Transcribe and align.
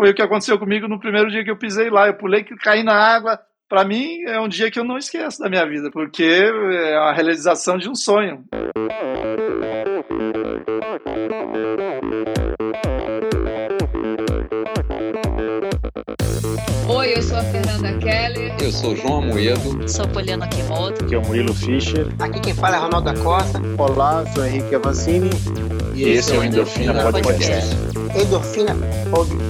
foi 0.00 0.12
o 0.12 0.14
que 0.14 0.22
aconteceu 0.22 0.58
comigo 0.58 0.88
no 0.88 0.98
primeiro 0.98 1.30
dia 1.30 1.44
que 1.44 1.50
eu 1.50 1.58
pisei 1.58 1.90
lá. 1.90 2.06
Eu 2.06 2.14
pulei, 2.14 2.42
caí 2.42 2.82
na 2.82 2.94
água. 2.94 3.38
Para 3.68 3.84
mim, 3.84 4.22
é 4.26 4.40
um 4.40 4.48
dia 4.48 4.70
que 4.70 4.80
eu 4.80 4.84
não 4.84 4.96
esqueço 4.96 5.38
da 5.40 5.50
minha 5.50 5.66
vida, 5.68 5.90
porque 5.92 6.24
é 6.24 6.96
a 6.96 7.12
realização 7.12 7.76
de 7.76 7.86
um 7.86 7.94
sonho. 7.94 8.42
Oi, 16.88 17.12
eu 17.14 17.22
sou 17.22 17.36
a 17.36 17.42
Fernanda 17.42 17.98
Keller. 17.98 18.56
Eu 18.58 18.72
sou 18.72 18.96
João 18.96 19.18
Amoedo. 19.18 19.86
Sou 19.86 20.08
Poliana 20.08 20.48
Kimoto. 20.48 21.04
Aqui 21.04 21.14
é 21.14 21.18
o 21.18 21.22
Murilo 21.26 21.52
Fischer. 21.52 22.06
Aqui 22.18 22.40
quem 22.40 22.54
fala 22.54 22.76
é 22.76 22.78
Ronaldo 22.78 23.12
da 23.12 23.22
Costa. 23.22 23.60
Olá, 23.76 24.24
sou 24.34 24.46
Henrique 24.46 24.74
Avancini. 24.74 25.28
E, 25.94 26.04
e 26.04 26.08
esse 26.08 26.34
é 26.34 26.38
o 26.38 26.44
Endorfina, 26.44 26.92
Endorfina 26.92 27.12
Podcast. 27.12 27.76
Podcast. 27.76 28.18
Endorfina 28.18 28.76
Podcast. 29.10 29.49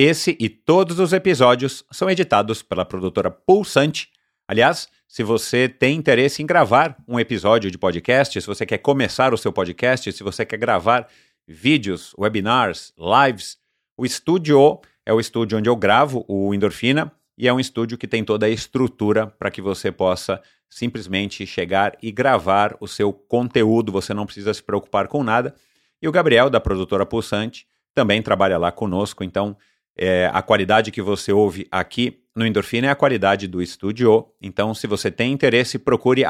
Esse 0.00 0.36
e 0.38 0.48
todos 0.48 1.00
os 1.00 1.12
episódios 1.12 1.84
são 1.90 2.08
editados 2.08 2.62
pela 2.62 2.84
produtora 2.84 3.32
Pulsante. 3.32 4.08
Aliás, 4.46 4.88
se 5.08 5.24
você 5.24 5.68
tem 5.68 5.96
interesse 5.96 6.40
em 6.40 6.46
gravar 6.46 6.96
um 7.08 7.18
episódio 7.18 7.68
de 7.68 7.76
podcast, 7.76 8.40
se 8.40 8.46
você 8.46 8.64
quer 8.64 8.78
começar 8.78 9.34
o 9.34 9.36
seu 9.36 9.52
podcast, 9.52 10.12
se 10.12 10.22
você 10.22 10.46
quer 10.46 10.56
gravar 10.56 11.08
vídeos, 11.48 12.14
webinars, 12.16 12.94
lives, 12.96 13.58
o 13.96 14.06
estúdio 14.06 14.80
é 15.04 15.12
o 15.12 15.18
estúdio 15.18 15.58
onde 15.58 15.68
eu 15.68 15.74
gravo 15.74 16.24
o 16.28 16.54
Endorfina 16.54 17.10
e 17.36 17.48
é 17.48 17.52
um 17.52 17.58
estúdio 17.58 17.98
que 17.98 18.06
tem 18.06 18.22
toda 18.22 18.46
a 18.46 18.50
estrutura 18.50 19.26
para 19.26 19.50
que 19.50 19.60
você 19.60 19.90
possa 19.90 20.40
simplesmente 20.70 21.44
chegar 21.44 21.98
e 22.00 22.12
gravar 22.12 22.76
o 22.78 22.86
seu 22.86 23.12
conteúdo, 23.12 23.90
você 23.90 24.14
não 24.14 24.26
precisa 24.26 24.54
se 24.54 24.62
preocupar 24.62 25.08
com 25.08 25.24
nada. 25.24 25.56
E 26.00 26.06
o 26.06 26.12
Gabriel, 26.12 26.48
da 26.48 26.60
produtora 26.60 27.04
Pulsante, 27.04 27.66
também 27.92 28.22
trabalha 28.22 28.58
lá 28.58 28.70
conosco, 28.70 29.24
então 29.24 29.56
é, 29.98 30.30
a 30.32 30.40
qualidade 30.40 30.92
que 30.92 31.02
você 31.02 31.32
ouve 31.32 31.66
aqui 31.70 32.22
no 32.34 32.46
Endorfina 32.46 32.86
é 32.86 32.90
a 32.90 32.94
qualidade 32.94 33.48
do 33.48 33.60
estúdio. 33.60 34.26
Então, 34.40 34.72
se 34.72 34.86
você 34.86 35.10
tem 35.10 35.32
interesse, 35.32 35.78
procure 35.78 36.22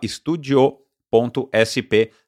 estudio.sp 0.00 0.70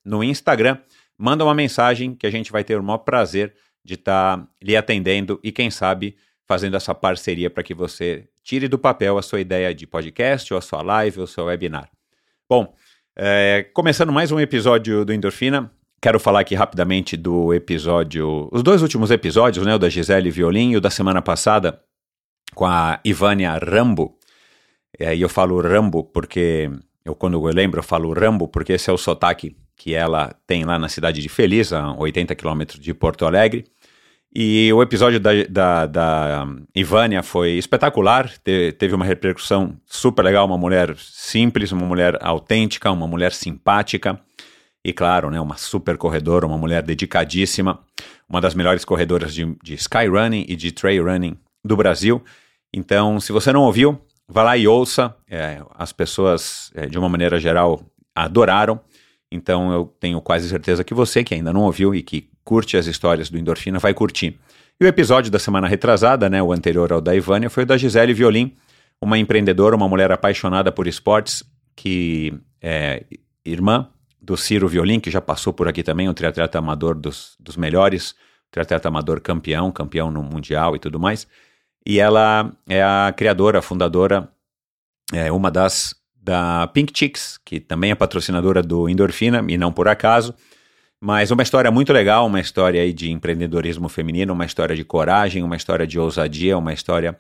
no 0.05 0.25
Instagram. 0.25 0.79
Manda 1.17 1.45
uma 1.45 1.55
mensagem 1.55 2.15
que 2.15 2.27
a 2.27 2.31
gente 2.31 2.51
vai 2.51 2.65
ter 2.65 2.79
o 2.79 2.83
maior 2.83 2.99
prazer 2.99 3.55
de 3.85 3.95
estar 3.95 4.39
tá 4.39 4.49
lhe 4.61 4.77
atendendo 4.77 5.39
e, 5.45 5.53
quem 5.53 5.71
sabe, 5.71 6.17
fazendo 6.47 6.77
essa 6.77 6.93
parceria 6.95 7.49
para 7.49 7.63
que 7.63 7.73
você 7.73 8.29
tire 8.43 8.67
do 8.67 8.79
papel 8.79 9.17
a 9.17 9.23
sua 9.23 9.41
ideia 9.41 9.73
de 9.73 9.87
podcast, 9.87 10.53
ou 10.53 10.59
a 10.59 10.63
sua 10.63 10.83
live, 10.83 11.21
ou 11.21 11.25
o 11.25 11.29
seu 11.29 11.45
webinar. 11.45 11.89
Bom, 12.49 12.75
é, 13.17 13.69
começando 13.73 14.13
mais 14.13 14.33
um 14.33 14.41
episódio 14.41 15.05
do 15.05 15.13
Endorfina, 15.13 15.71
quero 16.01 16.19
falar 16.19 16.41
aqui 16.41 16.55
rapidamente 16.55 17.17
do 17.17 17.53
episódio, 17.53 18.49
os 18.51 18.63
dois 18.63 18.83
últimos 18.83 19.11
episódios, 19.11 19.67
né, 19.67 19.75
o 19.75 19.79
da 19.79 19.89
Gisele 19.89 20.31
Violim 20.31 20.73
e 20.73 20.77
o 20.77 20.81
da 20.81 20.91
semana 20.91 21.21
passada 21.21 21.81
com 22.55 22.65
a 22.65 22.99
Ivânia 23.05 23.53
Rambo. 23.59 24.17
E 24.99 25.21
eu 25.21 25.29
falo 25.29 25.61
Rambo 25.61 26.05
porque, 26.05 26.71
eu 27.05 27.15
quando 27.15 27.35
eu 27.35 27.55
lembro, 27.55 27.81
eu 27.81 27.85
falo 27.85 28.13
Rambo 28.13 28.49
porque 28.49 28.73
esse 28.73 28.89
é 28.89 28.93
o 28.93 28.99
sotaque 28.99 29.57
que 29.77 29.95
ela 29.95 30.35
tem 30.47 30.65
lá 30.65 30.79
na 30.79 30.89
cidade 30.89 31.23
de 31.23 31.29
Feliz, 31.29 31.73
a 31.73 31.93
80 31.95 32.35
quilômetros 32.35 32.81
de 32.81 32.93
Porto 32.93 33.25
Alegre. 33.25 33.65
E 34.33 34.73
o 34.73 34.83
episódio 34.83 35.19
da, 35.19 35.31
da, 35.49 35.87
da 35.87 36.47
Ivânia 36.75 37.23
foi 37.23 37.53
espetacular, 37.53 38.31
Te, 38.45 38.73
teve 38.73 38.95
uma 38.95 39.05
repercussão 39.05 39.77
super 39.87 40.25
legal, 40.25 40.47
uma 40.47 40.59
mulher 40.59 40.95
simples, 40.99 41.73
uma 41.73 41.85
mulher 41.85 42.17
autêntica, 42.21 42.93
uma 42.93 43.09
mulher 43.09 43.33
simpática 43.33 44.21
e, 44.85 44.93
claro, 44.93 45.31
né, 45.31 45.41
uma 45.41 45.57
super 45.57 45.97
corredora, 45.97 46.47
uma 46.47 46.57
mulher 46.57 46.83
dedicadíssima, 46.83 47.81
uma 48.29 48.41
das 48.41 48.55
melhores 48.55 48.85
corredoras 48.85 49.35
de, 49.35 49.57
de 49.63 49.75
skyrunning 49.75 50.47
e 50.49 50.57
de 50.57 50.73
trail 50.73 51.05
running 51.05 51.37
do 51.65 51.77
Brasil. 51.77 52.23
Então, 52.73 53.21
se 53.21 53.33
você 53.33 53.53
não 53.53 53.63
ouviu, 53.63 54.01
vá 54.29 54.43
lá 54.43 54.57
e 54.57 54.67
ouça. 54.67 55.15
É, 55.29 55.61
as 55.75 55.93
pessoas, 55.93 56.71
é, 56.75 56.87
de 56.87 56.99
uma 56.99 57.09
maneira 57.09 57.39
geral, 57.39 57.85
adoraram. 58.15 58.81
Então 59.31 59.73
eu 59.73 59.95
tenho 60.01 60.21
quase 60.21 60.49
certeza 60.49 60.83
que 60.83 60.95
você 60.95 61.23
que 61.23 61.35
ainda 61.35 61.53
não 61.53 61.63
ouviu 61.63 61.95
e 61.95 62.03
que 62.03 62.29
curte 62.43 62.77
as 62.77 62.87
histórias 62.87 63.31
do 63.31 63.39
Endorfina 63.39 63.79
vai 63.79 63.95
curtir. 63.95 64.39
E 64.81 64.85
o 64.85 64.89
episódio 64.89 65.31
da 65.31 65.39
semana 65.39 65.69
retrasada, 65.69 66.29
né, 66.29 66.43
o 66.43 66.53
anterior 66.53 66.93
ao 66.93 67.01
da 67.01 67.15
Ivânia, 67.15 67.51
foi 67.51 67.63
o 67.65 67.67
da 67.67 67.77
Gisele 67.77 68.15
Violim, 68.15 68.57
uma 69.01 69.19
empreendedora, 69.19 69.77
uma 69.77 69.89
mulher 69.89 70.11
apaixonada 70.11 70.73
por 70.73 70.87
esportes, 70.87 71.45
que 71.77 72.33
é 72.61 73.05
irmã 73.45 73.89
do 74.21 74.37
Ciro 74.37 74.69
Violim, 74.69 75.01
que 75.01 75.11
já 75.11 75.21
passou 75.21 75.53
por 75.53 75.69
aqui 75.69 75.83
também, 75.83 76.09
um 76.09 76.15
triatleta 76.15 76.59
amador 76.59 76.95
dos, 76.95 77.37
dos 77.39 77.57
melhores, 77.57 78.15
triatleta 78.51 78.89
amador 78.89 79.21
campeão, 79.21 79.71
campeão 79.71 80.11
no 80.11 80.23
Mundial 80.23 80.77
e 80.77 80.79
tudo 80.79 81.01
mais. 81.01 81.27
E 81.87 81.99
ela 81.99 82.53
é 82.69 82.83
a 82.83 83.13
criadora, 83.17 83.61
a 83.61 83.63
fundadora, 83.63 84.29
é 85.13 85.33
uma 85.33 85.51
das 85.51 85.95
da 86.23 86.67
Pink 86.69 86.93
Chicks, 86.95 87.39
que 87.45 87.59
também 87.59 87.91
é 87.91 87.95
patrocinadora 87.95 88.63
do 88.63 88.89
Endorfina, 88.89 89.43
e 89.49 89.57
não 89.57 89.73
por 89.73 89.89
acaso. 89.89 90.35
Mas 91.01 91.31
uma 91.31 91.43
história 91.43 91.71
muito 91.71 91.95
legal, 91.95 92.27
uma 92.27 92.41
história 92.41 92.83
aí 92.83 92.93
de 92.93 93.11
empreendedorismo 93.11 93.89
feminino, 93.89 94.35
uma 94.35 94.45
história 94.45 94.77
de 94.77 94.85
coragem, 94.85 95.43
uma 95.43 95.57
história 95.57 95.87
de 95.87 95.99
ousadia, 95.99 96.59
uma 96.59 96.75
história 96.75 97.19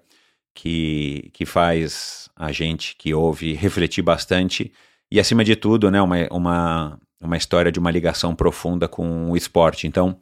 que, 0.54 1.30
que 1.32 1.46
faz 1.46 2.28
a 2.36 2.52
gente 2.52 2.94
que 2.96 3.14
ouve 3.14 3.54
refletir 3.54 4.02
bastante 4.02 4.70
e, 5.10 5.18
acima 5.18 5.44
de 5.44 5.56
tudo, 5.56 5.90
né, 5.90 6.00
uma, 6.00 6.16
uma, 6.30 7.00
uma 7.20 7.36
história 7.36 7.72
de 7.72 7.78
uma 7.78 7.90
ligação 7.90 8.34
profunda 8.34 8.86
com 8.86 9.30
o 9.30 9.36
esporte. 9.36 9.86
Então, 9.86 10.16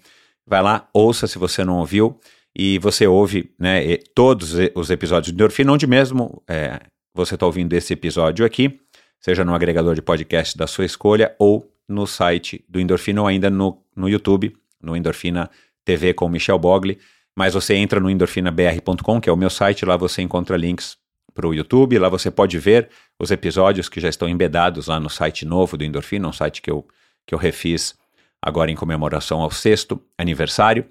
vai 0.46 0.62
lá, 0.62 0.88
ouça 0.92 1.26
se 1.26 1.38
você 1.38 1.64
não 1.64 1.78
ouviu 1.78 2.18
e 2.56 2.78
você 2.78 3.06
ouve 3.06 3.52
né, 3.58 3.96
todos 4.14 4.54
os 4.74 4.90
episódios 4.90 5.32
do 5.32 5.34
Endorfina, 5.34 5.72
onde 5.72 5.86
mesmo 5.86 6.42
é, 6.48 6.80
você 7.14 7.34
está 7.34 7.46
ouvindo 7.46 7.72
esse 7.74 7.92
episódio 7.92 8.44
aqui, 8.44 8.80
seja 9.20 9.44
no 9.44 9.54
agregador 9.54 9.94
de 9.94 10.02
podcast 10.02 10.56
da 10.56 10.66
sua 10.66 10.84
escolha 10.84 11.34
ou 11.38 11.70
no 11.88 12.06
site 12.06 12.64
do 12.68 12.80
Endorfina 12.80 13.20
ou 13.20 13.26
ainda 13.26 13.50
no, 13.50 13.82
no 13.94 14.08
YouTube, 14.08 14.56
no 14.82 14.96
Endorfina 14.96 15.50
TV 15.84 16.12
com 16.14 16.28
Michel 16.28 16.58
Bogli. 16.58 16.98
Mas 17.36 17.54
você 17.54 17.74
entra 17.74 18.00
no 18.00 18.10
endorfinabr.com, 18.10 19.20
que 19.20 19.30
é 19.30 19.32
o 19.32 19.36
meu 19.36 19.48
site, 19.48 19.84
lá 19.84 19.96
você 19.96 20.20
encontra 20.20 20.56
links 20.56 20.98
para 21.38 21.46
o 21.46 21.54
YouTube, 21.54 22.00
lá 22.00 22.08
você 22.08 22.32
pode 22.32 22.58
ver 22.58 22.88
os 23.16 23.30
episódios 23.30 23.88
que 23.88 24.00
já 24.00 24.08
estão 24.08 24.28
embedados 24.28 24.88
lá 24.88 24.98
no 24.98 25.08
site 25.08 25.46
novo 25.46 25.76
do 25.76 25.84
Endorfina, 25.84 26.26
um 26.26 26.32
site 26.32 26.60
que 26.60 26.68
eu, 26.68 26.84
que 27.24 27.32
eu 27.32 27.38
refiz 27.38 27.96
agora 28.42 28.72
em 28.72 28.74
comemoração 28.74 29.40
ao 29.40 29.52
sexto 29.52 30.02
aniversário. 30.18 30.84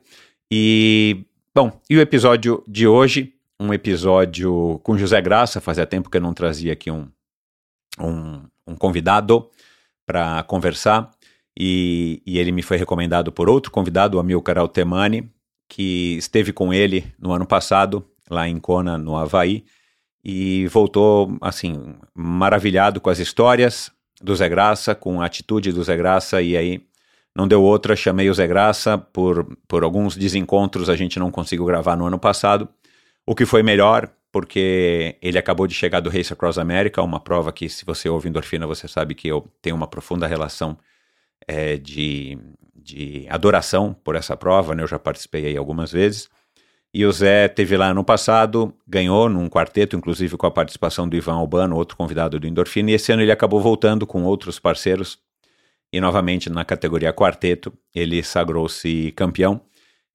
E, 0.49 1.25
bom, 1.53 1.81
e 1.89 1.97
o 1.97 1.99
episódio 1.99 2.63
de 2.65 2.87
hoje 2.87 3.33
um 3.59 3.73
episódio 3.73 4.79
com 4.83 4.97
José 4.97 5.19
Graça, 5.19 5.59
fazia 5.59 5.85
tempo 5.85 6.09
que 6.09 6.15
eu 6.15 6.21
não 6.21 6.33
trazia 6.33 6.71
aqui 6.71 6.89
um, 6.89 7.09
um, 7.99 8.43
um 8.65 8.75
convidado 8.75 9.49
para 10.05 10.43
conversar, 10.43 11.11
e, 11.59 12.21
e, 12.25 12.37
ele 12.37 12.53
me 12.53 12.61
foi 12.61 12.77
recomendado 12.77 13.33
por 13.33 13.49
outro 13.49 13.69
convidado, 13.69 14.15
o 14.15 14.19
Amilcar 14.19 14.59
Altemani, 14.59 15.29
que 15.67 16.15
esteve 16.17 16.53
com 16.53 16.73
ele 16.73 17.11
no 17.19 17.33
ano 17.33 17.45
passado, 17.45 18.05
lá 18.29 18.47
em 18.47 18.59
Kona, 18.59 18.97
no 18.97 19.17
Havaí, 19.17 19.65
e 20.29 20.67
voltou, 20.67 21.37
assim, 21.39 21.95
maravilhado 22.13 22.99
com 22.99 23.09
as 23.09 23.17
histórias 23.17 23.89
do 24.21 24.35
Zé 24.35 24.49
Graça, 24.49 24.93
com 24.93 25.21
a 25.21 25.25
atitude 25.25 25.71
do 25.71 25.81
Zé 25.81 25.95
Graça, 25.95 26.41
e 26.41 26.57
aí 26.57 26.81
não 27.33 27.47
deu 27.47 27.63
outra, 27.63 27.95
chamei 27.95 28.29
o 28.29 28.33
Zé 28.33 28.45
Graça, 28.45 28.97
por, 28.97 29.57
por 29.69 29.85
alguns 29.85 30.17
desencontros 30.17 30.89
a 30.89 30.97
gente 30.97 31.17
não 31.17 31.31
conseguiu 31.31 31.63
gravar 31.63 31.95
no 31.95 32.05
ano 32.05 32.19
passado, 32.19 32.67
o 33.25 33.33
que 33.33 33.45
foi 33.45 33.63
melhor, 33.63 34.11
porque 34.29 35.15
ele 35.21 35.37
acabou 35.37 35.65
de 35.65 35.73
chegar 35.73 36.01
do 36.01 36.09
Race 36.09 36.33
Across 36.33 36.57
America, 36.57 37.01
uma 37.01 37.21
prova 37.21 37.53
que, 37.53 37.69
se 37.69 37.85
você 37.85 38.09
ouve 38.09 38.27
endorfina, 38.27 38.67
você 38.67 38.85
sabe 38.85 39.15
que 39.15 39.29
eu 39.29 39.47
tenho 39.61 39.77
uma 39.77 39.87
profunda 39.87 40.27
relação 40.27 40.77
é, 41.47 41.77
de, 41.77 42.37
de 42.75 43.25
adoração 43.29 43.95
por 44.03 44.13
essa 44.17 44.35
prova, 44.35 44.75
né? 44.75 44.83
Eu 44.83 44.87
já 44.87 44.99
participei 44.99 45.45
aí 45.45 45.55
algumas 45.55 45.89
vezes. 45.89 46.29
E 46.93 47.05
o 47.05 47.11
Zé 47.11 47.47
teve 47.47 47.75
lá 47.77 47.93
no 47.93 48.03
passado, 48.03 48.73
ganhou 48.87 49.29
num 49.29 49.49
quarteto, 49.49 49.95
inclusive 49.95 50.37
com 50.37 50.47
a 50.47 50.51
participação 50.51 51.07
do 51.07 51.15
Ivan 51.15 51.35
Albano, 51.35 51.75
outro 51.75 51.97
convidado 51.97 52.39
do 52.39 52.47
Endorfina, 52.47 52.91
e 52.91 52.93
esse 52.93 53.11
ano 53.11 53.21
ele 53.21 53.31
acabou 53.31 53.61
voltando 53.61 54.07
com 54.07 54.23
outros 54.23 54.57
parceiros, 54.57 55.19
e 55.91 56.01
novamente 56.01 56.49
na 56.49 56.65
categoria 56.65 57.13
quarteto 57.13 57.71
ele 57.93 58.23
sagrou-se 58.23 59.11
campeão. 59.11 59.61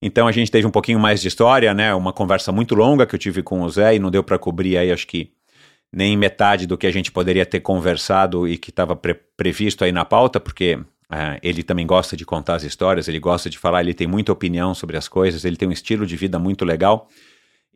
Então 0.00 0.26
a 0.26 0.32
gente 0.32 0.50
teve 0.50 0.66
um 0.66 0.70
pouquinho 0.70 0.98
mais 0.98 1.20
de 1.20 1.28
história, 1.28 1.72
né? 1.72 1.94
Uma 1.94 2.12
conversa 2.12 2.50
muito 2.50 2.74
longa 2.74 3.06
que 3.06 3.14
eu 3.14 3.18
tive 3.18 3.42
com 3.42 3.62
o 3.62 3.68
Zé 3.68 3.94
e 3.94 3.98
não 3.98 4.10
deu 4.10 4.24
para 4.24 4.38
cobrir 4.38 4.76
aí, 4.76 4.90
acho 4.90 5.06
que 5.06 5.32
nem 5.92 6.16
metade 6.16 6.66
do 6.66 6.76
que 6.76 6.86
a 6.86 6.90
gente 6.90 7.12
poderia 7.12 7.46
ter 7.46 7.60
conversado 7.60 8.48
e 8.48 8.56
que 8.56 8.70
estava 8.70 8.96
pre 8.96 9.14
previsto 9.36 9.84
aí 9.84 9.92
na 9.92 10.04
pauta, 10.04 10.40
porque 10.40 10.78
uh, 11.12 11.38
ele 11.42 11.62
também 11.62 11.86
gosta 11.86 12.16
de 12.16 12.24
contar 12.24 12.54
as 12.54 12.64
histórias, 12.64 13.06
ele 13.06 13.20
gosta 13.20 13.50
de 13.50 13.58
falar, 13.58 13.82
ele 13.82 13.94
tem 13.94 14.06
muita 14.06 14.32
opinião 14.32 14.74
sobre 14.74 14.96
as 14.96 15.08
coisas, 15.08 15.44
ele 15.44 15.56
tem 15.56 15.68
um 15.68 15.72
estilo 15.72 16.06
de 16.06 16.16
vida 16.16 16.38
muito 16.38 16.64
legal. 16.64 17.08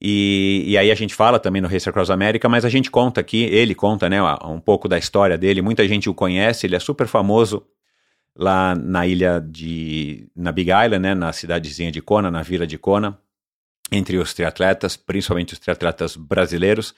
E, 0.00 0.65
e 0.67 0.77
aí 0.77 0.91
a 0.91 0.94
gente 0.94 1.15
fala 1.15 1.38
também 1.38 1.62
no 1.62 1.69
Race 1.69 1.88
Across 1.88 2.11
America, 2.11 2.49
mas 2.49 2.65
a 2.65 2.69
gente 2.69 2.91
conta 2.91 3.21
aqui, 3.21 3.44
ele 3.44 3.75
conta, 3.75 4.09
né, 4.09 4.21
um 4.44 4.61
pouco 4.61 4.88
da 4.88 4.99
história 4.99 5.38
dele. 5.38 5.62
Muita 5.62 5.87
gente 5.87 6.09
o 6.09 6.15
conhece, 6.15 6.67
ele 6.67 6.77
é 6.77 6.79
super 6.79 7.06
famoso 7.06 7.67
lá 8.35 8.75
na 8.75 9.06
ilha 9.06 9.41
de, 9.41 10.29
na 10.37 10.53
Big 10.53 10.71
Island, 10.71 10.99
né, 10.99 11.15
na 11.15 11.33
cidadezinha 11.33 11.91
de 11.91 12.03
Kona, 12.03 12.31
na 12.31 12.43
vila 12.43 12.67
de 12.67 12.77
Kona, 12.77 13.19
entre 13.91 14.19
os 14.19 14.35
triatletas, 14.35 14.97
principalmente 14.97 15.55
os 15.55 15.59
triatletas 15.59 16.15
brasileiros. 16.15 16.94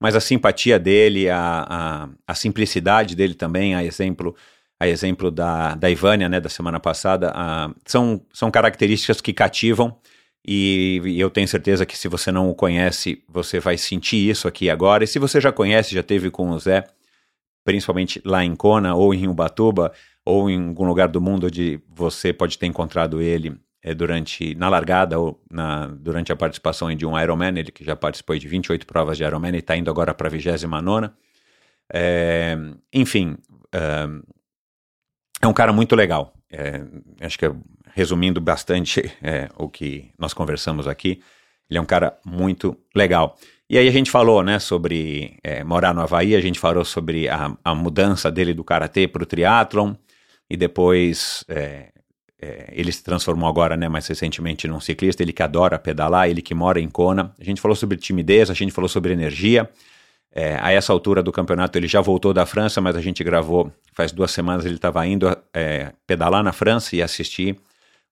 Mas 0.00 0.16
a 0.16 0.20
simpatia 0.20 0.78
dele, 0.78 1.28
a, 1.28 1.66
a, 1.68 2.08
a 2.26 2.34
simplicidade 2.34 3.14
dele 3.14 3.34
também, 3.34 3.74
a 3.74 3.84
exemplo 3.84 4.34
a 4.80 4.88
exemplo 4.88 5.30
da, 5.30 5.74
da 5.74 5.90
Ivânia, 5.90 6.28
né, 6.28 6.40
da 6.40 6.48
semana 6.48 6.80
passada, 6.80 7.30
a, 7.34 7.70
são, 7.84 8.22
são 8.32 8.50
características 8.50 9.20
que 9.20 9.32
cativam 9.32 9.96
e, 10.46 11.02
e, 11.04 11.20
eu 11.20 11.28
tenho 11.30 11.46
certeza 11.46 11.84
que 11.84 11.96
se 11.96 12.08
você 12.08 12.32
não 12.32 12.48
o 12.48 12.54
conhece, 12.54 13.22
você 13.28 13.60
vai 13.60 13.76
sentir 13.76 14.30
isso 14.30 14.48
aqui 14.48 14.70
agora. 14.70 15.04
E 15.04 15.06
se 15.06 15.18
você 15.18 15.40
já 15.40 15.52
conhece, 15.52 15.94
já 15.94 16.02
teve 16.02 16.30
com 16.30 16.48
o 16.50 16.58
Zé, 16.58 16.86
principalmente 17.64 18.22
lá 18.24 18.42
em 18.44 18.56
Kona 18.56 18.94
ou 18.94 19.12
em 19.14 19.28
Ubatuba, 19.28 19.92
ou 20.24 20.48
em 20.48 20.68
algum 20.68 20.86
lugar 20.86 21.08
do 21.08 21.20
mundo 21.20 21.46
onde 21.46 21.80
você 21.88 22.32
pode 22.32 22.58
ter 22.58 22.66
encontrado 22.66 23.20
ele 23.20 23.54
é, 23.82 23.94
durante 23.94 24.54
na 24.54 24.68
largada 24.68 25.18
ou 25.18 25.42
na, 25.50 25.86
durante 25.88 26.32
a 26.32 26.36
participação 26.36 26.94
de 26.94 27.04
um 27.06 27.18
Ironman, 27.18 27.58
ele 27.58 27.70
que 27.72 27.84
já 27.84 27.96
participou 27.96 28.38
de 28.38 28.48
28 28.48 28.86
provas 28.86 29.16
de 29.18 29.24
Ironman 29.24 29.54
e 29.54 29.58
está 29.58 29.76
indo 29.76 29.90
agora 29.90 30.14
para 30.14 30.28
a 30.28 30.30
29 30.30 31.10
é, 31.92 32.56
enfim, 32.92 33.36
é, 33.72 34.06
é, 35.40 35.46
um 35.46 35.52
cara 35.52 35.72
muito 35.72 35.96
legal. 35.96 36.34
É, 36.50 36.82
acho 37.20 37.38
que 37.38 37.50
resumindo 37.94 38.40
bastante 38.40 39.10
é, 39.22 39.48
o 39.56 39.68
que 39.68 40.10
nós 40.18 40.32
conversamos 40.34 40.86
aqui, 40.86 41.22
ele 41.68 41.78
é 41.78 41.80
um 41.80 41.86
cara 41.86 42.16
muito 42.24 42.76
legal. 42.94 43.36
E 43.68 43.78
aí 43.78 43.86
a 43.86 43.92
gente 43.92 44.10
falou, 44.10 44.42
né, 44.42 44.58
sobre 44.58 45.38
é, 45.44 45.62
morar 45.62 45.94
no 45.94 46.00
Havaí, 46.00 46.34
a 46.34 46.40
gente 46.40 46.58
falou 46.58 46.84
sobre 46.84 47.28
a, 47.28 47.56
a 47.64 47.74
mudança 47.74 48.30
dele 48.30 48.52
do 48.52 48.64
karatê 48.64 49.06
para 49.06 49.22
o 49.22 49.26
triatlon, 49.26 49.94
e 50.48 50.56
depois 50.56 51.44
é, 51.48 51.92
é, 52.42 52.72
ele 52.72 52.90
se 52.90 53.04
transformou 53.04 53.48
agora, 53.48 53.76
né, 53.76 53.88
mais 53.88 54.06
recentemente 54.08 54.66
num 54.66 54.80
ciclista, 54.80 55.22
ele 55.22 55.32
que 55.32 55.42
adora 55.42 55.78
pedalar, 55.78 56.28
ele 56.28 56.42
que 56.42 56.54
mora 56.54 56.80
em 56.80 56.88
Kona. 56.88 57.32
A 57.38 57.44
gente 57.44 57.60
falou 57.60 57.76
sobre 57.76 57.96
timidez, 57.96 58.50
a 58.50 58.54
gente 58.54 58.72
falou 58.72 58.88
sobre 58.88 59.12
energia. 59.12 59.70
É, 60.32 60.56
a 60.60 60.70
essa 60.70 60.92
altura 60.92 61.22
do 61.22 61.32
campeonato 61.32 61.76
ele 61.76 61.88
já 61.88 62.00
voltou 62.00 62.32
da 62.32 62.46
França, 62.46 62.80
mas 62.80 62.94
a 62.94 63.00
gente 63.00 63.24
gravou 63.24 63.72
faz 63.92 64.12
duas 64.12 64.30
semanas 64.30 64.64
ele 64.64 64.76
estava 64.76 65.04
indo 65.04 65.26
é, 65.52 65.92
pedalar 66.06 66.42
na 66.44 66.52
França 66.52 66.94
e 66.94 67.02
assistir 67.02 67.58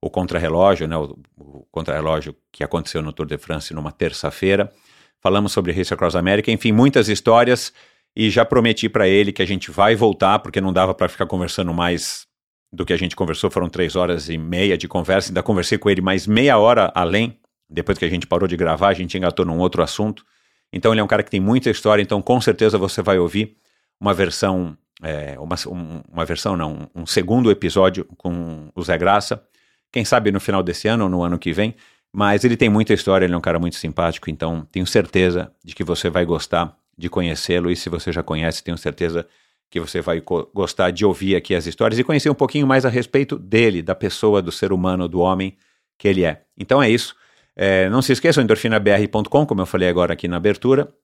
o 0.01 0.11
contrarrelógio, 0.11 0.89
né, 0.89 0.97
o, 0.97 1.17
o 1.37 1.67
contrarrelógio 1.71 2.35
que 2.53 2.65
aconteceu 2.65 3.03
no 3.03 3.13
Tour 3.13 3.27
de 3.27 3.39
France 3.39 3.73
numa 3.73 3.93
terça-feira. 3.93 4.73
Falamos 5.21 5.53
sobre 5.53 5.73
Race 5.73 5.93
Across 5.93 6.17
America, 6.17 6.51
enfim, 6.51 6.73
muitas 6.73 7.09
histórias 7.09 7.73
e 8.15 8.31
já 8.31 8.45
prometi 8.45 8.89
para 8.89 9.07
ele 9.07 9.33
que 9.33 9.43
a 9.43 9.47
gente 9.47 9.71
vai 9.71 9.95
voltar, 9.95 10.41
porque 10.41 10.61
não 10.61 10.73
dava 10.73 10.95
para 10.95 11.09
ficar 11.09 11.27
conversando 11.27 11.73
mais 11.73 12.27
do 12.73 12.85
que 12.85 12.93
a 12.93 12.97
gente 12.97 13.17
conversou, 13.17 13.51
foram 13.51 13.69
três 13.69 13.97
horas 13.97 14.29
e 14.29 14.37
meia 14.37 14.77
de 14.77 14.87
conversa, 14.87 15.31
ainda 15.31 15.43
conversei 15.43 15.79
com 15.79 15.89
ele 15.89 16.01
mais 16.01 16.27
meia 16.27 16.59
hora 16.59 16.93
além, 16.95 17.39
depois 17.69 17.97
que 17.97 18.05
a 18.05 18.09
gente 18.09 18.27
parou 18.27 18.47
de 18.47 18.57
gravar, 18.57 18.89
a 18.89 18.95
gente 18.95 19.17
engatou 19.17 19.45
num 19.45 19.59
outro 19.59 19.83
assunto. 19.83 20.25
Então 20.73 20.93
ele 20.93 21.01
é 21.01 21.05
um 21.05 21.09
cara 21.09 21.23
que 21.23 21.31
tem 21.31 21.41
muita 21.41 21.71
história, 21.71 22.03
então 22.03 22.21
com 22.21 22.41
certeza 22.41 22.77
você 22.79 23.03
vai 23.03 23.19
ouvir 23.19 23.57
uma 24.01 24.13
versão, 24.13 24.77
é, 25.03 25.39
uma, 25.39 25.57
um, 25.67 26.03
uma 26.13 26.25
versão 26.25 26.57
não, 26.57 26.91
um 26.95 27.07
segundo 27.07 27.51
episódio 27.51 28.05
com 28.17 28.71
o 28.75 28.83
Zé 28.83 28.97
Graça, 28.99 29.43
quem 29.91 30.05
sabe 30.05 30.31
no 30.31 30.41
final 30.41 30.63
desse 30.63 30.87
ano 30.89 31.05
ou 31.05 31.11
no 31.11 31.23
ano 31.23 31.39
que 31.39 31.53
vem, 31.53 31.75
mas 32.13 32.45
ele 32.45 32.57
tem 32.57 32.69
muita 32.69 32.93
história, 32.93 33.25
ele 33.25 33.35
é 33.35 33.37
um 33.37 33.41
cara 33.41 33.59
muito 33.59 33.77
simpático, 33.77 34.31
então 34.31 34.67
tenho 34.71 34.87
certeza 34.87 35.53
de 35.65 35.75
que 35.75 35.83
você 35.83 36.11
vai 36.11 36.25
gostar 36.25 36.77
de 36.97 37.09
conhecê-lo 37.09 37.71
e 37.71 37.77
se 37.77 37.89
você 37.89 38.13
já 38.13 38.23
conhece, 38.23 38.63
tenho 38.63 38.77
certeza 38.77 39.27
que 39.71 39.79
você 39.79 40.01
vai 40.01 40.21
gostar 40.21 40.91
de 40.91 41.05
ouvir 41.05 41.37
aqui 41.37 41.55
as 41.55 41.67
histórias 41.67 41.99
e 41.99 42.05
conhecer 42.05 42.31
um 42.31 42.35
pouquinho 42.35 42.67
mais 42.67 42.85
a 42.87 42.89
respeito 42.89 43.39
dele, 43.39 43.83
da 43.83 43.95
pessoa, 43.95 44.41
do 44.41 44.51
ser 44.51 44.73
humano, 44.73 45.07
do 45.07 45.21
homem 45.21 45.57
que 45.99 46.09
ele 46.09 46.25
é. 46.25 46.43
Então 46.57 46.83
é 46.83 46.89
isso. 46.89 47.15
É, 47.61 47.91
não 47.91 48.01
se 48.01 48.13
esqueçam, 48.13 48.45
endorfinabr.com, 48.45 49.45
como 49.45 49.61
eu 49.61 49.67
falei 49.67 49.89
agora 49.89 50.13
aqui 50.13 50.29
na 50.29 50.37
abertura. 50.37 50.95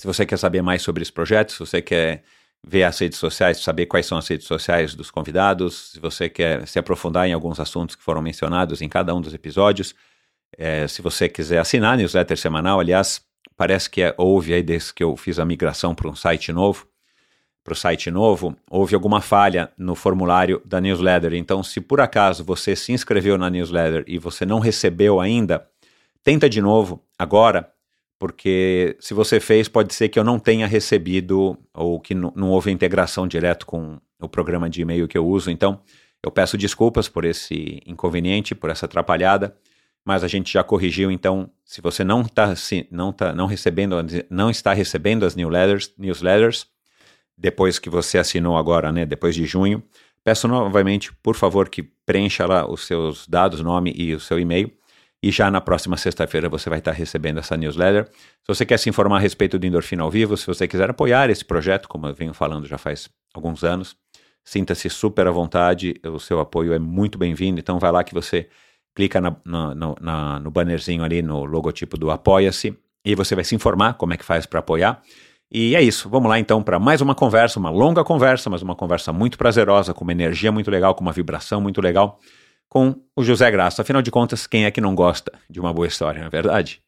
Se 0.00 0.04
você 0.04 0.26
quer 0.26 0.36
saber 0.36 0.60
mais 0.60 0.82
sobre 0.82 1.00
esse 1.00 1.12
projeto, 1.12 1.52
se 1.52 1.60
você 1.60 1.80
quer 1.80 2.24
ver 2.66 2.82
as 2.82 2.98
redes 2.98 3.18
sociais, 3.18 3.58
saber 3.60 3.86
quais 3.86 4.04
são 4.04 4.18
as 4.18 4.26
redes 4.26 4.48
sociais 4.48 4.96
dos 4.96 5.12
convidados, 5.12 5.92
se 5.92 6.00
você 6.00 6.28
quer 6.28 6.66
se 6.66 6.76
aprofundar 6.76 7.28
em 7.28 7.32
alguns 7.32 7.60
assuntos 7.60 7.94
que 7.94 8.02
foram 8.02 8.20
mencionados 8.20 8.82
em 8.82 8.88
cada 8.88 9.14
um 9.14 9.20
dos 9.20 9.32
episódios, 9.32 9.94
é, 10.58 10.88
se 10.88 11.00
você 11.00 11.28
quiser 11.28 11.58
assinar 11.58 11.94
a 11.94 11.96
newsletter 11.96 12.36
semanal, 12.36 12.80
aliás, 12.80 13.22
parece 13.56 13.88
que 13.88 14.02
é, 14.02 14.12
houve 14.18 14.54
aí 14.54 14.64
desde 14.64 14.92
que 14.92 15.04
eu 15.04 15.16
fiz 15.16 15.38
a 15.38 15.44
migração 15.44 15.94
para 15.94 16.08
um 16.08 16.16
site 16.16 16.52
novo, 16.52 16.88
para 17.62 17.72
o 17.72 17.76
site 17.76 18.10
novo, 18.10 18.56
houve 18.68 18.94
alguma 18.94 19.20
falha 19.20 19.72
no 19.78 19.94
formulário 19.94 20.60
da 20.64 20.80
newsletter. 20.80 21.34
Então, 21.34 21.62
se 21.62 21.80
por 21.80 22.00
acaso 22.00 22.44
você 22.44 22.74
se 22.74 22.92
inscreveu 22.92 23.38
na 23.38 23.50
newsletter 23.50 24.04
e 24.06 24.18
você 24.18 24.46
não 24.46 24.60
recebeu 24.60 25.20
ainda, 25.20 25.68
tenta 26.26 26.48
de 26.48 26.60
novo 26.60 27.00
agora, 27.16 27.72
porque 28.18 28.96
se 28.98 29.14
você 29.14 29.38
fez, 29.38 29.68
pode 29.68 29.94
ser 29.94 30.08
que 30.08 30.18
eu 30.18 30.24
não 30.24 30.40
tenha 30.40 30.66
recebido 30.66 31.56
ou 31.72 32.00
que 32.00 32.16
não, 32.16 32.50
houve 32.50 32.72
integração 32.72 33.28
direto 33.28 33.64
com 33.64 34.00
o 34.20 34.28
programa 34.28 34.68
de 34.68 34.82
e-mail 34.82 35.06
que 35.06 35.16
eu 35.16 35.24
uso. 35.24 35.52
Então, 35.52 35.80
eu 36.20 36.28
peço 36.32 36.58
desculpas 36.58 37.08
por 37.08 37.24
esse 37.24 37.80
inconveniente, 37.86 38.56
por 38.56 38.70
essa 38.70 38.86
atrapalhada, 38.86 39.56
mas 40.04 40.24
a 40.24 40.26
gente 40.26 40.52
já 40.52 40.64
corrigiu. 40.64 41.12
Então, 41.12 41.48
se 41.64 41.80
você 41.80 42.02
não 42.02 42.22
está 42.22 42.52
não 42.90 43.12
tá, 43.12 43.32
não 43.32 43.46
recebendo, 43.46 43.94
não 44.28 44.50
está 44.50 44.72
recebendo 44.72 45.24
as 45.24 45.36
newsletters, 45.36 45.92
newsletters 45.96 46.66
depois 47.38 47.78
que 47.78 47.88
você 47.88 48.18
assinou 48.18 48.56
agora, 48.56 48.90
né, 48.90 49.06
depois 49.06 49.32
de 49.36 49.46
junho, 49.46 49.80
peço 50.24 50.48
novamente, 50.48 51.12
por 51.22 51.36
favor, 51.36 51.68
que 51.68 51.84
preencha 51.84 52.44
lá 52.46 52.68
os 52.68 52.84
seus 52.84 53.28
dados, 53.28 53.60
nome 53.60 53.92
e 53.94 54.12
o 54.12 54.18
seu 54.18 54.40
e-mail. 54.40 54.72
E 55.26 55.32
já 55.32 55.50
na 55.50 55.60
próxima 55.60 55.96
sexta-feira 55.96 56.48
você 56.48 56.70
vai 56.70 56.78
estar 56.78 56.92
recebendo 56.92 57.40
essa 57.40 57.56
newsletter. 57.56 58.08
Se 58.12 58.46
você 58.46 58.64
quer 58.64 58.78
se 58.78 58.88
informar 58.88 59.16
a 59.16 59.18
respeito 59.18 59.58
do 59.58 59.66
Endorfina 59.66 60.04
ao 60.04 60.08
Vivo, 60.08 60.36
se 60.36 60.46
você 60.46 60.68
quiser 60.68 60.88
apoiar 60.88 61.28
esse 61.30 61.44
projeto, 61.44 61.88
como 61.88 62.06
eu 62.06 62.14
venho 62.14 62.32
falando 62.32 62.64
já 62.64 62.78
faz 62.78 63.10
alguns 63.34 63.64
anos, 63.64 63.96
sinta-se 64.44 64.88
super 64.88 65.26
à 65.26 65.32
vontade, 65.32 66.00
o 66.04 66.20
seu 66.20 66.38
apoio 66.38 66.72
é 66.72 66.78
muito 66.78 67.18
bem-vindo. 67.18 67.58
Então 67.58 67.76
vai 67.80 67.90
lá 67.90 68.04
que 68.04 68.14
você 68.14 68.48
clica 68.94 69.20
na, 69.20 69.34
na, 69.44 69.74
na, 70.00 70.38
no 70.38 70.48
bannerzinho 70.48 71.02
ali, 71.02 71.22
no 71.22 71.44
logotipo 71.44 71.98
do 71.98 72.08
Apoia-se, 72.08 72.78
e 73.04 73.16
você 73.16 73.34
vai 73.34 73.42
se 73.42 73.56
informar 73.56 73.94
como 73.94 74.14
é 74.14 74.16
que 74.16 74.24
faz 74.24 74.46
para 74.46 74.60
apoiar. 74.60 75.02
E 75.50 75.74
é 75.74 75.82
isso. 75.82 76.08
Vamos 76.08 76.28
lá 76.28 76.38
então 76.38 76.62
para 76.62 76.78
mais 76.78 77.00
uma 77.00 77.16
conversa, 77.16 77.58
uma 77.58 77.70
longa 77.70 78.04
conversa, 78.04 78.48
mas 78.48 78.62
uma 78.62 78.76
conversa 78.76 79.12
muito 79.12 79.36
prazerosa, 79.36 79.92
com 79.92 80.04
uma 80.04 80.12
energia 80.12 80.52
muito 80.52 80.70
legal, 80.70 80.94
com 80.94 81.02
uma 81.02 81.12
vibração 81.12 81.60
muito 81.60 81.80
legal, 81.80 82.20
com 82.68 82.94
o 83.14 83.22
José 83.24 83.50
Graça. 83.50 83.82
Afinal 83.82 84.02
de 84.02 84.10
contas, 84.10 84.46
quem 84.46 84.64
é 84.64 84.70
que 84.70 84.80
não 84.80 84.94
gosta 84.94 85.32
de 85.48 85.60
uma 85.60 85.72
boa 85.72 85.86
história, 85.86 86.20
não 86.20 86.26
é 86.26 86.30
verdade? 86.30 86.80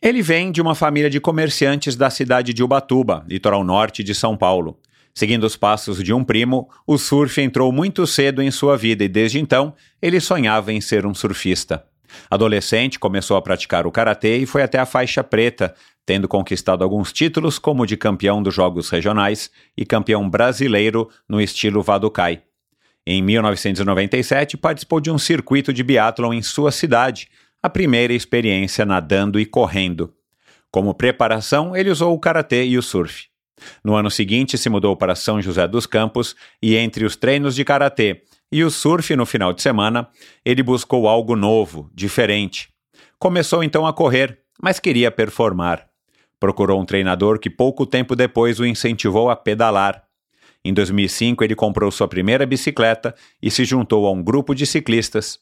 Ele 0.00 0.22
vem 0.22 0.52
de 0.52 0.62
uma 0.62 0.74
família 0.74 1.10
de 1.10 1.20
comerciantes 1.20 1.96
da 1.96 2.08
cidade 2.08 2.52
de 2.52 2.62
Ubatuba, 2.62 3.24
litoral 3.28 3.64
norte 3.64 4.04
de 4.04 4.14
São 4.14 4.36
Paulo. 4.36 4.78
Seguindo 5.12 5.42
os 5.44 5.56
passos 5.56 6.02
de 6.02 6.12
um 6.12 6.22
primo, 6.22 6.68
o 6.86 6.96
surf 6.96 7.40
entrou 7.40 7.72
muito 7.72 8.06
cedo 8.06 8.40
em 8.40 8.52
sua 8.52 8.76
vida 8.76 9.02
e 9.02 9.08
desde 9.08 9.40
então 9.40 9.74
ele 10.00 10.20
sonhava 10.20 10.72
em 10.72 10.80
ser 10.80 11.04
um 11.04 11.12
surfista. 11.12 11.84
Adolescente, 12.30 12.98
começou 12.98 13.36
a 13.36 13.42
praticar 13.42 13.86
o 13.86 13.90
karatê 13.90 14.38
e 14.38 14.46
foi 14.46 14.62
até 14.62 14.78
a 14.78 14.86
faixa 14.86 15.24
preta, 15.24 15.74
tendo 16.06 16.28
conquistado 16.28 16.84
alguns 16.84 17.12
títulos, 17.12 17.58
como 17.58 17.84
de 17.84 17.96
campeão 17.96 18.42
dos 18.42 18.54
Jogos 18.54 18.88
Regionais 18.90 19.50
e 19.76 19.84
campeão 19.84 20.30
brasileiro 20.30 21.10
no 21.28 21.40
estilo 21.40 21.82
Vadukai. 21.82 22.42
Em 23.10 23.22
1997, 23.22 24.58
participou 24.58 25.00
de 25.00 25.10
um 25.10 25.16
circuito 25.16 25.72
de 25.72 25.82
biatlon 25.82 26.30
em 26.34 26.42
sua 26.42 26.70
cidade, 26.70 27.26
a 27.62 27.70
primeira 27.70 28.12
experiência 28.12 28.84
nadando 28.84 29.40
e 29.40 29.46
correndo. 29.46 30.12
Como 30.70 30.92
preparação, 30.92 31.74
ele 31.74 31.88
usou 31.88 32.12
o 32.12 32.18
karatê 32.18 32.66
e 32.66 32.76
o 32.76 32.82
surf. 32.82 33.28
No 33.82 33.94
ano 33.94 34.10
seguinte, 34.10 34.58
se 34.58 34.68
mudou 34.68 34.94
para 34.94 35.14
São 35.14 35.40
José 35.40 35.66
dos 35.66 35.86
Campos 35.86 36.36
e, 36.62 36.76
entre 36.76 37.06
os 37.06 37.16
treinos 37.16 37.54
de 37.54 37.64
karatê 37.64 38.24
e 38.52 38.62
o 38.62 38.70
surf 38.70 39.16
no 39.16 39.24
final 39.24 39.54
de 39.54 39.62
semana, 39.62 40.06
ele 40.44 40.62
buscou 40.62 41.08
algo 41.08 41.34
novo, 41.34 41.90
diferente. 41.94 42.68
Começou 43.18 43.64
então 43.64 43.86
a 43.86 43.92
correr, 43.94 44.38
mas 44.62 44.78
queria 44.78 45.10
performar. 45.10 45.88
Procurou 46.38 46.78
um 46.78 46.84
treinador 46.84 47.38
que 47.38 47.48
pouco 47.48 47.86
tempo 47.86 48.14
depois 48.14 48.60
o 48.60 48.66
incentivou 48.66 49.30
a 49.30 49.34
pedalar. 49.34 50.07
Em 50.64 50.72
2005, 50.72 51.44
ele 51.44 51.54
comprou 51.54 51.90
sua 51.90 52.08
primeira 52.08 52.44
bicicleta 52.44 53.14
e 53.42 53.50
se 53.50 53.64
juntou 53.64 54.06
a 54.06 54.12
um 54.12 54.22
grupo 54.22 54.54
de 54.54 54.66
ciclistas. 54.66 55.38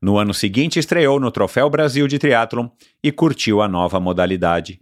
No 0.00 0.18
ano 0.18 0.34
seguinte, 0.34 0.78
estreou 0.78 1.20
no 1.20 1.30
Troféu 1.30 1.68
Brasil 1.68 2.06
de 2.08 2.18
Triathlon 2.18 2.68
e 3.02 3.12
curtiu 3.12 3.60
a 3.60 3.68
nova 3.68 4.00
modalidade. 4.00 4.80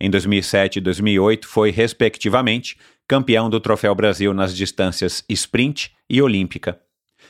Em 0.00 0.10
2007 0.10 0.76
e 0.76 0.80
2008, 0.80 1.46
foi, 1.46 1.70
respectivamente, 1.70 2.76
campeão 3.06 3.48
do 3.48 3.60
Troféu 3.60 3.94
Brasil 3.94 4.34
nas 4.34 4.54
distâncias 4.54 5.24
sprint 5.28 5.92
e 6.08 6.20
olímpica. 6.20 6.78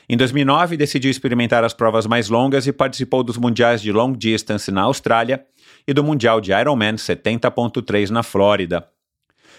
Em 0.07 0.15
2009, 0.15 0.77
decidiu 0.77 1.09
experimentar 1.09 1.63
as 1.63 1.73
provas 1.73 2.05
mais 2.05 2.29
longas 2.29 2.67
e 2.67 2.73
participou 2.73 3.23
dos 3.23 3.37
Mundiais 3.37 3.81
de 3.81 3.91
Long 3.91 4.13
Distance 4.13 4.71
na 4.71 4.83
Austrália 4.83 5.45
e 5.87 5.93
do 5.93 6.03
Mundial 6.03 6.39
de 6.39 6.51
Ironman 6.51 6.95
70.3 6.95 8.09
na 8.09 8.21
Flórida. 8.21 8.87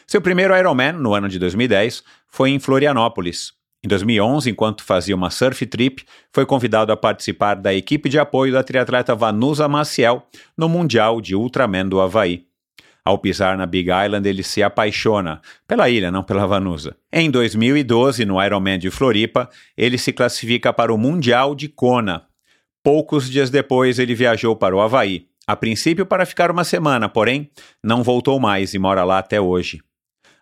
Seu 0.08 0.20
primeiro 0.20 0.56
Ironman, 0.56 0.92
no 0.92 1.14
ano 1.14 1.28
de 1.28 1.36
2010, 1.36 2.04
foi 2.28 2.50
em 2.50 2.60
Florianópolis. 2.60 3.52
Em 3.84 3.88
2011, 3.88 4.48
enquanto 4.48 4.84
fazia 4.84 5.16
uma 5.16 5.30
surf 5.30 5.66
trip, 5.66 6.04
foi 6.32 6.46
convidado 6.46 6.92
a 6.92 6.96
participar 6.96 7.56
da 7.56 7.74
equipe 7.74 8.08
de 8.08 8.16
apoio 8.16 8.52
da 8.52 8.62
triatleta 8.62 9.16
Vanusa 9.16 9.66
Maciel 9.66 10.24
no 10.56 10.68
Mundial 10.68 11.20
de 11.20 11.34
Ultraman 11.34 11.88
do 11.88 12.00
Havaí. 12.00 12.44
Ao 13.04 13.18
pisar 13.18 13.56
na 13.56 13.66
Big 13.66 13.90
Island, 13.90 14.28
ele 14.28 14.44
se 14.44 14.62
apaixona 14.62 15.40
pela 15.66 15.90
ilha, 15.90 16.10
não 16.10 16.22
pela 16.22 16.46
Vanusa. 16.46 16.96
Em 17.12 17.28
2012, 17.28 18.24
no 18.24 18.40
Ironman 18.40 18.78
de 18.78 18.90
Floripa, 18.90 19.48
ele 19.76 19.98
se 19.98 20.12
classifica 20.12 20.72
para 20.72 20.94
o 20.94 20.98
Mundial 20.98 21.52
de 21.52 21.68
Kona. 21.68 22.26
Poucos 22.82 23.28
dias 23.28 23.50
depois, 23.50 23.98
ele 23.98 24.14
viajou 24.14 24.54
para 24.54 24.74
o 24.74 24.80
Havaí, 24.80 25.26
a 25.46 25.54
princípio 25.54 26.04
para 26.04 26.26
ficar 26.26 26.50
uma 26.50 26.64
semana, 26.64 27.08
porém, 27.08 27.50
não 27.82 28.02
voltou 28.02 28.40
mais 28.40 28.74
e 28.74 28.78
mora 28.78 29.04
lá 29.04 29.18
até 29.18 29.40
hoje. 29.40 29.80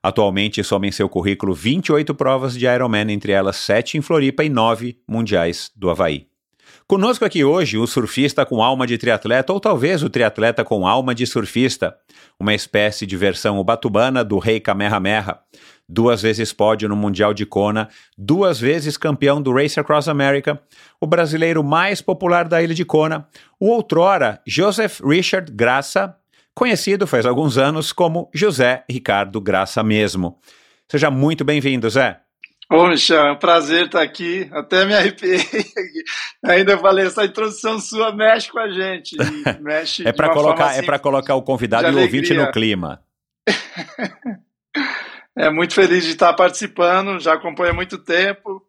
Atualmente 0.04 0.62
soma 0.62 0.86
em 0.86 0.92
seu 0.92 1.08
currículo 1.08 1.54
28 1.54 2.14
provas 2.14 2.58
de 2.58 2.66
Ironman, 2.66 3.10
entre 3.10 3.32
elas 3.32 3.56
7 3.56 3.96
em 3.96 4.02
Floripa 4.02 4.44
e 4.44 4.50
9 4.50 4.98
mundiais 5.08 5.70
do 5.74 5.88
Havaí. 5.88 6.26
Conosco 6.86 7.24
aqui 7.24 7.42
hoje 7.42 7.78
o 7.78 7.86
surfista 7.86 8.44
com 8.44 8.62
alma 8.62 8.86
de 8.86 8.98
triatleta, 8.98 9.50
ou 9.50 9.58
talvez 9.58 10.02
o 10.02 10.10
triatleta 10.10 10.62
com 10.62 10.86
alma 10.86 11.14
de 11.14 11.26
surfista, 11.26 11.96
uma 12.38 12.52
espécie 12.52 13.06
de 13.06 13.16
versão 13.16 13.58
ubatubana 13.58 14.22
do 14.22 14.38
rei 14.38 14.60
Kamehameha. 14.60 15.38
Duas 15.88 16.20
vezes 16.20 16.52
pódio 16.52 16.86
no 16.86 16.96
Mundial 16.96 17.32
de 17.32 17.46
Kona, 17.46 17.88
duas 18.18 18.60
vezes 18.60 18.98
campeão 18.98 19.40
do 19.40 19.54
Race 19.54 19.80
Across 19.80 20.08
America, 20.08 20.60
o 21.00 21.06
brasileiro 21.06 21.64
mais 21.64 22.02
popular 22.02 22.46
da 22.46 22.62
ilha 22.62 22.74
de 22.74 22.84
Kona, 22.84 23.26
o 23.58 23.70
outrora 23.70 24.38
Joseph 24.46 25.00
Richard 25.00 25.50
Graça, 25.50 26.14
conhecido 26.54 27.06
faz 27.06 27.26
alguns 27.26 27.58
anos 27.58 27.92
como 27.92 28.30
José 28.32 28.84
Ricardo 28.88 29.40
Graça 29.40 29.82
mesmo. 29.82 30.38
Seja 30.88 31.10
muito 31.10 31.44
bem-vindo, 31.44 31.88
Zé. 31.90 32.20
Ô, 32.70 32.86
Michel, 32.86 33.26
é 33.26 33.32
um 33.32 33.38
prazer 33.38 33.86
estar 33.86 34.02
aqui. 34.02 34.48
Até 34.52 34.84
me 34.84 34.94
arrepiei. 34.94 35.40
Ainda 36.44 36.78
falei, 36.78 37.06
essa 37.06 37.24
introdução 37.24 37.78
sua 37.78 38.14
mexe 38.14 38.50
com 38.50 38.58
a 38.58 38.70
gente. 38.70 39.16
Mexe 39.60 40.06
é 40.06 40.12
para 40.12 40.32
colocar, 40.32 40.66
assim, 40.68 40.80
é 40.80 40.82
para 40.82 40.98
colocar 40.98 41.34
o 41.34 41.42
convidado 41.42 41.88
e 41.88 41.94
o 41.94 42.00
ouvinte 42.00 42.32
no 42.32 42.50
clima. 42.50 43.02
é 45.36 45.50
muito 45.50 45.74
feliz 45.74 46.04
de 46.04 46.12
estar 46.12 46.32
participando. 46.32 47.20
Já 47.20 47.34
acompanho 47.34 47.72
há 47.72 47.74
muito 47.74 47.98
tempo. 47.98 48.62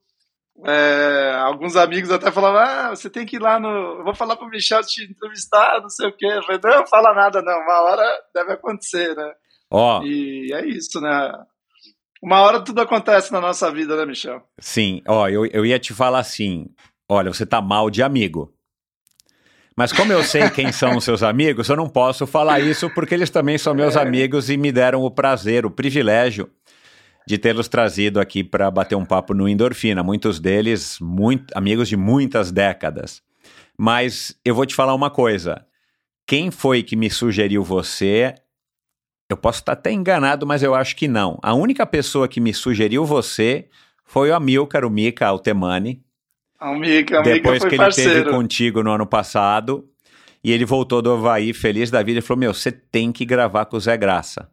É, 0.63 1.33
alguns 1.41 1.75
amigos 1.75 2.09
até 2.09 2.31
falavam: 2.31 2.59
Ah, 2.59 2.89
você 2.89 3.09
tem 3.09 3.25
que 3.25 3.35
ir 3.35 3.41
lá 3.41 3.59
no. 3.59 4.00
Eu 4.00 4.03
vou 4.03 4.15
falar 4.15 4.38
para 4.38 4.47
o 4.47 4.50
Michel 4.50 4.81
te 4.83 5.03
entrevistar, 5.03 5.81
não 5.81 5.89
sei 5.89 6.07
o 6.07 6.13
quê. 6.15 6.27
Eu 6.27 6.43
falei: 6.43 6.62
Não, 6.63 6.88
fala 6.88 7.13
nada, 7.13 7.41
não. 7.41 7.59
Uma 7.59 7.81
hora 7.81 8.21
deve 8.33 8.53
acontecer, 8.53 9.15
né? 9.15 9.33
Ó. 9.69 10.00
Oh. 10.00 10.03
E 10.05 10.53
é 10.53 10.65
isso, 10.65 11.01
né? 11.01 11.33
Uma 12.24 12.41
hora 12.41 12.63
tudo 12.63 12.81
acontece 12.81 13.31
na 13.33 13.41
nossa 13.41 13.69
vida, 13.69 13.97
né, 13.97 14.05
Michel? 14.05 14.41
Sim, 14.59 15.01
ó, 15.07 15.27
eu, 15.27 15.45
eu 15.47 15.65
ia 15.65 15.77
te 15.77 15.93
falar 15.93 16.19
assim: 16.19 16.67
olha, 17.09 17.33
você 17.33 17.45
tá 17.45 17.62
mal 17.62 17.89
de 17.89 18.01
amigo. 18.01 18.53
Mas 19.77 19.91
como 19.91 20.13
eu 20.13 20.24
sei 20.24 20.50
quem 20.50 20.71
são 20.71 20.95
os 20.95 21.03
seus 21.03 21.21
amigos, 21.21 21.67
eu 21.67 21.75
não 21.75 21.89
posso 21.89 22.25
falar 22.25 22.62
isso 22.62 22.89
porque 22.91 23.13
eles 23.13 23.29
também 23.29 23.57
são 23.57 23.75
meus 23.75 23.97
é. 23.97 24.01
amigos 24.01 24.50
e 24.50 24.55
me 24.55 24.71
deram 24.71 25.01
o 25.01 25.12
prazer, 25.12 25.65
o 25.65 25.71
privilégio 25.71 26.50
de 27.27 27.38
tê-los 27.38 27.67
trazido 27.67 28.20
aqui 28.20 28.44
para 28.44 28.70
bater 28.70 28.96
um 28.96 29.05
papo 29.05 29.34
no 29.34 29.48
Endorfina. 29.48 30.03
Muitos 30.03 30.39
deles, 30.39 30.98
muito, 31.00 31.46
amigos 31.55 31.89
de 31.89 31.98
muitas 31.98 32.51
décadas. 32.51 33.22
Mas 33.77 34.39
eu 34.44 34.55
vou 34.55 34.65
te 34.65 34.75
falar 34.75 34.94
uma 34.94 35.10
coisa. 35.10 35.65
Quem 36.27 36.51
foi 36.51 36.84
que 36.84 36.96
me 36.96 37.10
sugeriu 37.10 37.63
você 37.63 38.36
eu 39.29 39.36
posso 39.36 39.60
estar 39.60 39.74
até 39.74 39.91
enganado, 39.91 40.46
mas 40.46 40.62
eu 40.62 40.75
acho 40.75 40.96
que 40.96 41.08
não. 41.08 41.39
A 41.41 41.53
única 41.53 41.86
pessoa 41.86 42.27
que 42.27 42.39
me 42.39 42.53
sugeriu 42.53 43.05
você 43.05 43.67
foi 44.03 44.29
o 44.29 44.36
Amilcar, 44.36 44.86
o 44.86 44.89
Mika 44.89 45.25
Altemani. 45.25 46.03
A 46.60 46.74
Mika, 46.74 47.20
a 47.20 47.22
Depois 47.22 47.63
que 47.63 47.70
ele 47.70 47.77
parceiro. 47.77 48.13
teve 48.13 48.29
contigo 48.29 48.84
no 48.84 48.91
ano 48.91 49.05
passado, 49.05 49.89
e 50.44 50.51
ele 50.51 50.63
voltou 50.63 51.01
do 51.01 51.12
Havaí 51.12 51.53
feliz 51.53 51.89
da 51.89 52.03
vida 52.03 52.20
e 52.20 52.22
falou: 52.22 52.39
Meu, 52.39 52.53
você 52.53 52.72
tem 52.72 53.12
que 53.12 53.25
gravar 53.25 53.65
com 53.65 53.77
o 53.77 53.79
Zé 53.79 53.98
Graça. 53.98 54.48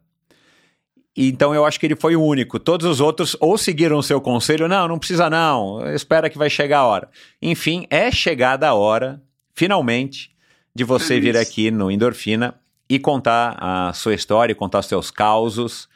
Então 1.15 1.53
eu 1.53 1.63
acho 1.63 1.79
que 1.79 1.85
ele 1.85 1.95
foi 1.95 2.15
o 2.15 2.23
único. 2.23 2.59
Todos 2.59 2.87
os 2.87 2.99
outros 2.99 3.37
ou 3.39 3.57
seguiram 3.57 3.97
o 3.97 4.03
seu 4.03 4.19
conselho, 4.19 4.67
não, 4.67 4.87
não 4.87 4.97
precisa 4.97 5.29
não, 5.29 5.87
espera 5.93 6.29
que 6.29 6.37
vai 6.37 6.49
chegar 6.49 6.79
a 6.79 6.85
hora. 6.85 7.09
Enfim, 7.41 7.85
é 7.89 8.09
chegada 8.11 8.67
a 8.67 8.73
hora, 8.73 9.21
finalmente, 9.53 10.31
de 10.73 10.83
você 10.83 11.19
vir 11.19 11.37
aqui 11.37 11.69
no 11.69 11.91
Endorfina 11.91 12.55
e 12.89 12.97
contar 12.97 13.57
a 13.59 13.93
sua 13.93 14.13
história, 14.13 14.55
contar 14.55 14.81
seus 14.81 15.11
causos. 15.11 15.87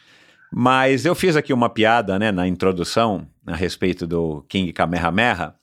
Mas 0.51 1.05
eu 1.05 1.15
fiz 1.15 1.35
aqui 1.35 1.51
uma 1.51 1.69
piada 1.69 2.17
né, 2.17 2.31
na 2.31 2.47
introdução 2.47 3.27
a 3.45 3.55
respeito 3.55 4.05
do 4.05 4.45
King 4.47 4.71
Kamehameha. 4.71 5.53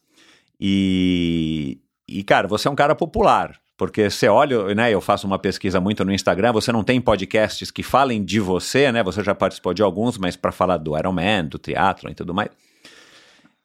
E, 0.61 1.78
e, 2.08 2.23
cara, 2.23 2.46
você 2.46 2.68
é 2.68 2.70
um 2.70 2.76
cara 2.76 2.94
popular. 2.94 3.58
Porque 3.76 4.08
você 4.08 4.28
olha, 4.28 4.74
né? 4.74 4.92
Eu 4.92 5.00
faço 5.00 5.26
uma 5.26 5.38
pesquisa 5.38 5.80
muito 5.80 6.04
no 6.04 6.12
Instagram. 6.12 6.52
Você 6.52 6.70
não 6.70 6.84
tem 6.84 7.00
podcasts 7.00 7.70
que 7.70 7.82
falem 7.82 8.24
de 8.24 8.38
você, 8.38 8.92
né? 8.92 9.02
Você 9.02 9.22
já 9.22 9.34
participou 9.34 9.74
de 9.74 9.82
alguns, 9.82 10.16
mas 10.16 10.36
para 10.36 10.52
falar 10.52 10.76
do 10.76 10.96
Ironman, 10.96 11.46
do 11.46 11.58
triatlo 11.58 12.10
e 12.10 12.14
tudo 12.14 12.32
mais. 12.32 12.50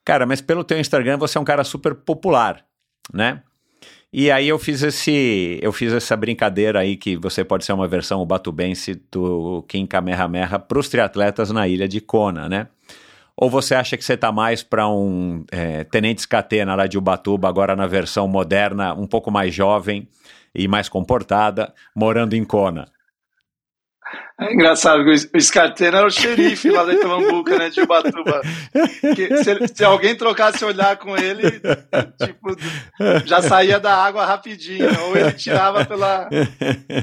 Cara, 0.03 0.25
mas 0.25 0.41
pelo 0.41 0.63
teu 0.63 0.79
Instagram 0.79 1.17
você 1.17 1.37
é 1.37 1.41
um 1.41 1.45
cara 1.45 1.63
super 1.63 1.93
popular, 1.93 2.65
né? 3.13 3.43
E 4.11 4.31
aí 4.31 4.47
eu 4.47 4.57
fiz 4.57 4.81
esse, 4.81 5.59
eu 5.61 5.71
fiz 5.71 5.93
essa 5.93 6.17
brincadeira 6.17 6.79
aí 6.79 6.97
que 6.97 7.15
você 7.15 7.43
pode 7.43 7.63
ser 7.63 7.73
uma 7.73 7.87
versão 7.87 8.25
batubense 8.25 8.99
do 9.11 9.63
Kim 9.67 9.85
Kamehameha 9.85 10.57
para 10.57 10.79
os 10.79 10.89
triatletas 10.89 11.51
na 11.51 11.67
ilha 11.67 11.87
de 11.87 12.01
Kona, 12.01 12.49
né? 12.49 12.67
Ou 13.41 13.49
você 13.49 13.73
acha 13.73 13.95
que 13.95 14.03
você 14.03 14.15
está 14.15 14.33
mais 14.33 14.61
para 14.61 14.89
um 14.89 15.45
é, 15.49 15.85
Tenente 15.85 16.23
Scatena 16.23 16.75
lá 16.75 16.87
de 16.87 16.97
Ubatuba, 16.97 17.47
agora 17.47 17.73
na 17.73 17.87
versão 17.87 18.27
moderna, 18.27 18.93
um 18.93 19.07
pouco 19.07 19.31
mais 19.31 19.55
jovem 19.55 20.09
e 20.53 20.67
mais 20.67 20.89
comportada, 20.89 21.73
morando 21.95 22.35
em 22.35 22.43
Kona? 22.43 22.91
É 24.41 24.53
engraçado, 24.53 25.03
o 25.05 25.39
Scartena 25.39 25.99
era 25.99 26.07
o 26.07 26.11
xerife 26.11 26.69
lá 26.69 26.83
da 26.83 26.93
Itamambuca, 26.93 27.57
né, 27.57 27.69
de 27.69 27.79
Ubatuba. 27.79 28.41
Que, 29.15 29.37
se, 29.37 29.67
se, 29.73 29.83
alguém 29.85 30.15
trocasse 30.15 30.65
olhar 30.65 30.97
com 30.97 31.15
ele, 31.15 31.61
tipo, 32.21 32.55
já 33.25 33.41
saía 33.41 33.79
da 33.79 33.95
água 33.95 34.25
rapidinho, 34.25 34.89
ou 35.05 35.15
ele 35.15 35.31
tirava 35.33 35.85
pela, 35.85 36.27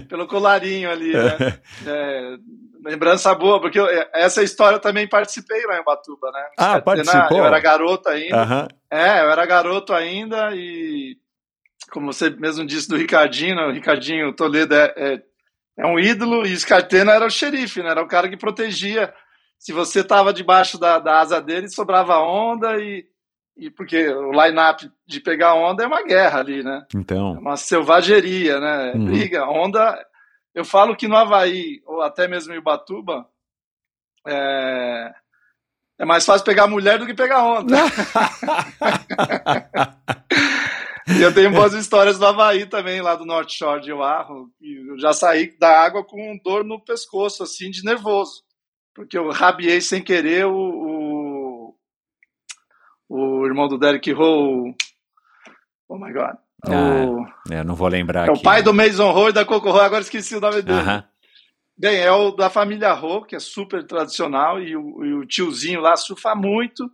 pelo 0.08 0.26
colarinho 0.26 0.90
ali, 0.90 1.12
né. 1.14 1.58
É, 1.86 2.36
lembrança 2.86 3.34
boa, 3.34 3.60
porque 3.60 3.78
eu, 3.78 3.86
essa 4.14 4.42
história 4.42 4.76
eu 4.76 4.80
também 4.80 5.08
participei 5.08 5.64
lá 5.66 5.76
em 5.76 5.80
Ubatuba, 5.80 6.30
né. 6.32 6.46
Ah, 6.58 6.80
participou? 6.80 7.38
Eu 7.38 7.44
era 7.44 7.60
garoto 7.60 8.08
ainda. 8.08 8.42
Uhum. 8.42 8.68
É, 8.90 9.20
eu 9.20 9.30
era 9.30 9.44
garoto 9.44 9.92
ainda 9.92 10.54
e, 10.54 11.16
como 11.90 12.12
você 12.12 12.30
mesmo 12.30 12.64
disse 12.64 12.88
do 12.88 12.96
Ricardinho, 12.96 13.56
né, 13.56 13.66
o 13.66 13.72
Ricardinho 13.72 14.32
Toledo 14.32 14.74
é, 14.74 14.94
é 14.96 15.22
é 15.78 15.86
um 15.86 15.98
ídolo, 15.98 16.46
e 16.46 16.56
Scartena 16.56 17.12
era 17.12 17.26
o 17.26 17.30
xerife, 17.30 17.82
né? 17.82 17.90
Era 17.90 18.02
o 18.02 18.08
cara 18.08 18.28
que 18.28 18.36
protegia. 18.36 19.12
Se 19.58 19.72
você 19.72 20.00
estava 20.00 20.32
debaixo 20.32 20.78
da, 20.78 20.98
da, 20.98 21.20
asa 21.20 21.40
dele, 21.40 21.68
sobrava 21.68 22.18
onda 22.18 22.78
e, 22.80 23.04
e 23.56 23.70
porque 23.70 24.08
o 24.08 24.32
line-up 24.32 24.90
de 25.06 25.20
pegar 25.20 25.54
onda 25.54 25.84
é 25.84 25.86
uma 25.86 26.02
guerra 26.02 26.40
ali, 26.40 26.62
né? 26.62 26.86
Então. 26.94 27.36
É 27.36 27.38
uma 27.38 27.56
selvageria, 27.56 28.58
né? 28.58 28.92
Uhum. 28.94 29.04
Briga, 29.04 29.44
onda. 29.46 30.02
Eu 30.56 30.64
falo 30.64 30.96
que 30.96 31.06
no 31.06 31.14
Havaí, 31.14 31.82
ou 31.84 32.00
até 32.00 32.26
mesmo 32.26 32.54
em 32.54 32.56
Ubatuba, 32.56 33.28
é, 34.26 35.14
é 35.98 36.04
mais 36.06 36.24
fácil 36.24 36.46
pegar 36.46 36.66
mulher 36.66 36.98
do 36.98 37.04
que 37.04 37.12
pegar 37.12 37.44
onda. 37.44 37.76
E 41.08 41.22
eu 41.22 41.32
tenho 41.32 41.52
boas 41.52 41.72
histórias 41.72 42.18
do 42.18 42.26
Havaí 42.26 42.66
também, 42.66 43.00
lá 43.00 43.14
do 43.14 43.24
North 43.24 43.48
Shore 43.48 43.80
de 43.80 43.92
Oahu. 43.92 44.50
Eu 44.60 44.98
já 44.98 45.12
saí 45.12 45.56
da 45.56 45.80
água 45.80 46.04
com 46.04 46.36
dor 46.42 46.64
no 46.64 46.80
pescoço, 46.80 47.44
assim, 47.44 47.70
de 47.70 47.84
nervoso. 47.84 48.42
Porque 48.92 49.16
eu 49.16 49.30
rabiei 49.30 49.80
sem 49.80 50.02
querer 50.02 50.46
o, 50.46 50.56
o, 51.68 51.76
o 53.08 53.46
irmão 53.46 53.68
do 53.68 53.78
Derek 53.78 54.10
Rowe. 54.10 54.74
Oh 55.88 55.96
my 55.96 56.12
God. 56.12 56.34
Ah, 56.72 57.06
o, 57.06 57.52
é, 57.52 57.64
não 57.64 57.74
vou 57.74 57.88
lembrar. 57.88 58.26
É 58.26 58.30
aqui. 58.30 58.38
o 58.38 58.42
pai 58.42 58.62
do 58.62 58.74
Mason 58.74 59.10
Rowe 59.12 59.30
e 59.30 59.32
da 59.32 59.44
Coco 59.44 59.70
Rowe, 59.70 59.84
agora 59.84 60.02
esqueci 60.02 60.36
o 60.36 60.40
nome 60.40 60.62
dele. 60.62 60.80
Uh 60.80 60.84
-huh. 60.84 61.04
Bem, 61.78 61.98
é 61.98 62.10
o 62.10 62.30
da 62.30 62.48
família 62.48 62.92
Rowe, 62.92 63.26
que 63.26 63.36
é 63.36 63.38
super 63.38 63.84
tradicional, 63.84 64.60
e 64.60 64.76
o, 64.76 65.04
e 65.04 65.14
o 65.14 65.26
tiozinho 65.26 65.80
lá 65.80 65.96
surfa 65.96 66.34
muito. 66.34 66.90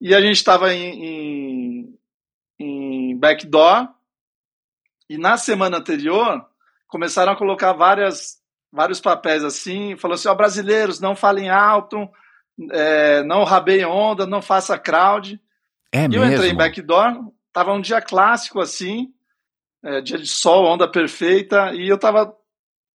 E 0.00 0.14
a 0.14 0.20
gente 0.20 0.36
estava 0.36 0.74
em, 0.74 1.04
em 1.04 1.98
em 2.62 3.16
backdoor 3.16 3.88
E 5.08 5.18
na 5.18 5.36
semana 5.36 5.78
anterior, 5.78 6.44
começaram 6.86 7.32
a 7.32 7.36
colocar 7.36 7.72
várias, 7.72 8.38
vários 8.72 9.00
papéis 9.00 9.44
assim, 9.44 9.96
falou 9.96 10.14
assim, 10.14 10.28
ó, 10.28 10.34
brasileiros, 10.34 11.00
não 11.00 11.14
falem 11.14 11.50
alto, 11.50 12.08
é, 12.70 13.22
não 13.24 13.44
rabeiem 13.44 13.84
onda, 13.84 14.26
não 14.26 14.40
faça 14.40 14.78
crowd. 14.78 15.40
É 15.92 16.04
e 16.04 16.08
mesmo? 16.08 16.24
eu 16.24 16.32
entrei 16.32 16.50
em 16.50 16.56
backdoor, 16.56 17.32
tava 17.52 17.72
um 17.72 17.80
dia 17.80 18.00
clássico 18.00 18.60
assim, 18.60 19.12
é, 19.82 20.00
dia 20.00 20.18
de 20.18 20.26
sol, 20.26 20.64
onda 20.64 20.88
perfeita, 20.88 21.72
e 21.74 21.88
eu 21.88 21.98
tava 21.98 22.34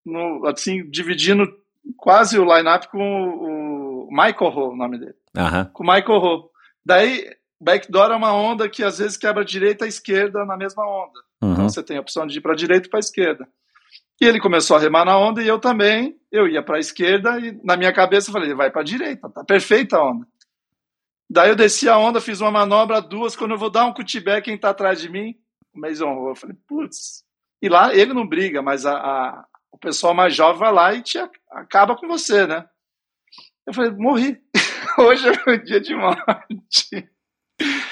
no, 0.06 0.46
assim, 0.48 0.90
dividindo 0.90 1.46
quase 1.96 2.40
o 2.40 2.46
line-up 2.46 2.88
com 2.90 3.00
o, 3.00 4.10
Michael 4.10 4.52
Ho, 4.52 4.72
o 4.72 4.76
nome 4.76 4.98
dele. 4.98 5.16
Com 5.74 5.84
o 5.84 5.88
Michael 5.88 6.20
Ho. 6.20 6.50
Daí, 6.86 7.30
backdoor 7.60 8.12
é 8.12 8.16
uma 8.16 8.34
onda 8.34 8.70
que 8.70 8.84
às 8.84 9.00
vezes 9.00 9.18
quebra 9.18 9.44
direita 9.44 9.86
e 9.86 9.90
esquerda 9.90 10.46
na 10.46 10.56
mesma 10.56 10.84
onda. 10.86 11.20
Uhum. 11.42 11.54
Então 11.54 11.70
você 11.70 11.84
tem 11.84 11.98
a 11.98 12.02
opção 12.02 12.26
de 12.26 12.38
ir 12.38 12.42
para 12.42 12.56
direita 12.56 12.88
e 12.88 12.90
para 12.90 13.00
esquerda. 13.00 13.48
E 14.20 14.26
ele 14.26 14.40
começou 14.40 14.78
a 14.78 14.80
remar 14.80 15.06
na 15.06 15.18
onda 15.18 15.44
e 15.44 15.48
eu 15.48 15.60
também. 15.60 16.18
Eu 16.32 16.48
ia 16.48 16.64
para 16.64 16.78
a 16.78 16.80
esquerda 16.80 17.40
e 17.40 17.60
na 17.64 17.78
minha 17.78 17.94
cabeça 17.94 18.30
eu 18.30 18.34
falei, 18.34 18.54
vai 18.54 18.72
para 18.72 18.82
a 18.82 18.86
direita, 18.86 19.30
tá 19.30 19.44
perfeita 19.44 19.98
a 19.98 20.10
onda. 20.10 20.28
Daí 21.30 21.50
eu 21.50 21.56
desci 21.56 21.90
a 21.90 21.98
onda, 21.98 22.22
fiz 22.22 22.40
uma 22.42 22.52
manobra, 22.52 23.02
duas, 23.02 23.36
quando 23.36 23.52
eu 23.52 23.58
vou 23.58 23.70
dar 23.70 23.86
um 23.86 23.94
cutback, 23.94 24.46
quem 24.46 24.58
tá 24.58 24.70
atrás 24.70 25.02
de 25.02 25.10
mim, 25.10 25.36
o 25.74 25.80
Mason 25.80 26.08
Ho. 26.14 26.30
Eu 26.30 26.36
falei, 26.36 26.56
putz. 26.68 27.24
E 27.62 27.68
lá 27.68 27.94
ele 27.94 28.14
não 28.14 28.26
briga, 28.28 28.62
mas 28.62 28.86
a, 28.86 28.94
a- 28.98 29.46
o 29.72 29.78
pessoal 29.78 30.14
mais 30.14 30.34
jovem 30.34 30.60
vai 30.60 30.72
lá 30.72 30.94
e 30.94 31.02
te 31.02 31.20
acaba 31.52 31.96
com 31.96 32.08
você, 32.08 32.48
né? 32.48 32.66
Eu 33.66 33.74
falei, 33.74 33.92
morri. 33.92 34.40
Hoje 34.98 35.28
é 35.28 35.32
meu 35.46 35.64
dia 35.64 35.80
de 35.82 35.94
morte. 35.96 37.10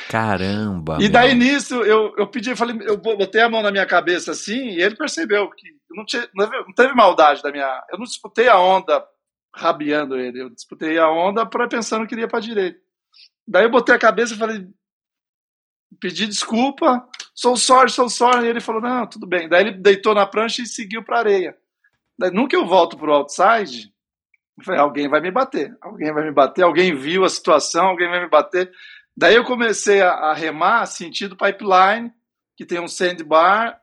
Caramba. 0.10 0.98
E 1.02 1.10
daí 1.10 1.36
meu. 1.36 1.46
nisso 1.48 1.76
eu, 1.84 2.14
eu 2.18 2.28
pedi, 2.28 2.52
eu 2.52 2.58
falei, 2.58 2.78
eu 2.84 2.98
botei 2.98 3.42
a 3.42 3.50
mão 3.50 3.62
na 3.62 3.72
minha 3.72 3.86
cabeça 3.86 4.32
assim, 4.32 4.70
e 4.70 4.82
ele 4.82 4.96
percebeu 4.96 5.50
que 5.52 5.68
não, 5.92 6.06
tinha, 6.06 6.28
não 6.34 6.48
teve- 6.76 6.94
maldade 6.94 7.42
da 7.42 7.52
minha. 7.52 7.84
Eu 7.92 7.98
não 7.98 8.06
disputei 8.06 8.48
a 8.48 8.60
onda 8.60 9.06
rabiando 9.54 10.18
ele, 10.18 10.42
eu 10.42 10.50
disputei 10.50 10.98
a 10.98 11.10
onda 11.10 11.46
pra, 11.46 11.68
pensando 11.68 12.06
que 12.08 12.14
ele 12.14 12.22
ia 12.22 12.28
pra 12.28 12.40
direita. 12.40 12.80
Daí 13.48 13.64
eu 13.66 13.72
botei 13.72 13.96
a 13.96 14.00
cabeça 14.00 14.34
e 14.34 14.38
falei, 14.38 14.68
pedi 16.00 16.28
desculpa, 16.28 17.08
sou 17.34 17.56
sorry, 17.56 17.92
sou 17.92 18.10
sorry. 18.10 18.46
E 18.46 18.50
ele 18.50 18.60
falou, 18.60 18.82
não, 18.82 19.08
tudo 19.08 19.28
bem. 19.28 19.48
Daí 19.48 19.68
ele 19.68 19.78
deitou 19.78 20.14
na 20.14 20.26
prancha 20.26 20.62
e 20.62 20.68
seguiu 20.68 21.04
pra 21.04 21.20
areia. 21.20 21.56
Daí 22.18 22.32
nunca 22.32 22.56
eu 22.56 22.66
volto 22.66 22.98
pro 22.98 23.14
outside, 23.14 23.94
eu 24.58 24.64
falei, 24.64 24.80
alguém 24.80 25.10
vai 25.10 25.20
me 25.20 25.32
bater, 25.32 25.76
alguém 25.82 26.14
vai 26.14 26.24
me 26.24 26.32
bater, 26.32 26.64
alguém 26.64 26.96
viu 26.96 27.26
a 27.26 27.30
situação, 27.30 27.88
alguém 27.88 28.10
vai 28.10 28.22
me 28.22 28.30
bater. 28.30 28.72
Daí 29.16 29.36
eu 29.36 29.44
comecei 29.44 30.02
a, 30.02 30.12
a 30.12 30.34
remar 30.34 30.86
sentido 30.86 31.36
pipeline, 31.36 32.12
que 32.56 32.66
tem 32.66 32.80
um 32.80 32.88
sandbar, 32.88 33.80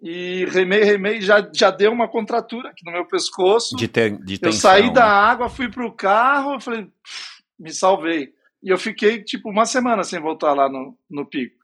e 0.00 0.44
remei, 0.46 0.84
remei, 0.84 1.20
já, 1.20 1.48
já 1.52 1.70
deu 1.70 1.90
uma 1.90 2.06
contratura 2.06 2.68
aqui 2.68 2.84
no 2.84 2.92
meu 2.92 3.06
pescoço. 3.06 3.76
De, 3.76 3.88
ter, 3.88 4.16
de 4.24 4.34
eu 4.34 4.38
tensão, 4.38 4.70
saí 4.70 4.92
da 4.92 5.04
né? 5.04 5.10
água, 5.10 5.48
fui 5.48 5.68
pro 5.68 5.92
carro, 5.92 6.54
eu 6.54 6.60
falei, 6.60 6.84
"Pff, 6.84 7.42
me 7.58 7.72
salvei. 7.72 8.35
E 8.66 8.70
eu 8.70 8.76
fiquei 8.76 9.22
tipo 9.22 9.48
uma 9.48 9.64
semana 9.64 10.02
sem 10.02 10.20
voltar 10.20 10.52
lá 10.52 10.68
no, 10.68 10.98
no 11.08 11.24
pico. 11.24 11.54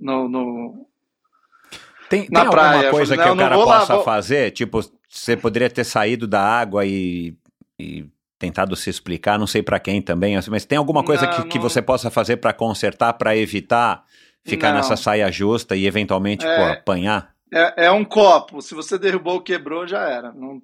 No, 0.00 0.28
no... 0.28 0.88
Tem, 2.08 2.26
na 2.30 2.40
tem 2.42 2.50
praia. 2.50 2.74
alguma 2.74 2.90
coisa 2.90 3.14
falei, 3.14 3.30
que 3.30 3.34
o 3.34 3.38
cara 3.38 3.56
lá, 3.56 3.64
possa 3.78 3.94
vou- 3.94 4.04
fazer? 4.04 4.50
Tipo, 4.50 4.80
você 5.08 5.36
poderia 5.36 5.70
ter 5.70 5.84
saído 5.84 6.26
da 6.26 6.42
água 6.42 6.84
e, 6.84 7.36
e 7.78 8.06
tentado 8.40 8.74
se 8.74 8.90
explicar, 8.90 9.38
não 9.38 9.46
sei 9.46 9.62
pra 9.62 9.78
quem 9.78 10.02
também, 10.02 10.36
assim, 10.36 10.50
mas 10.50 10.64
tem 10.64 10.76
alguma 10.76 11.04
coisa 11.04 11.26
Não, 11.26 11.32
que, 11.32 11.48
que 11.50 11.58
não- 11.58 11.62
você 11.62 11.80
possa 11.80 12.10
fazer 12.10 12.38
pra 12.38 12.52
consertar, 12.52 13.12
pra 13.14 13.36
evitar 13.36 14.04
ficar 14.44 14.70
Não. 14.70 14.78
nessa 14.78 14.96
saia 14.96 15.30
justa 15.30 15.76
e 15.76 15.86
eventualmente 15.86 16.44
É. 16.44 16.56
pô, 16.56 16.72
apanhar? 16.72 17.32
É, 17.52 17.86
é 17.86 17.90
um 17.92 18.04
copo. 18.04 18.60
Se 18.60 18.74
você 18.74 18.98
derrubou, 18.98 19.40
quebrou, 19.40 19.86
já 19.86 20.00
era. 20.08 20.32
Não- 20.32 20.60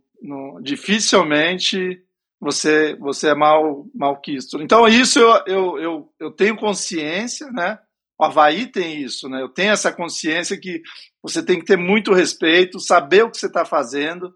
dificilmente 0.61 2.03
você 2.41 2.97
você 2.97 3.29
é 3.29 3.35
mal 3.35 3.85
malquisto. 3.95 4.63
Então 4.63 4.89
isso 4.89 5.19
eu, 5.19 5.43
eu, 5.47 5.79
eu, 5.79 6.15
eu 6.19 6.31
tenho 6.31 6.57
consciência, 6.57 7.49
né? 7.53 7.79
O 8.19 8.25
Havaí 8.25 8.67
tem 8.67 9.03
isso, 9.03 9.29
né? 9.29 9.41
Eu 9.43 9.49
tenho 9.49 9.73
essa 9.73 9.93
consciência 9.93 10.59
que 10.59 10.83
você 11.23 11.43
tem 11.43 11.59
que 11.59 11.65
ter 11.65 11.76
muito 11.76 12.13
respeito, 12.13 12.81
saber 12.81 13.25
o 13.25 13.31
que 13.31 13.39
você 13.39 13.47
está 13.47 13.65
fazendo, 13.65 14.35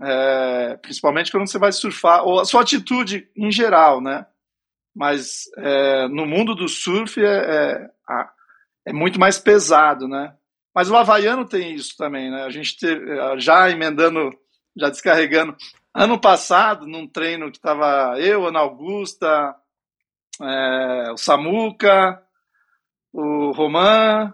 é, 0.00 0.76
principalmente 0.82 1.30
quando 1.30 1.48
você 1.48 1.58
vai 1.58 1.72
surfar, 1.72 2.24
ou 2.24 2.40
a 2.40 2.44
sua 2.44 2.62
atitude 2.62 3.28
em 3.36 3.50
geral, 3.50 4.00
né? 4.00 4.26
Mas 4.94 5.44
é, 5.56 6.08
no 6.08 6.26
mundo 6.26 6.54
do 6.54 6.68
surf 6.68 7.20
é, 7.20 7.26
é, 7.26 7.90
é 8.88 8.92
muito 8.92 9.18
mais 9.18 9.38
pesado, 9.38 10.06
né? 10.06 10.34
Mas 10.74 10.90
o 10.90 10.96
havaiano 10.96 11.44
tem 11.44 11.74
isso 11.74 11.96
também, 11.96 12.30
né? 12.30 12.44
A 12.44 12.50
gente 12.50 12.76
teve, 12.78 13.04
já 13.38 13.70
emendando, 13.70 14.30
já 14.76 14.88
descarregando. 14.88 15.56
Ano 15.94 16.18
passado, 16.20 16.86
num 16.86 17.06
treino 17.06 17.50
que 17.50 17.58
estava 17.58 18.18
eu, 18.18 18.46
Ana 18.46 18.60
Augusta, 18.60 19.54
eh, 20.40 21.10
o 21.12 21.16
Samuca, 21.18 22.22
o 23.12 23.50
Roman, 23.52 24.32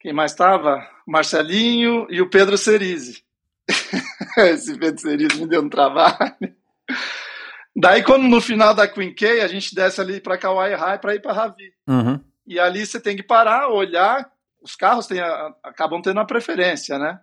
quem 0.00 0.12
mais 0.12 0.32
estava? 0.32 0.84
Marcelinho 1.06 2.06
e 2.10 2.20
o 2.20 2.28
Pedro 2.28 2.58
Cerise. 2.58 3.22
Esse 4.38 4.76
Pedro 4.76 5.00
Cerise 5.00 5.40
me 5.40 5.46
deu 5.46 5.62
um 5.62 5.68
trabalho. 5.68 6.56
Daí, 7.76 8.02
quando 8.02 8.24
no 8.26 8.40
final 8.40 8.74
da 8.74 8.88
Queen 8.88 9.14
K, 9.14 9.42
a 9.42 9.46
gente 9.48 9.72
desce 9.74 10.00
ali 10.00 10.20
para 10.20 10.36
Kauai 10.38 10.74
High 10.74 10.98
para 10.98 11.14
ir 11.14 11.22
para 11.22 11.32
Ravi. 11.32 11.72
Uhum. 11.86 12.20
E 12.44 12.58
ali 12.58 12.84
você 12.84 12.98
tem 12.98 13.14
que 13.16 13.22
parar, 13.22 13.68
olhar. 13.68 14.28
Os 14.60 14.74
carros 14.74 15.06
têm 15.06 15.20
a- 15.20 15.54
acabam 15.62 16.02
tendo 16.02 16.18
a 16.18 16.24
preferência, 16.24 16.98
né? 16.98 17.20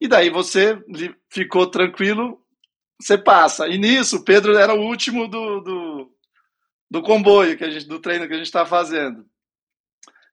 E 0.00 0.08
daí 0.08 0.30
você 0.30 0.82
ficou 1.28 1.66
tranquilo, 1.66 2.40
você 3.00 3.18
passa. 3.18 3.68
E 3.68 3.76
nisso, 3.76 4.16
o 4.16 4.24
Pedro 4.24 4.56
era 4.56 4.74
o 4.74 4.80
último 4.80 5.28
do, 5.28 5.60
do, 5.60 6.10
do 6.90 7.02
comboio, 7.02 7.56
que 7.56 7.64
a 7.64 7.70
gente, 7.70 7.86
do 7.86 8.00
treino 8.00 8.26
que 8.26 8.32
a 8.32 8.36
gente 8.36 8.46
está 8.46 8.64
fazendo. 8.64 9.26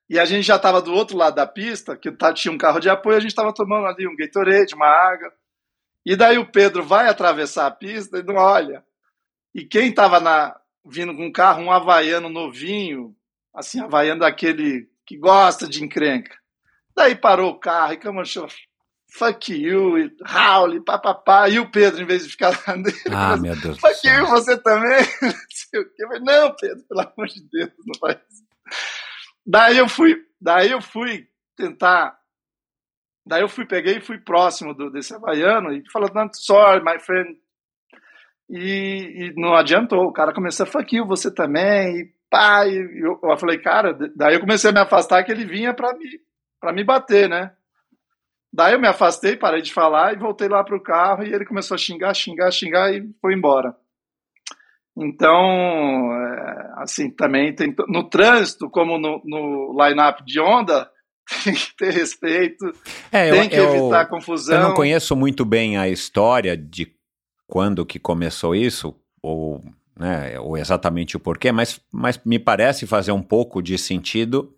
E 0.08 0.18
a 0.18 0.24
gente 0.24 0.46
já 0.46 0.56
estava 0.56 0.80
do 0.80 0.92
outro 0.92 1.16
lado 1.16 1.34
da 1.34 1.46
pista, 1.46 1.96
que 1.96 2.10
tá, 2.10 2.32
tinha 2.32 2.52
um 2.52 2.56
carro 2.58 2.80
de 2.80 2.88
apoio, 2.88 3.18
a 3.18 3.20
gente 3.20 3.30
estava 3.30 3.52
tomando 3.52 3.86
ali 3.86 4.08
um 4.08 4.16
Gatorade, 4.16 4.74
uma 4.74 4.86
água. 4.86 5.30
E 6.04 6.16
daí 6.16 6.38
o 6.38 6.50
Pedro 6.50 6.82
vai 6.82 7.08
atravessar 7.08 7.66
a 7.66 7.70
pista 7.70 8.18
e 8.18 8.22
não 8.22 8.36
olha. 8.36 8.82
E 9.54 9.66
quem 9.66 9.90
estava 9.90 10.58
vindo 10.84 11.14
com 11.14 11.26
um 11.26 11.32
carro, 11.32 11.62
um 11.62 11.70
havaiano 11.70 12.30
novinho, 12.30 13.14
assim, 13.54 13.80
havaiano 13.80 14.20
daquele 14.20 14.88
que 15.04 15.18
gosta 15.18 15.68
de 15.68 15.84
encrenca. 15.84 16.34
Daí 16.96 17.14
parou 17.14 17.50
o 17.50 17.58
carro 17.60 17.92
e 17.92 17.98
camanchou, 17.98 18.48
fuck 19.10 19.52
you, 19.52 19.98
e 19.98 20.16
Raul, 20.24 20.82
papapá. 20.84 21.48
E 21.48 21.58
o 21.58 21.70
Pedro, 21.70 22.02
em 22.02 22.06
vez 22.06 22.24
de 22.24 22.30
ficar 22.30 22.50
lá 22.50 22.74
dentro, 22.76 23.16
Ah, 23.16 23.36
meu 23.36 23.56
Deus 23.56 23.78
fuck 23.78 24.06
you, 24.06 24.26
você 24.26 24.56
também? 24.58 25.00
Não 25.22 25.32
sei 25.50 25.80
o 25.80 25.84
quê. 25.84 26.04
Eu 26.04 26.08
falei, 26.08 26.22
Não, 26.22 26.54
Pedro, 26.54 26.84
pelo 26.88 27.00
amor 27.00 27.26
de 27.26 27.42
Deus, 27.50 27.72
não 27.86 27.98
faz 28.00 28.18
isso. 28.30 28.44
Daí 29.46 29.78
eu 29.78 29.88
fui, 29.88 30.14
daí 30.40 30.70
eu 30.70 30.82
fui 30.82 31.26
tentar. 31.56 32.18
Daí 33.26 33.42
eu 33.42 33.48
fui, 33.48 33.66
peguei 33.66 33.96
e 33.96 34.00
fui 34.00 34.18
próximo 34.18 34.74
do, 34.74 34.90
desse 34.90 35.14
havaiano 35.14 35.72
e 35.72 35.82
falou, 35.90 36.08
sorry, 36.34 36.82
my 36.82 36.98
friend. 36.98 37.36
E, 38.48 39.30
e 39.30 39.34
não 39.36 39.54
adiantou, 39.54 40.04
o 40.04 40.12
cara 40.12 40.32
começou 40.32 40.64
a 40.64 40.66
fuck 40.66 40.96
you, 40.96 41.06
você 41.06 41.30
também, 41.30 41.98
e 41.98 42.14
pá, 42.30 42.66
e 42.66 42.76
eu, 42.76 43.20
eu 43.22 43.38
falei, 43.38 43.58
cara, 43.58 43.92
daí 44.16 44.34
eu 44.34 44.40
comecei 44.40 44.70
a 44.70 44.72
me 44.72 44.80
afastar 44.80 45.22
que 45.24 45.30
ele 45.30 45.44
vinha 45.44 45.74
pra 45.74 45.92
me, 45.94 46.20
pra 46.58 46.72
me 46.72 46.82
bater, 46.82 47.28
né? 47.28 47.52
Daí 48.52 48.72
eu 48.72 48.80
me 48.80 48.88
afastei, 48.88 49.36
parei 49.36 49.60
de 49.62 49.72
falar 49.72 50.14
e 50.14 50.18
voltei 50.18 50.48
lá 50.48 50.64
pro 50.64 50.82
carro 50.82 51.22
e 51.22 51.32
ele 51.32 51.44
começou 51.44 51.74
a 51.74 51.78
xingar, 51.78 52.14
xingar, 52.14 52.50
xingar 52.50 52.92
e 52.92 53.08
foi 53.20 53.34
embora. 53.34 53.74
Então, 54.96 56.12
é, 56.12 56.72
assim, 56.82 57.10
também 57.10 57.54
tem 57.54 57.74
no 57.88 58.08
trânsito, 58.08 58.68
como 58.68 58.98
no, 58.98 59.22
no 59.24 59.76
line-up 59.84 60.24
de 60.24 60.40
onda, 60.40 60.90
tem 61.44 61.54
que 61.54 61.76
ter 61.76 61.92
respeito, 61.92 62.64
É, 63.12 63.30
tem 63.30 63.44
eu, 63.44 63.48
que 63.48 63.56
eu- 63.56 63.64
evitar 63.64 64.06
confusão. 64.06 64.56
Eu 64.56 64.62
não 64.68 64.74
conheço 64.74 65.14
muito 65.14 65.44
bem 65.44 65.76
a 65.78 65.88
história 65.88 66.56
de 66.56 66.92
quando 67.46 67.86
que 67.86 67.98
começou 67.98 68.54
isso, 68.56 68.94
ou, 69.22 69.62
né, 69.98 70.38
ou 70.40 70.56
exatamente 70.56 71.16
o 71.16 71.20
porquê, 71.20 71.52
mas, 71.52 71.80
mas 71.92 72.20
me 72.24 72.38
parece 72.38 72.86
fazer 72.86 73.12
um 73.12 73.22
pouco 73.22 73.62
de 73.62 73.78
sentido. 73.78 74.52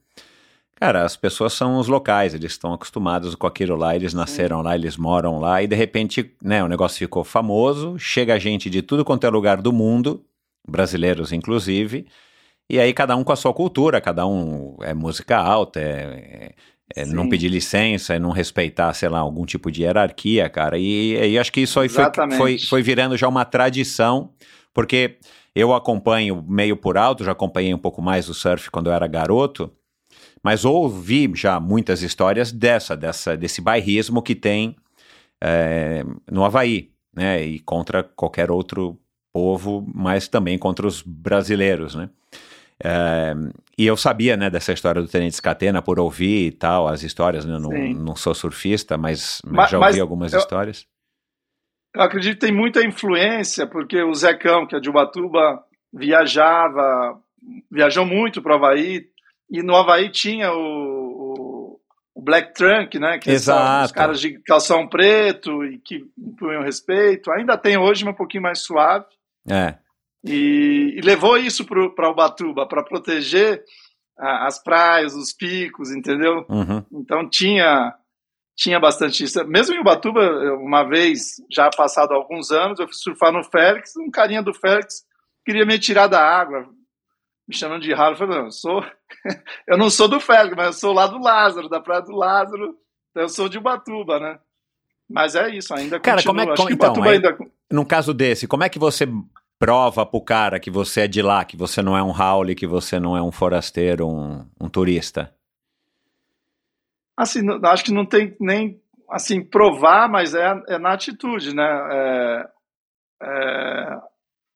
Cara, 0.81 1.05
as 1.05 1.15
pessoas 1.15 1.53
são 1.53 1.79
os 1.79 1.89
locais, 1.89 2.33
eles 2.33 2.53
estão 2.53 2.73
acostumados 2.73 3.35
com 3.35 3.47
aquilo 3.47 3.77
lá, 3.77 3.95
eles 3.95 4.15
nasceram 4.15 4.63
lá, 4.63 4.75
eles 4.75 4.97
moram 4.97 5.39
lá, 5.39 5.63
e 5.63 5.67
de 5.67 5.77
repente, 5.77 6.35
né, 6.43 6.65
o 6.65 6.69
negócio 6.69 6.99
ficou 6.99 7.23
famoso, 7.23 7.99
chega 7.99 8.41
gente 8.41 8.71
de 8.71 8.81
tudo 8.81 9.05
quanto 9.05 9.27
é 9.27 9.29
lugar 9.29 9.61
do 9.61 9.75
mundo, 9.75 10.25
brasileiros 10.67 11.33
inclusive, 11.33 12.07
e 12.71 12.81
aí 12.81 12.95
cada 12.95 13.15
um 13.15 13.23
com 13.23 13.31
a 13.31 13.37
sua 13.37 13.53
cultura, 13.53 14.01
cada 14.01 14.27
um 14.27 14.79
é 14.81 14.95
música 14.95 15.37
alta, 15.37 15.79
é, 15.79 16.55
é 16.97 17.05
não 17.05 17.25
Sim. 17.25 17.29
pedir 17.29 17.49
licença, 17.49 18.15
é 18.15 18.19
não 18.19 18.31
respeitar, 18.31 18.95
sei 18.95 19.11
lá, 19.11 19.19
algum 19.19 19.45
tipo 19.45 19.71
de 19.71 19.83
hierarquia, 19.83 20.49
cara. 20.49 20.79
E, 20.79 21.13
e 21.33 21.39
acho 21.39 21.53
que 21.53 21.61
isso 21.61 21.79
aí 21.79 21.91
foi, 21.91 22.05
foi, 22.37 22.59
foi 22.59 22.83
virando 22.83 23.19
já 23.19 23.29
uma 23.29 23.45
tradição, 23.45 24.31
porque 24.73 25.19
eu 25.55 25.75
acompanho 25.75 26.43
meio 26.49 26.77
por 26.77 26.97
alto, 26.97 27.23
já 27.23 27.33
acompanhei 27.33 27.75
um 27.75 27.79
pouco 27.79 28.01
mais 28.01 28.31
o 28.31 28.35
surf 28.35 28.71
quando 28.71 28.87
eu 28.89 28.95
era 28.95 29.07
garoto, 29.07 29.71
Mas 30.43 30.65
ouvi 30.65 31.31
já 31.35 31.61
muitas 31.61 32.03
histórias 32.03 32.51
dessa, 32.51 32.97
dessa 32.97 33.37
desse 33.37 33.61
bairrismo 33.61 34.23
que 34.23 34.35
tem 34.35 34.75
é, 35.41 36.05
no 36.31 36.45
Havaí, 36.45 36.91
né? 37.15 37.43
E 37.45 37.59
contra 37.61 38.03
qualquer 38.03 38.51
outro 38.51 38.99
povo, 39.33 39.87
mas 39.95 40.29
também 40.29 40.59
contra 40.59 40.87
os 40.87 41.03
brasileiros, 41.03 41.95
né? 41.95 42.09
É, 42.83 43.35
e 43.77 43.87
eu 43.87 43.95
sabia, 43.97 44.37
né, 44.39 44.49
dessa 44.49 44.73
história 44.73 45.03
do 45.03 45.09
Tenente 45.09 45.37
Scatena 45.37 45.83
por 45.83 46.01
ouvir 46.01 46.47
e 46.47 46.51
tal, 46.53 46.89
as 46.89 47.03
histórias, 47.03 47.45
né? 47.45 47.59
Não, 47.59 47.71
não 47.71 48.17
sou 48.17 48.35
surfista, 48.35 48.97
mas, 48.97 49.41
mas 49.45 49.55
Mas- 49.55 49.71
já 49.71 49.79
ouvi 49.79 49.91
mas 49.91 50.01
algumas 50.01 50.33
eu- 50.33 50.39
histórias. 50.39 50.87
Eu 51.95 52.03
acredito 52.03 52.35
que 52.41 52.47
tem 52.47 52.55
muita 52.57 52.83
influência, 52.85 53.67
porque 53.67 54.01
o 54.03 54.15
Zecão, 54.15 54.67
que 54.67 54.77
é 54.77 54.81
de 54.81 54.89
Ubatuba, 54.89 55.63
viajava, 55.93 57.21
viajou 57.71 58.07
muito 58.07 58.41
para 58.41 58.53
o 58.53 58.57
Havaí, 58.57 59.07
e 59.51 59.63
no 59.63 59.75
Havaí 59.77 60.11
tinha 60.11 60.53
o, 60.53 60.59
o, 60.61 61.81
o 62.15 62.23
Black 62.23 62.55
Trunk, 62.55 62.99
né? 62.99 63.19
Que 63.19 63.31
Exato. 63.31 63.87
os 63.87 63.93
caras 63.93 64.21
de 64.21 64.39
calção 64.45 64.87
preto 64.89 65.65
e 65.65 65.79
que 65.79 66.05
impunham 66.19 66.63
respeito. 66.63 67.31
Ainda 67.33 67.57
tem 67.59 67.77
hoje, 67.79 68.05
mas 68.05 68.15
um 68.15 68.17
pouquinho 68.17 68.43
mais 68.43 68.61
suave. 68.61 69.07
É, 69.51 69.75
E, 70.25 70.95
e 70.97 71.01
levou 71.01 71.37
isso 71.39 71.65
para 71.65 72.11
Ubatuba, 72.11 72.67
para 72.67 72.85
proteger 72.85 73.63
a- 74.19 74.47
as 74.47 74.63
praias, 74.63 75.15
os 75.15 75.33
picos, 75.33 75.91
entendeu? 75.91 76.45
uhum. 76.49 76.85
Então 76.93 77.29
tinha 77.29 77.95
tinha 78.57 78.79
bastante 78.79 79.25
isso. 79.25 79.43
Mesmo 79.47 79.75
em 79.75 79.81
Ubatuba, 79.81 80.21
uma 80.57 80.83
vez, 80.85 81.37
já 81.51 81.71
passado 81.71 82.13
alguns 82.13 82.51
anos, 82.51 82.79
eu 82.79 82.87
fui 82.87 82.95
surfar 82.95 83.33
no 83.33 83.43
Félix, 83.43 83.97
um 83.97 84.11
carinha 84.11 84.43
do 84.43 84.53
Félix 84.53 85.03
queria 85.47 85.65
me 85.65 85.79
tirar 85.79 86.07
da 86.09 86.21
água, 86.23 86.69
me 87.51 87.57
chamando 87.57 87.83
de 87.83 87.93
raro. 87.93 88.13
Eu 88.15 88.19
falei, 88.19 88.39
não, 88.39 88.45
eu 88.47 88.51
sou 88.53 88.85
eu 89.67 89.77
não 89.77 89.91
sou 89.91 90.07
do 90.09 90.21
Félix, 90.21 90.57
mas 90.57 90.67
eu 90.67 90.73
sou 90.73 90.93
lá 90.93 91.07
do 91.09 91.19
Lázaro, 91.19 91.69
da 91.69 91.81
praia 91.81 92.01
do 92.01 92.13
Lázaro. 92.13 92.77
Então 93.11 93.25
eu 93.25 93.29
sou 93.29 93.49
de 93.49 93.59
Ubatuba, 93.59 94.21
né? 94.21 94.39
Mas 95.09 95.35
é 95.35 95.49
isso, 95.55 95.75
ainda 95.75 95.99
Cara, 95.99 96.23
continua. 96.23 96.33
como 96.33 96.41
é 96.41 96.67
que 96.69 96.73
então, 96.73 96.93
Ubatuba 96.93 97.07
aí- 97.11 97.17
ainda 97.17 97.37
Num 97.71 97.85
caso 97.85 98.15
desse, 98.15 98.47
como 98.47 98.63
é 98.65 98.69
que 98.69 98.79
você 98.79 99.07
prova 99.59 100.07
pro 100.07 100.21
cara 100.23 100.59
que 100.61 100.71
você 100.71 101.03
é 101.03 101.09
de 101.09 101.21
lá, 101.21 101.45
que 101.45 101.57
você 101.57 101.83
não 101.83 101.97
é 101.97 102.03
um 102.03 102.17
Howley, 102.17 102.55
que 102.55 102.67
você 102.67 102.99
não 103.01 103.17
é 103.17 103.23
um 103.23 103.33
forasteiro, 103.33 104.07
um, 104.09 104.47
um 104.61 104.69
turista? 104.69 105.35
Assim, 107.17 107.43
não- 107.43 107.61
acho 107.69 107.85
que 107.85 107.93
não 107.93 108.07
tem 108.07 108.37
nem 108.41 108.81
assim 109.11 109.43
provar, 109.45 110.09
mas 110.09 110.35
é, 110.35 110.51
é 110.69 110.79
na 110.79 110.93
atitude, 110.93 111.55
né? 111.55 111.69
É, 111.93 112.49
é, 113.23 114.01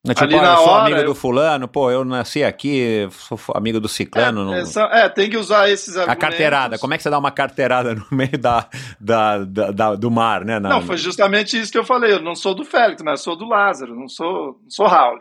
Não, 0.06 0.12
tipo, 0.14 0.24
Ali 0.26 0.36
na 0.36 0.52
eu 0.52 0.56
sou 0.58 0.68
hora, 0.68 0.82
amigo 0.82 0.98
eu- 1.00 1.04
do 1.06 1.14
fulano, 1.14 1.66
pô, 1.66 1.90
eu 1.90 2.04
nasci 2.04 2.44
aqui, 2.44 3.08
sou 3.10 3.38
amigo 3.54 3.80
do 3.80 3.88
ciclano. 3.88 4.44
não- 4.44 4.54
é, 4.54 4.64
são- 4.66 4.84
é, 4.86 5.08
tem 5.08 5.30
que 5.30 5.36
usar 5.38 5.70
esses 5.70 5.96
A 5.96 6.00
argumentos. 6.02 6.20
carteirada, 6.28 6.78
como 6.78 6.92
é 6.92 6.96
que 6.98 7.02
você 7.02 7.08
dá 7.08 7.18
uma 7.18 7.30
carteirada 7.30 7.94
no 7.94 8.04
meio 8.12 8.38
da, 8.38 8.68
da, 9.00 9.38
da- 9.44 9.70
da- 9.70 9.94
do 9.94 10.10
mar, 10.10 10.44
né? 10.44 10.58
na- 10.60 10.68
Não, 10.68 10.82
foi 10.82 10.98
justamente 10.98 11.58
isso 11.58 11.72
que 11.72 11.78
eu 11.78 11.84
falei. 11.84 12.12
Eu 12.12 12.20
não 12.20 12.34
sou 12.34 12.54
do 12.54 12.64
Félix, 12.66 13.02
mas 13.02 13.20
eu 13.20 13.24
sou 13.24 13.36
do 13.36 13.46
Lázaro, 13.48 13.94
não 13.94 14.06
sou, 14.08 14.58
não 14.62 14.68
sou 14.70 14.86
Raul. 14.86 15.20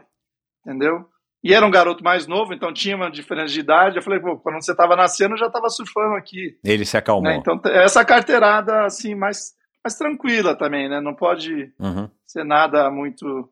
Entendeu? 0.66 1.06
E 1.44 1.54
era 1.54 1.66
um 1.66 1.72
garoto 1.72 2.04
mais 2.04 2.26
novo, 2.26 2.54
então 2.54 2.74
tinha 2.74 2.96
uma 2.96 3.10
diferença 3.12 3.54
de 3.54 3.60
idade. 3.60 3.98
Eu 3.98 4.02
falei, 4.04 4.20
pô, 4.20 4.38
quando 4.38 4.62
você 4.64 4.72
estava 4.72 4.96
nascendo, 4.96 5.34
eu 5.34 5.38
já 5.40 5.48
estava 5.48 5.70
surfando 5.70 6.16
aqui. 6.16 6.58
Ele 6.64 6.86
se 6.86 6.96
acalmou. 6.98 7.24
né? 7.32 7.36
Então, 7.38 7.60
essa 7.66 8.04
carteirada, 8.06 8.86
assim, 8.86 9.14
mais, 9.14 9.54
mais 9.84 9.96
tranquila 9.98 10.56
também, 10.56 10.88
né? 10.90 11.02
Não 11.02 11.14
pode 11.14 11.70
Uhum. 11.80 12.10
ser 12.26 12.46
nada 12.46 12.90
muito. 12.90 13.50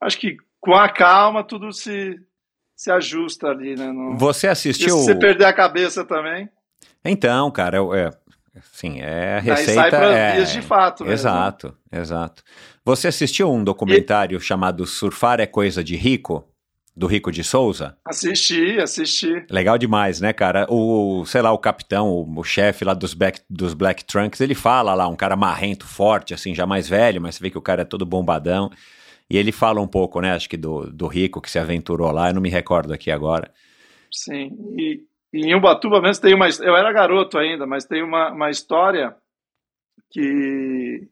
Acho 0.00 0.18
que 0.20 0.36
com 0.66 0.74
a 0.74 0.88
calma 0.88 1.44
tudo 1.44 1.72
se, 1.72 2.16
se 2.74 2.90
ajusta 2.90 3.46
ali, 3.46 3.76
né? 3.76 3.92
Não... 3.92 4.18
Você 4.18 4.48
E 4.48 4.50
assistiu. 4.50 4.98
se 4.98 5.04
você 5.04 5.14
perder 5.14 5.44
a 5.44 5.52
cabeça 5.52 6.04
também, 6.04 6.50
Então, 7.04 7.52
cara, 7.52 7.78
é, 7.94 8.10
assim, 8.58 9.00
é 9.00 9.36
a 9.36 9.40
receita. 9.40 9.74
sai 9.74 9.90
para 9.90 10.12
é... 10.12 10.34
vias 10.34 10.50
de 10.50 10.60
fato. 10.60 11.04
mesmo. 11.04 11.14
Exato, 11.14 11.76
exato. 11.92 12.42
Você 12.84 13.06
assistiu 13.06 13.48
um 13.52 13.62
documentário 13.62 14.40
chamado 14.40 14.84
Surfar 14.86 15.38
é 15.38 15.46
Coisa 15.46 15.84
de 15.84 15.94
Rico, 15.94 16.44
do 16.96 17.06
Rico 17.06 17.30
de 17.30 17.44
Souza? 17.44 17.96
Assisti, 18.04 18.80
assisti. 18.80 19.46
Legal 19.48 19.78
demais, 19.78 20.20
né, 20.20 20.32
cara? 20.32 20.66
O, 20.68 21.24
sei 21.26 21.42
lá, 21.42 21.52
o 21.52 21.58
capitão, 21.58 22.08
o, 22.08 22.40
o 22.40 22.42
chefe 22.42 22.84
lá 22.84 22.92
dos 22.92 23.14
Black, 23.14 23.40
dos 23.48 23.72
Black 23.72 24.04
Trunks, 24.04 24.40
ele 24.40 24.54
fala 24.56 24.94
lá, 24.94 25.06
um 25.06 25.14
cara 25.14 25.36
marrento, 25.36 25.86
forte, 25.86 26.34
assim, 26.34 26.56
já 26.56 26.66
mais 26.66 26.88
velho, 26.88 27.20
mas 27.20 27.36
você 27.36 27.42
vê 27.44 27.50
que 27.50 27.58
o 27.58 27.62
cara 27.62 27.82
é 27.82 27.84
todo 27.84 28.04
bombadão. 28.04 28.68
E 29.28 29.36
ele 29.36 29.50
fala 29.50 29.80
um 29.80 29.88
pouco, 29.88 30.20
né, 30.20 30.32
acho 30.32 30.48
que 30.48 30.56
do, 30.56 30.90
do 30.90 31.06
Rico 31.06 31.40
que 31.40 31.50
se 31.50 31.58
aventurou 31.58 32.10
lá, 32.12 32.28
eu 32.28 32.34
não 32.34 32.40
me 32.40 32.48
recordo 32.48 32.92
aqui 32.92 33.10
agora. 33.10 33.52
Sim, 34.12 34.56
e, 34.78 35.02
e 35.32 35.46
em 35.46 35.54
Ubatuba 35.54 36.00
mesmo 36.00 36.22
tem 36.22 36.34
uma. 36.34 36.48
Eu 36.60 36.76
era 36.76 36.92
garoto 36.92 37.38
ainda, 37.38 37.66
mas 37.66 37.84
tem 37.84 38.02
uma, 38.02 38.30
uma 38.30 38.50
história 38.50 39.16
que, 40.10 41.08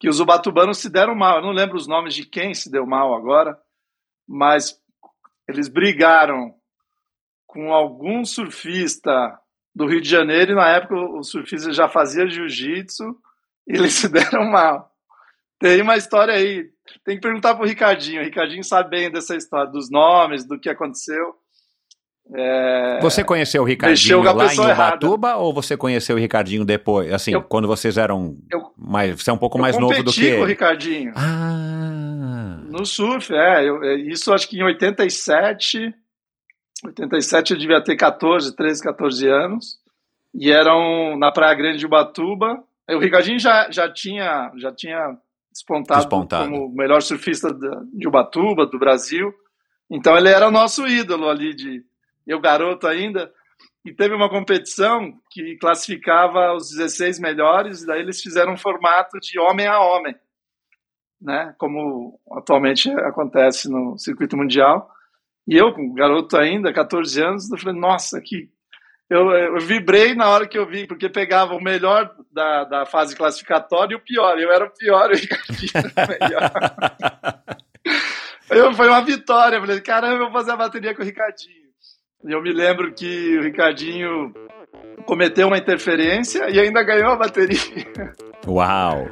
que 0.00 0.08
os 0.08 0.20
ubatubanos 0.20 0.78
se 0.78 0.90
deram 0.90 1.14
mal. 1.14 1.36
Eu 1.36 1.42
não 1.42 1.52
lembro 1.52 1.76
os 1.76 1.86
nomes 1.86 2.14
de 2.14 2.26
quem 2.26 2.54
se 2.54 2.70
deu 2.70 2.84
mal 2.84 3.14
agora, 3.14 3.56
mas 4.28 4.78
eles 5.48 5.68
brigaram 5.68 6.54
com 7.46 7.72
algum 7.72 8.24
surfista 8.24 9.38
do 9.74 9.86
Rio 9.86 10.00
de 10.00 10.08
Janeiro 10.08 10.52
e 10.52 10.54
na 10.54 10.68
época 10.68 10.94
o 10.94 11.22
surfista 11.22 11.72
já 11.72 11.88
fazia 11.88 12.28
jiu-jitsu 12.28 13.04
e 13.66 13.76
eles 13.76 13.94
se 13.94 14.08
deram 14.10 14.50
mal. 14.50 14.90
Tem 15.58 15.80
uma 15.80 15.96
história 15.96 16.34
aí, 16.34 16.70
tem 17.04 17.16
que 17.16 17.22
perguntar 17.22 17.54
pro 17.54 17.66
Ricardinho. 17.66 18.20
O 18.20 18.24
Ricardinho 18.24 18.64
sabe 18.64 18.90
bem 18.90 19.10
dessa 19.10 19.36
história, 19.36 19.70
dos 19.70 19.90
nomes, 19.90 20.44
do 20.46 20.58
que 20.58 20.68
aconteceu. 20.68 21.34
É, 22.34 23.00
Você 23.02 23.22
conheceu 23.22 23.60
o 23.62 23.64
Ricardinho 23.66 24.22
lá 24.22 24.32
em 24.32 24.48
pessoa 24.48 24.70
errada. 24.70 24.96
Ubatuba 24.96 25.36
ou 25.36 25.52
você 25.52 25.76
conheceu 25.76 26.16
o 26.16 26.18
Ricardinho 26.18 26.64
depois? 26.64 27.12
Assim, 27.12 27.32
Eu- 27.32 27.42
quando 27.42 27.68
vocês 27.68 27.98
eram 27.98 28.36
Eu- 28.50 28.72
mais. 28.78 29.20
Você 29.22 29.28
é 29.28 29.32
um 29.32 29.38
pouco 29.38 29.58
mais 29.58 29.76
novo 29.78 30.02
do 30.02 30.10
que. 30.10 30.20
com 30.32 30.38
o 30.38 30.44
ele. 30.44 30.46
Ricardinho. 30.46 31.12
Ah. 31.14 32.60
No 32.70 32.86
surf, 32.86 33.32
é. 33.34 33.68
eu- 33.68 33.82
é, 33.84 33.94
isso 33.96 34.32
acho 34.32 34.48
que 34.48 34.58
em 34.58 34.62
87. 34.62 35.94
87 36.84 37.52
eu 37.52 37.58
devia 37.58 37.82
ter 37.82 37.94
14, 37.96 38.54
13, 38.56 38.82
14 38.82 39.28
anos. 39.28 39.78
E 40.34 40.50
eram 40.50 41.16
na 41.18 41.30
Praia 41.30 41.54
Grande 41.54 41.78
de 41.78 41.86
Ubatuba. 41.86 42.62
O 42.90 42.98
Ricardinho 42.98 43.38
já, 43.38 43.70
já, 43.70 43.88
tinha, 43.90 44.50
já 44.56 44.72
tinha 44.72 45.16
despontado, 45.54 46.00
Despontado. 46.00 46.50
como 46.50 46.66
o 46.66 46.74
melhor 46.74 47.00
surfista 47.00 47.48
de 47.92 48.06
Ubatuba, 48.06 48.66
do 48.66 48.78
Brasil. 48.78 49.32
Então 49.90 50.16
ele 50.16 50.28
era 50.28 50.48
o 50.48 50.50
nosso 50.50 50.86
ídolo 50.86 51.28
ali, 51.28 51.54
de 51.54 51.82
eu 52.26 52.40
garoto 52.40 52.86
ainda. 52.86 53.32
E 53.84 53.92
teve 53.92 54.14
uma 54.14 54.28
competição 54.28 55.12
que 55.30 55.56
classificava 55.56 56.52
os 56.54 56.70
16 56.70 57.20
melhores, 57.20 57.82
e 57.82 57.86
daí 57.86 58.00
eles 58.00 58.20
fizeram 58.20 58.54
um 58.54 58.56
formato 58.56 59.18
de 59.20 59.38
homem 59.38 59.66
a 59.66 59.78
homem 59.80 60.14
né, 61.24 61.54
como 61.56 62.20
atualmente 62.32 62.90
acontece 62.90 63.70
no 63.70 63.98
circuito 63.98 64.36
mundial. 64.36 64.90
E 65.48 65.56
eu, 65.56 65.74
garoto 65.94 66.36
ainda, 66.36 66.72
14 66.72 67.22
anos, 67.22 67.50
eu 67.50 67.58
falei, 67.58 67.80
nossa, 67.80 68.20
que. 68.20 68.52
Eu, 69.10 69.30
eu 69.30 69.58
vibrei 69.60 70.14
na 70.14 70.28
hora 70.30 70.48
que 70.48 70.58
eu 70.58 70.66
vi, 70.66 70.86
porque 70.86 71.08
pegava 71.08 71.54
o 71.54 71.62
melhor 71.62 72.10
da, 72.32 72.64
da 72.64 72.86
fase 72.86 73.14
classificatória 73.14 73.94
e 73.94 73.96
o 73.96 74.00
pior. 74.02 74.38
Eu 74.38 74.50
era 74.50 74.64
o 74.64 74.70
pior 74.70 75.10
e 75.10 75.14
o 75.14 75.18
Ricardinho 75.18 75.70
era 75.74 75.88
o 75.88 76.26
melhor. 76.28 76.50
Eu, 78.50 78.72
foi 78.74 78.88
uma 78.88 79.00
vitória. 79.02 79.56
Eu 79.56 79.60
falei, 79.62 79.80
caramba, 79.80 80.14
eu 80.16 80.18
vou 80.24 80.32
fazer 80.32 80.52
a 80.52 80.56
bateria 80.56 80.94
com 80.94 81.02
o 81.02 81.04
Ricardinho. 81.04 81.64
E 82.26 82.32
eu 82.32 82.42
me 82.42 82.52
lembro 82.52 82.92
que 82.94 83.38
o 83.38 83.42
Ricardinho 83.42 84.32
cometeu 85.06 85.48
uma 85.48 85.56
interferência 85.58 86.48
e 86.50 86.60
ainda 86.60 86.82
ganhou 86.82 87.12
a 87.12 87.16
bateria. 87.16 87.58
Uau! 88.46 89.06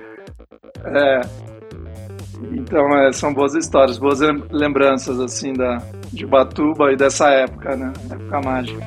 É. 0.84 1.20
Então, 2.52 2.88
é, 2.98 3.12
são 3.12 3.32
boas 3.32 3.54
histórias, 3.54 3.98
boas 3.98 4.20
lem- 4.20 4.44
lembranças, 4.50 5.18
assim, 5.18 5.52
da, 5.54 5.78
de 6.12 6.24
Ubatuba 6.26 6.92
e 6.92 6.96
dessa 6.96 7.28
época, 7.30 7.74
né? 7.74 7.92
Época 8.10 8.40
mágica. 8.44 8.80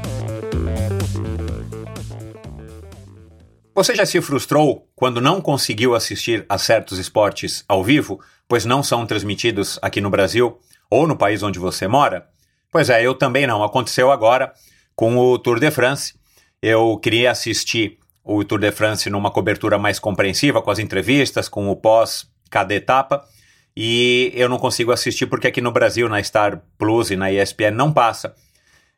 Você 3.75 3.93
já 3.93 4.05
se 4.05 4.21
frustrou 4.21 4.89
quando 4.95 5.19
não 5.19 5.41
conseguiu 5.41 5.95
assistir 5.95 6.45
a 6.47 6.57
certos 6.57 6.97
esportes 6.97 7.65
ao 7.67 7.83
vivo, 7.83 8.21
pois 8.47 8.63
não 8.63 8.81
são 8.81 9.05
transmitidos 9.05 9.77
aqui 9.81 9.99
no 9.99 10.09
Brasil 10.09 10.57
ou 10.89 11.05
no 11.05 11.17
país 11.17 11.43
onde 11.43 11.59
você 11.59 11.85
mora? 11.85 12.25
Pois 12.71 12.89
é, 12.89 13.05
eu 13.05 13.13
também 13.13 13.45
não. 13.45 13.61
Aconteceu 13.61 14.13
agora 14.13 14.53
com 14.95 15.17
o 15.17 15.37
Tour 15.37 15.59
de 15.59 15.69
France. 15.71 16.13
Eu 16.61 16.97
queria 16.97 17.31
assistir 17.31 17.99
o 18.23 18.45
Tour 18.45 18.59
de 18.59 18.71
France 18.71 19.09
numa 19.09 19.29
cobertura 19.29 19.77
mais 19.77 19.99
compreensiva, 19.99 20.61
com 20.61 20.71
as 20.71 20.79
entrevistas, 20.79 21.49
com 21.49 21.69
o 21.69 21.75
pós 21.75 22.31
cada 22.49 22.73
etapa, 22.73 23.25
e 23.75 24.31
eu 24.35 24.47
não 24.47 24.57
consigo 24.57 24.93
assistir 24.93 25.25
porque 25.25 25.47
aqui 25.47 25.59
no 25.59 25.73
Brasil, 25.73 26.07
na 26.07 26.23
Star 26.23 26.61
Plus 26.77 27.11
e 27.11 27.17
na 27.17 27.29
ESPN 27.29 27.71
não 27.71 27.91
passa. 27.91 28.33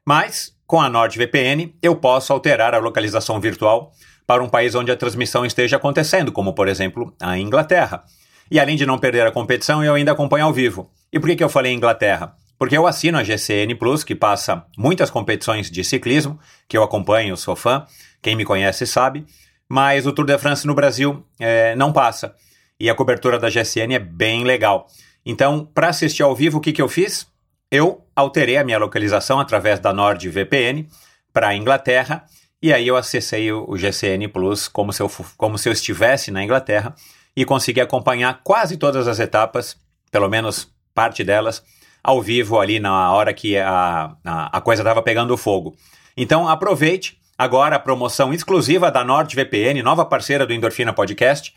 Mas, 0.06 0.56
com 0.68 0.80
a 0.80 0.88
NordVPN, 0.88 1.74
eu 1.82 1.96
posso 1.96 2.32
alterar 2.32 2.76
a 2.76 2.78
localização 2.78 3.42
virtual 3.42 3.92
para 4.28 4.44
um 4.44 4.50
país 4.50 4.76
onde 4.76 4.92
a 4.92 4.98
transmissão 4.98 5.46
esteja 5.46 5.78
acontecendo, 5.78 6.32
como 6.32 6.54
por 6.54 6.68
exemplo 6.68 7.16
a 7.20 7.40
Inglaterra. 7.40 8.04
E 8.52 8.60
além 8.60 8.76
de 8.76 8.86
não 8.86 9.00
perder 9.00 9.26
a 9.26 9.32
competição, 9.32 9.84
eu 9.84 9.96
ainda 9.96 10.12
acompanho 10.12 10.46
ao 10.46 10.54
vivo. 10.54 10.92
E 11.12 11.20
por 11.20 11.28
que, 11.30 11.38
que 11.38 11.44
eu 11.44 11.50
falei 11.50 11.74
Inglaterra? 11.74 12.36
porque 12.58 12.78
eu 12.78 12.88
assino 12.88 13.18
a 13.18 13.24
GCN 13.24 13.76
Plus, 13.76 14.04
que 14.04 14.16
passa 14.16 14.66
muitas 14.78 15.10
competições 15.10 15.70
de 15.70 15.84
ciclismo, 15.84 16.40
que 16.68 16.76
eu 16.78 16.84
acompanho, 16.84 17.38
sou 17.38 17.56
fã, 17.56 17.86
quem 18.22 18.36
me 18.36 18.44
conhece 18.44 18.86
sabe, 18.88 19.26
mas 19.70 20.08
o 20.08 20.12
Tour 20.12 20.26
de 20.26 20.38
France 20.38 20.66
no 20.66 20.74
Brasil 20.74 21.24
é, 21.40 21.76
não 21.76 21.94
passa. 21.94 22.36
E 22.80 22.90
a 22.90 22.96
cobertura 22.96 23.38
da 23.38 23.50
GCN 23.50 23.96
é 23.96 24.00
bem 24.00 24.44
legal. 24.44 24.88
Então, 25.26 25.66
para 25.66 25.90
assistir 25.90 26.24
ao 26.24 26.36
vivo, 26.36 26.58
o 26.58 26.62
que, 26.62 26.72
que 26.72 26.82
eu 26.82 26.88
fiz? 26.88 27.28
Eu 27.70 28.06
alterei 28.16 28.58
a 28.58 28.64
minha 28.64 28.78
localização 28.78 29.40
através 29.40 29.80
da 29.80 29.94
NordVPN 29.94 30.88
para 31.34 31.50
a 31.50 31.56
Inglaterra 31.56 32.24
e 32.62 32.74
aí 32.74 32.88
eu 32.88 32.96
acessei 32.96 33.52
o, 33.52 33.78
GCN 33.78 34.28
Plus 34.28 34.68
como 34.68 34.92
se, 34.92 35.02
eu, 35.02 35.12
como 35.38 35.58
se 35.58 35.70
eu 35.70 35.74
estivesse 35.74 36.32
na 36.32 36.44
Inglaterra 36.44 36.96
e 37.36 37.46
consegui 37.46 37.80
acompanhar 37.80 38.42
quase 38.44 38.78
todas 38.78 39.08
as 39.08 39.20
etapas, 39.20 39.78
pelo 40.12 40.28
menos 40.28 40.72
parte 40.94 41.24
delas, 41.24 41.64
ao 42.04 42.22
vivo 42.22 42.60
ali 42.60 42.80
na 42.80 43.12
hora 43.12 43.34
que 43.34 43.58
a, 43.58 44.16
a, 44.26 44.58
a 44.58 44.62
coisa 44.62 44.82
estava 44.82 45.02
pegando 45.04 45.38
fogo. 45.38 45.76
Então 46.16 46.48
aproveite 46.48 47.20
agora 47.38 47.76
a 47.76 47.80
promoção 47.80 48.34
exclusiva 48.34 48.90
da 48.90 49.04
NordVPN, 49.04 49.84
nova 49.84 50.04
parceira 50.04 50.46
do 50.46 50.54
Endorfina 50.54 50.92
Podcast, 50.92 51.54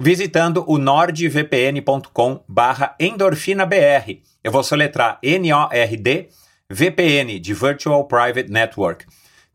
visitando 0.00 0.64
o 0.66 0.78
nordvpn.com 0.78 2.42
barra 2.48 2.94
endorfinabr. 2.98 4.22
Eu 4.42 4.52
vou 4.52 4.62
soletrar 4.62 5.18
N-O-R-D 5.22 6.28
VPN, 6.70 7.40
de 7.40 7.54
Virtual 7.54 8.04
Private 8.04 8.50
Network. 8.50 9.06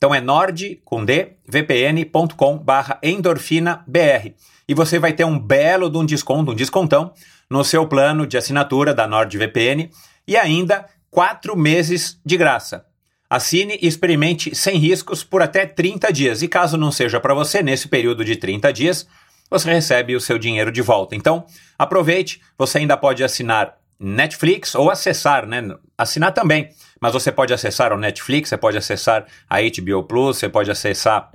Então 0.04 0.14
é 0.14 0.20
nord 0.20 0.82
com 0.84 1.06
D, 1.06 1.38
vpn.com 1.48 2.58
barra 2.58 3.00
endorfinabr. 3.02 4.34
E 4.68 4.74
você 4.74 5.00
vai 5.00 5.14
ter 5.14 5.24
um 5.24 5.40
belo 5.40 5.90
de 5.90 5.98
um 5.98 6.06
desconto, 6.06 6.52
um 6.52 6.56
descontão, 6.56 7.14
no 7.50 7.64
seu 7.64 7.88
plano 7.88 8.28
de 8.28 8.36
assinatura 8.36 8.94
da 8.94 9.08
NordVPN 9.08 9.90
e 10.28 10.36
ainda 10.36 10.86
quatro 11.10 11.56
meses 11.56 12.20
de 12.26 12.36
graça. 12.36 12.86
Assine 13.30 13.80
e 13.82 13.88
experimente 13.88 14.54
sem 14.54 14.76
riscos 14.76 15.24
por 15.24 15.42
até 15.42 15.66
30 15.66 16.12
dias. 16.12 16.42
E 16.42 16.50
caso 16.50 16.76
não 16.76 16.92
seja 16.92 17.18
para 17.22 17.34
você, 17.34 17.64
nesse 17.64 17.88
período 17.88 18.26
de 18.26 18.36
30 18.36 18.74
dias, 18.74 19.08
você 19.50 19.72
recebe 19.72 20.18
o 20.18 20.20
seu 20.20 20.38
dinheiro 20.38 20.70
de 20.70 20.82
volta. 20.82 21.16
Então, 21.16 21.46
aproveite, 21.80 22.42
você 22.58 22.80
ainda 22.80 22.98
pode 22.98 23.24
assinar 23.24 23.78
Netflix 23.98 24.76
ou 24.76 24.92
acessar, 24.92 25.48
né? 25.48 25.64
Assinar 25.98 26.34
também, 26.34 26.72
mas 27.04 27.12
você 27.12 27.34
pode 27.34 27.54
acessar 27.54 27.92
o 27.92 27.98
Netflix, 27.98 28.48
você 28.48 28.56
pode 28.56 28.78
acessar 28.78 29.26
a 29.50 29.58
HBO 29.60 30.04
Plus, 30.04 30.38
você 30.38 30.48
pode 30.48 30.72
acessar 30.72 31.34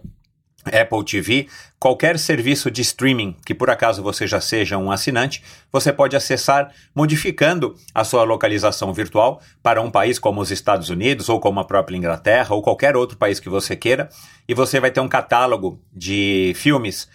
Apple 0.64 1.04
TV, 1.04 1.46
qualquer 1.78 2.18
serviço 2.18 2.70
de 2.70 2.80
streaming 2.80 3.36
que 3.44 3.54
por 3.54 3.68
acaso 3.68 4.02
você 4.02 4.26
já 4.26 4.40
seja 4.40 4.78
um 4.78 4.90
assinante, 4.90 5.44
você 5.70 5.92
pode 5.92 6.16
acessar 6.16 6.72
modificando 6.94 7.74
a 7.94 8.02
sua 8.02 8.24
localização 8.24 8.94
virtual 8.94 9.42
para 9.62 9.82
um 9.82 9.90
país 9.90 10.18
como 10.18 10.40
os 10.40 10.50
Estados 10.50 10.88
Unidos 10.88 11.28
ou 11.28 11.38
como 11.38 11.60
a 11.60 11.64
própria 11.66 11.98
Inglaterra 11.98 12.54
ou 12.54 12.62
qualquer 12.62 12.96
outro 12.96 13.18
país 13.18 13.38
que 13.38 13.50
você 13.50 13.76
queira, 13.76 14.08
e 14.48 14.54
você 14.54 14.80
vai 14.80 14.90
ter 14.90 15.00
um 15.00 15.08
catálogo 15.08 15.82
de 15.92 16.54
filmes 16.56 17.10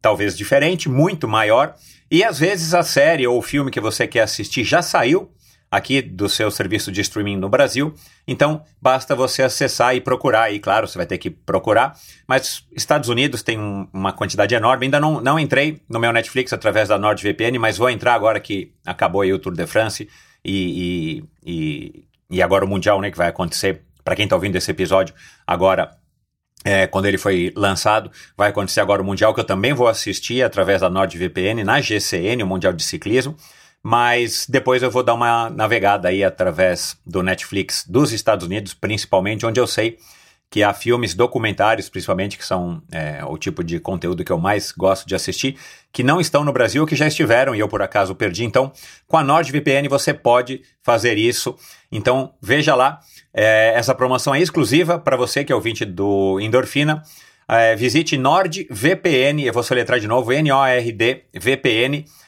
talvez 0.00 0.34
diferente, 0.34 0.88
muito 0.88 1.28
maior, 1.28 1.74
e 2.10 2.24
às 2.24 2.38
vezes 2.38 2.72
a 2.72 2.82
série 2.82 3.26
ou 3.26 3.36
o 3.36 3.42
filme 3.42 3.70
que 3.70 3.78
você 3.78 4.06
quer 4.08 4.22
assistir 4.22 4.64
já 4.64 4.80
saiu 4.80 5.30
aqui 5.70 6.02
do 6.02 6.28
seu 6.28 6.50
serviço 6.50 6.90
de 6.90 7.00
streaming 7.00 7.36
no 7.36 7.48
Brasil, 7.48 7.94
então 8.26 8.64
basta 8.82 9.14
você 9.14 9.42
acessar 9.42 9.94
e 9.94 10.00
procurar, 10.00 10.50
e 10.50 10.58
claro, 10.58 10.88
você 10.88 10.98
vai 10.98 11.06
ter 11.06 11.16
que 11.18 11.30
procurar, 11.30 11.96
mas 12.26 12.66
Estados 12.72 13.08
Unidos 13.08 13.42
tem 13.42 13.58
um, 13.58 13.86
uma 13.92 14.12
quantidade 14.12 14.54
enorme, 14.54 14.86
ainda 14.86 14.98
não, 14.98 15.20
não 15.20 15.38
entrei 15.38 15.80
no 15.88 16.00
meu 16.00 16.12
Netflix 16.12 16.52
através 16.52 16.88
da 16.88 16.98
NordVPN, 16.98 17.58
mas 17.58 17.78
vou 17.78 17.88
entrar 17.88 18.14
agora 18.14 18.40
que 18.40 18.72
acabou 18.84 19.20
aí 19.20 19.32
o 19.32 19.38
Tour 19.38 19.54
de 19.54 19.66
France 19.66 20.08
e, 20.44 21.22
e, 21.44 21.52
e, 21.52 22.04
e 22.30 22.42
agora 22.42 22.64
o 22.64 22.68
Mundial, 22.68 23.00
né, 23.00 23.10
que 23.10 23.18
vai 23.18 23.28
acontecer, 23.28 23.82
para 24.02 24.16
quem 24.16 24.24
está 24.24 24.34
ouvindo 24.34 24.56
esse 24.56 24.70
episódio, 24.70 25.14
agora 25.46 25.96
é, 26.64 26.86
quando 26.86 27.06
ele 27.06 27.16
foi 27.16 27.52
lançado, 27.56 28.10
vai 28.36 28.50
acontecer 28.50 28.80
agora 28.80 29.00
o 29.00 29.04
Mundial, 29.04 29.32
que 29.32 29.40
eu 29.40 29.44
também 29.44 29.72
vou 29.72 29.88
assistir 29.88 30.42
através 30.42 30.80
da 30.80 30.90
NordVPN, 30.90 31.64
na 31.64 31.80
GCN, 31.80 32.42
o 32.42 32.46
Mundial 32.46 32.72
de 32.72 32.82
Ciclismo. 32.82 33.36
Mas 33.82 34.46
depois 34.48 34.82
eu 34.82 34.90
vou 34.90 35.02
dar 35.02 35.14
uma 35.14 35.48
navegada 35.48 36.08
aí 36.08 36.22
através 36.22 36.96
do 37.06 37.22
Netflix 37.22 37.84
dos 37.88 38.12
Estados 38.12 38.46
Unidos, 38.46 38.74
principalmente, 38.74 39.46
onde 39.46 39.58
eu 39.58 39.66
sei 39.66 39.96
que 40.50 40.62
há 40.64 40.74
filmes 40.74 41.14
documentários, 41.14 41.88
principalmente, 41.88 42.36
que 42.36 42.44
são 42.44 42.82
é, 42.90 43.24
o 43.24 43.38
tipo 43.38 43.62
de 43.62 43.78
conteúdo 43.78 44.24
que 44.24 44.32
eu 44.32 44.38
mais 44.38 44.72
gosto 44.72 45.06
de 45.06 45.14
assistir, 45.14 45.56
que 45.92 46.02
não 46.02 46.20
estão 46.20 46.42
no 46.44 46.52
Brasil, 46.52 46.84
que 46.84 46.96
já 46.96 47.06
estiveram 47.06 47.54
e 47.54 47.60
eu 47.60 47.68
por 47.68 47.80
acaso 47.80 48.16
perdi. 48.16 48.44
Então, 48.44 48.72
com 49.06 49.16
a 49.16 49.22
NordVPN 49.22 49.88
você 49.88 50.12
pode 50.12 50.62
fazer 50.82 51.16
isso. 51.16 51.56
Então, 51.90 52.34
veja 52.42 52.74
lá, 52.74 52.98
é, 53.32 53.72
essa 53.76 53.94
promoção 53.94 54.34
é 54.34 54.40
exclusiva 54.40 54.98
para 54.98 55.16
você 55.16 55.44
que 55.44 55.52
é 55.52 55.54
ouvinte 55.54 55.84
do 55.84 56.40
Endorfina. 56.40 57.00
É, 57.48 57.76
visite 57.76 58.18
NordVPN, 58.18 59.42
eu 59.44 59.52
vou 59.52 59.62
soletrar 59.62 60.00
de 60.00 60.08
novo, 60.08 60.32
N-O-R-D-V-P-N.com 60.32 62.20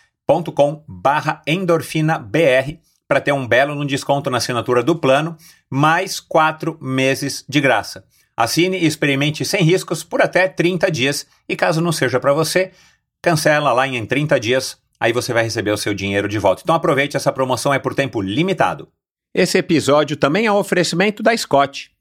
barra 0.88 1.42
endorfinabr 1.46 2.78
para 3.06 3.20
ter 3.20 3.32
um 3.32 3.46
belo 3.46 3.74
desconto 3.84 4.30
na 4.30 4.38
assinatura 4.38 4.82
do 4.82 4.96
plano, 4.96 5.36
mais 5.68 6.18
quatro 6.18 6.78
meses 6.80 7.44
de 7.46 7.60
graça. 7.60 8.04
Assine 8.34 8.78
e 8.78 8.86
experimente 8.86 9.44
sem 9.44 9.62
riscos 9.62 10.02
por 10.02 10.22
até 10.22 10.48
30 10.48 10.90
dias 10.90 11.26
e 11.46 11.54
caso 11.54 11.82
não 11.82 11.92
seja 11.92 12.18
para 12.18 12.32
você, 12.32 12.72
cancela 13.20 13.72
lá 13.72 13.86
em 13.86 14.04
30 14.06 14.40
dias, 14.40 14.78
aí 14.98 15.12
você 15.12 15.32
vai 15.32 15.44
receber 15.44 15.70
o 15.70 15.76
seu 15.76 15.92
dinheiro 15.92 16.26
de 16.26 16.38
volta. 16.38 16.62
Então 16.64 16.74
aproveite, 16.74 17.16
essa 17.16 17.30
promoção 17.30 17.74
é 17.74 17.78
por 17.78 17.94
tempo 17.94 18.22
limitado. 18.22 18.88
Esse 19.34 19.58
episódio 19.58 20.16
também 20.16 20.46
é 20.46 20.52
um 20.52 20.56
oferecimento 20.56 21.22
da 21.22 21.36
Scott. 21.36 21.91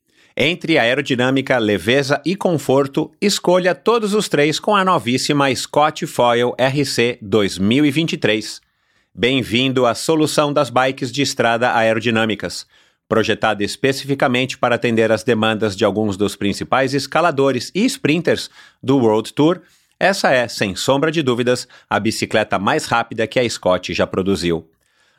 Entre 0.43 0.79
aerodinâmica, 0.79 1.59
leveza 1.59 2.19
e 2.25 2.35
conforto, 2.35 3.11
escolha 3.21 3.75
todos 3.75 4.15
os 4.15 4.27
três 4.27 4.59
com 4.59 4.75
a 4.75 4.83
novíssima 4.83 5.53
Scott 5.53 6.07
Foil 6.07 6.55
RC 6.57 7.19
2023. 7.21 8.59
Bem-vindo 9.13 9.85
à 9.85 9.93
solução 9.93 10.51
das 10.51 10.71
bikes 10.71 11.11
de 11.11 11.21
estrada 11.21 11.75
aerodinâmicas, 11.75 12.65
projetada 13.07 13.63
especificamente 13.63 14.57
para 14.57 14.73
atender 14.73 15.11
às 15.11 15.21
demandas 15.21 15.75
de 15.75 15.85
alguns 15.85 16.17
dos 16.17 16.35
principais 16.35 16.95
escaladores 16.95 17.71
e 17.75 17.85
sprinters 17.85 18.49
do 18.81 18.97
World 18.97 19.33
Tour. 19.33 19.61
Essa 19.99 20.31
é, 20.31 20.47
sem 20.47 20.75
sombra 20.75 21.11
de 21.11 21.21
dúvidas, 21.21 21.67
a 21.87 21.99
bicicleta 21.99 22.57
mais 22.57 22.85
rápida 22.85 23.27
que 23.27 23.39
a 23.39 23.47
Scott 23.47 23.93
já 23.93 24.07
produziu. 24.07 24.67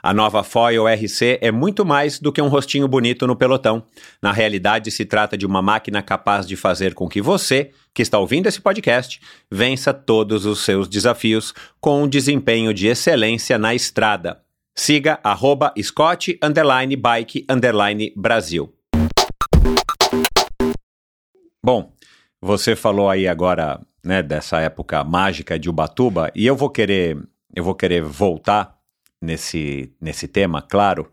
A 0.04 0.12
nova 0.12 0.42
Foil 0.42 0.88
RC 0.88 1.38
é 1.40 1.52
muito 1.52 1.84
mais 1.84 2.18
do 2.18 2.32
que 2.32 2.42
um 2.42 2.48
rostinho 2.48 2.88
bonito 2.88 3.24
no 3.24 3.36
pelotão. 3.36 3.84
Na 4.20 4.32
realidade, 4.32 4.90
se 4.90 5.04
trata 5.04 5.38
de 5.38 5.46
uma 5.46 5.62
máquina 5.62 6.02
capaz 6.02 6.44
de 6.44 6.56
fazer 6.56 6.92
com 6.92 7.08
que 7.08 7.22
você, 7.22 7.70
que 7.94 8.02
está 8.02 8.18
ouvindo 8.18 8.48
esse 8.48 8.60
podcast, 8.60 9.20
vença 9.48 9.94
todos 9.94 10.44
os 10.44 10.64
seus 10.64 10.88
desafios 10.88 11.54
com 11.80 12.02
um 12.02 12.08
desempenho 12.08 12.74
de 12.74 12.88
excelência 12.88 13.56
na 13.56 13.76
estrada. 13.76 14.40
Siga 14.74 15.20
arroba 15.22 15.72
Scott 15.80 16.36
underline 16.42 16.96
Bike 16.96 17.46
underline 17.48 18.12
Brasil. 18.16 18.74
Bom, 21.64 21.92
você 22.40 22.74
falou 22.74 23.08
aí 23.08 23.28
agora 23.28 23.80
né, 24.02 24.20
dessa 24.20 24.58
época 24.58 25.04
mágica 25.04 25.56
de 25.56 25.70
Ubatuba 25.70 26.32
e 26.34 26.44
eu 26.44 26.56
vou 26.56 26.70
querer 26.70 27.16
eu 27.54 27.62
vou 27.62 27.74
querer 27.74 28.02
voltar 28.02 28.81
nesse, 29.22 29.92
nesse 30.00 30.26
tema, 30.26 30.60
claro, 30.60 31.10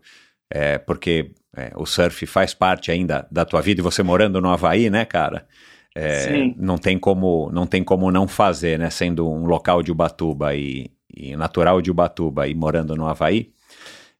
é, 0.50 0.76
porque 0.78 1.30
é, 1.56 1.72
o 1.76 1.86
surf 1.86 2.26
faz 2.26 2.52
parte 2.52 2.90
ainda 2.90 3.26
da 3.30 3.44
tua 3.44 3.62
vida 3.62 3.80
e 3.80 3.84
você 3.84 4.02
morando 4.02 4.40
no 4.40 4.50
Havaí, 4.50 4.90
né, 4.90 5.04
cara? 5.04 5.46
É, 5.94 6.52
não 6.56 6.78
tem 6.78 6.96
como 6.96 7.50
não 7.52 7.66
tem 7.66 7.82
como 7.82 8.12
não 8.12 8.28
fazer, 8.28 8.78
né? 8.78 8.90
Sendo 8.90 9.28
um 9.28 9.44
local 9.44 9.82
de 9.82 9.90
Ubatuba 9.90 10.54
e, 10.54 10.90
e 11.12 11.36
natural 11.36 11.82
de 11.82 11.90
Ubatuba 11.90 12.46
e 12.46 12.54
morando 12.54 12.94
no 12.94 13.06
Havaí. 13.06 13.50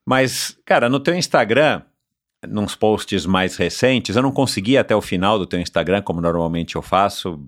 Mas, 0.05 0.57
cara, 0.65 0.89
no 0.89 0.99
teu 0.99 1.15
Instagram, 1.15 1.81
nos 2.47 2.75
posts 2.75 3.25
mais 3.25 3.55
recentes, 3.55 4.15
eu 4.15 4.21
não 4.21 4.31
consegui 4.31 4.77
até 4.77 4.95
o 4.95 5.01
final 5.01 5.37
do 5.37 5.45
teu 5.45 5.59
Instagram, 5.59 6.01
como 6.01 6.19
normalmente 6.19 6.75
eu 6.75 6.81
faço. 6.81 7.39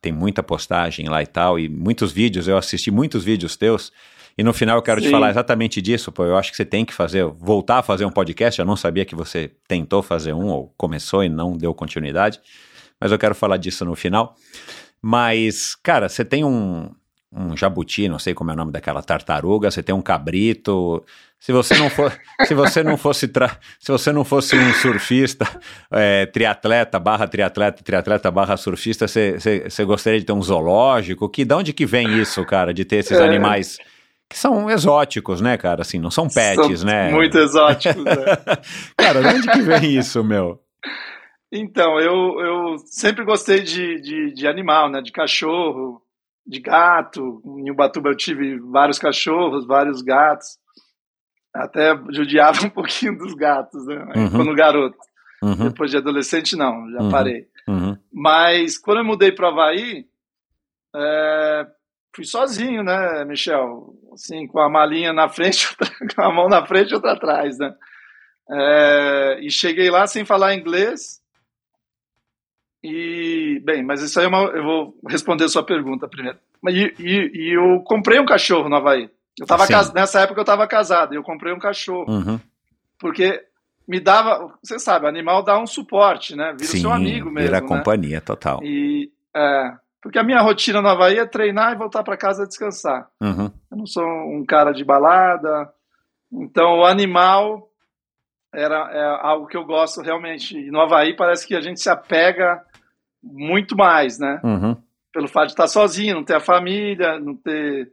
Tem 0.00 0.12
muita 0.12 0.42
postagem 0.42 1.08
lá 1.08 1.22
e 1.22 1.26
tal, 1.26 1.58
e 1.58 1.68
muitos 1.68 2.12
vídeos, 2.12 2.48
eu 2.48 2.58
assisti 2.58 2.90
muitos 2.90 3.24
vídeos 3.24 3.56
teus. 3.56 3.92
E 4.40 4.42
no 4.42 4.54
final 4.54 4.78
eu 4.78 4.82
quero 4.82 5.02
Sim. 5.02 5.08
te 5.08 5.10
falar 5.10 5.28
exatamente 5.28 5.82
disso, 5.82 6.10
pô. 6.10 6.24
Eu 6.24 6.34
acho 6.34 6.50
que 6.50 6.56
você 6.56 6.64
tem 6.64 6.82
que 6.82 6.94
fazer, 6.94 7.26
voltar 7.26 7.80
a 7.80 7.82
fazer 7.82 8.06
um 8.06 8.10
podcast. 8.10 8.58
Eu 8.58 8.64
não 8.64 8.74
sabia 8.74 9.04
que 9.04 9.14
você 9.14 9.50
tentou 9.68 10.02
fazer 10.02 10.32
um 10.32 10.46
ou 10.46 10.72
começou 10.78 11.22
e 11.22 11.28
não 11.28 11.58
deu 11.58 11.74
continuidade. 11.74 12.40
Mas 12.98 13.12
eu 13.12 13.18
quero 13.18 13.34
falar 13.34 13.58
disso 13.58 13.84
no 13.84 13.94
final. 13.94 14.34
Mas, 15.02 15.74
cara, 15.74 16.08
você 16.08 16.24
tem 16.24 16.42
um, 16.42 16.90
um 17.30 17.54
jabuti, 17.54 18.08
não 18.08 18.18
sei 18.18 18.32
como 18.32 18.50
é 18.50 18.54
o 18.54 18.56
nome 18.56 18.72
daquela 18.72 19.02
tartaruga, 19.02 19.70
você 19.70 19.82
tem 19.82 19.94
um 19.94 20.00
cabrito. 20.00 21.04
Se 21.38 21.52
você 21.52 21.76
não 21.76 21.90
for, 21.90 22.10
se 22.48 22.54
você 22.54 22.82
não 22.82 22.96
fosse 22.96 23.28
tra, 23.28 23.58
se 23.78 23.92
você 23.92 24.10
não 24.10 24.24
fosse 24.24 24.56
um 24.56 24.72
surfista, 24.72 25.46
é, 25.92 26.24
triatleta 26.24 26.98
barra 26.98 27.28
triatleta, 27.28 27.82
triatleta 27.84 28.30
barra 28.30 28.56
surfista, 28.56 29.06
você, 29.06 29.38
você, 29.38 29.68
você 29.68 29.84
gostaria 29.84 30.18
de 30.18 30.24
ter 30.24 30.32
um 30.32 30.42
zoológico? 30.42 31.28
Que 31.28 31.44
de 31.44 31.54
onde 31.54 31.74
que 31.74 31.84
vem 31.84 32.18
isso, 32.18 32.42
cara, 32.46 32.72
de 32.72 32.86
ter 32.86 32.96
esses 32.96 33.18
é. 33.18 33.22
animais 33.22 33.76
que 34.30 34.38
são 34.38 34.70
exóticos, 34.70 35.40
né, 35.40 35.58
cara? 35.58 35.82
Assim, 35.82 35.98
não 35.98 36.10
são 36.10 36.28
pets, 36.28 36.80
São 36.80 36.86
né? 36.88 37.10
Muito 37.10 37.36
exóticos, 37.36 38.02
né? 38.04 38.14
cara, 38.96 39.20
de 39.20 39.26
onde 39.36 39.50
que 39.50 39.60
vem 39.60 39.96
isso, 39.98 40.22
meu? 40.22 40.62
Então, 41.52 41.98
eu, 41.98 42.38
eu 42.40 42.78
sempre 42.86 43.24
gostei 43.24 43.60
de, 43.60 44.00
de, 44.00 44.32
de 44.32 44.46
animal, 44.46 44.88
né? 44.88 45.02
De 45.02 45.10
cachorro, 45.10 46.00
de 46.46 46.60
gato. 46.60 47.42
Em 47.58 47.70
Ubatuba 47.72 48.10
eu 48.10 48.16
tive 48.16 48.56
vários 48.60 49.00
cachorros, 49.00 49.66
vários 49.66 50.00
gatos. 50.00 50.46
Até 51.52 51.92
judiava 52.10 52.62
um 52.64 52.70
pouquinho 52.70 53.18
dos 53.18 53.34
gatos, 53.34 53.84
né? 53.84 53.96
Uhum. 54.14 54.30
Quando 54.30 54.54
garoto. 54.54 54.96
Uhum, 55.42 55.68
Depois 55.70 55.90
de 55.90 55.96
adolescente, 55.96 56.54
não, 56.54 56.88
já 56.92 57.00
Uhum. 57.02 57.10
parei. 57.10 57.46
uhum. 57.66 57.96
Mas 58.12 58.78
quando 58.78 58.98
eu 58.98 59.04
mudei 59.04 59.32
para 59.32 59.48
Havaí, 59.48 60.04
é, 60.94 61.66
fui 62.14 62.24
sozinho, 62.24 62.82
né, 62.84 63.24
Michel? 63.24 63.94
Assim, 64.12 64.46
com 64.46 64.58
a 64.60 64.68
malinha 64.68 65.12
na 65.12 65.28
frente, 65.28 65.68
com 66.14 66.22
a 66.22 66.32
mão 66.32 66.48
na 66.48 66.64
frente 66.66 66.90
e 66.90 66.94
outra 66.94 67.12
atrás, 67.12 67.58
né? 67.58 67.74
É, 68.50 69.38
e 69.42 69.50
cheguei 69.50 69.90
lá 69.90 70.06
sem 70.06 70.24
falar 70.24 70.54
inglês. 70.54 71.20
E, 72.82 73.60
bem, 73.64 73.82
mas 73.84 74.00
isso 74.02 74.18
aí 74.18 74.24
é 74.24 74.28
uma, 74.28 74.38
eu 74.44 74.62
vou 74.64 74.98
responder 75.08 75.44
a 75.44 75.48
sua 75.48 75.62
pergunta 75.62 76.08
primeiro. 76.08 76.38
E, 76.68 76.94
e- 76.98 77.30
e 77.34 77.56
eu 77.56 77.80
comprei 77.84 78.18
um 78.18 78.24
cachorro 78.26 78.68
no 78.68 78.76
Havaí. 78.76 79.10
Eu 79.38 79.46
tava 79.46 79.66
cas- 79.68 79.92
nessa 79.92 80.20
época 80.20 80.40
eu 80.40 80.42
estava 80.44 80.66
casado 80.66 81.12
e 81.12 81.16
eu 81.16 81.22
comprei 81.22 81.52
um 81.52 81.58
cachorro. 81.58 82.10
Uhum. 82.10 82.40
Porque 82.98 83.42
me 83.86 84.00
dava, 84.00 84.52
você 84.62 84.78
sabe, 84.78 85.06
animal 85.06 85.42
dá 85.42 85.58
um 85.58 85.66
suporte, 85.66 86.34
né? 86.34 86.52
Vira 86.58 86.72
Sim, 86.72 86.80
seu 86.80 86.92
amigo 86.92 87.30
mesmo. 87.30 87.48
vira 87.48 87.60
né? 87.60 87.66
companhia 87.66 88.20
total. 88.20 88.60
E, 88.62 89.10
é, 89.34 89.72
porque 90.02 90.18
a 90.18 90.24
minha 90.24 90.40
rotina 90.40 90.80
no 90.80 90.88
Havaí 90.88 91.18
é 91.18 91.26
treinar 91.26 91.72
e 91.72 91.78
voltar 91.78 92.02
para 92.02 92.16
casa 92.16 92.46
descansar. 92.46 93.08
Uhum. 93.20 93.50
Eu 93.70 93.76
não 93.76 93.86
sou 93.86 94.04
um 94.04 94.44
cara 94.46 94.72
de 94.72 94.84
balada. 94.84 95.72
Então, 96.32 96.78
o 96.78 96.84
animal 96.84 97.70
era 98.52 98.90
é 98.92 99.26
algo 99.26 99.46
que 99.46 99.56
eu 99.56 99.64
gosto 99.64 100.00
realmente. 100.00 100.58
E 100.58 100.70
no 100.70 100.80
Havaí 100.80 101.14
parece 101.14 101.46
que 101.46 101.54
a 101.54 101.60
gente 101.60 101.80
se 101.80 101.90
apega 101.90 102.64
muito 103.22 103.76
mais, 103.76 104.18
né? 104.18 104.40
Uhum. 104.42 104.76
Pelo 105.12 105.28
fato 105.28 105.46
de 105.46 105.52
estar 105.52 105.68
sozinho, 105.68 106.14
não 106.14 106.24
ter 106.24 106.36
a 106.36 106.40
família, 106.40 107.18
não 107.18 107.36
ter 107.36 107.92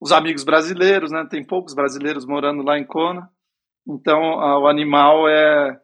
os 0.00 0.12
amigos 0.12 0.44
brasileiros, 0.44 1.10
né? 1.10 1.26
Tem 1.28 1.44
poucos 1.44 1.74
brasileiros 1.74 2.24
morando 2.24 2.62
lá 2.62 2.78
em 2.78 2.84
Kona. 2.84 3.28
Então, 3.88 4.20
o 4.20 4.68
animal 4.68 5.28
é, 5.28 5.80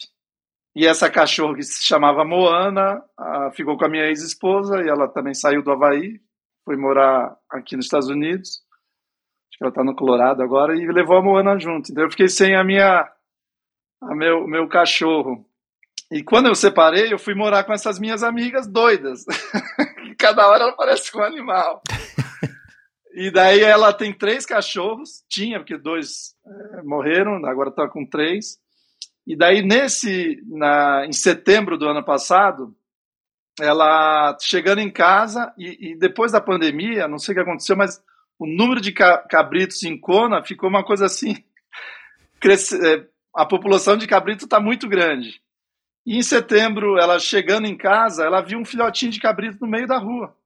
e 0.78 0.87
essa 0.87 1.11
cachorra 1.11 1.56
que 1.56 1.62
se 1.62 1.84
chamava 1.84 2.24
Moana 2.24 3.02
ficou 3.52 3.76
com 3.76 3.84
a 3.84 3.88
minha 3.88 4.06
ex-esposa 4.06 4.82
e 4.82 4.88
ela 4.88 5.08
também 5.08 5.34
saiu 5.34 5.62
do 5.62 5.72
Havaí, 5.72 6.20
foi 6.64 6.76
morar 6.76 7.37
aqui 7.50 7.74
nos 7.74 7.87
Estados 7.87 8.08
Unidos. 8.08 8.62
Acho 9.50 9.58
que 9.58 9.64
ela 9.64 9.70
está 9.70 9.82
no 9.82 9.96
Colorado 9.96 10.42
agora 10.42 10.76
e 10.76 10.87
levou 10.87 11.16
a 11.16 11.22
Moana 11.22 11.58
junto. 11.58 11.90
Então 11.90 12.04
eu 12.04 12.11
fiquei 12.11 12.28
sem 12.28 12.54
a 12.54 12.62
minha, 12.62 13.11
a 14.02 14.14
meu, 14.14 14.46
meu 14.46 14.68
cachorro. 14.68 15.44
E 16.12 16.22
quando 16.22 16.46
eu 16.46 16.54
separei, 16.54 17.12
eu 17.12 17.18
fui 17.18 17.34
morar 17.34 17.64
com 17.64 17.72
essas 17.72 17.98
minhas 17.98 18.22
amigas 18.22 18.66
doidas. 18.66 19.24
Cada 20.18 20.48
hora 20.48 20.64
ela 20.64 20.76
parece 20.76 21.16
um 21.16 21.22
animal. 21.22 21.82
E 23.18 23.33
daí 23.33 23.62
ela 23.62 23.92
tem 23.92 24.12
três 24.12 24.46
cachorros, 24.46 25.24
tinha, 25.28 25.59
porque 25.59 25.76
dois 25.76 26.37
eh, 26.46 26.83
morreram, 26.85 27.44
agora 27.46 27.68
está 27.70 27.88
com 27.88 28.07
três. 28.07 28.61
E 29.26 29.35
daí 29.35 29.61
nesse, 29.61 30.40
na, 30.46 31.04
em 31.04 31.12
setembro 31.12 31.76
do 31.76 31.88
ano 31.88 32.04
passado, 32.04 32.76
ela 33.59 34.37
chegando 34.40 34.78
em 34.81 34.88
casa 34.88 35.52
e, 35.59 35.90
e 35.90 35.96
depois 35.98 36.31
da 36.31 36.40
pandemia, 36.40 37.09
não 37.09 37.18
sei 37.18 37.33
o 37.33 37.35
que 37.35 37.42
aconteceu, 37.42 37.76
mas 37.76 38.00
o 38.38 38.46
número 38.46 38.81
de 38.81 38.92
ca- 38.92 39.18
cabritos 39.28 39.83
em 39.83 39.98
Kona 39.98 40.44
ficou 40.44 40.70
uma 40.70 40.85
coisa 40.85 41.07
assim, 41.07 41.35
cresce, 42.38 42.76
eh, 42.87 43.04
a 43.35 43.44
população 43.44 43.96
de 43.96 44.07
cabrito 44.07 44.44
está 44.44 44.61
muito 44.61 44.88
grande. 44.88 45.42
E 46.07 46.16
em 46.16 46.22
setembro, 46.22 46.96
ela 46.96 47.18
chegando 47.18 47.66
em 47.66 47.76
casa, 47.76 48.24
ela 48.24 48.40
viu 48.42 48.61
um 48.61 48.64
filhotinho 48.64 49.11
de 49.11 49.18
cabrito 49.18 49.59
no 49.61 49.66
meio 49.66 49.88
da 49.88 49.98
rua. 49.98 50.38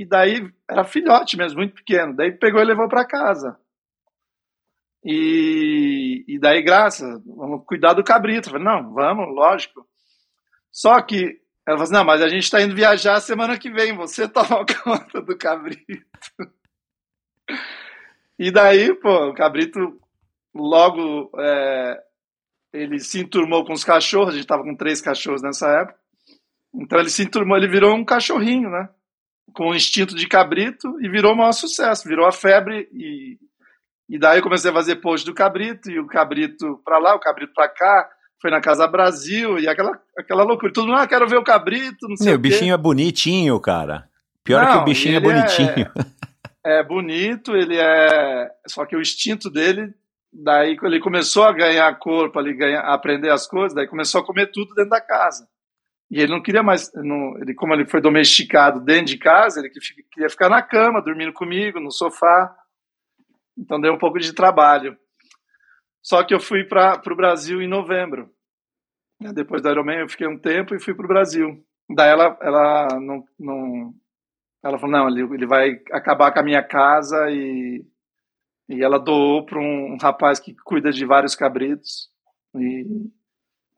E 0.00 0.06
daí, 0.06 0.50
era 0.66 0.82
filhote 0.82 1.36
mesmo, 1.36 1.58
muito 1.58 1.74
pequeno. 1.74 2.16
Daí 2.16 2.32
pegou 2.32 2.58
e 2.62 2.64
levou 2.64 2.88
para 2.88 3.04
casa. 3.04 3.58
E, 5.04 6.24
e 6.26 6.38
daí, 6.38 6.62
graça, 6.62 7.22
vamos 7.26 7.66
cuidar 7.66 7.92
do 7.92 8.02
cabrito. 8.02 8.48
Falei, 8.48 8.64
não, 8.64 8.94
vamos, 8.94 9.28
lógico. 9.28 9.86
Só 10.72 11.02
que 11.02 11.38
ela 11.66 11.76
falou 11.76 11.82
assim, 11.82 11.92
não, 11.92 12.04
mas 12.04 12.22
a 12.22 12.30
gente 12.30 12.44
está 12.44 12.62
indo 12.62 12.74
viajar 12.74 13.20
semana 13.20 13.58
que 13.58 13.70
vem, 13.70 13.94
você 13.94 14.26
toma 14.32 14.64
conta 14.64 15.20
do 15.20 15.36
cabrito. 15.36 16.02
E 18.38 18.50
daí, 18.50 18.94
pô, 18.94 19.28
o 19.28 19.34
cabrito 19.34 20.00
logo 20.54 21.30
é, 21.38 22.02
ele 22.72 22.98
se 23.00 23.20
enturmou 23.20 23.66
com 23.66 23.74
os 23.74 23.84
cachorros, 23.84 24.30
a 24.30 24.32
gente 24.32 24.44
estava 24.44 24.62
com 24.62 24.74
três 24.74 25.02
cachorros 25.02 25.42
nessa 25.42 25.68
época. 25.82 26.00
Então 26.74 26.98
ele 26.98 27.10
se 27.10 27.22
enturmou, 27.22 27.58
ele 27.58 27.68
virou 27.68 27.94
um 27.94 28.02
cachorrinho, 28.02 28.70
né? 28.70 28.88
Com 29.54 29.70
o 29.70 29.74
instinto 29.74 30.14
de 30.14 30.26
cabrito 30.26 31.00
e 31.00 31.08
virou 31.08 31.32
o 31.32 31.36
maior 31.36 31.52
sucesso, 31.52 32.08
virou 32.08 32.26
a 32.26 32.32
febre 32.32 32.88
e, 32.92 33.38
e 34.08 34.18
daí 34.18 34.38
eu 34.38 34.42
comecei 34.42 34.70
a 34.70 34.74
fazer 34.74 34.96
post 34.96 35.26
do 35.26 35.34
cabrito 35.34 35.90
e 35.90 35.98
o 35.98 36.06
cabrito 36.06 36.80
para 36.84 36.98
lá, 36.98 37.14
o 37.14 37.20
cabrito 37.20 37.52
para 37.54 37.68
cá, 37.68 38.08
foi 38.40 38.50
na 38.50 38.60
Casa 38.60 38.86
Brasil 38.86 39.58
e 39.58 39.68
aquela, 39.68 40.00
aquela 40.18 40.42
loucura. 40.42 40.72
Todo 40.72 40.86
mundo, 40.86 40.98
ah, 40.98 41.06
quero 41.06 41.28
ver 41.28 41.36
o 41.36 41.44
cabrito, 41.44 42.08
não 42.08 42.16
sei 42.16 42.28
Meu, 42.28 42.36
o 42.36 42.38
bichinho 42.38 42.74
é 42.74 42.78
bonitinho, 42.78 43.60
cara. 43.60 44.08
Pior 44.42 44.66
que 44.66 44.74
Não, 44.74 44.82
o 44.82 44.84
bichinho 44.84 45.14
é 45.14 45.16
é- 45.16 45.20
bonitinho. 45.20 45.90
é 46.64 46.82
bonito, 46.82 47.54
ele 47.54 47.76
é. 47.78 48.50
Só 48.66 48.86
que 48.86 48.96
o 48.96 49.00
instinto 49.00 49.50
dele, 49.50 49.92
daí 50.32 50.76
ele 50.82 51.00
começou 51.00 51.44
a 51.44 51.52
ganhar 51.52 51.98
corpo, 51.98 52.38
ali, 52.38 52.54
ganhar, 52.54 52.80
a 52.80 52.94
aprender 52.94 53.30
as 53.30 53.46
coisas, 53.46 53.74
daí 53.74 53.86
começou 53.86 54.20
a 54.22 54.24
comer 54.24 54.50
tudo 54.50 54.74
dentro 54.74 54.90
da 54.90 55.00
casa. 55.00 55.46
E 56.10 56.20
ele 56.20 56.32
não 56.32 56.42
queria 56.42 56.62
mais. 56.62 56.92
Não, 56.94 57.38
ele, 57.38 57.54
como 57.54 57.72
ele 57.72 57.86
foi 57.86 58.00
domesticado 58.00 58.80
dentro 58.80 59.06
de 59.06 59.18
casa, 59.18 59.60
ele 59.60 59.70
queria 60.12 60.28
ficar 60.28 60.48
na 60.48 60.60
cama, 60.60 61.00
dormindo 61.00 61.32
comigo, 61.32 61.78
no 61.78 61.92
sofá. 61.92 62.54
Então 63.56 63.80
deu 63.80 63.92
um 63.92 63.98
pouco 63.98 64.18
de 64.18 64.34
trabalho. 64.34 64.96
Só 66.02 66.24
que 66.24 66.34
eu 66.34 66.40
fui 66.40 66.64
para 66.64 67.00
o 67.06 67.16
Brasil 67.16 67.62
em 67.62 67.68
novembro. 67.68 68.30
né? 69.20 69.32
Depois 69.32 69.62
da 69.62 69.70
Ironman 69.70 70.00
eu 70.00 70.08
fiquei 70.08 70.26
um 70.26 70.38
tempo 70.38 70.74
e 70.74 70.80
fui 70.80 70.94
para 70.94 71.04
o 71.04 71.08
Brasil. 71.08 71.64
Daí 71.94 72.10
ela, 72.10 72.38
ela 72.40 73.00
não, 73.00 73.24
não, 73.38 73.94
ela 74.64 74.78
falou, 74.78 74.96
não, 74.96 75.08
ele, 75.08 75.22
ele 75.34 75.46
vai 75.46 75.80
acabar 75.92 76.32
com 76.32 76.40
a 76.40 76.42
minha 76.42 76.62
casa 76.62 77.30
e, 77.30 77.84
e 78.68 78.82
ela 78.82 78.98
doou 78.98 79.44
para 79.44 79.58
um 79.58 79.96
rapaz 80.00 80.40
que 80.40 80.54
cuida 80.64 80.90
de 80.90 81.04
vários 81.04 81.34
cabritos. 81.34 82.08
E, 82.56 82.86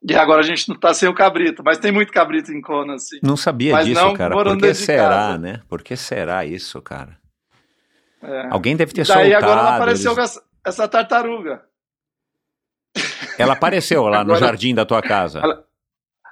e 0.08 0.14
agora 0.16 0.40
a 0.40 0.44
gente 0.44 0.68
não 0.68 0.74
está 0.76 0.92
sem 0.94 1.08
o 1.08 1.14
cabrito, 1.14 1.62
mas 1.64 1.78
tem 1.78 1.92
muito 1.92 2.12
cabrito 2.12 2.52
em 2.52 2.60
Kona, 2.60 2.94
assim. 2.94 3.18
Não 3.22 3.36
sabia 3.36 3.72
Mas 3.74 3.86
disso, 3.86 4.00
não 4.00 4.14
cara. 4.14 4.34
Por 4.34 4.56
que 4.58 4.74
será, 4.74 5.38
né? 5.38 5.62
Por 5.68 5.82
que 5.82 5.96
será 5.96 6.44
isso, 6.44 6.80
cara? 6.82 7.18
É. 8.22 8.48
Alguém 8.50 8.76
deve 8.76 8.92
ter 8.92 9.06
Daí 9.06 9.30
soltado. 9.32 9.44
agora 9.52 9.76
apareceu 9.76 10.12
eles- 10.12 10.40
essa, 10.64 10.86
tartaruga. 10.88 11.64
Ela 13.38 13.54
apareceu 13.54 14.04
lá 14.04 14.18
no 14.24 14.32
Agora- 14.34 14.46
jardim 14.46 14.74
da 14.74 14.84
tua 14.84 15.02
casa. 15.02 15.40
Ela- 15.40 15.64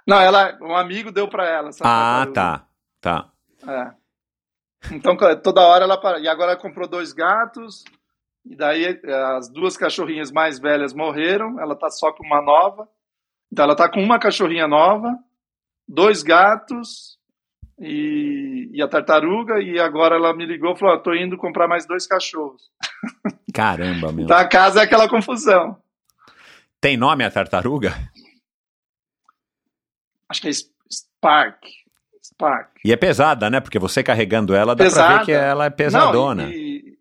Não, 0.06 0.20
ela, 0.20 0.56
um 0.62 0.74
amigo 0.76 1.10
deu 1.12 1.28
para 1.28 1.46
ela 1.48 1.70
Ah, 1.82 2.26
tartaruga. 2.26 2.32
tá. 2.32 2.66
Tá. 3.00 3.30
É. 3.66 4.94
Então, 4.94 5.16
toda 5.42 5.60
hora 5.62 5.84
ela 5.84 5.98
para. 6.00 6.18
E 6.18 6.28
agora 6.28 6.52
ela 6.52 6.60
comprou 6.60 6.88
dois 6.88 7.12
gatos. 7.12 7.84
E 8.44 8.56
daí 8.56 8.84
eh, 9.04 9.12
as 9.36 9.48
duas 9.50 9.76
cachorrinhas 9.76 10.30
mais 10.32 10.58
velhas 10.58 10.92
morreram. 10.94 11.60
Ela 11.60 11.74
tá 11.76 11.90
só 11.90 12.12
com 12.12 12.24
uma 12.24 12.40
nova. 12.42 12.88
Então 13.52 13.64
ela 13.64 13.76
tá 13.76 13.88
com 13.88 14.00
uma 14.02 14.18
cachorrinha 14.18 14.68
nova, 14.68 15.16
dois 15.88 16.22
gatos 16.22 17.18
e, 17.78 18.70
e 18.72 18.82
a 18.82 18.88
tartaruga. 18.88 19.60
E 19.60 19.78
agora 19.80 20.16
ela 20.16 20.34
me 20.34 20.46
ligou 20.46 20.72
e 20.74 20.78
falou: 20.78 20.94
"Ó, 20.94 20.98
tô 20.98 21.14
indo 21.14 21.36
comprar 21.36 21.66
mais 21.68 21.86
dois 21.86 22.06
cachorros. 22.06 22.70
Caramba, 23.54 24.12
meu. 24.12 24.24
Então 24.24 24.36
a 24.36 24.46
casa 24.46 24.80
é 24.80 24.84
aquela 24.84 25.08
confusão. 25.08 25.76
Tem 26.80 26.96
nome 26.96 27.24
a 27.24 27.30
tartaruga? 27.30 27.92
Acho 30.28 30.40
que 30.42 30.48
é 30.48 30.52
Spark. 30.52 31.64
Spark. 32.24 32.70
E 32.84 32.92
é 32.92 32.96
pesada, 32.96 33.50
né? 33.50 33.60
Porque 33.60 33.78
você 33.78 34.02
carregando 34.02 34.54
ela, 34.54 34.74
dá 34.74 34.76
pra 34.76 34.84
Pesada. 34.84 35.18
ver 35.18 35.24
que 35.24 35.32
ela 35.32 35.64
é 35.66 35.70
pesadona. 35.70 36.44
Não, 36.44 36.52
e, 36.52 36.96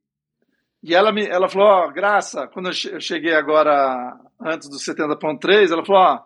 e 0.82 0.96
ela 0.96 1.12
me 1.12 1.26
ela 1.26 1.48
falou, 1.48 1.68
ó, 1.68 1.88
Graça, 1.92 2.48
quando 2.48 2.70
eu 2.70 3.00
cheguei 3.02 3.34
agora 3.36 4.18
antes 4.42 4.68
do 4.68 4.78
70.3, 4.78 5.72
ela 5.72 5.86
falou, 5.86 6.02
ó, 6.02 6.24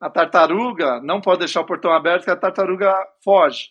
a 0.00 0.08
tartaruga 0.08 1.00
não 1.02 1.20
pode 1.20 1.40
deixar 1.40 1.60
o 1.60 1.66
portão 1.66 1.92
aberto 1.92 2.24
que 2.24 2.30
a 2.30 2.36
tartaruga 2.36 2.94
foge. 3.22 3.68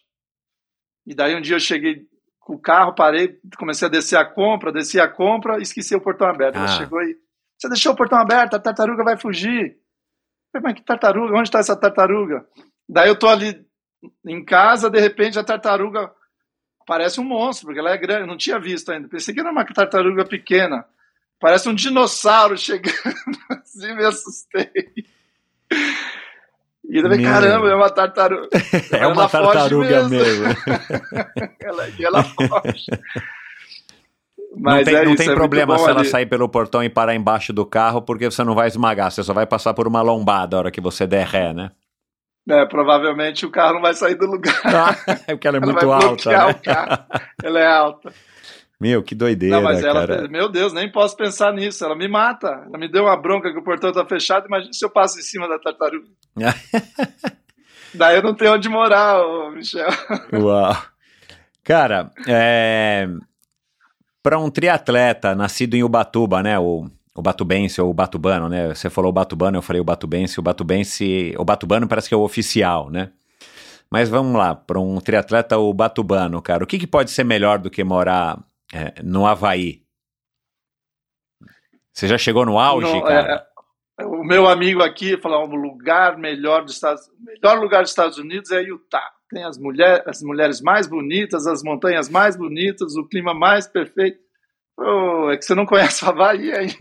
E 1.05 1.15
daí 1.15 1.35
um 1.35 1.41
dia 1.41 1.55
eu 1.55 1.59
cheguei 1.59 2.07
com 2.39 2.53
o 2.53 2.59
carro, 2.59 2.93
parei, 2.93 3.39
comecei 3.57 3.87
a 3.87 3.91
descer 3.91 4.15
a 4.17 4.25
compra, 4.25 4.71
desci 4.71 4.99
a 4.99 5.07
compra 5.07 5.57
e 5.59 5.63
esqueci 5.63 5.95
o 5.95 6.01
portão 6.01 6.27
aberto. 6.27 6.55
Ela 6.55 6.65
Ah. 6.65 6.77
chegou 6.77 7.01
e 7.01 7.17
Você 7.57 7.67
deixou 7.67 7.91
o 7.91 7.95
portão 7.95 8.17
aberto, 8.17 8.53
a 8.53 8.59
tartaruga 8.59 9.03
vai 9.03 9.17
fugir. 9.17 9.71
Eu 9.71 10.61
falei, 10.61 10.63
mas 10.63 10.73
que 10.75 10.81
tartaruga? 10.81 11.33
Onde 11.33 11.49
está 11.49 11.59
essa 11.59 11.75
tartaruga? 11.75 12.47
Daí 12.87 13.09
eu 13.09 13.19
tô 13.19 13.27
ali 13.27 13.65
em 14.25 14.45
casa, 14.45 14.89
de 14.89 14.97
repente 14.99 15.37
a 15.37 15.43
tartaruga 15.43 16.09
parece 16.87 17.19
um 17.19 17.23
monstro, 17.25 17.65
porque 17.67 17.79
ela 17.79 17.91
é 17.91 17.97
grande, 17.97 18.25
não 18.27 18.37
tinha 18.37 18.57
visto 18.59 18.91
ainda. 18.91 19.09
Pensei 19.09 19.33
que 19.33 19.39
era 19.41 19.51
uma 19.51 19.65
tartaruga 19.65 20.23
pequena. 20.25 20.85
Parece 21.37 21.67
um 21.67 21.75
dinossauro 21.75 22.57
chegando, 22.57 22.93
assim 23.51 23.93
me 23.93 24.05
assustei. 24.05 24.71
E 26.89 26.97
eu 26.97 27.03
falei, 27.03 27.23
caramba, 27.23 27.69
é 27.69 27.75
uma 27.75 27.89
tartaruga. 27.89 28.47
É 28.91 29.05
uma 29.05 29.21
Ela 29.21 29.29
foge 29.29 29.43
tartaruga 29.43 30.09
mesmo. 30.09 30.45
ela, 31.61 31.89
e 31.89 32.03
ela 32.03 32.23
foge. 32.23 32.85
Não 34.51 34.73
Mas 34.73 34.85
tem, 34.85 34.95
é 34.95 35.03
não 35.05 35.13
isso, 35.13 35.23
tem 35.23 35.31
é 35.31 35.35
problema 35.35 35.77
se 35.77 35.87
ela 35.87 35.99
ali. 35.99 36.09
sair 36.09 36.25
pelo 36.25 36.49
portão 36.49 36.83
e 36.83 36.89
parar 36.89 37.13
embaixo 37.13 37.53
do 37.53 37.63
carro, 37.65 38.01
porque 38.01 38.25
você 38.25 38.43
não 38.43 38.55
vai 38.55 38.67
esmagar, 38.67 39.11
você 39.11 39.23
só 39.23 39.33
vai 39.33 39.45
passar 39.45 39.75
por 39.75 39.87
uma 39.87 40.01
lombada 40.01 40.55
a 40.55 40.59
hora 40.59 40.71
que 40.71 40.81
você 40.81 41.05
der 41.05 41.27
ré, 41.27 41.53
né? 41.53 41.71
É, 42.49 42.65
provavelmente 42.65 43.45
o 43.45 43.51
carro 43.51 43.75
não 43.75 43.81
vai 43.81 43.93
sair 43.93 44.15
do 44.15 44.25
lugar. 44.25 44.59
É 45.27 45.35
porque 45.35 45.47
ela 45.47 45.57
é 45.57 45.61
Ela 45.61 45.71
muito 45.71 45.91
alta, 45.91 46.31
né? 46.31 46.55
Ela 47.43 47.59
é 47.59 47.67
alta. 47.67 48.11
Meu, 48.79 49.03
que 49.03 49.13
doideira, 49.13 49.57
Não, 49.57 49.63
mas 49.63 49.83
ela, 49.83 50.07
cara. 50.07 50.27
meu 50.29 50.47
Deus, 50.47 50.71
nem 50.71 50.89
posso 50.89 51.15
pensar 51.17 51.51
nisso. 51.51 51.83
Ela 51.83 51.95
me 51.95 52.07
mata. 52.07 52.63
Ela 52.65 52.77
me 52.77 52.89
deu 52.89 53.03
uma 53.03 53.17
bronca 53.17 53.51
que 53.51 53.59
o 53.59 53.63
portão 53.63 53.91
tá 53.91 54.05
fechado. 54.05 54.47
Imagina 54.47 54.71
se 54.71 54.85
eu 54.85 54.89
passo 54.89 55.19
em 55.19 55.21
cima 55.21 55.49
da 55.49 55.59
tartaruga. 55.59 56.07
Daí 57.93 58.15
eu 58.15 58.23
não 58.23 58.33
tenho 58.33 58.53
onde 58.53 58.69
morar, 58.69 59.21
ô, 59.21 59.51
Michel. 59.51 59.89
Uau. 60.31 60.77
Cara, 61.61 62.09
é... 62.25 63.09
para 64.23 64.39
um 64.39 64.49
triatleta 64.49 65.35
nascido 65.35 65.75
em 65.75 65.83
Ubatuba, 65.83 66.41
né? 66.41 66.57
O, 66.57 66.89
o 67.13 67.21
batubense 67.21 67.81
ou 67.81 67.89
o 67.89 67.93
batubano, 67.93 68.47
né? 68.47 68.69
Você 68.73 68.89
falou 68.89 69.09
o 69.09 69.13
batubano, 69.13 69.57
eu 69.57 69.61
falei 69.61 69.81
o 69.81 69.85
batubense. 69.85 70.39
O 70.39 70.43
batubense, 70.43 71.35
o 71.37 71.43
batubano 71.43 71.85
parece 71.85 72.07
que 72.07 72.13
é 72.13 72.17
o 72.17 72.21
oficial, 72.23 72.89
né? 72.89 73.11
Mas 73.91 74.07
vamos 74.07 74.37
lá, 74.37 74.55
para 74.55 74.79
um 74.79 75.01
triatleta 75.01 75.57
o 75.57 75.73
batubano, 75.73 76.39
cara, 76.41 76.63
o 76.63 76.67
que, 76.67 76.77
que 76.77 76.85
pode 76.85 77.09
ser 77.09 77.23
melhor 77.23 77.57
do 77.57 77.71
que 77.71 77.83
morar 77.83 78.39
é, 78.73 79.01
no 79.03 79.25
Havaí? 79.25 79.83
Você 81.93 82.07
já 82.07 82.17
chegou 82.17 82.45
no 82.45 82.57
auge, 82.57 82.91
Não, 82.93 83.01
cara? 83.01 83.47
é, 83.99 84.05
o 84.05 84.23
meu 84.23 84.47
amigo 84.47 84.81
aqui 84.81 85.17
falou: 85.17 85.47
o 85.47 85.55
lugar 85.55 86.17
melhor 86.17 86.63
dos 86.63 86.75
Estados 86.75 87.07
o 87.07 87.23
melhor 87.23 87.59
lugar 87.59 87.81
dos 87.81 87.91
Estados 87.91 88.17
Unidos 88.17 88.51
é 88.51 88.61
Utah. 88.61 89.11
Tem 89.29 89.43
as, 89.43 89.57
mulher, 89.59 90.03
as 90.07 90.21
mulheres 90.23 90.59
mais 90.61 90.87
bonitas, 90.87 91.45
as 91.45 91.61
montanhas 91.61 92.09
mais 92.09 92.35
bonitas, 92.35 92.95
o 92.95 93.07
clima 93.07 93.33
mais 93.33 93.67
perfeito. 93.67 94.19
Ô, 94.77 95.29
é 95.29 95.37
que 95.37 95.43
você 95.45 95.53
não 95.53 95.65
conhece 95.65 96.03
o 96.03 96.09
Havaí 96.09 96.51
ainda. 96.51 96.73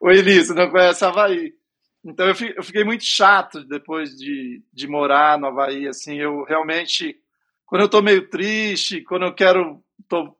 o 0.00 0.10
Eli, 0.10 0.44
você 0.44 0.54
não 0.54 0.70
conhece 0.70 1.04
o 1.04 1.08
Havaí. 1.08 1.52
Então 2.04 2.26
eu 2.26 2.34
fi- 2.34 2.54
eu 2.56 2.62
fiquei 2.64 2.82
muito 2.82 3.04
chato 3.04 3.62
depois 3.64 4.10
de, 4.16 4.64
de 4.72 4.88
morar 4.88 5.38
no 5.38 5.46
Havaí. 5.46 5.86
Assim, 5.86 6.16
eu 6.18 6.42
realmente, 6.44 7.14
quando 7.66 7.82
eu 7.82 7.88
tô 7.88 8.02
meio 8.02 8.28
triste, 8.28 9.02
quando 9.02 9.24
eu 9.26 9.34
quero, 9.34 9.80
tô 10.08 10.34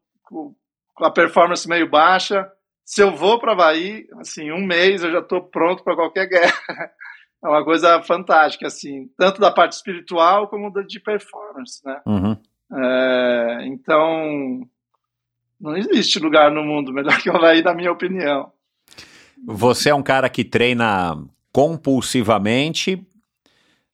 com 0.95 1.05
a 1.05 1.11
performance 1.11 1.69
meio 1.69 1.89
baixa, 1.89 2.51
se 2.85 3.03
eu 3.03 3.15
vou 3.15 3.39
para 3.39 3.53
Havaí, 3.53 4.07
assim, 4.19 4.51
um 4.51 4.65
mês 4.65 5.03
eu 5.03 5.13
já 5.13 5.21
estou 5.21 5.43
pronto 5.43 5.83
para 5.85 5.97
qualquer 5.97 6.29
guerra. 6.29 6.53
É 7.45 7.49
uma 7.49 7.65
coisa 7.65 8.01
fantástica, 8.03 8.69
assim, 8.69 9.11
tanto 9.19 9.41
da 9.41 9.51
parte 9.51 9.73
espiritual 9.73 10.47
como 10.47 10.71
da 10.71 10.81
de 10.83 11.01
performance, 11.01 11.85
né? 11.85 12.01
Uhum. 12.07 12.37
É, 12.73 13.67
então, 13.67 14.61
não 15.61 15.77
existe 15.77 16.21
lugar 16.21 16.53
no 16.53 16.63
mundo 16.63 16.93
melhor 16.93 17.21
que 17.21 17.29
o 17.29 17.35
Havaí, 17.35 17.61
na 17.61 17.75
minha 17.75 17.91
opinião. 17.91 18.53
Você 19.45 19.91
é 19.91 19.95
um 19.95 20.05
cara 20.05 20.29
que 20.29 20.45
treina 20.45 21.17
compulsivamente, 21.53 23.05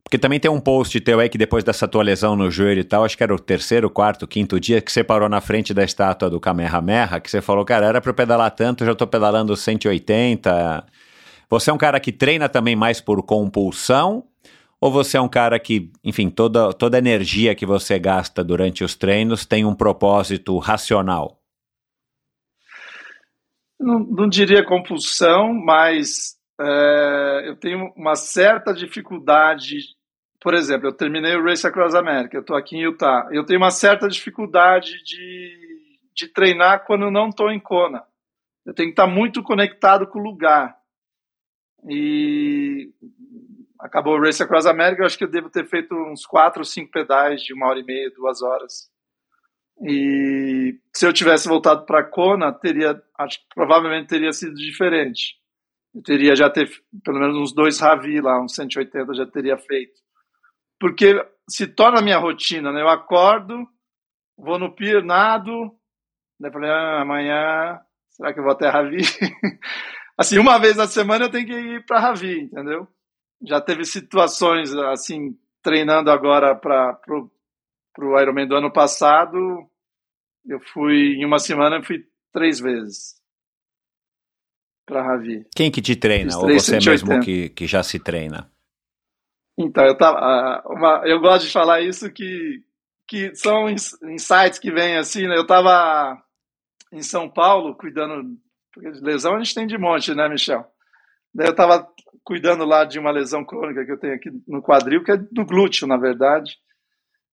porque 0.08 0.16
também 0.16 0.40
tem 0.40 0.50
um 0.50 0.58
post 0.58 0.98
teu 1.02 1.20
aí 1.20 1.28
que 1.28 1.36
depois 1.36 1.62
dessa 1.62 1.86
tua 1.86 2.02
lesão 2.02 2.34
no 2.34 2.50
joelho 2.50 2.80
e 2.80 2.84
tal, 2.84 3.04
acho 3.04 3.14
que 3.14 3.22
era 3.22 3.34
o 3.34 3.38
terceiro, 3.38 3.90
quarto, 3.90 4.26
quinto 4.26 4.58
dia 4.58 4.80
que 4.80 4.90
você 4.90 5.04
parou 5.04 5.28
na 5.28 5.38
frente 5.38 5.74
da 5.74 5.84
estátua 5.84 6.30
do 6.30 6.40
Kamehameha, 6.40 7.20
que 7.20 7.30
você 7.30 7.42
falou, 7.42 7.62
cara, 7.62 7.84
era 7.84 8.00
pra 8.00 8.08
eu 8.08 8.14
pedalar 8.14 8.50
tanto, 8.52 8.86
já 8.86 8.94
tô 8.94 9.06
pedalando 9.06 9.54
180. 9.54 10.86
Você 11.50 11.68
é 11.68 11.74
um 11.74 11.76
cara 11.76 12.00
que 12.00 12.10
treina 12.10 12.48
também 12.48 12.74
mais 12.74 13.02
por 13.02 13.22
compulsão? 13.22 14.24
Ou 14.80 14.90
você 14.90 15.18
é 15.18 15.20
um 15.20 15.28
cara 15.28 15.58
que, 15.58 15.92
enfim, 16.02 16.30
toda, 16.30 16.72
toda 16.72 16.96
energia 16.96 17.54
que 17.54 17.66
você 17.66 17.98
gasta 17.98 18.42
durante 18.42 18.82
os 18.82 18.94
treinos 18.94 19.44
tem 19.44 19.66
um 19.66 19.74
propósito 19.74 20.56
racional? 20.56 21.38
Não, 23.78 23.98
não 23.98 24.26
diria 24.26 24.64
compulsão, 24.64 25.52
mas 25.52 26.38
é, 26.58 27.42
eu 27.46 27.56
tenho 27.56 27.92
uma 27.94 28.16
certa 28.16 28.72
dificuldade. 28.72 29.97
Por 30.40 30.54
exemplo, 30.54 30.88
eu 30.88 30.92
terminei 30.92 31.34
o 31.34 31.42
Race 31.42 31.66
Across 31.66 31.94
America, 31.94 32.36
eu 32.36 32.42
estou 32.42 32.56
aqui 32.56 32.76
em 32.76 32.82
Utah. 32.82 33.28
Eu 33.32 33.44
tenho 33.44 33.58
uma 33.58 33.70
certa 33.70 34.08
dificuldade 34.08 35.02
de, 35.02 35.98
de 36.14 36.28
treinar 36.28 36.84
quando 36.84 37.10
não 37.10 37.28
estou 37.28 37.50
em 37.50 37.58
Kona. 37.58 38.04
Eu 38.64 38.72
tenho 38.72 38.88
que 38.88 38.92
estar 38.92 39.06
muito 39.06 39.42
conectado 39.42 40.06
com 40.06 40.18
o 40.20 40.22
lugar. 40.22 40.76
E 41.88 42.92
acabou 43.80 44.16
o 44.16 44.20
Race 44.20 44.42
Across 44.42 44.66
America, 44.66 45.02
eu 45.02 45.06
acho 45.06 45.18
que 45.18 45.24
eu 45.24 45.30
devo 45.30 45.50
ter 45.50 45.66
feito 45.66 45.94
uns 45.94 46.26
quatro 46.26 46.60
ou 46.60 46.64
cinco 46.64 46.90
pedais 46.90 47.42
de 47.42 47.54
uma 47.54 47.68
hora 47.68 47.78
e 47.78 47.84
meia, 47.84 48.10
duas 48.10 48.42
horas. 48.42 48.90
E 49.80 50.76
se 50.92 51.06
eu 51.06 51.12
tivesse 51.12 51.48
voltado 51.48 51.86
para 51.86 52.02
Kona, 52.02 52.52
teria, 52.52 53.00
acho 53.16 53.38
que 53.38 53.46
provavelmente 53.54 54.08
teria 54.08 54.32
sido 54.32 54.54
diferente. 54.54 55.36
Eu 55.94 56.02
teria 56.02 56.34
já 56.34 56.50
ter 56.50 56.68
pelo 57.04 57.20
menos 57.20 57.36
uns 57.36 57.54
dois 57.54 57.78
Ravi 57.78 58.20
lá, 58.20 58.42
uns 58.42 58.54
180 58.54 59.14
já 59.14 59.26
teria 59.26 59.56
feito. 59.56 60.07
Porque 60.78 61.14
se 61.48 61.66
torna 61.66 61.98
a 61.98 62.02
minha 62.02 62.18
rotina, 62.18 62.72
né? 62.72 62.82
Eu 62.82 62.88
acordo, 62.88 63.66
vou 64.36 64.58
no 64.58 64.74
pier, 64.74 65.02
nado, 65.02 65.72
daí 66.38 66.52
falei, 66.52 66.70
ah, 66.70 67.00
amanhã, 67.00 67.80
será 68.10 68.32
que 68.32 68.38
eu 68.38 68.44
vou 68.44 68.52
até 68.52 68.68
Ravi? 68.68 68.98
assim, 70.16 70.38
uma 70.38 70.58
vez 70.58 70.76
na 70.76 70.86
semana 70.86 71.24
eu 71.24 71.30
tenho 71.30 71.46
que 71.46 71.52
ir 71.52 71.86
para 71.86 72.00
Ravi, 72.00 72.42
entendeu? 72.42 72.86
Já 73.42 73.60
teve 73.60 73.84
situações 73.84 74.74
assim, 74.74 75.36
treinando 75.62 76.10
agora 76.10 76.54
para 76.54 76.94
pro 76.94 78.20
Ironman 78.20 78.46
do 78.46 78.54
ano 78.54 78.72
passado, 78.72 79.36
eu 80.46 80.60
fui 80.72 81.14
em 81.14 81.24
uma 81.24 81.38
semana 81.38 81.76
eu 81.76 81.82
fui 81.82 82.04
três 82.32 82.60
vezes 82.60 83.18
para 84.86 85.02
Ravi. 85.02 85.44
Quem 85.54 85.70
que 85.70 85.82
te 85.82 85.96
treina? 85.96 86.36
Ou 86.36 86.42
você 86.42 86.78
380. 86.78 86.90
mesmo 86.90 87.24
que, 87.24 87.48
que 87.50 87.66
já 87.66 87.82
se 87.82 87.98
treina? 87.98 88.50
Então, 89.58 89.84
eu 89.84 89.96
tava, 89.96 90.62
uma, 90.66 91.02
eu 91.04 91.20
gosto 91.20 91.46
de 91.46 91.52
falar 91.52 91.80
isso 91.80 92.10
que 92.10 92.62
que 93.10 93.34
são 93.34 93.70
ins- 93.70 93.96
insights 94.02 94.58
que 94.58 94.70
vêm 94.70 94.98
assim, 94.98 95.26
né? 95.26 95.34
Eu 95.34 95.40
estava 95.40 96.22
em 96.92 97.02
São 97.02 97.28
Paulo 97.28 97.74
cuidando, 97.74 98.36
porque 98.72 98.90
de 98.92 99.00
lesão 99.00 99.34
a 99.34 99.38
gente 99.38 99.54
tem 99.54 99.66
de 99.66 99.78
monte, 99.78 100.14
né, 100.14 100.28
Michel? 100.28 100.66
Daí 101.34 101.48
eu 101.48 101.52
estava 101.52 101.88
cuidando 102.24 102.64
lá 102.64 102.84
de 102.84 102.98
uma 102.98 103.10
lesão 103.10 103.44
crônica 103.44 103.84
que 103.84 103.92
eu 103.92 103.98
tenho 103.98 104.14
aqui 104.14 104.30
no 104.48 104.62
quadril, 104.62 105.04
que 105.04 105.12
é 105.12 105.16
do 105.16 105.44
glúteo, 105.44 105.86
na 105.88 105.96
verdade. 105.96 106.56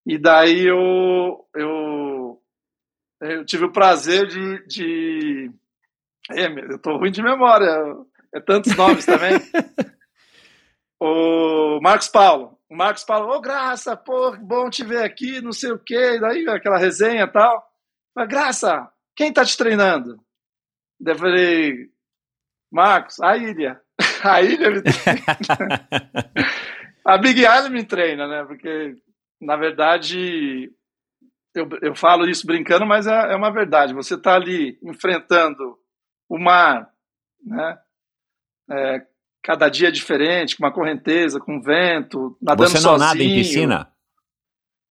E 0.06 0.18
daí 0.18 0.62
eu, 0.66 1.46
eu, 1.54 2.40
eu 3.20 3.44
tive 3.44 3.66
o 3.66 3.72
prazer 3.72 4.26
de. 4.28 4.66
de... 4.66 5.50
É, 6.30 6.46
eu 6.72 6.78
tô 6.78 6.96
ruim 6.96 7.10
de 7.12 7.22
memória, 7.22 7.68
é 8.34 8.40
tantos 8.40 8.76
nomes 8.76 9.06
também. 9.06 9.32
o 11.00 11.80
Marcos 11.80 12.08
Paulo. 12.08 12.58
O 12.68 12.76
Marcos 12.76 13.04
Paulo, 13.04 13.32
ô 13.32 13.40
Graça, 13.40 13.96
pô, 13.96 14.36
bom 14.36 14.68
te 14.68 14.84
ver 14.84 15.04
aqui, 15.04 15.40
não 15.40 15.52
sei 15.52 15.70
o 15.70 15.78
quê. 15.78 16.16
E 16.16 16.20
daí 16.20 16.48
aquela 16.48 16.78
resenha 16.78 17.24
e 17.24 17.30
tal. 17.30 17.64
Mas, 18.14 18.28
Graça, 18.28 18.90
quem 19.14 19.32
tá 19.32 19.44
te 19.44 19.56
treinando? 19.56 20.20
Daí 20.98 21.14
eu 21.14 21.18
falei, 21.18 21.90
Marcos, 22.70 23.20
a 23.20 23.36
Ilha. 23.36 23.80
A 24.22 24.42
Ilha 24.42 24.70
me 24.70 24.82
treina. 24.82 25.88
A 27.04 27.18
Big 27.18 27.40
Island 27.40 27.70
me 27.70 27.84
treina, 27.84 28.26
né? 28.26 28.44
Porque, 28.44 28.96
na 29.40 29.56
verdade, 29.56 30.72
eu, 31.54 31.68
eu 31.80 31.94
falo 31.94 32.28
isso 32.28 32.46
brincando, 32.46 32.84
mas 32.84 33.06
é, 33.06 33.32
é 33.32 33.36
uma 33.36 33.52
verdade. 33.52 33.94
Você 33.94 34.20
tá 34.20 34.34
ali 34.34 34.78
enfrentando 34.82 35.78
o 36.28 36.38
mar, 36.38 36.90
né? 37.44 37.78
É, 38.68 39.06
cada 39.46 39.68
dia 39.68 39.86
é 39.86 39.92
diferente, 39.92 40.56
com 40.56 40.64
uma 40.64 40.72
correnteza, 40.72 41.38
com 41.38 41.62
vento, 41.62 42.36
nadando 42.42 42.68
Você 42.68 42.78
não 42.78 42.98
sozinho. 42.98 42.98
nada 42.98 43.22
em 43.22 43.36
piscina? 43.36 43.92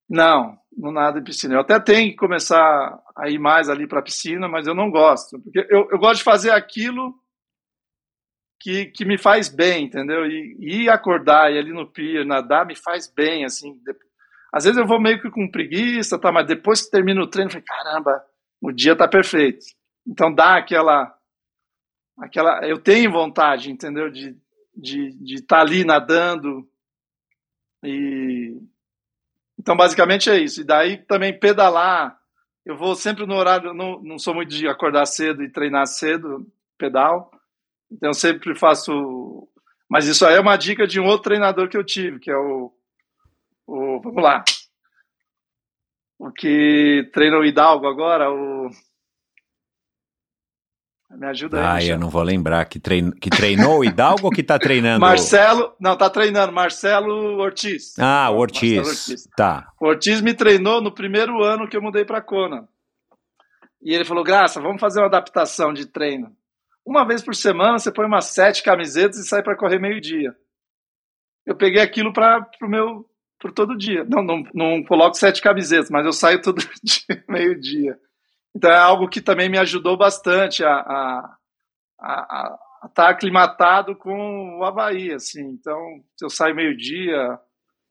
Não, 0.10 0.58
não 0.72 0.94
nada 0.94 1.20
em 1.20 1.24
piscina. 1.26 1.56
Eu 1.56 1.60
até 1.60 1.78
tenho 1.78 2.12
que 2.12 2.16
começar 2.16 2.98
a 3.18 3.30
ir 3.30 3.38
mais 3.38 3.68
ali 3.68 3.86
para 3.86 4.00
a 4.00 4.04
piscina, 4.04 4.48
mas 4.48 4.66
eu 4.66 4.74
não 4.74 4.90
gosto. 4.90 5.38
Porque 5.42 5.60
eu, 5.70 5.90
eu 5.92 6.00
gosto 6.00 6.20
de 6.20 6.24
fazer 6.24 6.52
aquilo 6.52 7.14
que, 8.62 8.86
que 8.86 9.04
me 9.04 9.18
faz 9.18 9.50
bem, 9.50 9.88
entendeu? 9.88 10.26
E, 10.26 10.56
e 10.62 10.90
acordar 10.90 11.52
e 11.52 11.58
ali 11.58 11.74
no 11.74 11.92
pier, 11.92 12.26
nadar, 12.26 12.66
me 12.66 12.78
faz 12.78 13.12
bem, 13.14 13.44
assim. 13.44 13.78
Às 14.54 14.64
vezes 14.64 14.80
eu 14.80 14.88
vou 14.88 15.02
meio 15.02 15.22
que 15.22 15.30
com 15.30 15.52
preguiça, 15.52 16.18
tá? 16.18 16.32
mas 16.32 16.48
depois 16.48 16.82
que 16.82 16.92
termina 16.92 17.22
o 17.22 17.28
treino, 17.28 17.50
eu 17.50 17.52
falei, 17.52 17.66
caramba, 17.66 18.24
o 18.62 18.72
dia 18.72 18.96
tá 18.96 19.06
perfeito. 19.06 19.66
Então 20.08 20.34
dá 20.34 20.56
aquela 20.56 21.14
aquela, 22.18 22.66
eu 22.66 22.80
tenho 22.80 23.12
vontade, 23.12 23.70
entendeu? 23.70 24.10
De 24.10 24.36
de 24.76 25.12
de 25.14 25.36
estar 25.36 25.58
tá 25.58 25.62
ali 25.62 25.84
nadando 25.84 26.68
e 27.84 28.58
então 29.60 29.76
basicamente 29.76 30.30
é 30.30 30.38
isso. 30.38 30.62
E 30.62 30.64
daí 30.64 30.98
também 30.98 31.38
pedalar, 31.38 32.20
eu 32.66 32.78
vou 32.78 32.96
sempre 32.96 33.26
no 33.26 33.36
horário, 33.36 33.74
não, 33.74 34.02
não 34.02 34.20
sou 34.20 34.34
muito 34.34 34.50
de 34.50 34.68
acordar 34.68 35.06
cedo 35.06 35.44
e 35.44 35.52
treinar 35.52 35.88
cedo, 35.88 36.46
pedal. 36.78 37.32
Então 37.92 38.10
eu 38.10 38.14
sempre 38.14 38.54
faço, 38.58 39.48
mas 39.90 40.08
isso 40.08 40.26
aí 40.26 40.36
é 40.36 40.40
uma 40.40 40.58
dica 40.58 40.86
de 40.86 41.00
um 41.00 41.06
outro 41.06 41.24
treinador 41.24 41.70
que 41.70 41.78
eu 41.78 41.84
tive, 41.84 42.20
que 42.20 42.30
é 42.30 42.38
o, 42.38 42.72
o 43.66 44.00
vamos 44.02 44.22
lá, 44.22 44.44
o 46.20 46.32
que 46.32 47.10
treina 47.14 47.38
o 47.38 47.46
Hidalgo 47.46 47.88
agora, 47.88 48.32
o 48.32 48.70
me 51.16 51.28
ajuda 51.28 51.60
aí. 51.60 51.90
Ah, 51.90 51.92
eu 51.94 52.00
não 52.00 52.10
vou 52.10 52.22
lembrar. 52.22 52.66
Que, 52.66 52.80
trein... 52.80 53.12
que 53.12 53.30
treinou 53.30 53.80
o 53.80 53.86
Hidalgo 53.86 54.26
ou 54.26 54.32
que 54.32 54.44
tá 54.44 54.60
treinando? 54.60 55.00
Marcelo, 55.00 55.74
não, 55.80 55.98
tá 55.98 56.10
treinando, 56.10 56.52
Marcelo 56.52 57.40
Ortiz. 57.40 57.98
Ah, 58.00 58.30
o 58.32 58.38
Ortiz. 58.38 58.88
Ortiz. 58.88 59.30
Tá. 59.36 59.72
O 59.80 59.88
Ortiz 59.88 60.22
me 60.22 60.34
treinou 60.34 60.82
no 60.82 60.94
primeiro 60.94 61.44
ano 61.44 61.68
que 61.68 61.76
eu 61.76 61.82
mudei 61.82 62.06
para 62.06 62.22
Kona. 62.22 62.68
E 63.82 63.94
ele 63.94 64.06
falou: 64.06 64.24
Graça, 64.24 64.60
vamos 64.60 64.82
fazer 64.82 65.00
uma 65.00 65.08
adaptação 65.08 65.74
de 65.74 65.86
treino. 65.86 66.36
Uma 66.86 67.06
vez 67.06 67.24
por 67.24 67.36
semana 67.36 67.80
você 67.80 67.92
põe 67.92 68.06
umas 68.06 68.26
sete 68.26 68.62
camisetas 68.62 69.18
e 69.18 69.28
sai 69.28 69.42
para 69.42 69.58
correr 69.58 69.80
meio-dia. 69.80 70.36
Eu 71.46 71.56
peguei 71.56 71.82
aquilo 71.82 72.12
para 72.12 72.48
o 72.62 72.68
meu. 72.68 73.06
por 73.40 73.52
todo 73.52 73.78
dia. 73.78 74.04
Não, 74.04 74.24
não, 74.24 74.44
não 74.54 74.84
coloco 74.84 75.16
sete 75.16 75.42
camisetas, 75.42 75.90
mas 75.90 76.06
eu 76.06 76.12
saio 76.12 76.42
todo 76.42 76.60
dia, 76.84 77.24
meio-dia. 77.30 77.98
Então 78.56 78.72
é 78.72 78.78
algo 78.78 79.10
que 79.10 79.20
também 79.20 79.50
me 79.50 79.58
ajudou 79.58 79.98
bastante 79.98 80.64
a, 80.64 80.72
a, 80.72 81.38
a, 82.00 82.14
a 82.14 82.88
estar 82.88 83.04
tá 83.06 83.10
aclimatado 83.10 83.96
com 83.96 84.60
o 84.60 84.64
Havaí, 84.64 85.12
assim. 85.12 85.44
Então, 85.44 85.78
se 86.16 86.24
eu 86.24 86.30
saio 86.30 86.56
meio-dia, 86.56 87.38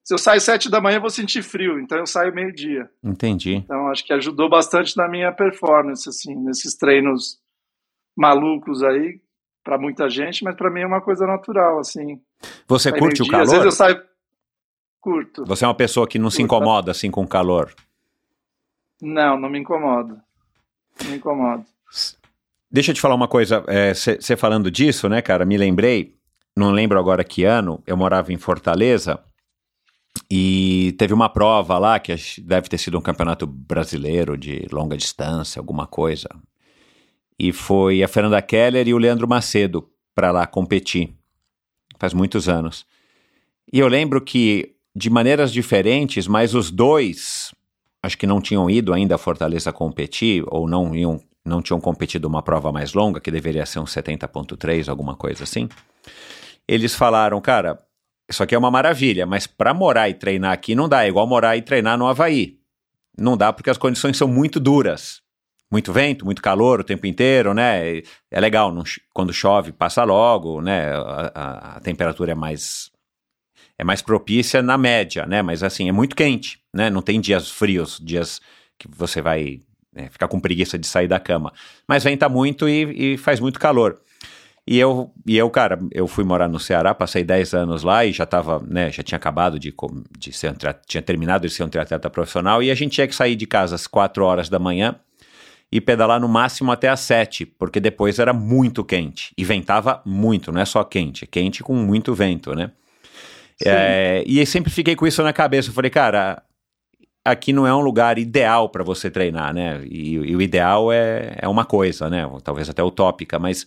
se 0.03 0.15
eu 0.15 0.19
saio 0.19 0.41
sete 0.41 0.71
da 0.71 0.81
manhã, 0.81 0.97
eu 0.97 1.03
vou 1.03 1.11
sentir 1.11 1.43
frio, 1.43 1.79
então 1.79 1.99
eu 1.99 2.07
saio 2.07 2.35
meio-dia. 2.35 2.89
Entendi. 3.03 3.57
Então, 3.57 3.89
acho 3.89 4.05
que 4.07 4.13
ajudou 4.15 4.49
bastante 4.49 4.97
na 4.97 5.07
minha 5.07 5.31
performance, 5.33 6.09
assim, 6.09 6.35
nesses 6.35 6.75
treinos 6.75 7.39
malucos 8.17 8.83
aí, 8.83 9.21
para 9.63 9.79
muita 9.79 10.09
gente, 10.09 10.45
mas 10.45 10.57
para 10.57 10.71
mim 10.71 10.81
é 10.81 10.87
uma 10.87 11.03
coisa 11.03 11.27
natural, 11.27 11.79
assim. 11.79 12.19
Você 12.67 12.91
curte 12.91 13.23
o 13.23 13.27
calor? 13.27 13.43
Às 13.43 13.51
vezes 13.51 13.65
eu 13.67 13.73
saio 13.73 14.03
curto. 14.99 15.45
Você 15.45 15.65
é 15.65 15.69
uma 15.69 15.75
pessoa 15.75 16.09
que 16.09 16.19
não 16.19 16.25
curto. 16.25 16.37
se 16.37 16.43
incomoda 16.43 16.91
assim 16.91 17.11
com 17.11 17.23
o 17.23 17.29
calor? 17.29 17.75
Não, 19.03 19.39
não 19.39 19.51
me 19.51 19.59
incomoda. 19.59 20.24
Me 21.05 21.17
incomoda. 21.17 21.65
Deixa 22.71 22.91
eu 22.91 22.95
te 22.95 23.01
falar 23.01 23.15
uma 23.15 23.29
coisa, 23.29 23.65
você 23.95 24.33
é, 24.33 24.37
falando 24.37 24.71
disso, 24.71 25.09
né, 25.09 25.23
cara, 25.23 25.45
me 25.45 25.57
lembrei, 25.57 26.17
não 26.57 26.73
lembro 26.73 26.99
agora 26.99 27.23
que 27.23 27.45
ano, 27.45 27.83
eu 27.87 27.97
morava 27.97 28.33
em 28.33 28.37
Fortaleza 28.37 29.23
e 30.31 30.95
teve 30.99 31.15
uma 31.15 31.29
prova 31.29 31.79
lá 31.79 31.99
que 31.99 32.15
deve 32.41 32.69
ter 32.69 32.79
sido 32.79 32.99
um 32.99 33.01
campeonato 33.01 33.47
brasileiro 33.47 34.37
de 34.37 34.67
longa 34.73 34.97
distância, 34.97 35.61
alguma 35.61 35.87
coisa. 35.87 36.29
E 37.39 37.53
foi 37.53 38.03
a 38.03 38.09
Fernanda 38.09 38.41
Keller 38.41 38.87
e 38.89 38.95
o 38.95 38.99
Leandro 38.99 39.29
Macedo 39.29 39.89
para 40.15 40.31
lá 40.31 40.47
competir. 40.47 41.15
Faz 41.99 42.15
muitos 42.15 42.49
anos. 42.49 42.87
E 43.73 43.79
eu 43.79 43.89
lembro 43.89 44.21
que, 44.21 44.75
de 44.95 45.11
maneiras 45.11 45.53
diferentes, 45.53 46.27
mas 46.27 46.55
os 46.55 46.71
dois 46.71 47.53
acho 48.05 48.19
que 48.19 48.27
não 48.27 48.39
tinham 48.39 48.69
ido 48.69 48.93
ainda 48.93 49.15
a 49.15 49.19
Fortaleza 49.19 49.73
competir, 49.73 50.45
ou 50.49 50.69
não 50.69 50.95
iam, 50.95 51.19
não 51.43 51.63
tinham 51.63 51.81
competido 51.81 52.29
uma 52.29 52.43
prova 52.43 52.71
mais 52.71 52.93
longa, 52.93 53.19
que 53.19 53.31
deveria 53.31 53.65
ser 53.65 53.79
um 53.79 53.85
70.3, 53.85 54.89
alguma 54.91 55.17
coisa 55.17 55.45
assim. 55.45 55.71
Eles 56.69 56.95
falaram, 56.95 57.41
cara, 57.41 57.83
isso 58.29 58.43
aqui 58.43 58.55
é 58.55 58.59
uma 58.59 58.71
maravilha, 58.71 59.25
mas 59.25 59.47
para 59.47 59.73
morar 59.73 60.11
e 60.11 60.15
treinar 60.15 60.53
aqui 60.53 60.75
não 60.75 60.87
dá, 60.87 61.05
é 61.05 61.09
igual 61.09 61.27
morar 61.27 61.57
e 61.57 61.63
treinar 61.63 61.97
no 61.97 62.07
Havaí. 62.07 62.59
Não 63.19 63.39
dá 63.39 63.53
porque 63.53 63.71
as 63.71 63.79
condições 63.79 64.19
são 64.19 64.29
muito 64.29 64.61
duras. 64.61 65.23
Muito 65.73 65.93
vento, 65.93 66.27
muito 66.27 66.43
calor 66.43 66.81
o 66.81 66.85
tempo 66.85 67.07
inteiro, 67.07 67.55
né? 67.55 68.03
É 68.31 68.39
legal, 68.39 68.73
não, 68.73 68.85
quando 69.15 69.33
chove 69.33 69.73
passa 69.73 70.05
logo, 70.05 70.61
né? 70.61 70.93
A, 70.93 71.33
a, 71.35 71.77
a 71.77 71.81
temperatura 71.81 72.33
é 72.33 72.35
mais 72.35 72.91
é 73.79 73.85
mais 73.85 74.03
propícia 74.03 74.63
na 74.63 74.79
média, 74.79 75.27
né? 75.27 75.43
Mas 75.43 75.63
assim, 75.63 75.89
é 75.89 75.93
muito 75.93 76.15
quente, 76.15 76.59
né? 76.73 76.91
Não 76.91 77.03
tem 77.03 77.21
dias 77.21 77.51
frios, 77.51 78.01
dias 78.03 78.41
que 78.79 78.89
você 78.89 79.21
vai 79.21 79.61
né, 79.95 80.09
ficar 80.11 80.29
com 80.29 80.41
preguiça 80.41 80.79
de 80.79 80.87
sair 80.87 81.09
da 81.09 81.21
cama. 81.21 81.53
Mas 81.87 82.05
venta 82.05 82.29
muito 82.29 82.69
e, 82.69 83.15
e, 83.15 83.17
faz 83.17 83.41
muito 83.41 83.59
calor. 83.59 84.01
E 84.67 84.79
eu, 84.79 85.13
e 85.27 85.37
eu, 85.37 85.51
cara, 85.51 85.79
eu 85.93 86.07
fui 86.07 86.25
morar 86.25 86.49
no 86.49 86.59
Ceará, 86.59 86.95
passei 86.95 87.23
10 87.23 87.53
anos 87.53 87.83
lá 87.83 88.05
e 88.05 88.13
já 88.13 88.25
tava, 88.25 88.63
né, 88.67 88.91
já 88.91 89.03
tinha 89.03 89.17
acabado 89.17 89.59
de, 89.59 89.75
de 90.19 90.33
ser 90.33 90.51
um, 90.51 90.55
tinha 90.87 91.03
terminado 91.03 91.47
de 91.47 91.53
ser 91.53 91.65
um 91.65 91.69
triatleta 91.69 92.09
profissional 92.09 92.63
e 92.63 92.71
a 92.71 92.75
gente 92.75 92.93
tinha 92.93 93.07
que 93.07 93.15
sair 93.15 93.37
de 93.37 93.47
casa 93.47 93.75
às 93.75 93.87
4 93.87 94.25
horas 94.25 94.49
da 94.49 94.59
manhã 94.59 94.97
e 95.71 95.83
pedalar 95.83 96.19
no 96.19 96.29
máximo 96.29 96.73
até 96.73 96.89
às 96.89 97.01
7, 97.01 97.45
porque 97.45 97.79
depois 97.79 98.19
era 98.19 98.33
muito 98.33 98.83
quente 98.83 99.35
e 99.37 99.45
ventava 99.45 100.01
muito, 100.05 100.51
não 100.51 100.61
é 100.61 100.65
só 100.65 100.83
quente, 100.83 101.25
é 101.25 101.27
quente 101.27 101.63
com 101.63 101.75
muito 101.75 102.15
vento, 102.15 102.55
né? 102.55 102.71
É, 103.63 104.25
e 104.27 104.45
sempre 104.47 104.71
fiquei 104.71 104.97
com 104.97 105.07
isso 105.07 105.23
na 105.23 105.33
cabeça. 105.33 105.69
Eu 105.69 105.75
falei, 105.75 105.91
cara, 105.91 106.43
aqui 107.25 107.53
não 107.53 107.67
é 107.67 107.75
um 107.75 107.81
lugar 107.81 108.19
ideal 108.19 108.69
para 108.69 108.85
você 108.85 109.11
treinar, 109.11 109.55
né? 109.55 109.83
E, 109.85 110.15
e, 110.15 110.37
o 110.37 110.43
ideal 110.43 110.93
é, 110.93 111.37
é 111.39 111.49
uma 111.49 111.65
coisa, 111.65 112.11
né? 112.11 112.29
Talvez 112.43 112.69
até 112.69 112.83
utópica, 112.83 113.39
mas. 113.39 113.67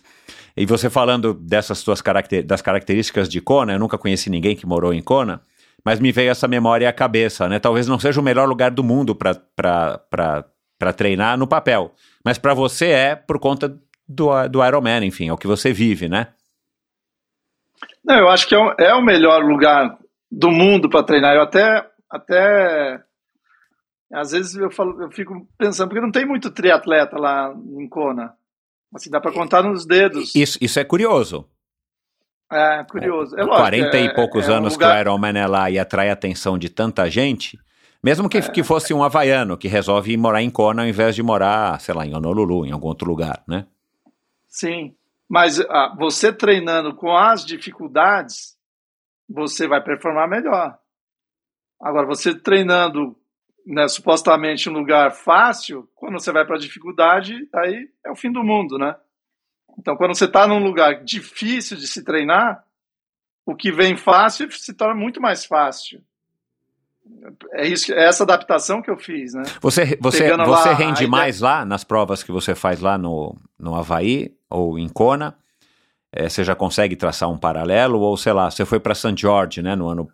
E 0.56 0.66
você 0.66 0.88
falando 0.88 1.34
dessas 1.34 1.78
suas 1.78 2.00
caracter, 2.00 2.44
das 2.44 2.62
características 2.62 3.28
de 3.28 3.40
Kona, 3.40 3.72
eu 3.72 3.78
nunca 3.78 3.98
conheci 3.98 4.30
ninguém 4.30 4.56
que 4.56 4.66
morou 4.66 4.92
em 4.92 5.02
Kona, 5.02 5.40
mas 5.84 6.00
me 6.00 6.12
veio 6.12 6.30
essa 6.30 6.48
memória 6.48 6.88
à 6.88 6.92
cabeça, 6.92 7.48
né? 7.48 7.58
Talvez 7.58 7.86
não 7.86 7.98
seja 7.98 8.20
o 8.20 8.24
melhor 8.24 8.48
lugar 8.48 8.70
do 8.70 8.84
mundo 8.84 9.14
para 9.14 10.92
treinar 10.96 11.38
no 11.38 11.46
papel, 11.46 11.92
mas 12.24 12.38
para 12.38 12.54
você 12.54 12.86
é 12.86 13.14
por 13.14 13.38
conta 13.38 13.68
do, 14.08 14.48
do 14.48 14.64
Ironman, 14.64 15.04
enfim, 15.04 15.28
é 15.28 15.32
o 15.32 15.38
que 15.38 15.46
você 15.46 15.72
vive, 15.72 16.08
né? 16.08 16.28
Não, 18.08 18.16
eu 18.16 18.28
acho 18.30 18.48
que 18.48 18.54
é 18.54 18.58
o, 18.58 18.74
é 18.78 18.94
o 18.94 19.04
melhor 19.04 19.44
lugar 19.44 19.98
do 20.32 20.50
mundo 20.50 20.88
para 20.88 21.04
treinar. 21.04 21.36
Eu 21.36 21.42
até, 21.42 21.86
até 22.10 23.02
às 24.10 24.30
vezes 24.30 24.54
eu, 24.54 24.70
falo, 24.70 25.02
eu 25.02 25.10
fico 25.10 25.46
pensando, 25.58 25.90
porque 25.90 26.00
não 26.00 26.10
tem 26.10 26.24
muito 26.24 26.50
triatleta 26.50 27.18
lá 27.18 27.54
em 27.54 27.86
Kona. 27.86 28.32
Assim, 28.94 29.10
dá 29.10 29.20
para 29.20 29.30
contar 29.30 29.62
nos 29.62 29.84
dedos. 29.84 30.34
Isso, 30.34 30.56
isso 30.58 30.80
é 30.80 30.84
curioso. 30.84 31.46
É, 32.50 32.82
curioso. 32.84 33.36
É, 33.36 33.42
é 33.42 33.44
lógico, 33.44 33.60
40 33.60 33.98
e 33.98 34.06
é, 34.06 34.14
poucos 34.14 34.48
é 34.48 34.52
anos 34.52 34.72
um 34.72 34.76
lugar... 34.76 34.92
que 34.92 34.96
o 34.96 35.00
Ironman 35.02 35.38
é 35.38 35.46
lá 35.46 35.70
e 35.70 35.78
atrai 35.78 36.08
a 36.08 36.14
atenção 36.14 36.56
de 36.56 36.70
tanta 36.70 37.10
gente, 37.10 37.58
mesmo 38.02 38.26
que, 38.26 38.40
que 38.40 38.62
fosse 38.62 38.94
um 38.94 39.04
havaiano 39.04 39.58
que 39.58 39.68
resolve 39.68 40.12
ir 40.12 40.16
morar 40.16 40.42
em 40.42 40.48
Kona 40.48 40.80
ao 40.80 40.88
invés 40.88 41.14
de 41.14 41.22
morar, 41.22 41.78
sei 41.78 41.94
lá, 41.94 42.06
em 42.06 42.16
Honolulu, 42.16 42.64
em 42.64 42.72
algum 42.72 42.88
outro 42.88 43.06
lugar, 43.06 43.42
né? 43.46 43.66
Sim. 44.48 44.94
Mas 45.28 45.60
ah, 45.60 45.94
você 45.98 46.32
treinando 46.32 46.94
com 46.94 47.14
as 47.14 47.44
dificuldades, 47.44 48.56
você 49.28 49.68
vai 49.68 49.82
performar 49.82 50.28
melhor. 50.28 50.78
Agora, 51.80 52.06
você 52.06 52.34
treinando 52.34 53.16
né, 53.66 53.86
supostamente 53.86 54.68
um 54.70 54.72
lugar 54.72 55.12
fácil, 55.12 55.88
quando 55.94 56.14
você 56.14 56.32
vai 56.32 56.46
para 56.46 56.56
a 56.56 56.60
dificuldade, 56.60 57.48
aí 57.54 57.88
é 58.04 58.10
o 58.10 58.16
fim 58.16 58.32
do 58.32 58.42
mundo, 58.42 58.78
né? 58.78 58.96
Então, 59.78 59.96
quando 59.96 60.16
você 60.16 60.24
está 60.24 60.46
num 60.46 60.64
lugar 60.64 61.04
difícil 61.04 61.76
de 61.76 61.86
se 61.86 62.02
treinar, 62.02 62.64
o 63.44 63.54
que 63.54 63.70
vem 63.70 63.96
fácil 63.96 64.50
se 64.50 64.74
torna 64.74 64.94
muito 64.94 65.20
mais 65.20 65.44
fácil. 65.44 66.02
É, 67.52 67.66
isso, 67.66 67.92
é 67.92 68.04
essa 68.06 68.24
adaptação 68.24 68.80
que 68.80 68.90
eu 68.90 68.96
fiz, 68.96 69.34
né? 69.34 69.42
Você, 69.60 69.98
você, 70.00 70.36
você 70.36 70.72
rende 70.74 71.06
mais 71.06 71.40
lá 71.40 71.64
nas 71.64 71.84
provas 71.84 72.22
que 72.22 72.32
você 72.32 72.54
faz 72.54 72.80
lá 72.80 72.96
no, 72.96 73.36
no 73.58 73.74
Havaí 73.74 74.34
ou 74.48 74.78
em 74.78 74.88
Kona? 74.88 75.36
É, 76.12 76.28
você 76.28 76.42
já 76.42 76.54
consegue 76.54 76.96
traçar 76.96 77.28
um 77.30 77.38
paralelo? 77.38 78.00
Ou, 78.00 78.16
sei 78.16 78.32
lá, 78.32 78.50
você 78.50 78.64
foi 78.64 78.80
para 78.80 78.94
St. 78.94 79.14
George, 79.16 79.60
né, 79.62 79.76
no 79.76 79.88
ano 79.88 80.08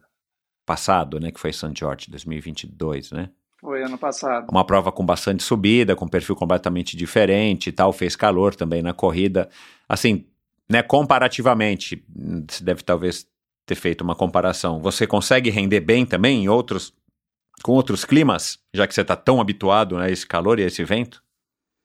passado, 0.66 1.20
né, 1.20 1.30
que 1.30 1.38
foi 1.38 1.52
St. 1.52 1.72
George, 1.74 2.10
2022, 2.10 3.12
né? 3.12 3.30
Foi 3.60 3.82
ano 3.82 3.96
passado. 3.96 4.50
Uma 4.50 4.64
prova 4.64 4.92
com 4.92 5.06
bastante 5.06 5.42
subida, 5.42 5.96
com 5.96 6.06
perfil 6.06 6.36
completamente 6.36 6.96
diferente 6.96 7.68
e 7.68 7.72
tal, 7.72 7.92
fez 7.92 8.14
calor 8.16 8.54
também 8.54 8.82
na 8.82 8.92
corrida. 8.92 9.48
Assim, 9.88 10.26
né, 10.68 10.82
comparativamente, 10.82 12.04
você 12.48 12.62
deve 12.62 12.82
talvez 12.82 13.26
ter 13.66 13.74
feito 13.74 14.02
uma 14.02 14.14
comparação. 14.14 14.80
Você 14.80 15.06
consegue 15.06 15.50
render 15.50 15.80
bem 15.80 16.04
também 16.04 16.44
em 16.44 16.48
outros 16.48 16.92
com 17.62 17.72
outros 17.72 18.04
climas, 18.04 18.58
já 18.74 18.86
que 18.86 18.94
você 18.94 19.00
está 19.00 19.16
tão 19.16 19.40
habituado 19.40 19.96
a 19.96 20.10
esse 20.10 20.26
calor 20.26 20.58
e 20.58 20.64
a 20.64 20.66
esse 20.66 20.84
vento? 20.84 21.22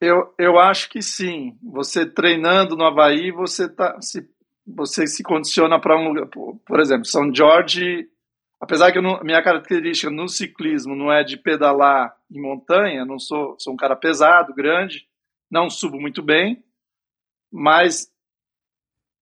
Eu, 0.02 0.34
eu 0.38 0.58
acho 0.58 0.90
que 0.90 1.02
sim. 1.02 1.58
Você 1.62 2.06
treinando 2.06 2.76
no 2.76 2.86
Havaí, 2.86 3.32
você, 3.32 3.70
tá, 3.70 4.00
se, 4.02 4.28
você 4.66 5.06
se 5.06 5.24
condiciona 5.24 5.80
para 5.80 5.98
um 5.98 6.10
lugar. 6.10 6.28
Por, 6.28 6.80
exemplo, 6.80 7.06
São 7.06 7.34
Jorge, 7.34 8.10
apesar 8.60 8.92
que 8.92 9.00
a 9.00 9.24
minha 9.24 9.44
característica 9.44 10.12
no 10.12 10.28
ciclismo 10.28 10.96
não 10.96 11.12
é 11.12 11.24
de 11.24 11.38
pedalar 11.38 12.16
em 12.32 12.42
montanha, 12.42 13.06
não 13.06 13.20
sou, 13.20 13.56
sou 13.60 13.74
um 13.74 13.78
cara 13.78 13.96
pesado, 13.96 14.54
grande, 14.54 15.08
não 15.52 15.70
subo 15.70 16.00
muito 16.00 16.22
bem, 16.22 16.64
mas 17.52 18.12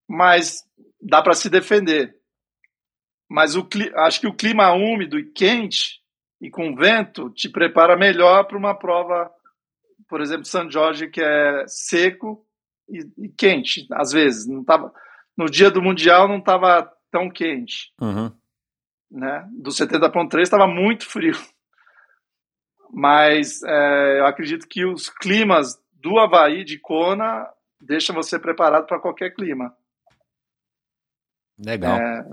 mas 0.09 0.65
dá 1.01 1.21
para 1.21 1.33
se 1.33 1.49
defender. 1.49 2.16
Mas 3.29 3.55
o, 3.55 3.67
acho 3.97 4.21
que 4.21 4.27
o 4.27 4.33
clima 4.33 4.71
úmido 4.73 5.19
e 5.19 5.25
quente 5.25 6.01
e 6.39 6.49
com 6.49 6.75
vento 6.75 7.29
te 7.31 7.49
prepara 7.49 7.97
melhor 7.97 8.45
para 8.45 8.57
uma 8.57 8.73
prova, 8.73 9.31
por 10.07 10.21
exemplo, 10.21 10.45
São 10.45 10.69
Jorge, 10.69 11.09
que 11.09 11.21
é 11.21 11.65
seco 11.67 12.45
e, 12.89 12.99
e, 13.17 13.29
quente, 13.29 13.85
às 13.91 14.11
vezes. 14.11 14.47
Não 14.47 14.63
tava, 14.63 14.93
no 15.35 15.45
dia 15.45 15.69
do 15.69 15.81
Mundial 15.81 16.27
não 16.27 16.37
estava 16.37 16.91
tão 17.11 17.29
quente. 17.29 17.91
Uhum. 17.99 18.31
Né? 19.11 19.47
Do 19.51 19.71
70.3 19.71 20.41
estava 20.41 20.67
muito 20.67 21.05
frio. 21.05 21.35
Mas 22.91 23.61
é, 23.63 24.19
eu 24.19 24.25
acredito 24.25 24.67
que 24.67 24.85
os 24.85 25.09
climas 25.09 25.77
do 25.91 26.19
Havaí, 26.19 26.63
de 26.63 26.79
Kona, 26.79 27.45
deixam 27.81 28.15
você 28.15 28.39
preparado 28.39 28.85
para 28.85 28.99
qualquer 28.99 29.33
clima. 29.33 29.75
Legal. 31.57 31.97
É... 31.97 32.25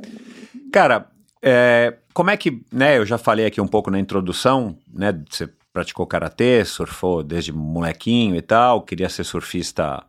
Cara, 0.74 1.06
é, 1.40 1.98
como 2.12 2.30
é 2.30 2.36
que, 2.36 2.60
né, 2.72 2.98
eu 2.98 3.06
já 3.06 3.16
falei 3.16 3.46
aqui 3.46 3.60
um 3.60 3.66
pouco 3.68 3.92
na 3.92 4.00
introdução, 4.00 4.76
né, 4.92 5.16
você 5.30 5.48
praticou 5.72 6.04
karatê, 6.04 6.64
surfou 6.64 7.22
desde 7.22 7.52
molequinho 7.52 8.34
e 8.34 8.42
tal, 8.42 8.82
queria 8.82 9.08
ser 9.08 9.22
surfista 9.22 10.02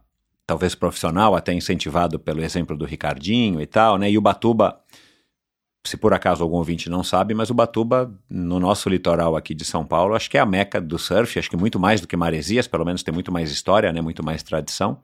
talvez 0.44 0.74
profissional, 0.74 1.36
até 1.36 1.54
incentivado 1.54 2.18
pelo 2.18 2.44
exemplo 2.44 2.76
do 2.76 2.84
Ricardinho 2.84 3.62
e 3.62 3.68
tal, 3.68 4.00
né, 4.00 4.10
e 4.10 4.18
o 4.18 4.22
Batuba, 4.22 4.82
se 5.86 5.98
por 5.98 6.16
acaso 6.16 6.42
algum 6.42 6.58
ouvinte 6.58 6.90
não 6.90 7.04
sabe, 7.04 7.36
mas 7.36 7.52
o 7.52 7.54
Batuba, 7.54 8.12
no 8.28 8.60
nosso 8.60 8.90
litoral 8.90 9.36
aqui 9.36 9.54
de 9.54 9.64
São 9.64 9.86
Paulo, 9.86 10.16
acho 10.16 10.32
que 10.32 10.36
é 10.40 10.42
a 10.42 10.48
meca 10.48 10.82
do 10.82 10.98
surf, 10.98 11.38
acho 11.38 11.48
que 11.48 11.56
muito 11.56 11.80
mais 11.80 12.02
do 12.02 12.08
que 12.08 12.18
Maresias, 12.18 12.68
pelo 12.68 12.86
menos 12.86 13.04
tem 13.04 13.14
muito 13.14 13.32
mais 13.32 13.52
história, 13.52 13.94
né, 13.94 14.02
muito 14.02 14.26
mais 14.26 14.42
tradição, 14.42 15.00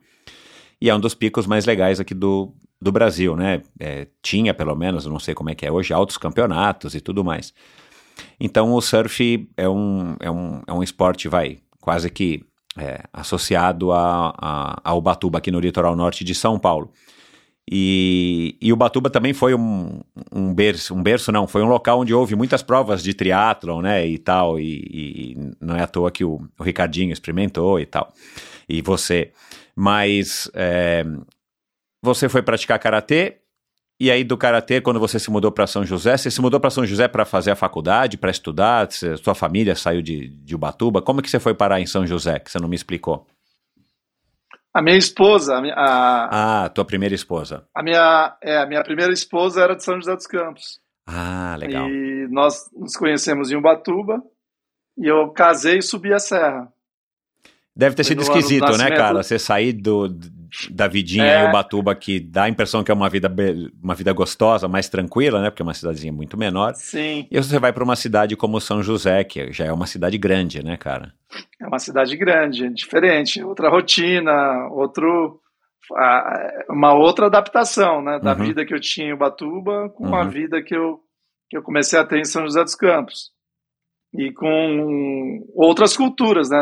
e 0.82 0.90
é 0.90 0.94
um 0.96 0.98
dos 0.98 1.14
picos 1.14 1.46
mais 1.46 1.64
legais 1.64 2.00
aqui 2.00 2.12
do, 2.12 2.52
do 2.80 2.90
Brasil, 2.90 3.36
né? 3.36 3.62
É, 3.78 4.08
tinha, 4.20 4.52
pelo 4.52 4.74
menos, 4.74 5.06
não 5.06 5.20
sei 5.20 5.32
como 5.32 5.48
é 5.48 5.54
que 5.54 5.64
é 5.64 5.70
hoje, 5.70 5.92
altos 5.92 6.18
campeonatos 6.18 6.96
e 6.96 7.00
tudo 7.00 7.22
mais. 7.22 7.54
Então, 8.40 8.72
o 8.72 8.80
surf 8.80 9.48
é 9.56 9.68
um, 9.68 10.16
é 10.18 10.28
um, 10.28 10.60
é 10.66 10.72
um 10.72 10.82
esporte, 10.82 11.28
vai, 11.28 11.58
quase 11.80 12.10
que 12.10 12.44
é, 12.76 13.04
associado 13.12 13.92
a, 13.92 14.34
a, 14.36 14.80
ao 14.82 15.00
Batuba 15.00 15.38
aqui 15.38 15.52
no 15.52 15.60
litoral 15.60 15.94
norte 15.94 16.24
de 16.24 16.34
São 16.34 16.58
Paulo. 16.58 16.90
E, 17.70 18.56
e 18.60 18.72
o 18.72 18.76
Batuba 18.76 19.08
também 19.08 19.32
foi 19.32 19.54
um, 19.54 20.00
um 20.32 20.52
berço, 20.52 20.96
um 20.96 21.02
berço 21.02 21.30
não, 21.30 21.46
foi 21.46 21.62
um 21.62 21.68
local 21.68 22.00
onde 22.00 22.12
houve 22.12 22.34
muitas 22.34 22.60
provas 22.60 23.04
de 23.04 23.14
triatlon, 23.14 23.82
né, 23.82 24.04
e 24.04 24.18
tal, 24.18 24.58
e, 24.58 24.82
e 24.82 25.36
não 25.60 25.76
é 25.76 25.82
à 25.82 25.86
toa 25.86 26.10
que 26.10 26.24
o, 26.24 26.40
o 26.58 26.62
Ricardinho 26.64 27.12
experimentou 27.12 27.78
e 27.78 27.86
tal, 27.86 28.12
e 28.68 28.82
você. 28.82 29.30
Mas 29.74 30.50
é, 30.54 31.04
você 32.02 32.28
foi 32.28 32.42
praticar 32.42 32.78
karatê 32.78 33.42
e 34.02 34.10
aí 34.10 34.24
do 34.24 34.36
karatê, 34.36 34.80
quando 34.80 34.98
você 34.98 35.16
se 35.16 35.30
mudou 35.30 35.52
para 35.52 35.64
São 35.64 35.84
José, 35.84 36.16
você 36.16 36.28
se 36.28 36.40
mudou 36.40 36.58
para 36.58 36.70
São 36.70 36.84
José 36.84 37.06
para 37.06 37.24
fazer 37.24 37.52
a 37.52 37.54
faculdade, 37.54 38.18
para 38.18 38.32
estudar? 38.32 38.88
Sua 38.90 39.32
família 39.32 39.76
saiu 39.76 40.02
de, 40.02 40.26
de 40.28 40.56
Ubatuba? 40.56 41.00
Como 41.00 41.20
é 41.20 41.22
que 41.22 41.30
você 41.30 41.38
foi 41.38 41.54
parar 41.54 41.80
em 41.80 41.86
São 41.86 42.04
José? 42.04 42.40
Que 42.40 42.50
você 42.50 42.58
não 42.58 42.68
me 42.68 42.74
explicou. 42.74 43.24
A 44.74 44.82
minha 44.82 44.96
esposa, 44.96 45.54
a, 45.54 45.60
minha, 45.60 45.74
a 45.74 46.64
ah, 46.64 46.68
tua 46.70 46.84
primeira 46.84 47.14
esposa. 47.14 47.64
A 47.72 47.80
minha, 47.80 48.36
é, 48.42 48.58
a 48.58 48.66
minha 48.66 48.82
primeira 48.82 49.12
esposa 49.12 49.62
era 49.62 49.76
de 49.76 49.84
São 49.84 49.94
José 49.94 50.16
dos 50.16 50.26
Campos. 50.26 50.80
Ah, 51.06 51.54
legal. 51.56 51.88
E 51.88 52.26
nós 52.28 52.56
nos 52.72 52.96
conhecemos 52.96 53.52
em 53.52 53.56
Ubatuba 53.56 54.20
e 54.98 55.06
eu 55.06 55.30
casei 55.30 55.78
e 55.78 55.82
subi 55.82 56.12
a 56.12 56.18
serra. 56.18 56.72
Deve 57.74 57.96
ter 57.96 58.04
sido 58.04 58.20
esquisito, 58.20 58.76
né, 58.76 58.90
cara? 58.90 59.22
Você 59.22 59.38
sair 59.38 59.72
do, 59.72 60.08
da 60.70 60.86
vidinha 60.86 61.24
é. 61.24 61.44
em 61.44 61.48
Ubatuba, 61.48 61.94
que 61.94 62.20
dá 62.20 62.44
a 62.44 62.48
impressão 62.48 62.84
que 62.84 62.90
é 62.90 62.94
uma 62.94 63.08
vida, 63.08 63.34
uma 63.82 63.94
vida 63.94 64.12
gostosa, 64.12 64.68
mais 64.68 64.90
tranquila, 64.90 65.40
né? 65.40 65.48
Porque 65.48 65.62
é 65.62 65.64
uma 65.64 65.72
cidadezinha 65.72 66.12
muito 66.12 66.36
menor. 66.36 66.74
Sim. 66.74 67.26
E 67.30 67.38
você 67.38 67.58
vai 67.58 67.72
para 67.72 67.82
uma 67.82 67.96
cidade 67.96 68.36
como 68.36 68.60
São 68.60 68.82
José, 68.82 69.24
que 69.24 69.50
já 69.52 69.64
é 69.64 69.72
uma 69.72 69.86
cidade 69.86 70.18
grande, 70.18 70.62
né, 70.62 70.76
cara? 70.76 71.14
É 71.60 71.66
uma 71.66 71.78
cidade 71.78 72.14
grande, 72.16 72.68
diferente, 72.74 73.42
outra 73.42 73.70
rotina, 73.70 74.68
outro 74.70 75.40
uma 76.70 76.94
outra 76.94 77.26
adaptação, 77.26 78.00
né, 78.00 78.18
da 78.18 78.32
uhum. 78.32 78.44
vida 78.44 78.64
que 78.64 78.72
eu 78.72 78.80
tinha 78.80 79.08
em 79.08 79.12
Ubatuba 79.12 79.90
com 79.90 80.08
uhum. 80.08 80.14
a 80.14 80.24
vida 80.24 80.62
que 80.62 80.74
eu 80.74 81.00
que 81.50 81.56
eu 81.58 81.62
comecei 81.62 81.98
a 81.98 82.04
ter 82.04 82.18
em 82.18 82.24
São 82.24 82.42
José 82.44 82.62
dos 82.62 82.74
Campos. 82.74 83.30
E 84.14 84.32
com 84.32 85.44
outras 85.54 85.94
culturas, 85.94 86.48
né? 86.48 86.58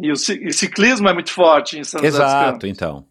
E 0.00 0.12
o 0.12 0.16
ciclismo 0.16 1.08
é 1.08 1.14
muito 1.14 1.32
forte 1.32 1.78
em 1.78 1.84
São 1.84 2.00
José 2.00 2.08
Exato, 2.08 2.66
então. 2.66 3.06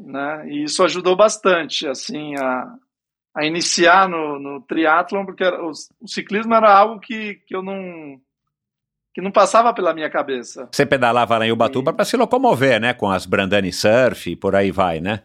Né? 0.00 0.48
E 0.48 0.64
isso 0.64 0.82
ajudou 0.82 1.16
bastante, 1.16 1.86
assim, 1.86 2.34
a, 2.36 2.74
a 3.34 3.44
iniciar 3.44 4.08
no, 4.08 4.38
no 4.38 4.60
triatlon, 4.62 5.24
porque 5.26 5.44
o, 5.44 5.70
o, 6.00 6.08
ciclismo 6.08 6.54
era 6.54 6.74
algo 6.74 7.00
que, 7.00 7.34
que 7.46 7.54
eu 7.54 7.62
não 7.62 8.18
que 9.14 9.22
não 9.22 9.30
passava 9.30 9.72
pela 9.72 9.94
minha 9.94 10.10
cabeça. 10.10 10.68
Você 10.70 10.84
pedalava 10.84 11.38
lá 11.38 11.46
em 11.46 11.50
Ubatuba 11.50 11.90
para 11.90 12.04
se 12.04 12.18
locomover, 12.18 12.78
né? 12.78 12.92
Com 12.92 13.10
as 13.10 13.24
Brandani 13.24 13.72
Surf 13.72 14.30
e 14.30 14.36
por 14.36 14.54
aí 14.54 14.70
vai, 14.70 15.00
né? 15.00 15.22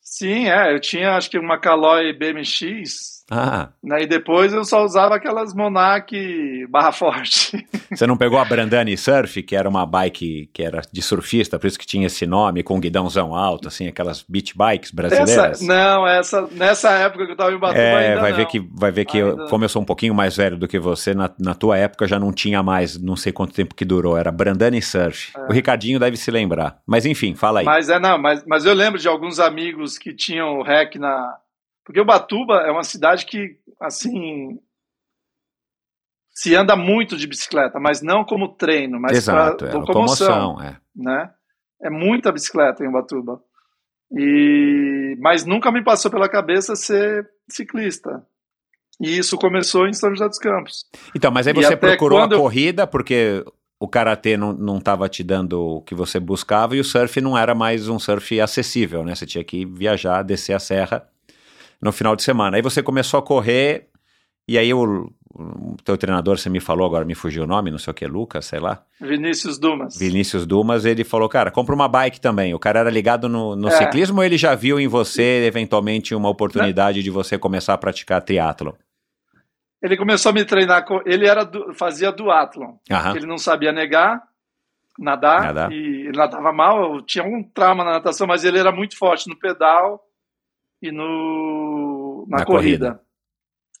Sim, 0.00 0.48
é. 0.48 0.74
Eu 0.74 0.80
tinha 0.80 1.16
acho 1.16 1.30
que 1.30 1.38
uma 1.38 1.56
Caloi 1.56 2.12
BMX 2.12 3.19
ah. 3.30 3.68
Né, 3.82 4.02
e 4.02 4.06
depois 4.06 4.52
eu 4.52 4.64
só 4.64 4.84
usava 4.84 5.16
aquelas 5.16 5.54
Monarch 5.54 6.66
barra 6.68 6.92
forte. 6.92 7.66
Você 7.90 8.06
não 8.06 8.16
pegou 8.16 8.38
a 8.38 8.44
Brandani 8.44 8.96
Surf, 8.96 9.42
que 9.42 9.56
era 9.56 9.68
uma 9.68 9.84
bike 9.84 10.50
que 10.52 10.62
era 10.62 10.80
de 10.92 11.02
surfista, 11.02 11.58
por 11.58 11.66
isso 11.66 11.78
que 11.78 11.86
tinha 11.86 12.06
esse 12.06 12.26
nome, 12.26 12.62
com 12.62 12.76
um 12.76 12.80
guidãozão 12.80 13.34
alto, 13.34 13.68
assim, 13.68 13.88
aquelas 13.88 14.24
beach 14.28 14.56
bikes 14.56 14.90
brasileiras? 14.90 15.62
Essa, 15.62 15.64
não, 15.64 16.06
essa, 16.06 16.48
nessa 16.52 16.90
época 16.90 17.26
que 17.26 17.32
eu 17.32 17.36
tava 17.36 17.52
em 17.52 17.58
Batuba 17.58 17.80
é, 17.80 18.16
vai 18.16 18.30
não. 18.30 18.36
ver 18.36 18.46
que 18.46 18.60
Vai 18.80 18.90
ver 18.90 19.04
que, 19.04 19.18
eu, 19.18 19.46
como 19.48 19.64
eu 19.64 19.68
sou 19.68 19.82
um 19.82 19.84
pouquinho 19.84 20.14
mais 20.14 20.36
velho 20.36 20.56
do 20.56 20.66
que 20.66 20.78
você, 20.78 21.12
na, 21.12 21.30
na 21.38 21.54
tua 21.54 21.76
época 21.76 22.06
já 22.06 22.18
não 22.18 22.32
tinha 22.32 22.62
mais, 22.62 23.00
não 23.00 23.14
sei 23.14 23.32
quanto 23.32 23.52
tempo 23.52 23.74
que 23.74 23.84
durou, 23.84 24.16
era 24.16 24.30
Brandani 24.30 24.80
Surf. 24.80 25.32
É. 25.36 25.40
O 25.50 25.52
Ricardinho 25.52 25.98
deve 25.98 26.16
se 26.16 26.30
lembrar. 26.30 26.78
Mas 26.86 27.04
enfim, 27.04 27.34
fala 27.34 27.60
aí. 27.60 27.66
Mas 27.66 27.88
é, 27.88 27.98
não, 27.98 28.16
mas, 28.16 28.42
mas 28.46 28.64
eu 28.64 28.72
lembro 28.72 28.98
de 28.98 29.06
alguns 29.06 29.38
amigos 29.38 29.98
que 29.98 30.14
tinham 30.14 30.58
o 30.58 30.62
REC 30.62 30.96
na 30.96 31.36
porque 31.90 32.00
Ubatuba 32.00 32.58
é 32.58 32.70
uma 32.70 32.84
cidade 32.84 33.26
que, 33.26 33.56
assim, 33.80 34.60
se 36.30 36.54
anda 36.54 36.76
muito 36.76 37.16
de 37.16 37.26
bicicleta, 37.26 37.80
mas 37.80 38.00
não 38.00 38.24
como 38.24 38.54
treino, 38.54 39.00
mas 39.00 39.16
Exato, 39.16 39.66
é, 39.66 39.72
locomoção, 39.72 40.52
locomoção, 40.52 40.62
é. 40.62 40.76
né? 40.94 41.30
É 41.82 41.90
muita 41.90 42.30
bicicleta 42.30 42.84
em 42.84 42.88
Ubatuba. 42.88 43.42
E 44.12 45.16
mas 45.20 45.44
nunca 45.44 45.72
me 45.72 45.82
passou 45.82 46.12
pela 46.12 46.28
cabeça 46.28 46.76
ser 46.76 47.28
ciclista. 47.48 48.24
E 49.00 49.18
isso 49.18 49.36
começou 49.36 49.88
em 49.88 49.92
São 49.92 50.10
José 50.10 50.28
dos 50.28 50.38
Campos. 50.38 50.86
Então, 51.12 51.32
mas 51.32 51.48
aí 51.48 51.52
você 51.52 51.76
procurou 51.76 52.20
a 52.20 52.28
corrida 52.28 52.86
porque 52.86 53.44
o 53.80 53.88
karatê 53.88 54.36
não 54.36 54.78
estava 54.78 55.08
te 55.08 55.24
dando 55.24 55.60
o 55.60 55.82
que 55.82 55.94
você 55.96 56.20
buscava 56.20 56.76
e 56.76 56.80
o 56.80 56.84
surf 56.84 57.20
não 57.20 57.36
era 57.36 57.52
mais 57.52 57.88
um 57.88 57.98
surf 57.98 58.40
acessível, 58.40 59.04
né? 59.04 59.16
Você 59.16 59.26
tinha 59.26 59.42
que 59.42 59.66
viajar, 59.66 60.22
descer 60.22 60.52
a 60.52 60.60
serra 60.60 61.09
no 61.80 61.92
final 61.92 62.14
de 62.14 62.22
semana. 62.22 62.56
Aí 62.56 62.62
você 62.62 62.82
começou 62.82 63.18
a 63.18 63.22
correr, 63.22 63.88
e 64.46 64.58
aí 64.58 64.72
o, 64.74 65.10
o 65.34 65.76
teu 65.84 65.96
treinador, 65.96 66.38
você 66.38 66.50
me 66.50 66.60
falou, 66.60 66.86
agora 66.86 67.04
me 67.04 67.14
fugiu 67.14 67.44
o 67.44 67.46
nome, 67.46 67.70
não 67.70 67.78
sei 67.78 67.90
o 67.90 67.94
que, 67.94 68.06
Lucas, 68.06 68.46
sei 68.46 68.58
lá. 68.58 68.82
Vinícius 69.00 69.58
Dumas. 69.58 69.96
Vinícius 69.96 70.44
Dumas, 70.44 70.84
ele 70.84 71.04
falou, 71.04 71.28
cara, 71.28 71.50
compra 71.50 71.74
uma 71.74 71.88
bike 71.88 72.20
também. 72.20 72.52
O 72.52 72.58
cara 72.58 72.80
era 72.80 72.90
ligado 72.90 73.28
no, 73.28 73.56
no 73.56 73.68
é. 73.68 73.70
ciclismo 73.70 74.18
ou 74.18 74.24
ele 74.24 74.36
já 74.36 74.54
viu 74.54 74.78
em 74.78 74.88
você, 74.88 75.44
eventualmente, 75.46 76.14
uma 76.14 76.28
oportunidade 76.28 76.98
Não. 76.98 77.04
de 77.04 77.10
você 77.10 77.38
começar 77.38 77.74
a 77.74 77.78
praticar 77.78 78.20
triatlo? 78.22 78.76
Ele 79.82 79.96
começou 79.96 80.30
a 80.30 80.32
me 80.34 80.44
treinar, 80.44 80.84
ele 81.06 81.26
era 81.26 81.50
fazia 81.74 82.12
duatlon. 82.12 82.74
Ele 83.14 83.24
não 83.24 83.38
sabia 83.38 83.72
negar, 83.72 84.22
nadar, 84.98 85.42
nadar, 85.44 85.72
e 85.72 86.08
ele 86.08 86.18
nadava 86.18 86.52
mal, 86.52 86.96
eu 86.96 87.02
tinha 87.02 87.24
um 87.24 87.42
trauma 87.42 87.82
na 87.82 87.92
natação, 87.92 88.26
mas 88.26 88.44
ele 88.44 88.58
era 88.58 88.70
muito 88.70 88.98
forte 88.98 89.26
no 89.26 89.38
pedal 89.38 90.04
e 90.82 90.90
no, 90.90 92.26
na, 92.28 92.38
na 92.38 92.44
corrida. 92.44 92.86
corrida. 92.86 93.00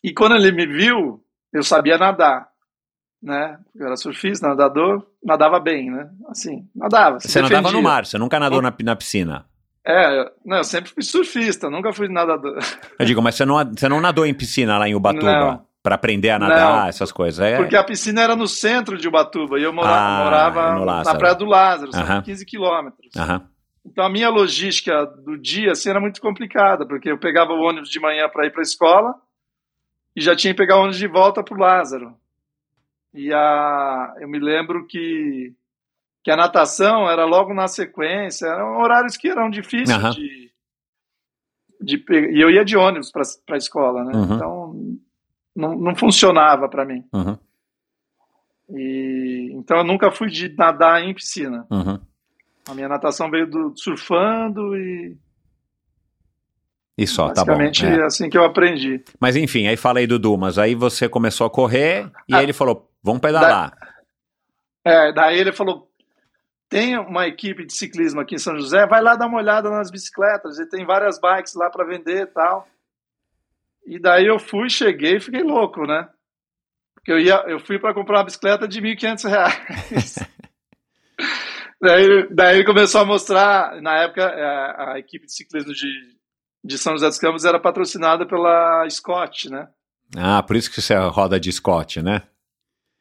E 0.02 0.12
quando 0.12 0.36
ele 0.36 0.52
me 0.52 0.66
viu, 0.66 1.22
eu 1.52 1.62
sabia 1.62 1.98
nadar, 1.98 2.48
né? 3.22 3.58
Eu 3.74 3.86
era 3.86 3.96
surfista, 3.96 4.48
nadador, 4.48 5.06
nadava 5.22 5.60
bem, 5.60 5.90
né? 5.90 6.08
Assim, 6.28 6.66
nadava. 6.74 7.20
Você 7.20 7.28
defendia. 7.28 7.56
nadava 7.56 7.76
no 7.76 7.82
mar, 7.82 8.06
você 8.06 8.18
nunca 8.18 8.40
nadou 8.40 8.62
na, 8.62 8.74
na 8.82 8.96
piscina? 8.96 9.46
É, 9.86 10.30
não, 10.44 10.58
eu 10.58 10.64
sempre 10.64 10.90
fui 10.90 11.02
surfista, 11.02 11.70
nunca 11.70 11.92
fui 11.92 12.08
nadador. 12.08 12.58
Eu 12.98 13.06
digo, 13.06 13.22
mas 13.22 13.34
você 13.34 13.44
não, 13.44 13.56
você 13.56 13.88
não 13.88 14.00
nadou 14.00 14.26
em 14.26 14.34
piscina 14.34 14.78
lá 14.78 14.88
em 14.88 14.94
Ubatuba? 14.94 15.64
Para 15.82 15.94
aprender 15.94 16.28
a 16.28 16.38
nadar, 16.38 16.82
não, 16.82 16.88
essas 16.88 17.10
coisas. 17.10 17.40
É... 17.40 17.56
Porque 17.56 17.74
a 17.74 17.82
piscina 17.82 18.20
era 18.20 18.36
no 18.36 18.46
centro 18.46 18.98
de 18.98 19.08
Ubatuba 19.08 19.58
e 19.58 19.62
eu 19.62 19.72
morava, 19.72 20.60
ah, 20.60 20.74
morava 20.74 21.04
na 21.04 21.14
Praia 21.14 21.34
do 21.34 21.46
Lázaro, 21.46 21.90
uh 21.90 21.94
-huh. 21.94 22.22
15 22.22 22.44
quilômetros. 22.44 23.10
Uh 23.16 23.20
-huh. 23.20 23.42
Então 23.84 24.04
a 24.04 24.10
minha 24.10 24.28
logística 24.28 25.06
do 25.06 25.38
dia 25.38 25.72
assim, 25.72 25.90
era 25.90 26.00
muito 26.00 26.20
complicada, 26.20 26.86
porque 26.86 27.10
eu 27.10 27.18
pegava 27.18 27.52
o 27.52 27.62
ônibus 27.62 27.88
de 27.88 28.00
manhã 28.00 28.28
para 28.28 28.46
ir 28.46 28.50
para 28.50 28.60
a 28.60 28.62
escola 28.62 29.14
e 30.14 30.20
já 30.20 30.36
tinha 30.36 30.52
que 30.52 30.58
pegar 30.58 30.76
o 30.76 30.80
ônibus 30.80 30.98
de 30.98 31.06
volta 31.06 31.42
para 31.42 31.54
o 31.54 31.58
Lázaro. 31.58 32.14
E 33.12 33.32
a, 33.32 34.14
eu 34.20 34.28
me 34.28 34.38
lembro 34.38 34.86
que, 34.86 35.52
que 36.22 36.30
a 36.30 36.36
natação 36.36 37.10
era 37.10 37.24
logo 37.24 37.52
na 37.52 37.66
sequência, 37.66 38.46
eram 38.46 38.80
horários 38.80 39.16
que 39.16 39.28
eram 39.28 39.50
difíceis 39.50 40.02
uhum. 40.02 40.10
de, 40.10 40.52
de 41.80 42.04
e 42.32 42.40
eu 42.40 42.50
ia 42.50 42.64
de 42.64 42.76
ônibus 42.76 43.10
para 43.10 43.22
a 43.54 43.58
escola, 43.58 44.04
né? 44.04 44.12
Uhum. 44.14 44.34
Então 44.34 44.98
não, 45.56 45.74
não 45.76 45.96
funcionava 45.96 46.68
para 46.68 46.84
mim. 46.84 47.04
Uhum, 47.12 47.36
E 48.68 49.50
então 49.54 49.78
eu 49.78 49.84
nunca 49.84 50.10
fui 50.12 50.28
de 50.28 50.54
nadar 50.56 51.02
em 51.02 51.14
piscina. 51.14 51.66
uhum. 51.70 51.98
A 52.70 52.74
minha 52.74 52.88
natação 52.88 53.30
veio 53.30 53.46
do 53.46 53.72
surfando 53.76 54.76
e 54.76 55.16
E 56.96 57.06
só, 57.06 57.28
tá 57.32 57.42
bom. 57.44 57.52
basicamente 57.56 57.86
é. 57.86 58.04
assim 58.04 58.28
que 58.30 58.38
eu 58.38 58.44
aprendi. 58.44 59.02
Mas 59.18 59.34
enfim, 59.36 59.66
aí 59.66 59.76
fala 59.76 59.98
aí 59.98 60.06
do 60.06 60.18
Dumas. 60.18 60.58
Aí 60.58 60.74
você 60.74 61.08
começou 61.08 61.46
a 61.46 61.50
correr 61.50 62.10
e 62.28 62.34
Ah. 62.34 62.42
ele 62.42 62.52
falou: 62.52 62.90
vamos 63.02 63.20
pedalar. 63.20 63.76
É, 64.84 65.12
daí 65.12 65.38
ele 65.38 65.52
falou: 65.52 65.90
tem 66.68 66.96
uma 66.98 67.26
equipe 67.26 67.64
de 67.66 67.72
ciclismo 67.74 68.20
aqui 68.20 68.36
em 68.36 68.38
São 68.38 68.56
José, 68.58 68.86
vai 68.86 69.02
lá 69.02 69.16
dar 69.16 69.26
uma 69.26 69.38
olhada 69.38 69.68
nas 69.70 69.90
bicicletas, 69.90 70.58
e 70.58 70.66
tem 70.68 70.86
várias 70.86 71.18
bikes 71.20 71.54
lá 71.54 71.68
para 71.70 71.84
vender 71.84 72.22
e 72.22 72.26
tal. 72.26 72.68
E 73.86 73.98
daí 73.98 74.26
eu 74.26 74.38
fui, 74.38 74.68
cheguei 74.70 75.16
e 75.16 75.20
fiquei 75.20 75.42
louco, 75.42 75.84
né? 75.86 76.08
Porque 76.94 77.10
eu, 77.10 77.18
ia, 77.18 77.42
eu 77.48 77.58
fui 77.58 77.78
para 77.78 77.94
comprar 77.94 78.18
uma 78.18 78.24
bicicleta 78.24 78.68
de 78.68 78.80
1.500 78.80 79.28
reais. 79.28 80.18
daí, 81.80 82.28
daí 82.30 82.56
ele 82.56 82.64
começou 82.64 83.00
a 83.00 83.04
mostrar, 83.04 83.80
na 83.80 84.02
época, 84.02 84.24
a, 84.26 84.92
a 84.94 84.98
equipe 84.98 85.26
de 85.26 85.32
ciclismo 85.34 85.72
de, 85.72 85.88
de 86.64 86.78
São 86.78 86.92
José 86.94 87.06
dos 87.08 87.18
Campos 87.18 87.44
era 87.44 87.58
patrocinada 87.58 88.26
pela 88.26 88.88
Scott, 88.90 89.50
né? 89.50 89.68
Ah, 90.16 90.42
por 90.42 90.56
isso 90.56 90.70
que 90.70 90.80
você 90.82 90.94
roda 90.96 91.38
de 91.38 91.52
Scott, 91.52 92.02
né? 92.02 92.22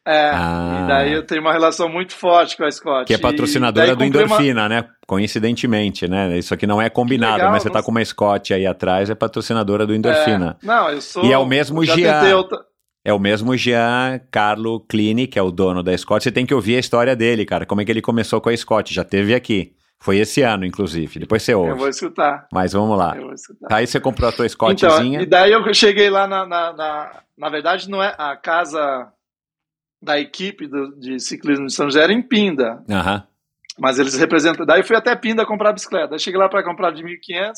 É, 0.07 0.31
Ah. 0.33 0.81
e 0.83 0.87
daí 0.87 1.13
eu 1.13 1.25
tenho 1.25 1.41
uma 1.41 1.51
relação 1.51 1.87
muito 1.89 2.13
forte 2.15 2.55
com 2.57 2.63
a 2.63 2.71
Scott. 2.71 3.05
Que 3.05 3.13
é 3.13 3.17
patrocinadora 3.17 3.95
do 3.95 4.03
comprei 4.03 4.23
uma- 4.23 4.35
Endorfina, 4.35 4.69
né? 4.69 4.89
Coincidentemente, 5.05 6.07
né? 6.07 6.37
Isso 6.37 6.53
aqui 6.53 6.65
não 6.65 6.81
é 6.81 6.89
combinado, 6.89 7.35
legal, 7.37 7.51
mas 7.51 7.61
você 7.63 7.69
tá 7.69 7.79
não- 7.79 7.83
com 7.83 7.91
uma 7.91 8.03
Scott 8.03 8.53
aí 8.53 8.65
atrás, 8.65 9.09
é 9.09 9.15
patrocinadora 9.15 9.85
do 9.85 9.93
Endorfina. 9.93 10.57
É, 10.63 10.65
não, 10.65 10.89
eu 10.89 11.01
sou. 11.01 11.25
E 11.25 11.31
é 11.33 11.37
o 11.37 11.45
mesmo 11.45 11.85
tentei 11.85 12.33
outra- 12.33 12.59
É 13.03 13.13
o 13.13 13.19
mesmo 13.19 13.55
Jean 13.55 14.19
Carlo 14.29 14.81
Clini, 14.81 15.25
que 15.25 15.39
é 15.39 15.41
o 15.41 15.51
dono 15.51 15.81
da 15.81 15.97
Scott. 15.97 16.23
Você 16.23 16.31
tem 16.31 16.45
que 16.45 16.53
ouvir 16.53 16.75
a 16.75 16.79
história 16.79 17.15
dele, 17.15 17.45
cara. 17.45 17.65
Como 17.65 17.79
é 17.81 17.85
que 17.85 17.91
ele 17.91 18.01
começou 18.01 18.41
com 18.41 18.49
a 18.49 18.55
Scott? 18.57 18.93
Já 18.93 19.03
teve 19.03 19.33
aqui. 19.33 19.73
Foi 20.01 20.17
esse 20.17 20.41
ano, 20.41 20.65
inclusive. 20.65 21.19
Depois 21.19 21.43
você 21.43 21.53
Eu 21.53 21.59
ouve. 21.61 21.73
vou 21.79 21.89
escutar. 21.89 22.47
Mas 22.53 22.73
vamos 22.73 22.97
lá. 22.97 23.15
Eu 23.17 23.23
vou 23.23 23.33
escutar. 23.33 23.67
Aí 23.73 23.85
você 23.87 23.99
comprou 23.99 24.29
a 24.29 24.31
tua 24.31 24.45
Então, 24.45 24.69
Scottzinha. 24.75 25.21
e 25.21 25.25
daí 25.25 25.51
eu 25.51 25.73
cheguei 25.73 26.09
lá 26.09 26.25
na, 26.27 26.45
na, 26.45 26.73
na. 26.73 27.23
na 27.37 27.49
verdade, 27.49 27.89
não 27.89 28.01
é 28.03 28.13
a 28.17 28.35
casa 28.37 29.11
da 30.01 30.17
equipe 30.19 30.67
do- 30.67 30.97
de 30.97 31.19
ciclismo 31.19 31.65
de 31.67 31.73
São 31.73 31.85
José 31.87 32.01
era 32.03 32.13
em 32.13 32.21
Pinda, 32.21 32.81
Aham. 32.89 33.23
mas 33.77 33.99
eles 33.99 34.15
representam. 34.17 34.65
Daí 34.65 34.79
eu 34.79 34.85
fui 34.85 34.95
até 34.95 35.13
Pinda 35.15 35.45
comprar 35.45 35.73
bicicleta. 35.73 36.09
Daí 36.09 36.19
cheguei 36.19 36.39
lá 36.39 36.47
para 36.47 36.63
comprar 36.63 36.91
de 36.91 37.03
1.500, 37.03 37.51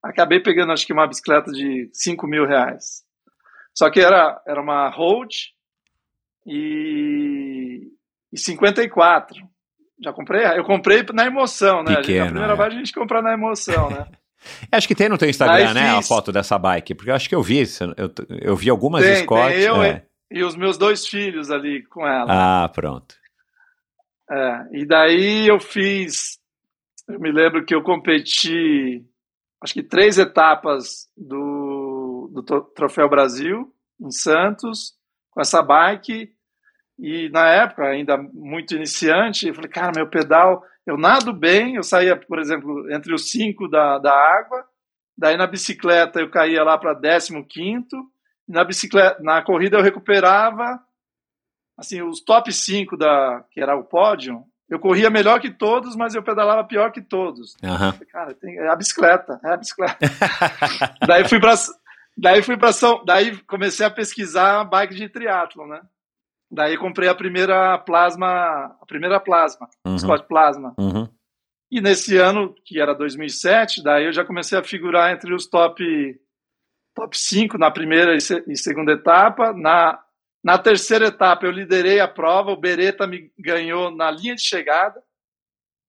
acabei 0.00 0.38
pegando 0.38 0.70
acho 0.72 0.86
que 0.86 0.92
uma 0.92 1.08
bicicleta 1.08 1.50
de 1.50 1.90
5 1.92 2.24
mil 2.28 2.46
reais. 2.46 3.02
Só 3.76 3.90
que 3.90 4.00
era, 4.00 4.40
era 4.46 4.60
uma 4.60 4.88
Road 4.90 5.34
e, 6.46 7.88
e 8.32 8.38
54. 8.38 9.36
Já 10.02 10.12
comprei? 10.12 10.44
Eu 10.58 10.64
comprei 10.64 11.04
na 11.12 11.26
emoção, 11.26 11.82
né? 11.82 11.92
A 11.92 11.94
gente- 11.96 12.06
Pequeno, 12.06 12.24
a 12.24 12.28
primeira 12.30 12.52
é. 12.54 12.56
vez 12.56 12.68
a 12.74 12.76
gente 12.78 12.92
compra 12.92 13.20
na 13.22 13.32
emoção, 13.32 13.90
né? 13.90 14.06
Acho 14.72 14.88
que 14.88 14.94
tem 14.94 15.08
no 15.08 15.18
teu 15.18 15.28
Instagram, 15.28 15.68
Aí 15.68 15.74
né? 15.74 15.90
A 15.90 15.96
fiz. 15.98 16.08
foto 16.08 16.32
dessa 16.32 16.58
bike. 16.58 16.94
Porque 16.94 17.10
eu 17.10 17.14
acho 17.14 17.28
que 17.28 17.34
eu 17.34 17.42
vi. 17.42 17.62
Eu, 17.96 18.10
eu 18.40 18.56
vi 18.56 18.70
algumas 18.70 19.04
Tem, 19.04 19.16
Scott. 19.16 19.52
tem 19.52 19.62
eu, 19.62 19.82
é. 19.82 20.06
E 20.30 20.42
os 20.42 20.56
meus 20.56 20.78
dois 20.78 21.06
filhos 21.06 21.50
ali 21.50 21.84
com 21.86 22.06
ela. 22.06 22.64
Ah, 22.64 22.68
pronto. 22.70 23.14
É, 24.30 24.78
e 24.80 24.86
daí 24.86 25.46
eu 25.46 25.60
fiz. 25.60 26.38
Eu 27.06 27.20
me 27.20 27.30
lembro 27.30 27.66
que 27.66 27.74
eu 27.74 27.82
competi, 27.82 29.04
acho 29.62 29.74
que 29.74 29.82
três 29.82 30.16
etapas 30.16 31.08
do, 31.14 31.36
do 32.30 32.42
Tro- 32.42 32.62
Troféu 32.74 33.08
Brasil, 33.08 33.72
em 34.00 34.10
Santos, 34.10 34.94
com 35.30 35.40
essa 35.40 35.62
bike. 35.62 36.30
E 36.98 37.28
na 37.30 37.48
época, 37.48 37.84
ainda 37.84 38.16
muito 38.18 38.74
iniciante, 38.74 39.48
eu 39.48 39.54
falei, 39.54 39.70
cara, 39.70 39.92
meu 39.94 40.06
pedal, 40.08 40.62
eu 40.86 40.96
nado 40.96 41.32
bem, 41.32 41.76
eu 41.76 41.82
saía, 41.82 42.14
por 42.16 42.38
exemplo, 42.38 42.92
entre 42.92 43.14
os 43.14 43.30
cinco 43.30 43.68
da, 43.68 43.98
da 43.98 44.12
água, 44.12 44.64
daí 45.16 45.36
na 45.36 45.46
bicicleta 45.46 46.20
eu 46.20 46.30
caía 46.30 46.62
lá 46.62 46.76
para 46.78 46.94
15 46.94 47.86
na 48.48 48.64
bicicleta, 48.64 49.22
na 49.22 49.42
corrida 49.42 49.78
eu 49.78 49.82
recuperava 49.82 50.80
assim, 51.78 52.02
os 52.02 52.20
top 52.20 52.52
5 52.52 52.96
da 52.96 53.42
que 53.50 53.60
era 53.60 53.74
o 53.76 53.84
pódio, 53.84 54.44
eu 54.68 54.78
corria 54.78 55.08
melhor 55.08 55.40
que 55.40 55.50
todos, 55.50 55.96
mas 55.96 56.14
eu 56.14 56.22
pedalava 56.22 56.62
pior 56.64 56.92
que 56.92 57.00
todos. 57.00 57.56
Aham. 57.62 57.92
Cara, 58.12 58.34
tem, 58.34 58.56
é 58.58 58.68
a 58.68 58.76
bicicleta, 58.76 59.40
é 59.44 59.52
a 59.52 59.56
bicicleta. 59.56 59.98
daí 61.06 61.26
fui 61.28 61.40
para 61.40 61.54
daí 62.20 62.42
fui 62.42 62.56
para 62.56 62.72
São, 62.72 63.04
daí 63.04 63.36
comecei 63.44 63.84
a 63.86 63.90
pesquisar 63.90 64.64
bike 64.64 64.94
de 64.94 65.08
triatlo, 65.08 65.66
né? 65.66 65.80
Daí 66.52 66.76
comprei 66.76 67.08
a 67.08 67.14
primeira 67.14 67.78
plasma, 67.78 68.76
a 68.80 68.86
primeira 68.86 69.20
plasma, 69.20 69.68
Uhum. 69.86 69.98
Scott 69.98 70.26
Plasma. 70.26 70.74
Uhum. 70.78 71.08
E 71.70 71.80
nesse 71.80 72.16
ano, 72.16 72.52
que 72.64 72.80
era 72.80 72.92
2007, 72.94 73.82
daí 73.82 74.04
eu 74.06 74.12
já 74.12 74.24
comecei 74.24 74.58
a 74.58 74.62
figurar 74.64 75.12
entre 75.12 75.32
os 75.32 75.46
top 75.46 75.84
top 76.96 77.16
5 77.16 77.56
na 77.56 77.70
primeira 77.70 78.16
e, 78.16 78.20
se- 78.20 78.42
e 78.48 78.56
segunda 78.56 78.92
etapa. 78.92 79.52
Na, 79.52 79.96
na 80.42 80.58
terceira 80.58 81.06
etapa 81.06 81.46
eu 81.46 81.52
liderei 81.52 82.00
a 82.00 82.08
prova, 82.08 82.50
o 82.50 82.56
Beretta 82.56 83.06
me 83.06 83.30
ganhou 83.38 83.94
na 83.94 84.10
linha 84.10 84.34
de 84.34 84.42
chegada. 84.42 85.00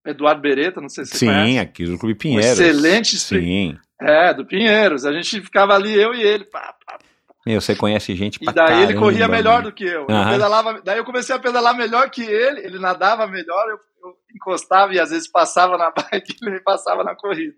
Eduardo 0.05 0.41
Beretta, 0.41 0.79
não 0.79 0.89
sei 0.89 1.05
se 1.05 1.11
você 1.17 1.25
Sim, 1.25 1.57
aqui 1.59 1.85
do 1.85 1.97
Clube 1.97 2.13
Um 2.13 2.17
Pinheiros. 2.17 2.59
excelente. 2.59 3.17
Sim. 3.17 3.77
É, 4.01 4.33
do 4.33 4.45
Pinheiros. 4.45 5.05
A 5.05 5.13
gente 5.13 5.41
ficava 5.41 5.73
ali, 5.75 5.93
eu 5.93 6.13
e 6.13 6.21
ele. 6.21 6.43
pá, 6.45 6.73
pá. 6.85 6.97
Meu, 7.45 7.59
você 7.61 7.75
conhece 7.75 8.15
gente 8.15 8.37
E 8.41 8.45
pra 8.45 8.53
daí 8.53 8.75
ele 8.77 8.83
caramba, 8.93 8.99
corria 8.99 9.27
melhor 9.27 9.57
né? 9.57 9.63
do 9.63 9.71
que 9.71 9.83
eu. 9.83 10.01
Eu 10.01 10.29
pedalava, 10.31 10.81
daí 10.83 10.97
eu 10.99 11.05
comecei 11.05 11.35
a 11.35 11.39
pedalar 11.39 11.75
melhor 11.75 12.09
que 12.09 12.21
ele, 12.23 12.59
ele 12.61 12.77
nadava 12.79 13.25
melhor, 13.27 13.67
eu, 13.69 13.79
eu 14.03 14.15
encostava 14.35 14.93
e 14.93 14.99
às 14.99 15.09
vezes 15.09 15.27
passava 15.27 15.75
na 15.77 15.89
bike 15.95 16.33
e 16.33 16.45
ele 16.45 16.51
me 16.55 16.59
passava 16.59 17.03
na 17.03 17.15
corrida. 17.15 17.55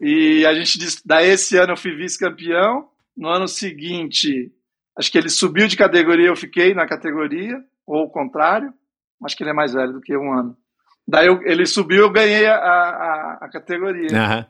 E 0.00 0.44
a 0.46 0.54
gente 0.54 0.78
disse, 0.78 1.00
daí 1.04 1.28
esse 1.30 1.56
ano 1.56 1.72
eu 1.72 1.76
fui 1.76 1.94
vice-campeão, 1.96 2.88
no 3.16 3.28
ano 3.28 3.48
seguinte, 3.48 4.52
acho 4.96 5.10
que 5.10 5.18
ele 5.18 5.28
subiu 5.28 5.66
de 5.66 5.76
categoria, 5.76 6.28
eu 6.28 6.36
fiquei 6.36 6.72
na 6.74 6.86
categoria, 6.86 7.58
ou 7.86 8.04
o 8.04 8.10
contrário, 8.10 8.72
acho 9.24 9.36
que 9.36 9.42
ele 9.42 9.50
é 9.50 9.54
mais 9.54 9.72
velho 9.72 9.94
do 9.94 10.00
que 10.00 10.16
um 10.16 10.32
ano. 10.32 10.56
Daí 11.06 11.26
eu- 11.26 11.42
ele 11.44 11.66
subiu, 11.66 12.02
eu 12.02 12.10
ganhei 12.10 12.46
a, 12.46 12.54
a, 12.56 13.38
a 13.42 13.48
categoria. 13.50 14.16
Aham. 14.22 14.46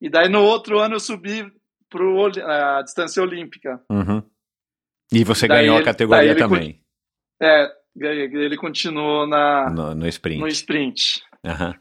E 0.00 0.10
daí 0.10 0.28
no 0.28 0.42
outro 0.42 0.78
ano 0.78 0.96
eu 0.96 1.00
subi 1.00 1.50
para 1.88 2.78
a 2.78 2.82
distância 2.82 3.22
olímpica. 3.22 3.82
Uhum. 3.90 4.22
E 5.12 5.24
você 5.24 5.46
Daí 5.48 5.60
ganhou 5.62 5.76
a 5.76 5.78
ele- 5.78 5.84
categoria 5.84 6.20
daí 6.22 6.30
ele 6.30 6.38
também, 6.38 6.82
É. 7.40 7.70
Ele 7.98 8.56
continuou 8.58 9.26
na, 9.26 9.70
no, 9.70 9.94
no 9.94 10.06
sprint. 10.08 10.38
no 10.40 10.48
sprint. 10.48 11.22
Aham. 11.44 11.74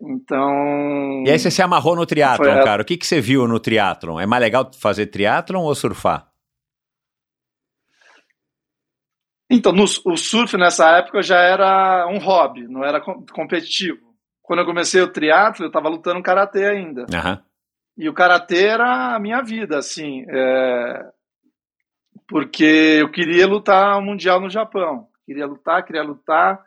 Então. 0.00 1.22
E 1.26 1.30
aí 1.30 1.38
você 1.38 1.50
se 1.50 1.60
amarrou 1.60 1.94
no 1.94 2.06
triatlon, 2.06 2.50
a- 2.60 2.64
cara. 2.64 2.80
O 2.82 2.84
que, 2.84 2.96
que 2.96 3.06
você 3.06 3.20
viu 3.20 3.46
no 3.46 3.60
triatlon? 3.60 4.18
É 4.18 4.24
mais 4.26 4.40
legal 4.42 4.70
fazer 4.80 5.06
triatlon 5.08 5.62
ou 5.64 5.74
surfar? 5.74 6.30
Então, 9.50 9.70
no, 9.72 9.84
o 9.84 10.16
surf 10.16 10.56
nessa 10.56 10.96
época 10.98 11.22
já 11.22 11.38
era 11.38 12.06
um 12.08 12.18
hobby, 12.18 12.66
não 12.66 12.82
era 12.82 13.00
com- 13.00 13.24
competitivo. 13.26 14.11
Quando 14.42 14.60
eu 14.60 14.66
comecei 14.66 15.00
o 15.00 15.08
triatlo, 15.12 15.64
eu 15.64 15.68
estava 15.68 15.88
lutando 15.88 16.22
karatê 16.22 16.64
ainda. 16.66 17.06
Aham. 17.14 17.40
E 17.96 18.08
o 18.08 18.14
karatê 18.14 18.66
era 18.66 19.14
a 19.14 19.18
minha 19.18 19.42
vida, 19.42 19.78
assim. 19.78 20.24
é, 20.28 21.04
Porque 22.28 22.98
eu 23.00 23.10
queria 23.10 23.46
lutar 23.46 23.98
o 23.98 24.02
mundial 24.02 24.40
no 24.40 24.48
Japão. 24.50 25.06
Queria 25.26 25.46
lutar, 25.46 25.84
queria 25.84 26.02
lutar. 26.02 26.60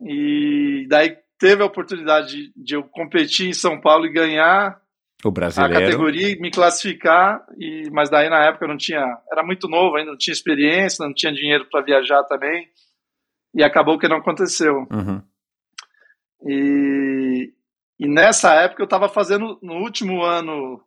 E 0.00 0.86
daí 0.88 1.16
teve 1.38 1.62
a 1.62 1.66
oportunidade 1.66 2.28
de, 2.28 2.52
de 2.56 2.74
eu 2.76 2.82
competir 2.84 3.48
em 3.48 3.52
São 3.52 3.80
Paulo 3.80 4.06
e 4.06 4.12
ganhar 4.12 4.80
O 5.24 5.28
a 5.28 5.30
brasileiro. 5.30 5.74
categoria 5.74 6.30
e 6.30 6.40
me 6.40 6.50
classificar, 6.50 7.44
e, 7.58 7.88
mas 7.92 8.08
daí 8.10 8.28
na 8.28 8.44
época 8.46 8.64
eu 8.64 8.68
não 8.68 8.76
tinha, 8.76 9.04
era 9.30 9.42
muito 9.44 9.68
novo 9.68 9.96
ainda, 9.96 10.10
não 10.10 10.18
tinha 10.18 10.32
experiência, 10.32 11.04
não 11.06 11.14
tinha 11.14 11.32
dinheiro 11.32 11.66
para 11.70 11.82
viajar 11.84 12.24
também, 12.24 12.66
e 13.54 13.62
acabou 13.62 13.98
que 13.98 14.08
não 14.08 14.16
aconteceu. 14.18 14.86
Uhum. 14.90 15.22
E, 16.46 17.52
e 17.98 18.08
nessa 18.08 18.54
época 18.54 18.82
eu 18.82 18.86
estava 18.86 19.08
fazendo, 19.08 19.58
no 19.60 19.74
último 19.74 20.22
ano, 20.22 20.80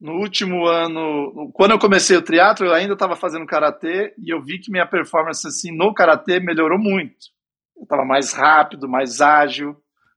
no 0.00 0.12
último 0.14 0.66
ano, 0.66 1.50
quando 1.52 1.72
eu 1.72 1.78
comecei 1.78 2.16
o 2.16 2.22
triatlo, 2.22 2.66
eu 2.66 2.74
ainda 2.74 2.94
estava 2.94 3.16
fazendo 3.16 3.46
karatê, 3.46 4.14
e 4.18 4.32
eu 4.32 4.42
vi 4.42 4.58
que 4.58 4.70
minha 4.70 4.86
performance 4.86 5.46
assim 5.46 5.74
no 5.74 5.94
karatê 5.94 6.40
melhorou 6.40 6.78
muito. 6.78 7.28
Eu 7.76 7.84
estava 7.84 8.04
mais 8.04 8.32
rápido, 8.32 8.88
mais 8.88 9.20
ágil, 9.20 9.76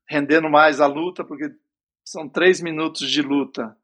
rendendo 0.09 0.49
mais 0.49 0.81
a 0.81 0.87
luta, 0.87 1.23
porque 1.23 1.49
são 2.03 2.27
três 2.27 2.61
minutos 2.61 3.09
de 3.09 3.21
luta 3.21 3.75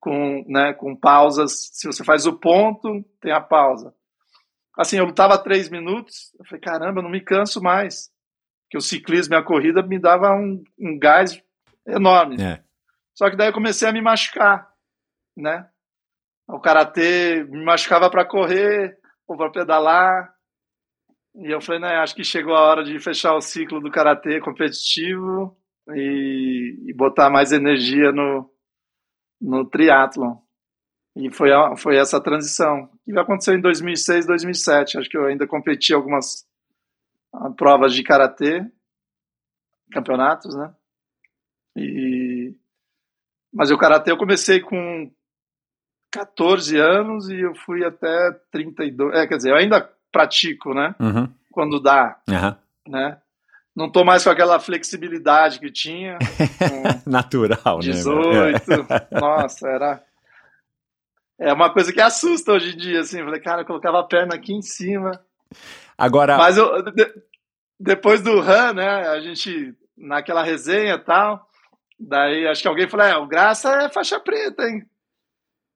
com, 0.00 0.44
né, 0.48 0.72
com 0.72 0.96
pausas. 0.96 1.70
Se 1.72 1.86
você 1.86 2.02
faz 2.02 2.26
o 2.26 2.32
ponto, 2.32 3.04
tem 3.20 3.32
a 3.32 3.40
pausa. 3.40 3.94
Assim, 4.76 4.98
eu 4.98 5.04
lutava 5.04 5.38
três 5.38 5.68
minutos, 5.68 6.34
eu 6.38 6.44
falei, 6.44 6.60
caramba, 6.60 7.00
eu 7.00 7.04
não 7.04 7.10
me 7.10 7.20
canso 7.20 7.62
mais. 7.62 8.10
Porque 8.70 8.78
o 8.78 8.80
ciclismo 8.80 9.34
e 9.34 9.36
a 9.36 9.42
corrida 9.42 9.82
me 9.82 9.98
dava 9.98 10.30
um, 10.30 10.62
um 10.78 10.96
gás 10.96 11.42
enorme. 11.84 12.40
É. 12.40 12.62
Só 13.12 13.28
que 13.28 13.36
daí 13.36 13.48
eu 13.48 13.52
comecei 13.52 13.88
a 13.88 13.92
me 13.92 14.00
machucar, 14.00 14.70
né? 15.36 15.68
O 16.48 16.60
karatê 16.60 17.42
me 17.50 17.64
machucava 17.64 18.08
para 18.08 18.24
correr 18.24 18.96
ou 19.26 19.36
para 19.36 19.50
pedalar. 19.50 20.32
E 21.34 21.52
eu 21.52 21.60
falei, 21.60 21.80
né, 21.80 21.96
acho 21.96 22.14
que 22.14 22.22
chegou 22.22 22.54
a 22.54 22.60
hora 22.60 22.84
de 22.84 22.96
fechar 23.00 23.34
o 23.34 23.40
ciclo 23.40 23.80
do 23.80 23.90
karatê 23.90 24.40
competitivo 24.40 25.56
e, 25.92 26.76
e 26.86 26.94
botar 26.94 27.28
mais 27.28 27.50
energia 27.50 28.12
no, 28.12 28.48
no 29.40 29.68
triatlon. 29.68 30.36
E 31.16 31.28
foi, 31.32 31.52
a, 31.52 31.74
foi 31.76 31.96
essa 31.96 32.22
transição. 32.22 32.88
que 33.04 33.18
aconteceu 33.18 33.54
em 33.54 33.60
2006, 33.60 34.26
2007. 34.26 34.96
Acho 34.96 35.10
que 35.10 35.18
eu 35.18 35.26
ainda 35.26 35.44
competi 35.44 35.92
algumas 35.92 36.48
provas 37.56 37.94
de 37.94 38.02
karatê, 38.02 38.64
campeonatos, 39.92 40.54
né? 40.54 40.74
E 41.76 42.54
mas 43.52 43.70
o 43.70 43.78
karatê 43.78 44.12
eu 44.12 44.16
comecei 44.16 44.60
com 44.60 45.10
14 46.12 46.76
anos 46.76 47.28
e 47.28 47.40
eu 47.40 47.54
fui 47.54 47.84
até 47.84 48.32
32. 48.50 49.14
É, 49.14 49.26
quer 49.26 49.36
dizer, 49.36 49.50
eu 49.50 49.56
ainda 49.56 49.88
pratico, 50.12 50.74
né? 50.74 50.94
Uhum. 51.00 51.28
Quando 51.50 51.80
dá, 51.80 52.16
Aham. 52.28 52.56
né? 52.86 53.18
Não 53.74 53.90
tô 53.90 54.04
mais 54.04 54.24
com 54.24 54.30
aquela 54.30 54.58
flexibilidade 54.58 55.60
que 55.60 55.70
tinha. 55.70 56.18
Natural, 57.06 57.76
né? 57.76 57.82
18. 57.82 58.86
Nossa, 59.18 59.68
era. 59.68 60.02
É 61.38 61.52
uma 61.52 61.72
coisa 61.72 61.92
que 61.92 62.00
assusta 62.00 62.52
hoje 62.52 62.74
em 62.74 62.76
dia, 62.76 63.00
assim. 63.00 63.20
Eu 63.20 63.24
falei, 63.24 63.40
cara, 63.40 63.62
eu 63.62 63.66
colocava 63.66 64.00
a 64.00 64.04
perna 64.04 64.34
aqui 64.34 64.52
em 64.52 64.60
cima. 64.60 65.12
Agora, 66.00 66.36
Mas 66.38 66.56
eu, 66.56 66.82
de- 66.82 67.12
depois 67.78 68.20
do 68.22 68.40
run, 68.40 68.72
né? 68.74 69.08
A 69.08 69.20
gente, 69.20 69.74
naquela 69.96 70.42
resenha 70.42 70.94
e 70.94 70.98
tal, 70.98 71.46
daí 71.98 72.46
acho 72.48 72.62
que 72.62 72.68
alguém 72.68 72.88
falou: 72.88 73.06
é, 73.06 73.16
o 73.16 73.26
Graça 73.26 73.70
é 73.84 73.88
faixa 73.88 74.18
preta, 74.18 74.64
hein? 74.68 74.82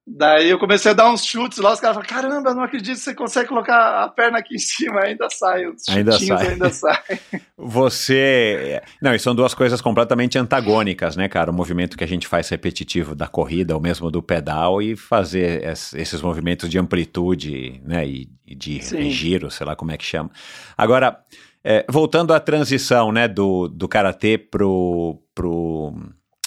Daí 0.06 0.50
eu 0.50 0.58
comecei 0.58 0.90
a 0.90 0.94
dar 0.94 1.10
uns 1.10 1.24
chutes 1.24 1.56
lá, 1.56 1.72
os 1.72 1.80
caras 1.80 1.96
falaram: 1.96 2.14
caramba, 2.14 2.54
não 2.54 2.62
acredito 2.62 2.94
que 2.96 3.00
você 3.00 3.14
consegue 3.14 3.48
colocar 3.48 4.02
a 4.04 4.08
perna 4.08 4.38
aqui 4.38 4.54
em 4.54 4.58
cima, 4.60 5.00
ainda 5.00 5.28
sai, 5.30 5.66
os 5.66 5.88
Ainda 5.88 6.12
sai. 6.18 6.46
ainda 6.48 6.70
saem. 6.70 7.20
Você. 7.56 8.82
Não, 9.00 9.14
e 9.14 9.18
são 9.18 9.34
duas 9.34 9.54
coisas 9.54 9.80
completamente 9.80 10.38
antagônicas, 10.38 11.16
né, 11.16 11.26
cara? 11.28 11.50
O 11.50 11.54
movimento 11.54 11.96
que 11.96 12.04
a 12.04 12.08
gente 12.08 12.28
faz 12.28 12.48
repetitivo 12.50 13.14
da 13.14 13.26
corrida, 13.26 13.74
ou 13.74 13.80
mesmo 13.80 14.10
do 14.10 14.22
pedal, 14.22 14.82
e 14.82 14.94
fazer 14.94 15.64
es- 15.64 15.94
esses 15.94 16.20
movimentos 16.20 16.68
de 16.68 16.78
amplitude, 16.78 17.80
né? 17.84 18.06
E 18.06 18.28
de 18.46 18.82
Sim. 18.82 19.10
giro, 19.10 19.50
sei 19.50 19.66
lá 19.66 19.74
como 19.74 19.92
é 19.92 19.96
que 19.96 20.04
chama. 20.04 20.30
Agora, 20.76 21.22
é, 21.62 21.84
voltando 21.88 22.34
à 22.34 22.40
transição, 22.40 23.10
né, 23.10 23.26
do, 23.26 23.68
do 23.68 23.88
karatê 23.88 24.36
pro, 24.36 25.18
pro, 25.34 25.94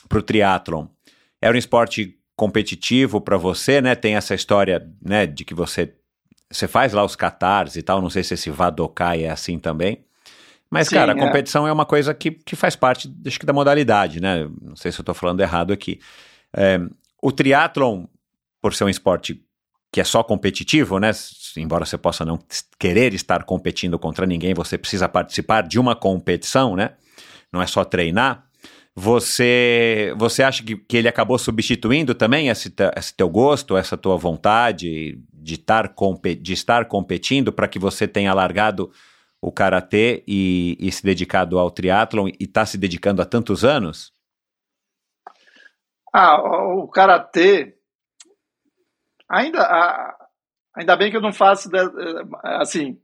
pro 0.08 0.22
triatlon. 0.22 0.86
Era 1.42 1.56
um 1.56 1.60
esporte 1.60 2.16
competitivo 2.36 3.20
para 3.20 3.36
você, 3.36 3.82
né? 3.82 3.96
Tem 3.96 4.16
essa 4.16 4.36
história, 4.36 4.88
né, 5.04 5.26
de 5.26 5.44
que 5.44 5.56
você. 5.56 5.94
Você 6.50 6.66
faz 6.66 6.94
lá 6.94 7.04
os 7.04 7.16
catars 7.16 7.76
e 7.76 7.82
tal, 7.82 8.02
não 8.02 8.10
sei 8.10 8.24
se 8.24 8.36
esse 8.36 8.50
Vadokai 8.50 9.26
é 9.26 9.30
assim 9.30 9.60
também. 9.60 10.06
Mas, 10.70 10.88
Sim, 10.88 10.96
cara, 10.96 11.12
a 11.14 11.18
é. 11.18 11.20
competição 11.20 11.68
é. 11.68 11.72
uma 11.74 11.86
coisa 11.86 12.14
que, 12.14 12.32
que 12.32 12.56
faz 12.56 12.74
parte, 12.74 13.14
acho 13.26 13.40
que, 13.40 13.46
da 13.46 13.52
modalidade, 13.52 14.22
né? 14.22 14.50
Não 14.62 14.76
sei 14.76 14.92
se 14.92 15.00
eu 15.00 15.04
tô 15.04 15.14
falando 15.14 15.42
errado 15.42 15.74
aqui. 15.74 16.00
É, 16.56 16.80
o 17.22 17.34
triatlon, 17.34 18.06
por 18.62 18.74
ser 18.74 18.86
um 18.86 18.90
esporte 18.90 19.44
que 19.92 20.02
é 20.02 20.04
só 20.04 20.24
competitivo, 20.24 21.00
né? 21.00 21.12
Embora 21.56 21.86
você 21.86 21.98
possa 21.98 22.24
não 22.24 22.40
querer 22.78 23.14
estar 23.14 23.44
competindo 23.44 23.98
contra 23.98 24.26
ninguém, 24.26 24.54
você 24.54 24.78
precisa 24.78 25.10
participar 25.10 25.64
de 25.64 25.80
uma 25.80 25.96
competição, 25.96 26.76
né? 26.76 26.92
Não 27.52 27.62
é 27.62 27.68
só 27.68 27.84
treinar. 27.84 28.46
Você, 29.00 30.14
você 30.18 30.42
acha 30.42 30.64
que, 30.64 30.76
que 30.76 30.98
ele 30.98 31.08
acabou 31.08 31.38
substituindo 31.38 32.16
também 32.16 32.50
esse, 32.50 32.74
esse 32.96 33.16
teu 33.16 33.30
gosto, 33.30 33.78
essa 33.78 33.96
tua 33.96 34.18
vontade 34.18 35.20
de 35.32 35.54
estar, 35.54 35.94
de 36.42 36.54
estar 36.54 36.86
competindo 36.86 37.54
para 37.54 37.68
que 37.68 37.78
você 37.78 38.08
tenha 38.08 38.34
largado 38.34 38.92
o 39.40 39.52
karatê 39.52 40.24
e, 40.28 40.76
e 40.80 40.92
se 40.92 41.04
dedicado 41.04 41.60
ao 41.60 41.70
triatlon 41.70 42.28
e 42.28 42.44
está 42.44 42.66
se 42.66 42.78
dedicando 42.78 43.22
há 43.22 43.26
tantos 43.26 43.64
anos? 43.64 44.12
Ah, 46.12 46.42
o 46.42 46.88
karatê. 46.88 47.77
Ainda, 49.30 50.16
ainda 50.76 50.96
bem 50.96 51.10
que 51.12 51.18
eu 51.18 51.22
não 51.22 51.34
faço 51.34 51.70
de- 51.70 51.78
assim 52.44 53.00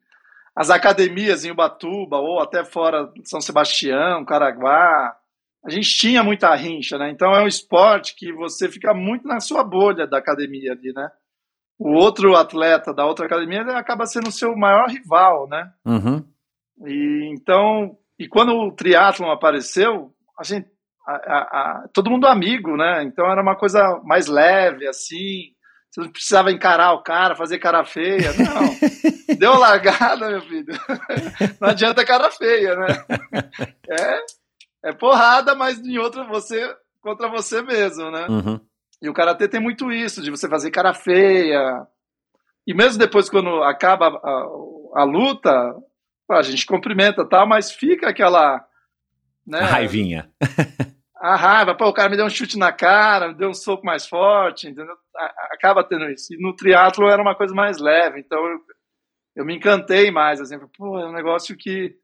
as 0.55 0.69
academias 0.69 1.43
em 1.43 1.49
Ubatuba 1.51 2.17
ou 2.17 2.39
até 2.39 2.63
fora 2.63 3.07
de 3.07 3.27
São 3.27 3.41
Sebastião, 3.41 4.23
Caraguá. 4.23 5.15
A 5.65 5.69
gente 5.69 5.97
tinha 5.97 6.21
muita 6.23 6.53
rincha, 6.53 6.97
né? 6.97 7.09
Então 7.09 7.33
é 7.33 7.41
um 7.41 7.47
esporte 7.47 8.15
que 8.15 8.31
você 8.33 8.69
fica 8.69 8.93
muito 8.93 9.27
na 9.27 9.39
sua 9.39 9.63
bolha 9.63 10.05
da 10.05 10.17
academia 10.19 10.73
ali, 10.73 10.93
né? 10.93 11.09
O 11.79 11.93
outro 11.93 12.35
atleta 12.35 12.93
da 12.93 13.03
outra 13.05 13.25
academia 13.25 13.61
acaba 13.75 14.05
sendo 14.05 14.27
o 14.27 14.31
seu 14.31 14.55
maior 14.55 14.87
rival, 14.89 15.47
né? 15.47 15.71
Uhum. 15.85 16.23
E 16.85 17.31
então, 17.33 17.97
e 18.19 18.27
quando 18.27 18.53
o 18.53 18.71
triatlon 18.71 19.31
apareceu, 19.31 20.13
a 20.37 20.43
gente, 20.43 20.67
a- 21.07 21.13
a- 21.15 21.39
a- 21.83 21.87
todo 21.93 22.11
mundo 22.11 22.27
amigo, 22.27 22.77
né? 22.77 23.01
Então 23.03 23.25
era 23.25 23.41
uma 23.41 23.55
coisa 23.55 23.99
mais 24.03 24.27
leve, 24.27 24.87
assim. 24.87 25.52
Você 25.93 26.01
não 26.01 26.09
precisava 26.09 26.51
encarar 26.51 26.93
o 26.93 27.03
cara, 27.03 27.35
fazer 27.35 27.59
cara 27.59 27.85
feia, 27.85 28.31
não. 28.33 29.37
Deu 29.37 29.53
largada, 29.59 30.27
meu 30.27 30.41
filho. 30.41 30.73
Não 31.61 31.69
adianta 31.69 32.03
cara 32.03 32.31
feia, 32.31 32.75
né? 32.75 32.87
É, 33.87 34.89
é 34.89 34.93
porrada, 34.93 35.53
mas 35.53 35.77
em 35.77 35.99
outra 35.99 36.23
você 36.23 36.75
contra 36.99 37.29
você 37.29 37.61
mesmo, 37.61 38.09
né? 38.09 38.25
Uhum. 38.27 38.59
E 38.99 39.07
o 39.07 39.13
karatê 39.13 39.47
tem 39.47 39.61
muito 39.61 39.91
isso, 39.91 40.23
de 40.23 40.31
você 40.31 40.49
fazer 40.49 40.71
cara 40.71 40.95
feia. 40.95 41.85
E 42.65 42.73
mesmo 42.73 42.97
depois, 42.97 43.29
quando 43.29 43.61
acaba 43.61 44.07
a, 44.07 45.01
a 45.01 45.03
luta, 45.03 45.75
a 46.31 46.41
gente 46.41 46.65
cumprimenta 46.65 47.21
e 47.21 47.29
tal, 47.29 47.47
mas 47.47 47.71
fica 47.71 48.09
aquela. 48.09 48.65
Né, 49.45 49.59
A 49.59 49.65
raivinha. 49.65 50.31
A 51.23 51.37
raiva, 51.37 51.73
pô, 51.73 51.87
o 51.87 51.93
cara 51.93 52.09
me 52.09 52.17
deu 52.17 52.25
um 52.25 52.29
chute 52.29 52.57
na 52.59 52.73
cara, 52.73 53.29
me 53.29 53.35
deu 53.35 53.49
um 53.49 53.53
soco 53.53 53.85
mais 53.85 54.05
forte, 54.05 54.67
entendeu? 54.67 54.93
Acaba 55.53 55.81
tendo 55.81 56.09
isso. 56.09 56.33
E 56.33 56.37
no 56.37 56.53
triatlo 56.53 57.07
era 57.07 57.21
uma 57.21 57.33
coisa 57.33 57.55
mais 57.55 57.79
leve, 57.79 58.19
então 58.19 58.45
eu, 58.45 58.59
eu 59.37 59.45
me 59.45 59.55
encantei 59.55 60.11
mais, 60.11 60.41
assim, 60.41 60.59
pô, 60.77 60.99
é 60.99 61.07
um 61.07 61.13
negócio 61.13 61.55
que, 61.55 61.95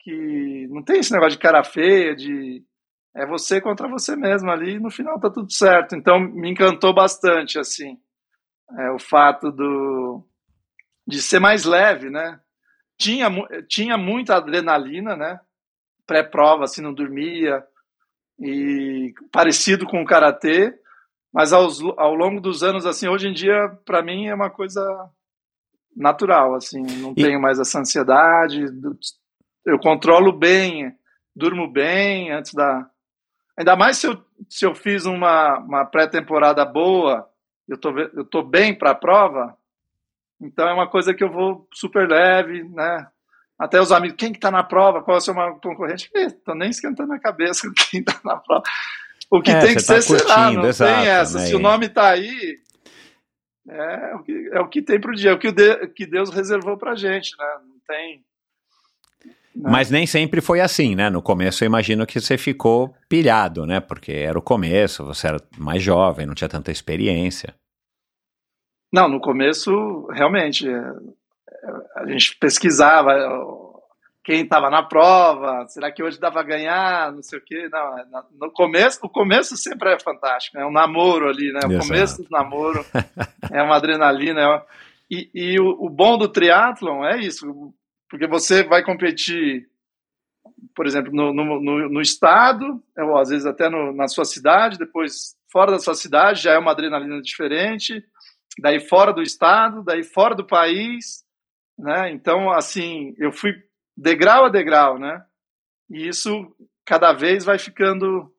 que 0.00 0.66
não 0.70 0.82
tem 0.82 1.00
esse 1.00 1.12
negócio 1.12 1.32
de 1.32 1.42
cara 1.42 1.62
feia, 1.62 2.16
de 2.16 2.64
é 3.14 3.26
você 3.26 3.60
contra 3.60 3.86
você 3.86 4.16
mesmo 4.16 4.50
ali, 4.50 4.76
e 4.76 4.80
no 4.80 4.90
final 4.90 5.20
tá 5.20 5.28
tudo 5.28 5.52
certo. 5.52 5.94
Então 5.94 6.18
me 6.18 6.50
encantou 6.50 6.94
bastante, 6.94 7.58
assim, 7.58 7.98
é, 8.78 8.90
o 8.92 8.98
fato 8.98 9.52
do 9.52 10.26
de 11.06 11.20
ser 11.20 11.38
mais 11.38 11.64
leve, 11.64 12.08
né? 12.08 12.40
Tinha, 12.98 13.28
tinha 13.68 13.98
muita 13.98 14.36
adrenalina, 14.36 15.14
né? 15.16 15.38
Pré-prova, 16.06 16.64
assim, 16.64 16.80
não 16.80 16.94
dormia, 16.94 17.62
e 18.38 19.14
parecido 19.32 19.86
com 19.86 20.02
o 20.02 20.06
karatê, 20.06 20.74
mas 21.32 21.52
aos, 21.52 21.80
ao 21.96 22.14
longo 22.14 22.40
dos 22.40 22.62
anos, 22.62 22.86
assim, 22.86 23.08
hoje 23.08 23.28
em 23.28 23.32
dia, 23.32 23.68
para 23.84 24.02
mim 24.02 24.26
é 24.28 24.34
uma 24.34 24.50
coisa 24.50 24.82
natural, 25.96 26.54
assim, 26.54 26.82
não 27.00 27.12
E- 27.16 27.22
tenho 27.22 27.40
mais 27.40 27.58
essa 27.58 27.80
ansiedade, 27.80 28.64
eu 29.66 29.78
controlo 29.78 30.32
bem, 30.32 30.96
durmo 31.34 31.70
bem 31.70 32.30
antes 32.32 32.52
da, 32.54 32.88
ainda 33.58 33.76
mais 33.76 33.98
se 33.98 34.06
eu, 34.08 34.24
se 34.48 34.64
eu 34.66 34.74
fiz 34.74 35.06
uma, 35.06 35.58
uma 35.58 35.84
pré-temporada 35.84 36.64
boa, 36.64 37.28
eu 37.68 37.78
tô, 37.78 37.90
eu 37.98 38.24
tô 38.24 38.42
bem 38.42 38.76
para 38.76 38.90
a 38.92 38.94
prova, 38.96 39.56
então 40.40 40.68
é 40.68 40.74
uma 40.74 40.88
coisa 40.90 41.14
que 41.14 41.22
eu 41.22 41.30
vou 41.30 41.68
super 41.72 42.08
leve, 42.08 42.64
né? 42.70 43.06
Até 43.62 43.80
os 43.80 43.92
amigos, 43.92 44.16
quem 44.18 44.32
que 44.32 44.40
tá 44.40 44.50
na 44.50 44.64
prova? 44.64 45.02
Qual 45.02 45.16
é 45.16 45.18
o 45.18 45.20
seu 45.20 45.32
maior 45.34 45.58
concorrente? 45.60 46.10
Tô 46.44 46.54
nem 46.54 46.70
esquentando 46.70 47.12
a 47.12 47.18
cabeça 47.20 47.68
com 47.68 47.74
quem 47.74 48.02
tá 48.02 48.18
na 48.24 48.36
prova. 48.36 48.62
O 49.30 49.40
que 49.40 49.50
É, 49.52 49.60
tem 49.60 49.76
que 49.76 49.84
tá 49.86 50.00
ser, 50.00 50.18
será, 50.18 50.50
não 50.50 50.66
exato, 50.66 50.92
tem 51.00 51.08
essa. 51.08 51.38
né? 51.38 51.46
Se 51.46 51.54
o 51.54 51.58
nome 51.60 51.88
tá 51.88 52.10
aí, 52.10 52.58
é 53.68 54.14
o 54.16 54.22
que, 54.24 54.50
é 54.52 54.60
o 54.60 54.68
que 54.68 54.82
tem 54.82 55.00
pro 55.00 55.14
dia, 55.14 55.30
é 55.30 55.34
o 55.34 55.38
que, 55.38 55.48
o 55.48 55.52
de- 55.52 55.86
que 55.88 56.04
Deus 56.04 56.30
reservou 56.30 56.76
pra 56.76 56.96
gente, 56.96 57.30
né? 57.38 57.46
Não 57.64 57.76
tem... 57.86 58.24
né? 59.54 59.70
Mas 59.70 59.90
nem 59.90 60.06
sempre 60.08 60.40
foi 60.40 60.60
assim, 60.60 60.94
né? 60.96 61.08
No 61.08 61.22
começo 61.22 61.62
eu 61.62 61.66
imagino 61.66 62.04
que 62.06 62.20
você 62.20 62.36
ficou 62.36 62.92
pilhado, 63.08 63.64
né? 63.64 63.78
Porque 63.80 64.10
era 64.12 64.36
o 64.38 64.42
começo, 64.42 65.04
você 65.04 65.28
era 65.28 65.38
mais 65.56 65.80
jovem, 65.82 66.26
não 66.26 66.34
tinha 66.34 66.48
tanta 66.48 66.72
experiência. 66.72 67.54
Não, 68.92 69.08
no 69.08 69.20
começo, 69.20 70.06
realmente, 70.08 70.68
é, 70.68 70.82
a 71.96 72.06
gente 72.06 72.36
pesquisava 72.38 73.12
quem 74.24 74.42
estava 74.42 74.70
na 74.70 74.82
prova, 74.82 75.66
será 75.68 75.90
que 75.90 76.02
hoje 76.02 76.18
dava 76.20 76.40
a 76.40 76.44
ganhar, 76.44 77.12
não 77.12 77.22
sei 77.22 77.38
o 77.38 77.42
quê. 77.44 77.68
Não, 77.70 77.98
é, 77.98 78.04
no 78.38 78.50
começo, 78.52 79.00
o 79.02 79.08
começo 79.08 79.56
sempre 79.56 79.92
é 79.92 79.98
fantástico, 79.98 80.58
é 80.58 80.66
um 80.66 80.70
namoro 80.70 81.28
ali, 81.28 81.52
né? 81.52 81.60
O 81.64 81.72
Exato. 81.72 81.88
começo 81.88 82.22
do 82.22 82.28
namoro 82.30 82.84
é 83.50 83.62
uma 83.62 83.76
adrenalina. 83.76 84.40
é 84.40 84.46
uma- 84.46 84.66
E, 85.10 85.30
e 85.34 85.60
o, 85.60 85.66
o 85.84 85.90
bom 85.90 86.16
do 86.16 86.28
triatlon 86.28 87.04
é 87.04 87.18
isso, 87.18 87.72
porque 88.08 88.26
você 88.26 88.62
vai 88.62 88.82
competir 88.84 89.68
por 90.74 90.86
exemplo, 90.86 91.12
no, 91.12 91.32
no, 91.32 91.60
no, 91.60 91.88
no 91.88 92.00
estado, 92.00 92.82
ou 92.96 93.18
às 93.18 93.28
vezes 93.28 93.46
até 93.46 93.68
no, 93.68 93.92
na 93.92 94.08
sua 94.08 94.24
cidade, 94.24 94.78
depois 94.78 95.36
fora 95.50 95.70
da 95.72 95.78
sua 95.78 95.94
cidade 95.94 96.40
já 96.42 96.52
é 96.52 96.58
uma 96.58 96.70
adrenalina 96.70 97.20
diferente, 97.20 98.02
daí 98.58 98.80
fora 98.80 99.12
do 99.12 99.22
estado, 99.22 99.82
daí 99.82 100.02
fora 100.02 100.34
do 100.34 100.46
país, 100.46 101.24
né? 101.78 102.10
Então, 102.10 102.50
assim, 102.50 103.14
eu 103.18 103.32
fui 103.32 103.54
degrau 103.96 104.46
a 104.46 104.48
degrau, 104.48 104.98
né? 104.98 105.24
E 105.90 106.08
isso 106.08 106.54
cada 106.84 107.12
vez 107.12 107.44
vai 107.44 107.58
ficando 107.58 108.32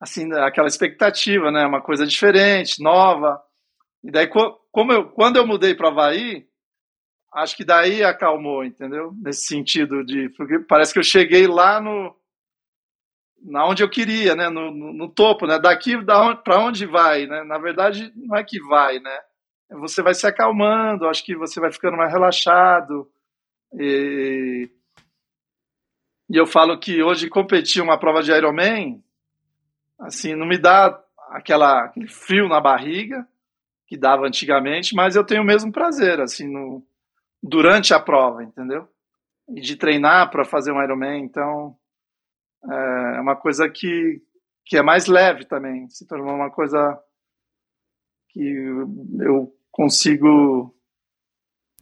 assim 0.00 0.32
aquela 0.34 0.68
expectativa, 0.68 1.50
né? 1.50 1.66
Uma 1.66 1.82
coisa 1.82 2.06
diferente, 2.06 2.82
nova. 2.82 3.40
E 4.02 4.10
daí 4.10 4.28
como 4.72 4.92
eu 4.92 5.08
quando 5.10 5.36
eu 5.36 5.46
mudei 5.46 5.74
para 5.74 5.88
Havaí, 5.88 6.46
acho 7.34 7.56
que 7.56 7.64
daí 7.64 8.02
acalmou, 8.02 8.64
entendeu? 8.64 9.12
Nesse 9.22 9.46
sentido 9.46 10.04
de 10.04 10.30
porque 10.36 10.58
parece 10.60 10.92
que 10.92 10.98
eu 10.98 11.04
cheguei 11.04 11.46
lá 11.46 11.80
no 11.80 12.14
na 13.42 13.66
onde 13.66 13.82
eu 13.82 13.88
queria, 13.90 14.34
né? 14.34 14.48
No, 14.48 14.70
no, 14.70 14.92
no 14.92 15.08
topo, 15.08 15.46
né? 15.46 15.58
Daqui 15.58 15.96
para 16.04 16.60
onde 16.60 16.86
vai, 16.86 17.26
né? 17.26 17.44
Na 17.44 17.58
verdade, 17.58 18.12
não 18.16 18.36
é 18.36 18.44
que 18.44 18.60
vai, 18.60 18.98
né? 18.98 19.18
Você 19.70 20.02
vai 20.02 20.14
se 20.14 20.26
acalmando, 20.26 21.08
acho 21.08 21.24
que 21.24 21.36
você 21.36 21.58
vai 21.60 21.72
ficando 21.72 21.96
mais 21.96 22.12
relaxado. 22.12 23.10
E, 23.74 24.70
e 26.30 26.36
eu 26.36 26.46
falo 26.46 26.78
que 26.78 27.02
hoje 27.02 27.28
competir 27.28 27.82
uma 27.82 27.98
prova 27.98 28.22
de 28.22 28.32
Ironman, 28.32 29.02
assim, 29.98 30.34
não 30.34 30.46
me 30.46 30.58
dá 30.58 31.02
aquela, 31.30 31.84
aquele 31.84 32.08
frio 32.08 32.48
na 32.48 32.60
barriga 32.60 33.26
que 33.86 33.96
dava 33.96 34.26
antigamente, 34.26 34.94
mas 34.94 35.14
eu 35.14 35.24
tenho 35.24 35.42
o 35.42 35.46
mesmo 35.46 35.70
prazer, 35.72 36.20
assim, 36.20 36.48
no, 36.48 36.84
durante 37.42 37.94
a 37.94 38.00
prova, 38.00 38.42
entendeu? 38.42 38.88
E 39.48 39.60
de 39.60 39.76
treinar 39.76 40.30
para 40.30 40.44
fazer 40.44 40.72
um 40.72 40.82
Ironman, 40.82 41.24
então 41.24 41.76
é 42.68 43.20
uma 43.20 43.36
coisa 43.36 43.68
que, 43.68 44.20
que 44.64 44.76
é 44.76 44.82
mais 44.82 45.06
leve 45.06 45.44
também, 45.44 45.88
se 45.88 46.06
tornou 46.06 46.34
uma 46.34 46.50
coisa 46.50 47.00
que 48.28 48.42
eu 49.20 49.55
consigo 49.76 50.74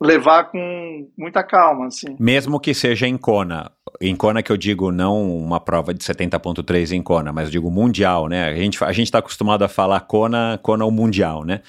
levar 0.01 0.51
com 0.51 1.09
muita 1.16 1.45
calma, 1.45 1.86
assim. 1.86 2.16
Mesmo 2.18 2.59
que 2.59 2.74
seja 2.74 3.07
em 3.07 3.16
Kona, 3.16 3.70
em 4.01 4.16
Kona 4.16 4.42
que 4.42 4.51
eu 4.51 4.57
digo 4.57 4.90
não 4.90 5.38
uma 5.38 5.61
prova 5.61 5.95
de 5.95 6.03
70.3 6.05 6.90
em 6.90 7.01
Kona, 7.03 7.32
mas 7.32 7.45
eu 7.45 7.53
digo 7.53 7.70
mundial, 7.70 8.26
né? 8.26 8.45
A 8.49 8.55
gente 8.57 8.82
a 8.82 8.92
gente 8.92 9.07
está 9.07 9.18
acostumado 9.18 9.62
a 9.62 9.68
falar 9.68 10.01
Kona, 10.01 10.59
Kona 10.62 10.84
o 10.84 10.90
mundial, 10.90 11.45
né? 11.45 11.62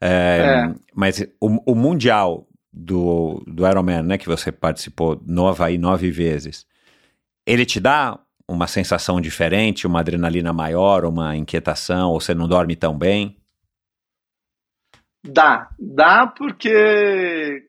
É, 0.00 0.68
é. 0.70 0.74
Mas 0.94 1.26
o, 1.40 1.72
o, 1.72 1.74
mundial 1.74 2.46
do, 2.72 3.42
do 3.46 3.66
Ironman, 3.66 4.02
né, 4.02 4.18
que 4.18 4.28
você 4.28 4.52
participou 4.52 5.20
no 5.26 5.48
Havaí 5.48 5.78
nove 5.78 6.10
vezes, 6.10 6.66
ele 7.46 7.64
te 7.64 7.80
dá 7.80 8.18
uma 8.46 8.66
sensação 8.66 9.20
diferente, 9.20 9.86
uma 9.86 10.00
adrenalina 10.00 10.52
maior, 10.52 11.04
uma 11.04 11.36
inquietação, 11.36 12.10
ou 12.10 12.20
você 12.20 12.34
não 12.34 12.46
dorme 12.46 12.76
tão 12.76 12.96
bem? 12.96 13.36
Dá, 15.26 15.70
dá 15.78 16.26
porque 16.26 17.66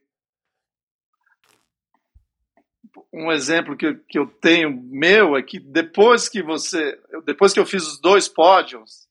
um 3.13 3.31
exemplo 3.31 3.77
que, 3.77 3.93
que 4.09 4.19
eu 4.19 4.27
tenho 4.27 4.69
meu 4.71 5.37
é 5.37 5.41
que 5.41 5.57
depois 5.57 6.27
que 6.27 6.43
você, 6.43 6.99
depois 7.25 7.53
que 7.53 7.59
eu 7.59 7.65
fiz 7.65 7.87
os 7.87 8.01
dois 8.01 8.27
pódios, 8.27 9.07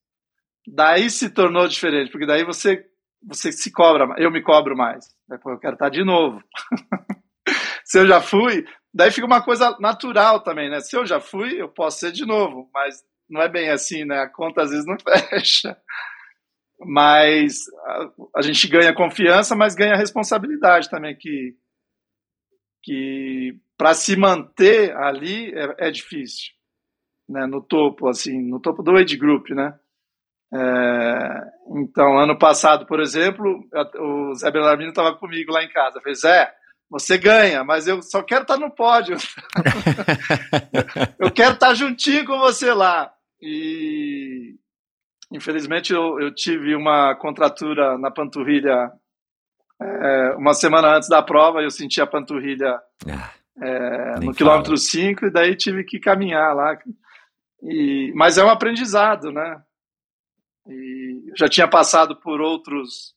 daí 0.67 1.09
se 1.09 1.31
tornou 1.31 1.67
diferente, 1.67 2.11
porque 2.11 2.27
daí 2.27 2.45
você 2.45 2.87
você 3.27 3.51
se 3.51 3.73
cobra, 3.73 4.15
eu 4.19 4.31
me 4.31 4.43
cobro 4.43 4.77
mais. 4.77 5.07
Depois 5.27 5.55
eu 5.55 5.61
quero 5.61 5.73
estar 5.73 5.89
de 5.89 6.05
novo. 6.05 6.45
se 7.83 7.99
eu 8.01 8.07
já 8.07 8.21
fui, 8.21 8.67
daí 8.93 9.11
fica 9.11 9.27
uma 9.27 9.43
coisa 9.43 9.75
natural 9.81 10.43
também, 10.43 10.69
né? 10.69 10.81
Se 10.81 10.95
eu 10.95 11.07
já 11.07 11.19
fui, 11.19 11.59
eu 11.59 11.71
posso 11.71 12.01
ser 12.01 12.13
de 12.13 12.27
novo, 12.27 12.69
mas 12.75 13.03
não 13.27 13.41
é 13.41 13.49
bem 13.49 13.71
assim, 13.71 14.05
né? 14.05 14.19
A 14.19 14.29
conta 14.29 14.61
às 14.61 14.71
vezes 14.71 14.85
não 14.85 14.99
fecha 15.01 15.75
mas 16.85 17.65
a, 17.85 18.11
a, 18.37 18.43
gente 18.43 18.67
ganha 18.69 18.95
confiança, 18.95 19.55
mas 19.55 19.75
ganha 19.75 19.97
responsabilidade 19.97 20.89
também 20.89 21.17
que 21.17 21.57
que 22.83 23.59
para 23.77 23.95
se 23.95 24.17
manter 24.17 24.95
ali 24.97 25.53
é, 25.55 25.89
é, 25.89 25.91
difícil, 25.91 26.53
né? 27.29 27.47
No 27.47 27.61
topo, 27.61 28.09
assim, 28.09 28.41
no 28.49 28.61
topo 28.61 28.83
do 28.83 28.97
age 28.97 29.17
group, 29.17 29.51
né? 29.51 29.79
É, 30.53 31.51
então, 31.77 32.19
ano 32.19 32.39
passado, 32.39 32.87
por 32.87 33.01
exemplo, 33.01 33.67
o 33.99 34.35
Zé 34.35 34.51
Belarmino 34.51 34.91
estava 34.91 35.17
comigo 35.17 35.51
lá 35.51 35.65
em 35.65 35.69
casa. 35.69 36.01
Fez, 36.01 36.21
Zé, 36.21 36.53
você 36.89 37.19
ganha, 37.19 37.65
mas 37.65 37.89
eu 37.89 38.01
só 38.03 38.23
quero 38.23 38.43
estar 38.43 38.55
tá 38.55 38.61
no 38.61 38.71
pódio. 38.71 39.17
eu 41.19 41.31
quero 41.33 41.55
estar 41.55 41.69
tá 41.69 41.75
juntinho 41.75 42.25
com 42.27 42.39
você 42.39 42.73
lá. 42.73 43.13
E, 43.41 44.57
Infelizmente, 45.35 45.93
eu, 45.93 46.21
eu 46.21 46.33
tive 46.33 46.77
uma 46.77 47.13
contratura 47.17 47.99
na 47.99 48.09
panturrilha 48.09 48.93
é, 49.83 50.37
uma 50.37 50.55
semana 50.55 50.97
antes 50.97 51.09
da 51.09 51.21
prova. 51.21 51.61
Eu 51.61 51.73
senti 51.73 52.01
a 52.01 52.07
panturrilha 52.07 52.81
ah, 53.11 53.33
é, 53.61 54.21
no 54.21 54.33
quilômetro 54.33 54.77
5 54.77 55.27
e 55.27 55.31
daí 55.33 55.57
tive 55.57 55.83
que 55.83 55.99
caminhar 55.99 56.55
lá. 56.55 56.79
E, 57.65 58.13
mas 58.15 58.39
é 58.39 58.45
um 58.45 58.49
aprendizado, 58.49 59.33
né? 59.33 59.61
E 60.69 61.33
já 61.37 61.49
tinha 61.49 61.67
passado 61.67 62.15
por 62.15 62.41
outros 62.41 63.13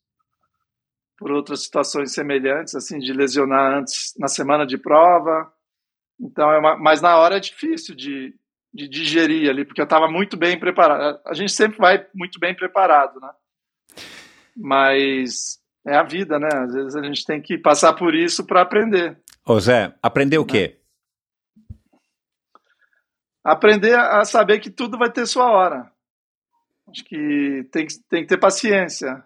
por 1.20 1.32
outras 1.32 1.64
situações 1.64 2.14
semelhantes, 2.14 2.76
assim, 2.76 3.00
de 3.00 3.12
lesionar 3.12 3.78
antes 3.78 4.14
na 4.18 4.28
semana 4.28 4.66
de 4.66 4.78
prova. 4.78 5.52
Então 6.20 6.52
é 6.52 6.58
uma, 6.58 6.78
mas 6.78 7.00
na 7.00 7.16
hora 7.18 7.38
é 7.38 7.40
difícil 7.40 7.96
de, 7.96 8.36
de 8.78 8.88
digerir 8.88 9.50
ali, 9.50 9.66
porque 9.66 9.82
eu 9.82 9.86
estava 9.86 10.08
muito 10.08 10.38
bem 10.38 10.60
preparado. 10.60 11.20
A 11.26 11.34
gente 11.34 11.52
sempre 11.52 11.80
vai 11.80 12.06
muito 12.14 12.40
bem 12.40 12.56
preparado, 12.56 13.20
né? 13.20 13.32
Mas 14.56 15.60
é 15.86 15.96
a 15.96 16.04
vida, 16.04 16.38
né? 16.38 16.50
Às 16.54 16.74
vezes 16.74 16.96
a 16.96 17.02
gente 17.02 17.26
tem 17.26 17.42
que 17.42 17.58
passar 17.58 17.94
por 17.94 18.14
isso 18.14 18.46
para 18.46 18.62
aprender. 18.62 19.18
Ô 19.44 19.60
Zé, 19.60 19.94
aprender 20.02 20.38
o 20.38 20.46
né? 20.46 20.48
quê? 20.48 20.78
Aprender 23.44 23.98
a 23.98 24.24
saber 24.26 24.60
que 24.60 24.70
tudo 24.70 24.98
vai 24.98 25.12
ter 25.12 25.26
sua 25.26 25.50
hora. 25.50 25.92
Acho 26.88 27.04
que 27.04 27.68
tem, 27.72 27.88
tem 28.10 28.22
que 28.24 28.28
ter 28.28 28.38
paciência. 28.38 29.24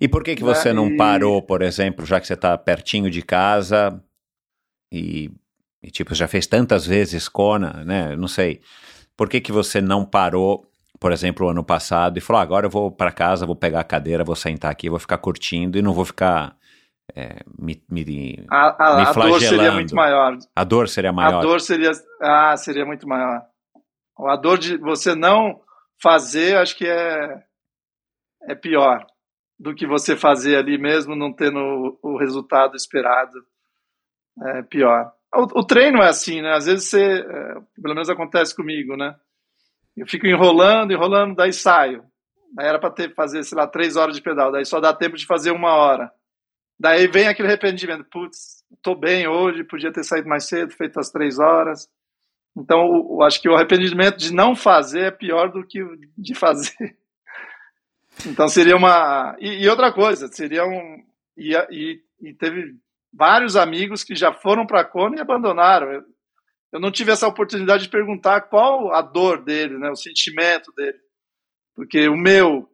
E 0.00 0.08
por 0.08 0.24
que, 0.24 0.34
que 0.34 0.42
você 0.42 0.68
né? 0.68 0.74
não 0.76 0.88
e... 0.88 0.96
parou, 0.96 1.42
por 1.42 1.60
exemplo, 1.60 2.06
já 2.06 2.18
que 2.20 2.26
você 2.26 2.34
está 2.34 2.56
pertinho 2.56 3.10
de 3.10 3.20
casa 3.20 4.02
e, 4.90 5.30
e, 5.82 5.90
tipo, 5.90 6.14
já 6.14 6.26
fez 6.26 6.46
tantas 6.46 6.86
vezes 6.86 7.28
Kona, 7.28 7.84
né? 7.84 8.16
Não 8.16 8.28
sei. 8.28 8.62
Por 9.16 9.28
que, 9.28 9.40
que 9.40 9.52
você 9.52 9.80
não 9.80 10.04
parou, 10.04 10.66
por 10.98 11.12
exemplo, 11.12 11.46
o 11.46 11.50
ano 11.50 11.64
passado 11.64 12.18
e 12.18 12.20
falou: 12.20 12.40
ah, 12.40 12.42
agora 12.42 12.66
eu 12.66 12.70
vou 12.70 12.90
para 12.90 13.12
casa, 13.12 13.46
vou 13.46 13.56
pegar 13.56 13.80
a 13.80 13.84
cadeira, 13.84 14.24
vou 14.24 14.36
sentar 14.36 14.70
aqui, 14.70 14.90
vou 14.90 14.98
ficar 14.98 15.18
curtindo 15.18 15.78
e 15.78 15.82
não 15.82 15.92
vou 15.92 16.04
ficar 16.04 16.56
é, 17.14 17.40
me, 17.58 17.82
me, 17.88 18.44
a, 18.50 18.92
a, 18.92 18.96
me 18.96 19.02
a 19.02 19.12
dor 19.12 19.40
seria 19.40 19.72
muito 19.72 19.94
maior. 19.94 20.38
A 20.56 20.64
dor 20.64 20.88
seria 20.88 21.12
maior. 21.12 21.38
A 21.38 21.42
dor 21.42 21.60
seria, 21.60 21.90
ah, 22.20 22.56
seria 22.56 22.84
muito 22.86 23.06
maior. 23.06 23.42
A 24.18 24.36
dor 24.36 24.58
de 24.58 24.76
você 24.78 25.14
não 25.14 25.60
fazer, 26.00 26.56
acho 26.56 26.76
que 26.76 26.86
é, 26.86 27.42
é 28.48 28.54
pior 28.54 29.06
do 29.58 29.74
que 29.74 29.86
você 29.86 30.16
fazer 30.16 30.56
ali 30.56 30.78
mesmo, 30.78 31.14
não 31.14 31.32
tendo 31.32 31.58
o, 31.58 32.14
o 32.14 32.18
resultado 32.18 32.74
esperado. 32.74 33.44
É 34.42 34.62
pior. 34.62 35.12
O, 35.34 35.60
o, 35.60 35.64
treino 35.64 36.02
é 36.02 36.08
assim, 36.08 36.40
né? 36.40 36.54
Às 36.54 36.66
vezes 36.66 36.88
você, 36.88 37.02
é, 37.02 37.54
pelo 37.80 37.94
menos 37.94 38.08
acontece 38.08 38.54
comigo, 38.54 38.96
né? 38.96 39.14
Eu 39.96 40.06
fico 40.06 40.26
enrolando, 40.26 40.92
enrolando, 40.92 41.34
daí 41.34 41.52
saio. 41.52 42.04
Daí 42.54 42.66
era 42.66 42.78
para 42.78 42.92
fazer, 43.14 43.42
sei 43.42 43.56
lá, 43.56 43.66
três 43.66 43.96
horas 43.96 44.14
de 44.14 44.22
pedal, 44.22 44.52
daí 44.52 44.64
só 44.64 44.80
dá 44.80 44.92
tempo 44.94 45.16
de 45.16 45.26
fazer 45.26 45.50
uma 45.50 45.74
hora. 45.74 46.10
Daí 46.78 47.06
vem 47.06 47.28
aquele 47.28 47.48
arrependimento, 47.48 48.04
putz, 48.10 48.64
tô 48.82 48.94
bem 48.94 49.28
hoje, 49.28 49.64
podia 49.64 49.92
ter 49.92 50.04
saído 50.04 50.28
mais 50.28 50.44
cedo, 50.44 50.72
feito 50.72 50.98
as 50.98 51.10
três 51.10 51.38
horas. 51.38 51.88
Então, 52.56 53.08
eu 53.10 53.22
acho 53.22 53.40
que 53.40 53.48
o 53.48 53.54
arrependimento 53.54 54.16
de 54.16 54.32
não 54.32 54.54
fazer 54.54 55.06
é 55.06 55.10
pior 55.10 55.50
do 55.50 55.66
que 55.66 55.80
de 56.16 56.34
fazer. 56.34 56.74
Então 58.24 58.46
seria 58.46 58.76
uma. 58.76 59.36
E, 59.40 59.64
e 59.64 59.68
outra 59.68 59.92
coisa, 59.92 60.28
seria 60.28 60.64
um. 60.64 61.04
E, 61.36 61.52
e, 61.68 62.00
e 62.20 62.32
teve 62.32 62.76
vários 63.16 63.56
amigos 63.56 64.02
que 64.02 64.14
já 64.14 64.32
foram 64.32 64.66
para 64.66 64.80
a 64.80 64.84
Kona 64.84 65.16
e 65.16 65.20
abandonaram. 65.20 65.92
Eu, 65.92 66.04
eu, 66.72 66.80
não 66.80 66.90
tive 66.90 67.12
essa 67.12 67.28
oportunidade 67.28 67.84
de 67.84 67.88
perguntar 67.88 68.42
qual 68.42 68.92
a 68.92 69.00
dor 69.00 69.42
dele, 69.42 69.78
né, 69.78 69.90
o 69.90 69.96
sentimento 69.96 70.72
dele. 70.76 70.98
Porque 71.74 72.08
o 72.08 72.16
meu, 72.16 72.68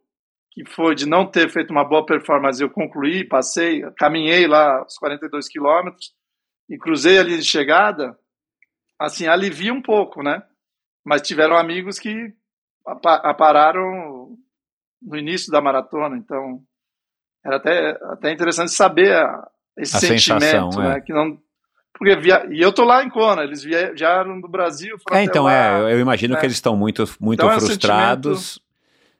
que 0.51 0.65
foi 0.65 0.95
de 0.95 1.07
não 1.07 1.25
ter 1.25 1.49
feito 1.49 1.71
uma 1.71 1.83
boa 1.83 2.05
performance, 2.05 2.61
eu 2.61 2.69
concluí, 2.69 3.23
passei, 3.23 3.81
caminhei 3.97 4.47
lá 4.47 4.83
os 4.83 4.97
42 4.97 5.47
quilômetros 5.47 6.13
e 6.69 6.77
cruzei 6.77 7.19
ali 7.19 7.37
de 7.37 7.45
chegada, 7.45 8.17
assim, 8.99 9.27
alivia 9.27 9.73
um 9.73 9.81
pouco, 9.81 10.23
né? 10.23 10.43
Mas 11.03 11.21
tiveram 11.21 11.57
amigos 11.57 11.99
que 11.99 12.33
pararam 13.37 14.37
no 15.01 15.17
início 15.17 15.51
da 15.51 15.61
maratona, 15.61 16.15
então 16.17 16.63
era 17.43 17.57
até, 17.57 17.97
até 18.11 18.31
interessante 18.31 18.71
saber 18.71 19.15
esse 19.77 19.95
a 19.95 19.99
sentimento, 19.99 20.79
né? 20.79 20.97
É. 20.97 21.01
Que 21.01 21.13
não, 21.13 21.37
Porque 21.93 22.15
via, 22.15 22.47
e 22.51 22.61
eu 22.61 22.71
tô 22.73 22.83
lá 22.83 23.03
em 23.03 23.09
Kona, 23.09 23.43
eles 23.43 23.63
vieram 23.63 24.39
do 24.39 24.47
Brasil. 24.47 24.97
É, 25.11 25.23
então, 25.23 25.45
lá. 25.45 25.89
é, 25.89 25.93
eu, 25.93 25.99
imagino 25.99 26.33
né? 26.33 26.39
que 26.39 26.45
eles 26.45 26.57
estão 26.57 26.75
muito, 26.75 27.03
muito 27.19 27.39
Então 27.39 27.51
é 27.51 27.57
um 27.57 27.59
frustrados, 27.59 28.59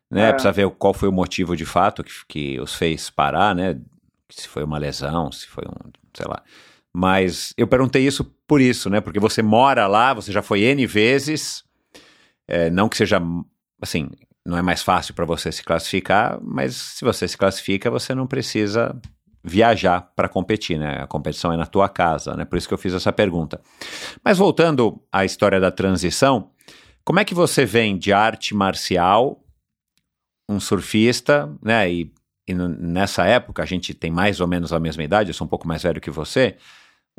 né? 0.09 0.29
é. 0.29 0.31
Precisa 0.33 0.51
ver 0.51 0.69
qual 0.71 0.93
foi 0.93 1.09
o 1.09 1.13
motivo 1.13 1.55
de 1.55 1.65
fato 1.65 2.03
que, 2.03 2.11
que 2.27 2.59
os 2.59 2.75
fez 2.75 3.09
parar, 3.09 3.55
né? 3.55 3.79
Se 4.29 4.47
foi 4.47 4.63
uma 4.63 4.77
lesão, 4.77 5.31
se 5.31 5.47
foi 5.47 5.63
um, 5.65 5.91
sei 6.13 6.25
lá. 6.27 6.41
Mas 6.93 7.53
eu 7.57 7.67
perguntei 7.67 8.05
isso 8.05 8.23
por 8.45 8.59
isso, 8.59 8.89
né? 8.89 8.99
Porque 8.99 9.19
você 9.19 9.41
mora 9.41 9.87
lá, 9.87 10.13
você 10.13 10.31
já 10.31 10.41
foi 10.41 10.61
N 10.61 10.85
vezes, 10.85 11.63
é, 12.47 12.69
não 12.69 12.89
que 12.89 12.97
seja, 12.97 13.21
assim, 13.81 14.09
não 14.45 14.57
é 14.57 14.61
mais 14.61 14.81
fácil 14.81 15.13
para 15.13 15.25
você 15.25 15.51
se 15.51 15.63
classificar, 15.63 16.39
mas 16.41 16.75
se 16.75 17.05
você 17.05 17.27
se 17.27 17.37
classifica, 17.37 17.89
você 17.89 18.13
não 18.13 18.27
precisa 18.27 18.99
viajar 19.43 20.11
para 20.15 20.29
competir, 20.29 20.77
né? 20.77 21.01
A 21.01 21.07
competição 21.07 21.51
é 21.51 21.57
na 21.57 21.65
tua 21.65 21.89
casa, 21.89 22.35
né? 22.35 22.45
Por 22.45 22.57
isso 22.57 22.67
que 22.67 22.73
eu 22.73 22.77
fiz 22.77 22.93
essa 22.93 23.11
pergunta. 23.11 23.59
Mas 24.23 24.37
voltando 24.37 25.01
à 25.11 25.25
história 25.25 25.59
da 25.59 25.71
transição, 25.71 26.51
como 27.03 27.19
é 27.19 27.25
que 27.25 27.33
você 27.33 27.65
vem 27.65 27.97
de 27.97 28.13
arte 28.13 28.53
marcial, 28.53 29.43
um 30.47 30.59
surfista, 30.59 31.51
né? 31.61 31.91
E, 31.91 32.13
e 32.47 32.53
nessa 32.53 33.25
época, 33.25 33.63
a 33.63 33.65
gente 33.65 33.93
tem 33.93 34.11
mais 34.11 34.39
ou 34.39 34.47
menos 34.47 34.71
a 34.71 34.79
mesma 34.79 35.03
idade, 35.03 35.29
eu 35.29 35.33
sou 35.33 35.45
um 35.45 35.49
pouco 35.49 35.67
mais 35.67 35.83
velho 35.83 36.01
que 36.01 36.11
você. 36.11 36.57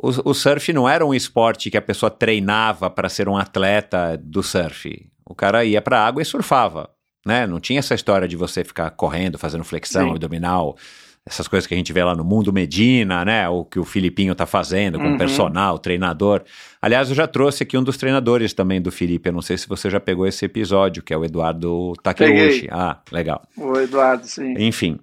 O, 0.00 0.30
o 0.30 0.34
surf 0.34 0.72
não 0.72 0.88
era 0.88 1.04
um 1.04 1.12
esporte 1.12 1.70
que 1.70 1.76
a 1.76 1.82
pessoa 1.82 2.10
treinava 2.10 2.88
para 2.88 3.08
ser 3.08 3.28
um 3.28 3.36
atleta 3.36 4.16
do 4.16 4.42
surf. 4.42 5.10
O 5.24 5.34
cara 5.34 5.64
ia 5.64 5.82
para 5.82 5.98
a 5.98 6.06
água 6.06 6.22
e 6.22 6.24
surfava, 6.24 6.90
né? 7.26 7.46
Não 7.46 7.58
tinha 7.60 7.80
essa 7.80 7.94
história 7.94 8.28
de 8.28 8.36
você 8.36 8.64
ficar 8.64 8.90
correndo, 8.90 9.38
fazendo 9.38 9.64
flexão, 9.64 10.04
Sim. 10.04 10.10
abdominal, 10.10 10.76
essas 11.24 11.46
coisas 11.46 11.66
que 11.68 11.74
a 11.74 11.76
gente 11.76 11.92
vê 11.92 12.02
lá 12.02 12.14
no 12.16 12.24
Mundo 12.24 12.52
Medina, 12.52 13.24
né? 13.24 13.48
O 13.48 13.64
que 13.64 13.78
o 13.78 13.84
Filipinho 13.84 14.34
tá 14.34 14.44
fazendo 14.44 14.98
com 14.98 15.06
Uhum. 15.12 15.16
personal, 15.18 15.78
treinador. 15.78 16.42
Aliás, 16.80 17.08
eu 17.10 17.14
já 17.14 17.28
trouxe 17.28 17.62
aqui 17.62 17.78
um 17.78 17.82
dos 17.82 17.96
treinadores 17.96 18.52
também 18.52 18.80
do 18.82 18.90
Felipe. 18.90 19.28
Eu 19.28 19.32
não 19.32 19.42
sei 19.42 19.56
se 19.56 19.68
você 19.68 19.88
já 19.88 20.00
pegou 20.00 20.26
esse 20.26 20.44
episódio, 20.44 21.02
que 21.02 21.14
é 21.14 21.16
o 21.16 21.24
Eduardo 21.24 21.92
Takeuchi. 22.02 22.66
Ah, 22.72 22.98
legal. 23.12 23.40
O 23.56 23.78
Eduardo, 23.78 24.26
sim. 24.26 24.54
Enfim, 24.58 24.98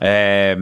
é, 0.00 0.56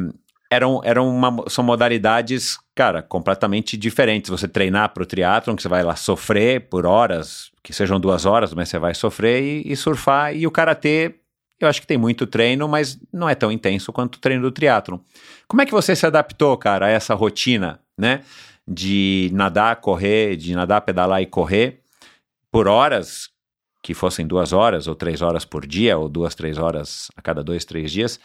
eram, 0.50 0.80
eram 0.84 1.08
uma- 1.08 1.44
são 1.48 1.64
modalidades, 1.64 2.58
cara, 2.74 3.00
completamente 3.02 3.76
diferentes. 3.78 4.30
Você 4.30 4.46
treinar 4.46 4.90
para 4.92 5.02
o 5.02 5.06
triatlon, 5.06 5.56
que 5.56 5.62
você 5.62 5.68
vai 5.68 5.82
lá 5.82 5.96
sofrer 5.96 6.68
por 6.68 6.84
horas, 6.84 7.50
que 7.62 7.72
sejam 7.72 7.98
duas 7.98 8.26
horas, 8.26 8.52
mas 8.52 8.68
você 8.68 8.78
vai 8.78 8.94
sofrer 8.94 9.42
e, 9.42 9.72
e 9.72 9.74
surfar. 9.76 10.36
E 10.36 10.46
o 10.46 10.50
karatê, 10.50 11.14
eu 11.60 11.68
acho 11.68 11.80
que 11.80 11.86
tem 11.86 11.98
muito 11.98 12.26
treino, 12.26 12.68
mas 12.68 12.98
não 13.12 13.28
é 13.28 13.34
tão 13.34 13.50
intenso 13.50 13.92
quanto 13.92 14.16
o 14.16 14.18
treino 14.20 14.42
do 14.42 14.52
triatlon. 14.52 14.98
Como 15.46 15.60
é 15.62 15.66
que 15.66 15.72
você 15.72 15.96
se 15.96 16.06
adaptou, 16.06 16.56
cara, 16.56 16.86
a 16.86 16.90
essa 16.90 17.14
rotina, 17.14 17.80
né? 17.96 18.22
De 18.66 19.30
nadar, 19.32 19.76
correr, 19.76 20.36
de 20.36 20.54
nadar, 20.54 20.82
pedalar 20.82 21.22
e 21.22 21.26
correr 21.26 21.80
por 22.50 22.68
horas, 22.68 23.30
que 23.82 23.94
fossem 23.94 24.26
duas 24.26 24.52
horas 24.52 24.86
ou 24.86 24.94
três 24.94 25.22
horas 25.22 25.44
por 25.44 25.66
dia, 25.66 25.98
ou 25.98 26.08
duas, 26.08 26.34
três 26.34 26.58
horas 26.58 27.10
a 27.16 27.22
cada 27.22 27.42
dois, 27.42 27.64
três 27.64 27.90
dias, 27.90 28.20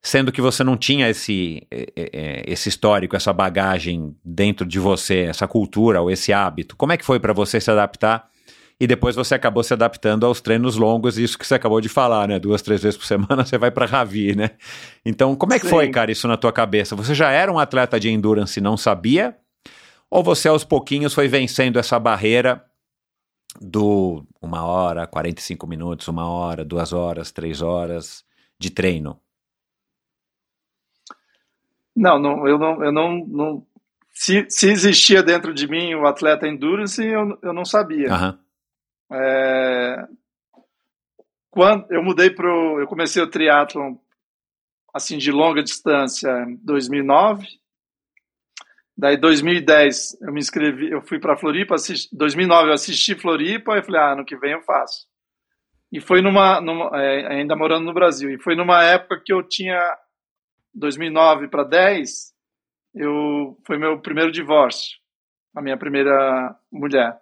sendo 0.00 0.30
que 0.30 0.40
você 0.40 0.62
não 0.62 0.76
tinha 0.76 1.08
esse, 1.08 1.66
eh, 1.70 1.92
eh, 1.96 2.42
esse 2.46 2.68
histórico, 2.68 3.16
essa 3.16 3.32
bagagem 3.32 4.16
dentro 4.24 4.66
de 4.66 4.78
você, 4.78 5.20
essa 5.22 5.48
cultura 5.48 6.00
ou 6.00 6.10
esse 6.10 6.32
hábito. 6.32 6.76
Como 6.76 6.92
é 6.92 6.96
que 6.96 7.04
foi 7.04 7.18
para 7.18 7.32
você 7.32 7.60
se 7.60 7.70
adaptar? 7.70 8.30
E 8.80 8.86
depois 8.86 9.16
você 9.16 9.34
acabou 9.34 9.62
se 9.64 9.72
adaptando 9.72 10.24
aos 10.24 10.40
treinos 10.40 10.76
longos, 10.76 11.18
isso 11.18 11.36
que 11.36 11.44
você 11.44 11.56
acabou 11.56 11.80
de 11.80 11.88
falar, 11.88 12.28
né? 12.28 12.38
Duas, 12.38 12.62
três 12.62 12.80
vezes 12.80 12.96
por 12.96 13.06
semana 13.06 13.42
você 13.44 13.58
vai 13.58 13.72
para 13.72 13.86
Ravi, 13.86 14.36
né? 14.36 14.50
Então, 15.04 15.34
como 15.34 15.52
é 15.52 15.58
que 15.58 15.64
Sim. 15.64 15.70
foi, 15.70 15.88
cara, 15.88 16.12
isso 16.12 16.28
na 16.28 16.36
tua 16.36 16.52
cabeça? 16.52 16.94
Você 16.94 17.12
já 17.12 17.30
era 17.30 17.52
um 17.52 17.58
atleta 17.58 17.98
de 17.98 18.08
endurance 18.08 18.60
e 18.60 18.62
não 18.62 18.76
sabia? 18.76 19.36
Ou 20.08 20.22
você 20.22 20.48
aos 20.48 20.64
pouquinhos 20.64 21.12
foi 21.12 21.26
vencendo 21.26 21.78
essa 21.78 21.98
barreira 21.98 22.64
do 23.60 24.24
uma 24.40 24.64
hora, 24.64 25.06
45 25.06 25.66
minutos, 25.66 26.06
uma 26.06 26.28
hora, 26.28 26.64
duas 26.64 26.92
horas, 26.92 27.32
três 27.32 27.60
horas 27.60 28.24
de 28.58 28.70
treino? 28.70 29.20
Não, 31.96 32.16
não, 32.16 32.46
eu 32.46 32.56
não, 32.56 32.84
eu 32.84 32.92
não, 32.92 33.26
não 33.26 33.66
se, 34.10 34.46
se 34.48 34.70
existia 34.70 35.20
dentro 35.20 35.52
de 35.52 35.66
mim 35.66 35.94
o 35.94 36.06
atleta 36.06 36.46
endurance, 36.46 37.04
eu, 37.04 37.36
eu 37.42 37.52
não 37.52 37.64
sabia. 37.64 38.12
Aham. 38.12 38.38
É, 39.10 40.06
quando 41.50 41.90
eu 41.90 42.02
mudei 42.02 42.30
pro, 42.30 42.80
eu 42.80 42.86
comecei 42.86 43.22
o 43.22 43.30
triatlon 43.30 43.96
assim 44.92 45.18
de 45.18 45.30
longa 45.30 45.62
distância 45.62 46.30
em 46.42 46.56
2009. 46.56 47.46
Daí 48.96 49.16
2010 49.16 50.20
eu 50.20 50.32
me 50.32 50.40
inscrevi, 50.40 50.90
eu 50.90 51.00
fui 51.02 51.20
para 51.20 51.36
Floripa, 51.36 51.76
assisti, 51.76 52.08
2009 52.16 52.68
eu 52.68 52.74
assisti 52.74 53.14
Floripa 53.14 53.78
e 53.78 53.82
falei, 53.82 54.00
ah, 54.00 54.12
ano 54.12 54.24
que 54.24 54.36
vem 54.36 54.52
eu 54.52 54.62
faço. 54.62 55.06
E 55.92 56.00
foi 56.00 56.20
numa, 56.20 56.60
numa 56.60 56.90
é, 57.00 57.26
ainda 57.28 57.56
morando 57.56 57.84
no 57.84 57.94
Brasil, 57.94 58.30
e 58.30 58.38
foi 58.38 58.54
numa 58.54 58.82
época 58.82 59.22
que 59.24 59.32
eu 59.32 59.42
tinha 59.42 59.80
2009 60.74 61.48
para 61.48 61.64
10, 61.64 62.34
eu 62.94 63.56
foi 63.64 63.78
meu 63.78 64.00
primeiro 64.00 64.32
divórcio, 64.32 64.98
a 65.54 65.62
minha 65.62 65.76
primeira 65.76 66.54
mulher. 66.70 67.16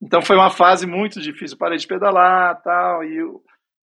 Então 0.00 0.22
foi 0.22 0.36
uma 0.36 0.50
fase 0.50 0.86
muito 0.86 1.20
difícil. 1.20 1.54
Eu 1.54 1.58
parei 1.58 1.78
de 1.78 1.86
pedalar 1.86 2.60
tal, 2.62 3.02
e, 3.04 3.16
eu- 3.16 3.42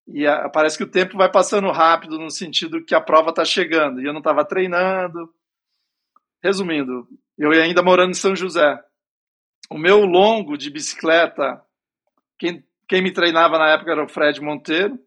e 0.07 0.27
a- 0.27 0.47
parece 0.49 0.77
que 0.77 0.83
o 0.83 0.89
tempo 0.89 1.17
vai 1.17 1.29
passando 1.31 1.71
rápido 1.71 2.19
no 2.19 2.29
sentido 2.29 2.83
que 2.83 2.93
a 2.93 3.01
prova 3.01 3.29
está 3.31 3.43
chegando. 3.43 4.01
E 4.01 4.05
eu 4.05 4.13
não 4.13 4.19
estava 4.19 4.45
treinando. 4.45 5.29
Resumindo, 6.43 7.07
eu 7.37 7.51
ainda 7.51 7.81
morando 7.81 8.11
em 8.11 8.15
São 8.15 8.35
José. 8.35 8.77
O 9.69 9.77
meu 9.77 10.03
longo 10.05 10.57
de 10.57 10.69
bicicleta, 10.69 11.61
quem, 12.37 12.63
quem 12.87 13.01
me 13.01 13.11
treinava 13.13 13.57
na 13.57 13.69
época 13.69 13.91
era 13.91 14.03
o 14.03 14.09
Fred 14.09 14.41
Monteiro. 14.41 14.99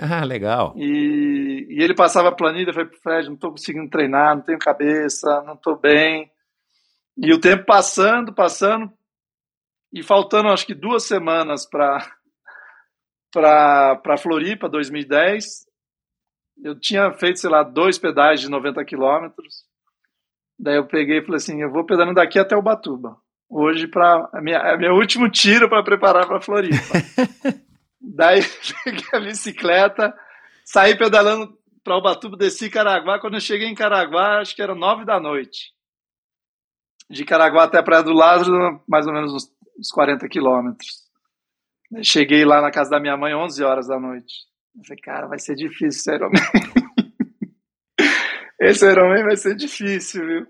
Ah, 0.00 0.22
legal. 0.24 0.74
E, 0.76 1.66
e 1.70 1.82
ele 1.82 1.94
passava 1.94 2.28
a 2.28 2.32
planilha, 2.34 2.70
eu 2.70 2.74
falei 2.74 2.90
Fred, 3.02 3.26
não 3.26 3.34
estou 3.34 3.50
conseguindo 3.52 3.88
treinar, 3.90 4.36
não 4.36 4.42
tenho 4.42 4.58
cabeça, 4.58 5.42
não 5.46 5.54
estou 5.54 5.76
bem. 5.78 6.30
E 7.16 7.32
o 7.32 7.40
tempo 7.40 7.64
passando, 7.64 8.32
passando, 8.34 8.90
e 9.92 10.02
faltando 10.02 10.48
acho 10.48 10.66
que 10.66 10.74
duas 10.74 11.04
semanas 11.04 11.66
para 11.66 11.98
para 13.32 14.16
Floripa, 14.18 14.68
2010, 14.68 15.66
eu 16.62 16.78
tinha 16.78 17.12
feito, 17.12 17.40
sei 17.40 17.50
lá, 17.50 17.62
dois 17.62 17.98
pedais 17.98 18.40
de 18.40 18.48
90 18.48 18.84
quilômetros. 18.84 19.64
Daí 20.58 20.76
eu 20.76 20.86
peguei 20.86 21.18
e 21.18 21.22
falei 21.22 21.36
assim, 21.36 21.60
eu 21.60 21.70
vou 21.70 21.84
pedalando 21.84 22.16
daqui 22.16 22.38
até 22.38 22.56
Ubatuba. 22.56 23.16
Hoje 23.48 23.86
para 23.86 24.30
é 24.34 24.76
meu 24.76 24.94
último 24.94 25.28
tiro 25.30 25.68
para 25.68 25.82
preparar 25.82 26.26
para 26.26 26.40
Floripa. 26.40 26.76
Daí 28.00 28.40
peguei 28.84 29.08
a 29.12 29.20
bicicleta, 29.20 30.14
saí 30.64 30.96
pedalando 30.96 31.56
para 31.82 31.96
Ubatuba, 31.96 32.36
desci 32.36 32.70
Caraguá. 32.70 33.18
Quando 33.20 33.34
eu 33.34 33.40
cheguei 33.40 33.68
em 33.68 33.74
Caraguá, 33.74 34.40
acho 34.40 34.54
que 34.54 34.62
era 34.62 34.74
nove 34.74 35.04
da 35.04 35.20
noite. 35.20 35.72
De 37.12 37.26
Caraguá 37.26 37.64
até 37.64 37.78
a 37.78 37.82
Praia 37.82 38.02
do 38.02 38.14
Lázaro, 38.14 38.82
mais 38.88 39.06
ou 39.06 39.12
menos 39.12 39.34
uns, 39.34 39.52
uns 39.78 39.90
40 39.90 40.26
quilômetros. 40.28 41.02
Cheguei 42.02 42.42
lá 42.42 42.62
na 42.62 42.70
casa 42.70 42.88
da 42.88 42.98
minha 42.98 43.18
mãe 43.18 43.34
11 43.34 43.62
horas 43.62 43.86
da 43.86 44.00
noite. 44.00 44.32
Eu 44.74 44.82
falei, 44.86 45.02
cara, 45.02 45.26
vai 45.26 45.38
ser 45.38 45.54
difícil 45.54 45.88
esse 45.88 46.14
Ironman. 46.14 46.40
esse 48.58 48.90
Ironman 48.90 49.24
vai 49.24 49.36
ser 49.36 49.54
difícil, 49.54 50.26
viu? 50.26 50.46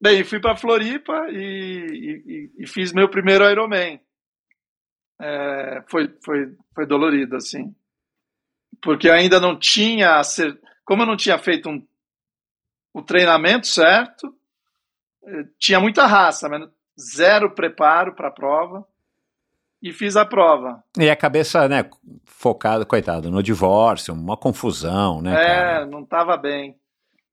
Bem, 0.00 0.22
fui 0.22 0.40
para 0.40 0.56
Floripa 0.56 1.26
e, 1.30 2.22
e, 2.24 2.62
e, 2.62 2.66
fiz 2.68 2.92
meu 2.92 3.08
primeiro 3.08 3.50
Ironman. 3.50 4.00
É, 5.20 5.82
foi, 5.88 6.16
foi, 6.24 6.54
foi 6.72 6.86
dolorido, 6.86 7.34
assim. 7.34 7.74
Porque 8.80 9.10
ainda 9.10 9.40
não 9.40 9.58
tinha... 9.58 10.22
Como 10.84 11.02
eu 11.02 11.06
não 11.06 11.16
tinha 11.16 11.38
feito 11.38 11.68
um, 11.68 11.84
o 12.94 13.02
treinamento 13.02 13.66
certo, 13.66 14.37
tinha 15.58 15.80
muita 15.80 16.06
raça, 16.06 16.48
mas 16.48 16.68
zero 16.98 17.50
preparo 17.50 18.14
para 18.14 18.28
a 18.28 18.32
prova 18.32 18.86
e 19.82 19.92
fiz 19.92 20.16
a 20.16 20.24
prova. 20.24 20.82
E 20.98 21.08
a 21.08 21.16
cabeça, 21.16 21.68
né, 21.68 21.88
focada, 22.26 22.84
coitado, 22.84 23.30
no 23.30 23.42
divórcio, 23.42 24.12
uma 24.12 24.36
confusão, 24.36 25.22
né? 25.22 25.32
É, 25.32 25.46
cara? 25.46 25.86
não 25.86 26.02
estava 26.02 26.36
bem. 26.36 26.76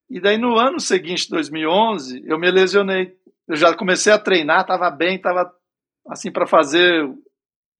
E 0.09 0.19
daí 0.19 0.37
no 0.37 0.55
ano 0.57 0.79
seguinte, 0.79 1.29
2011, 1.29 2.23
eu 2.25 2.37
me 2.39 2.49
lesionei. 2.51 3.17
Eu 3.47 3.55
já 3.55 3.75
comecei 3.75 4.13
a 4.13 4.19
treinar, 4.19 4.61
estava 4.61 4.89
bem, 4.91 5.15
estava 5.15 5.51
assim 6.07 6.31
para 6.31 6.45
fazer 6.45 7.09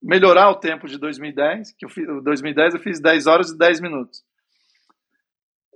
melhorar 0.02 0.50
o 0.50 0.56
tempo 0.56 0.88
de 0.88 0.98
2010, 0.98 1.74
que 1.74 1.86
eu 1.86 1.90
fiz, 1.90 2.06
2010 2.24 2.76
eu 2.76 2.80
fiz 2.80 3.00
10 3.00 3.28
horas 3.28 3.50
e 3.52 3.58
10 3.58 3.82
minutos. 3.82 4.24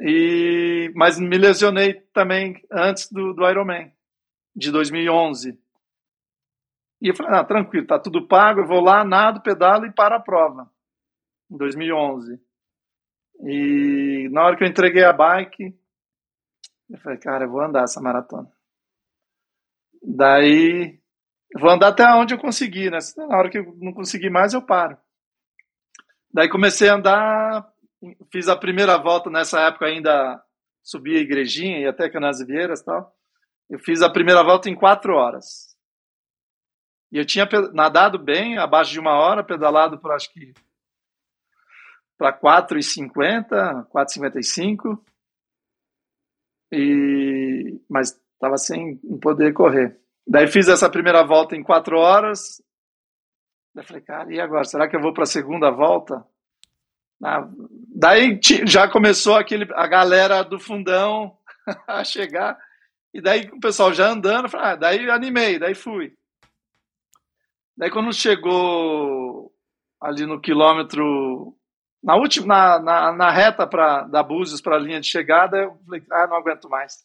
E 0.02 0.92
mas 0.96 1.20
me 1.20 1.38
lesionei 1.38 1.94
também 2.14 2.62
antes 2.72 3.12
do, 3.12 3.34
do 3.34 3.48
Ironman 3.48 3.92
de 4.56 4.72
2011. 4.72 5.58
E 7.02 7.08
eu 7.10 7.16
falei, 7.16 7.40
ah, 7.40 7.44
tranquilo, 7.44 7.88
tá 7.88 7.98
tudo 7.98 8.28
pago, 8.28 8.62
eu 8.62 8.68
vou 8.68 8.82
lá, 8.82 9.04
nado, 9.06 9.42
pedalo 9.42 9.86
e 9.86 9.94
para 9.94 10.18
a 10.18 10.20
prova. 10.20 10.70
Em 11.50 11.58
2011. 11.58 12.40
E 13.42 14.28
na 14.32 14.44
hora 14.44 14.58
que 14.58 14.64
eu 14.64 14.68
entreguei 14.68 15.04
a 15.04 15.14
bike, 15.14 15.74
eu 16.90 16.98
falei, 17.00 17.18
cara, 17.18 17.46
eu 17.46 17.50
vou 17.50 17.62
andar 17.62 17.84
essa 17.84 18.02
maratona. 18.02 18.52
Daí 20.02 21.00
vou 21.58 21.70
andar 21.70 21.90
até 21.90 22.06
onde 22.14 22.34
eu 22.34 22.40
conseguir, 22.40 22.92
né? 22.92 23.00
Na 23.18 23.38
hora 23.38 23.50
que 23.50 23.60
eu 23.60 23.76
não 23.78 23.94
conseguir 23.94 24.30
mais, 24.30 24.54
eu 24.54 24.62
paro. 24.62 24.98
Daí 26.34 26.50
comecei 26.50 26.90
a 26.90 26.96
andar, 26.96 27.74
fiz 28.32 28.48
a 28.48 28.56
primeira 28.56 28.98
volta 28.98 29.30
nessa 29.30 29.62
época 29.62 29.86
ainda 29.86 30.44
subi 30.84 31.18
a 31.18 31.22
igrejinha 31.22 31.80
e 31.80 31.88
até 31.88 32.10
Canasvieiras 32.10 32.82
e 32.82 32.86
tal. 32.86 33.16
Eu 33.70 33.80
fiz 33.80 34.02
a 34.02 34.10
primeira 34.10 34.44
volta 34.44 34.70
em 34.70 34.76
quatro 34.76 35.14
horas. 35.14 35.76
E 37.12 37.18
eu 37.18 37.26
tinha 37.26 37.48
nadado 37.74 38.18
bem, 38.18 38.58
abaixo 38.58 38.92
de 38.92 39.00
uma 39.00 39.14
hora, 39.14 39.44
pedalado 39.44 40.00
por 40.00 40.12
acho 40.12 40.32
que 40.32 40.54
para 42.18 42.38
4,50, 42.38 43.88
4,55. 43.88 45.00
E 46.72 47.82
mas 47.90 48.20
estava 48.34 48.58
sem 48.58 48.98
poder 49.22 49.54
correr. 49.54 50.00
Daí 50.28 50.48
fiz 50.48 50.68
essa 50.68 50.90
primeira 50.90 51.24
volta 51.24 51.56
em 51.56 51.64
quatro 51.64 51.98
horas. 51.98 52.62
Daí 53.74 53.86
falei, 53.86 54.02
cara, 54.02 54.34
e 54.34 54.40
agora? 54.40 54.64
Será 54.64 54.88
que 54.88 54.96
eu 54.96 55.02
vou 55.02 55.14
para 55.14 55.24
a 55.24 55.28
segunda 55.28 55.72
volta? 55.72 56.24
Daí 57.96 58.40
já 58.66 58.90
começou 58.90 59.36
aquele, 59.36 59.68
a 59.74 59.88
galera 59.88 60.44
do 60.44 60.60
fundão 60.60 61.38
a 61.88 62.04
chegar. 62.04 62.58
E 63.14 63.22
daí 63.22 63.50
o 63.52 63.60
pessoal 63.60 63.94
já 63.94 64.08
andando, 64.08 64.50
falei, 64.50 64.68
ah, 64.68 64.76
daí 64.76 65.10
animei, 65.10 65.58
daí 65.58 65.74
fui. 65.74 66.14
Daí 67.76 67.90
quando 67.90 68.14
chegou 68.14 69.52
ali 70.02 70.26
no 70.26 70.40
quilômetro, 70.40 71.56
na 72.04 72.16
última, 72.16 72.80
na, 72.80 72.80
na, 72.80 73.12
na 73.14 73.32
reta 73.32 73.66
pra, 73.66 74.04
da 74.04 74.22
Búzios 74.22 74.62
para 74.62 74.76
a 74.76 74.80
linha 74.80 75.00
de 75.00 75.08
chegada, 75.08 75.58
eu 75.58 75.78
falei, 75.86 76.04
ah, 76.12 76.28
não 76.28 76.38
aguento 76.38 76.70
mais. 76.70 77.04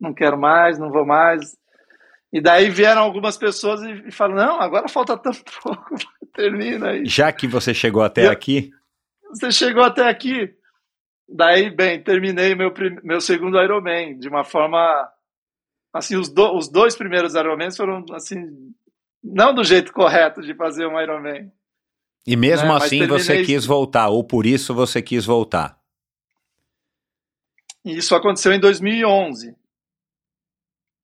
Não 0.00 0.12
quero 0.12 0.38
mais, 0.38 0.78
não 0.78 0.90
vou 0.90 1.06
mais. 1.06 1.56
E 2.32 2.40
daí 2.40 2.70
vieram 2.70 3.02
algumas 3.02 3.36
pessoas 3.36 3.82
e, 3.82 4.08
e 4.08 4.10
falaram, 4.10 4.46
não, 4.46 4.60
agora 4.60 4.88
falta 4.88 5.16
tão 5.16 5.32
pouco, 5.62 5.94
termina 6.34 6.90
aí. 6.90 7.04
Já 7.06 7.30
que 7.30 7.46
você 7.46 7.72
chegou 7.72 8.02
até 8.02 8.28
aqui... 8.28 8.70
Você 9.30 9.50
chegou 9.50 9.82
até 9.82 10.08
aqui. 10.08 10.54
Daí, 11.34 11.70
bem, 11.70 12.02
terminei 12.02 12.54
meu, 12.54 12.72
meu 13.02 13.20
segundo 13.20 13.60
Ironman 13.60 14.18
de 14.18 14.28
uma 14.28 14.44
forma... 14.44 15.10
Assim, 15.92 16.16
os, 16.16 16.28
do, 16.28 16.56
os 16.56 16.68
dois 16.68 16.96
primeiros 16.96 17.34
Ironmans 17.34 17.76
foram, 17.76 18.04
assim, 18.12 18.36
não 19.22 19.54
do 19.54 19.62
jeito 19.62 19.92
correto 19.92 20.42
de 20.42 20.54
fazer 20.54 20.86
um 20.86 21.00
Ironman. 21.00 21.52
E 22.26 22.36
mesmo 22.36 22.68
né? 22.68 22.76
assim 22.76 23.06
você 23.06 23.44
quis 23.44 23.66
voltar, 23.66 24.08
ou 24.08 24.24
por 24.24 24.46
isso 24.46 24.74
você 24.74 25.02
quis 25.02 25.24
voltar? 25.24 25.78
Isso 27.84 28.14
aconteceu 28.14 28.52
em 28.52 28.60
2011, 28.60 29.56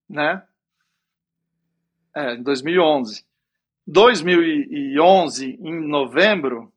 né? 0.08 0.42
É, 2.14 2.34
em 2.34 2.42
2011. 2.42 3.24
2011, 3.86 5.58
em 5.60 5.88
novembro, 5.88 6.72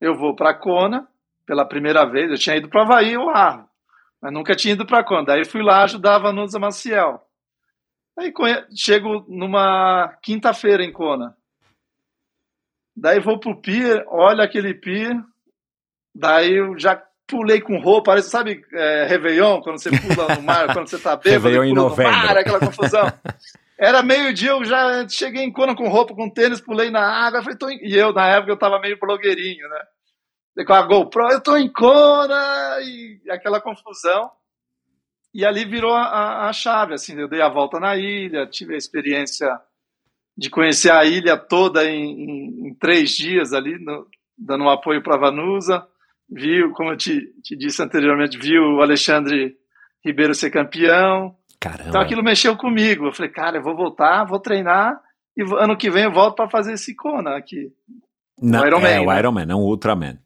eu 0.00 0.16
vou 0.16 0.36
para 0.36 0.54
Kona 0.54 1.08
pela 1.48 1.64
primeira 1.64 2.04
vez. 2.04 2.30
Eu 2.30 2.36
tinha 2.36 2.56
ido 2.56 2.68
para 2.68 2.82
Havaí, 2.82 3.16
o 3.16 3.30
Arro, 3.30 3.66
mas 4.20 4.30
nunca 4.30 4.54
tinha 4.54 4.74
ido 4.74 4.84
para 4.84 5.02
Kona. 5.02 5.24
Daí 5.24 5.46
fui 5.46 5.62
lá 5.62 5.82
ajudar 5.82 6.16
a 6.16 6.18
Vanusa 6.18 6.58
Maciel. 6.58 7.22
Aí 8.18 8.30
chego 8.76 9.24
numa 9.26 10.14
quinta-feira 10.22 10.84
em 10.84 10.92
Kona. 10.92 11.34
Daí 12.94 13.18
vou 13.18 13.40
pro 13.40 13.56
pier, 13.56 14.04
olho 14.08 14.42
aquele 14.42 14.74
pier, 14.74 15.16
daí 16.14 16.56
eu 16.56 16.76
já 16.78 17.00
pulei 17.28 17.60
com 17.60 17.78
roupa, 17.78 18.10
parece, 18.10 18.28
sabe, 18.28 18.64
é, 18.72 19.06
Réveillon, 19.06 19.60
quando 19.60 19.78
você 19.78 19.90
pula 19.90 20.34
no 20.34 20.42
mar, 20.42 20.66
quando 20.74 20.88
você 20.88 20.98
tá 20.98 21.14
bêbado, 21.14 21.30
Réveillon 21.30 21.64
em 21.64 21.74
novembro. 21.74 22.12
Mar, 22.12 22.36
aquela 22.36 22.58
confusão. 22.58 23.06
Era 23.78 24.02
meio-dia, 24.02 24.50
eu 24.50 24.64
já 24.64 25.08
cheguei 25.08 25.44
em 25.44 25.52
Kona 25.52 25.76
com 25.76 25.88
roupa, 25.88 26.12
com 26.12 26.28
tênis, 26.28 26.60
pulei 26.60 26.90
na 26.90 27.06
água, 27.06 27.40
falei, 27.40 27.56
tô 27.56 27.70
e 27.70 27.94
eu, 27.94 28.12
na 28.12 28.26
época, 28.26 28.50
eu 28.50 28.58
tava 28.58 28.80
meio 28.80 28.98
blogueirinho, 28.98 29.68
né? 29.68 29.80
Com 30.66 30.72
a 30.72 30.82
GoPro, 30.82 31.30
eu 31.30 31.40
tô 31.40 31.56
em 31.56 31.70
Kona, 31.72 32.78
e 32.82 33.20
aquela 33.30 33.60
confusão. 33.60 34.30
E 35.32 35.44
ali 35.44 35.64
virou 35.64 35.92
a, 35.92 36.48
a 36.48 36.52
chave, 36.52 36.94
assim, 36.94 37.18
eu 37.18 37.28
dei 37.28 37.40
a 37.40 37.48
volta 37.48 37.78
na 37.78 37.96
ilha, 37.96 38.46
tive 38.46 38.74
a 38.74 38.78
experiência 38.78 39.48
de 40.36 40.50
conhecer 40.50 40.90
a 40.90 41.04
ilha 41.04 41.36
toda 41.36 41.84
em, 41.84 42.10
em, 42.10 42.68
em 42.68 42.74
três 42.74 43.10
dias 43.10 43.52
ali, 43.52 43.78
no, 43.78 44.06
dando 44.36 44.64
um 44.64 44.70
apoio 44.70 45.02
para 45.02 45.16
a 45.16 45.20
Vanusa. 45.20 45.86
Viu, 46.30 46.72
como 46.72 46.90
eu 46.92 46.96
te, 46.96 47.32
te 47.42 47.56
disse 47.56 47.82
anteriormente, 47.82 48.38
viu 48.38 48.62
o 48.62 48.82
Alexandre 48.82 49.56
Ribeiro 50.04 50.34
ser 50.34 50.50
campeão, 50.50 51.38
Caramba. 51.60 51.88
Então 51.88 52.00
aquilo 52.00 52.22
mexeu 52.22 52.56
comigo. 52.56 53.06
Eu 53.06 53.12
falei, 53.12 53.30
cara, 53.30 53.58
eu 53.58 53.62
vou 53.62 53.76
voltar, 53.76 54.24
vou 54.24 54.38
treinar 54.38 55.00
e 55.36 55.42
ano 55.42 55.76
que 55.76 55.90
vem 55.90 56.04
eu 56.04 56.12
volto 56.12 56.36
para 56.36 56.50
fazer 56.50 56.72
esse 56.74 56.94
Kona 56.94 57.36
aqui. 57.36 57.72
Não, 58.40 58.62
o 58.62 58.66
Ironman. 58.66 58.90
É, 58.90 59.00
o 59.00 59.06
né? 59.06 59.18
Ironman, 59.18 59.46
não 59.46 59.60
o 59.60 59.68
Ultraman. 59.68 60.18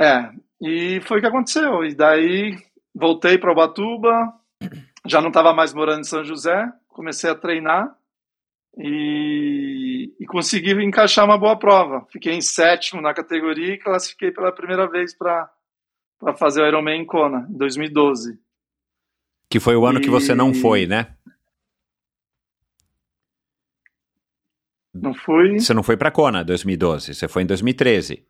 É, 0.00 0.30
e 0.60 1.00
foi 1.02 1.18
o 1.18 1.20
que 1.20 1.26
aconteceu. 1.26 1.84
E 1.84 1.94
daí 1.94 2.56
voltei 2.94 3.38
para 3.38 3.52
Ubatuba, 3.52 4.32
já 5.06 5.20
não 5.20 5.28
estava 5.28 5.52
mais 5.52 5.72
morando 5.72 6.00
em 6.00 6.04
São 6.04 6.24
José, 6.24 6.70
comecei 6.88 7.30
a 7.30 7.34
treinar 7.34 7.94
e, 8.76 10.14
e, 10.20 10.26
consegui 10.26 10.72
encaixar 10.84 11.24
uma 11.24 11.38
boa 11.38 11.58
prova. 11.58 12.06
Fiquei 12.10 12.34
em 12.34 12.40
sétimo 12.40 13.00
na 13.00 13.14
categoria 13.14 13.74
e 13.74 13.78
classifiquei 13.78 14.30
pela 14.30 14.52
primeira 14.52 14.88
vez 14.88 15.16
para 15.16 15.50
fazer 16.36 16.62
o 16.62 16.66
Ironman 16.66 17.02
em 17.02 17.06
Kona, 17.06 17.46
em 17.48 17.56
2012. 17.56 18.38
Que 19.48 19.60
foi 19.60 19.76
o 19.76 19.86
ano 19.86 19.98
e... 19.98 20.02
que 20.02 20.10
você 20.10 20.34
não 20.34 20.52
foi, 20.52 20.86
né? 20.86 21.14
Não 24.92 25.14
fui. 25.14 25.58
Você 25.58 25.74
não 25.74 25.82
foi 25.82 25.96
para 25.96 26.10
Kona 26.10 26.42
2012, 26.42 27.14
você 27.14 27.28
foi 27.28 27.42
em 27.42 27.46
2013. 27.46 28.26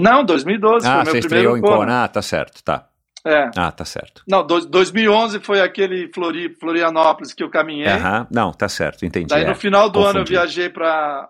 Não, 0.00 0.24
2012 0.24 0.86
ah, 0.86 0.90
foi 0.90 1.04
meu 1.04 1.12
você 1.12 1.18
estreou 1.18 1.56
em 1.56 1.60
Kona. 1.60 2.04
Ah, 2.04 2.08
tá 2.08 2.22
certo, 2.22 2.62
tá. 2.62 2.86
É. 3.24 3.50
Ah, 3.54 3.70
tá 3.70 3.84
certo. 3.84 4.22
Não, 4.26 4.46
do, 4.46 4.66
2011 4.66 5.40
foi 5.40 5.60
aquele 5.60 6.10
Flori, 6.12 6.56
Florianópolis 6.58 7.34
que 7.34 7.42
eu 7.42 7.50
caminhei. 7.50 7.86
Não, 8.30 8.50
tá 8.52 8.68
certo, 8.68 9.04
entendi. 9.04 9.26
Daí 9.28 9.44
é, 9.44 9.48
no 9.48 9.54
final 9.54 9.90
do 9.90 9.98
confundi. 9.98 10.10
ano 10.10 10.20
eu 10.20 10.24
viajei 10.26 10.70
para 10.70 11.28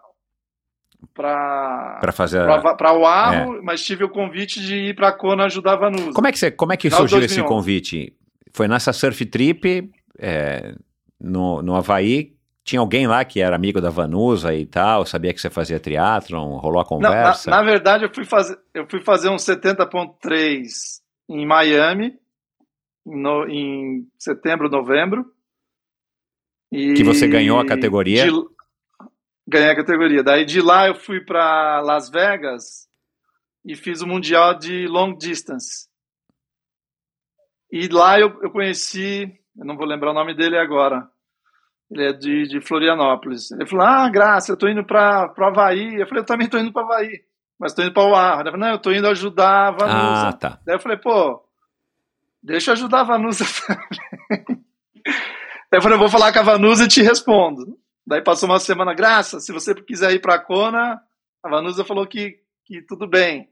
para 1.15 1.99
para 2.01 2.13
fazer 2.13 2.45
para 2.45 2.93
o 2.93 3.07
Arro, 3.07 3.57
é. 3.57 3.61
mas 3.63 3.83
tive 3.83 4.05
o 4.05 4.09
convite 4.09 4.61
de 4.61 4.77
ir 4.77 4.95
para 4.95 5.13
Kona 5.13 5.47
ajudar 5.47 5.73
a 5.73 5.77
Vanusa. 5.77 6.13
Como 6.13 6.27
é 6.27 6.33
que 6.33 6.39
você, 6.39 6.51
como 6.51 6.73
é 6.73 6.77
que 6.77 6.91
surgiu 6.91 7.21
esse 7.23 7.43
convite? 7.43 8.13
Foi 8.53 8.69
nessa 8.69 8.93
surf 8.93 9.25
trip 9.27 9.91
é, 10.19 10.75
no, 11.21 11.63
no 11.63 11.75
Havaí. 11.75 12.35
Tinha 12.71 12.79
alguém 12.79 13.05
lá 13.05 13.25
que 13.25 13.41
era 13.41 13.57
amigo 13.57 13.81
da 13.81 13.91
Vanusa 13.91 14.55
e 14.55 14.65
tal, 14.65 15.05
sabia 15.05 15.35
que 15.35 15.41
você 15.41 15.51
fazia 15.51 15.81
triatlon, 15.81 16.57
rolou 16.59 16.81
a 16.81 16.85
conversa? 16.85 17.51
Não, 17.51 17.57
na, 17.57 17.65
na, 17.65 17.69
verdade, 17.69 18.05
eu 18.05 18.15
fui 18.15 18.25
fazer, 18.25 18.57
eu 18.73 18.87
fui 18.89 19.03
fazer 19.03 19.29
um 19.29 19.35
70.3 19.35 20.69
em 21.29 21.45
Miami, 21.45 22.17
no, 23.05 23.45
em 23.49 24.09
setembro, 24.17 24.69
novembro. 24.71 25.27
E 26.71 26.95
que 26.95 27.03
você 27.03 27.27
ganhou 27.27 27.59
a 27.59 27.67
categoria? 27.67 28.31
De, 28.31 28.31
ganhei 29.49 29.71
a 29.71 29.77
categoria. 29.77 30.23
Daí 30.23 30.45
de 30.45 30.63
lá 30.63 30.87
eu 30.87 30.95
fui 30.95 31.21
para 31.21 31.81
Las 31.81 32.09
Vegas 32.09 32.89
e 33.65 33.75
fiz 33.75 34.01
o 34.01 34.07
Mundial 34.07 34.57
de 34.57 34.87
Long 34.87 35.17
Distance. 35.17 35.89
E 37.73 37.89
lá 37.89 38.21
eu, 38.21 38.41
eu 38.45 38.51
conheci, 38.53 39.25
eu 39.59 39.65
não 39.65 39.77
vou 39.77 39.87
lembrar 39.87 40.13
o 40.13 40.15
nome 40.15 40.37
dele 40.37 40.57
agora, 40.57 41.11
ele 41.91 42.05
é 42.05 42.13
de, 42.13 42.47
de 42.47 42.61
Florianópolis. 42.61 43.51
Ele 43.51 43.67
falou: 43.67 43.85
Ah, 43.85 44.09
Graça, 44.09 44.53
eu 44.53 44.57
tô 44.57 44.69
indo 44.69 44.85
para 44.85 45.35
o 45.37 45.45
Havaí. 45.45 45.97
Eu 45.97 46.07
falei: 46.07 46.23
Eu 46.23 46.27
também 46.27 46.49
tô 46.49 46.57
indo 46.57 46.73
para 46.73 46.83
Havaí, 46.83 47.21
mas 47.59 47.75
tô 47.75 47.83
indo 47.83 47.93
para 47.93 48.09
o 48.09 48.15
Ar. 48.15 48.41
Ele 48.41 48.51
falou: 48.53 48.67
Não, 48.67 48.73
eu 48.73 48.79
tô 48.79 48.93
indo 48.93 49.09
ajudar 49.09 49.69
a 49.69 49.71
Vanusa. 49.73 50.29
Ah, 50.29 50.33
tá. 50.33 50.61
Daí 50.65 50.77
eu 50.77 50.81
falei: 50.81 50.99
Pô, 50.99 51.43
deixa 52.41 52.71
eu 52.71 52.75
ajudar 52.75 53.01
a 53.01 53.05
Vanusa 53.05 53.45
também. 53.67 54.45
Daí 55.05 55.79
eu 55.79 55.83
falei: 55.83 55.97
Eu 55.97 56.01
vou 56.01 56.09
falar 56.09 56.33
com 56.33 56.39
a 56.39 56.43
Vanusa 56.43 56.85
e 56.85 56.89
te 56.89 57.03
respondo. 57.03 57.77
Daí 58.07 58.23
passou 58.23 58.49
uma 58.49 58.61
semana, 58.61 58.95
Graça, 58.95 59.41
se 59.41 59.53
você 59.53 59.75
quiser 59.75 60.13
ir 60.13 60.21
para 60.21 60.39
Kona, 60.39 61.01
a 61.43 61.49
Vanusa 61.49 61.85
falou 61.85 62.07
que, 62.07 62.39
que 62.65 62.83
tudo 62.83 63.09
bem. 63.09 63.49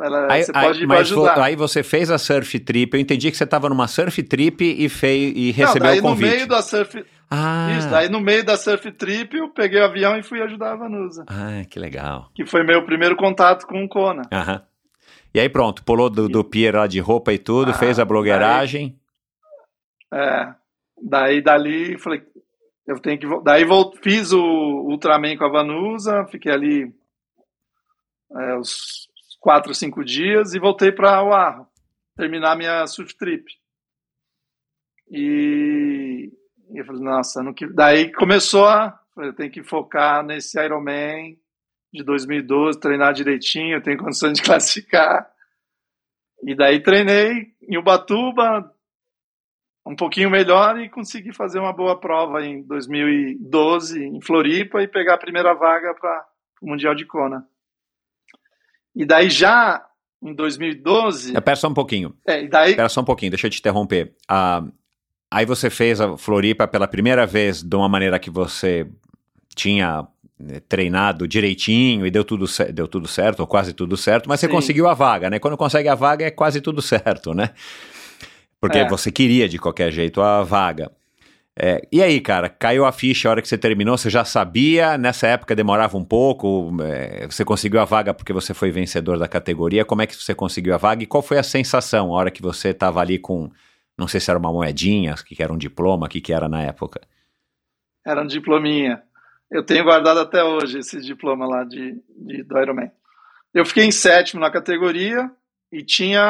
Ela, 0.00 0.32
aí, 0.32 0.44
você 0.44 0.52
pode 0.52 0.78
aí, 0.78 0.84
ir 0.84 0.92
ajudar. 0.92 1.42
Aí 1.42 1.56
você 1.56 1.82
fez 1.82 2.08
a 2.10 2.18
surf 2.18 2.58
trip. 2.60 2.94
Eu 2.94 3.00
entendi 3.00 3.30
que 3.30 3.36
você 3.36 3.42
estava 3.42 3.68
numa 3.68 3.88
surf 3.88 4.22
trip 4.22 4.64
e, 4.64 4.88
fez, 4.88 5.32
e 5.36 5.50
recebeu 5.50 5.90
Não, 5.90 5.98
o 5.98 6.02
convite. 6.02 6.30
no 6.30 6.36
meio 6.36 6.46
da 6.46 6.62
surf... 6.62 7.04
Ah. 7.30 7.76
Isso, 7.78 7.90
daí 7.90 8.08
no 8.08 8.20
meio 8.20 8.44
da 8.44 8.56
surf 8.56 8.90
trip 8.92 9.36
eu 9.36 9.50
peguei 9.50 9.80
o 9.80 9.84
avião 9.84 10.16
e 10.16 10.22
fui 10.22 10.40
ajudar 10.40 10.72
a 10.72 10.76
Vanusa. 10.76 11.24
Ah, 11.28 11.64
que 11.68 11.78
legal. 11.78 12.30
Que 12.34 12.46
foi 12.46 12.64
meu 12.64 12.84
primeiro 12.84 13.16
contato 13.16 13.66
com 13.66 13.84
o 13.84 13.88
Kona. 13.88 14.22
Aham. 14.32 14.62
E 15.34 15.38
aí 15.38 15.48
pronto, 15.48 15.84
pulou 15.84 16.08
do, 16.08 16.28
do 16.28 16.42
pier 16.42 16.74
lá 16.74 16.86
de 16.86 17.00
roupa 17.00 17.32
e 17.32 17.38
tudo, 17.38 17.70
ah, 17.70 17.74
fez 17.74 17.98
a 17.98 18.04
blogueiragem. 18.04 18.98
Daí, 20.10 20.20
é, 20.20 20.54
daí 21.02 21.42
dali 21.42 21.98
falei, 21.98 22.22
eu 22.86 22.98
tenho 22.98 23.18
que... 23.18 23.26
Daí 23.44 23.64
volt, 23.64 23.98
fiz 24.02 24.32
o 24.32 24.40
Ultraman 24.40 25.36
com 25.36 25.44
a 25.44 25.50
Vanusa, 25.50 26.26
fiquei 26.30 26.50
ali 26.50 26.94
é, 28.34 28.56
os 28.56 29.06
quatro, 29.38 29.74
cinco 29.74 30.02
dias 30.02 30.54
e 30.54 30.58
voltei 30.58 30.90
para 30.90 31.22
o 31.22 31.32
Arro, 31.32 31.66
terminar 32.16 32.56
minha 32.56 32.86
surf 32.86 33.14
trip. 33.16 33.44
E, 35.10 36.30
E 36.70 36.78
eu 36.78 36.84
falei, 36.84 37.02
nossa, 37.02 37.40
ano 37.40 37.54
que... 37.54 37.66
daí 37.66 38.12
começou 38.12 38.66
a. 38.66 38.98
Eu 39.16 39.32
tenho 39.32 39.50
que 39.50 39.62
focar 39.62 40.24
nesse 40.24 40.62
Ironman 40.62 41.36
de 41.92 42.04
2012, 42.04 42.78
treinar 42.78 43.12
direitinho, 43.12 43.76
eu 43.76 43.82
tenho 43.82 43.98
condições 43.98 44.34
de 44.34 44.42
classificar. 44.44 45.28
E 46.42 46.54
daí 46.54 46.80
treinei 46.80 47.52
em 47.62 47.76
Ubatuba, 47.76 48.72
um 49.84 49.96
pouquinho 49.96 50.30
melhor 50.30 50.78
e 50.78 50.88
consegui 50.88 51.32
fazer 51.32 51.58
uma 51.58 51.72
boa 51.72 51.98
prova 51.98 52.44
em 52.44 52.62
2012 52.62 54.04
em 54.04 54.20
Floripa 54.20 54.82
e 54.82 54.86
pegar 54.86 55.14
a 55.14 55.18
primeira 55.18 55.54
vaga 55.54 55.94
para 55.94 56.26
o 56.60 56.68
Mundial 56.68 56.94
de 56.94 57.06
Kona. 57.06 57.44
E 58.94 59.04
daí 59.04 59.30
já 59.30 59.84
em 60.22 60.34
2012. 60.34 61.32
Espera 61.32 61.56
só 61.56 61.68
um 61.68 61.74
pouquinho. 61.74 62.14
É, 62.26 62.42
e 62.42 62.48
daí. 62.48 62.70
Espera 62.70 62.88
só 62.88 63.00
um 63.00 63.04
pouquinho, 63.04 63.30
deixa 63.30 63.46
eu 63.46 63.50
te 63.50 63.60
interromper. 63.60 64.14
Ah, 64.28 64.64
aí 65.30 65.44
você 65.46 65.70
fez 65.70 66.00
a 66.00 66.16
Floripa 66.16 66.66
pela 66.66 66.88
primeira 66.88 67.26
vez 67.26 67.62
de 67.62 67.76
uma 67.76 67.88
maneira 67.88 68.18
que 68.18 68.30
você 68.30 68.86
tinha 69.54 70.06
né, 70.38 70.60
treinado 70.68 71.26
direitinho 71.26 72.06
e 72.06 72.10
deu 72.10 72.24
tudo, 72.24 72.46
deu 72.72 72.86
tudo 72.86 73.08
certo, 73.08 73.40
ou 73.40 73.46
quase 73.46 73.72
tudo 73.72 73.96
certo, 73.96 74.28
mas 74.28 74.40
você 74.40 74.46
Sim. 74.46 74.52
conseguiu 74.52 74.88
a 74.88 74.94
vaga, 74.94 75.28
né? 75.28 75.38
Quando 75.38 75.56
consegue 75.56 75.88
a 75.88 75.94
vaga 75.94 76.24
é 76.24 76.30
quase 76.30 76.60
tudo 76.60 76.80
certo, 76.82 77.34
né? 77.34 77.50
Porque 78.60 78.78
É. 78.78 78.88
você 78.88 79.10
queria 79.10 79.48
de 79.48 79.58
qualquer 79.58 79.92
jeito 79.92 80.20
a 80.20 80.42
vaga. 80.42 80.90
É, 81.60 81.82
e 81.90 82.00
aí, 82.00 82.20
cara, 82.20 82.48
caiu 82.48 82.84
a 82.84 82.92
ficha 82.92 83.28
a 83.28 83.32
hora 83.32 83.42
que 83.42 83.48
você 83.48 83.58
terminou? 83.58 83.98
Você 83.98 84.08
já 84.08 84.24
sabia? 84.24 84.96
Nessa 84.96 85.26
época 85.26 85.56
demorava 85.56 85.98
um 85.98 86.04
pouco? 86.04 86.72
é, 86.82 87.26
você 87.28 87.44
conseguiu 87.44 87.80
a 87.80 87.84
vaga 87.84 88.14
porque 88.14 88.32
você 88.32 88.54
foi 88.54 88.70
vencedor 88.70 89.18
da 89.18 89.26
categoria? 89.26 89.84
Como 89.84 90.00
é 90.00 90.06
que 90.06 90.14
você 90.14 90.36
conseguiu 90.36 90.72
a 90.72 90.76
vaga? 90.76 91.02
E 91.02 91.06
qual 91.06 91.20
foi 91.20 91.36
a 91.36 91.42
sensação 91.42 92.12
a 92.14 92.16
hora 92.16 92.30
que 92.30 92.40
você 92.40 92.68
estava 92.68 93.00
ali 93.00 93.18
com, 93.18 93.50
não 93.98 94.06
sei 94.06 94.20
se 94.20 94.30
era 94.30 94.38
uma 94.38 94.52
moedinha, 94.52 95.14
o 95.14 95.24
que 95.24 95.34
que 95.34 95.42
era 95.42 95.52
um 95.52 95.58
diploma, 95.58 96.06
o 96.06 96.08
que, 96.08 96.20
que 96.20 96.32
era 96.32 96.48
na 96.48 96.62
época? 96.62 97.00
Era 98.06 98.22
um 98.22 98.26
diplominha. 98.26 99.02
Eu 99.50 99.64
tenho 99.64 99.82
guardado 99.82 100.20
até 100.20 100.44
hoje 100.44 100.78
esse 100.78 101.00
diploma 101.00 101.46
lá 101.46 101.64
de, 101.64 102.00
de, 102.16 102.44
do 102.44 102.58
Ironman. 102.58 102.92
Eu 103.52 103.66
fiquei 103.66 103.84
em 103.84 103.90
sétimo 103.90 104.40
na 104.40 104.50
categoria 104.50 105.28
e 105.72 105.82
tinha, 105.82 106.22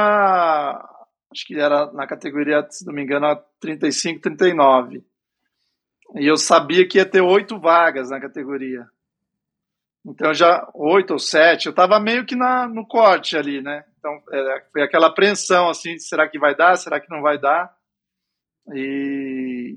acho 1.31 1.47
que 1.47 1.59
era 1.59 1.93
na 1.93 2.07
categoria, 2.07 2.67
se 2.71 2.87
não 2.87 2.95
me 2.95 3.03
engano, 3.03 3.27
a 3.27 3.37
35, 3.61 4.23
39. 4.23 5.05
E 6.17 6.27
eu 6.27 6.39
sabia 6.39 6.89
que 6.89 6.97
ia 6.97 7.05
ter 7.05 7.21
oito 7.21 7.61
vagas 7.61 8.09
na 8.09 8.19
categoria. 8.19 8.87
Então 10.07 10.33
já 10.33 10.67
oito 10.75 11.13
ou 11.13 11.19
sete, 11.19 11.67
eu 11.67 11.71
estava 11.71 12.01
meio 12.01 12.25
que 12.25 12.35
na, 12.35 12.67
no 12.67 12.87
corte 12.87 13.37
ali, 13.37 13.61
né? 13.61 13.85
Então 14.09 14.23
é, 14.33 14.63
foi 14.73 14.83
aquela 14.83 15.09
apreensão 15.09 15.69
assim, 15.69 15.99
será 15.99 16.29
que 16.29 16.39
vai 16.39 16.55
dar? 16.55 16.77
Será 16.77 16.99
que 17.01 17.11
não 17.11 17.21
vai 17.21 17.39
dar? 17.39 17.71
E, 18.75 19.77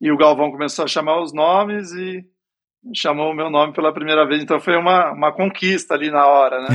e 0.00 0.10
o 0.10 0.16
Galvão 0.16 0.50
começou 0.50 0.84
a 0.84 0.88
chamar 0.88 1.20
os 1.20 1.32
nomes 1.32 1.92
e 1.92 2.24
chamou 2.94 3.30
o 3.30 3.34
meu 3.34 3.48
nome 3.48 3.72
pela 3.72 3.92
primeira 3.92 4.26
vez. 4.26 4.42
Então 4.42 4.60
foi 4.60 4.76
uma, 4.76 5.12
uma 5.12 5.32
conquista 5.32 5.94
ali 5.94 6.10
na 6.10 6.26
hora, 6.26 6.62
né? 6.62 6.68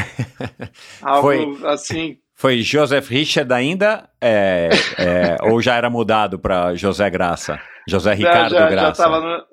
Algo 1.01 1.21
Foi. 1.21 1.67
assim. 1.67 2.17
Foi 2.33 2.61
Joseph 2.61 3.09
Richard 3.09 3.51
ainda? 3.51 4.09
é, 4.21 4.69
é, 4.99 5.37
ou 5.41 5.59
já 5.59 5.75
era 5.75 5.89
mudado 5.89 6.37
para 6.37 6.75
José 6.75 7.09
Graça? 7.09 7.59
José 7.87 8.13
Ricardo 8.15 8.51
já, 8.51 8.59
já, 8.59 8.69
Graça? 8.69 9.03
Já 9.03 9.09
estava 9.09 9.47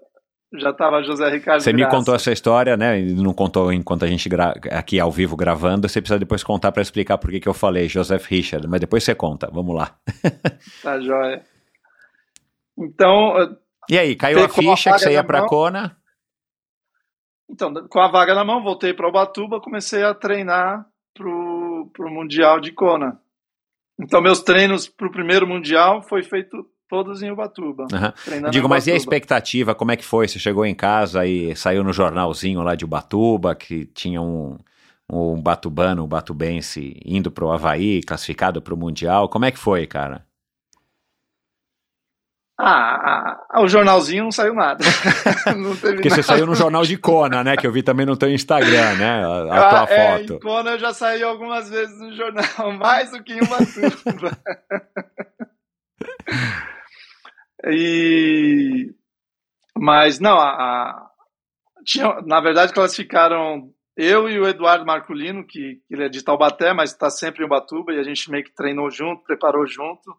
já 0.58 0.72
tava 0.72 1.02
José 1.02 1.28
Ricardo 1.28 1.62
Você 1.62 1.72
me 1.72 1.80
Graça. 1.80 1.96
contou 1.96 2.14
essa 2.14 2.32
história, 2.32 2.76
né? 2.76 3.00
Não 3.00 3.32
contou 3.32 3.72
enquanto 3.72 4.04
a 4.04 4.08
gente 4.08 4.28
gra... 4.28 4.54
aqui 4.70 5.00
ao 5.00 5.10
vivo 5.10 5.36
gravando. 5.36 5.88
Você 5.88 6.00
precisa 6.00 6.18
depois 6.18 6.42
contar 6.42 6.72
para 6.72 6.82
explicar 6.82 7.18
por 7.18 7.30
que 7.30 7.40
que 7.40 7.48
eu 7.48 7.54
falei 7.54 7.88
Joseph 7.88 8.26
Richard. 8.26 8.66
Mas 8.68 8.80
depois 8.80 9.02
você 9.04 9.14
conta. 9.14 9.48
Vamos 9.52 9.74
lá. 9.74 9.96
Tá 10.82 11.00
joia. 11.00 11.42
Então, 12.78 13.56
E 13.88 13.98
aí, 13.98 14.14
caiu 14.16 14.44
a 14.44 14.48
como 14.48 14.72
a 14.72 14.76
ficha 14.76 14.92
que 14.92 14.98
você 14.98 15.12
ia 15.12 15.24
para? 15.24 15.46
Kona? 15.46 15.96
então, 17.48 17.72
com 17.88 18.00
a 18.00 18.10
vaga 18.10 18.34
na 18.34 18.44
mão, 18.44 18.62
voltei 18.62 18.92
para 18.92 19.08
Ubatuba, 19.08 19.60
comecei 19.60 20.02
a 20.02 20.12
treinar 20.14 20.86
pro, 21.14 21.90
pro 21.92 22.10
Mundial 22.10 22.60
de 22.60 22.72
Kona. 22.72 23.20
Então, 24.00 24.20
meus 24.20 24.40
treinos 24.40 24.88
pro 24.88 25.10
primeiro 25.10 25.46
Mundial 25.46 26.02
foi 26.02 26.22
feito 26.22 26.68
todos 26.88 27.22
em 27.22 27.30
Ubatuba. 27.30 27.86
Treinando 28.24 28.50
Digo, 28.52 28.68
mas 28.68 28.86
e 28.86 28.90
a 28.90 28.94
Ubatuba. 28.94 28.96
expectativa? 29.14 29.74
Como 29.74 29.92
é 29.92 29.96
que 29.96 30.04
foi? 30.04 30.28
Você 30.28 30.38
chegou 30.38 30.64
em 30.66 30.74
casa 30.74 31.26
e 31.26 31.54
saiu 31.56 31.82
no 31.84 31.92
jornalzinho 31.92 32.62
lá 32.62 32.74
de 32.74 32.84
Ubatuba, 32.84 33.54
que 33.54 33.86
tinha 33.86 34.20
um, 34.22 34.56
um 35.10 35.40
batubano, 35.40 36.04
um 36.04 36.08
batubense 36.08 37.00
indo 37.04 37.30
pro 37.30 37.50
Havaí, 37.50 38.02
classificado 38.02 38.62
pro 38.62 38.76
Mundial. 38.76 39.28
Como 39.28 39.44
é 39.44 39.50
que 39.50 39.58
foi, 39.58 39.86
cara? 39.86 40.24
Ah, 42.56 43.36
o 43.56 43.66
jornalzinho 43.66 44.22
não 44.22 44.30
saiu 44.30 44.54
nada. 44.54 44.84
não 45.58 45.74
Porque 45.76 46.08
você 46.08 46.20
nada. 46.20 46.22
saiu 46.22 46.46
no 46.46 46.54
jornal 46.54 46.84
de 46.84 46.96
Kona, 46.96 47.42
né? 47.42 47.56
Que 47.56 47.66
eu 47.66 47.72
vi 47.72 47.82
também 47.82 48.06
no 48.06 48.16
teu 48.16 48.30
Instagram, 48.32 48.94
né? 48.94 49.24
A, 49.26 49.42
a 49.42 49.68
tua 49.68 49.80
Ah, 49.80 49.86
é, 49.92 50.18
foto. 50.18 50.34
Em 50.34 50.38
Kona 50.38 50.70
eu 50.70 50.78
já 50.78 50.94
saí 50.94 51.20
algumas 51.24 51.68
vezes 51.68 51.98
no 52.00 52.14
jornal, 52.14 52.72
mais 52.78 53.10
do 53.10 53.20
que 53.24 53.32
em 53.32 53.40
Ubatuba. 53.42 54.38
e... 57.70 58.94
Mas 59.76 60.20
não, 60.20 60.38
a, 60.38 60.50
a- 60.50 61.10
tinha, 61.84 62.20
na 62.22 62.40
verdade 62.40 62.72
classificaram 62.72 63.70
eu 63.96 64.28
e 64.28 64.40
o 64.40 64.48
Eduardo 64.48 64.84
Marculino, 64.84 65.46
que, 65.46 65.80
que 65.86 65.94
ele 65.94 66.04
é 66.04 66.08
de 66.08 66.22
Taubaté, 66.22 66.72
mas 66.72 66.90
está 66.90 67.10
sempre 67.10 67.42
em 67.42 67.46
Ubatuba, 67.46 67.92
e 67.92 67.98
a 67.98 68.02
gente 68.02 68.30
meio 68.30 68.42
que 68.44 68.54
treinou 68.54 68.90
junto, 68.90 69.22
preparou 69.22 69.66
junto. 69.66 70.16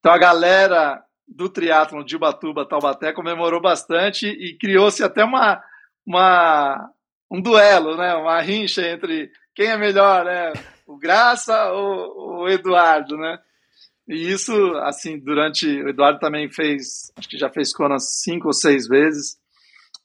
Então 0.00 0.12
a 0.12 0.18
galera 0.18 1.02
do 1.26 1.48
triatlon 1.48 2.02
de 2.02 2.16
Ubatuba, 2.16 2.66
Taubaté, 2.66 3.12
comemorou 3.12 3.60
bastante 3.60 4.26
e 4.26 4.56
criou-se 4.58 5.04
até 5.04 5.24
uma, 5.24 5.62
uma, 6.04 6.90
um 7.30 7.40
duelo, 7.40 7.96
né? 7.96 8.14
uma 8.14 8.40
rincha 8.40 8.86
entre 8.88 9.30
quem 9.54 9.68
é 9.68 9.76
melhor, 9.76 10.24
né? 10.24 10.52
o 10.86 10.98
Graça 10.98 11.70
ou 11.72 12.42
o 12.42 12.48
Eduardo, 12.48 13.16
né? 13.16 13.38
E 14.12 14.30
isso, 14.30 14.52
assim, 14.84 15.18
durante. 15.18 15.66
O 15.82 15.88
Eduardo 15.88 16.18
também 16.18 16.50
fez, 16.50 17.10
acho 17.16 17.28
que 17.28 17.38
já 17.38 17.48
fez 17.50 17.72
Kona 17.72 17.98
cinco 17.98 18.48
ou 18.48 18.52
seis 18.52 18.86
vezes. 18.86 19.36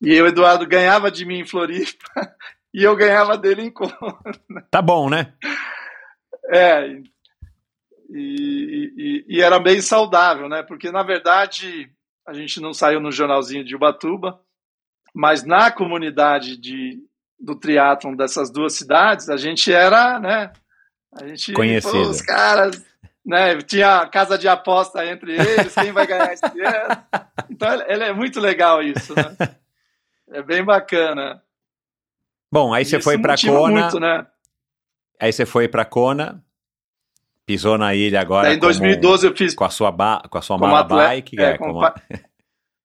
E 0.02 0.20
o 0.22 0.28
Eduardo 0.28 0.66
ganhava 0.68 1.10
de 1.12 1.26
mim 1.26 1.40
em 1.40 1.46
Floripa 1.46 2.06
e 2.74 2.84
eu 2.84 2.96
ganhava 2.96 3.38
dele 3.38 3.64
em 3.64 3.72
Kona. 3.72 3.92
Tá 4.72 4.82
bom, 4.82 5.10
né? 5.10 5.34
É, 6.50 6.88
e, 8.10 8.94
e- 8.98 9.26
e 9.28 9.42
era 9.42 9.60
bem 9.60 9.82
saudável, 9.82 10.48
né? 10.48 10.64
Porque, 10.64 10.92
na 10.92 11.04
verdade, 11.04 11.90
a 12.28 12.34
gente 12.34 12.62
não 12.62 12.74
saiu 12.74 13.00
no 13.00 13.12
jornalzinho 13.12 13.66
de 13.66 13.76
Ubatuba, 13.76 14.40
mas 15.14 15.44
na 15.44 15.72
comunidade 15.72 16.56
de, 16.58 17.00
do 17.40 17.56
triatlon 17.56 18.16
dessas 18.16 18.50
duas 18.52 18.74
cidades, 18.74 19.30
a 19.30 19.36
gente 19.38 19.72
era, 19.74 20.20
né? 20.20 20.54
A 21.20 21.26
gente, 21.28 21.54
Conhecido. 21.54 21.92
pô, 21.94 22.10
os 22.10 22.22
caras, 22.22 22.86
né? 23.28 23.58
Tinha 23.62 24.08
casa 24.08 24.38
de 24.38 24.48
aposta 24.48 25.06
entre 25.06 25.34
eles, 25.34 25.76
quem 25.76 25.92
vai 25.92 26.08
ganhar 26.08 26.34
esse 26.34 26.46
ano. 26.46 27.04
Então, 27.50 27.72
ele 27.88 28.04
é 28.04 28.14
muito 28.14 28.40
legal 28.40 28.84
isso, 28.84 29.16
né? 29.16 29.36
É 30.30 30.44
bem 30.44 30.64
bacana. 30.64 31.42
Bom, 32.52 32.74
aí 32.74 32.86
você 32.86 33.02
foi 33.02 33.18
pra 33.18 33.34
motiva 33.34 33.58
Kona. 33.58 33.82
muito, 33.82 34.00
né? 34.00 34.28
Aí 35.20 35.32
você 35.34 35.46
foi 35.46 35.68
pra 35.68 35.84
Kona. 35.86 36.44
Pisou 37.46 37.78
na 37.78 37.96
ilha 37.96 38.20
agora. 38.22 38.48
Daí, 38.48 38.58
em 38.58 38.60
como- 38.60 38.72
2012 38.74 39.28
eu 39.28 39.36
fiz 39.36 39.56
com 39.56 39.64
a 39.64 39.70
sua, 39.70 39.92
ba... 39.92 40.22
com 40.30 40.38
a 40.38 40.42
sua 40.42 40.58
como 40.60 40.72
mala 40.72 40.84
bike. 40.84 41.40
é, 41.40 41.44
é, 41.52 41.58
como, 41.58 41.74
como- 41.74 41.94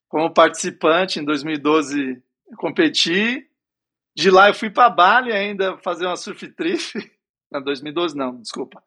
como 0.08 0.30
participante 0.32 1.18
em 1.18 1.24
2012 1.24 2.22
eu 2.50 2.56
competi 2.56 3.44
de 4.16 4.30
lá 4.30 4.48
eu 4.48 4.54
fui 4.54 4.70
para 4.70 4.88
Bali 4.88 5.32
ainda 5.32 5.76
fazer 5.78 6.06
uma 6.06 6.16
surf 6.16 6.46
trip 6.48 7.10
não 7.50 7.60
2012 7.62 8.16
não 8.16 8.40
desculpa 8.40 8.82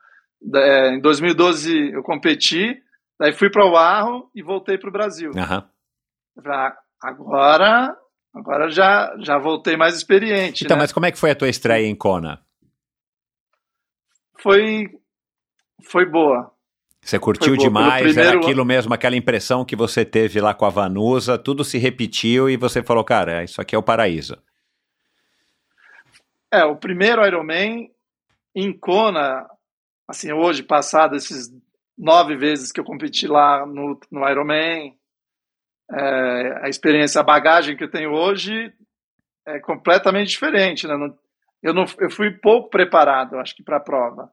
é, 0.56 0.96
em 0.96 1.02
2012 1.02 1.92
eu 1.92 2.04
competi 2.04 2.82
daí 3.20 3.34
fui 3.34 3.50
para 3.50 3.66
o 3.66 3.76
Arro 3.76 4.30
e 4.36 4.42
voltei 4.44 4.78
para 4.78 4.90
o 4.90 4.94
Brasil. 4.94 5.32
Eu 6.36 6.44
falei, 6.44 6.58
"Ah, 6.60 6.78
agora 7.02 7.98
agora 8.34 8.70
já 8.70 9.16
já 9.20 9.38
voltei 9.38 9.78
mais 9.78 9.96
experiente 9.96 10.66
Então, 10.66 10.76
né? 10.76 10.84
mas 10.84 10.92
como 10.92 11.06
é 11.06 11.12
que 11.12 11.18
foi 11.18 11.32
a 11.32 11.36
tua 11.36 11.50
estreia 11.50 11.88
em 11.88 11.96
Kona? 11.96 12.42
foi 14.38 14.88
foi 15.84 16.06
boa 16.06 16.52
Você 17.02 17.18
curtiu 17.20 17.56
demais? 17.56 18.04
primeiro 18.04 18.30
Era 18.30 18.38
aquilo 18.40 18.66
mesmo, 18.66 18.94
aquela 18.94 19.16
impressão 19.16 19.64
que 19.64 19.76
você 19.76 20.04
teve 20.04 20.42
lá 20.42 20.54
com 20.54 20.66
a 20.66 20.70
Vanusa, 20.70 21.38
tudo 21.38 21.64
se 21.64 21.78
repetiu 21.78 22.50
e 22.50 22.58
você 22.58 22.82
falou, 22.84 23.04
cara, 23.04 23.44
isso 23.44 23.62
aqui 23.62 23.76
é 23.76 23.78
o 23.78 23.84
paraíso. 23.84 24.38
É, 26.52 26.64
o 26.66 26.76
primeiro 26.76 27.26
Ironman 27.26 27.92
em 28.56 28.72
Kona, 28.74 29.46
assim, 30.08 30.32
hoje, 30.32 30.64
passado 30.64 31.16
esses 31.16 31.52
nove 31.98 32.36
vezes 32.36 32.72
que 32.72 32.80
eu 32.80 32.84
competi 32.84 33.28
lá 33.28 33.66
no, 33.66 34.00
no 34.12 34.30
Ironman, 34.30 34.98
é, 35.92 36.66
a 36.66 36.70
experiência, 36.70 37.22
a 37.22 37.24
bagagem 37.24 37.78
que 37.78 37.84
eu 37.84 37.92
tenho 37.92 38.12
hoje 38.12 38.74
é 39.46 39.60
completamente 39.60 40.30
diferente, 40.30 40.88
né? 40.88 40.98
Não- 40.98 41.18
eu, 41.62 41.74
não, 41.74 41.86
eu 42.00 42.12
fui 42.12 42.32
pouco 42.32 42.70
preparado, 42.70 43.38
acho 43.38 43.56
que, 43.56 43.64
para 43.64 43.78
a 43.78 43.82
prova. 43.82 44.32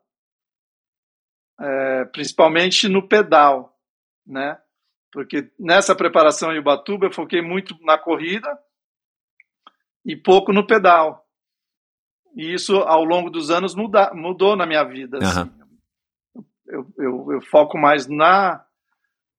É, 1.60 2.04
principalmente 2.06 2.88
no 2.88 3.06
pedal, 3.06 3.78
né? 4.26 4.58
Porque 5.10 5.50
nessa 5.58 5.94
preparação 5.94 6.52
em 6.52 6.58
Ubatuba 6.58 7.06
eu 7.06 7.12
foquei 7.12 7.40
muito 7.42 7.76
na 7.82 7.98
corrida 7.98 8.58
e 10.04 10.16
pouco 10.16 10.52
no 10.52 10.66
pedal. 10.66 11.26
E 12.34 12.52
isso, 12.52 12.76
ao 12.78 13.04
longo 13.04 13.30
dos 13.30 13.50
anos, 13.50 13.74
muda, 13.74 14.12
mudou 14.14 14.56
na 14.56 14.66
minha 14.66 14.82
vida. 14.84 15.18
Assim. 15.18 15.61
Eu, 16.66 16.86
eu, 16.96 17.32
eu, 17.32 17.40
foco 17.42 17.76
mais 17.76 18.06
na, 18.06 18.64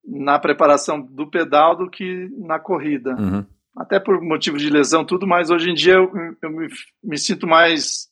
na 0.06 0.38
preparação 0.40 1.02
do 1.02 1.30
pedal 1.30 1.76
do 1.76 1.90
que 1.90 2.30
na 2.38 2.60
corrida. 2.60 3.16
Uhum. 3.16 3.46
Até 3.76 4.00
por 4.00 4.22
motivo 4.22 4.58
de 4.58 4.70
lesão, 4.70 5.06
tudo, 5.06 5.26
mas 5.26 5.50
hoje 5.50 5.70
em 5.70 5.74
dia 5.74 5.94
eu, 5.94 6.12
eu 6.42 6.50
me, 6.50 6.68
me 7.04 7.18
sinto 7.18 7.48
mais 7.48 8.08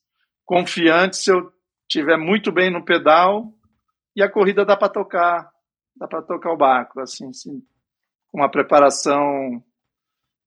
confiante 0.46 1.18
se 1.18 1.32
eu 1.32 1.52
tiver 1.88 2.18
muito 2.18 2.52
bem 2.52 2.72
no 2.72 2.84
pedal 2.84 3.54
e 4.16 4.24
a 4.24 4.30
corrida 4.30 4.66
dá 4.66 4.76
para 4.76 4.90
tocar, 4.90 5.52
dá 5.96 6.08
para 6.08 6.22
tocar 6.22 6.52
o 6.52 6.58
barco, 6.58 7.00
assim, 7.00 7.30
assim, 7.30 7.62
com 8.32 8.40
uma 8.40 8.50
preparação 8.50 9.64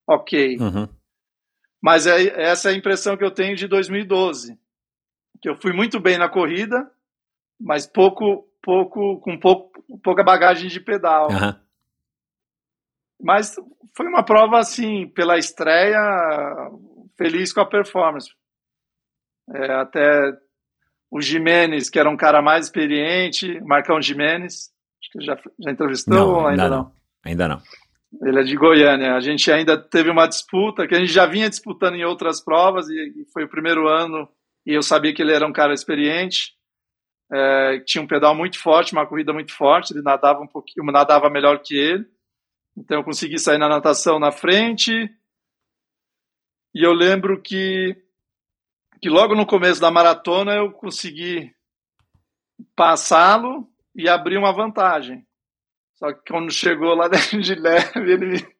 ok. 0.06 0.58
Uhum. 0.58 0.88
Mas 1.80 2.06
é, 2.06 2.42
essa 2.42 2.70
é 2.70 2.72
a 2.72 2.76
impressão 2.76 3.16
que 3.16 3.24
eu 3.24 3.30
tenho 3.30 3.56
de 3.56 3.68
2012, 3.68 4.58
que 5.40 5.48
eu 5.48 5.56
fui 5.56 5.72
muito 5.72 6.00
bem 6.00 6.16
na 6.16 6.28
corrida, 6.28 6.90
mas 7.60 7.86
pouco, 7.86 8.48
pouco, 8.64 9.20
com 9.20 9.38
pouco, 9.38 9.84
pouca 10.02 10.24
bagagem 10.24 10.68
de 10.68 10.80
pedal. 10.80 11.28
Uhum. 11.30 11.54
Mas 13.22 13.54
foi 13.94 14.06
uma 14.06 14.24
prova 14.24 14.58
assim, 14.58 15.06
pela 15.08 15.38
estreia, 15.38 16.00
feliz 17.16 17.52
com 17.52 17.60
a 17.60 17.68
performance. 17.68 18.30
É, 19.54 19.72
até 19.74 20.32
o 21.10 21.20
Jimenez, 21.20 21.90
que 21.90 21.98
era 21.98 22.08
um 22.08 22.16
cara 22.16 22.40
mais 22.40 22.66
experiente, 22.66 23.60
Marcão 23.60 24.00
Jimenez, 24.00 24.70
acho 25.00 25.10
que 25.12 25.24
já, 25.24 25.38
já 25.60 25.70
entrevistou 25.70 26.14
não, 26.14 26.28
ou 26.30 26.46
ainda 26.46 26.68
não? 26.68 26.76
não? 26.76 26.92
Ainda 27.24 27.48
não. 27.48 27.62
Ele 28.22 28.40
é 28.40 28.42
de 28.42 28.56
Goiânia. 28.56 29.14
A 29.14 29.20
gente 29.20 29.50
ainda 29.50 29.76
teve 29.76 30.08
uma 30.10 30.26
disputa, 30.26 30.86
que 30.86 30.94
a 30.94 30.98
gente 30.98 31.12
já 31.12 31.26
vinha 31.26 31.50
disputando 31.50 31.94
em 31.94 32.04
outras 32.04 32.42
provas, 32.42 32.88
e 32.88 33.26
foi 33.32 33.44
o 33.44 33.48
primeiro 33.48 33.88
ano, 33.88 34.28
e 34.66 34.72
eu 34.72 34.82
sabia 34.82 35.12
que 35.12 35.20
ele 35.20 35.32
era 35.32 35.46
um 35.46 35.52
cara 35.52 35.74
experiente, 35.74 36.52
é, 37.32 37.80
tinha 37.80 38.02
um 38.02 38.06
pedal 38.06 38.34
muito 38.34 38.58
forte, 38.58 38.92
uma 38.92 39.06
corrida 39.06 39.32
muito 39.32 39.52
forte, 39.52 39.92
ele 39.92 40.02
nadava 40.02 40.40
um 40.40 40.46
pouquinho, 40.46 40.86
nadava 40.86 41.30
melhor 41.30 41.60
que 41.60 41.76
ele. 41.76 42.06
Então 42.76 42.98
eu 42.98 43.04
consegui 43.04 43.38
sair 43.38 43.58
na 43.58 43.68
natação 43.68 44.18
na 44.18 44.32
frente. 44.32 44.92
E 46.74 46.84
eu 46.84 46.92
lembro 46.92 47.40
que, 47.40 47.96
que 49.00 49.08
logo 49.08 49.34
no 49.34 49.46
começo 49.46 49.80
da 49.80 49.90
maratona 49.90 50.54
eu 50.54 50.72
consegui 50.72 51.54
passá-lo 52.74 53.68
e 53.94 54.08
abrir 54.08 54.36
uma 54.36 54.52
vantagem. 54.52 55.24
Só 55.94 56.12
que 56.12 56.32
quando 56.32 56.52
chegou 56.52 56.94
lá 56.94 57.08
de 57.30 57.54
leve, 57.54 58.12
ele 58.12 58.26
me, 58.26 58.54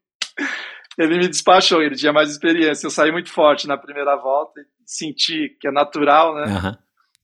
ele 0.96 1.18
me 1.18 1.28
despachou, 1.28 1.82
ele 1.82 1.96
tinha 1.96 2.12
mais 2.12 2.30
experiência. 2.30 2.86
Eu 2.86 2.90
saí 2.90 3.10
muito 3.10 3.30
forte 3.30 3.66
na 3.66 3.76
primeira 3.76 4.14
volta 4.14 4.60
senti 4.86 5.56
que 5.60 5.68
é 5.68 5.70
natural, 5.70 6.34
né? 6.34 6.44
Uhum. 6.46 6.76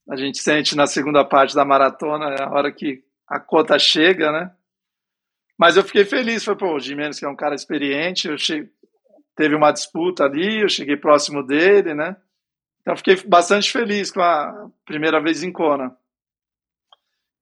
A 0.09 0.17
gente 0.17 0.39
sente 0.39 0.77
na 0.77 0.87
segunda 0.87 1.25
parte 1.25 1.55
da 1.55 1.65
maratona, 1.65 2.35
é 2.35 2.43
a 2.43 2.51
hora 2.51 2.73
que 2.73 3.03
a 3.29 3.39
cota 3.39 3.79
chega, 3.79 4.33
né? 4.33 4.51
Mas 5.57 5.77
eu 5.77 5.85
fiquei 5.85 6.05
feliz, 6.05 6.45
foi, 6.45 6.57
pô, 6.57 6.75
o 6.75 6.81
Jimenez, 6.81 7.19
que 7.19 7.25
é 7.25 7.29
um 7.29 7.37
cara 7.37 7.55
experiente, 7.55 8.29
eu 8.29 8.37
teve 9.37 9.55
uma 9.55 9.73
disputa 9.73 10.25
ali, 10.25 10.63
eu 10.63 10.69
cheguei 10.69 10.97
próximo 10.97 11.47
dele, 11.47 11.95
né? 11.95 12.17
Então 12.81 12.97
fiquei 12.97 13.17
bastante 13.27 13.71
feliz 13.71 14.11
com 14.11 14.23
a 14.23 14.71
primeira 14.85 15.21
vez 15.21 15.43
em 15.43 15.53
Kona. 15.53 15.95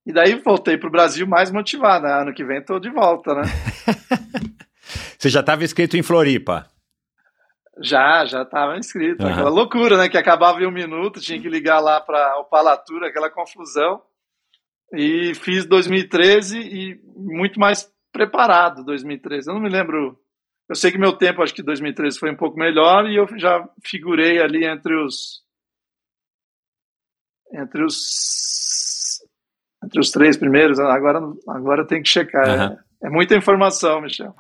E 0.04 0.12
daí 0.12 0.34
voltei 0.36 0.76
para 0.76 0.88
o 0.88 0.92
Brasil 0.92 1.26
mais 1.26 1.50
motivado. 1.50 2.06
Né? 2.06 2.12
Ano 2.12 2.34
que 2.34 2.44
vem 2.44 2.58
estou 2.58 2.80
de 2.80 2.90
volta, 2.90 3.34
né? 3.34 3.42
Você 5.18 5.28
já 5.28 5.40
estava 5.40 5.62
inscrito 5.64 5.96
em 5.96 6.02
Floripa? 6.02 6.66
Já, 7.80 8.24
já 8.24 8.42
estava 8.42 8.76
inscrito. 8.76 9.24
Uhum. 9.24 9.30
Aquela 9.30 9.50
loucura, 9.50 9.96
né? 9.96 10.08
Que 10.08 10.18
acabava 10.18 10.60
em 10.60 10.66
um 10.66 10.72
minuto, 10.72 11.20
tinha 11.20 11.40
que 11.40 11.48
ligar 11.48 11.80
lá 11.80 12.00
para 12.00 12.38
o 12.38 12.44
Palatura, 12.44 13.08
aquela 13.08 13.30
confusão. 13.30 14.02
E 14.92 15.34
fiz 15.34 15.66
2013 15.66 16.58
e 16.58 17.00
muito 17.16 17.60
mais 17.60 17.92
preparado 18.12 18.84
2013. 18.84 19.48
Eu 19.48 19.54
não 19.54 19.60
me 19.60 19.68
lembro. 19.68 20.18
Eu 20.68 20.74
sei 20.74 20.90
que 20.90 20.98
meu 20.98 21.12
tempo, 21.12 21.42
acho 21.42 21.54
que 21.54 21.62
2013 21.62 22.18
foi 22.18 22.30
um 22.30 22.36
pouco 22.36 22.58
melhor 22.58 23.06
e 23.06 23.16
eu 23.16 23.26
já 23.38 23.66
figurei 23.84 24.40
ali 24.40 24.64
entre 24.64 24.94
os 24.94 25.42
entre 27.52 27.84
os 27.84 29.20
entre 29.84 30.00
os 30.00 30.10
três 30.10 30.36
primeiros. 30.36 30.80
Agora 30.80 31.20
agora 31.48 31.86
tem 31.86 32.02
que 32.02 32.08
checar. 32.08 32.48
Uhum. 32.48 32.76
É, 33.02 33.06
é 33.06 33.10
muita 33.10 33.36
informação, 33.36 34.00
Michel. 34.00 34.34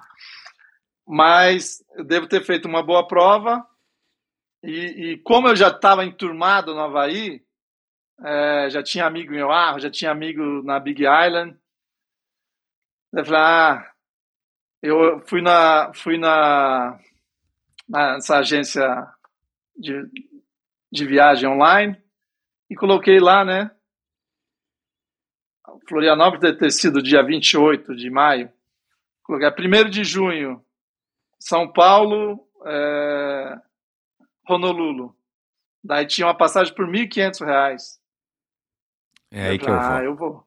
Mas 1.08 1.82
eu 1.94 2.04
devo 2.04 2.26
ter 2.26 2.44
feito 2.44 2.68
uma 2.68 2.82
boa 2.82 3.06
prova 3.06 3.66
e, 4.62 5.12
e 5.12 5.18
como 5.18 5.48
eu 5.48 5.56
já 5.56 5.68
estava 5.68 6.04
enturmado 6.04 6.74
no 6.74 6.80
Havaí, 6.80 7.42
é, 8.22 8.68
já 8.68 8.82
tinha 8.82 9.06
amigo 9.06 9.32
em 9.32 9.42
Oahu, 9.42 9.80
já 9.80 9.90
tinha 9.90 10.10
amigo 10.10 10.62
na 10.62 10.78
Big 10.78 11.02
Island. 11.02 11.56
Eu 13.12 13.24
falei, 13.24 13.40
ah, 13.40 13.92
eu 14.82 15.26
fui 15.26 15.40
na, 15.40 15.92
fui 15.94 16.18
na, 16.18 17.00
nessa 17.88 18.38
agência 18.38 19.06
de, 19.74 20.04
de 20.92 21.06
viagem 21.06 21.48
online 21.48 21.96
e 22.68 22.76
coloquei 22.76 23.18
lá, 23.18 23.44
né? 23.44 23.70
Florianópolis 25.88 26.40
deve 26.40 26.58
ter 26.58 26.70
sido 26.70 27.02
dia 27.02 27.22
28 27.22 27.96
de 27.96 28.10
maio. 28.10 28.52
Coloquei 29.22 29.48
1 29.48 29.88
de 29.88 30.04
junho, 30.04 30.62
São 31.38 31.70
Paulo, 31.72 32.46
é, 32.66 33.58
Honolulu. 34.48 35.14
Daí 35.82 36.06
tinha 36.06 36.26
uma 36.26 36.36
passagem 36.36 36.74
por 36.74 36.88
R$ 36.88 37.06
1.500. 37.06 37.98
É 39.30 39.48
aí 39.48 39.58
que 39.58 39.68
eu 39.68 39.74
vou. 39.74 39.82
Ah, 39.82 40.02
eu 40.02 40.16
vou. 40.16 40.44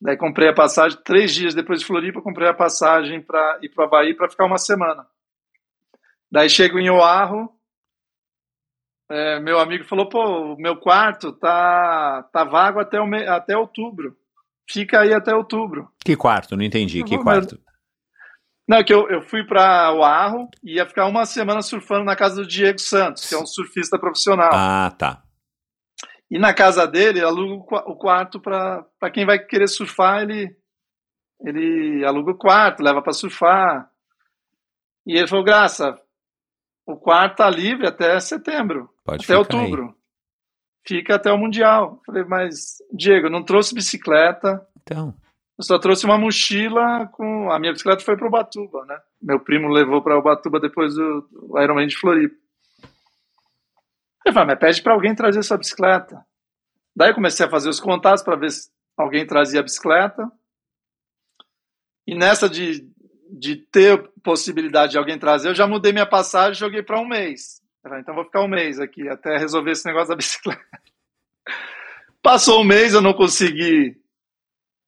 Daí 0.00 0.16
comprei 0.16 0.48
a 0.48 0.54
passagem, 0.54 0.98
três 1.04 1.32
dias 1.32 1.54
depois 1.54 1.78
de 1.80 1.86
Floripa, 1.86 2.20
comprei 2.20 2.48
a 2.48 2.54
passagem 2.54 3.20
para 3.20 3.58
ir 3.62 3.68
para 3.68 3.84
o 3.84 3.86
Havaí 3.86 4.14
para 4.14 4.28
ficar 4.28 4.46
uma 4.46 4.58
semana. 4.58 5.06
Daí 6.30 6.50
chego 6.50 6.78
em 6.78 6.90
Oahu, 6.90 7.54
é, 9.08 9.38
meu 9.38 9.60
amigo 9.60 9.84
falou, 9.84 10.08
pô, 10.08 10.54
o 10.54 10.56
meu 10.56 10.76
quarto 10.76 11.32
tá, 11.32 12.22
tá 12.32 12.44
vago 12.44 12.80
até, 12.80 12.98
o 13.00 13.06
me... 13.06 13.26
até 13.26 13.56
outubro. 13.56 14.16
Fica 14.68 15.00
aí 15.00 15.12
até 15.12 15.34
outubro. 15.34 15.88
Que 16.02 16.16
quarto? 16.16 16.56
Não 16.56 16.64
entendi. 16.64 17.04
Que 17.04 17.18
quarto? 17.18 17.60
Não, 18.68 18.82
que 18.84 18.94
eu, 18.94 19.08
eu 19.10 19.22
fui 19.22 19.44
para 19.44 19.92
Oahu 19.92 20.48
e 20.62 20.76
ia 20.76 20.86
ficar 20.86 21.06
uma 21.06 21.24
semana 21.24 21.62
surfando 21.62 22.04
na 22.04 22.16
casa 22.16 22.36
do 22.36 22.46
Diego 22.46 22.78
Santos, 22.78 23.28
que 23.28 23.34
é 23.34 23.38
um 23.38 23.46
surfista 23.46 23.98
profissional. 23.98 24.50
Ah, 24.52 24.90
tá. 24.96 25.22
E 26.30 26.38
na 26.38 26.54
casa 26.54 26.86
dele, 26.86 27.20
aluga 27.20 27.76
o 27.86 27.96
quarto 27.96 28.40
para 28.40 29.10
quem 29.12 29.26
vai 29.26 29.38
querer 29.38 29.68
surfar, 29.68 30.22
ele, 30.22 30.56
ele 31.44 32.04
aluga 32.06 32.30
o 32.30 32.38
quarto, 32.38 32.82
leva 32.82 33.02
para 33.02 33.12
surfar. 33.12 33.90
E 35.04 35.18
ele 35.18 35.26
falou, 35.26 35.44
Graça, 35.44 36.00
o 36.86 36.96
quarto 36.96 37.36
tá 37.36 37.50
livre 37.50 37.86
até 37.86 38.18
setembro, 38.20 38.88
Pode 39.04 39.24
até 39.24 39.36
outubro. 39.36 39.88
Aí. 39.88 40.02
Fica 40.86 41.16
até 41.16 41.30
o 41.30 41.38
Mundial. 41.38 42.00
Falei, 42.06 42.24
mas, 42.24 42.78
Diego, 42.92 43.28
não 43.28 43.44
trouxe 43.44 43.74
bicicleta. 43.74 44.66
Então. 44.80 45.14
Eu 45.62 45.64
só 45.64 45.78
trouxe 45.78 46.04
uma 46.04 46.18
mochila 46.18 47.06
com. 47.12 47.48
A 47.48 47.56
minha 47.56 47.70
bicicleta 47.70 48.02
foi 48.02 48.16
para 48.16 48.26
Ubatuba, 48.26 48.84
né? 48.84 48.98
Meu 49.22 49.38
primo 49.38 49.68
levou 49.68 50.02
para 50.02 50.18
Ubatuba 50.18 50.58
depois 50.58 50.92
do, 50.92 51.24
Ironman 51.62 51.86
de 51.86 51.96
Floripa. 51.96 52.34
Eu 54.26 54.32
falei, 54.32 54.48
mas 54.48 54.58
pede 54.58 54.82
para 54.82 54.92
alguém 54.92 55.14
trazer 55.14 55.40
sua 55.44 55.56
bicicleta. 55.56 56.26
Daí 56.96 57.10
eu 57.10 57.14
comecei 57.14 57.46
a 57.46 57.48
fazer 57.48 57.68
os 57.68 57.78
contatos 57.78 58.24
para 58.24 58.34
ver 58.34 58.50
se 58.50 58.70
alguém 58.96 59.24
trazia 59.24 59.60
a 59.60 59.62
bicicleta. 59.62 60.28
E 62.08 62.16
nessa 62.16 62.48
de, 62.48 62.84
de 63.30 63.54
ter 63.54 64.02
possibilidade 64.20 64.92
de 64.92 64.98
alguém 64.98 65.16
trazer, 65.16 65.48
eu 65.48 65.54
já 65.54 65.68
mudei 65.68 65.92
minha 65.92 66.06
passagem 66.06 66.54
e 66.54 66.58
joguei 66.58 66.82
para 66.82 66.98
um 66.98 67.06
mês. 67.06 67.62
Falei, 67.84 68.00
então 68.00 68.16
vou 68.16 68.24
ficar 68.24 68.42
um 68.42 68.48
mês 68.48 68.80
aqui 68.80 69.08
até 69.08 69.36
resolver 69.36 69.70
esse 69.70 69.86
negócio 69.86 70.08
da 70.08 70.16
bicicleta. 70.16 70.60
Passou 72.20 72.62
um 72.62 72.64
mês, 72.64 72.94
eu 72.94 73.00
não 73.00 73.14
consegui 73.14 74.01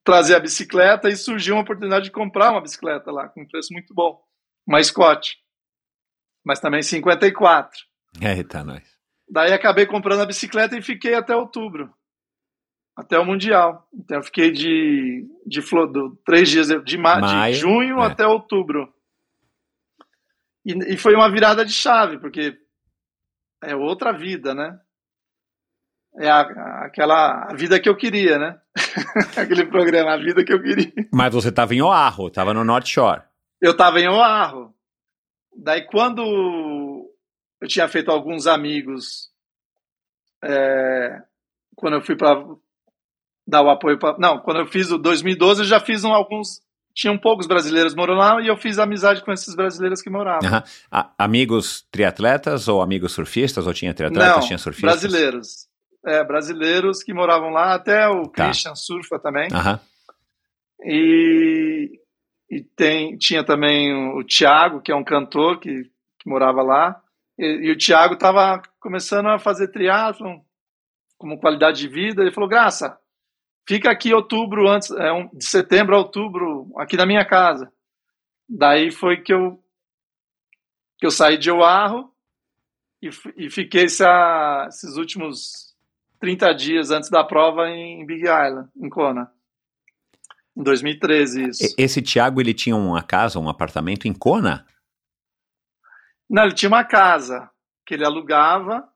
trazer 0.04 0.36
a 0.36 0.40
bicicleta 0.40 1.08
e 1.08 1.16
surgiu 1.16 1.54
uma 1.54 1.62
oportunidade 1.62 2.04
de 2.04 2.10
comprar 2.10 2.52
uma 2.52 2.60
bicicleta 2.60 3.10
lá, 3.10 3.28
com 3.28 3.42
um 3.42 3.48
preço 3.48 3.72
muito 3.72 3.94
bom. 3.94 4.22
Uma 4.66 4.82
Scott. 4.82 5.38
Mas 6.44 6.60
também 6.60 6.82
54. 6.82 7.80
Eita, 8.20 8.62
nós. 8.62 8.84
Daí 9.28 9.52
acabei 9.52 9.86
comprando 9.86 10.20
a 10.20 10.26
bicicleta 10.26 10.76
e 10.76 10.82
fiquei 10.82 11.14
até 11.14 11.34
outubro. 11.34 11.92
Até 12.94 13.18
o 13.18 13.24
Mundial. 13.24 13.88
Então 13.92 14.18
eu 14.18 14.22
fiquei 14.22 14.52
de, 14.52 15.26
de, 15.46 15.60
de 15.60 16.16
três 16.24 16.50
dias 16.50 16.68
de, 16.84 16.98
ma, 16.98 17.18
Maio, 17.18 17.54
de 17.54 17.58
junho 17.58 18.00
é. 18.00 18.06
até 18.06 18.26
outubro. 18.26 18.92
E, 20.64 20.94
e, 20.94 20.96
foi 20.96 21.14
uma 21.14 21.30
virada 21.30 21.64
de 21.64 21.72
chave, 21.72 22.18
porque 22.18 22.58
é 23.62 23.74
outra 23.74 24.12
vida, 24.12 24.54
né? 24.54 24.78
É 26.16 26.28
a, 26.28 26.40
aquela 26.84 27.50
a 27.50 27.54
vida 27.54 27.80
que 27.80 27.88
eu 27.88 27.96
queria, 27.96 28.38
né? 28.38 28.58
Aquele 29.36 29.66
programa, 29.66 30.12
a 30.14 30.16
vida 30.16 30.44
que 30.44 30.52
eu 30.52 30.62
queria. 30.62 30.92
Mas 31.12 31.32
você 31.34 31.48
estava 31.48 31.74
em 31.74 31.82
Oahu, 31.82 32.28
estava 32.28 32.54
no 32.54 32.64
North 32.64 32.86
Shore. 32.86 33.22
Eu 33.60 33.72
estava 33.72 33.98
em 34.00 34.08
Oahu. 34.08 34.72
Daí 35.56 35.82
quando 35.86 36.22
eu 37.60 37.66
tinha 37.68 37.88
feito 37.88 38.10
alguns 38.10 38.46
amigos, 38.46 39.30
é, 40.42 41.22
quando 41.74 41.94
eu 41.94 42.02
fui 42.02 42.16
para 42.16 42.44
dar 43.46 43.62
o 43.62 43.70
apoio 43.70 43.98
para, 43.98 44.16
não, 44.18 44.38
quando 44.38 44.60
eu 44.60 44.66
fiz 44.66 44.90
o 44.90 44.98
2012 44.98 45.62
eu 45.62 45.66
já 45.66 45.80
fiz 45.80 46.04
um, 46.04 46.12
alguns 46.12 46.62
tinham 46.94 47.18
poucos 47.18 47.46
brasileiros 47.48 47.92
morando 47.94 48.18
lá 48.18 48.40
e 48.40 48.46
eu 48.46 48.56
fiz 48.56 48.78
amizade 48.78 49.22
com 49.24 49.32
esses 49.32 49.54
brasileiros 49.56 50.00
que 50.00 50.08
moravam. 50.08 50.62
A- 50.90 51.10
amigos 51.18 51.84
triatletas 51.90 52.68
ou 52.68 52.80
amigos 52.80 53.10
surfistas? 53.12 53.66
Ou 53.66 53.74
tinha 53.74 53.92
triatletas, 53.92 54.36
Não, 54.36 54.46
tinha 54.46 54.58
surfistas? 54.58 55.00
brasileiros. 55.00 55.66
É, 56.06 56.22
brasileiros 56.22 57.02
que 57.02 57.14
moravam 57.14 57.50
lá, 57.50 57.74
até 57.74 58.06
o 58.08 58.28
Tá. 58.28 58.44
Christian 58.44 58.74
surfa 58.74 59.18
também. 59.18 59.48
Aham. 59.52 59.80
E, 60.84 61.98
e 62.50 62.62
tem, 62.76 63.16
tinha 63.16 63.42
também 63.42 63.92
o 64.14 64.22
Thiago, 64.24 64.82
que 64.82 64.92
é 64.92 64.94
um 64.96 65.04
cantor 65.04 65.58
que, 65.58 65.84
que 66.18 66.28
morava 66.28 66.62
lá. 66.62 67.00
E, 67.38 67.68
e 67.68 67.70
o 67.70 67.78
Thiago 67.78 68.14
estava 68.14 68.60
começando 68.78 69.28
a 69.28 69.38
fazer 69.38 69.68
triatlon 69.68 70.40
como 71.16 71.40
qualidade 71.40 71.78
de 71.78 71.88
vida. 71.88 72.20
Ele 72.20 72.32
falou: 72.32 72.48
Graça, 72.48 72.98
fica 73.66 73.90
aqui 73.90 74.12
outubro, 74.12 74.68
antes, 74.68 74.90
é, 74.90 75.10
um, 75.10 75.28
de 75.28 75.46
setembro 75.46 75.94
a 75.96 75.98
outubro, 75.98 76.70
aqui 76.76 76.96
na 76.96 77.06
minha 77.06 77.24
casa. 77.24 77.72
Daí 78.46 78.90
foi 78.90 79.22
que 79.22 79.32
eu, 79.32 79.58
que 80.98 81.06
eu 81.06 81.10
saí 81.10 81.38
de 81.38 81.50
Oahu 81.50 82.10
e, 83.02 83.08
e 83.38 83.50
fiquei 83.50 83.84
essa, 83.84 84.66
esses 84.68 84.96
últimos 84.96 85.63
30 86.24 86.54
dias 86.54 86.90
antes 86.90 87.10
da 87.10 87.22
prova 87.22 87.68
em 87.68 88.06
Big 88.06 88.22
Island, 88.22 88.70
em 88.74 88.88
Kona. 88.88 89.30
Em 90.56 90.62
2013, 90.62 91.48
isso. 91.50 91.74
Esse 91.76 92.00
Thiago, 92.00 92.40
ele 92.40 92.54
tinha 92.54 92.74
uma 92.74 93.02
casa, 93.02 93.38
um 93.38 93.46
apartamento 93.46 94.08
em 94.08 94.14
Kona? 94.14 94.66
Não, 96.30 96.44
ele 96.44 96.54
tinha 96.54 96.70
uma 96.70 96.82
casa 96.82 97.50
que 97.84 97.92
ele 97.92 98.06
alugava 98.06 98.88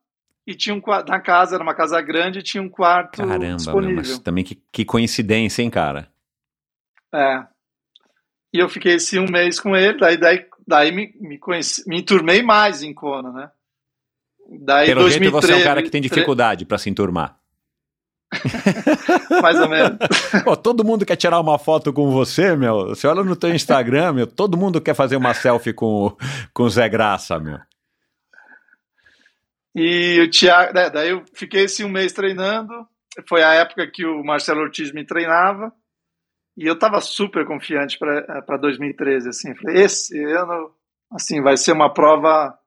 e 0.46 0.54
tinha 0.54 0.74
um 0.74 0.80
quarto. 0.80 1.10
Na 1.10 1.20
casa, 1.20 1.56
era 1.56 1.62
uma 1.62 1.74
casa 1.74 2.00
grande 2.00 2.38
e 2.38 2.42
tinha 2.42 2.62
um 2.62 2.68
quarto 2.70 3.18
Caramba, 3.18 3.38
meu, 3.38 3.56
disponível. 3.56 3.96
mas 3.96 4.18
também 4.20 4.42
que, 4.42 4.54
que 4.72 4.86
coincidência, 4.86 5.60
hein, 5.60 5.68
cara? 5.68 6.10
É. 7.14 7.46
E 8.54 8.58
eu 8.58 8.70
fiquei 8.70 8.94
esse 8.94 9.18
um 9.18 9.26
mês 9.30 9.60
com 9.60 9.76
ele, 9.76 9.98
daí, 9.98 10.16
daí, 10.16 10.46
daí 10.66 10.92
me, 10.92 11.12
me, 11.20 11.38
conheci, 11.38 11.86
me 11.86 12.00
enturmei 12.00 12.42
mais 12.42 12.82
em 12.82 12.94
Kona, 12.94 13.30
né? 13.30 13.50
Daí 14.48 14.86
Pelo 14.86 15.10
jeito, 15.10 15.30
você 15.30 15.52
é 15.52 15.56
um 15.56 15.58
2013, 15.58 15.64
cara 15.64 15.82
que 15.82 15.90
tem 15.90 16.00
dificuldade 16.00 16.64
pra 16.64 16.78
se 16.78 16.88
enturmar. 16.88 17.38
Mais 19.42 19.58
ou 19.60 19.68
menos. 19.68 19.98
Pô, 20.44 20.56
todo 20.56 20.84
mundo 20.84 21.04
quer 21.04 21.16
tirar 21.16 21.40
uma 21.40 21.58
foto 21.58 21.92
com 21.92 22.10
você, 22.10 22.56
meu. 22.56 22.88
Você 22.88 23.06
olha 23.06 23.22
no 23.22 23.36
teu 23.36 23.54
Instagram, 23.54 24.12
meu, 24.12 24.26
todo 24.26 24.56
mundo 24.56 24.80
quer 24.80 24.94
fazer 24.94 25.16
uma 25.16 25.34
selfie 25.34 25.72
com, 25.72 26.06
o- 26.06 26.16
com 26.52 26.62
o 26.64 26.70
Zé 26.70 26.88
Graça, 26.88 27.38
meu. 27.38 27.58
E 29.74 30.20
o 30.20 30.30
Thiago, 30.30 30.72
né, 30.74 30.90
daí 30.90 31.10
eu 31.10 31.24
fiquei 31.34 31.64
esse 31.64 31.84
um 31.84 31.88
mês 31.88 32.12
treinando. 32.12 32.72
Foi 33.28 33.42
a 33.42 33.52
época 33.54 33.86
que 33.86 34.04
o 34.04 34.22
Marcelo 34.24 34.60
Ortiz 34.60 34.92
me 34.92 35.04
treinava. 35.04 35.72
E 36.56 36.66
eu 36.66 36.74
estava 36.74 37.00
super 37.00 37.46
confiante 37.46 37.98
para 37.98 38.56
2013, 38.56 39.28
assim. 39.28 39.54
Falei, 39.54 39.82
esse 39.84 40.18
ano, 40.24 40.72
assim, 41.12 41.40
vai 41.40 41.56
ser 41.56 41.72
uma 41.72 41.92
prova 41.92 42.58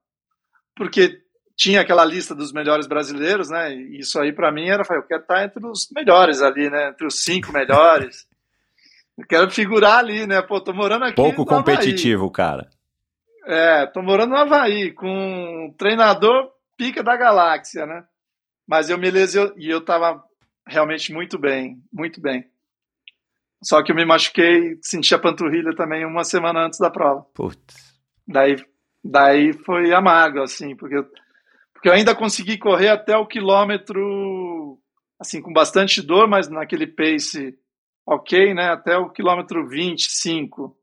porque 0.76 1.21
tinha 1.62 1.82
aquela 1.82 2.04
lista 2.04 2.34
dos 2.34 2.52
melhores 2.52 2.88
brasileiros, 2.88 3.52
né? 3.52 3.72
E 3.72 4.00
isso 4.00 4.20
aí 4.20 4.34
para 4.34 4.52
mim 4.52 4.68
era, 4.68 4.82
eu 4.96 5.04
quero 5.04 5.22
estar 5.22 5.44
entre 5.44 5.64
os 5.64 5.88
melhores 5.96 6.42
ali, 6.42 6.72
né? 6.72 6.90
Entre 6.90 7.06
os 7.06 7.24
cinco 7.24 7.54
melhores. 7.54 8.28
Eu 9.16 9.28
quero 9.28 9.52
figurar 9.52 10.00
ali, 10.00 10.26
né? 10.26 10.42
Pô, 10.42 10.60
tô 10.60 10.74
morando 10.74 11.06
aqui 11.06 11.16
Pouco 11.16 11.44
no 11.46 11.52
Havaí. 11.52 11.76
competitivo, 11.76 12.32
cara. 12.32 12.68
É, 13.46 13.86
tô 13.86 14.02
morando 14.02 14.32
no 14.32 14.38
Havaí, 14.38 14.92
com 14.92 15.08
um 15.08 15.72
treinador 15.78 16.50
pica 16.76 17.04
da 17.04 17.16
galáxia, 17.16 17.86
né? 17.86 18.06
Mas 18.68 18.90
eu 18.90 18.98
me 18.98 19.12
lesionei 19.12 19.54
e 19.58 19.70
eu 19.70 19.82
tava 19.86 20.24
realmente 20.66 21.14
muito 21.14 21.38
bem, 21.38 21.80
muito 21.94 22.20
bem. 22.20 22.44
Só 23.64 23.84
que 23.84 23.92
eu 23.92 23.96
me 23.96 24.04
machuquei, 24.04 24.80
senti 24.82 25.14
a 25.14 25.20
panturrilha 25.20 25.76
também 25.76 26.08
uma 26.08 26.24
semana 26.24 26.66
antes 26.66 26.80
da 26.80 26.90
prova. 26.90 27.24
Putz. 27.36 27.94
Daí, 28.28 28.56
daí 29.04 29.54
foi 29.54 29.94
amargo, 29.94 30.42
assim, 30.42 30.76
porque 30.76 30.96
eu, 30.96 31.06
porque 31.82 31.90
eu 31.90 31.94
ainda 31.94 32.14
consegui 32.14 32.60
correr 32.60 32.90
até 32.90 33.18
o 33.18 33.26
quilômetro, 33.26 34.80
assim, 35.20 35.42
com 35.42 35.52
bastante 35.52 36.00
dor, 36.00 36.28
mas 36.28 36.48
naquele 36.48 36.86
pace 36.86 37.58
ok, 38.06 38.54
né? 38.54 38.70
Até 38.70 38.96
o 38.98 39.10
quilômetro 39.10 39.68
25. 39.68 40.78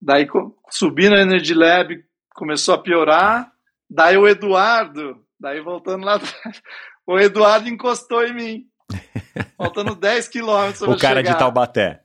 Daí 0.00 0.28
subi 0.70 1.08
na 1.08 1.22
Energy 1.22 1.54
Lab, 1.54 2.04
começou 2.36 2.76
a 2.76 2.78
piorar. 2.78 3.50
Daí 3.90 4.16
o 4.16 4.28
Eduardo, 4.28 5.20
daí 5.40 5.60
voltando 5.60 6.04
lá 6.04 6.14
atrás, 6.14 6.62
o 7.04 7.18
Eduardo 7.18 7.68
encostou 7.68 8.24
em 8.24 8.32
mim. 8.32 8.66
Faltando 9.58 9.96
10 9.96 10.28
quilômetros 10.28 10.82
O 10.82 10.96
cara 10.96 11.16
chegar. 11.16 11.32
de 11.32 11.38
Taubaté. 11.40 12.00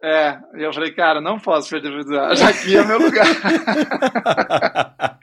É, 0.00 0.38
e 0.54 0.62
eu 0.62 0.72
falei, 0.72 0.92
cara, 0.92 1.20
não 1.20 1.40
posso 1.40 1.70
perder 1.70 1.90
o 1.90 2.00
Eduardo, 2.00 2.36
já 2.36 2.50
aqui 2.50 2.76
é 2.76 2.84
meu 2.84 3.00
lugar. 3.00 3.26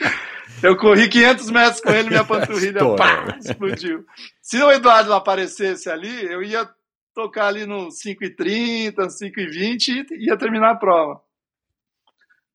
eu 0.63 0.77
corri 0.77 1.07
500 1.09 1.49
metros 1.49 1.81
com 1.81 1.91
ele, 1.91 2.09
minha 2.09 2.23
panturrilha 2.25 2.79
pá, 2.95 3.37
explodiu. 3.39 4.05
Se 4.41 4.61
o 4.61 4.71
Eduardo 4.71 5.09
não 5.09 5.17
aparecesse 5.17 5.89
ali, 5.89 6.25
eu 6.25 6.41
ia 6.43 6.69
tocar 7.13 7.47
ali 7.47 7.65
no 7.65 7.87
5,30, 7.89 8.93
5,20 8.95 10.05
e 10.11 10.27
ia 10.27 10.37
terminar 10.37 10.71
a 10.71 10.75
prova. 10.75 11.21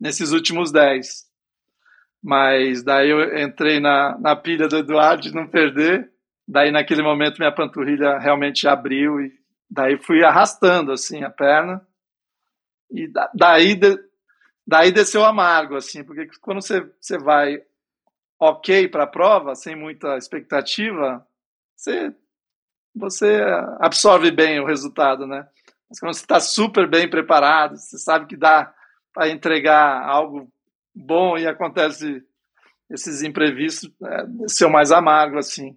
Nesses 0.01 0.33
últimos 0.33 0.71
10. 0.73 1.27
Mas 2.23 2.83
daí 2.83 3.11
eu 3.11 3.39
entrei 3.39 3.81
na, 3.81 4.19
na 4.19 4.35
pilha 4.37 4.69
do 4.69 4.77
Eduardo 4.79 5.23
de 5.23 5.35
não 5.35 5.47
perder. 5.47 6.11
Daí 6.47 6.71
naquele 6.71 7.03
momento 7.03 7.39
minha 7.39 7.53
panturrilha 7.53 8.19
realmente 8.19 8.67
abriu 8.69 9.21
e 9.21 9.33
daí 9.71 9.97
fui 9.97 10.25
arrastando 10.25 10.93
assim 10.93 11.23
a 11.23 11.31
perna. 11.31 11.81
E 12.91 13.09
da- 13.09 13.31
daí, 13.35 13.75
de- 13.75 13.99
daí 14.67 14.93
desceu 14.93 15.25
amargo, 15.25 15.77
assim, 15.77 16.05
porque 16.05 16.29
quando 16.41 16.63
você, 16.63 16.87
você 17.01 17.19
vai 17.19 17.59
ok 18.39 18.89
para 18.89 19.05
a 19.05 19.07
prova, 19.09 19.55
sem 19.55 19.75
muita 19.77 20.17
expectativa, 20.17 21.27
você, 21.75 22.13
você 22.95 23.43
absorve 23.81 24.31
bem 24.31 24.61
o 24.61 24.67
resultado, 24.67 25.27
né? 25.27 25.47
Mas 25.89 26.01
quando 26.01 26.15
você 26.15 26.23
está 26.23 26.41
super 26.41 26.89
bem 26.89 27.09
preparado, 27.09 27.77
você 27.77 27.99
sabe 27.99 28.27
que 28.27 28.37
dá 28.37 28.73
para 29.15 29.29
entregar 29.31 30.03
algo 30.05 30.51
bom 30.95 31.39
e 31.39 31.47
acontece 31.47 32.23
esses 32.91 33.23
imprevistos, 33.23 33.91
é, 34.05 34.27
desceu 34.27 34.69
mais 34.71 34.93
amargo, 34.93 35.39
assim, 35.39 35.77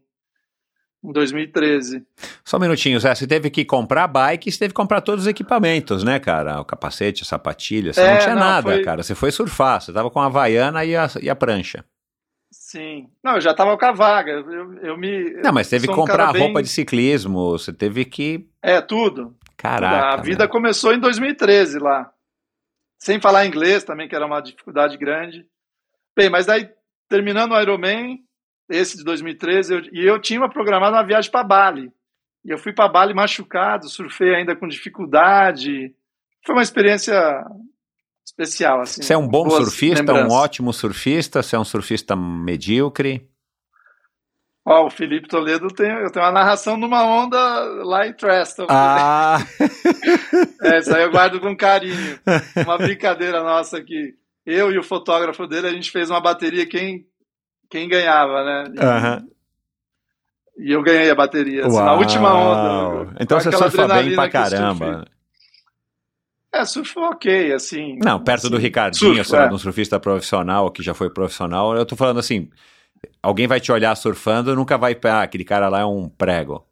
em 1.04 1.12
2013. 1.12 2.06
Só 2.44 2.58
um 2.58 2.60
minutinho, 2.60 3.00
Zé. 3.00 3.14
Você 3.16 3.26
teve 3.26 3.50
que 3.50 3.64
comprar 3.66 4.08
bike 4.08 4.50
e 4.50 4.52
você 4.52 4.60
teve 4.60 4.74
que 4.74 4.76
comprar 4.78 5.02
todos 5.02 5.24
os 5.24 5.28
equipamentos, 5.28 6.04
né, 6.04 6.20
cara? 6.20 6.60
O 6.60 6.66
capacete, 6.66 7.24
a 7.24 7.26
sapatilha. 7.26 7.94
Você 7.94 8.02
É, 8.02 8.12
não 8.12 8.20
tinha 8.20 8.36
não, 8.36 8.42
nada, 8.42 8.62
foi- 8.74 8.82
cara. 8.84 9.02
Você 9.02 9.16
foi 9.16 9.32
surfar. 9.32 9.82
Você 9.82 9.94
tava 9.94 10.10
com 10.12 10.20
a 10.20 10.26
Havaiana 10.26 10.84
e 10.86 10.96
a, 10.96 11.08
e 11.22 11.30
a 11.30 11.36
prancha. 11.36 11.84
Sim. 12.52 13.10
Não, 13.24 13.36
eu 13.36 13.42
já 13.42 13.52
estava 13.52 13.78
com 13.78 13.86
a 13.86 13.92
vaga. 13.92 14.32
Eu, 14.32 14.74
eu 14.80 14.98
me. 14.98 15.32
Não, 15.44 15.54
mas 15.54 15.70
teve 15.70 15.88
que 15.88 15.94
um 15.94 15.96
comprar 15.96 16.18
cara 16.18 16.34
bem- 16.34 16.42
roupa 16.44 16.62
de 16.64 16.70
ciclismo. 16.70 17.52
Você 17.52 17.72
teve 17.72 18.06
que. 18.06 18.48
É, 18.62 18.82
tudo. 18.82 19.36
Caraca. 19.56 20.14
a 20.14 20.22
vida 20.22 20.46
meu. 20.46 20.50
começou 20.50 20.94
em 20.94 21.00
2013 21.00 21.80
lá. 21.80 22.12
Sem 22.98 23.20
falar 23.20 23.46
inglês 23.46 23.84
também, 23.84 24.08
que 24.08 24.16
era 24.16 24.26
uma 24.26 24.42
dificuldade 24.42 24.98
grande. 24.98 25.46
Bem, 26.18 26.30
mas 26.30 26.46
daí, 26.46 26.70
terminando 27.08 27.52
o 27.54 27.62
Ironman, 27.62 28.20
esse 28.70 28.98
de 28.98 29.04
2013, 29.04 29.74
eu, 29.74 29.80
e 29.92 30.06
eu 30.06 30.20
tinha 30.20 30.48
programado 30.50 30.96
uma 30.96 31.04
viagem 31.06 31.32
para 31.32 31.44
Bali. 31.44 31.92
E 32.44 32.50
eu 32.52 32.58
fui 32.58 32.74
para 32.74 32.88
Bali 32.90 33.14
machucado, 33.14 33.90
surfei 33.90 34.34
ainda 34.36 34.56
com 34.56 34.68
dificuldade. 34.68 35.94
Foi 36.46 36.56
uma 36.56 36.62
experiência 36.62 37.46
especial, 38.30 38.82
assim. 38.82 39.02
Você 39.02 39.14
é 39.14 39.18
um 39.18 39.28
bom 39.28 39.50
surfista, 39.50 40.14
um 40.14 40.32
ótimo 40.32 40.72
surfista. 40.72 41.42
Você 41.42 41.56
é 41.56 41.60
um 41.60 41.66
surfista 41.66 42.16
medíocre. 42.16 43.28
Ó, 44.66 44.86
o 44.86 44.90
Felipe 44.90 45.28
Toledo 45.28 45.68
tem, 45.70 45.90
eu 45.90 46.12
tenho 46.12 46.24
uma 46.26 46.32
narração 46.32 46.78
numa 46.78 47.04
onda 47.04 47.38
lá 47.84 48.06
em 48.06 48.14
Treston. 48.14 48.68
Ah, 48.70 49.40
É, 50.62 50.78
isso 50.78 50.96
aí 50.96 51.04
eu 51.04 51.12
guardo 51.12 51.40
com 51.40 51.56
carinho. 51.56 52.20
Uma 52.64 52.78
brincadeira 52.78 53.42
nossa 53.42 53.78
aqui. 53.78 54.14
Eu 54.46 54.72
e 54.72 54.78
o 54.78 54.84
fotógrafo 54.84 55.48
dele, 55.48 55.68
a 55.68 55.72
gente 55.72 55.90
fez 55.90 56.10
uma 56.10 56.22
bateria 56.22 56.68
quem, 56.68 57.06
quem 57.70 57.88
ganhava, 57.88 58.44
né? 58.44 58.64
E, 58.76 58.80
aham. 58.80 59.28
e 60.58 60.72
eu 60.72 60.84
ganhei 60.84 61.10
a 61.10 61.16
bateria, 61.16 61.66
assim, 61.66 61.78
na 61.78 61.94
última 61.94 62.34
onda. 62.34 63.16
Então 63.20 63.38
Com 63.38 63.44
você 63.44 63.50
aquela 63.50 63.72
surfa 63.72 63.88
bem 63.88 64.16
pra 64.16 64.30
caramba. 64.30 65.06
É, 66.54 66.66
surfo 66.66 67.00
ok, 67.02 67.54
assim. 67.54 67.98
Não, 68.04 68.24
perto 68.24 68.50
do 68.50 68.58
assim, 68.58 68.64
Ricardinho, 68.64 69.16
surfo, 69.16 69.30
você 69.30 69.36
era 69.36 69.46
é. 69.46 69.54
um 69.54 69.58
surfista 69.58 70.00
profissional 70.00 70.72
que 70.72 70.82
já 70.82 70.94
foi 70.94 71.10
profissional. 71.10 71.76
Eu 71.76 71.86
tô 71.86 71.96
falando 71.96 72.20
assim, 72.20 72.50
Alguém 73.22 73.48
vai 73.48 73.60
te 73.60 73.72
olhar 73.72 73.96
surfando, 73.96 74.56
nunca 74.56 74.78
vai, 74.78 74.98
ah, 75.04 75.22
aquele 75.22 75.44
cara 75.44 75.68
lá 75.68 75.82
é 75.82 75.86
um 75.86 76.08
prego. 76.08 76.66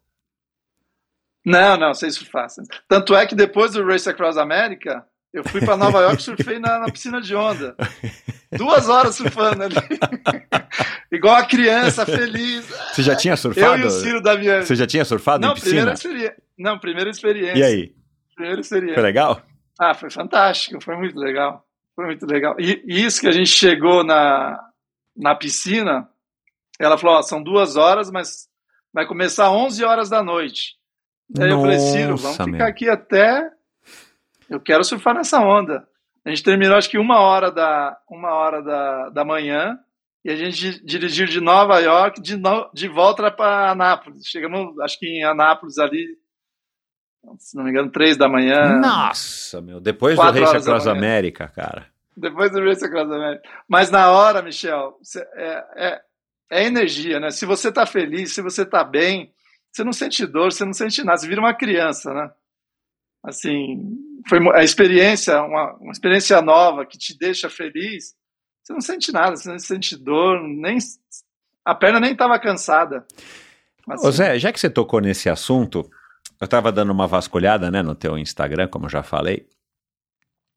Não, 1.44 1.76
não, 1.76 1.94
sei 1.94 2.10
surfar. 2.10 2.48
Tanto 2.88 3.14
é 3.14 3.26
que 3.26 3.34
depois 3.34 3.72
do 3.72 3.84
Race 3.84 4.08
Across 4.08 4.36
America, 4.36 5.04
eu 5.32 5.44
fui 5.44 5.60
para 5.60 5.76
Nova 5.76 6.00
York 6.00 6.20
e 6.20 6.24
surfei 6.24 6.58
na, 6.58 6.78
na, 6.80 6.90
piscina 6.90 7.20
de 7.20 7.34
onda. 7.34 7.74
Duas 8.52 8.88
horas 8.88 9.14
surfando 9.14 9.62
ali. 9.62 9.76
Igual 11.12 11.36
a 11.36 11.46
criança, 11.46 12.04
feliz. 12.04 12.66
Você 12.92 13.02
já 13.02 13.14
tinha 13.14 13.36
surfado? 13.36 13.76
Eu 13.76 13.78
e 13.78 13.84
o 13.84 13.90
Ciro 13.90 14.20
da 14.20 14.36
minha... 14.36 14.62
Você 14.62 14.74
já 14.74 14.86
tinha 14.86 15.04
surfado 15.04 15.46
não, 15.46 15.52
em 15.52 15.54
piscina? 15.54 15.94
Primeira 15.94 16.36
Não, 16.58 16.78
primeira 16.78 17.10
experiência. 17.10 17.58
E 17.58 17.62
aí? 17.62 17.94
Primeira 18.34 18.60
experiência. 18.60 18.94
Foi 18.94 19.02
legal? 19.02 19.42
Ah, 19.78 19.94
foi 19.94 20.10
fantástico, 20.10 20.82
foi 20.82 20.96
muito 20.96 21.18
legal. 21.18 21.64
Foi 21.94 22.06
muito 22.06 22.26
legal. 22.26 22.56
E, 22.58 22.82
e 22.86 23.04
isso 23.04 23.20
que 23.20 23.28
a 23.28 23.32
gente 23.32 23.50
chegou 23.50 24.04
na, 24.04 24.58
na 25.16 25.34
piscina, 25.34 26.08
ela 26.78 26.98
falou, 26.98 27.16
ó, 27.16 27.22
são 27.22 27.42
duas 27.42 27.76
horas, 27.76 28.10
mas 28.10 28.48
vai 28.92 29.06
começar 29.06 29.50
11 29.50 29.84
horas 29.84 30.08
da 30.08 30.22
noite. 30.22 30.76
Aí 31.38 31.50
eu 31.50 31.60
falei, 31.60 31.78
Ciro, 31.78 32.16
vamos 32.16 32.36
ficar 32.36 32.46
meu. 32.46 32.66
aqui 32.66 32.88
até. 32.88 33.50
Eu 34.48 34.60
quero 34.60 34.82
surfar 34.82 35.14
nessa 35.14 35.40
onda. 35.40 35.86
A 36.24 36.30
gente 36.30 36.42
terminou 36.42 36.76
acho 36.76 36.88
que 36.88 36.98
uma 36.98 37.20
hora 37.20 37.50
da, 37.50 37.96
uma 38.08 38.32
hora 38.34 38.62
da, 38.62 39.10
da 39.10 39.24
manhã 39.24 39.78
e 40.24 40.30
a 40.30 40.36
gente 40.36 40.84
dirigiu 40.84 41.26
de 41.26 41.40
Nova 41.40 41.78
York 41.78 42.20
de, 42.20 42.36
no, 42.36 42.70
de 42.74 42.88
volta 42.88 43.30
para 43.30 43.70
Anápolis. 43.70 44.26
Chegamos, 44.26 44.78
acho 44.80 44.98
que 44.98 45.06
em 45.06 45.24
Anápolis 45.24 45.78
ali, 45.78 46.06
se 47.38 47.56
não 47.56 47.64
me 47.64 47.70
engano, 47.70 47.90
três 47.90 48.16
da 48.16 48.28
manhã. 48.28 48.78
Nossa, 48.78 49.60
meu, 49.60 49.80
depois 49.80 50.16
do 50.16 50.22
Race 50.22 50.56
Across 50.56 50.86
América, 50.86 51.48
cara. 51.48 51.86
Depois 52.16 52.50
do 52.50 52.64
Race 52.64 52.84
Across 52.84 53.12
América. 53.12 53.48
Mas 53.68 53.90
na 53.90 54.10
hora, 54.10 54.42
Michel, 54.42 54.98
é, 55.34 55.64
é, 55.76 56.00
é 56.50 56.64
energia, 56.64 57.20
né? 57.20 57.30
Se 57.30 57.44
você 57.46 57.70
tá 57.70 57.86
feliz, 57.86 58.34
se 58.34 58.42
você 58.42 58.64
tá 58.64 58.82
bem, 58.82 59.32
você 59.70 59.84
não 59.84 59.92
sente 59.92 60.26
dor, 60.26 60.52
você 60.52 60.64
não 60.64 60.72
sente 60.72 61.02
nada, 61.04 61.18
você 61.18 61.28
vira 61.28 61.40
uma 61.40 61.54
criança, 61.54 62.12
né? 62.12 62.30
Assim, 63.22 63.96
foi 64.28 64.38
a 64.54 64.62
experiência, 64.62 65.42
uma, 65.42 65.74
uma 65.74 65.92
experiência 65.92 66.40
nova 66.40 66.86
que 66.86 66.96
te 66.96 67.16
deixa 67.18 67.50
feliz, 67.50 68.14
você 68.62 68.72
não 68.72 68.80
sente 68.80 69.12
nada, 69.12 69.36
você 69.36 69.48
não 69.48 69.58
sente 69.58 69.96
dor, 69.96 70.40
nem 70.42 70.78
a 71.64 71.74
perna 71.74 72.00
nem 72.00 72.12
estava 72.12 72.38
cansada. 72.38 73.06
Assim, 73.88 74.06
Ô 74.06 74.10
Zé, 74.10 74.38
já 74.38 74.52
que 74.52 74.60
você 74.60 74.70
tocou 74.70 75.00
nesse 75.00 75.28
assunto, 75.28 75.88
eu 76.40 76.44
estava 76.44 76.70
dando 76.70 76.90
uma 76.90 77.06
vasculhada 77.06 77.70
né, 77.70 77.82
no 77.82 77.94
teu 77.94 78.18
Instagram, 78.18 78.68
como 78.68 78.86
eu 78.86 78.90
já 78.90 79.02
falei. 79.02 79.46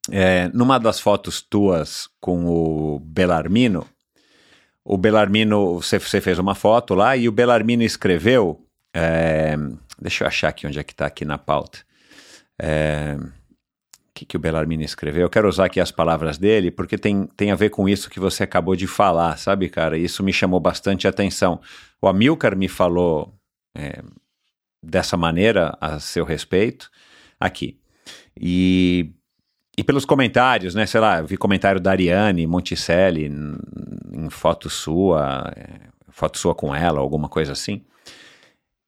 É, 0.10 0.48
numa 0.50 0.80
das 0.80 1.00
fotos 1.00 1.42
tuas 1.42 2.10
com 2.20 2.46
o 2.46 3.00
Belarmino, 3.00 3.88
o 4.84 4.98
Belarmino, 4.98 5.76
você, 5.76 6.00
você 6.00 6.20
fez 6.20 6.40
uma 6.40 6.56
foto 6.56 6.96
lá 6.96 7.16
e 7.16 7.30
o 7.30 7.32
Belarmino 7.32 7.84
escreveu 7.84 8.66
é, 8.94 9.56
deixa 10.00 10.24
eu 10.24 10.28
achar 10.28 10.50
aqui 10.50 10.68
onde 10.68 10.80
é 10.80 10.84
que 10.84 10.94
está 10.94 11.06
aqui 11.06 11.24
na 11.24 11.38
pauta. 11.38 11.80
É, 12.60 13.18
o 13.18 14.14
que, 14.14 14.26
que 14.26 14.36
o 14.36 14.40
Bellarmine 14.40 14.84
escreveu? 14.84 15.24
Eu 15.24 15.30
quero 15.30 15.48
usar 15.48 15.66
aqui 15.66 15.80
as 15.80 15.92
palavras 15.92 16.38
dele, 16.38 16.70
porque 16.70 16.98
tem, 16.98 17.26
tem 17.38 17.52
a 17.52 17.56
ver 17.56 17.70
com 17.70 17.88
isso 17.88 18.10
que 18.10 18.20
você 18.20 18.44
acabou 18.44 18.76
de 18.76 18.88
falar, 18.88 19.38
sabe, 19.38 19.70
cara? 19.70 19.98
Isso 19.98 20.24
me 20.24 20.34
chamou 20.34 20.60
bastante 20.60 21.08
atenção. 21.08 21.62
O 22.02 22.08
Amilcar 22.08 22.56
me 22.56 22.68
falou 22.68 23.34
é, 23.76 24.04
dessa 24.82 25.16
maneira 25.16 25.78
a 25.80 26.00
seu 26.00 26.26
respeito 26.26 26.90
aqui. 27.40 27.78
E, 28.40 29.12
e 29.78 29.84
pelos 29.84 30.06
comentários, 30.06 30.74
né? 30.74 30.86
Sei 30.86 31.00
lá, 31.00 31.20
eu 31.20 31.28
vi 31.28 31.38
comentário 31.38 31.80
da 31.80 31.92
Ariane 31.92 32.48
Monticelli 32.48 33.26
em, 33.26 34.30
foto 34.30 34.70
sua, 34.70 35.54
é, 35.56 35.88
foto 36.10 36.38
sua 36.38 36.56
com 36.56 36.74
ela, 36.74 37.00
alguma 37.00 37.30
coisa 37.30 37.52
assim. 37.52 37.84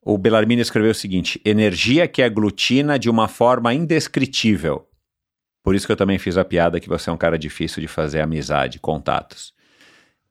O 0.02 0.18
Bellarmine 0.18 0.62
escreveu 0.62 0.92
o 0.92 0.96
seguinte: 0.96 1.40
energia 1.46 2.08
que 2.08 2.22
aglutina 2.22 2.98
de 2.98 3.10
uma 3.10 3.28
forma 3.28 3.74
indescritível. 3.74 4.88
Por 5.64 5.76
isso 5.76 5.86
que 5.86 5.94
eu 5.94 5.98
também 5.98 6.20
fiz 6.20 6.38
a 6.38 6.44
piada 6.44 6.80
que 6.80 6.90
você 6.90 7.10
é 7.10 7.14
um 7.14 7.18
cara 7.18 7.38
difícil 7.38 7.80
de 7.80 7.88
fazer 7.88 8.20
amizade, 8.20 8.80
contatos. 8.80 9.54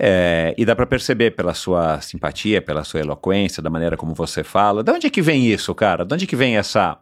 É, 0.04 0.52
e 0.58 0.64
dá 0.64 0.74
para 0.74 0.84
perceber 0.84 1.30
pela 1.30 1.54
sua 1.54 2.00
simpatia, 2.00 2.60
pela 2.60 2.82
sua 2.82 2.98
eloquência, 2.98 3.62
da 3.62 3.70
maneira 3.70 3.96
como 3.96 4.14
você 4.14 4.42
fala. 4.42 4.82
De 4.82 4.90
onde 4.90 5.06
é 5.06 5.10
que 5.10 5.22
vem 5.22 5.46
isso, 5.46 5.72
cara? 5.76 6.04
De 6.04 6.12
onde 6.12 6.24
é 6.24 6.26
que 6.26 6.34
vem 6.34 6.56
essa 6.56 6.98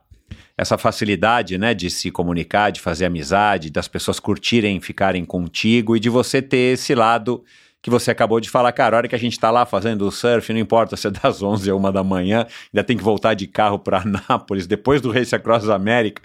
essa 0.54 0.76
facilidade, 0.76 1.56
né, 1.56 1.72
de 1.72 1.88
se 1.88 2.10
comunicar, 2.10 2.68
de 2.68 2.82
fazer 2.82 3.06
amizade, 3.06 3.70
das 3.70 3.88
pessoas 3.88 4.20
curtirem, 4.20 4.78
ficarem 4.78 5.24
contigo 5.24 5.96
e 5.96 6.00
de 6.00 6.10
você 6.10 6.42
ter 6.42 6.74
esse 6.74 6.94
lado 6.94 7.42
que 7.80 7.88
você 7.88 8.10
acabou 8.10 8.38
de 8.38 8.50
falar, 8.50 8.70
cara, 8.72 8.94
a 8.94 8.98
hora 8.98 9.08
que 9.08 9.14
a 9.14 9.18
gente 9.18 9.32
está 9.32 9.50
lá 9.50 9.64
fazendo 9.64 10.06
o 10.06 10.10
surf, 10.10 10.52
não 10.52 10.60
importa 10.60 10.98
se 10.98 11.06
é 11.06 11.10
das 11.10 11.42
11 11.42 11.72
ou 11.72 11.80
1 11.80 11.92
da 11.92 12.04
manhã, 12.04 12.46
ainda 12.74 12.84
tem 12.84 12.94
que 12.94 13.02
voltar 13.02 13.32
de 13.32 13.46
carro 13.46 13.78
para 13.78 14.04
Nápoles, 14.28 14.66
depois 14.66 15.00
do 15.00 15.10
Race 15.10 15.34
Across 15.34 15.70
América, 15.70 16.20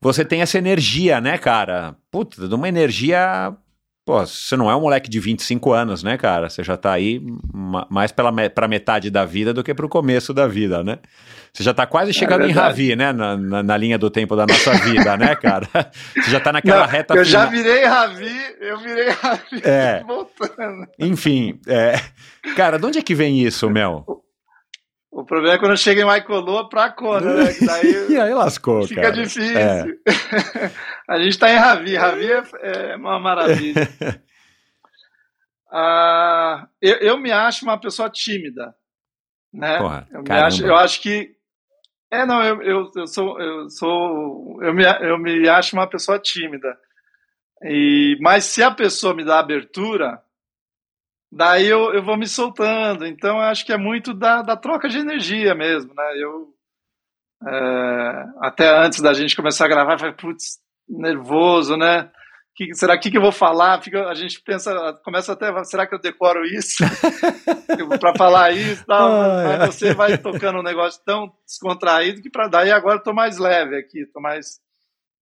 você 0.00 0.24
tem 0.24 0.40
essa 0.40 0.56
energia, 0.56 1.20
né, 1.20 1.36
cara? 1.36 1.94
Puta, 2.10 2.48
de 2.48 2.54
uma 2.54 2.66
energia 2.66 3.54
Pô, 4.08 4.24
você 4.24 4.56
não 4.56 4.70
é 4.70 4.74
um 4.74 4.80
moleque 4.80 5.10
de 5.10 5.20
25 5.20 5.70
anos, 5.70 6.02
né, 6.02 6.16
cara? 6.16 6.48
Você 6.48 6.64
já 6.64 6.78
tá 6.78 6.92
aí 6.92 7.20
mais 7.90 8.10
pela, 8.10 8.32
pra 8.48 8.66
metade 8.66 9.10
da 9.10 9.26
vida 9.26 9.52
do 9.52 9.62
que 9.62 9.74
pro 9.74 9.86
começo 9.86 10.32
da 10.32 10.46
vida, 10.46 10.82
né? 10.82 10.98
Você 11.52 11.62
já 11.62 11.74
tá 11.74 11.84
quase 11.84 12.14
chegando 12.14 12.44
é 12.44 12.48
em 12.48 12.50
Ravi, 12.50 12.96
né? 12.96 13.12
Na, 13.12 13.36
na, 13.36 13.62
na, 13.62 13.76
linha 13.76 13.98
do 13.98 14.08
tempo 14.08 14.34
da 14.34 14.46
nossa 14.46 14.72
vida, 14.78 15.14
né, 15.18 15.34
cara? 15.36 15.68
Você 16.16 16.30
já 16.30 16.40
tá 16.40 16.50
naquela 16.54 16.86
não, 16.86 16.88
reta 16.88 17.14
Eu 17.14 17.22
final. 17.26 17.42
já 17.42 17.50
virei 17.50 17.84
Ravi, 17.84 18.36
eu 18.62 18.78
virei 18.78 19.10
Ravi 19.10 19.62
é. 19.62 20.02
voltando. 20.08 20.86
Enfim, 20.98 21.60
é... 21.66 22.00
cara, 22.56 22.78
de 22.78 22.86
onde 22.86 22.98
é 22.98 23.02
que 23.02 23.14
vem 23.14 23.38
isso, 23.42 23.68
Mel? 23.68 24.06
O 25.10 25.24
problema 25.24 25.54
é 25.54 25.58
quando 25.58 25.76
chega 25.76 26.02
em 26.02 26.04
Maicoloa 26.04 26.68
pra 26.68 26.90
Kona, 26.90 27.34
né? 27.34 27.54
Que 27.54 27.64
daí 27.64 28.06
e 28.12 28.20
aí 28.20 28.34
lascou, 28.34 28.86
fica 28.86 29.02
cara. 29.02 29.14
difícil. 29.14 29.58
É. 29.58 29.84
a 31.08 31.18
gente 31.18 31.38
tá 31.38 31.50
em 31.50 31.56
Ravi. 31.56 31.96
Ravi 31.96 32.30
é, 32.30 32.42
é 32.92 32.96
uma 32.96 33.18
maravilha. 33.18 33.88
ah, 35.72 36.68
eu, 36.80 36.96
eu, 36.96 37.18
me 37.18 37.32
acho 37.32 37.64
uma 37.64 37.78
pessoa 37.78 38.10
tímida, 38.10 38.74
né? 39.52 39.78
Porra, 39.78 40.08
eu, 40.10 40.22
me 40.22 40.30
acho, 40.30 40.66
eu 40.66 40.76
acho 40.76 41.00
que 41.00 41.34
é, 42.10 42.24
não, 42.24 42.42
eu, 42.42 42.62
eu, 42.62 42.90
eu 42.94 43.06
sou, 43.06 43.40
eu 43.40 43.70
sou, 43.70 44.62
eu 44.62 44.72
me, 44.72 44.84
eu 44.84 45.18
me 45.18 45.48
acho 45.48 45.76
uma 45.76 45.86
pessoa 45.86 46.18
tímida. 46.18 46.76
E, 47.62 48.16
mas 48.20 48.44
se 48.44 48.62
a 48.62 48.70
pessoa 48.70 49.14
me 49.14 49.24
dá 49.24 49.38
abertura, 49.38 50.22
daí 51.30 51.66
eu, 51.66 51.92
eu 51.94 52.02
vou 52.02 52.16
me 52.16 52.26
soltando. 52.26 53.06
Então, 53.06 53.36
eu 53.36 53.42
acho 53.42 53.64
que 53.64 53.72
é 53.72 53.76
muito 53.76 54.14
da, 54.14 54.42
da 54.42 54.56
troca 54.56 54.88
de 54.88 54.98
energia 54.98 55.54
mesmo, 55.54 55.94
né? 55.94 56.04
Eu, 56.16 56.54
é, 57.46 58.24
até 58.40 58.68
antes 58.68 59.00
da 59.00 59.12
gente 59.12 59.36
começar 59.36 59.66
a 59.66 59.68
gravar, 59.68 59.94
eu 59.94 59.98
falei, 59.98 60.14
putz, 60.14 60.58
nervoso, 60.88 61.76
né? 61.76 62.10
Que, 62.58 62.74
será 62.74 62.98
que, 62.98 63.08
que 63.08 63.16
eu 63.16 63.22
vou 63.22 63.30
falar? 63.30 63.80
Fica, 63.80 64.08
a 64.08 64.14
gente 64.14 64.40
pensa, 64.42 64.92
começa 65.04 65.32
até, 65.32 65.52
será 65.62 65.86
que 65.86 65.94
eu 65.94 66.00
decoro 66.00 66.44
isso? 66.44 66.82
para 68.00 68.16
falar 68.16 68.50
isso 68.50 68.84
tal, 68.84 69.10
mas, 69.10 69.58
mas 69.58 69.74
você 69.74 69.94
vai 69.94 70.18
tocando 70.18 70.58
um 70.58 70.62
negócio 70.64 71.00
tão 71.04 71.32
descontraído 71.46 72.20
que 72.20 72.28
para 72.28 72.48
daí 72.48 72.72
agora 72.72 72.96
eu 72.96 73.02
tô 73.02 73.12
mais 73.12 73.38
leve 73.38 73.76
aqui, 73.76 74.04
tô 74.06 74.20
mais 74.20 74.58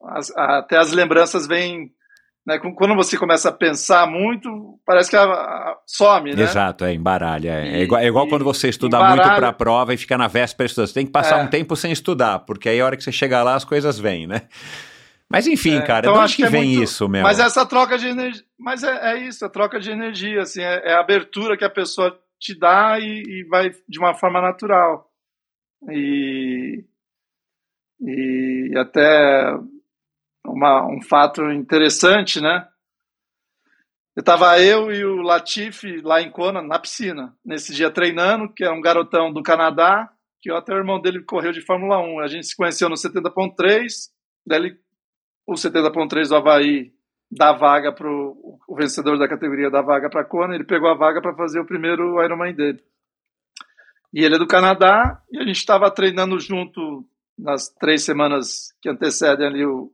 as, 0.03 0.31
até 0.35 0.79
as 0.79 0.93
lembranças 0.93 1.47
vêm 1.47 1.91
né, 2.47 2.59
quando 2.59 2.95
você 2.95 3.19
começa 3.19 3.49
a 3.49 3.53
pensar 3.53 4.07
muito, 4.07 4.79
parece 4.87 5.11
que 5.11 5.17
a, 5.17 5.25
a, 5.25 5.77
some, 5.85 6.33
né? 6.33 6.43
Exato, 6.45 6.85
é 6.85 6.95
embaralha. 6.95 7.51
É, 7.51 7.81
é 7.81 7.83
igual, 7.83 8.01
é 8.01 8.07
igual 8.07 8.29
quando 8.29 8.45
você 8.45 8.69
estuda 8.69 8.99
embaralha. 8.99 9.23
muito 9.23 9.37
para 9.37 9.49
a 9.49 9.53
prova 9.53 9.93
e 9.93 9.97
fica 9.97 10.17
na 10.17 10.29
véspera 10.29 10.67
estudando. 10.67 10.87
Você 10.87 10.95
tem 10.95 11.07
que 11.07 11.11
passar 11.11 11.41
é. 11.41 11.43
um 11.43 11.49
tempo 11.49 11.75
sem 11.75 11.91
estudar, 11.91 12.41
porque 12.41 12.69
aí 12.69 12.81
a 12.81 12.87
hora 12.87 12.97
que 12.97 13.03
você 13.03 13.11
chegar 13.11 13.43
lá 13.43 13.57
as 13.57 13.65
coisas 13.65 13.99
vêm, 13.99 14.29
né? 14.29 14.43
Mas 15.29 15.49
enfim, 15.49 15.79
é, 15.79 15.83
cara, 15.83 16.07
então 16.07 16.13
de 16.13 16.19
onde 16.21 16.37
que, 16.37 16.43
que 16.43 16.47
é 16.47 16.51
vem 16.51 16.69
muito... 16.69 16.85
isso, 16.85 17.09
meu? 17.09 17.25
Mas 17.25 17.41
essa 17.41 17.67
troca 17.67 17.99
de 17.99 18.07
energia. 18.07 18.45
Mas 18.57 18.85
é, 18.85 19.13
é, 19.13 19.27
isso, 19.27 19.45
a 19.45 19.49
troca 19.49 19.81
de 19.81 19.91
energia, 19.91 20.43
assim, 20.43 20.63
é, 20.63 20.91
é, 20.91 20.93
a 20.95 21.01
abertura 21.01 21.57
que 21.57 21.65
a 21.65 21.71
pessoa 21.71 22.17
te 22.39 22.57
dá 22.57 22.97
e, 23.01 23.23
e 23.23 23.45
vai 23.51 23.73
de 23.89 23.99
uma 23.99 24.15
forma 24.15 24.41
natural. 24.41 25.11
E, 25.91 26.85
e 28.01 28.73
até 28.77 29.53
uma, 30.49 30.87
um 30.87 31.01
fato 31.03 31.43
interessante, 31.51 32.41
né? 32.41 32.67
Eu 34.17 34.23
tava 34.23 34.59
eu 34.59 34.91
e 34.91 35.05
o 35.05 35.21
Latifi 35.21 36.01
lá 36.01 36.23
em 36.23 36.31
Kona, 36.31 36.63
na 36.63 36.79
piscina, 36.79 37.37
nesse 37.45 37.75
dia 37.75 37.91
treinando, 37.91 38.51
que 38.53 38.65
é 38.65 38.71
um 38.71 38.81
garotão 38.81 39.31
do 39.31 39.43
Canadá, 39.43 40.11
que 40.41 40.51
até 40.51 40.73
o 40.73 40.79
irmão 40.79 41.01
dele 41.01 41.23
correu 41.23 41.53
de 41.53 41.61
Fórmula 41.61 41.99
1. 41.99 42.21
A 42.21 42.27
gente 42.27 42.47
se 42.47 42.57
conheceu 42.57 42.89
no 42.89 42.95
70.3, 42.95 44.11
daí 44.47 44.59
ele, 44.59 44.79
o 45.47 45.53
70.3 45.53 46.29
do 46.29 46.37
Havaí 46.37 46.93
dá 47.31 47.53
vaga 47.53 47.93
para 47.93 48.09
o 48.09 48.75
vencedor 48.75 49.19
da 49.19 49.29
categoria 49.29 49.71
da 49.71 49.83
vaga 49.83 50.09
para 50.09 50.25
Kona, 50.25 50.55
ele 50.55 50.65
pegou 50.65 50.89
a 50.89 50.95
vaga 50.95 51.21
para 51.21 51.35
fazer 51.35 51.61
o 51.61 51.67
primeiro 51.67 52.23
Ironman 52.23 52.55
dele. 52.55 52.83
E 54.15 54.25
ele 54.25 54.37
é 54.37 54.39
do 54.39 54.47
Canadá, 54.47 55.21
e 55.31 55.39
a 55.39 55.45
gente 55.45 55.59
estava 55.59 55.91
treinando 55.91 56.41
junto 56.41 57.05
nas 57.39 57.69
três 57.69 58.03
semanas 58.03 58.73
que 58.81 58.89
antecedem 58.89 59.47
ali 59.47 59.67
o, 59.67 59.93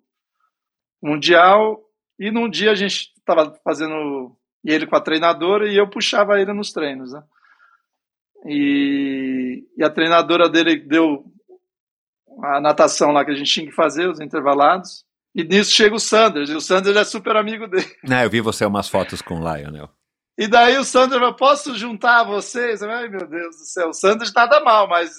Mundial, 1.02 1.80
e 2.18 2.30
num 2.30 2.48
dia 2.48 2.70
a 2.70 2.74
gente 2.74 3.12
estava 3.18 3.52
fazendo 3.64 4.36
ele 4.64 4.86
com 4.86 4.96
a 4.96 5.00
treinadora 5.00 5.68
e 5.68 5.76
eu 5.76 5.88
puxava 5.88 6.40
ele 6.40 6.52
nos 6.52 6.72
treinos, 6.72 7.12
né? 7.12 7.22
E, 8.46 9.64
e 9.76 9.84
a 9.84 9.90
treinadora 9.90 10.48
dele 10.48 10.76
deu 10.76 11.24
a 12.42 12.60
natação 12.60 13.12
lá 13.12 13.24
que 13.24 13.30
a 13.30 13.34
gente 13.34 13.52
tinha 13.52 13.66
que 13.66 13.72
fazer, 13.72 14.08
os 14.08 14.20
intervalados. 14.20 15.04
E 15.34 15.42
nisso 15.42 15.72
chega 15.72 15.94
o 15.94 16.00
Sanders, 16.00 16.50
e 16.50 16.54
o 16.54 16.60
Sanders 16.60 16.96
é 16.96 17.04
super 17.04 17.36
amigo 17.36 17.66
dele. 17.66 17.86
É, 18.08 18.24
eu 18.24 18.30
vi 18.30 18.40
você 18.40 18.66
umas 18.66 18.88
fotos 18.88 19.22
com 19.22 19.40
o 19.40 19.40
Lionel. 19.40 19.88
E 20.36 20.46
daí 20.46 20.76
o 20.78 20.84
Sanders 20.84 21.20
falou, 21.20 21.34
posso 21.34 21.74
juntar 21.76 22.24
vocês? 22.24 22.82
Ai, 22.82 23.08
meu 23.08 23.26
Deus 23.26 23.56
do 23.56 23.64
céu, 23.64 23.88
o 23.88 23.94
Sanders 23.94 24.32
nada 24.32 24.60
mal, 24.60 24.88
mas 24.88 25.10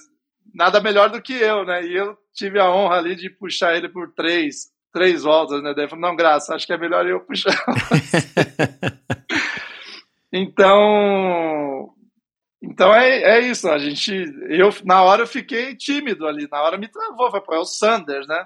nada 0.53 0.81
melhor 0.81 1.09
do 1.09 1.21
que 1.21 1.33
eu, 1.33 1.65
né? 1.65 1.85
E 1.85 1.95
eu 1.95 2.17
tive 2.33 2.59
a 2.59 2.69
honra 2.71 2.97
ali 2.97 3.15
de 3.15 3.29
puxar 3.29 3.75
ele 3.75 3.89
por 3.89 4.11
três, 4.13 4.72
três 4.93 5.23
voltas, 5.23 5.61
né? 5.61 5.73
Daí 5.73 5.87
não, 5.97 6.15
graça, 6.15 6.53
acho 6.53 6.67
que 6.67 6.71
é 6.71 6.77
melhor 6.77 7.05
eu 7.07 7.19
puxar. 7.19 7.51
então, 10.31 11.93
então 12.61 12.93
é, 12.93 13.39
é 13.39 13.39
isso, 13.41 13.67
a 13.67 13.79
gente, 13.79 14.13
eu, 14.47 14.69
na 14.85 15.01
hora 15.01 15.23
eu 15.23 15.27
fiquei 15.27 15.75
tímido 15.75 16.27
ali, 16.27 16.47
na 16.49 16.61
hora 16.61 16.77
me 16.77 16.87
travou, 16.87 17.29
falei, 17.31 17.45
pô, 17.45 17.55
é 17.55 17.59
o 17.59 17.65
Sanders, 17.65 18.27
né? 18.27 18.45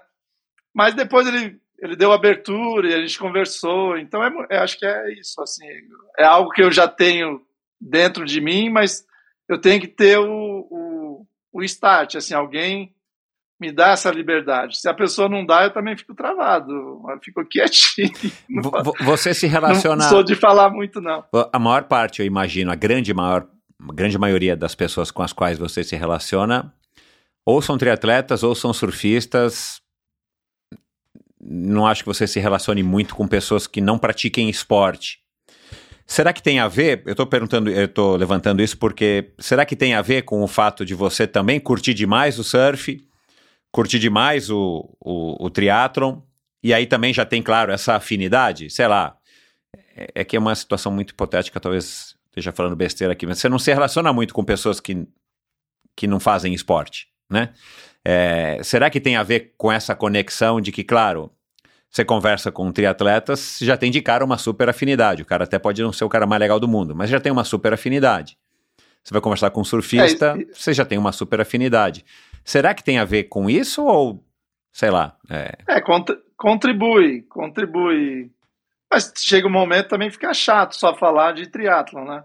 Mas 0.73 0.95
depois 0.95 1.27
ele, 1.27 1.59
ele 1.79 1.95
deu 1.97 2.13
abertura 2.13 2.89
e 2.89 2.95
a 2.95 3.01
gente 3.01 3.19
conversou, 3.19 3.97
então 3.97 4.23
é, 4.23 4.31
é, 4.51 4.57
acho 4.59 4.79
que 4.79 4.85
é 4.85 5.13
isso, 5.13 5.41
assim, 5.41 5.67
é 6.17 6.23
algo 6.23 6.49
que 6.51 6.63
eu 6.63 6.71
já 6.71 6.87
tenho 6.87 7.45
dentro 7.79 8.25
de 8.25 8.39
mim, 8.39 8.69
mas 8.69 9.05
eu 9.49 9.59
tenho 9.59 9.81
que 9.81 9.87
ter 9.87 10.17
o, 10.17 10.67
o, 10.71 11.27
o 11.51 11.63
start, 11.63 12.15
assim, 12.15 12.33
alguém 12.33 12.95
me 13.59 13.71
dá 13.71 13.89
essa 13.89 14.11
liberdade. 14.11 14.79
Se 14.79 14.87
a 14.87 14.93
pessoa 14.93 15.27
não 15.27 15.45
dá, 15.45 15.63
eu 15.63 15.73
também 15.73 15.97
fico 15.97 16.13
travado, 16.13 16.71
eu 16.71 17.19
fico 17.23 17.43
quietinho. 17.45 18.11
Você 19.03 19.33
se 19.33 19.47
relaciona... 19.47 20.03
Não 20.03 20.09
sou 20.09 20.23
de 20.23 20.35
falar 20.35 20.69
muito, 20.69 21.01
não. 21.01 21.23
A 21.51 21.57
maior 21.59 21.83
parte, 21.85 22.21
eu 22.21 22.25
imagino, 22.25 22.71
a 22.71 22.75
grande 22.75 23.13
maior 23.13 23.47
a 23.79 23.93
grande 23.93 24.17
maioria 24.17 24.55
das 24.55 24.73
pessoas 24.73 25.11
com 25.11 25.21
as 25.21 25.31
quais 25.31 25.57
você 25.57 25.83
se 25.83 25.95
relaciona 25.95 26.73
ou 27.45 27.61
são 27.61 27.77
triatletas 27.77 28.43
ou 28.43 28.55
são 28.55 28.73
surfistas. 28.73 29.81
Não 31.39 31.85
acho 31.85 32.03
que 32.03 32.09
você 32.09 32.27
se 32.27 32.39
relacione 32.39 32.83
muito 32.83 33.15
com 33.15 33.27
pessoas 33.27 33.67
que 33.67 33.79
não 33.79 33.97
pratiquem 33.97 34.49
esporte. 34.49 35.19
Será 36.05 36.33
que 36.33 36.41
tem 36.41 36.59
a 36.59 36.67
ver? 36.67 37.03
Eu 37.05 37.11
estou 37.11 37.27
perguntando, 37.27 37.69
eu 37.69 37.85
estou 37.85 38.15
levantando 38.15 38.61
isso 38.61 38.77
porque 38.77 39.31
será 39.37 39.65
que 39.65 39.75
tem 39.75 39.93
a 39.93 40.01
ver 40.01 40.23
com 40.23 40.41
o 40.41 40.47
fato 40.47 40.85
de 40.85 40.95
você 40.95 41.27
também 41.27 41.59
curtir 41.59 41.93
demais 41.93 42.39
o 42.39 42.43
surf, 42.43 43.05
curtir 43.71 43.99
demais 43.99 44.49
o, 44.49 44.95
o, 44.99 45.45
o 45.45 45.49
triatlon, 45.49 46.19
e 46.63 46.73
aí 46.73 46.85
também 46.85 47.13
já 47.13 47.25
tem, 47.25 47.41
claro, 47.41 47.71
essa 47.71 47.95
afinidade? 47.95 48.69
Sei 48.69 48.87
lá, 48.87 49.17
é, 49.95 50.11
é 50.15 50.23
que 50.23 50.35
é 50.35 50.39
uma 50.39 50.55
situação 50.55 50.91
muito 50.91 51.11
hipotética, 51.11 51.59
talvez 51.59 52.15
esteja 52.27 52.51
falando 52.51 52.75
besteira 52.75 53.13
aqui, 53.13 53.25
mas 53.25 53.39
você 53.39 53.49
não 53.49 53.59
se 53.59 53.73
relaciona 53.73 54.13
muito 54.13 54.33
com 54.33 54.43
pessoas 54.43 54.79
que, 54.79 55.07
que 55.95 56.07
não 56.07 56.19
fazem 56.19 56.53
esporte, 56.53 57.07
né? 57.29 57.53
É, 58.05 58.59
será 58.63 58.89
que 58.89 59.01
tem 59.01 59.17
a 59.17 59.23
ver 59.23 59.53
com 59.57 59.71
essa 59.71 59.93
conexão 59.93 60.61
de 60.61 60.71
que, 60.71 60.83
claro, 60.83 61.31
você 61.89 62.05
conversa 62.05 62.51
com 62.51 62.71
triatletas, 62.71 63.57
já 63.61 63.75
tem 63.75 63.89
de 63.89 64.01
cara 64.01 64.23
uma 64.23 64.37
super 64.37 64.69
afinidade. 64.69 65.21
O 65.21 65.25
cara 65.25 65.45
até 65.45 65.57
pode 65.57 65.81
não 65.81 65.91
ser 65.91 66.03
o 66.03 66.09
cara 66.09 66.25
mais 66.25 66.39
legal 66.39 66.59
do 66.59 66.67
mundo, 66.67 66.95
mas 66.95 67.09
já 67.09 67.19
tem 67.19 67.31
uma 67.31 67.43
super 67.43 67.73
afinidade. 67.73 68.37
Você 69.03 69.13
vai 69.13 69.21
conversar 69.21 69.49
com 69.51 69.61
um 69.61 69.63
surfista, 69.63 70.37
é, 70.37 70.53
você 70.53 70.73
já 70.73 70.85
tem 70.85 70.97
uma 70.97 71.11
super 71.11 71.39
afinidade. 71.39 72.05
Será 72.47 72.73
que 72.73 72.83
tem 72.83 72.97
a 72.97 73.05
ver 73.05 73.25
com 73.25 73.49
isso 73.49 73.83
ou, 73.83 74.23
sei 74.71 74.89
lá? 74.89 75.17
É, 75.29 75.57
é 75.67 75.81
contribui, 76.37 77.23
contribui 77.23 78.31
mas 78.91 79.11
chega 79.17 79.47
um 79.47 79.51
momento 79.51 79.89
também 79.89 80.09
fica 80.09 80.33
chato 80.33 80.73
só 80.73 80.95
falar 80.95 81.33
de 81.33 81.49
triatlon, 81.49 82.05
né? 82.05 82.23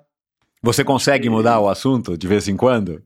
Você 0.62 0.84
consegue 0.84 1.28
mudar 1.28 1.58
o 1.58 1.68
assunto 1.68 2.16
de 2.16 2.28
vez 2.28 2.46
em 2.46 2.56
quando? 2.56 3.02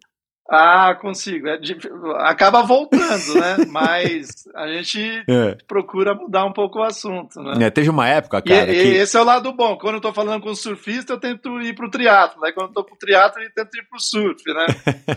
Ah, 0.48 0.94
consigo. 0.94 1.48
É, 1.48 1.56
de, 1.56 1.76
acaba 2.18 2.62
voltando, 2.62 3.34
né? 3.34 3.64
Mas 3.68 4.46
a 4.54 4.68
gente 4.68 5.00
é. 5.26 5.56
procura 5.66 6.14
mudar 6.14 6.44
um 6.44 6.52
pouco 6.52 6.78
o 6.78 6.82
assunto, 6.82 7.40
né? 7.40 7.66
É, 7.66 7.70
teve 7.70 7.88
uma 7.88 8.06
época, 8.06 8.42
cara. 8.42 8.70
E, 8.70 8.74
que... 8.74 8.88
esse 8.98 9.16
é 9.16 9.20
o 9.20 9.24
lado 9.24 9.52
bom. 9.52 9.76
Quando 9.76 9.96
eu 9.96 10.00
tô 10.00 10.12
falando 10.12 10.42
com 10.42 10.50
o 10.50 10.54
surfista, 10.54 11.14
eu 11.14 11.18
tento 11.18 11.60
ir 11.62 11.74
pro 11.74 11.90
triatlo. 11.90 12.40
Né? 12.42 12.52
Quando 12.52 12.68
eu 12.68 12.74
tô 12.74 12.84
pro 12.84 12.96
triatlo, 12.96 13.42
eu 13.42 13.50
tento 13.52 13.74
ir 13.74 13.88
pro 13.88 13.98
surf, 13.98 14.42
né? 14.46 14.66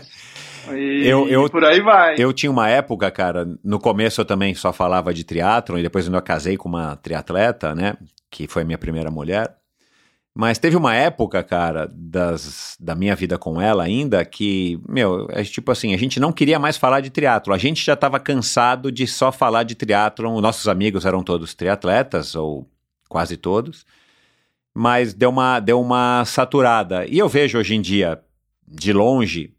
E, 0.72 1.06
eu, 1.06 1.28
eu, 1.28 1.48
por 1.48 1.64
aí 1.64 1.80
vai. 1.80 2.16
Eu 2.18 2.32
tinha 2.32 2.50
uma 2.50 2.68
época, 2.68 3.10
cara, 3.10 3.46
no 3.64 3.78
começo 3.78 4.20
eu 4.20 4.24
também 4.24 4.54
só 4.54 4.72
falava 4.72 5.12
de 5.14 5.24
triatlon, 5.24 5.78
e 5.78 5.82
depois 5.82 6.06
eu 6.06 6.22
casei 6.22 6.56
com 6.56 6.68
uma 6.68 6.96
triatleta, 6.96 7.74
né? 7.74 7.96
Que 8.30 8.46
foi 8.46 8.62
a 8.62 8.64
minha 8.64 8.78
primeira 8.78 9.10
mulher. 9.10 9.60
Mas 10.34 10.58
teve 10.58 10.76
uma 10.76 10.94
época, 10.94 11.42
cara, 11.42 11.90
das, 11.92 12.76
da 12.78 12.94
minha 12.94 13.16
vida 13.16 13.36
com 13.36 13.60
ela 13.60 13.82
ainda, 13.82 14.24
que, 14.24 14.80
meu, 14.88 15.26
é 15.30 15.42
tipo 15.42 15.72
assim, 15.72 15.92
a 15.92 15.98
gente 15.98 16.20
não 16.20 16.32
queria 16.32 16.58
mais 16.58 16.76
falar 16.76 17.00
de 17.00 17.10
triatlo. 17.10 17.52
A 17.52 17.58
gente 17.58 17.84
já 17.84 17.94
estava 17.94 18.20
cansado 18.20 18.92
de 18.92 19.06
só 19.06 19.32
falar 19.32 19.64
de 19.64 19.74
triatlo. 19.74 20.40
Nossos 20.40 20.68
amigos 20.68 21.04
eram 21.04 21.22
todos 21.22 21.54
triatletas, 21.54 22.36
ou 22.36 22.68
quase 23.08 23.36
todos. 23.36 23.84
Mas 24.72 25.12
deu 25.12 25.30
uma, 25.30 25.58
deu 25.58 25.80
uma 25.80 26.24
saturada. 26.24 27.04
E 27.06 27.18
eu 27.18 27.28
vejo 27.28 27.58
hoje 27.58 27.74
em 27.74 27.80
dia, 27.80 28.22
de 28.68 28.92
longe, 28.92 29.52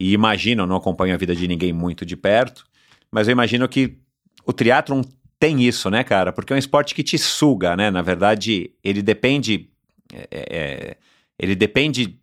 e 0.00 0.12
imagino, 0.12 0.66
não 0.66 0.76
acompanho 0.76 1.14
a 1.14 1.18
vida 1.18 1.36
de 1.36 1.46
ninguém 1.46 1.72
muito 1.72 2.06
de 2.06 2.16
perto, 2.16 2.64
mas 3.12 3.28
eu 3.28 3.32
imagino 3.32 3.68
que 3.68 3.98
o 4.46 4.52
triatlon 4.52 5.02
tem 5.38 5.62
isso, 5.62 5.90
né, 5.90 6.02
cara? 6.02 6.32
Porque 6.32 6.52
é 6.52 6.56
um 6.56 6.58
esporte 6.58 6.94
que 6.94 7.02
te 7.02 7.18
suga, 7.18 7.76
né? 7.76 7.90
Na 7.90 8.02
verdade, 8.02 8.72
ele 8.82 9.02
depende 9.02 9.70
é, 10.12 10.28
é, 10.30 10.46
é, 10.50 10.96
ele 11.38 11.54
depende. 11.54 12.18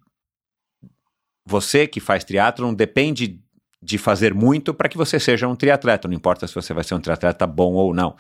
Você 1.46 1.88
que 1.88 2.00
faz 2.00 2.24
triatlon 2.24 2.74
depende 2.74 3.40
de 3.82 3.98
fazer 3.98 4.34
muito 4.34 4.74
para 4.74 4.90
que 4.90 4.98
você 4.98 5.20
seja 5.20 5.48
um 5.48 5.56
triatleta. 5.56 6.08
Não 6.08 6.16
importa 6.16 6.46
se 6.48 6.54
você 6.54 6.74
vai 6.74 6.84
ser 6.84 6.96
um 6.96 7.00
triatleta 7.00 7.48
bom 7.48 7.74
ou 7.74 7.94
não. 7.94 8.16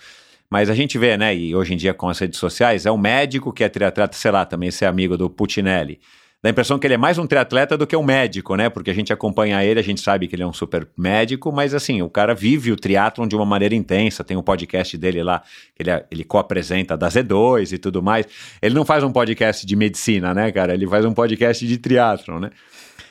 Mas 0.49 0.69
a 0.69 0.75
gente 0.75 0.97
vê, 0.97 1.17
né? 1.17 1.35
E 1.35 1.53
hoje 1.53 1.73
em 1.73 1.77
dia 1.77 1.93
com 1.93 2.07
as 2.07 2.17
redes 2.19 2.39
sociais, 2.39 2.85
é 2.85 2.91
um 2.91 2.97
médico 2.97 3.51
que 3.51 3.63
é 3.63 3.69
triatleta, 3.69 4.15
sei 4.15 4.31
lá, 4.31 4.45
também 4.45 4.71
ser 4.71 4.85
amigo 4.85 5.17
do 5.17 5.29
Putinelli 5.29 5.99
dá 6.41 6.49
a 6.49 6.51
impressão 6.51 6.77
que 6.77 6.85
ele 6.85 6.93
é 6.93 6.97
mais 6.97 7.18
um 7.18 7.26
triatleta 7.26 7.76
do 7.76 7.88
que 7.88 7.95
um 7.95 8.03
médico, 8.03 8.55
né? 8.55 8.69
Porque 8.69 8.91
a 8.91 8.93
gente 8.93 9.11
acompanha 9.11 9.64
ele, 9.64 9.80
a 9.80 9.84
gente 9.84 10.01
sabe 10.01 10.27
que 10.27 10.35
ele 10.35 10.43
é 10.43 10.47
um 10.47 10.53
super 10.53 10.88
médico, 10.95 11.51
mas 11.51 11.73
assim, 11.73 12.01
o 12.01 12.09
cara 12.09 12.35
vive 12.35 12.72
o 12.72 12.76
triatlon 12.76 13.27
de 13.27 13.35
uma 13.35 13.45
maneira 13.45 13.73
intensa. 13.73 14.23
Tem 14.23 14.38
um 14.38 14.43
podcast 14.43 14.95
dele 14.97 15.23
lá, 15.23 15.41
que 15.76 15.81
ele, 15.81 16.05
ele 16.11 16.23
co-apresenta 16.23 16.95
da 16.95 17.07
Z2 17.09 17.73
e 17.73 17.77
tudo 17.77 18.03
mais. 18.03 18.27
Ele 18.61 18.76
não 18.76 18.85
faz 18.85 19.03
um 19.03 19.11
podcast 19.11 19.65
de 19.65 19.76
medicina, 19.76 20.34
né, 20.34 20.51
cara? 20.51 20.73
Ele 20.73 20.88
faz 20.88 21.03
um 21.05 21.14
podcast 21.14 21.65
de 21.65 21.77
triatlon, 21.77 22.39
né? 22.39 22.51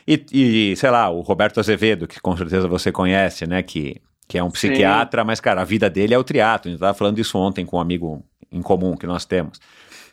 E, 0.07 0.25
e 0.33 0.77
sei 0.77 0.91
lá, 0.91 1.11
o 1.11 1.21
Roberto 1.21 1.59
Azevedo, 1.59 2.07
que 2.07 2.21
com 2.21 2.37
certeza 2.37 2.69
você 2.69 2.93
conhece, 2.93 3.45
né? 3.45 3.61
Que, 3.61 4.01
que 4.29 4.39
é 4.39 4.43
um 4.43 4.53
psiquiatra, 4.53 5.23
Sim. 5.23 5.27
mas, 5.27 5.41
cara, 5.41 5.63
a 5.63 5.65
vida 5.65 5.91
dele 5.91 6.15
é 6.15 6.19
o 6.19 6.23
triatlo. 6.23 6.69
A 6.69 6.71
gente 6.71 6.79
estava 6.79 6.95
falando 6.95 7.19
isso 7.19 7.37
ontem 7.37 7.67
com 7.67 7.77
um 7.77 7.81
amigo 7.81 8.25
em 8.53 8.63
comum 8.63 8.97
que 8.97 9.07
nós 9.07 9.25
temos 9.25 9.59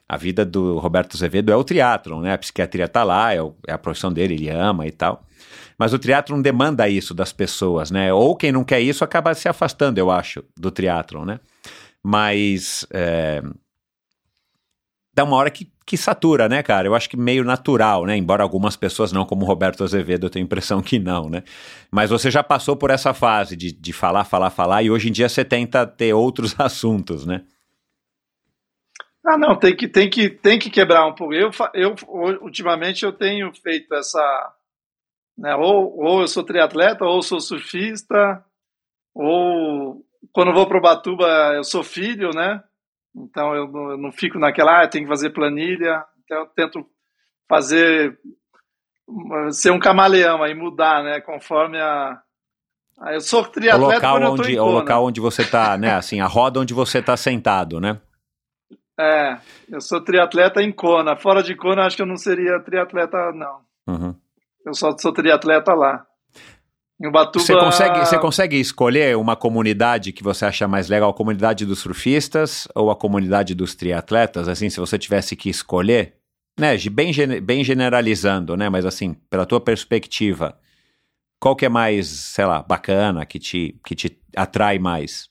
a 0.08 0.18
vida 0.18 0.46
do 0.46 0.78
Roberto 0.78 1.16
Azevedo 1.16 1.52
é 1.52 1.56
o 1.56 1.64
triatlon, 1.64 2.22
né? 2.22 2.34
A 2.34 2.38
psiquiatria 2.38 2.88
tá 2.88 3.04
lá, 3.04 3.34
é, 3.34 3.42
o, 3.42 3.56
é, 3.68 3.74
a 3.74 3.78
profissão 3.78 4.12
dele, 4.12 4.34
ele 4.34 4.50
ama 4.50 4.86
e 4.86 4.92
tal. 4.92 5.26
Mas 5.78 5.94
o 5.94 6.00
triatlon 6.00 6.42
demanda 6.42 6.88
isso 6.88 7.14
das 7.14 7.34
pessoas, 7.34 7.90
né? 7.90 8.14
Ou 8.14 8.36
quem 8.36 8.52
não 8.52 8.64
quer 8.64 8.82
isso 8.82 9.04
acaba 9.04 9.34
se 9.34 9.48
afastando, 9.48 9.98
eu 9.98 10.12
acho, 10.12 10.44
do 10.58 10.70
triatlon, 10.70 11.26
né? 11.26 11.40
Mas 12.04 12.86
é, 12.92 13.42
dá 15.14 15.24
uma 15.24 15.38
hora 15.38 15.50
que, 15.50 15.72
que 15.86 15.96
satura, 15.96 16.50
né, 16.50 16.62
cara? 16.62 16.88
Eu 16.88 16.96
acho 16.96 17.10
que 17.10 17.16
meio 17.16 17.44
natural, 17.44 18.06
né? 18.06 18.18
Embora 18.18 18.44
algumas 18.44 18.76
pessoas 18.76 19.12
não, 19.12 19.26
como 19.26 19.46
Roberto 19.46 19.84
Azevedo, 19.84 20.26
eu 20.26 20.30
tenho 20.30 20.44
a 20.44 20.48
impressão 20.48 20.82
que 20.82 21.00
não, 21.00 21.30
né? 21.30 21.44
Mas 21.90 22.10
você 22.10 22.30
já 22.30 22.44
passou 22.44 22.76
por 22.76 22.90
essa 22.90 23.14
fase 23.14 23.56
de, 23.56 23.72
de 23.72 23.94
falar, 23.94 24.26
falar, 24.26 24.50
falar, 24.50 24.84
e 24.84 24.92
hoje 24.92 25.10
em 25.10 25.12
dia 25.12 25.30
você 25.30 25.46
tenta 25.46 25.86
ter 25.88 26.14
outros 26.14 26.56
assuntos, 26.60 27.26
né? 27.26 27.44
Ah, 29.26 29.38
não, 29.38 29.58
tem 29.58 29.76
que, 29.76 29.88
tem 29.88 30.10
que, 30.10 30.30
tem 30.30 30.60
que 30.60 30.70
quebrar 30.70 31.08
um 31.08 31.16
pouco. 31.16 31.34
Eu, 31.34 31.50
eu 31.74 31.96
ultimamente 32.42 33.06
eu 33.06 33.14
tenho 33.14 33.54
feito 33.54 33.94
essa, 33.96 34.54
né, 35.38 35.56
ou, 35.56 35.98
ou 35.98 36.22
eu 36.22 36.28
sou 36.28 36.44
triatleta, 36.44 37.06
ou 37.06 37.22
sou 37.22 37.40
surfista, 37.40 38.44
ou 39.16 40.04
quando 40.34 40.54
vou 40.54 40.68
para 40.68 40.78
o 40.78 40.82
Batuba 40.82 41.54
eu 41.56 41.64
sou 41.64 41.84
filho, 41.84 42.32
né? 42.32 42.62
Então 43.16 43.56
eu 43.56 43.68
não, 43.68 43.92
eu 43.92 43.98
não 43.98 44.12
fico 44.12 44.38
naquela, 44.38 44.84
ah, 44.84 44.88
tem 44.88 45.04
que 45.04 45.10
fazer 45.10 45.30
planilha. 45.30 46.04
Então 46.24 46.40
eu 46.40 46.48
tento 46.48 46.86
fazer 47.48 48.20
ser 49.52 49.72
um 49.72 49.80
camaleão 49.80 50.44
aí 50.44 50.54
mudar, 50.54 51.04
né? 51.04 51.22
Conforme 51.22 51.80
a 51.80 52.20
eu 53.12 53.22
sou 53.22 53.44
triatleta 53.46 54.08
o 54.08 54.18
local 54.18 54.34
onde, 54.34 54.60
o 54.60 54.66
local 54.66 55.06
onde 55.06 55.20
você 55.20 55.42
está, 55.42 55.78
né? 55.78 55.94
Assim, 55.94 56.20
a 56.20 56.28
roda 56.28 56.60
onde 56.60 56.74
você 56.74 57.00
está 57.00 57.18
sentado, 57.18 57.80
né? 57.80 58.00
É, 59.00 59.38
eu 59.70 59.82
sou 59.82 60.04
triatleta 60.04 60.62
em 60.62 60.72
Kona. 60.72 61.16
Fora 61.16 61.42
de 61.42 61.56
Kona, 61.56 61.86
acho 61.86 61.96
que 61.96 62.02
eu 62.02 62.08
não 62.08 62.18
seria 62.18 62.60
triatleta, 62.60 63.32
não. 63.34 63.62
Uhum. 63.88 64.16
Eu 64.66 64.74
só 64.74 64.96
sou 64.98 65.12
triatleta 65.12 65.74
lá. 65.74 66.06
Em 67.02 67.08
Ubatuba... 67.08 67.44
Você 67.44 67.54
consegue, 67.54 68.00
você 68.00 68.20
consegue 68.20 68.60
escolher 68.60 69.18
uma 69.18 69.36
comunidade 69.36 70.12
que 70.12 70.24
você 70.24 70.46
acha 70.46 70.68
mais 70.68 70.88
legal? 70.88 71.10
A 71.10 71.14
comunidade 71.14 71.66
dos 71.66 71.80
surfistas 71.80 72.68
ou 72.76 72.92
a 72.92 72.96
comunidade 72.96 73.56
dos 73.56 73.76
triatletas? 73.76 74.48
Assim, 74.48 74.70
se 74.70 74.80
você 74.80 74.98
tivesse 74.98 75.36
que 75.36 75.50
escolher? 75.50 76.16
né, 76.58 76.78
bem, 76.92 77.12
bem 77.42 77.64
generalizando, 77.64 78.56
né, 78.56 78.70
mas 78.70 78.86
assim, 78.86 79.14
pela 79.30 79.46
tua 79.46 79.60
perspectiva, 79.60 80.58
qual 81.40 81.56
que 81.56 81.66
é 81.66 81.70
mais, 81.70 82.08
sei 82.08 82.46
lá, 82.46 82.62
bacana, 82.62 83.26
que 83.26 83.40
te, 83.40 83.80
que 83.86 83.96
te 83.96 84.20
atrai 84.36 84.80
mais? 84.80 85.30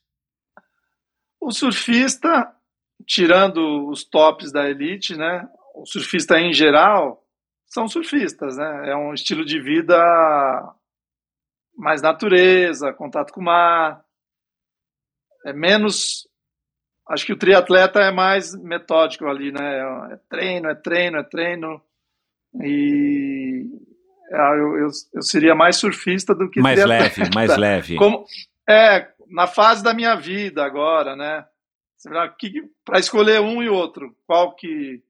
O 1.40 1.51
surfista, 1.51 2.52
tirando 3.06 3.88
os 3.88 4.04
tops 4.04 4.52
da 4.52 4.68
elite, 4.68 5.16
né? 5.16 5.48
O 5.74 5.86
surfista 5.86 6.38
em 6.38 6.52
geral 6.52 7.22
são 7.66 7.88
surfistas, 7.88 8.56
né? 8.56 8.90
É 8.90 8.96
um 8.96 9.14
estilo 9.14 9.44
de 9.44 9.60
vida 9.60 9.96
mais 11.76 12.02
natureza, 12.02 12.92
contato 12.92 13.32
com 13.32 13.40
o 13.40 13.44
mar. 13.44 14.02
É 15.46 15.52
menos. 15.52 16.28
Acho 17.08 17.26
que 17.26 17.32
o 17.32 17.38
triatleta 17.38 18.00
é 18.00 18.12
mais 18.12 18.54
metódico 18.54 19.26
ali, 19.26 19.50
né? 19.50 19.80
É 20.12 20.18
treino, 20.28 20.68
é 20.68 20.74
treino, 20.74 21.18
é 21.18 21.22
treino. 21.22 21.82
E 22.62 23.64
ah, 24.32 24.54
eu, 24.56 24.78
eu, 24.78 24.88
eu 25.14 25.22
seria 25.22 25.54
mais 25.54 25.76
surfista 25.76 26.34
do 26.34 26.50
que 26.50 26.60
Mais 26.60 26.80
triatleta. 26.80 27.20
leve, 27.20 27.34
mais 27.34 27.56
leve. 27.56 27.96
Como, 27.96 28.24
é, 28.68 29.08
na 29.30 29.46
fase 29.46 29.82
da 29.82 29.94
minha 29.94 30.14
vida 30.14 30.64
agora, 30.64 31.16
né? 31.16 31.44
Para 32.84 32.98
escolher 32.98 33.40
um 33.40 33.62
e 33.62 33.68
outro, 33.68 34.14
qual 34.26 34.54
que 34.54 35.02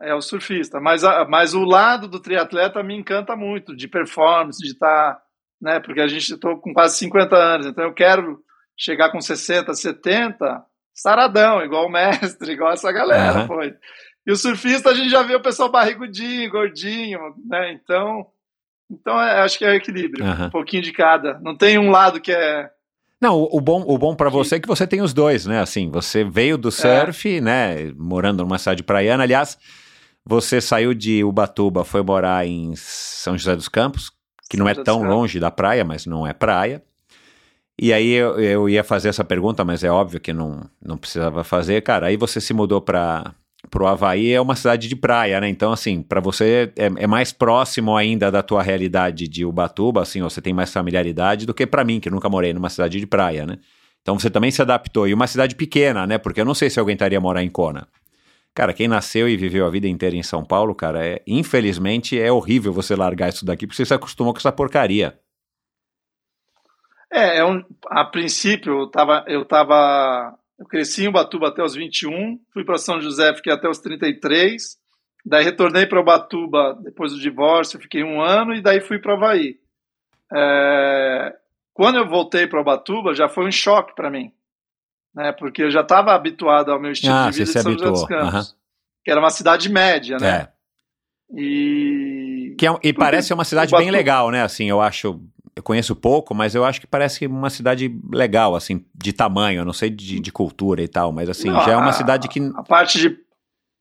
é 0.00 0.14
o 0.14 0.20
surfista. 0.20 0.80
Mas, 0.80 1.04
a- 1.04 1.24
mas 1.24 1.54
o 1.54 1.64
lado 1.64 2.06
do 2.08 2.20
triatleta 2.20 2.82
me 2.82 2.94
encanta 2.96 3.34
muito, 3.36 3.74
de 3.74 3.88
performance, 3.88 4.62
de 4.62 4.72
estar, 4.72 5.18
né? 5.60 5.80
Porque 5.80 6.00
a 6.00 6.08
gente 6.08 6.34
estou 6.34 6.58
com 6.58 6.72
quase 6.74 6.98
50 6.98 7.36
anos, 7.36 7.66
então 7.66 7.84
eu 7.84 7.94
quero 7.94 8.42
chegar 8.76 9.10
com 9.10 9.20
60, 9.20 9.72
70, 9.74 10.62
saradão, 10.92 11.62
igual 11.64 11.86
o 11.86 11.90
mestre, 11.90 12.52
igual 12.52 12.72
essa 12.72 12.92
galera, 12.92 13.38
Aham. 13.38 13.46
foi. 13.46 13.74
E 14.26 14.32
o 14.32 14.36
surfista 14.36 14.90
a 14.90 14.94
gente 14.94 15.08
já 15.08 15.22
vê 15.22 15.34
o 15.36 15.42
pessoal 15.42 15.70
barrigudinho, 15.70 16.50
gordinho, 16.50 17.34
né? 17.46 17.72
Então, 17.72 18.26
então 18.90 19.20
é, 19.22 19.40
acho 19.40 19.56
que 19.56 19.64
é 19.64 19.70
o 19.70 19.74
equilíbrio, 19.74 20.24
Aham. 20.26 20.46
um 20.46 20.50
pouquinho 20.50 20.82
de 20.82 20.92
cada. 20.92 21.38
Não 21.40 21.56
tem 21.56 21.78
um 21.78 21.90
lado 21.90 22.20
que 22.20 22.32
é 22.32 22.70
Não, 23.20 23.38
o, 23.38 23.56
o 23.56 23.60
bom, 23.60 23.82
o 23.86 23.96
bom 23.96 24.14
para 24.14 24.28
você 24.28 24.56
é 24.56 24.60
que 24.60 24.68
você 24.68 24.86
tem 24.86 25.00
os 25.00 25.12
dois, 25.14 25.46
né? 25.46 25.60
Assim, 25.60 25.90
você 25.90 26.22
veio 26.22 26.58
do 26.58 26.70
surf, 26.70 27.40
né? 27.40 27.92
Morando 27.96 28.42
numa 28.42 28.58
cidade 28.58 28.82
praiana. 28.82 29.22
Aliás, 29.22 29.58
você 30.24 30.60
saiu 30.60 30.92
de 30.92 31.24
Ubatuba, 31.24 31.84
foi 31.84 32.02
morar 32.02 32.46
em 32.46 32.74
São 32.76 33.36
José 33.38 33.56
dos 33.56 33.68
Campos, 33.68 34.10
que 34.50 34.56
não 34.56 34.68
é 34.68 34.74
São 34.74 34.84
tão 34.84 35.00
Campos. 35.00 35.14
longe 35.14 35.40
da 35.40 35.50
praia, 35.50 35.84
mas 35.84 36.04
não 36.04 36.26
é 36.26 36.32
praia. 36.32 36.82
E 37.80 37.92
aí 37.92 38.10
eu, 38.10 38.38
eu 38.40 38.68
ia 38.68 38.82
fazer 38.82 39.08
essa 39.08 39.24
pergunta, 39.24 39.64
mas 39.64 39.84
é 39.84 39.90
óbvio 39.90 40.20
que 40.20 40.32
não, 40.32 40.68
não 40.82 40.96
precisava 40.96 41.44
fazer. 41.44 41.82
Cara, 41.82 42.06
aí 42.06 42.16
você 42.16 42.40
se 42.40 42.54
mudou 42.54 42.80
para 42.80 43.34
o 43.74 43.86
Havaí, 43.86 44.32
é 44.32 44.40
uma 44.40 44.54
cidade 44.54 44.88
de 44.88 44.96
praia, 44.96 45.40
né? 45.40 45.48
Então, 45.48 45.72
assim, 45.72 46.02
para 46.02 46.20
você 46.20 46.72
é, 46.76 46.86
é 46.86 47.06
mais 47.06 47.32
próximo 47.32 47.96
ainda 47.96 48.30
da 48.30 48.42
tua 48.42 48.62
realidade 48.62 49.28
de 49.28 49.44
Ubatuba, 49.44 50.02
assim, 50.02 50.22
você 50.22 50.40
tem 50.40 50.52
mais 50.52 50.72
familiaridade 50.72 51.46
do 51.46 51.54
que 51.54 51.66
para 51.66 51.84
mim, 51.84 52.00
que 52.00 52.10
nunca 52.10 52.28
morei 52.28 52.52
numa 52.52 52.70
cidade 52.70 52.98
de 52.98 53.06
praia, 53.06 53.46
né? 53.46 53.58
Então 54.02 54.18
você 54.18 54.30
também 54.30 54.50
se 54.50 54.62
adaptou. 54.62 55.08
E 55.08 55.12
uma 55.12 55.26
cidade 55.26 55.56
pequena, 55.56 56.06
né? 56.06 56.16
Porque 56.16 56.40
eu 56.40 56.44
não 56.44 56.54
sei 56.54 56.70
se 56.70 56.78
eu 56.78 56.84
aguentaria 56.84 57.20
morar 57.20 57.42
em 57.42 57.50
Kona. 57.50 57.88
Cara, 58.54 58.72
quem 58.72 58.88
nasceu 58.88 59.28
e 59.28 59.36
viveu 59.36 59.66
a 59.66 59.70
vida 59.70 59.86
inteira 59.86 60.16
em 60.16 60.22
São 60.22 60.42
Paulo, 60.44 60.74
cara, 60.74 61.04
é, 61.04 61.22
infelizmente 61.26 62.18
é 62.18 62.32
horrível 62.32 62.72
você 62.72 62.96
largar 62.96 63.28
isso 63.28 63.44
daqui, 63.44 63.66
porque 63.66 63.76
você 63.76 63.84
se 63.84 63.92
acostumou 63.92 64.32
com 64.32 64.38
essa 64.38 64.50
porcaria. 64.50 65.18
É, 67.12 67.38
é 67.38 67.44
um, 67.44 67.62
a 67.88 68.04
princípio 68.04 68.80
eu 68.80 68.90
tava, 68.90 69.24
eu 69.26 69.44
tava, 69.44 70.38
eu 70.58 70.66
cresci 70.66 71.04
em 71.04 71.08
Ubatuba 71.08 71.48
até 71.48 71.62
os 71.62 71.74
21, 71.74 72.38
fui 72.52 72.64
para 72.64 72.78
São 72.78 73.00
José, 73.00 73.34
fiquei 73.34 73.52
até 73.52 73.68
os 73.68 73.78
33, 73.78 74.78
daí 75.24 75.44
retornei 75.44 75.86
para 75.86 76.00
Ubatuba 76.00 76.78
depois 76.82 77.12
do 77.12 77.18
divórcio, 77.20 77.80
fiquei 77.80 78.02
um 78.02 78.20
ano 78.20 78.54
e 78.54 78.62
daí 78.62 78.80
fui 78.80 78.98
para 78.98 79.14
Havaí. 79.14 79.58
É, 80.34 81.34
quando 81.74 81.98
eu 81.98 82.08
voltei 82.08 82.46
para 82.46 82.60
Ubatuba, 82.60 83.14
já 83.14 83.28
foi 83.28 83.46
um 83.46 83.52
choque 83.52 83.94
para 83.94 84.10
mim, 84.10 84.32
né? 85.14 85.32
Porque 85.32 85.62
eu 85.62 85.70
já 85.70 85.82
estava 85.82 86.12
habituado 86.14 86.72
ao 86.72 86.80
meu 86.80 86.90
estilo 86.92 87.14
Ah, 87.14 87.30
de 87.30 87.38
vida 87.38 87.44
de 87.44 87.52
São 87.52 87.62
José 87.72 87.84
dos 87.90 88.02
habituou, 88.02 88.08
Campos, 88.08 88.34
aham. 88.34 88.44
que 89.04 89.10
era 89.10 89.20
uma 89.20 89.30
cidade 89.30 89.68
média, 89.70 90.16
né? 90.18 90.28
É. 90.28 90.48
E 91.38 92.54
Que 92.58 92.66
é 92.66 92.70
e 92.82 92.92
parece 92.92 93.28
ser 93.28 93.34
uma 93.34 93.44
cidade 93.44 93.68
Ubatuba- 93.70 93.84
bem 93.84 93.90
legal, 93.90 94.30
né? 94.30 94.42
Assim, 94.42 94.68
eu 94.68 94.80
acho. 94.80 95.20
Eu 95.56 95.62
conheço 95.62 95.96
pouco, 95.96 96.34
mas 96.34 96.54
eu 96.54 96.64
acho 96.66 96.80
que 96.80 96.86
parece 96.86 97.26
uma 97.26 97.48
cidade 97.48 97.98
legal, 98.12 98.54
assim, 98.54 98.84
de 98.94 99.10
tamanho, 99.12 99.60
eu 99.60 99.64
não 99.64 99.72
sei 99.72 99.88
de, 99.88 100.20
de 100.20 100.30
cultura 100.30 100.82
e 100.82 100.88
tal, 100.88 101.10
mas 101.12 101.30
assim, 101.30 101.48
Não, 101.48 101.64
já 101.64 101.72
é 101.72 101.76
uma 101.76 101.88
a- 101.88 101.92
cidade 101.94 102.28
que. 102.28 102.38
A 102.54 102.62
parte 102.62 102.98
de, 102.98 103.18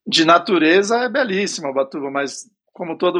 de 0.07 0.23
natureza 0.23 0.97
é 0.99 1.10
belíssima, 1.10 1.69
Ubatuba, 1.69 2.10
mas 2.10 2.49
como 2.72 2.97
toda 2.97 3.19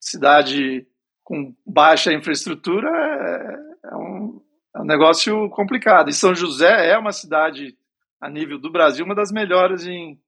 cidade 0.00 0.84
com 1.22 1.54
baixa 1.64 2.12
infraestrutura, 2.12 2.88
é, 2.90 3.88
é 3.92 3.96
um, 3.96 4.40
é 4.74 4.80
um 4.80 4.84
negócio 4.84 5.48
complicado. 5.50 6.10
E 6.10 6.12
São 6.12 6.34
José 6.34 6.90
é 6.90 6.98
uma 6.98 7.12
cidade, 7.12 7.76
a 8.20 8.28
nível 8.28 8.58
do 8.58 8.72
Brasil, 8.72 9.04
uma 9.04 9.14
das 9.14 9.30
melhores 9.30 9.86
em 9.86 10.18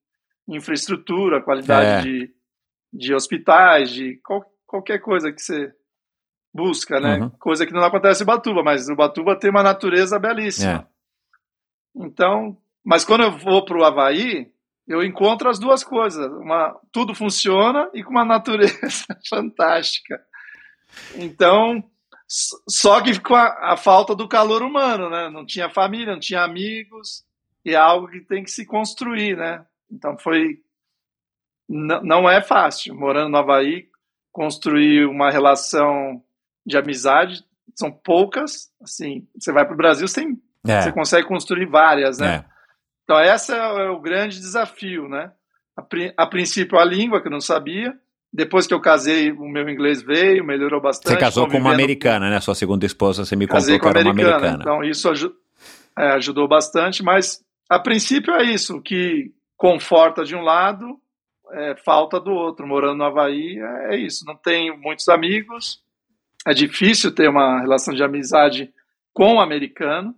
infraestrutura, 0.48 1.42
qualidade 1.42 1.86
É. 1.86 2.00
de, 2.02 2.30
de 2.92 3.12
hospitais, 3.14 3.90
de 3.90 4.20
qual- 4.24 4.46
qualquer 4.66 5.00
coisa 5.00 5.32
que 5.32 5.42
você 5.42 5.72
busca, 6.56 6.98
né? 6.98 7.18
Uhum. 7.18 7.30
Coisa 7.38 7.66
que 7.66 7.72
não 7.72 7.84
acontece 7.84 8.22
em 8.22 8.24
Ubatuba, 8.24 8.62
mas 8.62 8.88
Ubatuba 8.88 9.38
tem 9.38 9.50
uma 9.50 9.62
natureza 9.62 10.18
belíssima. 10.18 10.88
Então, 11.94 12.56
mas 12.84 13.04
quando 13.04 13.22
eu 13.24 13.38
vou 13.38 13.64
para 13.64 13.78
o 13.78 13.84
Havaí, 13.84 14.50
eu 14.88 15.02
encontro 15.04 15.48
as 15.48 15.58
duas 15.58 15.84
coisas. 15.84 16.26
Uma, 16.32 16.76
tudo 16.90 17.14
funciona 17.14 17.88
e 17.94 18.02
com 18.02 18.10
uma 18.10 18.24
natureza 18.24 19.06
fantástica. 19.28 20.20
Então, 21.14 21.82
só 22.28 23.00
que 23.02 23.20
com 23.20 23.34
a, 23.34 23.72
a 23.72 23.76
falta 23.76 24.14
do 24.14 24.28
calor 24.28 24.62
humano, 24.62 25.08
né? 25.10 25.28
Não 25.30 25.44
tinha 25.44 25.68
família, 25.70 26.12
não 26.14 26.20
tinha 26.20 26.42
amigos, 26.42 27.24
e 27.64 27.72
é 27.72 27.76
algo 27.76 28.08
que 28.08 28.20
tem 28.20 28.42
que 28.44 28.50
se 28.50 28.64
construir, 28.64 29.36
né? 29.36 29.64
Então 29.90 30.16
foi. 30.18 30.60
n- 31.68 32.00
Não 32.02 32.28
é 32.28 32.40
fácil, 32.42 32.94
morando 32.94 33.30
no 33.30 33.38
Havaí, 33.38 33.88
construir 34.32 35.06
uma 35.06 35.30
relação 35.30 36.22
de 36.66 36.76
amizade. 36.76 37.44
São 37.74 37.90
poucas, 37.92 38.70
assim, 38.82 39.26
você 39.38 39.52
vai 39.52 39.64
para 39.64 39.74
o 39.74 39.76
Brasil, 39.76 40.08
você 40.08 40.22
tem 40.22 40.38
É, 40.66 40.80
você 40.82 40.92
consegue 40.92 41.26
construir 41.28 41.66
várias, 41.66 42.18
né? 42.18 42.44
é. 42.50 42.56
Então, 43.04 43.20
esse 43.20 43.52
é 43.52 43.88
o 43.90 44.00
grande 44.00 44.38
desafio, 44.40 45.08
né? 45.08 45.30
A, 45.76 45.84
a 46.22 46.26
princípio, 46.26 46.76
a 46.78 46.84
língua, 46.84 47.20
que 47.22 47.28
eu 47.28 47.32
não 47.32 47.40
sabia. 47.40 47.94
Depois 48.32 48.66
que 48.66 48.74
eu 48.74 48.80
casei, 48.80 49.30
o 49.30 49.48
meu 49.48 49.68
inglês 49.68 50.02
veio, 50.02 50.44
melhorou 50.44 50.80
bastante. 50.80 51.12
Você 51.14 51.20
casou 51.20 51.46
com 51.48 51.56
uma 51.56 51.72
americana, 51.72 52.28
né? 52.28 52.40
Sua 52.40 52.54
segunda 52.56 52.84
esposa, 52.84 53.24
você 53.24 53.36
me 53.36 53.46
contou 53.46 53.60
Casei 53.60 53.76
que 53.76 53.80
com 53.82 53.88
uma 53.88 54.00
americana. 54.00 54.36
americana. 54.36 54.58
Então, 54.60 54.82
isso 54.84 55.08
aju- 55.08 55.34
é, 55.96 56.08
ajudou 56.14 56.48
bastante. 56.48 57.02
Mas, 57.04 57.40
a 57.70 57.78
princípio, 57.78 58.34
é 58.34 58.42
isso. 58.42 58.78
O 58.78 58.82
que 58.82 59.32
conforta 59.56 60.24
de 60.24 60.34
um 60.34 60.42
lado, 60.42 60.98
é, 61.52 61.76
falta 61.76 62.18
do 62.18 62.32
outro. 62.32 62.66
Morando 62.66 62.98
no 62.98 63.04
Havaí, 63.04 63.56
é, 63.58 63.94
é 63.94 63.96
isso. 63.96 64.24
Não 64.26 64.34
tenho 64.34 64.76
muitos 64.76 65.08
amigos. 65.08 65.80
É 66.46 66.54
difícil 66.54 67.12
ter 67.14 67.28
uma 67.28 67.60
relação 67.60 67.92
de 67.94 68.02
amizade 68.02 68.72
com 69.12 69.34
o 69.34 69.40
americano. 69.40 70.14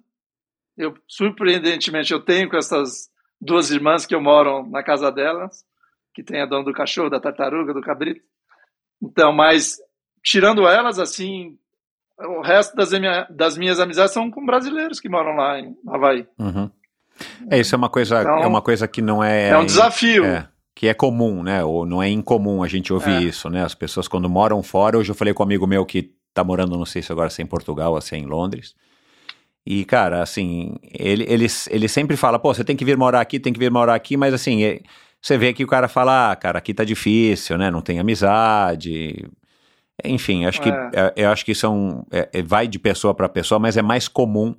Eu, 0.77 0.95
surpreendentemente, 1.07 2.13
eu 2.13 2.21
tenho 2.21 2.49
com 2.49 2.57
essas 2.57 3.09
duas 3.41 3.71
irmãs 3.71 4.05
que 4.07 4.15
eu 4.15 4.21
moro 4.21 4.69
na 4.69 4.83
casa 4.83 5.11
delas, 5.11 5.65
que 6.15 6.23
tem 6.23 6.41
a 6.43 6.47
dona 6.47 6.65
do 6.65 6.73
cachorro, 6.73 7.11
da 7.11 7.21
tartaruga, 7.21 7.73
do 7.73 7.81
cabrito. 7.81 8.21
Então, 9.03 9.33
mas 9.33 9.77
tirando 10.23 10.67
elas, 10.69 10.99
assim, 10.99 11.57
o 12.19 12.41
resto 12.43 12.77
das, 12.77 12.93
minha- 12.93 13.27
das 13.31 13.57
minhas 13.57 13.81
amizades 13.81 14.13
são 14.13 14.31
com 14.31 14.45
brasileiros 14.45 15.01
que 15.01 15.09
moram 15.09 15.35
lá 15.37 15.59
em 15.61 15.77
Havaí. 15.87 16.27
Uhum. 16.39 16.71
É, 17.51 17.59
isso 17.59 17.75
é 17.75 17.79
uma 17.79 17.89
coisa, 17.89 18.21
Então, 18.21 18.39
é 18.43 18.47
uma 18.47 18.63
coisa 18.63 18.87
que 18.87 19.01
não 19.03 19.23
é. 19.23 19.51
É, 19.51 19.59
um 19.59 19.65
desafio. 19.67 20.25
É, 20.25 20.49
que 20.75 20.87
é 20.87 20.95
comum, 20.95 21.43
né? 21.43 21.65
Ou 21.65 21.85
não 21.87 22.01
é 22.03 22.09
incomum 22.09 22.63
a 22.63 22.69
gente 22.69 22.93
ouvir 22.93 23.17
É. 23.17 23.23
isso, 23.23 23.49
né? 23.51 23.65
As 23.65 23.75
pessoas 23.75 24.07
quando 24.07 24.29
moram 24.31 24.63
fora, 24.63 24.97
hoje 24.99 25.11
eu 25.11 25.15
falei 25.17 25.35
com 25.35 25.43
um 25.43 25.47
amigo 25.47 25.67
meu 25.67 25.85
que 25.85 26.13
tá 26.39 26.45
morando, 26.45 26.77
não 26.77 26.87
sei 26.87 27.03
se 27.03 27.11
agora 27.13 27.31
se 27.31 27.43
é 27.43 27.45
em 27.45 27.49
Portugal 27.49 27.93
ou 27.93 28.01
se 28.01 28.15
é 28.15 28.19
em 28.19 28.27
Londres. 28.27 28.75
E, 29.67 29.85
cara, 29.85 30.23
assim, 30.23 30.77
ele, 30.83 31.25
ele, 31.29 31.47
ele 31.71 31.89
sempre 31.89 32.17
fala, 32.17 32.39
pô, 32.39 32.55
você 32.55 32.65
tem 32.65 32.77
que 32.77 32.85
vir 32.85 32.97
morar 32.97 33.21
aqui, 33.21 33.39
tem 33.39 33.53
que 33.53 33.59
vir 33.59 33.71
morar 33.71 33.95
aqui, 33.95 34.17
mas 34.17 34.33
assim, 34.33 34.63
é- 34.65 34.81
você 35.21 35.37
vê 35.37 35.53
que 35.53 35.65
o 35.65 35.67
cara 35.67 35.89
fala, 35.89 36.31
ah, 36.31 36.37
cara, 36.37 36.59
aqui 36.59 36.73
tá 36.73 36.85
difícil, 36.85 37.59
né? 37.59 37.71
Não 37.71 37.81
tem 37.83 37.99
amizade. 37.99 39.29
Enfim, 40.05 40.47
acho 40.47 40.63
que 40.63 40.69
É. 40.71 40.91
é, 40.95 41.13
eu 41.17 41.31
acho 41.31 41.45
que 41.45 41.53
isso 41.53 41.67
é 41.67 41.69
um, 41.69 42.03
é- 42.11 42.29
é- 42.33 42.43
vai 42.43 42.69
de 42.69 42.79
pessoa 42.79 43.13
para 43.13 43.29
pessoa, 43.29 43.59
mas 43.59 43.77
é 43.77 43.83
mais 43.83 44.07
comum 44.07 44.55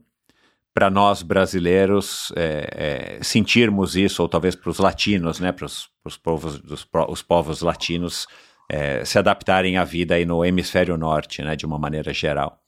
para 0.73 0.89
nós 0.89 1.23
brasileiros 1.23 2.31
é, 2.35 3.17
é, 3.19 3.23
sentirmos 3.23 3.95
isso, 3.95 4.21
ou 4.21 4.29
talvez 4.29 4.53
para 4.55 4.69
os 4.69 4.77
latinos, 4.79 5.39
né, 5.39 5.51
para 5.51 5.65
os 5.65 6.17
povos, 6.21 6.59
dos, 6.59 6.85
os 7.07 7.21
povos 7.21 7.61
latinos 7.61 8.27
é, 8.69 9.03
se 9.03 9.17
adaptarem 9.17 9.77
à 9.77 9.83
vida 9.83 10.15
aí 10.15 10.25
no 10.25 10.45
hemisfério 10.45 10.95
norte, 10.97 11.41
né, 11.41 11.55
de 11.55 11.65
uma 11.65 11.77
maneira 11.79 12.13
geral. 12.13 12.61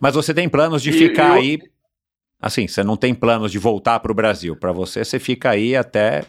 Mas 0.00 0.14
você 0.14 0.32
tem 0.34 0.48
planos 0.48 0.82
de 0.82 0.90
E- 0.90 0.92
ficar 0.92 1.28
eu- 1.30 1.34
aí, 1.34 1.58
assim, 2.40 2.68
você 2.68 2.84
não 2.84 2.96
tem 2.96 3.14
planos 3.14 3.50
de 3.50 3.58
voltar 3.58 3.98
para 4.00 4.12
o 4.12 4.14
Brasil, 4.14 4.54
para 4.56 4.72
você, 4.72 5.04
você 5.04 5.18
fica 5.18 5.50
aí 5.50 5.74
até 5.74 6.24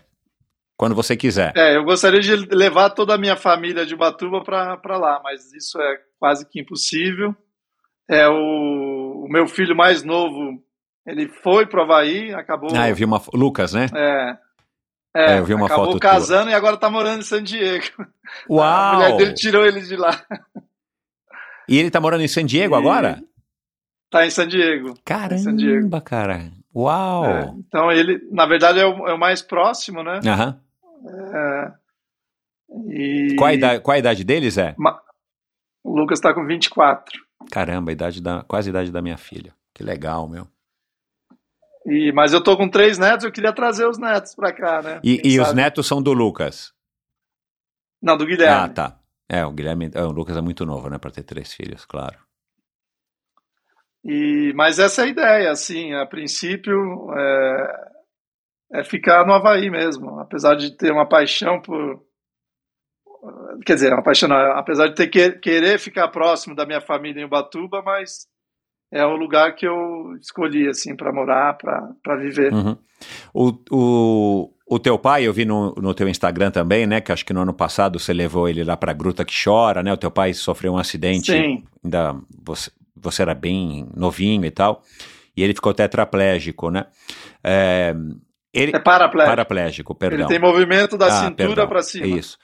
quando 0.77 0.95
você 0.95 1.17
quiser. 1.17 1.51
É, 1.57 1.75
eu 1.75 1.83
gostaria 1.83 2.21
de 2.21 2.35
levar 2.55 2.91
toda 2.91 3.13
a 3.13 3.17
minha 3.17 3.35
família 3.35 3.85
de 3.85 3.93
Ubatuba 3.93 4.41
para 4.43 4.97
lá, 4.97 5.19
mas 5.23 5.51
isso 5.53 5.79
é 5.81 5.97
quase 6.17 6.47
que 6.47 6.61
impossível. 6.61 7.35
É 8.09 8.27
o, 8.27 9.25
o 9.25 9.27
meu 9.29 9.45
filho 9.47 9.75
mais 9.75 10.03
novo, 10.03 10.63
ele 11.05 11.27
foi 11.27 11.65
para 11.67 11.79
o 11.81 11.83
Havaí, 11.83 12.33
acabou. 12.33 12.69
Ah, 12.75 12.89
eu 12.89 12.95
vi 12.95 13.03
uma. 13.05 13.21
Lucas, 13.33 13.73
né? 13.73 13.87
É. 13.93 14.37
É, 15.15 15.33
É, 15.35 15.39
eu 15.39 15.45
vi 15.45 15.53
uma 15.53 15.65
acabou 15.65 15.85
foto 15.87 15.99
casando 15.99 16.51
e 16.51 16.53
agora 16.53 16.77
tá 16.77 16.89
morando 16.89 17.19
em 17.19 17.23
San 17.25 17.43
Diego. 17.43 17.85
A 18.49 18.53
Uau! 18.53 18.93
mulher 18.95 19.17
dele 19.17 19.33
tirou 19.33 19.65
ele 19.65 19.81
de 19.81 19.95
lá. 19.95 20.21
E 21.67 21.77
ele 21.77 21.89
tá 21.91 21.99
morando 21.99 22.21
em 22.23 22.27
San 22.27 22.45
Diego 22.45 22.75
E- 22.75 22.77
agora? 22.77 23.23
Tá 24.11 24.25
em 24.25 24.29
San 24.29 24.47
Diego. 24.47 24.87
San 24.89 25.55
Diego. 25.55 25.79
Caramba, 25.81 26.01
cara. 26.01 26.51
Uau! 26.75 27.25
É, 27.25 27.53
então 27.57 27.91
ele, 27.91 28.19
na 28.31 28.45
verdade, 28.45 28.79
é 28.79 28.85
o, 28.85 29.07
é 29.07 29.13
o 29.13 29.19
mais 29.19 29.41
próximo, 29.41 30.03
né? 30.03 30.19
Aham. 30.25 30.59
É, 31.07 31.71
e 32.91 33.35
Qual, 33.37 33.49
a 33.49 33.53
idade, 33.53 33.81
qual 33.81 33.95
a 33.95 33.99
idade 33.99 34.23
deles 34.23 34.57
é? 34.57 34.75
o 35.83 35.95
Lucas 35.97 36.19
tá 36.19 36.33
com 36.33 36.45
24. 36.45 37.19
Caramba, 37.51 37.89
a 37.89 37.93
idade 37.93 38.21
da, 38.21 38.43
quase 38.43 38.69
a 38.69 38.71
idade 38.71 38.91
da 38.91 39.01
minha 39.01 39.17
filha. 39.17 39.53
Que 39.73 39.83
legal, 39.83 40.27
meu. 40.27 40.47
E, 41.85 42.11
mas 42.11 42.33
eu 42.33 42.43
tô 42.43 42.57
com 42.57 42.69
três 42.69 42.97
netos, 42.97 43.25
eu 43.25 43.31
queria 43.31 43.53
trazer 43.53 43.87
os 43.87 43.97
netos 43.97 44.35
pra 44.35 44.53
cá, 44.53 44.81
né? 44.81 44.99
E, 45.03 45.21
e 45.23 45.39
os 45.39 45.53
netos 45.53 45.87
são 45.87 46.01
do 46.01 46.13
Lucas? 46.13 46.73
Não, 48.01 48.17
do 48.17 48.25
Guilherme. 48.25 48.55
Ah, 48.55 48.69
tá. 48.69 48.99
É, 49.27 49.45
o 49.45 49.51
Guilherme. 49.51 49.91
é, 49.93 50.03
o 50.03 50.11
Lucas 50.11 50.35
é 50.35 50.41
muito 50.41 50.65
novo, 50.65 50.89
né? 50.89 50.97
Pra 50.97 51.11
ter 51.11 51.23
três 51.23 51.53
filhos, 51.53 51.85
claro. 51.85 52.17
E, 54.03 54.53
mas 54.55 54.79
essa 54.79 55.01
é 55.01 55.05
a 55.05 55.07
ideia, 55.07 55.51
assim, 55.51 55.93
a 55.93 56.05
princípio 56.05 56.73
é, 57.13 57.89
é 58.73 58.83
ficar 58.83 59.25
no 59.25 59.33
Havaí 59.33 59.69
mesmo, 59.69 60.19
apesar 60.19 60.55
de 60.55 60.75
ter 60.75 60.91
uma 60.91 61.07
paixão 61.07 61.61
por. 61.61 62.07
Quer 63.65 63.73
dizer, 63.73 63.93
uma 63.93 64.01
paixão, 64.01 64.29
não, 64.29 64.37
apesar 64.53 64.87
de 64.87 64.95
ter 64.95 65.07
que, 65.07 65.31
querer 65.33 65.77
ficar 65.77 66.07
próximo 66.07 66.55
da 66.55 66.65
minha 66.65 66.79
família 66.79 67.21
em 67.21 67.25
Ubatuba, 67.25 67.81
mas 67.81 68.25
é 68.91 69.05
o 69.05 69.15
lugar 69.15 69.55
que 69.55 69.67
eu 69.67 70.15
escolhi, 70.19 70.67
assim, 70.67 70.95
para 70.95 71.11
morar, 71.13 71.57
para 71.57 72.15
viver. 72.17 72.51
Uhum. 72.53 72.77
O, 73.33 73.53
o, 73.71 74.53
o 74.67 74.79
teu 74.79 74.97
pai, 74.97 75.23
eu 75.23 75.33
vi 75.33 75.45
no, 75.45 75.73
no 75.75 75.93
teu 75.93 76.07
Instagram 76.09 76.51
também, 76.51 76.85
né? 76.85 76.99
Que 76.99 77.11
acho 77.11 77.25
que 77.25 77.33
no 77.33 77.41
ano 77.41 77.53
passado 77.53 77.99
você 77.99 78.13
levou 78.13 78.49
ele 78.49 78.63
lá 78.63 78.75
pra 78.75 78.93
Gruta 78.93 79.23
que 79.23 79.33
Chora, 79.43 79.81
né? 79.83 79.93
O 79.93 79.97
teu 79.97 80.11
pai 80.11 80.33
sofreu 80.33 80.73
um 80.73 80.77
acidente. 80.77 81.31
Sim. 81.31 81.63
Ainda 81.83 82.15
você, 82.43 82.71
você 82.95 83.21
era 83.21 83.33
bem 83.33 83.87
novinho 83.95 84.45
e 84.45 84.51
tal. 84.51 84.83
E 85.35 85.43
ele 85.43 85.53
ficou 85.53 85.73
tetraplégico, 85.73 86.69
né? 86.69 86.85
É, 87.43 87.95
ele, 88.53 88.75
É 88.75 88.79
paraplégico. 88.79 89.29
paraplégico, 89.29 89.95
perdão. 89.95 90.19
Ele 90.19 90.27
tem 90.27 90.39
movimento 90.39 90.97
da 90.97 91.05
Ah, 91.05 91.25
cintura 91.25 91.65
para 91.67 91.81
cima. 91.81 92.05
Isso. 92.07 92.37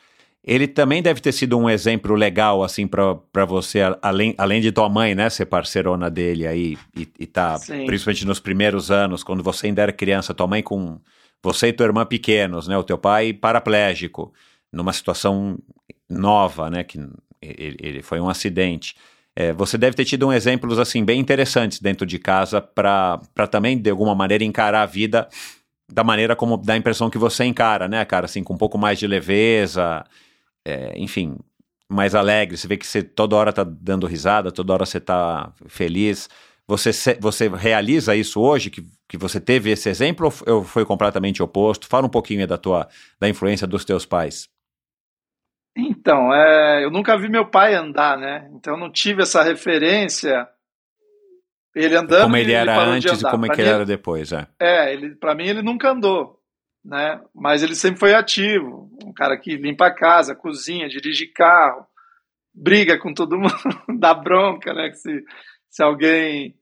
Ele 0.47 0.67
também 0.67 1.01
deve 1.01 1.19
ter 1.19 1.31
sido 1.31 1.57
um 1.57 1.67
exemplo 1.67 2.13
legal, 2.13 2.63
assim, 2.63 2.85
para 2.85 3.45
você, 3.45 3.79
além, 3.99 4.35
além 4.37 4.61
de 4.61 4.71
tua 4.71 4.87
mãe, 4.87 5.15
né, 5.15 5.27
ser 5.27 5.47
parceirona 5.47 6.07
dele 6.07 6.45
aí 6.45 6.77
e, 6.95 7.07
e 7.19 7.25
tá, 7.25 7.57
Sim. 7.57 7.87
principalmente 7.87 8.27
nos 8.27 8.39
primeiros 8.39 8.91
anos, 8.91 9.23
quando 9.23 9.41
você 9.41 9.65
ainda 9.65 9.81
era 9.81 9.91
criança, 9.91 10.35
tua 10.35 10.45
mãe 10.45 10.61
com 10.61 10.99
você 11.41 11.69
e 11.69 11.73
tua 11.73 11.87
irmã 11.87 12.05
pequenos, 12.05 12.67
né, 12.67 12.77
o 12.77 12.83
teu 12.83 12.95
pai 12.95 13.33
paraplégico, 13.33 14.31
numa 14.71 14.93
situação 14.93 15.57
nova, 16.07 16.69
né, 16.69 16.83
que 16.83 16.99
ele, 17.41 17.77
ele 17.79 18.01
foi 18.03 18.19
um 18.19 18.29
acidente. 18.29 18.95
É, 19.35 19.51
você 19.51 19.79
deve 19.79 19.95
ter 19.95 20.05
tido 20.05 20.27
um 20.27 20.33
exemplos, 20.33 20.77
assim, 20.77 21.03
bem 21.03 21.19
interessantes 21.19 21.79
dentro 21.79 22.05
de 22.05 22.19
casa 22.19 22.61
para 22.61 23.19
também, 23.49 23.79
de 23.79 23.89
alguma 23.89 24.13
maneira, 24.13 24.43
encarar 24.43 24.83
a 24.83 24.85
vida 24.85 25.27
da 25.91 26.03
maneira 26.03 26.35
como 26.35 26.55
dá 26.55 26.73
a 26.73 26.77
impressão 26.77 27.09
que 27.09 27.17
você 27.17 27.45
encara, 27.45 27.87
né, 27.87 28.05
cara? 28.05 28.25
Assim, 28.25 28.43
com 28.43 28.53
um 28.53 28.57
pouco 28.57 28.77
mais 28.77 28.97
de 28.97 29.07
leveza, 29.07 30.05
é, 30.65 30.93
enfim, 30.97 31.37
mais 31.87 32.15
alegre. 32.15 32.57
Você 32.57 32.67
vê 32.67 32.77
que 32.77 32.87
você 32.87 33.03
toda 33.03 33.35
hora 33.35 33.53
tá 33.53 33.63
dando 33.63 34.07
risada, 34.07 34.51
toda 34.51 34.73
hora 34.73 34.85
você 34.85 34.99
tá 34.99 35.53
feliz. 35.67 36.29
Você, 36.67 36.91
você 37.19 37.47
realiza 37.47 38.15
isso 38.15 38.41
hoje, 38.41 38.71
que, 38.71 38.83
que 39.07 39.17
você 39.17 39.39
teve 39.39 39.69
esse 39.69 39.87
exemplo, 39.87 40.33
ou 40.47 40.63
foi 40.63 40.83
completamente 40.83 41.43
oposto? 41.43 41.87
Fala 41.87 42.07
um 42.07 42.09
pouquinho 42.09 42.47
da 42.47 42.57
tua, 42.57 42.87
da 43.19 43.29
influência 43.29 43.67
dos 43.67 43.85
teus 43.85 44.03
pais. 44.03 44.49
Então, 45.77 46.33
é, 46.33 46.83
eu 46.83 46.89
nunca 46.89 47.17
vi 47.17 47.29
meu 47.29 47.45
pai 47.45 47.75
andar, 47.75 48.17
né? 48.17 48.49
Então 48.53 48.73
eu 48.73 48.79
não 48.79 48.91
tive 48.91 49.21
essa 49.21 49.43
referência. 49.43 50.47
Ele 51.75 51.95
andando. 51.95 52.23
como 52.23 52.37
ele 52.37 52.51
e 52.51 52.55
era 52.55 52.79
antes 52.79 53.21
e 53.21 53.29
como 53.29 53.45
é 53.45 53.49
que 53.49 53.61
ele 53.61 53.69
era 53.69 53.85
depois, 53.85 54.31
é. 54.31 54.47
É, 54.59 54.93
ele, 54.93 55.13
para 55.15 55.35
mim 55.35 55.45
ele 55.45 55.61
nunca 55.61 55.91
andou, 55.91 56.39
né? 56.85 57.19
Mas 57.33 57.63
ele 57.63 57.75
sempre 57.75 57.99
foi 57.99 58.13
ativo, 58.13 58.89
um 59.03 59.11
cara 59.11 59.35
que 59.37 59.57
limpa 59.57 59.87
a 59.87 59.93
casa, 59.93 60.35
cozinha, 60.35 60.87
dirige 60.87 61.25
carro, 61.25 61.85
briga 62.53 62.97
com 62.99 63.13
todo 63.13 63.37
mundo, 63.37 63.53
dá 63.99 64.13
bronca, 64.13 64.71
né? 64.73 64.89
Que 64.89 64.97
se, 64.97 65.25
se 65.69 65.83
alguém 65.83 66.55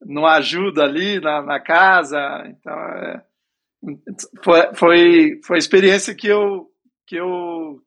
não 0.00 0.26
ajuda 0.26 0.82
ali 0.82 1.20
na, 1.20 1.40
na 1.42 1.60
casa, 1.60 2.18
então 2.46 2.72
é, 2.72 3.24
foi, 4.42 4.74
foi, 4.74 5.40
foi 5.44 5.56
a 5.56 5.58
experiência 5.58 6.14
que 6.14 6.26
eu, 6.26 6.66
que 7.06 7.16
eu 7.16 7.80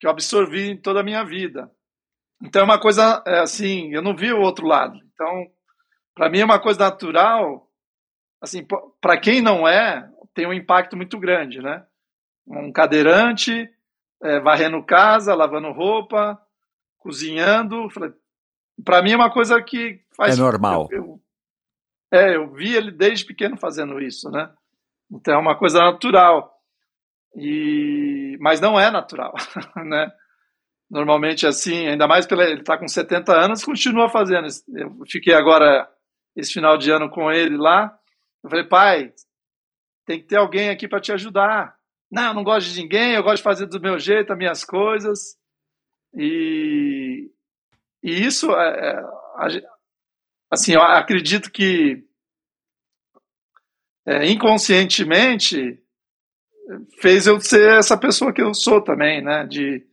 que 0.00 0.06
eu 0.06 0.10
absorvi 0.12 0.70
em 0.70 0.76
toda 0.76 1.00
a 1.00 1.02
minha 1.02 1.24
vida. 1.24 1.68
Então 2.40 2.62
é 2.62 2.64
uma 2.64 2.80
coisa 2.80 3.22
é, 3.26 3.40
assim, 3.40 3.92
eu 3.92 4.00
não 4.00 4.14
vi 4.14 4.32
o 4.32 4.40
outro 4.40 4.64
lado. 4.64 4.96
Então, 5.12 5.46
para 6.14 6.30
mim 6.30 6.38
é 6.38 6.44
uma 6.44 6.60
coisa 6.60 6.78
natural 6.78 7.68
assim, 8.40 8.64
para 9.00 9.18
quem 9.18 9.40
não 9.40 9.66
é, 9.66 10.08
tem 10.38 10.46
um 10.46 10.52
impacto 10.52 10.96
muito 10.96 11.18
grande, 11.18 11.60
né? 11.60 11.84
Um 12.46 12.70
cadeirante, 12.70 13.68
é, 14.22 14.38
varrendo 14.38 14.80
casa, 14.84 15.34
lavando 15.34 15.72
roupa, 15.72 16.40
cozinhando. 16.96 17.88
Para 18.84 19.02
mim 19.02 19.10
é 19.10 19.16
uma 19.16 19.32
coisa 19.32 19.60
que 19.60 20.00
faz. 20.16 20.38
É 20.38 20.40
normal. 20.40 20.86
Eu, 20.92 21.20
eu, 22.12 22.20
é, 22.20 22.36
eu 22.36 22.52
vi 22.52 22.72
ele 22.72 22.92
desde 22.92 23.24
pequeno 23.24 23.56
fazendo 23.56 24.00
isso, 24.00 24.30
né? 24.30 24.48
Então 25.10 25.34
é 25.34 25.38
uma 25.38 25.58
coisa 25.58 25.80
natural. 25.80 26.56
E, 27.34 28.38
mas 28.40 28.60
não 28.60 28.78
é 28.78 28.92
natural, 28.92 29.34
né? 29.74 30.08
Normalmente 30.88 31.48
assim, 31.48 31.88
ainda 31.88 32.06
mais 32.06 32.26
pela 32.28 32.44
ele 32.44 32.60
está 32.60 32.78
com 32.78 32.86
70 32.86 33.32
anos, 33.32 33.64
continua 33.64 34.08
fazendo. 34.08 34.46
Eu 34.72 34.98
fiquei 35.10 35.34
agora 35.34 35.90
esse 36.36 36.52
final 36.52 36.78
de 36.78 36.92
ano 36.92 37.10
com 37.10 37.28
ele 37.28 37.56
lá. 37.56 37.92
Eu 38.44 38.50
falei, 38.50 38.64
pai, 38.64 39.12
tem 40.08 40.18
que 40.18 40.26
ter 40.26 40.38
alguém 40.38 40.70
aqui 40.70 40.88
para 40.88 41.02
te 41.02 41.12
ajudar. 41.12 41.76
Não, 42.10 42.28
eu 42.28 42.34
não 42.34 42.42
gosto 42.42 42.70
de 42.70 42.80
ninguém, 42.80 43.12
eu 43.12 43.22
gosto 43.22 43.36
de 43.36 43.42
fazer 43.42 43.66
do 43.66 43.78
meu 43.78 43.98
jeito, 43.98 44.32
as 44.32 44.38
minhas 44.38 44.64
coisas. 44.64 45.36
E, 46.14 47.30
e 48.02 48.24
isso, 48.24 48.50
é, 48.52 48.90
é, 48.90 49.62
assim, 50.50 50.72
eu 50.72 50.80
acredito 50.80 51.52
que 51.52 52.02
é, 54.06 54.26
inconscientemente 54.30 55.78
fez 57.02 57.26
eu 57.26 57.38
ser 57.38 57.76
essa 57.76 57.98
pessoa 57.98 58.32
que 58.32 58.40
eu 58.40 58.54
sou 58.54 58.82
também, 58.82 59.22
né? 59.22 59.44
De 59.44 59.86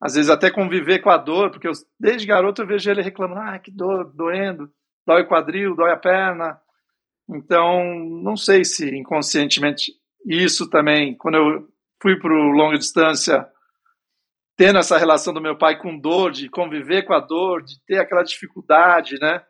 às 0.00 0.14
vezes 0.14 0.30
até 0.30 0.50
conviver 0.50 0.98
com 0.98 1.10
a 1.10 1.16
dor, 1.16 1.52
porque 1.52 1.68
eu, 1.68 1.72
desde 1.98 2.26
garoto 2.26 2.62
eu 2.62 2.66
vejo 2.66 2.90
ele 2.90 3.02
reclamando, 3.02 3.40
ah, 3.40 3.58
que 3.60 3.70
dor, 3.70 4.12
doendo, 4.14 4.68
dói 5.06 5.22
o 5.22 5.28
quadril, 5.28 5.76
dói 5.76 5.92
a 5.92 5.96
perna. 5.96 6.60
Então, 7.34 7.94
não 8.22 8.36
sei 8.36 8.64
se 8.64 8.88
inconscientemente 8.96 9.92
isso 10.26 10.68
também, 10.68 11.14
quando 11.16 11.36
eu 11.36 11.68
fui 12.02 12.18
para 12.18 12.32
o 12.32 12.50
longa 12.50 12.78
distância, 12.78 13.46
tendo 14.56 14.78
essa 14.78 14.98
relação 14.98 15.32
do 15.32 15.40
meu 15.40 15.56
pai 15.56 15.78
com 15.78 15.98
dor, 15.98 16.32
de 16.32 16.48
conviver 16.48 17.04
com 17.04 17.14
a 17.14 17.20
dor, 17.20 17.62
de 17.62 17.80
ter 17.86 17.98
aquela 17.98 18.22
dificuldade, 18.22 19.18
né? 19.18 19.42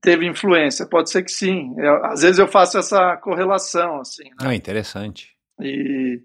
Teve 0.00 0.26
influência, 0.26 0.86
pode 0.86 1.10
ser 1.10 1.22
que 1.22 1.30
sim. 1.30 1.74
Eu, 1.78 2.04
às 2.04 2.22
vezes 2.22 2.38
eu 2.38 2.48
faço 2.48 2.76
essa 2.76 3.16
correlação, 3.16 4.00
assim. 4.00 4.24
Né? 4.24 4.36
Ah, 4.40 4.54
interessante. 4.54 5.34
E, 5.60 6.20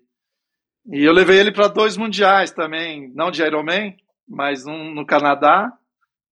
e 0.91 1.03
eu 1.03 1.13
levei 1.13 1.39
ele 1.39 1.51
para 1.51 1.69
dois 1.69 1.95
mundiais 1.95 2.51
também, 2.51 3.11
não 3.13 3.31
de 3.31 3.41
Ironman, 3.43 3.95
mas 4.27 4.65
um 4.65 4.93
no 4.93 5.05
Canadá 5.05 5.71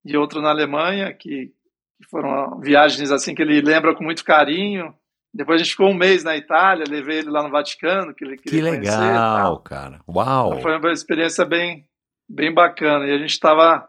e 0.03 0.17
outro 0.17 0.41
na 0.41 0.49
Alemanha, 0.49 1.13
que, 1.13 1.53
que 1.97 2.09
foram 2.09 2.59
viagens 2.59 3.11
assim 3.11 3.33
que 3.35 3.41
ele 3.41 3.61
lembra 3.61 3.95
com 3.95 4.03
muito 4.03 4.23
carinho. 4.23 4.93
Depois 5.33 5.59
a 5.59 5.63
gente 5.63 5.71
ficou 5.71 5.89
um 5.89 5.93
mês 5.93 6.23
na 6.23 6.37
Itália, 6.37 6.85
levei 6.87 7.17
ele 7.19 7.29
lá 7.29 7.43
no 7.43 7.49
Vaticano, 7.49 8.13
que 8.13 8.23
ele 8.23 8.37
Que 8.37 8.43
queria 8.49 8.71
legal, 8.71 9.57
conhecer, 9.57 9.63
cara. 9.69 9.99
Uau. 10.07 10.47
Então, 10.51 10.61
foi 10.61 10.77
uma 10.77 10.91
experiência 10.91 11.43
bem, 11.43 11.85
bem 12.29 12.53
bacana. 12.53 13.05
E 13.05 13.11
a 13.13 13.17
gente 13.17 13.31
estava 13.31 13.87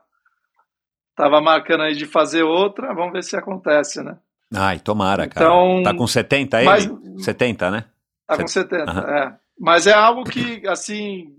tava 1.14 1.40
marcando 1.40 1.82
aí 1.82 1.94
de 1.94 2.04
fazer 2.04 2.42
outra, 2.42 2.92
vamos 2.94 3.12
ver 3.12 3.22
se 3.22 3.36
acontece, 3.36 4.02
né? 4.02 4.18
Ai, 4.54 4.78
tomara, 4.78 5.26
cara. 5.28 5.46
Então, 5.46 5.82
tá 5.82 5.94
com 5.94 6.06
70 6.06 6.58
ele? 6.58 6.66
mas- 6.68 7.24
70, 7.24 7.70
né? 7.70 7.84
Tá 8.26 8.36
com 8.36 8.46
70, 8.46 8.90
Aham. 8.90 9.00
é. 9.10 9.36
Mas 9.58 9.86
é 9.86 9.92
algo 9.94 10.24
que, 10.24 10.66
assim, 10.68 11.36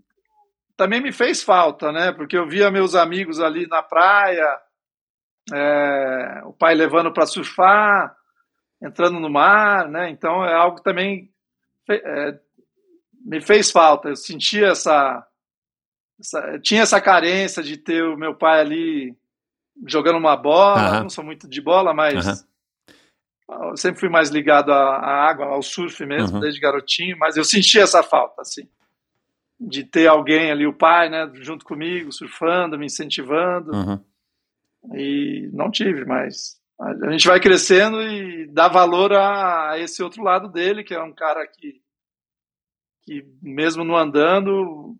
também 0.76 1.00
me 1.02 1.12
fez 1.12 1.44
falta, 1.44 1.92
né? 1.92 2.12
Porque 2.12 2.36
eu 2.38 2.48
via 2.48 2.72
meus 2.72 2.96
amigos 2.96 3.40
ali 3.40 3.68
na 3.68 3.84
praia, 3.84 4.48
é, 5.54 6.42
o 6.46 6.54
pai 6.54 6.76
levando 6.76 7.12
para 7.14 7.26
surfar, 7.26 8.16
entrando 8.82 9.20
no 9.20 9.30
mar, 9.30 9.88
né? 9.90 10.10
Então 10.10 10.44
é 10.46 10.54
algo 10.54 10.78
que 10.78 10.84
também 10.84 11.30
é, 11.90 12.40
me 13.26 13.42
fez 13.42 13.72
falta. 13.72 14.10
Eu 14.10 14.16
sentia 14.16 14.68
essa, 14.68 15.26
essa, 16.20 16.60
tinha 16.60 16.82
essa 16.82 17.00
carência 17.02 17.64
de 17.64 17.78
ter 17.78 18.04
o 18.04 18.18
meu 18.18 18.36
pai 18.36 18.60
ali 18.62 19.18
jogando 19.86 20.18
uma 20.18 20.36
bola. 20.36 20.90
Aham. 20.90 21.02
Não 21.04 21.10
sou 21.10 21.24
muito 21.24 21.48
de 21.48 21.62
bola, 21.62 21.94
mas 21.94 22.46
eu 23.50 23.78
sempre 23.78 24.00
fui 24.00 24.10
mais 24.10 24.30
ligado 24.30 24.72
à, 24.72 24.98
à 24.98 25.30
água, 25.30 25.46
ao 25.48 25.62
surf 25.62 26.06
mesmo, 26.06 26.36
Uhum. 26.36 26.42
desde 26.42 26.60
garotinho. 26.60 27.18
Mas 27.18 27.38
eu 27.38 27.44
sentia 27.44 27.84
essa 27.84 28.04
falta, 28.04 28.42
assim, 28.42 28.68
de 29.60 29.84
ter 29.84 30.08
alguém 30.08 30.52
ali, 30.52 30.68
o 30.68 30.74
pai, 30.74 31.10
né, 31.10 31.30
junto 31.36 31.64
comigo, 31.66 32.12
surfando, 32.12 32.78
me 32.78 32.86
incentivando. 32.86 33.72
E 34.94 35.50
não 35.54 35.70
tive, 35.72 36.06
mas 36.06 36.58
a 36.80 37.08
a 37.08 37.12
gente 37.12 37.28
vai 37.28 37.40
crescendo 37.40 38.02
e 38.02 38.48
dá 38.48 38.68
valor 38.68 39.14
a, 39.14 39.72
a 39.72 39.80
esse 39.80 40.02
outro 40.04 40.24
lado 40.24 40.48
dele, 40.50 40.84
que 40.84 40.94
é 40.94 41.02
um 41.02 41.14
cara 41.14 41.46
que, 41.48 41.82
que 43.04 43.26
mesmo 43.42 43.84
não 43.84 43.98
andando, 43.98 44.96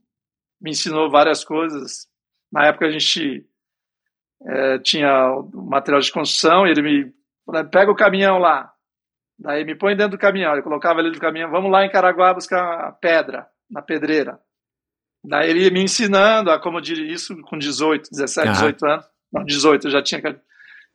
me 0.60 0.72
ensinou 0.72 1.10
várias 1.10 1.44
coisas. 1.44 2.08
Na 2.52 2.66
época 2.66 2.88
a 2.88 2.92
gente 2.92 3.48
eh, 4.46 4.80
tinha 4.80 5.32
o 5.32 5.70
material 5.70 6.02
de 6.02 6.12
construção 6.12 6.66
e 6.66 6.72
ele 6.72 6.82
me 6.82 7.14
falou, 7.46 7.70
pega 7.70 7.92
o 7.92 7.96
caminhão 7.96 8.38
lá. 8.38 8.74
Daí 9.40 9.64
me 9.64 9.76
põe 9.76 9.96
dentro 9.96 10.18
do 10.18 10.22
caminhão. 10.22 10.54
Ele 10.54 10.64
colocava 10.64 11.00
ele 11.00 11.12
no 11.12 11.20
caminhão, 11.20 11.52
vamos 11.52 11.72
lá 11.72 11.86
em 11.86 11.92
Caraguá 11.92 12.34
buscar 12.34 12.94
pedra, 13.00 13.48
na 13.70 13.82
pedreira. 13.82 14.40
Daí 15.24 15.50
ele 15.50 15.64
ia 15.64 15.72
me 15.72 15.84
ensinando 15.84 16.50
a 16.50 16.60
como 16.60 16.82
dirigir 16.82 17.12
isso 17.12 17.40
com 17.44 17.58
18, 17.58 18.10
17, 18.10 18.48
Aham. 18.48 18.54
18 18.54 18.86
anos. 18.86 19.06
Não, 19.32 19.44
18, 19.44 19.88
eu 19.88 19.92
já 19.92 20.02
tinha. 20.02 20.22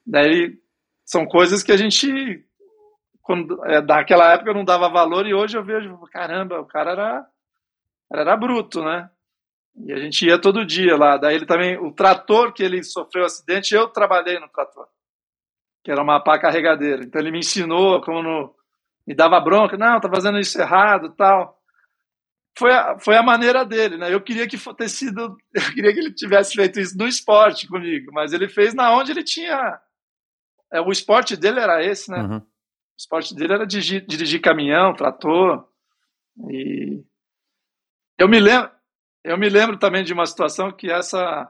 Daí 0.06 0.59
são 1.04 1.26
coisas 1.26 1.62
que 1.62 1.72
a 1.72 1.76
gente, 1.76 2.44
quando, 3.20 3.64
é, 3.66 3.80
naquela 3.80 4.32
época 4.32 4.50
eu 4.50 4.54
não 4.54 4.64
dava 4.64 4.88
valor 4.88 5.26
e 5.26 5.34
hoje 5.34 5.56
eu 5.56 5.64
vejo, 5.64 5.98
caramba, 6.10 6.60
o 6.60 6.66
cara 6.66 6.92
era, 6.92 7.26
era 8.12 8.36
bruto, 8.36 8.82
né? 8.82 9.10
E 9.76 9.92
a 9.92 9.96
gente 9.96 10.26
ia 10.26 10.38
todo 10.38 10.66
dia 10.66 10.96
lá. 10.96 11.16
Daí 11.16 11.34
ele 11.34 11.46
também, 11.46 11.78
o 11.78 11.92
trator 11.92 12.52
que 12.52 12.62
ele 12.62 12.82
sofreu 12.82 13.24
acidente, 13.24 13.74
eu 13.74 13.88
trabalhei 13.88 14.38
no 14.38 14.48
trator, 14.48 14.86
que 15.82 15.90
era 15.90 16.02
uma 16.02 16.20
pá 16.20 16.38
carregadeira. 16.38 17.02
Então 17.04 17.20
ele 17.20 17.30
me 17.30 17.38
ensinou 17.38 18.00
como 18.02 18.22
no, 18.22 18.54
me 19.06 19.14
dava 19.14 19.40
bronca, 19.40 19.76
não, 19.76 20.00
tá 20.00 20.09
fazendo 20.09 20.38
isso 20.38 20.60
errado, 20.60 21.14
tal. 21.16 21.61
Foi 22.57 22.73
a, 22.73 22.99
foi 22.99 23.16
a 23.16 23.23
maneira 23.23 23.65
dele, 23.65 23.97
né? 23.97 24.12
Eu 24.12 24.20
queria 24.20 24.47
que 24.47 24.59
fosse 24.59 24.89
sido, 24.89 25.37
eu 25.55 25.62
queria 25.74 25.93
que 25.93 25.99
ele 26.01 26.12
tivesse 26.12 26.55
feito 26.55 26.79
isso 26.79 26.97
no 26.97 27.09
esporte 27.09 27.66
comigo, 27.66 28.12
mas 28.12 28.33
ele 28.33 28.49
fez 28.49 28.74
na 28.74 28.95
onde 28.95 29.12
ele 29.12 29.24
tinha. 29.24 29.81
É, 30.73 30.81
o 30.81 30.91
esporte 30.91 31.37
dele 31.37 31.61
era 31.61 31.85
esse, 31.85 32.11
né? 32.11 32.19
Uhum. 32.19 32.39
O 32.39 32.97
esporte 32.99 33.35
dele 33.35 33.55
era 33.55 33.66
dirigir, 33.66 34.05
dirigir 34.07 34.41
caminhão, 34.41 34.95
trator. 34.95 35.66
E 36.51 37.03
eu 38.19 38.29
me 38.29 38.39
lembro, 38.39 38.70
eu 39.24 39.39
me 39.39 39.49
lembro 39.49 39.79
também 39.79 40.05
de 40.05 40.12
uma 40.12 40.27
situação 40.27 40.70
que 40.70 40.91
essa 40.91 41.49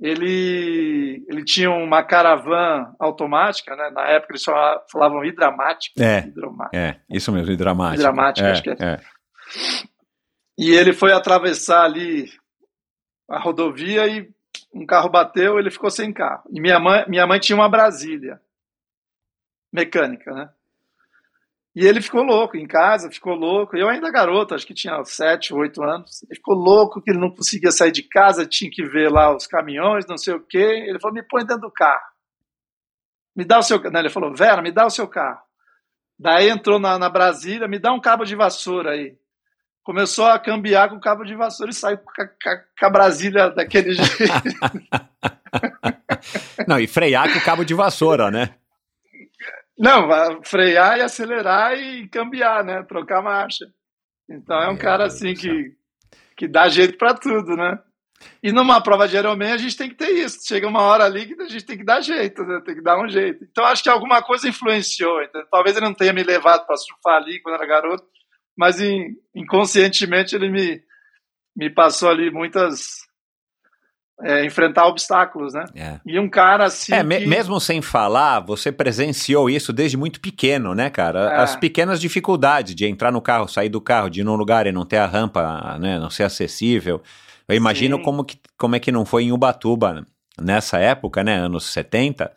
ele 0.00 1.24
ele 1.28 1.44
tinha 1.44 1.70
uma 1.70 2.02
caravana 2.02 2.94
automática, 2.98 3.74
né? 3.76 3.90
Na 3.90 4.02
época 4.08 4.32
eles 4.32 4.44
falavam, 4.44 4.82
falavam 4.90 5.24
hidramática, 5.24 6.04
É. 6.04 6.26
hidromática. 6.26 6.76
É, 6.76 7.00
isso 7.08 7.32
mesmo, 7.32 7.56
dramático. 7.56 8.02
Dramático, 8.02 8.46
é, 8.46 8.50
acho 8.50 8.62
que 8.62 8.70
é. 8.70 8.76
é. 8.80 9.00
E 10.56 10.70
ele 10.70 10.92
foi 10.92 11.12
atravessar 11.12 11.84
ali 11.84 12.30
a 13.28 13.38
rodovia 13.38 14.06
e 14.06 14.32
um 14.72 14.86
carro 14.86 15.08
bateu, 15.08 15.58
ele 15.58 15.70
ficou 15.70 15.90
sem 15.90 16.12
carro. 16.12 16.44
E 16.50 16.60
minha 16.60 16.78
mãe, 16.78 17.04
minha 17.08 17.26
mãe 17.26 17.40
tinha 17.40 17.56
uma 17.56 17.68
Brasília 17.68 18.40
mecânica, 19.72 20.32
né? 20.32 20.50
E 21.74 21.84
ele 21.84 22.00
ficou 22.00 22.22
louco 22.22 22.56
em 22.56 22.66
casa, 22.68 23.10
ficou 23.10 23.34
louco. 23.34 23.76
Eu 23.76 23.88
ainda 23.88 24.10
garoto, 24.10 24.54
acho 24.54 24.64
que 24.64 24.74
tinha 24.74 25.02
7, 25.04 25.52
8 25.52 25.82
anos. 25.82 26.22
Ele 26.22 26.36
ficou 26.36 26.54
louco 26.54 27.02
que 27.02 27.10
ele 27.10 27.18
não 27.18 27.30
conseguia 27.30 27.72
sair 27.72 27.90
de 27.90 28.04
casa, 28.04 28.46
tinha 28.46 28.70
que 28.70 28.84
ver 28.84 29.10
lá 29.10 29.34
os 29.34 29.46
caminhões, 29.46 30.06
não 30.06 30.16
sei 30.16 30.34
o 30.34 30.40
quê. 30.40 30.84
Ele 30.86 31.00
falou: 31.00 31.14
"Me 31.14 31.22
põe 31.24 31.44
dentro 31.44 31.62
do 31.62 31.72
carro. 31.72 32.14
Me 33.34 33.44
dá 33.44 33.58
o 33.58 33.62
seu, 33.62 33.80
não, 33.90 34.00
ele 34.00 34.08
falou: 34.08 34.32
"Vera, 34.32 34.62
me 34.62 34.70
dá 34.70 34.86
o 34.86 34.90
seu 34.90 35.08
carro". 35.08 35.42
Daí 36.16 36.48
entrou 36.48 36.78
na, 36.78 36.96
na 36.96 37.08
Brasília, 37.08 37.66
me 37.66 37.80
dá 37.80 37.92
um 37.92 38.00
cabo 38.00 38.24
de 38.24 38.36
vassoura 38.36 38.92
aí 38.92 39.18
começou 39.84 40.24
a 40.24 40.38
cambiar 40.38 40.88
com 40.88 40.96
o 40.96 41.00
cabo 41.00 41.24
de 41.24 41.36
vassoura 41.36 41.70
e 41.70 41.74
saiu 41.74 41.98
com 41.98 42.86
a, 42.86 42.90
Brasília 42.90 43.50
daquele 43.50 43.92
jeito. 43.94 44.32
Não, 46.66 46.80
e 46.80 46.86
frear 46.86 47.30
com 47.30 47.38
o 47.38 47.44
cabo 47.44 47.64
de 47.64 47.74
vassoura, 47.74 48.30
né? 48.30 48.54
Não, 49.78 50.42
frear 50.42 50.98
e 50.98 51.02
acelerar 51.02 51.78
e 51.78 52.08
cambiar, 52.08 52.64
né? 52.64 52.82
Trocar 52.84 53.22
marcha. 53.22 53.66
Então 54.28 54.56
é 54.56 54.68
um 54.68 54.72
Meu 54.72 54.78
cara 54.78 55.04
Deus 55.04 55.14
assim 55.14 55.34
que, 55.34 55.76
que 56.36 56.48
dá 56.48 56.68
jeito 56.68 56.96
para 56.96 57.12
tudo, 57.14 57.54
né? 57.54 57.78
E 58.42 58.52
numa 58.52 58.80
prova 58.80 59.06
de 59.06 59.16
Ironman 59.16 59.52
a 59.52 59.58
gente 59.58 59.76
tem 59.76 59.88
que 59.90 59.96
ter 59.96 60.10
isso. 60.12 60.46
Chega 60.46 60.66
uma 60.66 60.80
hora 60.80 61.04
ali 61.04 61.26
que 61.26 61.42
a 61.42 61.48
gente 61.48 61.66
tem 61.66 61.76
que 61.76 61.84
dar 61.84 62.00
jeito, 62.00 62.42
né? 62.44 62.62
Tem 62.64 62.74
que 62.74 62.82
dar 62.82 62.98
um 62.98 63.08
jeito. 63.08 63.44
Então 63.44 63.64
acho 63.66 63.82
que 63.82 63.90
alguma 63.90 64.22
coisa 64.22 64.48
influenciou. 64.48 65.22
Então, 65.22 65.44
talvez 65.50 65.76
ele 65.76 65.84
não 65.84 65.92
tenha 65.92 66.12
me 66.12 66.22
levado 66.22 66.64
para 66.64 66.76
surfar 66.76 67.16
ali 67.16 67.40
quando 67.42 67.56
era 67.56 67.66
garoto, 67.66 68.06
mas 68.56 68.80
in- 68.80 69.16
inconscientemente 69.34 70.34
ele 70.34 70.50
me, 70.50 70.80
me 71.56 71.70
passou 71.70 72.08
ali 72.08 72.30
muitas. 72.30 73.02
é, 74.22 74.44
enfrentar 74.44 74.86
obstáculos, 74.86 75.52
né? 75.54 75.64
É. 75.74 76.00
E 76.06 76.18
um 76.20 76.28
cara 76.28 76.66
assim. 76.66 76.94
É, 76.94 77.02
me- 77.02 77.18
que- 77.20 77.26
mesmo 77.26 77.58
sem 77.60 77.82
falar, 77.82 78.38
você 78.40 78.70
presenciou 78.70 79.50
isso 79.50 79.72
desde 79.72 79.96
muito 79.96 80.20
pequeno, 80.20 80.72
né, 80.74 80.88
cara? 80.88 81.32
É. 81.32 81.36
As 81.40 81.56
pequenas 81.56 82.00
dificuldades 82.00 82.74
de 82.76 82.86
entrar 82.86 83.10
no 83.10 83.20
carro, 83.20 83.48
sair 83.48 83.68
do 83.68 83.80
carro, 83.80 84.08
de 84.08 84.20
ir 84.20 84.24
num 84.24 84.36
lugar 84.36 84.66
e 84.68 84.72
não 84.72 84.86
ter 84.86 84.98
a 84.98 85.06
rampa, 85.06 85.76
né, 85.80 85.98
não 85.98 86.10
ser 86.10 86.22
acessível. 86.22 87.02
Eu 87.48 87.56
imagino 87.56 87.96
Sim. 87.98 88.02
como, 88.04 88.24
que, 88.24 88.38
como 88.56 88.76
é 88.76 88.80
que 88.80 88.92
não 88.92 89.04
foi 89.04 89.24
em 89.24 89.32
Ubatuba 89.32 90.06
nessa 90.40 90.78
época, 90.78 91.22
né, 91.24 91.34
anos 91.36 91.64
70, 91.72 92.32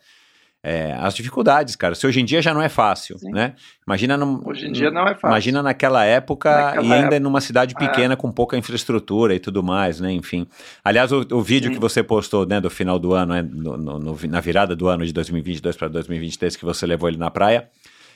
é, 0.68 0.92
as 1.00 1.14
dificuldades, 1.14 1.74
cara. 1.76 1.94
Se 1.94 2.06
hoje 2.06 2.20
em 2.20 2.24
dia 2.24 2.42
já 2.42 2.52
não 2.52 2.60
é 2.62 2.68
fácil, 2.68 3.18
Sim. 3.18 3.30
né? 3.30 3.54
Imagina 3.86 4.16
num- 4.16 4.42
Hoje 4.44 4.66
em 4.66 4.72
dia 4.72 4.90
não 4.90 5.02
é 5.02 5.14
fácil. 5.14 5.28
Imagina 5.28 5.62
naquela 5.62 6.04
época 6.04 6.50
Naquela 6.50 6.84
e 6.86 6.92
ainda 6.92 7.06
época. 7.06 7.20
numa 7.20 7.40
cidade 7.40 7.74
É. 7.74 7.78
pequena 7.78 8.16
com 8.16 8.30
pouca 8.30 8.56
infraestrutura 8.56 9.34
e 9.34 9.38
tudo 9.40 9.62
mais, 9.62 10.00
né? 10.00 10.12
Enfim. 10.12 10.46
Aliás, 10.84 11.10
o, 11.12 11.26
o 11.32 11.40
vídeo 11.42 11.68
Sim. 11.68 11.74
que 11.74 11.80
você 11.80 12.02
postou, 12.02 12.44
né, 12.46 12.60
do 12.60 12.68
final 12.70 12.98
do 12.98 13.14
ano, 13.14 13.32
né, 13.34 13.42
no- 13.42 13.76
no- 13.76 13.98
no- 13.98 14.18
na 14.28 14.40
virada 14.40 14.76
do 14.76 14.88
ano 14.88 15.04
de 15.06 15.12
2022 15.12 15.76
para 15.76 15.88
2023, 15.88 16.54
que 16.56 16.64
você 16.64 16.86
levou 16.86 17.08
ele 17.08 17.18
na 17.18 17.30
praia, 17.30 17.68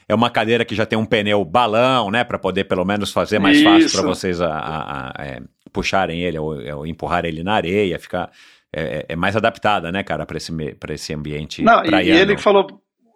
é 0.08 0.14
uma 0.14 0.28
cadeira 0.28 0.64
que 0.64 0.74
já 0.74 0.84
tem 0.84 0.98
um 0.98 1.06
pneu 1.06 1.44
balão, 1.44 2.10
né, 2.10 2.22
para 2.24 2.38
poder 2.38 2.64
pelo 2.64 2.84
menos 2.84 3.12
fazer 3.12 3.38
mais 3.38 3.62
fácil 3.62 3.86
Isso. 3.86 3.96
para 3.98 4.06
vocês 4.06 4.40
a, 4.40 4.48
a- 4.52 5.12
a, 5.16 5.24
é, 5.24 5.40
puxarem 5.72 6.20
ele 6.20 6.38
ou, 6.38 6.54
ou 6.76 6.86
empurrar 6.86 7.24
ele 7.24 7.42
na 7.42 7.54
areia, 7.54 7.98
ficar 7.98 8.30
é, 8.74 9.06
é 9.10 9.16
mais 9.16 9.36
adaptada, 9.36 9.92
né, 9.92 10.02
cara, 10.02 10.24
para 10.24 10.36
esse 10.36 10.74
pra 10.74 10.94
esse 10.94 11.12
ambiente 11.12 11.62
Não, 11.62 11.84
e, 11.84 11.88
praiano. 11.88 12.18
e 12.18 12.22
ele 12.22 12.38
falou. 12.38 12.66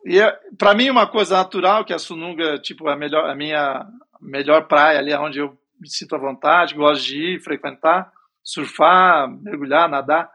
E 0.05 0.21
é, 0.21 0.39
para 0.57 0.75
mim, 0.75 0.89
uma 0.91 1.07
coisa 1.07 1.37
natural, 1.37 1.85
que 1.85 1.93
a 1.93 1.99
Sununga, 1.99 2.59
tipo, 2.59 2.89
a, 2.89 2.97
melhor, 2.97 3.29
a 3.29 3.35
minha 3.35 3.87
melhor 4.21 4.67
praia 4.69 4.99
ali, 4.99 5.13
onde 5.15 5.41
eu 5.41 5.57
me 5.81 5.89
sinto 5.89 6.15
à 6.15 6.19
vontade, 6.19 6.75
gosto 6.75 7.05
de 7.05 7.35
ir, 7.35 7.43
frequentar, 7.43 8.13
surfar, 8.43 9.29
mergulhar, 9.29 9.89
nadar. 9.89 10.31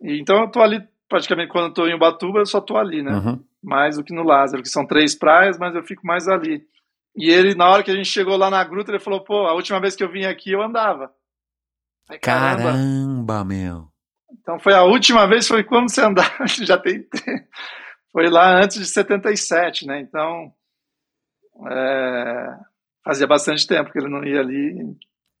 E, 0.00 0.20
então 0.20 0.40
eu 0.42 0.48
tô 0.48 0.60
ali, 0.60 0.82
praticamente, 1.08 1.50
quando 1.50 1.66
eu 1.66 1.74
tô 1.74 1.86
em 1.86 1.94
Ubatuba, 1.94 2.38
eu 2.38 2.46
só 2.46 2.60
tô 2.60 2.76
ali, 2.76 3.02
né? 3.02 3.12
Uhum. 3.12 3.44
Mais 3.62 3.96
do 3.96 4.04
que 4.04 4.14
no 4.14 4.22
Lázaro, 4.22 4.62
que 4.62 4.68
são 4.68 4.86
três 4.86 5.14
praias, 5.14 5.58
mas 5.58 5.74
eu 5.74 5.82
fico 5.82 6.06
mais 6.06 6.28
ali. 6.28 6.62
E 7.16 7.28
ele, 7.28 7.54
na 7.54 7.68
hora 7.68 7.82
que 7.82 7.90
a 7.90 7.94
gente 7.94 8.08
chegou 8.08 8.36
lá 8.36 8.48
na 8.48 8.62
gruta, 8.62 8.92
ele 8.92 9.00
falou: 9.00 9.20
pô, 9.20 9.46
a 9.46 9.54
última 9.54 9.80
vez 9.80 9.96
que 9.96 10.04
eu 10.04 10.10
vim 10.10 10.24
aqui 10.24 10.52
eu 10.52 10.62
andava. 10.62 11.12
Falei, 12.06 12.20
Caramba, 12.20 12.62
Caramba, 12.62 13.44
meu. 13.44 13.88
Então 14.32 14.58
foi 14.58 14.74
a 14.74 14.82
última 14.84 15.26
vez, 15.26 15.46
foi 15.48 15.64
quando 15.64 15.90
você 15.90 16.02
andava, 16.02 16.46
já 16.46 16.78
tem. 16.78 17.06
Foi 18.12 18.28
lá 18.28 18.56
antes 18.62 18.78
de 18.78 18.86
77, 18.86 19.86
né? 19.86 20.00
Então 20.00 20.52
é, 21.70 22.46
fazia 23.04 23.26
bastante 23.26 23.66
tempo 23.66 23.90
que 23.92 23.98
ele 23.98 24.08
não 24.08 24.24
ia 24.24 24.40
ali. 24.40 24.74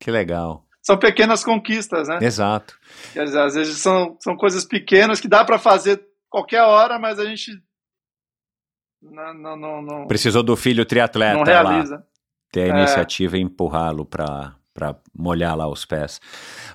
Que 0.00 0.10
legal. 0.10 0.64
São 0.82 0.98
pequenas 0.98 1.44
conquistas, 1.44 2.08
né? 2.08 2.18
Exato. 2.22 2.78
Quer 3.12 3.24
dizer, 3.24 3.40
às 3.40 3.54
vezes 3.54 3.78
são, 3.78 4.16
são 4.20 4.36
coisas 4.36 4.64
pequenas 4.64 5.20
que 5.20 5.28
dá 5.28 5.44
para 5.44 5.58
fazer 5.58 6.02
qualquer 6.28 6.62
hora, 6.62 6.98
mas 6.98 7.18
a 7.18 7.24
gente 7.26 7.50
não, 9.02 9.34
não, 9.34 9.56
não, 9.56 9.82
não, 9.82 10.06
Precisou 10.06 10.42
do 10.42 10.56
filho 10.56 10.84
triatleta 10.86 11.34
não 11.34 11.40
lá. 11.40 11.44
realiza. 11.70 12.06
ter 12.52 12.70
a 12.70 12.76
É. 12.76 12.78
iniciativa 12.78 13.36
e 13.36 13.40
empurrá-lo 13.40 14.04
para 14.06 14.54
para 14.72 14.96
molhar 15.16 15.56
lá 15.56 15.68
os 15.68 15.84
pés. 15.84 16.20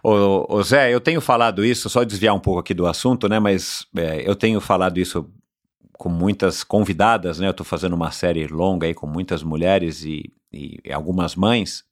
Ô, 0.03 0.45
ô, 0.49 0.63
Zé, 0.63 0.93
eu 0.93 0.99
tenho 0.99 1.21
falado 1.21 1.63
isso, 1.63 1.89
só 1.89 2.03
desviar 2.03 2.35
um 2.35 2.39
pouco 2.39 2.59
aqui 2.59 2.73
do 2.73 2.87
assunto, 2.87 3.27
né? 3.27 3.39
Mas 3.39 3.85
é, 3.95 4.27
eu 4.27 4.35
tenho 4.35 4.59
falado 4.59 4.99
isso 4.99 5.29
com 5.93 6.09
muitas 6.09 6.63
convidadas, 6.63 7.39
né? 7.39 7.47
Eu 7.47 7.51
estou 7.51 7.65
fazendo 7.65 7.93
uma 7.93 8.11
série 8.11 8.47
longa 8.47 8.87
aí 8.87 8.93
com 8.93 9.07
muitas 9.07 9.43
mulheres 9.43 10.03
e, 10.03 10.31
e 10.51 10.91
algumas 10.91 11.35
mães. 11.35 11.83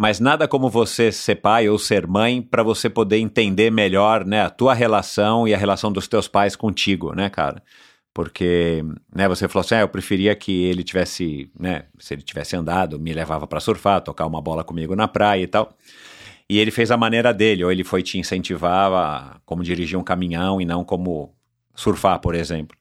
Mas 0.00 0.18
nada 0.18 0.48
como 0.48 0.70
você 0.70 1.12
ser 1.12 1.36
pai 1.36 1.68
ou 1.68 1.78
ser 1.78 2.06
mãe 2.06 2.40
para 2.40 2.62
você 2.62 2.88
poder 2.88 3.18
entender 3.18 3.70
melhor, 3.70 4.24
né, 4.24 4.40
a 4.40 4.48
tua 4.48 4.72
relação 4.72 5.46
e 5.46 5.52
a 5.52 5.58
relação 5.58 5.92
dos 5.92 6.08
teus 6.08 6.26
pais 6.26 6.56
contigo, 6.56 7.14
né, 7.14 7.28
cara? 7.28 7.62
Porque, 8.12 8.82
né, 9.14 9.28
você 9.28 9.48
falou 9.48 9.64
assim, 9.64 9.76
ah, 9.76 9.80
eu 9.80 9.88
preferia 9.88 10.34
que 10.34 10.64
ele 10.64 10.82
tivesse, 10.82 11.50
né, 11.58 11.84
se 11.98 12.14
ele 12.14 12.22
tivesse 12.22 12.56
andado, 12.56 12.98
me 12.98 13.12
levava 13.12 13.46
para 13.46 13.60
surfar, 13.60 14.00
tocar 14.00 14.26
uma 14.26 14.42
bola 14.42 14.64
comigo 14.64 14.96
na 14.96 15.06
praia 15.06 15.42
e 15.42 15.46
tal. 15.46 15.76
E 16.48 16.58
ele 16.58 16.72
fez 16.72 16.90
a 16.90 16.96
maneira 16.96 17.32
dele, 17.32 17.62
ou 17.62 17.70
ele 17.70 17.84
foi 17.84 18.02
te 18.02 18.18
incentivar 18.18 18.92
a 18.92 19.40
como 19.46 19.62
dirigir 19.62 19.96
um 19.96 20.02
caminhão 20.02 20.60
e 20.60 20.64
não 20.64 20.84
como 20.84 21.32
surfar, 21.74 22.20
por 22.20 22.34
exemplo. 22.34 22.76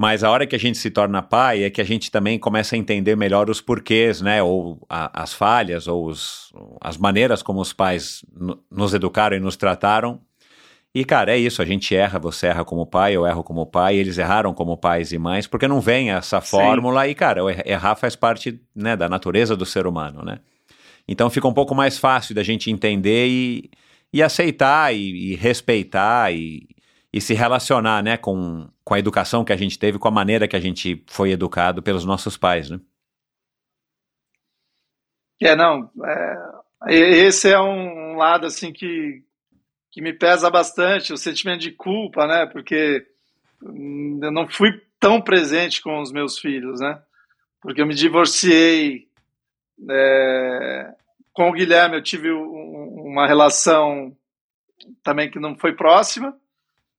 Mas 0.00 0.22
a 0.22 0.30
hora 0.30 0.46
que 0.46 0.54
a 0.54 0.58
gente 0.58 0.78
se 0.78 0.90
torna 0.90 1.20
pai 1.20 1.64
é 1.64 1.70
que 1.70 1.80
a 1.80 1.84
gente 1.84 2.08
também 2.08 2.38
começa 2.38 2.76
a 2.76 2.78
entender 2.78 3.16
melhor 3.16 3.50
os 3.50 3.60
porquês, 3.60 4.20
né? 4.20 4.40
Ou 4.40 4.80
a, 4.88 5.22
as 5.22 5.32
falhas, 5.32 5.88
ou 5.88 6.06
os, 6.06 6.52
as 6.80 6.96
maneiras 6.96 7.42
como 7.42 7.60
os 7.60 7.72
pais 7.72 8.24
nos 8.70 8.94
educaram 8.94 9.36
e 9.36 9.40
nos 9.40 9.56
trataram. 9.56 10.20
E, 10.98 11.04
cara, 11.04 11.30
é 11.30 11.38
isso, 11.38 11.62
a 11.62 11.64
gente 11.64 11.94
erra, 11.94 12.18
você 12.18 12.48
erra 12.48 12.64
como 12.64 12.84
pai, 12.84 13.14
eu 13.14 13.24
erro 13.24 13.44
como 13.44 13.64
pai, 13.64 13.94
eles 13.94 14.18
erraram 14.18 14.52
como 14.52 14.76
pais 14.76 15.12
e 15.12 15.18
mães, 15.18 15.46
porque 15.46 15.68
não 15.68 15.80
vem 15.80 16.10
essa 16.10 16.40
fórmula 16.40 17.04
Sim. 17.04 17.10
e, 17.10 17.14
cara, 17.14 17.40
errar 17.64 17.94
faz 17.94 18.16
parte 18.16 18.60
né, 18.74 18.96
da 18.96 19.08
natureza 19.08 19.56
do 19.56 19.64
ser 19.64 19.86
humano, 19.86 20.24
né? 20.24 20.40
Então 21.06 21.30
fica 21.30 21.46
um 21.46 21.54
pouco 21.54 21.72
mais 21.72 21.98
fácil 21.98 22.34
da 22.34 22.42
gente 22.42 22.68
entender 22.68 23.28
e, 23.28 23.70
e 24.12 24.20
aceitar 24.24 24.92
e, 24.92 25.34
e 25.34 25.36
respeitar 25.36 26.34
e, 26.34 26.66
e 27.12 27.20
se 27.20 27.32
relacionar, 27.32 28.02
né, 28.02 28.16
com, 28.16 28.68
com 28.82 28.94
a 28.94 28.98
educação 28.98 29.44
que 29.44 29.52
a 29.52 29.56
gente 29.56 29.78
teve, 29.78 30.00
com 30.00 30.08
a 30.08 30.10
maneira 30.10 30.48
que 30.48 30.56
a 30.56 30.60
gente 30.60 31.04
foi 31.06 31.30
educado 31.30 31.80
pelos 31.80 32.04
nossos 32.04 32.36
pais, 32.36 32.70
né? 32.70 32.80
É, 35.40 35.54
não, 35.54 35.88
é, 36.04 36.92
esse 36.92 37.48
é 37.52 37.60
um 37.60 38.16
lado, 38.16 38.48
assim, 38.48 38.72
que, 38.72 39.22
que 39.90 40.02
me 40.02 40.12
pesa 40.12 40.50
bastante, 40.50 41.12
o 41.12 41.16
sentimento 41.16 41.60
de 41.60 41.72
culpa, 41.72 42.26
né, 42.26 42.46
porque 42.46 43.06
eu 43.62 44.32
não 44.32 44.48
fui 44.48 44.80
tão 45.00 45.20
presente 45.20 45.80
com 45.80 46.00
os 46.00 46.12
meus 46.12 46.38
filhos, 46.38 46.80
né, 46.80 47.00
porque 47.60 47.80
eu 47.80 47.86
me 47.86 47.94
divorciei 47.94 49.08
é, 49.88 50.94
com 51.32 51.48
o 51.48 51.52
Guilherme, 51.52 51.96
eu 51.96 52.02
tive 52.02 52.32
um, 52.32 53.04
uma 53.06 53.26
relação 53.26 54.16
também 55.02 55.30
que 55.30 55.38
não 55.38 55.56
foi 55.56 55.74
próxima, 55.74 56.36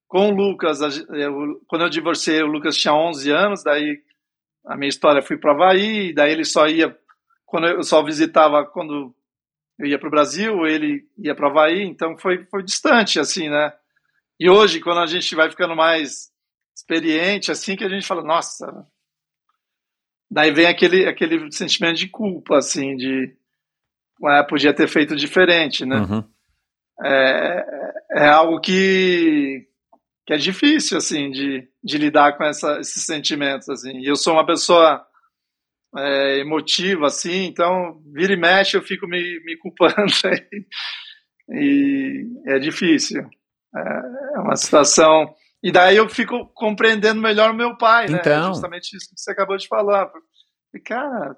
com 0.08 0.30
o 0.30 0.36
Lucas, 0.36 0.80
eu, 0.82 1.62
quando 1.68 1.84
eu 1.84 1.90
divorciei, 1.90 2.42
o 2.42 2.48
Lucas 2.48 2.76
tinha 2.76 2.94
11 2.94 3.32
anos, 3.32 3.64
daí 3.64 4.02
a 4.66 4.76
minha 4.76 4.90
história 4.90 5.22
fui 5.22 5.38
para 5.38 5.52
Havaí, 5.52 6.14
daí 6.14 6.32
ele 6.32 6.44
só 6.44 6.68
ia, 6.68 6.98
quando 7.46 7.68
eu 7.68 7.84
só 7.84 8.04
visitava 8.04 8.66
quando 8.66 9.14
eu 9.80 9.88
ia 9.88 9.98
para 9.98 10.08
o 10.08 10.12
Brasil, 10.12 10.68
ele 10.68 11.08
ia 11.18 11.34
para 11.34 11.48
Havaí, 11.48 11.84
então 11.84 12.18
foi, 12.18 12.46
foi 12.46 12.62
distante, 12.62 13.20
assim, 13.20 13.50
né? 13.50 13.74
E 14.40 14.50
hoje, 14.50 14.82
quando 14.82 15.00
a 15.00 15.06
gente 15.06 15.34
vai 15.36 15.50
ficando 15.50 15.76
mais 15.76 16.30
experiente, 16.76 17.52
assim, 17.52 17.76
que 17.76 17.84
a 17.84 17.90
gente 17.90 18.06
fala, 18.06 18.22
nossa, 18.22 18.86
daí 20.30 20.52
vem 20.52 20.68
aquele, 20.68 21.08
aquele 21.08 21.52
sentimento 21.52 21.98
de 21.98 22.10
culpa, 22.10 22.58
assim, 22.58 22.96
de, 22.96 23.34
é, 24.26 24.44
podia 24.44 24.74
ter 24.74 24.88
feito 24.88 25.16
diferente, 25.16 25.86
né? 25.86 26.02
Uhum. 26.02 26.24
É, 27.02 27.66
é 28.12 28.28
algo 28.28 28.60
que 28.60 29.66
que 30.30 30.34
é 30.34 30.38
difícil, 30.38 30.96
assim, 30.96 31.32
de, 31.32 31.68
de 31.84 31.98
lidar 31.98 32.38
com 32.38 32.44
essa, 32.44 32.80
esses 32.80 33.04
sentimentos, 33.04 33.68
assim. 33.68 33.98
E 33.98 34.06
eu 34.06 34.16
sou 34.16 34.34
uma 34.34 34.46
pessoa 34.46 35.04
é, 35.98 36.40
emotiva, 36.40 37.08
assim, 37.08 37.46
então, 37.46 38.02
vira 38.14 38.34
e 38.34 38.38
mexe, 38.38 38.78
eu 38.78 38.82
fico 38.82 39.08
me, 39.08 39.42
me 39.44 39.58
culpando 39.58 39.96
e 41.50 42.26
é 42.46 42.60
difícil. 42.60 43.22
É, 43.76 44.36
é 44.36 44.40
uma 44.40 44.56
situação... 44.56 45.34
E 45.62 45.74
daí 45.74 45.98
eu 45.98 46.08
fico 46.08 46.46
compreendendo 46.54 47.22
melhor 47.22 47.52
o 47.52 47.56
meu 47.56 47.78
pai, 47.78 48.08
né? 48.08 48.20
Então... 48.22 48.48
Justamente 48.54 48.96
isso 48.96 49.10
que 49.10 49.20
você 49.20 49.32
acabou 49.32 49.58
de 49.58 49.68
falar. 49.68 50.10
E, 50.74 50.80
cara, 50.80 51.36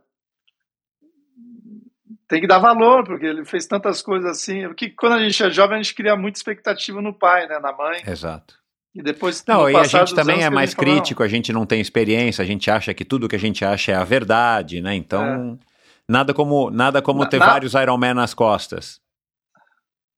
tem 2.32 2.40
que 2.40 2.48
dar 2.48 2.60
valor, 2.60 3.04
porque 3.04 3.26
ele 3.26 3.44
fez 3.44 3.68
tantas 3.68 4.02
coisas 4.02 4.30
assim. 4.30 4.68
Porque 4.68 4.90
quando 4.92 5.14
a 5.14 5.20
gente 5.20 5.44
é 5.44 5.50
jovem, 5.50 5.80
a 5.80 5.82
gente 5.82 5.96
cria 5.96 6.16
muita 6.16 6.38
expectativa 6.38 7.02
no 7.02 7.14
pai, 7.14 7.46
né, 7.46 7.60
na 7.60 7.76
mãe. 7.76 8.02
Exato. 8.08 8.61
E 8.94 9.02
depois 9.02 9.44
Não, 9.48 9.70
e 9.70 9.76
a 9.76 9.84
gente 9.86 10.14
também 10.14 10.44
é 10.44 10.50
mais 10.50 10.74
crítico, 10.74 11.24
a 11.24 11.28
gente 11.28 11.54
não 11.54 11.66
tem 11.66 11.80
experiência, 11.80 12.44
a 12.44 12.46
gente 12.46 12.70
acha 12.70 12.94
que 12.94 13.06
tudo 13.06 13.28
que 13.30 13.36
a 13.36 13.40
gente 13.40 13.64
acha 13.64 13.94
é 13.94 13.96
a 13.96 14.04
verdade, 14.04 14.82
né? 14.82 14.94
Então, 14.96 15.58
é. 15.60 15.66
nada 16.08 16.34
como 16.34 16.70
nada 16.70 17.02
como 17.02 17.22
na, 17.22 17.30
ter 17.30 17.40
na... 17.40 17.46
vários 17.46 17.74
Iron 17.74 17.98
Man 17.98 18.16
nas 18.16 18.34
costas. 18.34 19.00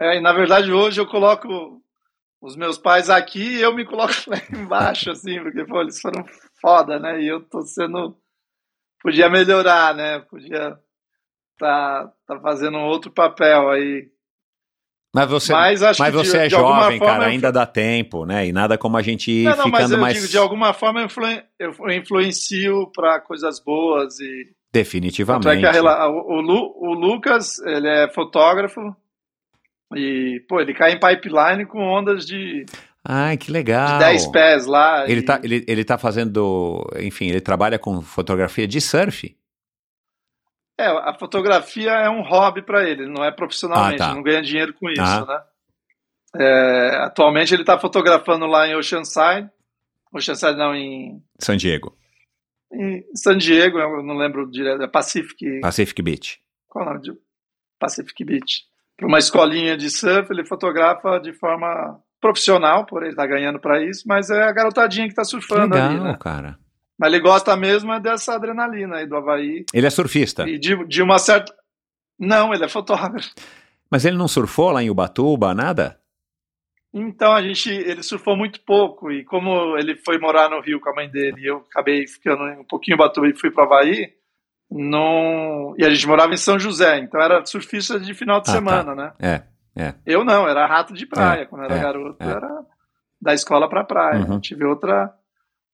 É, 0.02 0.18
e 0.18 0.22
na 0.22 0.34
verdade 0.34 0.72
hoje 0.72 1.00
eu 1.00 1.06
coloco 1.06 1.80
os 2.42 2.56
meus 2.56 2.78
pais 2.78 3.10
aqui 3.10 3.58
e 3.58 3.62
eu 3.62 3.76
me 3.76 3.86
coloco 3.86 4.14
lá 4.28 4.38
embaixo, 4.52 5.12
assim, 5.12 5.42
porque 5.44 5.64
pô, 5.66 5.82
eles 5.82 6.02
foram 6.02 6.26
foda, 6.60 6.98
né? 6.98 7.22
E 7.22 7.28
eu 7.28 7.42
tô 7.42 7.62
sendo. 7.62 8.18
Podia 9.02 9.30
melhorar, 9.30 9.94
né? 9.94 10.20
Podia 10.20 10.80
tá, 11.60 12.12
tá 12.26 12.40
fazendo 12.40 12.78
um 12.78 12.86
outro 12.86 13.12
papel 13.12 13.70
aí 13.70 14.13
mas 15.14 15.30
você, 15.30 15.54
mas, 15.54 15.80
mas 16.00 16.14
você 16.14 16.32
de, 16.32 16.38
é 16.38 16.48
de 16.48 16.56
jovem, 16.56 17.00
cara, 17.00 17.28
ainda 17.28 17.52
dá 17.52 17.68
tempo, 17.68 18.26
né? 18.26 18.48
E 18.48 18.52
nada 18.52 18.80
como 18.80 18.98
a 18.98 19.02
gente 19.04 19.30
ir 19.30 19.44
não, 19.44 19.58
não, 19.58 19.66
ficando 19.66 19.72
mas 19.72 19.92
eu 19.92 19.98
mais. 20.00 20.16
Digo, 20.16 20.28
de 20.28 20.38
alguma 20.40 20.74
forma 20.74 21.06
eu 21.60 21.92
influencio 21.92 22.92
para 22.92 23.22
coisas 23.22 23.60
boas 23.64 24.20
e. 24.20 24.48
Definitivamente. 24.74 25.64
É 25.64 25.78
a, 25.78 26.08
o, 26.08 26.42
Lu, 26.42 26.74
o, 26.78 26.94
Lucas, 26.96 27.60
ele 27.60 27.88
é 27.88 28.12
fotógrafo 28.12 28.82
e, 29.96 30.44
pô, 30.50 30.60
ele 30.60 30.74
cai 30.74 30.94
em 30.94 31.00
pipeline 31.00 31.68
com 31.68 31.80
ondas 31.80 32.26
de. 32.26 32.66
Ai, 33.06 33.38
que 33.38 33.52
legal. 33.52 34.00
De 34.00 34.06
10 34.06 34.28
pés 34.32 34.66
lá. 34.66 35.08
Ele, 35.08 35.20
e... 35.20 35.24
tá, 35.24 35.40
ele, 35.44 35.64
ele 35.68 35.84
tá 35.84 36.00
fazendo. 36.00 36.90
Enfim, 37.00 37.28
ele 37.28 37.42
trabalha 37.42 37.78
com 37.78 38.02
fotografia 38.02 38.68
de 38.68 38.82
surf. 38.82 39.36
É, 40.78 40.88
a 40.88 41.16
fotografia 41.20 41.92
é 41.92 42.10
um 42.10 42.24
hobby 42.24 42.64
para 42.64 42.88
ele, 42.88 43.08
não 43.08 43.24
é 43.24 43.32
profissionalmente, 43.32 44.02
ah, 44.02 44.08
tá. 44.08 44.16
não 44.16 44.24
ganha 44.24 44.42
dinheiro 44.42 44.74
com 44.74 44.90
isso, 44.90 45.02
ah. 45.02 45.26
né? 45.26 45.44
É, 46.36 46.96
atualmente 47.04 47.54
ele 47.54 47.62
está 47.62 47.78
fotografando 47.78 48.48
lá 48.48 48.68
em 48.68 48.76
Oceanside, 48.76 49.50
Oceanside 50.12 50.58
não, 50.58 50.74
em... 50.74 51.22
San 51.40 51.58
Diego. 51.58 51.96
Em 52.72 53.04
San 53.16 53.38
Diego, 53.38 53.78
eu 53.78 54.04
não 54.04 54.16
lembro 54.16 54.50
direto, 54.50 54.82
é 54.82 54.88
Pacific... 54.88 55.60
Pacific 55.62 56.02
Beach. 56.02 56.42
Qual 56.68 56.84
é 56.84 56.88
o 56.88 56.94
nome? 56.94 57.04
De... 57.04 57.14
Pacific 57.80 58.24
Beach. 58.26 58.64
Para 58.98 59.08
uma 59.08 59.20
escolinha 59.20 59.78
de 59.78 59.92
surf, 59.92 60.32
ele 60.32 60.46
fotografa 60.46 61.20
de 61.20 61.34
forma 61.34 62.00
profissional, 62.20 62.86
por 62.86 63.04
ele 63.04 63.12
estar 63.12 63.24
tá 63.24 63.28
ganhando 63.28 63.60
para 63.60 63.84
isso, 63.84 64.08
mas 64.08 64.30
é 64.30 64.44
a 64.44 64.52
garotadinha 64.52 65.06
que 65.06 65.12
está 65.12 65.24
surfando 65.24 65.76
Legal, 65.76 65.90
ali, 65.90 66.00
né? 66.00 66.18
cara. 66.20 66.58
Mas 67.04 67.12
ele 67.12 67.22
gosta 67.22 67.58
mesmo 67.58 67.92
é 67.92 68.00
dessa 68.00 68.36
adrenalina 68.36 68.96
aí 68.96 69.06
do 69.06 69.18
Havaí. 69.18 69.66
Ele 69.74 69.86
é 69.86 69.90
surfista? 69.90 70.48
E 70.48 70.58
de, 70.58 70.86
de 70.86 71.02
uma 71.02 71.20
certa. 71.20 71.54
Não, 72.18 72.54
ele 72.54 72.64
é 72.64 72.70
fotógrafo. 72.70 73.30
Mas 73.92 74.06
ele 74.06 74.16
não 74.16 74.26
surfou 74.26 74.72
lá 74.72 74.82
em 74.82 74.90
Ubatuba, 74.90 75.54
nada? 75.54 76.00
Então 76.94 77.34
a 77.34 77.42
gente, 77.42 77.70
ele 77.70 78.02
surfou 78.02 78.38
muito 78.38 78.62
pouco 78.62 79.12
e 79.12 79.26
como 79.26 79.78
ele 79.78 79.98
foi 79.98 80.18
morar 80.18 80.50
no 80.50 80.62
Rio 80.62 80.80
com 80.80 80.92
a 80.92 80.96
mãe 80.96 81.10
dele, 81.10 81.42
e 81.42 81.48
eu 81.48 81.58
acabei 81.70 82.08
ficando 82.08 82.42
um 82.58 82.64
pouquinho 82.64 82.94
em 82.94 82.96
Ubatuba 82.96 83.28
e 83.28 83.38
fui 83.38 83.52
para 83.52 83.66
Havaí, 83.66 84.14
não... 84.72 85.76
e 85.78 85.84
a 85.84 85.90
gente 85.90 86.08
morava 86.08 86.34
em 86.34 86.38
São 86.38 86.58
José, 86.58 87.00
então 87.00 87.20
era 87.20 87.46
surfista 87.46 88.00
de 88.00 88.14
final 88.14 88.40
de 88.40 88.50
ah, 88.50 88.54
tá. 88.54 88.58
semana, 88.58 88.96
tá. 88.96 88.96
né? 88.96 89.14
É, 89.20 89.84
é. 89.88 89.94
Eu 90.06 90.24
não, 90.24 90.48
era 90.48 90.66
rato 90.66 90.94
de 90.94 91.06
praia, 91.06 91.42
é, 91.42 91.46
quando 91.46 91.66
era 91.66 91.76
é, 91.76 91.82
garoto, 91.82 92.24
é. 92.24 92.30
era 92.30 92.66
da 93.22 93.34
escola 93.34 93.68
para 93.68 93.84
praia. 93.84 94.26
Uhum. 94.26 94.40
Tive 94.40 94.64
outra 94.64 95.14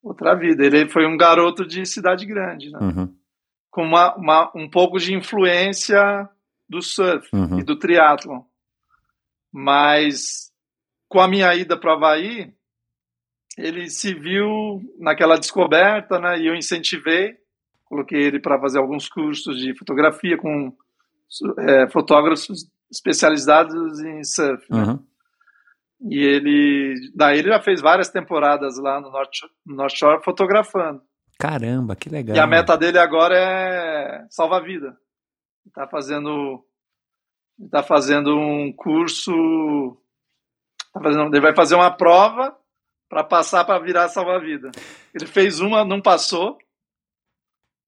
outra 0.02 0.36
vida. 0.36 0.66
Ele 0.66 0.90
foi 0.90 1.06
um 1.06 1.18
garoto 1.18 1.66
de 1.66 1.86
cidade 1.86 2.26
grande, 2.26 2.72
né? 2.72 2.80
Uhum. 2.82 3.16
Com 3.70 3.84
uma, 3.84 4.16
uma, 4.16 4.52
um 4.56 4.70
pouco 4.70 4.98
de 4.98 5.14
influência 5.14 6.28
do 6.68 6.82
surf 6.82 7.28
uhum. 7.34 7.60
e 7.60 7.64
do 7.64 7.78
triatlon. 7.78 8.42
Mas 9.52 10.52
com 11.08 11.20
a 11.20 11.28
minha 11.28 11.54
ida 11.56 11.78
para 11.78 11.92
o 11.92 11.94
Havaí, 11.96 12.54
ele 13.58 13.90
se 13.90 14.14
viu 14.14 14.82
naquela 15.00 15.38
descoberta, 15.38 16.20
né? 16.20 16.40
E 16.40 16.48
eu 16.48 16.56
incentivei, 16.56 17.36
coloquei 17.86 18.22
ele 18.22 18.40
para 18.40 18.60
fazer 18.60 18.80
alguns 18.80 19.10
cursos 19.10 19.60
de 19.60 19.78
fotografia 19.78 20.38
com 20.38 20.74
é, 21.60 21.90
fotógrafos 21.90 22.70
especializados 22.92 24.00
em 24.00 24.24
surf. 24.24 24.66
Né? 24.72 25.00
E 26.02 26.18
ele. 26.18 27.12
Daí 27.14 27.40
ele 27.40 27.50
já 27.50 27.62
fez 27.62 27.82
várias 27.82 28.10
temporadas 28.10 28.78
lá 28.78 29.02
no 29.02 29.12
North, 29.12 29.32
North 29.66 29.96
Shore 29.96 30.24
fotografando. 30.24 31.02
Caramba, 31.38 31.96
que 31.96 32.10
legal. 32.10 32.36
E 32.36 32.40
a 32.40 32.48
meta 32.48 32.78
dele 32.78 33.00
agora 33.00 33.36
é 33.38 34.26
salvar 34.30 34.64
vida. 34.64 34.98
Está 35.68 35.88
fazendo. 35.88 36.66
Está 37.60 37.84
fazendo 37.84 38.38
um 38.38 38.72
curso. 38.74 39.32
Tá 40.94 41.02
fazendo, 41.02 41.28
ele 41.34 41.42
vai 41.42 41.56
fazer 41.56 41.76
uma 41.76 41.92
prova 41.92 42.58
para 43.10 43.24
passar 43.24 43.66
para 43.66 43.80
virar 43.80 44.08
salva-vida. 44.08 44.72
Ele 45.14 45.26
fez 45.26 45.60
uma, 45.60 45.84
não 45.84 46.02
passou. 46.02 46.58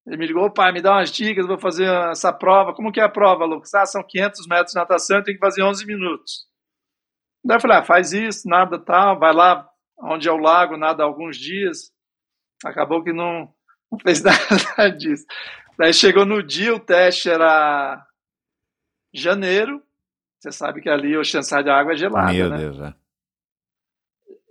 Ele 0.06 0.18
me 0.18 0.28
ligou, 0.28 0.52
pai, 0.52 0.72
me 0.72 0.82
dá 0.82 0.94
umas 0.94 1.12
dicas, 1.12 1.46
vou 1.46 1.60
fazer 1.60 1.88
essa 2.10 2.34
prova. 2.34 2.74
Como 2.74 2.92
que 2.92 3.00
é 3.00 3.04
a 3.04 3.10
prova, 3.10 3.46
Lucas? 3.46 3.74
Ah, 3.74 3.86
são 3.86 4.04
500 4.04 4.48
metros 4.48 4.72
de 4.74 4.80
natação, 4.80 5.24
tem 5.24 5.36
que 5.36 5.40
fazer 5.40 5.64
11 5.64 5.86
minutos. 5.86 6.51
Daí 7.44 7.58
eu 7.58 7.62
falei, 7.62 7.78
ah, 7.78 7.84
faz 7.84 8.14
isso, 8.14 8.48
nada 8.48 8.78
tal, 8.78 9.18
vai 9.18 9.34
lá 9.34 9.68
onde 9.98 10.28
é 10.28 10.32
o 10.32 10.38
lago, 10.38 10.78
nada 10.78 11.04
alguns 11.04 11.38
dias. 11.38 11.92
Acabou 12.64 13.04
que 13.04 13.12
não, 13.12 13.52
não 13.92 14.00
fez 14.00 14.22
nada 14.24 14.90
disso. 14.90 15.26
Daí 15.78 15.94
chegou 15.94 16.26
no 16.26 16.44
dia, 16.44 16.76
o 16.76 16.80
teste 16.80 17.30
era 17.30 18.06
janeiro. 19.14 19.82
Você 20.40 20.52
sabe 20.52 20.82
que 20.82 20.90
ali 20.90 21.18
o 21.18 21.24
chançar 21.24 21.64
de 21.64 21.70
água 21.70 21.94
é 21.94 21.98
gelada, 21.98 22.34
Meu 22.34 22.50
né? 22.50 22.58
Deus, 22.58 22.80
é. 22.80 22.94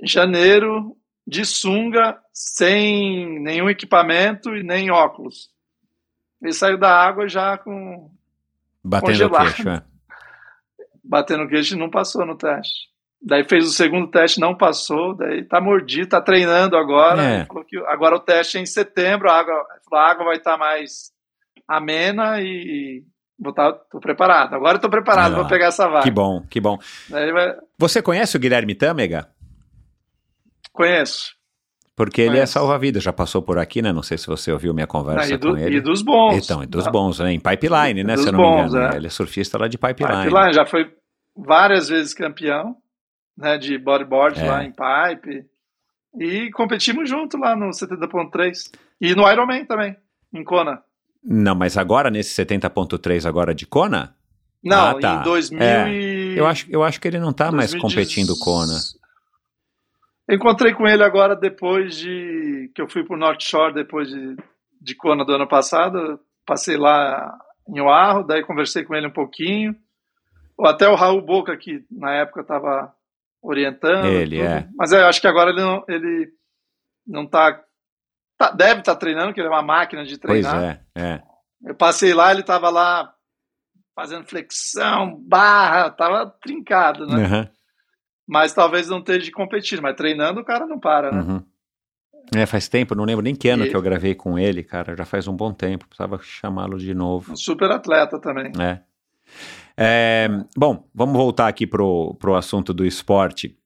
Janeiro, 0.03 0.97
de 1.27 1.45
sunga, 1.45 2.19
sem 2.33 3.39
nenhum 3.41 3.69
equipamento 3.69 4.57
e 4.57 4.63
nem 4.63 4.91
óculos. 4.91 5.51
Ele 6.41 6.53
saiu 6.53 6.79
da 6.79 6.91
água 6.91 7.29
já 7.29 7.59
com 7.59 8.11
Batendo 8.83 9.27
o 9.27 9.31
Congelado. 9.31 9.55
queixo, 9.55 9.69
é. 9.69 9.83
Batendo 11.11 11.49
queixo 11.49 11.75
e 11.75 11.79
não 11.79 11.91
passou 11.91 12.25
no 12.25 12.37
teste. 12.37 12.89
Daí 13.23 13.45
fez 13.45 13.67
o 13.67 13.71
segundo 13.73 14.09
teste, 14.11 14.41
não 14.41 14.57
passou, 14.57 15.15
daí 15.15 15.45
tá 15.45 15.61
mordido, 15.61 16.09
tá 16.09 16.23
treinando 16.23 16.77
agora. 16.77 17.23
É. 17.23 17.47
Agora 17.89 18.17
o 18.17 18.21
teste 18.21 18.57
é 18.57 18.61
em 18.61 18.67
setembro, 18.67 19.29
a 19.29 19.35
água, 19.39 19.55
a 19.93 20.11
água 20.11 20.25
vai 20.27 20.37
estar 20.37 20.57
mais 20.57 21.11
amena 21.69 22.41
e 22.41 23.03
vou 23.39 23.53
tá, 23.53 23.73
tô 23.91 23.99
preparado. 24.01 24.55
Agora 24.55 24.77
eu 24.77 24.81
tô 24.81 24.89
preparado, 24.89 25.35
Ah, 25.35 25.37
vou 25.39 25.49
pegar 25.49 25.67
essa 25.67 25.87
vaga. 25.89 26.03
Que 26.05 26.11
bom, 26.11 26.43
que 26.49 26.61
bom. 26.61 26.79
Vai- 27.11 27.57
Você 27.79 28.01
conhece 28.01 28.37
o 28.37 28.41
Guilherme 28.41 28.75
Tâmega? 28.75 29.29
Conheço. 30.73 31.33
Porque 31.97 32.23
ele 32.23 32.31
é 32.31 32.33
Conheço. 32.37 32.53
salva-vidas, 32.55 33.03
já 33.03 33.13
passou 33.13 33.43
por 33.43 33.59
aqui, 33.59 33.83
né? 33.83 33.93
Não 33.93 34.03
sei 34.03 34.17
se 34.17 34.27
você 34.27 34.51
ouviu 34.51 34.73
minha 34.73 34.87
conversa 34.87 35.35
e, 35.35 35.37
do- 35.37 35.51
com 35.51 35.59
ele. 35.59 35.77
e 35.77 35.81
dos 35.83 36.01
bons. 36.01 36.43
Então, 36.43 36.63
e 36.63 36.67
dos 36.67 36.85
Tá. 36.85 36.91
bons, 36.91 37.19
né? 37.19 37.33
Em 37.33 37.39
Pipeline, 37.41 38.03
né? 38.03 38.15
Dos 38.15 38.23
se 38.23 38.29
eu 38.29 38.33
não 38.33 38.41
bons, 38.41 38.73
me 38.73 38.79
engano. 38.79 38.95
é. 38.95 38.97
Ele 38.97 39.07
é 39.09 39.11
surfista 39.11 39.59
lá 39.59 39.69
de 39.69 39.77
Pipeline. 39.77 40.25
Pipeline, 40.25 40.53
já 40.55 40.65
foi 40.65 40.91
várias 41.45 41.89
vezes 41.89 42.15
campeão 42.15 42.77
né, 43.37 43.57
de 43.59 43.79
bodyboard 43.79 44.41
É. 44.41 44.45
lá 44.51 44.65
em 44.65 44.73
Pipe. 44.73 45.45
E 46.19 46.51
competimos 46.51 47.09
junto 47.09 47.37
lá 47.39 47.55
no 47.57 47.69
70.3. 47.71 48.71
E 49.01 49.15
no 49.15 49.31
Ironman 49.31 49.65
também, 49.65 49.97
em 50.35 50.43
Kona. 50.45 50.83
Não, 51.23 51.55
mas 51.55 51.77
agora, 51.77 52.11
nesse 52.11 52.35
70.3 52.45 53.27
agora 53.27 53.55
de 53.55 53.67
Kona, 53.67 54.15
Não, 54.63 54.89
Ah, 54.89 55.01
tá. 55.01 55.15
em 55.21 55.23
2000 55.23 55.63
É. 55.63 55.91
e... 55.91 56.37
eu 56.37 56.47
acho, 56.47 56.67
eu 56.71 56.83
acho 56.85 57.01
que 57.01 57.09
ele 57.09 57.19
não 57.19 57.33
tá 57.33 57.51
mais 57.51 57.71
2010. 57.71 57.81
competindo 57.83 58.39
Kona. 58.39 58.75
Eu 60.29 60.37
encontrei 60.37 60.73
com 60.75 60.87
ele 60.87 61.03
agora 61.03 61.35
depois 61.35 61.97
de 61.97 62.71
que 62.75 62.83
eu 62.83 62.89
fui 62.89 63.05
pro 63.05 63.17
North 63.17 63.41
Shore 63.43 63.73
depois 63.75 64.09
de, 64.09 64.37
de 64.81 64.95
Kona 64.95 65.25
do 65.25 65.33
ano 65.33 65.49
passado. 65.49 66.21
Passei 66.47 66.77
lá 66.77 67.33
em 67.69 67.81
Oahu, 67.81 68.25
daí 68.27 68.45
conversei 68.45 68.85
com 68.85 68.95
ele 68.95 69.07
um 69.07 69.13
pouquinho. 69.13 69.75
Até 70.67 70.89
o 70.89 70.95
Raul 70.95 71.21
Boca, 71.23 71.57
que 71.57 71.85
na 71.91 72.13
época 72.15 72.41
estava 72.43 72.95
orientando. 73.43 74.07
Ele, 74.07 74.37
tudo. 74.39 74.49
é. 74.49 74.69
Mas 74.77 74.93
eu 74.93 75.07
acho 75.07 75.21
que 75.21 75.27
agora 75.27 75.51
ele 75.51 75.61
não, 75.61 75.85
ele 75.89 76.31
não 77.07 77.27
tá, 77.27 77.63
tá- 78.39 78.51
Deve 78.53 78.81
estar 78.81 78.97
treinando, 78.97 79.29
porque 79.29 79.41
ele 79.41 79.49
é 79.49 79.51
uma 79.53 79.63
máquina 79.63 80.05
de 80.05 80.19
Pois 80.19 80.47
treinar. 80.47 80.63
é, 80.95 81.01
é. 81.01 81.23
Eu 81.65 81.75
passei 81.75 82.13
lá, 82.15 82.31
ele 82.31 82.41
estava 82.41 82.71
lá 82.71 83.13
fazendo 83.95 84.25
flexão, 84.27 85.15
barra, 85.27 85.91
tava 85.91 86.27
trincado, 86.43 87.07
né? 87.07 87.17
Uhum, 87.27 87.49
Mas 88.27 88.55
talvez 88.55 88.89
não 88.89 88.99
esteja 89.01 89.31
competindo, 89.33 89.83
mas 89.83 89.95
treinando 89.97 90.41
o 90.41 90.45
cara 90.45 90.65
não 90.67 90.79
para, 90.79 91.11
né? 91.13 91.21
uhum. 91.21 91.45
É, 92.37 92.47
faz 92.47 92.69
tempo, 92.69 92.95
não 92.95 93.05
lembro 93.05 93.25
nem 93.25 93.35
que 93.35 93.49
ano 93.49 93.65
E- 93.65 93.69
que 93.71 93.77
eu 93.77 93.83
gravei 93.83 94.15
com 94.15 94.39
ele, 94.39 94.63
cara. 94.63 94.95
Já 94.97 95.05
faz 95.05 95.27
um 95.27 95.35
bom 95.35 95.53
tempo. 95.53 95.87
Precisava 95.89 96.19
chamá-lo 96.23 96.79
de 96.79 96.95
novo. 96.95 97.33
Um 97.33 97.37
super 97.37 97.71
atleta 97.73 98.21
também. 98.21 98.53
É. 98.61 98.81
É, 99.83 100.29
bom, 100.55 100.87
vamos 100.95 101.17
voltar 101.17 101.49
aqui 101.49 101.67
pro, 101.67 102.15
pro 102.19 102.35
assunto 102.35 102.75
do 102.75 102.85
esporte. 102.85 103.57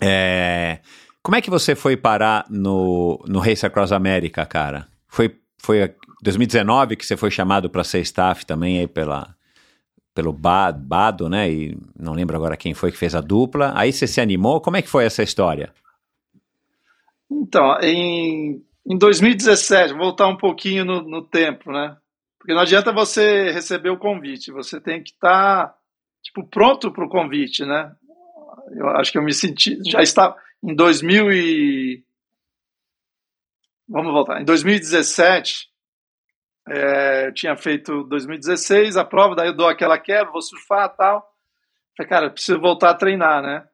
É, 0.00 0.80
como 1.22 1.36
é 1.36 1.42
que 1.42 1.50
você 1.50 1.74
foi 1.74 1.98
parar 1.98 2.46
no, 2.48 3.22
no 3.28 3.38
Race 3.38 3.66
Across 3.66 3.92
America, 3.92 4.46
cara? 4.46 4.88
Foi, 5.06 5.36
foi 5.60 5.84
em 5.84 5.94
2019 6.22 6.96
que 6.96 7.04
você 7.04 7.14
foi 7.14 7.30
chamado 7.30 7.68
para 7.68 7.84
ser 7.84 8.00
staff 8.00 8.46
também 8.46 8.78
aí 8.78 8.86
pela, 8.86 9.34
pelo 10.14 10.32
Ba- 10.32 10.72
Bado, 10.72 11.28
né? 11.28 11.50
E 11.50 11.78
não 11.98 12.14
lembro 12.14 12.34
agora 12.34 12.56
quem 12.56 12.72
foi 12.72 12.90
que 12.90 12.96
fez 12.96 13.14
a 13.14 13.20
dupla. 13.20 13.74
Aí 13.76 13.92
você 13.92 14.06
se 14.06 14.22
animou? 14.22 14.62
Como 14.62 14.78
é 14.78 14.82
que 14.82 14.88
foi 14.88 15.04
essa 15.04 15.22
história? 15.22 15.74
Então, 17.30 17.78
em, 17.82 18.62
em 18.86 18.96
2017, 18.96 19.92
vou 19.92 20.04
voltar 20.04 20.26
um 20.26 20.38
pouquinho 20.38 20.86
no, 20.86 21.02
no 21.02 21.22
tempo, 21.22 21.70
né? 21.70 21.98
Porque 22.48 22.54
não 22.54 22.62
adianta 22.62 22.90
você 22.90 23.50
receber 23.50 23.90
o 23.90 23.98
convite, 23.98 24.50
você 24.50 24.80
tem 24.80 25.02
que 25.02 25.10
estar 25.10 25.76
tipo 26.22 26.42
pronto 26.48 26.90
para 26.90 27.04
o 27.04 27.08
convite, 27.10 27.62
né? 27.62 27.94
Eu 28.70 28.88
acho 28.96 29.12
que 29.12 29.18
eu 29.18 29.22
me 29.22 29.34
senti, 29.34 29.78
já 29.84 30.00
estava 30.00 30.34
em 30.62 30.74
2000 30.74 31.30
e 31.30 32.02
vamos 33.86 34.14
voltar. 34.14 34.40
Em 34.40 34.46
2017, 34.46 35.68
é, 36.70 37.26
eu 37.26 37.34
tinha 37.34 37.54
feito 37.54 38.04
2016 38.04 38.96
a 38.96 39.04
prova, 39.04 39.36
daí 39.36 39.48
eu 39.48 39.54
dou 39.54 39.68
aquela 39.68 39.98
quebra, 39.98 40.32
vou 40.32 40.40
surfar, 40.40 40.88
tal. 40.96 41.30
Falei, 41.98 42.08
cara, 42.08 42.30
preciso 42.30 42.58
voltar 42.58 42.92
a 42.92 42.94
treinar, 42.94 43.42
né? 43.42 43.68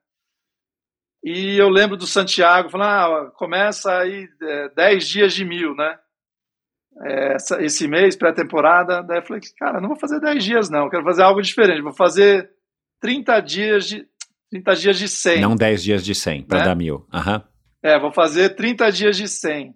E 1.23 1.57
eu 1.57 1.69
lembro 1.69 1.97
do 1.97 2.09
Santiago 2.09 2.71
falando, 2.71 3.29
ah, 3.29 3.31
começa 3.37 3.97
aí 4.01 4.29
é, 4.43 4.69
10 4.71 5.07
dias 5.07 5.33
de 5.33 5.45
mil, 5.45 5.77
né? 5.77 5.97
Essa- 7.03 7.63
esse 7.63 7.89
mês, 7.89 8.15
pré-temporada. 8.17 9.03
Daí 9.03 9.19
eu 9.19 9.23
falei, 9.27 9.43
cara, 9.59 9.81
não 9.81 9.89
vou 9.89 9.99
fazer 9.99 10.21
10 10.21 10.45
dias, 10.45 10.71
não. 10.71 10.89
Quero 10.89 11.03
fazer 11.05 11.23
algo 11.23 11.43
diferente. 11.43 11.83
Vou 11.83 11.93
fazer 11.95 12.51
30 13.01 13.41
dias 13.41 13.87
de, 13.89 14.07
30 14.51 14.75
dias 14.77 14.99
de 14.99 15.09
100. 15.09 15.41
Não 15.41 15.57
10 15.57 15.83
dias 15.83 16.05
de 16.05 16.15
100 16.15 16.43
para 16.45 16.59
Né? 16.61 16.65
dar 16.65 16.75
mil. 16.77 17.07
Aham. 17.13 17.43
É, 17.83 17.99
vou 17.99 18.13
fazer 18.13 18.51
30 18.55 18.91
dias 18.93 19.17
de 19.17 19.29
100. 19.29 19.75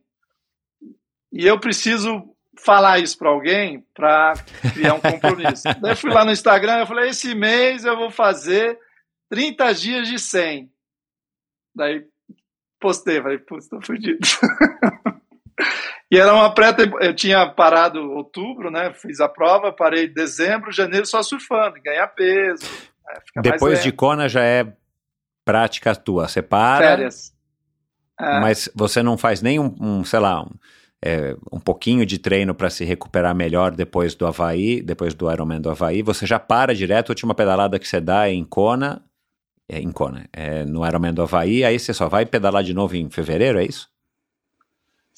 E 1.32 1.46
eu 1.46 1.58
preciso 1.60 2.34
falar 2.58 2.98
isso 3.00 3.18
para 3.18 3.28
alguém 3.28 3.84
para 3.94 4.32
criar 4.72 4.94
um 4.94 5.00
compromisso. 5.00 5.62
Daí 5.82 5.92
eu 5.92 5.96
fui 5.96 6.10
lá 6.12 6.24
no 6.24 6.30
Instagram 6.32 6.82
e 6.82 6.86
falei, 6.86 7.10
esse 7.10 7.34
mês 7.34 7.84
eu 7.84 7.96
vou 7.96 8.10
fazer 8.10 8.78
30 9.28 9.72
dias 9.74 10.08
de 10.08 10.18
100. 10.18 10.70
Daí 11.74 12.04
postei, 12.80 13.20
falei, 13.20 13.38
putz, 13.38 13.68
tô 13.68 13.80
fudido. 13.82 14.18
e 16.10 16.18
era 16.18 16.32
uma 16.32 16.52
pré 16.54 16.74
Eu 17.00 17.14
tinha 17.14 17.46
parado 17.46 18.00
outubro, 18.12 18.70
né? 18.70 18.92
Fiz 18.94 19.20
a 19.20 19.28
prova, 19.28 19.72
parei 19.72 20.08
dezembro, 20.08 20.72
janeiro 20.72 21.06
só 21.06 21.22
surfando, 21.22 21.76
ganhar 21.84 22.06
peso. 22.08 22.64
né, 23.06 23.42
Depois 23.42 23.82
de. 23.82 23.92
Kona 23.92 24.28
já 24.28 24.42
é 24.42 24.66
prática 25.44 25.94
tua. 25.94 26.26
Você 26.26 26.40
para, 26.40 26.86
férias. 26.86 27.32
É. 28.20 28.40
mas 28.40 28.68
você 28.74 29.02
não 29.02 29.16
faz 29.16 29.42
nem 29.42 29.60
um, 29.60 29.74
um, 29.80 30.04
sei 30.04 30.18
lá, 30.18 30.42
um, 30.42 30.50
é, 31.04 31.36
um 31.52 31.60
pouquinho 31.60 32.04
de 32.04 32.18
treino 32.18 32.54
para 32.54 32.70
se 32.70 32.84
recuperar 32.84 33.34
melhor 33.34 33.72
depois 33.72 34.14
do 34.14 34.26
Havaí, 34.26 34.82
depois 34.82 35.14
do 35.14 35.30
Ironman 35.30 35.60
do 35.60 35.70
Havaí. 35.70 36.02
Você 36.02 36.26
já 36.26 36.38
para 36.38 36.74
direto, 36.74 37.10
a 37.10 37.12
última 37.12 37.34
pedalada 37.34 37.78
que 37.78 37.86
você 37.86 38.00
dá 38.00 38.28
é 38.28 38.32
em 38.32 38.44
Kona, 38.44 39.02
é 39.68 39.78
em 39.78 39.92
Kona, 39.92 40.26
é 40.32 40.64
no 40.64 40.86
Ironman 40.86 41.12
do 41.12 41.22
Havaí, 41.22 41.64
aí 41.64 41.78
você 41.78 41.92
só 41.92 42.08
vai 42.08 42.26
pedalar 42.26 42.64
de 42.64 42.74
novo 42.74 42.96
em 42.96 43.08
fevereiro, 43.10 43.58
é 43.58 43.64
isso? 43.64 43.88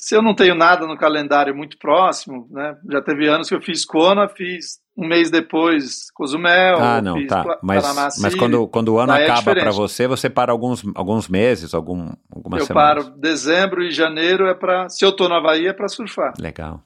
Se 0.01 0.17
eu 0.17 0.23
não 0.23 0.35
tenho 0.35 0.55
nada 0.55 0.87
no 0.87 0.97
calendário 0.97 1.55
muito 1.55 1.77
próximo, 1.77 2.49
né? 2.51 2.75
Já 2.91 3.03
teve 3.03 3.29
anos 3.29 3.51
que 3.51 3.55
eu 3.55 3.61
fiz 3.61 3.85
Kona, 3.85 4.29
fiz 4.29 4.81
um 4.97 5.07
mês 5.07 5.31
depois 5.31 6.11
Cozumel, 6.15 6.79
ah, 6.79 7.03
não, 7.03 7.27
tá. 7.27 7.59
Mas, 7.63 8.19
mas 8.19 8.35
quando, 8.35 8.67
quando 8.67 8.95
o 8.95 8.99
ano 8.99 9.13
é 9.13 9.25
acaba 9.25 9.43
para 9.43 9.55
diferente. 9.55 9.77
você, 9.77 10.07
você 10.07 10.31
para 10.31 10.53
alguns, 10.53 10.83
alguns 10.95 11.29
meses, 11.29 11.75
algum, 11.75 12.13
algumas 12.35 12.61
eu 12.61 12.67
semanas. 12.67 13.05
paro 13.05 13.17
dezembro 13.19 13.83
e 13.83 13.91
janeiro 13.91 14.47
é 14.47 14.55
para, 14.55 14.89
se 14.89 15.05
eu 15.05 15.13
tô 15.13 15.29
no 15.29 15.35
Havaí 15.35 15.67
é 15.67 15.73
para 15.75 15.87
surfar, 15.87 16.33
Legal. 16.39 16.83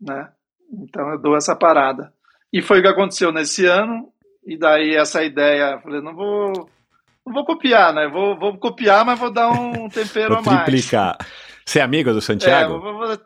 né? 0.00 0.28
Então 0.82 1.08
eu 1.12 1.18
dou 1.20 1.36
essa 1.36 1.54
parada. 1.54 2.12
E 2.52 2.60
foi 2.60 2.80
o 2.80 2.82
que 2.82 2.88
aconteceu 2.88 3.30
nesse 3.30 3.66
ano. 3.66 4.08
E 4.44 4.58
daí 4.58 4.96
essa 4.96 5.22
ideia, 5.22 5.74
eu 5.74 5.80
falei, 5.80 6.00
não 6.00 6.14
vou, 6.14 6.68
não 7.24 7.32
vou 7.32 7.44
copiar, 7.44 7.94
né? 7.94 8.08
Vou, 8.08 8.36
vou 8.36 8.58
copiar, 8.58 9.04
mas 9.04 9.18
vou 9.18 9.32
dar 9.32 9.48
um 9.50 9.88
tempero 9.88 10.34
Vou 10.34 10.38
a 10.38 10.42
mais. 10.42 10.64
triplicar. 10.64 11.16
Você 11.68 11.80
é 11.80 11.82
amigo 11.82 12.10
do 12.12 12.16
É, 12.18 12.22
Santiago? 12.22 12.80
vou- 12.80 13.18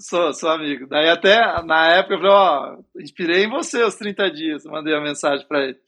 sou, 0.00 0.32
sou 0.32 0.48
amigo. 0.48 0.86
Daí 0.86 1.10
até 1.10 1.62
na 1.64 1.96
época 1.96 2.14
eu 2.14 2.18
falei, 2.18 2.32
ó, 2.32 2.78
inspirei 2.98 3.44
em 3.44 3.50
você 3.50 3.82
os 3.82 3.94
30 3.96 4.30
dias, 4.30 4.64
mandei 4.64 4.94
uma 4.94 5.02
mensagem 5.02 5.46
para 5.46 5.64
ele. 5.66 5.78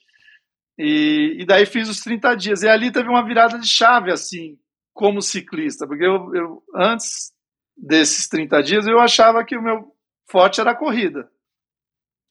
E, 0.78 1.38
e 1.40 1.46
daí 1.46 1.64
fiz 1.64 1.88
os 1.88 2.00
30 2.00 2.34
dias. 2.34 2.62
E 2.62 2.68
ali 2.68 2.92
teve 2.92 3.08
uma 3.08 3.24
virada 3.24 3.58
de 3.58 3.66
chave, 3.66 4.12
assim, 4.12 4.58
como 4.92 5.22
ciclista, 5.22 5.86
porque 5.86 6.04
eu, 6.04 6.34
eu 6.34 6.62
antes 6.74 7.32
desses 7.74 8.28
30 8.28 8.62
dias 8.62 8.86
eu 8.86 9.00
achava 9.00 9.42
que 9.42 9.56
o 9.56 9.62
meu 9.62 9.96
forte 10.28 10.60
era 10.60 10.72
a 10.72 10.76
corrida. 10.76 11.30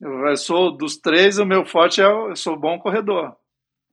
Eu, 0.00 0.36
sou 0.36 0.76
dos 0.76 0.96
três, 0.96 1.40
o 1.40 1.44
meu 1.44 1.64
forte 1.66 2.00
é 2.00 2.04
eu 2.04 2.36
sou 2.36 2.56
bom 2.56 2.78
corredor, 2.78 3.36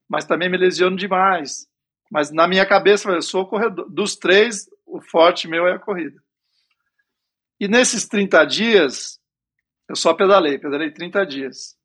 mas 0.07 0.23
também 0.23 0.49
me 0.51 0.57
lesiono 0.57 0.95
demais. 0.95 1.67
Mas 2.11 2.31
na 2.31 2.47
minha 2.47 2.65
cabeça 2.65 3.09
eu 3.09 3.21
sou 3.23 3.47
corredor. 3.47 3.89
Dos 3.89 4.15
três, 4.15 4.69
o 4.87 5.01
forte 5.01 5.47
meu 5.47 5.67
é 5.67 5.73
a 5.73 5.79
corrida. 5.79 6.19
E 7.59 7.67
nesses 7.67 8.07
30 8.07 8.45
dias, 8.45 9.19
eu 9.89 9.95
só 9.95 10.13
pedalei, 10.13 10.57
pedalei 10.57 10.91
30 10.91 11.25
dias. 11.25 11.77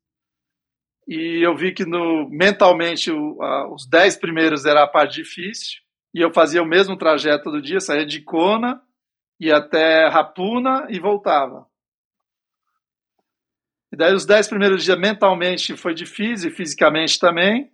E 1.07 1.45
eu 1.45 1.55
vi 1.55 1.73
que 1.73 1.85
no, 1.85 2.29
mentalmente 2.29 3.11
o, 3.11 3.41
a, 3.41 3.71
os 3.73 3.87
10 3.87 4.17
primeiros 4.17 4.65
era 4.65 4.83
a 4.83 4.87
parte 4.87 5.15
difícil, 5.15 5.81
e 6.13 6.21
eu 6.21 6.33
fazia 6.33 6.61
o 6.61 6.67
mesmo 6.67 6.97
trajeto 6.97 7.45
todo 7.45 7.61
dia, 7.61 7.79
saía 7.79 8.05
de 8.05 8.21
Kona, 8.21 8.81
ia 9.39 9.57
até 9.57 10.07
Rapuna 10.07 10.87
e 10.89 10.99
voltava. 10.99 11.67
E 13.91 13.95
daí 13.95 14.13
os 14.13 14.25
dez 14.25 14.47
primeiros 14.47 14.83
dias 14.83 14.97
mentalmente 14.97 15.77
foi 15.77 15.93
difícil 15.93 16.49
e 16.49 16.53
fisicamente 16.53 17.19
também. 17.19 17.69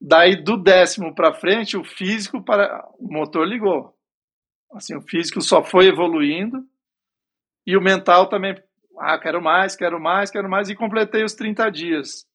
Daí 0.00 0.34
do 0.34 0.56
décimo 0.56 1.14
para 1.14 1.32
frente 1.32 1.76
o 1.76 1.84
físico 1.84 2.42
para 2.42 2.84
o 2.98 3.12
motor 3.12 3.46
ligou. 3.46 3.95
Assim, 4.76 4.94
o 4.94 5.00
físico 5.00 5.40
só 5.40 5.64
foi 5.64 5.86
evoluindo 5.86 6.62
e 7.66 7.76
o 7.76 7.80
mental 7.80 8.28
também, 8.28 8.54
ah, 8.98 9.18
quero 9.18 9.40
mais, 9.42 9.74
quero 9.74 9.98
mais, 9.98 10.30
quero 10.30 10.50
mais 10.50 10.68
e 10.68 10.74
completei 10.74 11.24
os 11.24 11.32
30 11.32 11.70
dias. 11.70 12.26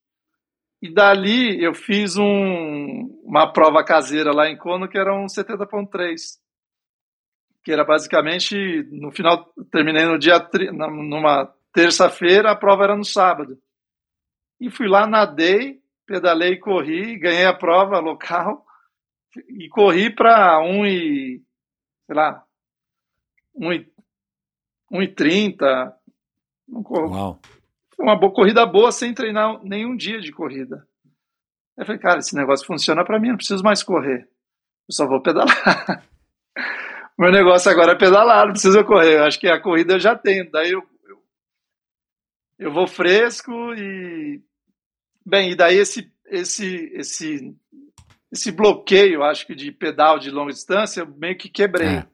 E 0.82 0.92
dali 0.92 1.62
eu 1.62 1.72
fiz 1.72 2.16
um, 2.16 3.20
uma 3.22 3.52
prova 3.52 3.84
caseira 3.84 4.32
lá 4.32 4.50
em 4.50 4.56
Cono 4.56 4.88
que 4.88 4.98
era 4.98 5.14
um 5.14 5.26
70.3 5.26 6.40
que 7.64 7.70
era 7.70 7.84
basicamente 7.84 8.56
no 8.90 9.12
final 9.12 9.52
terminei 9.70 10.04
no 10.04 10.18
dia 10.18 10.44
numa 10.72 11.54
terça-feira 11.72 12.50
a 12.50 12.56
prova 12.56 12.82
era 12.82 12.96
no 12.96 13.04
sábado 13.04 13.56
e 14.60 14.68
fui 14.68 14.88
lá 14.88 15.06
nadei 15.06 15.80
pedalei 16.04 16.56
corri 16.56 17.16
ganhei 17.16 17.44
a 17.44 17.54
prova 17.54 18.00
local 18.00 18.66
e 19.48 19.68
corri 19.68 20.12
para 20.12 20.60
um 20.60 20.84
e 20.84 21.40
sei 22.06 22.14
lá 22.14 22.44
um 23.54 23.72
e, 23.72 23.92
um 24.90 25.02
e 25.02 25.08
trinta 25.08 25.94
Uau. 26.68 27.40
uma 27.98 28.16
boa, 28.16 28.32
corrida 28.32 28.64
boa 28.64 28.90
sem 28.90 29.12
treinar 29.12 29.62
nenhum 29.62 29.96
dia 29.96 30.20
de 30.20 30.32
corrida 30.32 30.86
eu 31.76 31.84
falei 31.84 32.00
cara 32.00 32.18
esse 32.18 32.34
negócio 32.34 32.66
funciona 32.66 33.04
para 33.04 33.18
mim 33.18 33.28
não 33.28 33.36
preciso 33.36 33.62
mais 33.62 33.82
correr 33.82 34.28
eu 34.88 34.94
só 34.94 35.06
vou 35.06 35.20
pedalar 35.20 36.02
meu 37.22 37.30
negócio 37.30 37.70
agora 37.70 37.92
é 37.92 37.94
pedalar, 37.94 38.46
não 38.46 38.52
precisa 38.52 38.82
correr. 38.82 39.18
Eu 39.18 39.24
acho 39.24 39.38
que 39.38 39.46
a 39.46 39.60
corrida 39.60 39.94
eu 39.94 40.00
já 40.00 40.16
tenho. 40.16 40.50
Daí 40.50 40.72
eu, 40.72 40.82
eu, 41.04 41.22
eu 42.58 42.72
vou 42.72 42.86
fresco 42.86 43.52
e. 43.74 44.42
Bem, 45.24 45.52
e 45.52 45.54
daí 45.54 45.76
esse, 45.76 46.12
esse, 46.26 46.90
esse, 46.94 47.56
esse 48.32 48.50
bloqueio, 48.50 49.22
acho 49.22 49.46
que 49.46 49.54
de 49.54 49.70
pedal 49.70 50.18
de 50.18 50.30
longa 50.30 50.52
distância, 50.52 51.02
eu 51.02 51.06
meio 51.06 51.36
que 51.36 51.50
quebrei. 51.50 51.98
É. 51.98 52.08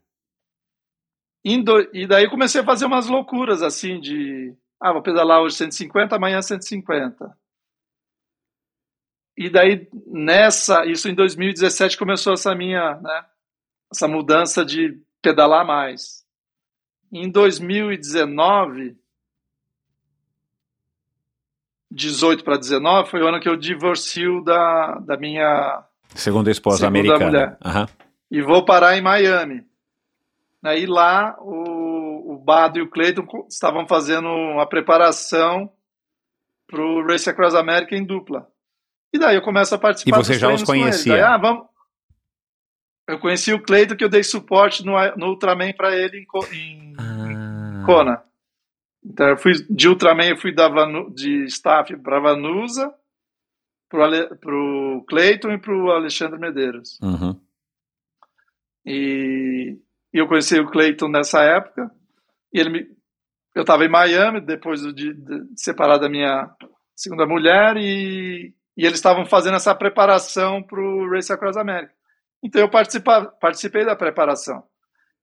Indo, 1.44 1.88
e 1.94 2.08
daí 2.08 2.28
comecei 2.28 2.60
a 2.60 2.64
fazer 2.64 2.84
umas 2.86 3.06
loucuras 3.06 3.62
assim 3.62 4.00
de. 4.00 4.52
Ah, 4.80 4.92
vou 4.92 5.00
pedalar 5.00 5.40
hoje 5.40 5.54
150, 5.54 6.16
amanhã 6.16 6.42
150. 6.42 7.38
E 9.36 9.48
daí, 9.48 9.88
nessa, 10.06 10.84
isso 10.84 11.08
em 11.08 11.14
2017 11.14 11.96
começou 11.96 12.32
essa 12.32 12.52
minha, 12.56 12.96
né, 12.96 13.24
essa 13.92 14.08
mudança 14.08 14.64
de 14.64 15.00
pedalar 15.22 15.64
mais. 15.64 16.26
Em 17.12 17.30
2019, 17.30 18.98
18 21.90 22.42
para 22.42 22.58
19, 22.58 23.08
foi 23.08 23.22
o 23.22 23.28
ano 23.28 23.40
que 23.40 23.48
eu 23.48 23.56
divorcio 23.56 24.42
da, 24.42 24.98
da 24.98 25.16
minha 25.16 25.87
segunda 26.14 26.50
esposa 26.50 26.78
segunda 26.78 27.14
americana. 27.14 27.58
Uhum. 27.64 27.86
E 28.30 28.42
vou 28.42 28.64
parar 28.64 28.96
em 28.96 29.02
Miami. 29.02 29.64
Aí 30.62 30.86
lá 30.86 31.36
o, 31.40 32.34
o 32.34 32.38
Bado 32.38 32.78
e 32.78 32.82
o 32.82 32.90
Cleiton 32.90 33.26
estavam 33.48 33.86
fazendo 33.86 34.28
uma 34.28 34.66
preparação 34.66 35.70
para 36.66 36.82
o 36.82 37.06
Race 37.06 37.28
Across 37.28 37.54
America 37.54 37.96
em 37.96 38.04
dupla. 38.04 38.46
E 39.12 39.18
daí 39.18 39.36
eu 39.36 39.42
começo 39.42 39.74
a 39.74 39.78
participar. 39.78 40.18
E 40.18 40.24
você 40.24 40.34
já 40.34 40.52
os 40.52 40.62
conhecia? 40.62 41.12
Daí, 41.12 41.22
ah, 41.22 41.38
vamos, 41.38 41.68
eu 43.08 43.18
conheci 43.18 43.54
o 43.54 43.62
Cleito 43.62 43.96
que 43.96 44.04
eu 44.04 44.08
dei 44.08 44.22
suporte 44.22 44.84
no, 44.84 44.92
no 45.16 45.28
Ultraman 45.28 45.72
para 45.72 45.96
ele 45.96 46.18
em, 46.18 46.54
em, 46.54 46.94
ah. 46.98 47.82
Kona. 47.86 48.22
Então 49.02 49.28
eu 49.28 49.38
fui 49.38 49.52
de 49.70 49.88
Ultraman, 49.88 50.26
eu 50.26 50.36
fui 50.36 50.54
da 50.54 50.68
Vanu, 50.68 51.10
de 51.14 51.44
staff 51.44 51.96
para 51.96 52.20
Vanusa, 52.20 52.92
pro, 53.88 54.02
Ale, 54.02 54.36
pro 54.36 55.04
Cleiton 55.08 55.52
e 55.52 55.58
pro 55.58 55.90
Alexandre 55.90 56.38
Medeiros. 56.38 56.98
Uhum. 57.00 57.40
E, 58.84 59.78
e, 60.12 60.18
eu 60.18 60.26
conheci 60.26 60.58
o 60.58 60.70
Cleiton 60.70 61.08
nessa 61.08 61.42
época. 61.42 61.90
E 62.52 62.60
ele 62.60 62.70
me, 62.70 62.98
eu 63.54 63.62
estava 63.62 63.84
em 63.84 63.90
Miami 63.90 64.40
depois 64.40 64.80
de, 64.94 65.12
de, 65.12 65.44
separar 65.56 65.98
da 65.98 66.08
minha 66.08 66.50
segunda 66.94 67.26
mulher 67.26 67.76
e, 67.76 68.54
e 68.76 68.84
eles 68.84 68.98
estavam 68.98 69.26
fazendo 69.26 69.56
essa 69.56 69.74
preparação 69.74 70.62
para 70.62 70.80
o 70.80 71.10
Race 71.10 71.32
Across 71.32 71.56
America. 71.56 71.92
Então 72.42 72.62
eu 72.62 72.70
participei 72.70 73.84
da 73.84 73.96
preparação. 73.96 74.62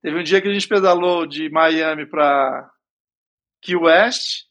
Teve 0.02 0.20
um 0.20 0.24
dia 0.24 0.42
que 0.42 0.48
a 0.48 0.54
gente 0.54 0.68
pedalou 0.68 1.26
de 1.26 1.50
Miami 1.50 2.06
para 2.06 2.70
Key 3.62 3.76
West. 3.76 4.44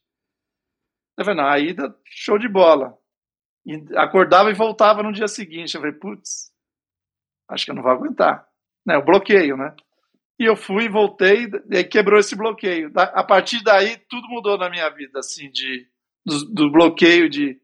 Eu 1.16 1.24
falei, 1.24 1.40
não, 1.40 1.48
a 1.48 1.58
ida, 1.58 1.94
show 2.06 2.38
de 2.38 2.48
bola. 2.48 2.98
E 3.66 3.82
acordava 3.96 4.50
e 4.50 4.54
voltava 4.54 5.02
no 5.02 5.12
dia 5.12 5.28
seguinte. 5.28 5.74
Eu 5.74 5.80
falei, 5.80 5.96
putz, 5.96 6.50
acho 7.48 7.64
que 7.64 7.70
eu 7.70 7.74
não 7.74 7.82
vou 7.82 7.92
aguentar. 7.92 8.46
Né, 8.86 8.96
o 8.96 9.04
bloqueio, 9.04 9.56
né? 9.56 9.74
E 10.38 10.44
eu 10.44 10.56
fui, 10.56 10.88
voltei, 10.88 11.48
e 11.70 11.84
quebrou 11.84 12.18
esse 12.18 12.36
bloqueio. 12.36 12.90
A 12.94 13.22
partir 13.22 13.62
daí, 13.62 13.96
tudo 14.08 14.28
mudou 14.28 14.58
na 14.58 14.68
minha 14.68 14.90
vida, 14.90 15.20
assim, 15.20 15.50
de, 15.50 15.86
do, 16.24 16.44
do 16.46 16.70
bloqueio 16.70 17.30
de... 17.30 17.58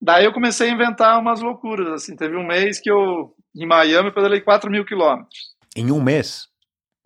Daí 0.00 0.24
eu 0.24 0.32
comecei 0.32 0.68
a 0.68 0.72
inventar 0.72 1.20
umas 1.20 1.40
loucuras, 1.40 1.88
assim. 1.88 2.16
Teve 2.16 2.36
um 2.36 2.46
mês 2.46 2.80
que 2.80 2.90
eu 2.90 3.36
em 3.54 3.66
Miami, 3.66 4.08
eu 4.08 4.14
pedalei 4.14 4.40
4 4.40 4.70
mil 4.70 4.84
quilômetros. 4.84 5.54
Em 5.76 5.90
um 5.92 6.02
mês? 6.02 6.48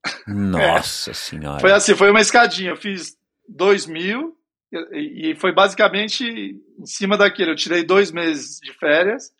Nossa 0.26 1.10
é. 1.10 1.14
senhora. 1.14 1.60
Foi 1.60 1.72
assim, 1.72 1.94
foi 1.94 2.10
uma 2.10 2.20
escadinha. 2.20 2.70
Eu 2.70 2.76
fiz 2.76 3.16
2 3.48 3.86
mil 3.86 4.36
e, 4.72 5.30
e 5.30 5.36
foi 5.36 5.52
basicamente 5.52 6.24
em 6.24 6.86
cima 6.86 7.16
daquele. 7.16 7.50
Eu 7.50 7.56
tirei 7.56 7.84
dois 7.84 8.10
meses 8.10 8.58
de 8.60 8.72
férias, 8.72 9.32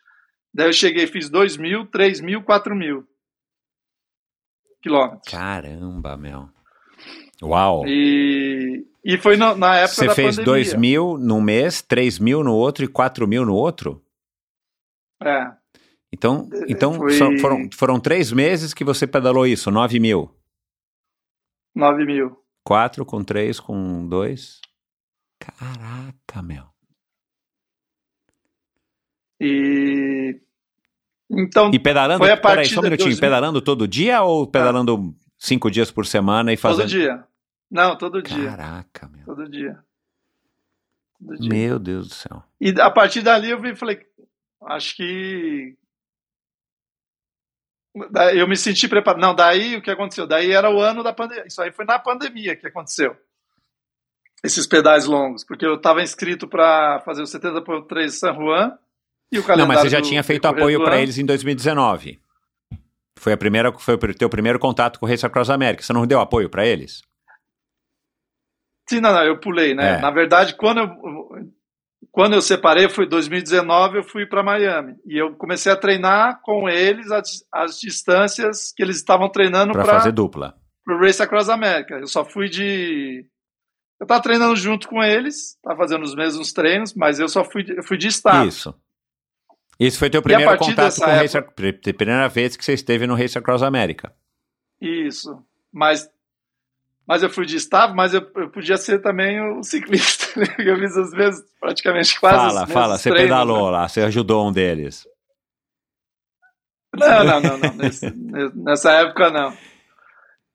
daí 0.53 0.67
eu 0.67 0.73
cheguei, 0.73 1.07
fiz 1.07 1.29
2 1.29 1.57
mil, 1.57 1.85
3 1.87 2.21
mil, 2.21 2.43
4 2.43 2.75
mil 2.75 3.07
quilômetros. 4.81 5.31
Caramba, 5.31 6.17
meu. 6.17 6.49
Uau! 7.41 7.85
E, 7.85 8.85
e 9.03 9.17
foi 9.17 9.37
no, 9.37 9.55
na 9.55 9.75
época 9.75 9.95
Você 9.95 10.07
da 10.07 10.15
fez 10.15 10.37
2 10.37 10.73
mil 10.73 11.17
no 11.17 11.39
mês, 11.41 11.81
3 11.81 12.19
mil 12.19 12.43
no 12.43 12.55
outro 12.55 12.83
e 12.83 12.87
4 12.87 13.27
mil 13.27 13.45
no 13.45 13.53
outro? 13.53 14.03
É. 15.21 15.51
Então, 16.11 16.49
então 16.67 16.93
Foi... 16.93 17.37
foram, 17.37 17.69
foram 17.73 17.99
três 17.99 18.31
meses 18.31 18.73
que 18.73 18.83
você 18.83 19.05
pedalou 19.05 19.45
isso, 19.45 19.69
9 19.69 19.99
mil. 19.99 20.31
9 21.75 22.05
mil. 22.05 22.37
Quatro 22.63 23.05
com 23.05 23.23
três 23.23 23.59
com 23.59 24.07
dois. 24.07 24.59
Caraca, 25.39 26.41
meu. 26.41 26.65
E. 29.39 30.39
Então. 31.29 31.71
E 31.73 31.79
pedalando. 31.79 32.19
Foi 32.19 32.31
a 32.31 32.37
peraí, 32.37 32.65
só 32.67 32.79
um 32.79 32.83
minutinho. 32.83 33.09
2000... 33.09 33.21
Pedalando 33.21 33.61
todo 33.61 33.87
dia 33.87 34.21
ou 34.23 34.47
pedalando 34.47 34.95
ah. 34.95 35.25
cinco 35.37 35.69
dias 35.69 35.91
por 35.91 36.05
semana 36.05 36.51
e 36.51 36.57
fazendo. 36.57 36.89
Todo 36.89 36.89
dia. 36.89 37.27
Não, 37.69 37.97
todo 37.97 38.21
dia. 38.21 38.49
Caraca, 38.49 39.07
meu. 39.09 39.25
Todo 39.25 39.49
dia. 39.49 39.79
Todo 41.19 41.37
dia. 41.37 41.49
Meu 41.49 41.79
Deus 41.79 42.07
do 42.07 42.13
céu. 42.13 42.43
E 42.59 42.69
a 42.79 42.89
partir 42.89 43.21
dali 43.21 43.49
eu 43.49 43.75
falei, 43.75 44.05
acho 44.61 44.95
que 44.95 45.75
eu 48.35 48.47
me 48.47 48.55
senti 48.55 48.87
preparado. 48.87 49.21
Não, 49.21 49.35
daí 49.35 49.75
o 49.75 49.81
que 49.81 49.91
aconteceu? 49.91 50.27
Daí 50.27 50.51
era 50.51 50.69
o 50.69 50.79
ano 50.79 51.03
da 51.03 51.13
pandemia. 51.13 51.47
Isso 51.47 51.61
aí 51.61 51.71
foi 51.71 51.85
na 51.85 51.99
pandemia 51.99 52.55
que 52.55 52.67
aconteceu. 52.67 53.17
Esses 54.47 54.65
pedais 54.65 55.05
longos, 55.05 55.43
porque 55.43 55.65
eu 55.65 55.75
estava 55.75 56.01
inscrito 56.01 56.47
para 56.47 57.01
fazer 57.01 57.21
o 57.21 57.25
70.3 57.25 58.09
San 58.11 58.33
Juan 58.33 58.77
e 59.29 59.39
o 59.39 59.43
calendário. 59.43 59.57
Não, 59.57 59.67
mas 59.67 59.81
você 59.81 59.89
já 59.89 60.01
tinha 60.01 60.23
feito 60.23 60.45
apoio 60.45 60.81
para 60.81 61.01
eles 61.01 61.17
em 61.17 61.25
2019. 61.25 62.17
Foi 63.19 63.33
a 63.33 63.37
primeira, 63.37 63.73
foi 63.73 63.95
o 63.95 64.15
teu 64.15 64.29
primeiro 64.29 64.57
contato 64.57 64.99
com 64.99 65.05
o 65.05 65.09
Race 65.09 65.25
Across 65.25 65.49
America. 65.49 65.83
Você 65.83 65.91
não 65.91 66.07
deu 66.07 66.21
apoio 66.21 66.49
para 66.49 66.65
eles? 66.65 67.01
Sim, 68.89 69.01
não, 69.01 69.11
não, 69.11 69.23
eu 69.23 69.37
pulei, 69.37 69.75
né? 69.75 69.97
É. 69.97 69.99
Na 69.99 70.11
verdade, 70.11 70.55
quando 70.55 70.79
eu, 70.79 70.89
quando 72.09 72.35
eu 72.35 72.41
separei, 72.41 72.87
foi 72.87 73.05
2019, 73.05 73.97
eu 73.97 74.03
fui 74.03 74.25
para 74.25 74.41
Miami. 74.41 74.95
E 75.05 75.21
eu 75.21 75.35
comecei 75.35 75.69
a 75.69 75.75
treinar 75.75 76.39
com 76.41 76.69
eles 76.69 77.11
as, 77.11 77.43
as 77.51 77.77
distâncias 77.81 78.71
que 78.73 78.81
eles 78.81 78.95
estavam 78.95 79.29
treinando 79.29 79.73
para 79.73 79.83
fazer 79.83 80.13
dupla. 80.13 80.55
Para 80.85 80.95
o 80.95 80.99
Race 81.01 81.21
Across 81.21 81.49
America. 81.49 81.95
Eu 81.95 82.07
só 82.07 82.23
fui 82.23 82.47
de. 82.47 83.25
Eu 83.99 84.03
estava 84.03 84.21
treinando 84.21 84.55
junto 84.55 84.87
com 84.87 85.03
eles, 85.03 85.55
estava 85.55 85.75
fazendo 85.75 86.03
os 86.03 86.13
mesmos 86.13 86.53
treinos, 86.53 86.93
mas 86.93 87.19
eu 87.19 87.27
só 87.27 87.43
fui, 87.43 87.65
eu 87.67 87.83
fui 87.83 87.97
de 87.97 88.07
staff. 88.07 88.47
Isso. 88.47 88.75
Isso 89.79 89.99
foi 89.99 90.09
teu 90.09 90.21
primeiro 90.21 90.57
contato 90.57 90.95
com 90.95 91.03
o 91.03 91.05
Race 91.05 91.37
época... 91.37 91.73
Primeira 91.93 92.27
vez 92.27 92.55
que 92.55 92.65
você 92.65 92.73
esteve 92.73 93.05
no 93.05 93.15
Race 93.15 93.37
Across 93.37 93.63
America. 93.63 94.13
Isso. 94.81 95.43
Mas 95.71 96.09
mas 97.07 97.23
eu 97.23 97.29
fui 97.29 97.45
de 97.45 97.55
staff, 97.55 97.93
mas 97.95 98.13
eu, 98.13 98.29
eu 98.35 98.49
podia 98.49 98.75
ser 98.75 98.99
também 98.99 99.39
o 99.39 99.63
ciclista. 99.63 100.27
Né? 100.37 100.45
Eu 100.59 100.77
fiz 100.77 100.97
as 100.97 101.11
vezes 101.11 101.43
praticamente 101.59 102.19
quase. 102.19 102.35
Fala, 102.35 102.67
fala, 102.67 102.97
você 102.97 103.09
treinos, 103.09 103.31
pedalou 103.31 103.67
né? 103.67 103.71
lá, 103.71 103.87
você 103.87 104.01
ajudou 104.01 104.47
um 104.47 104.51
deles. 104.51 105.07
Não, 106.93 107.23
não, 107.23 107.39
não, 107.39 107.57
não. 107.57 107.73
Nesse, 107.75 108.11
nessa 108.53 108.91
época 108.91 109.31
não. 109.31 109.55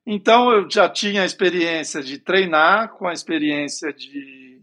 Então 0.05 0.51
eu 0.51 0.69
já 0.69 0.89
tinha 0.89 1.21
a 1.21 1.25
experiência 1.25 2.01
de 2.03 2.17
treinar, 2.17 2.89
com 2.93 3.07
a 3.07 3.13
experiência 3.13 3.93
de 3.93 4.61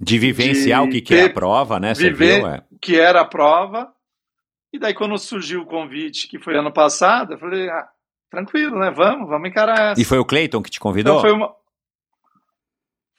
De 0.00 0.18
vivenciar 0.18 0.82
De 0.82 0.88
o 0.88 0.92
que, 0.92 1.00
que 1.02 1.14
é 1.14 1.24
a 1.24 1.32
prova, 1.32 1.78
né? 1.78 1.94
Você 1.94 2.10
viver- 2.10 2.38
viu? 2.40 2.46
É. 2.48 2.64
que 2.80 2.98
era 2.98 3.20
a 3.20 3.24
prova. 3.24 3.92
E 4.72 4.78
daí 4.78 4.94
quando 4.94 5.16
surgiu 5.18 5.62
o 5.62 5.66
convite, 5.66 6.26
que 6.26 6.38
foi 6.38 6.56
ano 6.56 6.72
passado, 6.72 7.34
eu 7.34 7.38
falei, 7.38 7.68
ah, 7.68 7.88
tranquilo, 8.30 8.78
né? 8.78 8.90
Vamos, 8.90 9.28
vamos 9.28 9.48
encarar 9.48 9.92
essa. 9.92 10.00
E 10.00 10.04
foi 10.04 10.18
o 10.18 10.24
Cleiton 10.24 10.62
que 10.62 10.70
te 10.70 10.80
convidou? 10.80 11.18
Então 11.18 11.28
foi 11.28 11.32
uma. 11.32 11.54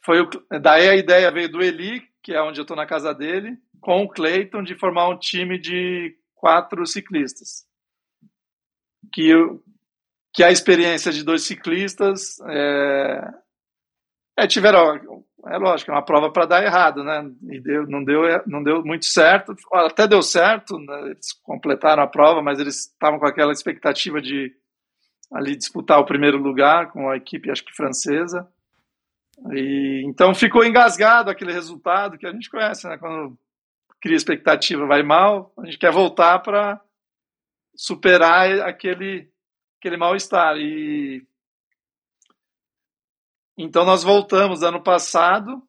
Foi 0.04 0.22
o... 0.22 0.30
Daí 0.62 0.90
a 0.90 0.96
ideia 0.96 1.32
veio 1.32 1.50
do 1.52 1.64
Eli, 1.64 2.04
que 2.22 2.34
é 2.34 2.42
onde 2.42 2.60
eu 2.60 2.64
estou 2.64 2.76
na 2.78 2.86
casa 2.86 3.14
dele, 3.14 3.58
com 3.80 4.04
o 4.04 4.10
Cleiton, 4.10 4.64
de 4.64 4.76
formar 4.78 5.08
um 5.10 5.18
time 5.18 5.58
de 5.58 6.16
quatro 6.34 6.86
ciclistas. 6.86 7.66
Que, 9.14 9.30
eu... 9.30 9.64
que 10.36 10.44
a 10.44 10.52
experiência 10.52 11.12
de 11.12 11.24
dois 11.24 11.44
ciclistas 11.44 12.40
é, 12.48 13.34
é 14.38 14.48
tiveram. 14.48 15.24
É 15.48 15.58
lógico, 15.58 15.92
é 15.92 15.94
uma 15.94 16.04
prova 16.04 16.32
para 16.32 16.48
dar 16.48 16.64
errado, 16.64 17.04
né? 17.04 17.24
E 17.52 17.60
deu, 17.60 17.86
não, 17.88 18.04
deu, 18.04 18.24
não 18.48 18.64
deu 18.64 18.84
muito 18.84 19.06
certo. 19.06 19.56
Até 19.72 20.08
deu 20.08 20.22
certo, 20.24 20.78
né? 20.80 21.12
eles 21.12 21.34
completaram 21.44 22.02
a 22.02 22.08
prova, 22.08 22.42
mas 22.42 22.60
eles 22.60 22.88
estavam 22.88 23.20
com 23.20 23.28
aquela 23.28 23.52
expectativa 23.52 24.20
de 24.20 24.52
ali 25.32 25.56
disputar 25.56 26.00
o 26.00 26.06
primeiro 26.06 26.38
lugar 26.38 26.92
com 26.92 27.10
a 27.10 27.16
equipe, 27.16 27.52
acho 27.52 27.64
que 27.64 27.76
francesa. 27.76 28.48
E, 29.52 30.04
então 30.06 30.34
ficou 30.34 30.66
engasgado 30.66 31.30
aquele 31.30 31.54
resultado 31.54 32.18
que 32.18 32.26
a 32.26 32.32
gente 32.32 32.50
conhece, 32.50 32.88
né? 32.88 32.98
Quando 32.98 33.38
cria 34.02 34.16
expectativa, 34.16 34.86
vai 34.86 35.04
mal, 35.04 35.54
a 35.60 35.66
gente 35.66 35.78
quer 35.78 35.92
voltar 35.92 36.40
para 36.40 36.82
superar 37.76 38.62
aquele, 38.62 39.30
aquele 39.86 39.98
mal-estar. 39.98 40.58
E 40.58 41.24
então 43.56 43.86
nós 43.86 44.04
voltamos 44.04 44.64
ano 44.64 44.82
passado. 44.82 45.62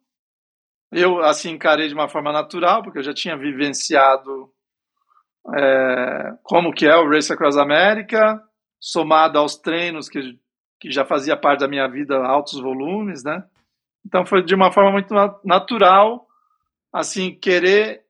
Eu 0.90 1.22
assim 1.22 1.50
encarei 1.50 1.88
de 1.88 1.94
uma 1.94 2.08
forma 2.08 2.32
natural, 2.32 2.82
porque 2.82 2.98
eu 2.98 3.02
já 3.02 3.12
tinha 3.12 3.36
vivenciado 3.36 4.50
é, 5.54 6.32
como 6.42 6.72
que 6.72 6.86
é 6.86 6.96
o 6.96 7.08
Race 7.08 7.30
Across 7.30 7.58
America, 7.58 8.42
somado 8.80 9.38
aos 9.38 9.56
treinos 9.56 10.08
que, 10.08 10.38
que 10.80 10.90
já 10.90 11.04
fazia 11.04 11.36
parte 11.36 11.60
da 11.60 11.68
minha 11.68 11.86
vida, 11.86 12.16
altos 12.16 12.58
volumes, 12.58 13.22
né? 13.22 13.44
Então 14.04 14.24
foi 14.24 14.42
de 14.42 14.54
uma 14.54 14.72
forma 14.72 14.92
muito 14.92 15.12
natural, 15.44 16.26
assim, 16.92 17.34
querer 17.34 18.04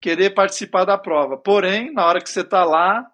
querer 0.00 0.34
participar 0.34 0.84
da 0.84 0.96
prova. 0.96 1.36
Porém, 1.38 1.92
na 1.92 2.06
hora 2.06 2.20
que 2.20 2.28
você 2.28 2.42
está 2.42 2.64
lá, 2.64 3.10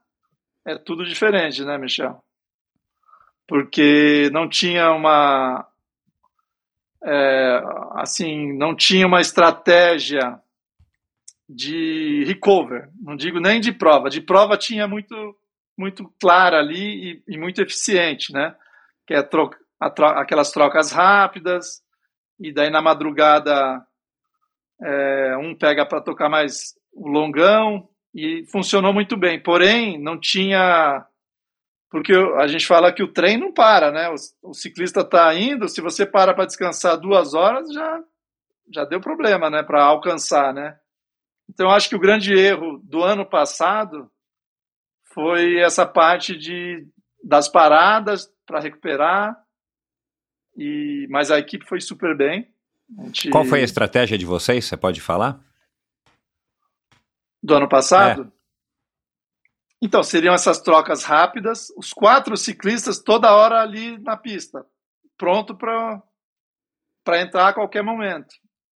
é 0.65 0.77
tudo 0.77 1.05
diferente, 1.05 1.65
né, 1.65 1.77
Michel? 1.79 2.23
Porque 3.47 4.31
não 4.33 4.49
tinha 4.49 4.93
uma 4.93 5.67
é, 7.05 7.63
assim, 7.93 8.57
não 8.57 8.75
tinha 8.75 9.07
uma 9.07 9.21
estratégia 9.21 10.41
de 11.49 12.25
recover, 12.25 12.89
não 13.01 13.17
digo 13.17 13.41
nem 13.41 13.61
de 13.61 13.73
prova. 13.73 14.09
De 14.09 14.21
prova 14.21 14.57
tinha 14.57 14.87
muito 14.87 15.37
muito 15.77 16.13
clara 16.21 16.59
ali 16.59 17.23
e, 17.27 17.35
e 17.35 17.39
muito 17.39 17.61
eficiente, 17.61 18.33
né? 18.33 18.55
Que 19.07 19.15
é 19.15 19.29
aquelas 20.17 20.53
trocas 20.53 20.93
rápidas 20.93 21.83
e 22.39 22.53
daí 22.53 22.71
na 22.71 22.81
madrugada 22.81 23.85
é, 24.81 25.37
um 25.39 25.57
pega 25.57 25.85
para 25.85 26.01
tocar 26.01 26.29
mais 26.29 26.75
o 26.93 27.09
longão 27.09 27.89
e 28.15 28.45
funcionou 28.47 28.93
muito 28.93 29.17
bem. 29.17 29.43
Porém, 29.43 29.99
não 29.99 30.19
tinha 30.19 31.07
porque 31.93 32.15
a 32.15 32.47
gente 32.47 32.67
fala 32.67 32.91
que 32.91 33.03
o 33.03 33.13
trem 33.13 33.37
não 33.37 33.53
para, 33.53 33.93
né? 33.93 34.09
O, 34.09 34.51
o 34.51 34.55
ciclista 34.55 35.01
está 35.01 35.35
indo, 35.35 35.69
se 35.69 35.83
você 35.83 36.07
para 36.07 36.33
para 36.33 36.47
descansar 36.47 36.99
duas 36.99 37.35
horas, 37.35 37.71
já 37.71 38.03
já 38.73 38.85
deu 38.87 38.99
problema, 38.99 39.51
né? 39.51 39.63
Para 39.63 39.85
alcançar, 39.85 40.55
né? 40.55 40.79
Então, 41.51 41.71
acho 41.71 41.91
que 41.91 41.97
o 41.97 42.01
grande 42.01 42.33
erro 42.33 42.81
do 42.83 43.03
ano 43.03 43.27
passado 43.27 44.11
foi 45.13 45.59
essa 45.59 45.85
parte 45.85 46.35
de 46.35 46.87
das 47.23 47.47
paradas 47.47 48.27
para 48.47 48.61
recuperar. 48.61 49.37
E 50.57 51.07
mas 51.11 51.31
a 51.31 51.39
equipe 51.39 51.67
foi 51.67 51.81
super 51.81 52.17
bem. 52.17 52.49
Gente... 53.05 53.29
Qual 53.29 53.45
foi 53.45 53.61
a 53.61 53.65
estratégia 53.65 54.17
de 54.17 54.25
vocês? 54.25 54.65
Você 54.65 54.79
pode 54.79 55.01
falar? 55.03 55.39
Do 57.43 57.55
ano 57.55 57.69
passado? 57.69 58.23
É. 58.23 58.43
Então, 59.83 60.03
seriam 60.03 60.33
essas 60.33 60.61
trocas 60.61 61.03
rápidas, 61.03 61.73
os 61.77 61.93
quatro 61.93 62.37
ciclistas 62.37 63.01
toda 63.01 63.35
hora 63.35 63.61
ali 63.61 63.99
na 63.99 64.17
pista, 64.17 64.65
pronto 65.19 65.57
para 65.57 67.21
entrar 67.21 67.49
a 67.49 67.53
qualquer 67.53 67.83
momento. 67.83 68.33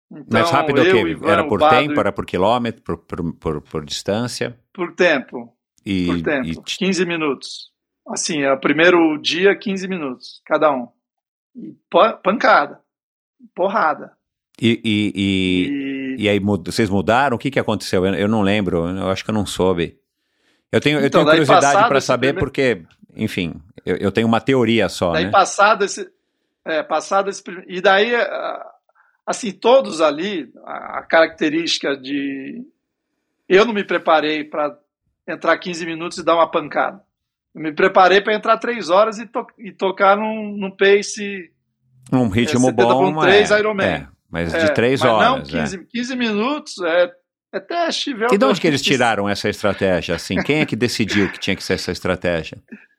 Então, 0.10 0.40
Mas 0.42 0.50
rápido 0.50 0.82
eu, 0.82 1.02
o 1.02 1.04
quê? 1.06 1.12
Ivan, 1.12 1.32
era 1.32 1.48
por 1.48 1.60
tempo, 1.60 2.00
era 2.00 2.12
por 2.12 2.26
quilômetro, 2.26 2.82
por, 2.84 2.98
por, 3.00 3.34
por, 3.34 3.62
por 3.62 3.86
distância? 3.86 4.58
Por 4.72 4.96
tempo. 4.96 5.54
E, 5.86 6.06
por 6.06 6.22
tempo, 6.22 6.48
e... 6.48 6.56
15 6.56 7.06
minutos. 7.06 7.74
Assim, 8.08 8.42
é 8.42 8.54
o 8.54 8.60
primeiro 8.60 9.18
dia, 9.18 9.58
15 9.58 9.88
minutos, 9.88 10.42
cada 10.46 10.72
um. 10.72 10.88
E 11.56 11.76
pancada, 12.24 12.80
porrada. 13.54 14.16
E, 14.62 14.80
e, 14.84 15.12
e, 15.16 15.93
e... 16.18 16.30
aí 16.30 16.40
vocês 16.40 16.90
mudaram? 16.90 17.36
O 17.36 17.40
que, 17.40 17.52
que 17.52 17.60
aconteceu? 17.60 18.06
Eu, 18.06 18.14
eu 18.14 18.28
não 18.28 18.42
lembro, 18.42 18.88
eu 18.88 19.10
acho 19.10 19.24
que 19.24 19.30
eu 19.30 19.34
não 19.34 19.46
soube. 19.46 19.98
Eu 20.72 20.82
tenho, 20.82 21.00
eu 21.00 21.06
então, 21.06 21.24
tenho 21.24 21.46
curiosidade 21.46 21.88
para 21.88 22.02
saber 22.02 22.34
primeiro... 22.34 22.40
porque, 22.40 22.82
enfim, 23.16 23.62
eu, 23.86 23.98
eu, 23.98 24.12
tenho 24.12 24.28
uma 24.28 24.42
teoria 24.42 24.90
só, 24.90 25.14
daí 25.14 25.26
né? 25.26 25.32
passado 25.32 25.86
esse, 25.86 26.10
é, 26.66 26.82
passado 26.82 27.30
esse 27.30 27.44
e 27.68 27.80
daí 27.80 28.12
assim 29.26 29.52
todos 29.52 30.02
ali 30.02 30.52
a 30.66 31.04
característica 31.04 31.96
de 31.96 32.66
eu 33.48 33.66
não 33.66 33.74
me 33.74 33.84
preparei 33.84 34.44
para 34.44 34.76
entrar 35.28 35.58
15 35.58 35.86
minutos 35.86 36.18
e 36.18 36.24
dar 36.24 36.36
uma 36.36 36.50
pancada. 36.50 37.02
Eu 37.54 37.62
me 37.62 37.72
preparei 37.72 38.20
para 38.20 38.34
entrar 38.34 38.58
3 38.58 38.90
horas 38.90 39.20
e, 39.20 39.28
to 39.28 39.46
e 39.60 39.72
tocar 39.72 40.18
num, 40.18 40.58
num 40.58 40.72
pace 40.72 41.52
um 42.12 42.30
ritmo 42.30 42.70
é, 42.70 42.72
bom, 42.72 43.20
3 43.20 43.52
é, 43.52 43.60
Ironman. 43.60 43.86
É, 43.86 44.08
mas 44.34 44.52
de 44.52 44.74
3 44.74 45.00
mas 45.00 45.10
horas. 45.10 45.52
Não, 45.54 45.62
15, 45.62 45.86
15 45.86 46.16
minutos 46.16 46.82
é 46.82 47.12
é 47.54 47.60
teste, 47.60 48.10
E 48.10 48.38
de 48.38 48.46
onde 48.46 48.60
que 48.60 48.66
eles 48.66 48.82
tiraram 48.82 49.30
essa 49.30 49.48
estratégia? 49.48 50.16
Assim, 50.16 50.42
quem 50.42 50.62
é 50.62 50.66
que 50.66 50.76
decidiu 50.76 51.32
que 51.32 51.40
tinha 51.40 51.56
que 51.56 51.64
ser 51.64 51.74
essa 51.74 51.92
estratégia? 51.92 52.58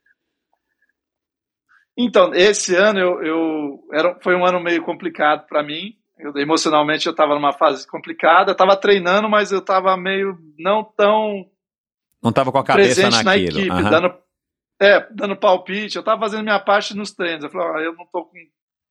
Então, 1.97 2.35
esse 2.35 2.75
ano 2.75 2.99
eu, 2.99 3.23
eu 3.23 3.89
era, 3.93 4.19
foi 4.21 4.35
um 4.35 4.45
ano 4.45 4.59
meio 4.59 4.83
complicado 4.83 5.47
para 5.47 5.63
mim. 5.63 5.95
Eu, 6.19 6.37
emocionalmente 6.37 7.07
eu 7.07 7.13
estava 7.13 7.37
numa 7.37 7.53
fase 7.53 7.87
complicada. 7.87 8.51
Estava 8.51 8.77
treinando, 8.77 9.29
mas 9.29 9.53
eu 9.53 9.61
estava 9.61 9.97
meio 9.97 10.37
não 10.59 10.83
tão 10.83 11.49
não 12.21 12.31
estava 12.31 12.51
com 12.51 12.59
a 12.59 12.65
cabeça 12.65 13.01
presente 13.01 13.25
naquilo. 13.25 13.45
na 13.45 13.61
equipe, 13.61 13.71
uhum. 13.71 13.91
dando 13.91 14.15
é, 14.81 15.07
dando 15.13 15.37
palpite. 15.37 15.95
Eu 15.95 16.01
estava 16.01 16.21
fazendo 16.21 16.43
minha 16.43 16.59
parte 16.59 16.97
nos 16.97 17.13
treinos. 17.13 17.45
Eu 17.45 17.51
falei, 17.51 17.69
ah, 17.69 17.85
eu 17.85 17.95
não 17.95 18.07
tô 18.07 18.25
com, 18.25 18.39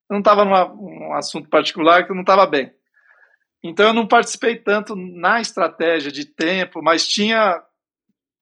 não 0.10 0.20
estava 0.20 0.46
num 0.46 1.14
assunto 1.14 1.50
particular 1.50 2.06
que 2.06 2.12
eu 2.12 2.16
não 2.16 2.22
estava 2.24 2.46
bem. 2.46 2.74
Então 3.64 3.88
eu 3.88 3.94
não 3.94 4.08
participei 4.08 4.58
tanto 4.58 4.96
na 4.96 5.40
estratégia 5.40 6.12
de 6.12 6.26
tempo, 6.26 6.82
mas 6.82 7.08
tinha 7.08 7.64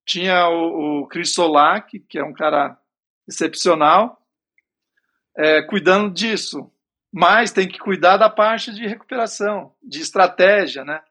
tinha 0.06 0.50
o, 0.50 1.02
o 1.02 1.08
Chris 1.08 1.34
Solak, 1.34 2.00
que 2.00 2.18
é 2.18 2.24
um 2.24 2.34
cara 2.34 2.78
excepcional, 3.28 4.20
é, 5.38 5.62
cuidando 5.62 6.12
disso. 6.12 6.72
Mas 7.14 7.52
tem 7.52 7.68
que 7.68 7.78
cuidar 7.78 8.18
da 8.18 8.30
parte 8.30 8.74
de 8.74 8.88
recuperação, 8.88 9.74
de 9.84 10.02
estratégia, 10.02 10.84
né? 10.84 11.02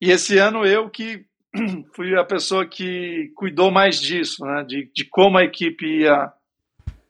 E 0.00 0.10
esse 0.10 0.38
ano 0.38 0.66
eu 0.66 0.90
que 0.90 1.24
fui 1.94 2.18
a 2.18 2.24
pessoa 2.24 2.66
que 2.66 3.30
cuidou 3.36 3.70
mais 3.70 4.00
disso, 4.00 4.44
né? 4.44 4.64
De, 4.64 4.90
de 4.94 5.04
como 5.04 5.38
a 5.38 5.44
equipe 5.44 6.00
ia, 6.00 6.32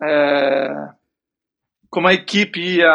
é, 0.02 0.88
como 1.92 2.08
a 2.08 2.14
equipe 2.14 2.58
ia 2.58 2.88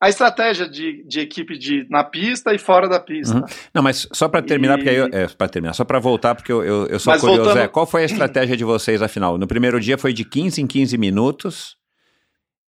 a 0.00 0.08
estratégia 0.08 0.66
de, 0.66 1.04
de 1.06 1.20
equipe 1.20 1.58
de, 1.58 1.86
na 1.90 2.02
pista 2.02 2.54
e 2.54 2.58
fora 2.58 2.88
da 2.88 2.98
pista. 2.98 3.36
Uhum. 3.36 3.44
Não, 3.74 3.82
mas 3.82 4.08
só 4.12 4.28
para 4.28 4.40
terminar, 4.40 4.74
e... 4.74 4.76
porque 4.78 4.88
aí 4.88 4.96
eu, 4.96 5.08
é, 5.12 5.28
para 5.28 5.48
terminar, 5.48 5.74
só 5.74 5.84
para 5.84 5.98
voltar, 5.98 6.34
porque 6.34 6.50
eu, 6.50 6.64
eu, 6.64 6.86
eu 6.86 6.98
sou 6.98 7.12
mas 7.12 7.20
curioso, 7.20 7.44
voltando... 7.44 7.62
é, 7.62 7.68
qual 7.68 7.84
foi 7.84 8.02
a 8.02 8.06
estratégia 8.06 8.56
de 8.56 8.64
vocês, 8.64 9.02
afinal? 9.02 9.36
No 9.36 9.46
primeiro 9.46 9.78
dia 9.78 9.98
foi 9.98 10.14
de 10.14 10.24
15 10.24 10.62
em 10.62 10.66
15 10.66 10.96
minutos, 10.96 11.76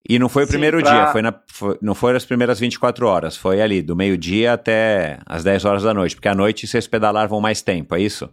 e 0.09 0.19
não 0.19 0.27
foi 0.27 0.43
o 0.43 0.45
Sim, 0.45 0.51
primeiro 0.51 0.81
pra... 0.81 0.91
dia, 0.91 1.11
foi 1.13 1.21
na, 1.21 1.33
foi, 1.47 1.77
não 1.81 1.95
foram 1.95 2.17
as 2.17 2.25
primeiras 2.25 2.59
24 2.59 3.07
horas, 3.07 3.37
foi 3.37 3.61
ali, 3.61 3.81
do 3.81 3.95
meio-dia 3.95 4.51
até 4.51 5.19
as 5.25 5.41
10 5.41 5.63
horas 5.63 5.83
da 5.83 5.93
noite, 5.93 6.15
porque 6.15 6.27
à 6.27 6.35
noite 6.35 6.67
vocês 6.67 6.85
pedalavam 6.85 7.39
mais 7.39 7.61
tempo, 7.61 7.95
é 7.95 8.01
isso? 8.01 8.29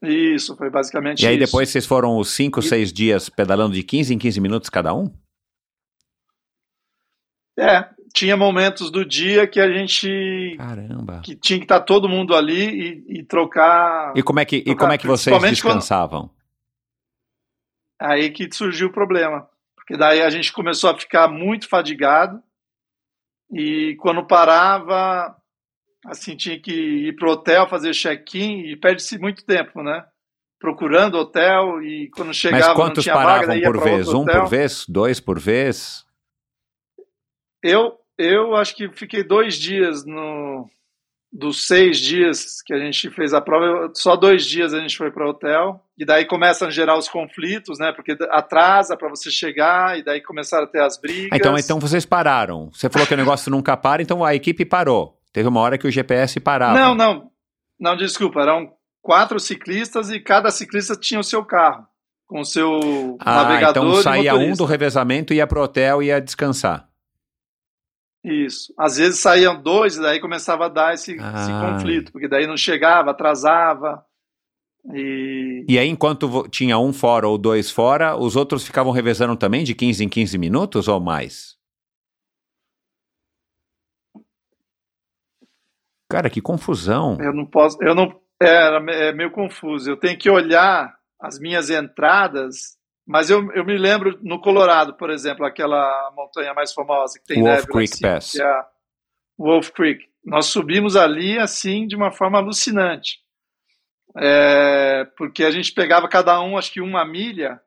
Isso, 0.00 0.54
foi 0.56 0.70
basicamente 0.70 1.18
isso. 1.18 1.26
E 1.26 1.28
aí 1.28 1.38
depois 1.38 1.70
vocês 1.70 1.84
foram 1.84 2.18
os 2.18 2.28
5, 2.28 2.62
6 2.62 2.92
dias 2.92 3.28
pedalando 3.28 3.74
de 3.74 3.82
15 3.82 4.14
em 4.14 4.18
15 4.18 4.40
minutos 4.40 4.70
cada 4.70 4.94
um? 4.94 5.10
É, 7.58 7.88
tinha 8.12 8.36
momentos 8.36 8.90
do 8.90 9.04
dia 9.04 9.46
que 9.46 9.60
a 9.60 9.70
gente 9.70 10.54
Caramba. 10.58 11.20
que 11.24 11.34
tinha 11.34 11.58
que 11.58 11.64
estar 11.64 11.80
todo 11.80 12.08
mundo 12.08 12.34
ali 12.34 13.04
e, 13.08 13.20
e 13.20 13.22
trocar 13.24 14.12
e 14.14 14.22
como 14.22 14.40
é 14.40 14.44
que 14.44 14.62
e 14.66 14.74
como 14.74 14.92
é 14.92 14.98
que 14.98 15.06
vocês 15.06 15.40
descansavam 15.42 16.28
quando... 16.28 16.36
Aí 17.98 18.30
que 18.30 18.48
surgiu 18.52 18.88
o 18.88 18.92
problema. 18.92 19.48
Porque 19.74 19.96
daí 19.96 20.22
a 20.22 20.30
gente 20.30 20.52
começou 20.52 20.90
a 20.90 20.98
ficar 20.98 21.28
muito 21.28 21.68
fadigado 21.68 22.42
e 23.52 23.96
quando 24.00 24.26
parava, 24.26 25.36
assim, 26.06 26.36
tinha 26.36 26.58
que 26.58 26.72
ir 26.72 27.16
pro 27.16 27.30
hotel 27.30 27.68
fazer 27.68 27.92
check-in 27.92 28.66
e 28.66 28.76
perde-se 28.76 29.18
muito 29.18 29.44
tempo, 29.44 29.82
né? 29.82 30.04
Procurando 30.58 31.18
hotel 31.18 31.82
e 31.82 32.10
quando 32.10 32.34
chegava 32.34 32.68
Mas 32.68 32.74
quantos 32.74 33.04
paravam 33.06 33.60
por 33.60 33.82
vez? 33.82 34.08
Um 34.08 34.24
por 34.24 34.48
vez? 34.48 34.84
Dois 34.88 35.20
por 35.20 35.38
vez? 35.38 36.05
Eu, 37.62 37.92
eu 38.18 38.54
acho 38.54 38.74
que 38.74 38.88
fiquei 38.90 39.22
dois 39.22 39.54
dias 39.54 40.04
no 40.04 40.68
dos 41.32 41.66
seis 41.66 41.98
dias 41.98 42.62
que 42.64 42.72
a 42.72 42.78
gente 42.78 43.10
fez 43.10 43.34
a 43.34 43.40
prova, 43.40 43.90
só 43.94 44.16
dois 44.16 44.46
dias 44.46 44.72
a 44.72 44.80
gente 44.80 44.96
foi 44.96 45.10
para 45.10 45.26
o 45.26 45.30
hotel 45.30 45.82
e 45.98 46.04
daí 46.04 46.24
começam 46.24 46.68
a 46.68 46.70
gerar 46.70 46.96
os 46.96 47.08
conflitos, 47.08 47.78
né? 47.78 47.92
Porque 47.92 48.16
atrasa 48.30 48.96
para 48.96 49.08
você 49.08 49.30
chegar 49.30 49.98
e 49.98 50.02
daí 50.02 50.22
começaram 50.22 50.64
a 50.64 50.66
ter 50.66 50.80
as 50.80 50.98
brigas. 50.98 51.30
Ah, 51.32 51.36
então, 51.36 51.58
então 51.58 51.78
vocês 51.78 52.06
pararam. 52.06 52.70
Você 52.72 52.88
falou 52.88 53.06
que 53.06 53.12
o 53.12 53.16
negócio 53.16 53.50
nunca 53.50 53.76
para, 53.76 54.00
então 54.02 54.24
a 54.24 54.34
equipe 54.34 54.64
parou. 54.64 55.18
Teve 55.32 55.48
uma 55.48 55.60
hora 55.60 55.76
que 55.76 55.86
o 55.86 55.90
GPS 55.90 56.40
parava. 56.40 56.78
Não, 56.78 56.94
não, 56.94 57.30
não, 57.78 57.96
desculpa, 57.96 58.40
eram 58.40 58.72
quatro 59.02 59.38
ciclistas 59.38 60.10
e 60.10 60.18
cada 60.18 60.50
ciclista 60.50 60.96
tinha 60.96 61.20
o 61.20 61.24
seu 61.24 61.44
carro 61.44 61.86
com 62.26 62.40
o 62.40 62.44
seu 62.44 63.16
Ah, 63.20 63.42
navegador 63.42 63.84
então 63.84 64.02
saía 64.02 64.34
um 64.34 64.52
do 64.52 64.64
revezamento 64.64 65.32
e 65.32 65.36
ia 65.36 65.46
pro 65.46 65.62
hotel 65.62 66.02
e 66.02 66.06
ia 66.06 66.20
descansar. 66.20 66.88
Isso. 68.28 68.74
Às 68.76 68.96
vezes 68.96 69.20
saíam 69.20 69.62
dois 69.62 69.96
e 69.96 70.02
daí 70.02 70.18
começava 70.18 70.66
a 70.66 70.68
dar 70.68 70.92
esse, 70.94 71.12
esse 71.12 71.22
Ah. 71.22 71.72
conflito, 71.74 72.10
porque 72.10 72.26
daí 72.26 72.44
não 72.44 72.56
chegava, 72.56 73.12
atrasava. 73.12 74.04
E 74.92 75.64
E 75.68 75.78
aí, 75.78 75.88
enquanto 75.88 76.48
tinha 76.48 76.76
um 76.78 76.92
fora 76.92 77.28
ou 77.28 77.38
dois 77.38 77.70
fora, 77.70 78.16
os 78.16 78.34
outros 78.34 78.64
ficavam 78.66 78.90
revezando 78.92 79.36
também 79.36 79.62
de 79.62 79.74
15 79.76 80.02
em 80.04 80.08
15 80.08 80.36
minutos 80.38 80.88
ou 80.88 80.98
mais? 81.00 81.54
Cara, 86.08 86.30
que 86.30 86.40
confusão. 86.40 87.18
eu 87.20 87.32
não 87.32 87.44
posso, 87.46 87.82
eu 87.82 87.94
não 87.94 88.20
era 88.40 88.78
é 88.92 89.12
meio 89.12 89.30
confuso. 89.30 89.90
Eu 89.90 89.96
tenho 89.96 90.18
que 90.18 90.30
olhar 90.30 90.94
as 91.20 91.38
minhas 91.38 91.68
entradas, 91.70 92.75
mas 93.06 93.30
eu, 93.30 93.50
eu 93.52 93.64
me 93.64 93.78
lembro 93.78 94.18
no 94.22 94.40
Colorado, 94.40 94.94
por 94.94 95.10
exemplo, 95.10 95.44
aquela 95.46 96.10
montanha 96.16 96.52
mais 96.52 96.72
famosa 96.72 97.18
que 97.18 97.26
tem 97.26 97.36
Wolf 97.42 97.50
neve 97.50 97.66
lá 97.66 97.72
Creek 97.72 97.96
cima, 97.96 98.12
Pass. 98.14 98.32
que 98.32 98.42
é 98.42 98.44
a 98.44 98.66
Wolf 99.38 99.70
Creek. 99.70 100.04
Nós 100.24 100.46
subimos 100.46 100.96
ali 100.96 101.38
assim 101.38 101.86
de 101.86 101.94
uma 101.94 102.10
forma 102.10 102.38
alucinante. 102.38 103.18
É, 104.18 105.06
porque 105.16 105.44
a 105.44 105.50
gente 105.50 105.72
pegava 105.72 106.08
cada 106.08 106.40
um, 106.40 106.56
acho 106.56 106.72
que 106.72 106.80
uma 106.80 107.04
milha 107.04 107.60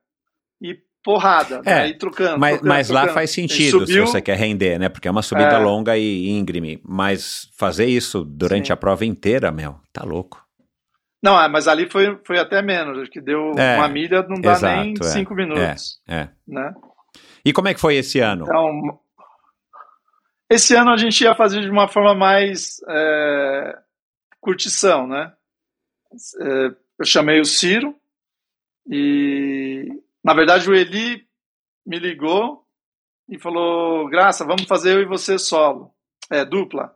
e 0.62 0.78
porrada, 1.04 1.62
É, 1.66 1.76
né, 1.76 1.88
e 1.90 1.98
trocando. 1.98 2.38
Mas, 2.40 2.54
trocando, 2.56 2.68
mas 2.68 2.90
lá 2.90 3.02
trocando. 3.02 3.14
faz 3.14 3.30
A 3.30 3.34
gente 3.34 3.54
sentido 3.54 3.80
subiu, 3.80 4.06
se 4.08 4.12
você 4.12 4.22
quer 4.22 4.36
render, 4.36 4.78
né? 4.80 4.90
Porque 4.90 5.08
é 5.08 5.12
uma 5.12 5.22
subida 5.22 5.54
É. 5.56 5.58
longa 5.58 5.98
e 5.98 6.28
íngreme. 6.30 6.82
Mas 6.84 7.50
fazer 7.58 7.86
isso 7.86 8.26
durante 8.26 8.68
Sim. 8.68 8.74
a 8.74 8.78
prova 8.78 9.06
inteira, 9.06 9.52
meu, 9.52 9.80
tá 9.94 10.04
louco. 10.04 10.44
Não, 11.22 11.40
é, 11.42 11.50
mas 11.50 11.68
ali 11.68 11.90
foi, 11.90 12.18
foi 12.26 12.40
até 12.40 12.62
menos, 12.62 12.98
acho 12.98 13.12
que 13.12 13.20
deu 13.20 13.52
É, 13.58 13.76
uma 13.78 13.90
milha, 13.90 14.24
não 14.24 14.40
dá 14.40 14.54
exato, 14.54 14.82
nem 14.82 14.94
é, 15.00 15.04
cinco 15.04 15.36
minutos, 15.36 16.00
É. 16.08 16.30
né? 16.48 16.74
E 17.44 17.52
como 17.52 17.68
é 17.68 17.74
que 17.74 17.80
foi 17.80 17.96
esse 17.96 18.20
ano? 18.20 18.46
Então, 18.46 19.00
esse 20.50 20.76
ano 20.76 20.92
a 20.92 20.98
gente 20.98 21.22
ia 21.24 21.36
fazer 21.36 21.62
de 21.62 21.70
uma 21.70 21.88
forma 21.88 22.16
mais 22.16 22.82
é, 22.88 23.78
curtição, 24.40 25.08
né? 25.08 25.34
É, 26.42 26.72
eu 27.00 27.06
chamei 27.06 27.40
o 27.40 27.46
Ciro 27.46 27.96
e, 28.90 29.88
na 30.24 30.34
verdade, 30.34 30.70
o 30.70 30.74
Eli 30.76 31.26
me 31.86 32.00
ligou 32.00 32.66
e 33.28 33.38
falou: 33.38 34.10
Graça, 34.10 34.46
vamos 34.46 34.66
fazer 34.66 34.96
eu 34.96 35.02
e 35.02 35.06
você 35.06 35.38
solo, 35.38 35.94
é 36.32 36.44
dupla. 36.44 36.84
Eu 36.84 36.92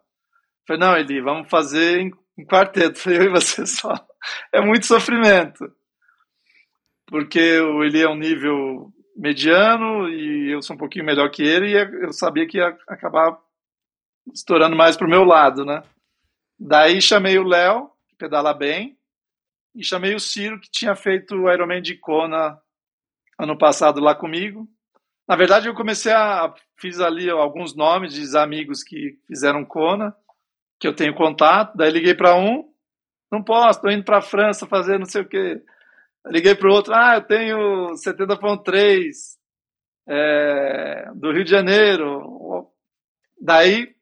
falei: 0.67 0.79
Não, 0.79 0.97
Eli, 0.97 1.21
vamos 1.21 1.49
fazer 1.49 2.11
em 2.37 2.45
quarteto, 2.45 3.09
eu 3.09 3.23
e 3.23 3.29
você 3.29 3.65
solo. 3.67 3.99
É 4.51 4.61
muito 4.61 4.85
sofrimento, 4.85 5.71
porque 7.07 7.59
o 7.59 7.83
Eli 7.83 8.01
é 8.01 8.09
um 8.09 8.17
nível 8.17 8.91
mediano 9.15 10.09
e 10.09 10.51
eu 10.51 10.61
sou 10.61 10.75
um 10.75 10.79
pouquinho 10.79 11.05
melhor 11.05 11.29
que 11.29 11.43
ele 11.43 11.71
e 11.71 12.05
eu 12.05 12.11
sabia 12.11 12.47
que 12.47 12.57
ia 12.57 12.77
acabar 12.87 13.37
estourando 14.33 14.75
mais 14.75 14.97
pro 14.97 15.09
meu 15.09 15.23
lado, 15.23 15.65
né? 15.65 15.83
Daí 16.59 17.01
chamei 17.01 17.37
o 17.37 17.43
Léo, 17.43 17.91
que 18.07 18.15
pedala 18.15 18.53
bem, 18.53 18.97
e 19.75 19.83
chamei 19.83 20.15
o 20.15 20.19
Ciro, 20.19 20.59
que 20.59 20.69
tinha 20.71 20.95
feito 20.95 21.35
o 21.35 21.51
Ironman 21.51 21.81
de 21.81 21.95
Kona 21.95 22.59
ano 23.39 23.57
passado 23.57 23.99
lá 23.99 24.15
comigo. 24.15 24.67
Na 25.27 25.35
verdade, 25.35 25.67
eu 25.67 25.73
comecei 25.73 26.11
a 26.11 26.53
fiz 26.79 26.99
ali 26.99 27.29
alguns 27.29 27.75
nomes 27.75 28.13
de 28.13 28.37
amigos 28.37 28.83
que 28.83 29.17
fizeram 29.25 29.65
Kona, 29.65 30.15
que 30.83 30.87
eu 30.87 30.93
tenho 30.93 31.15
contato. 31.15 31.77
Daí 31.77 31.89
liguei 31.89 32.13
para 32.13 32.35
um, 32.35 32.69
não 33.31 33.41
posso, 33.41 33.79
estou 33.79 33.89
indo 33.89 34.03
para 34.03 34.17
a 34.17 34.21
França 34.21 34.67
fazer 34.67 34.99
não 34.99 35.05
sei 35.05 35.21
o 35.21 35.25
quê. 35.25 35.61
Liguei 36.27 36.55
para 36.55 36.69
o 36.69 36.73
outro, 36.73 36.93
ah, 36.93 37.15
eu 37.15 37.21
tenho 37.21 37.91
70.3 37.93 39.13
é, 40.09 41.09
do 41.15 41.31
Rio 41.31 41.45
de 41.45 41.51
Janeiro. 41.51 42.69
Daí, 43.39 43.95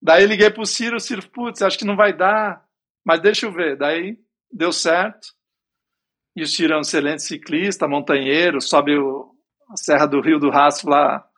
daí 0.00 0.24
liguei 0.24 0.48
para 0.48 0.62
o 0.62 0.66
Ciro, 0.66 0.96
o 0.96 1.00
Ciro, 1.00 1.28
putz, 1.28 1.60
acho 1.60 1.78
que 1.78 1.84
não 1.84 1.96
vai 1.96 2.14
dar, 2.14 2.64
mas 3.04 3.20
deixa 3.20 3.44
eu 3.44 3.52
ver. 3.52 3.76
Daí 3.76 4.18
deu 4.50 4.72
certo. 4.72 5.34
E 6.34 6.42
o 6.42 6.46
Ciro 6.46 6.72
é 6.72 6.76
um 6.78 6.80
excelente 6.80 7.22
ciclista, 7.22 7.86
montanheiro, 7.86 8.58
sobe 8.58 8.96
o, 8.96 9.34
a 9.70 9.76
Serra 9.76 10.06
do 10.06 10.22
Rio 10.22 10.38
do 10.38 10.48
Rastro 10.48 10.88
lá 10.88 11.29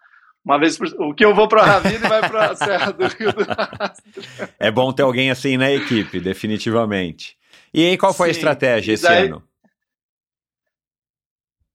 uma 0.45 0.59
vez 0.59 0.77
por... 0.77 0.89
O 1.01 1.15
que 1.15 1.25
eu 1.25 1.35
vou 1.35 1.49
para 1.49 1.63
a 1.63 1.67
Ravina 1.67 1.95
e 2.05 2.09
vai 2.09 2.21
para 2.29 2.51
a 2.51 2.55
Serra 2.57 2.93
do 2.93 3.07
Rio 3.07 3.33
do 3.33 3.45
Rastro. 3.45 4.23
É 4.59 4.71
bom 4.71 4.93
ter 4.93 5.03
alguém 5.03 5.31
assim 5.31 5.57
na 5.57 5.71
equipe, 5.71 6.21
definitivamente. 6.21 7.37
E 7.73 7.85
aí, 7.87 7.97
qual 7.97 8.13
foi 8.13 8.31
a 8.31 8.33
Sim, 8.35 8.39
estratégia 8.39 8.93
e 8.93 8.95
esse 8.95 9.05
daí- 9.05 9.27
ano? 9.29 9.43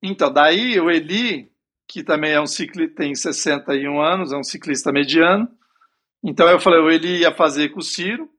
Então, 0.02 0.32
daí 0.32 0.80
o 0.80 0.90
Eli, 0.92 1.52
que 1.88 2.04
também 2.04 2.32
é 2.32 2.40
um 2.42 2.46
ciclista, 2.46 2.96
tem 2.96 3.16
61 3.16 4.00
anos, 4.00 4.32
é 4.32 4.38
um 4.38 4.44
ciclista 4.44 4.92
mediano. 4.92 5.50
Então 6.24 6.48
eu 6.50 6.60
falei, 6.60 6.80
o 6.80 6.90
Eli 6.90 7.20
ia 7.22 7.34
fazer 7.34 7.70
com 7.70 7.80
o 7.80 7.84
Ciro 7.84 8.30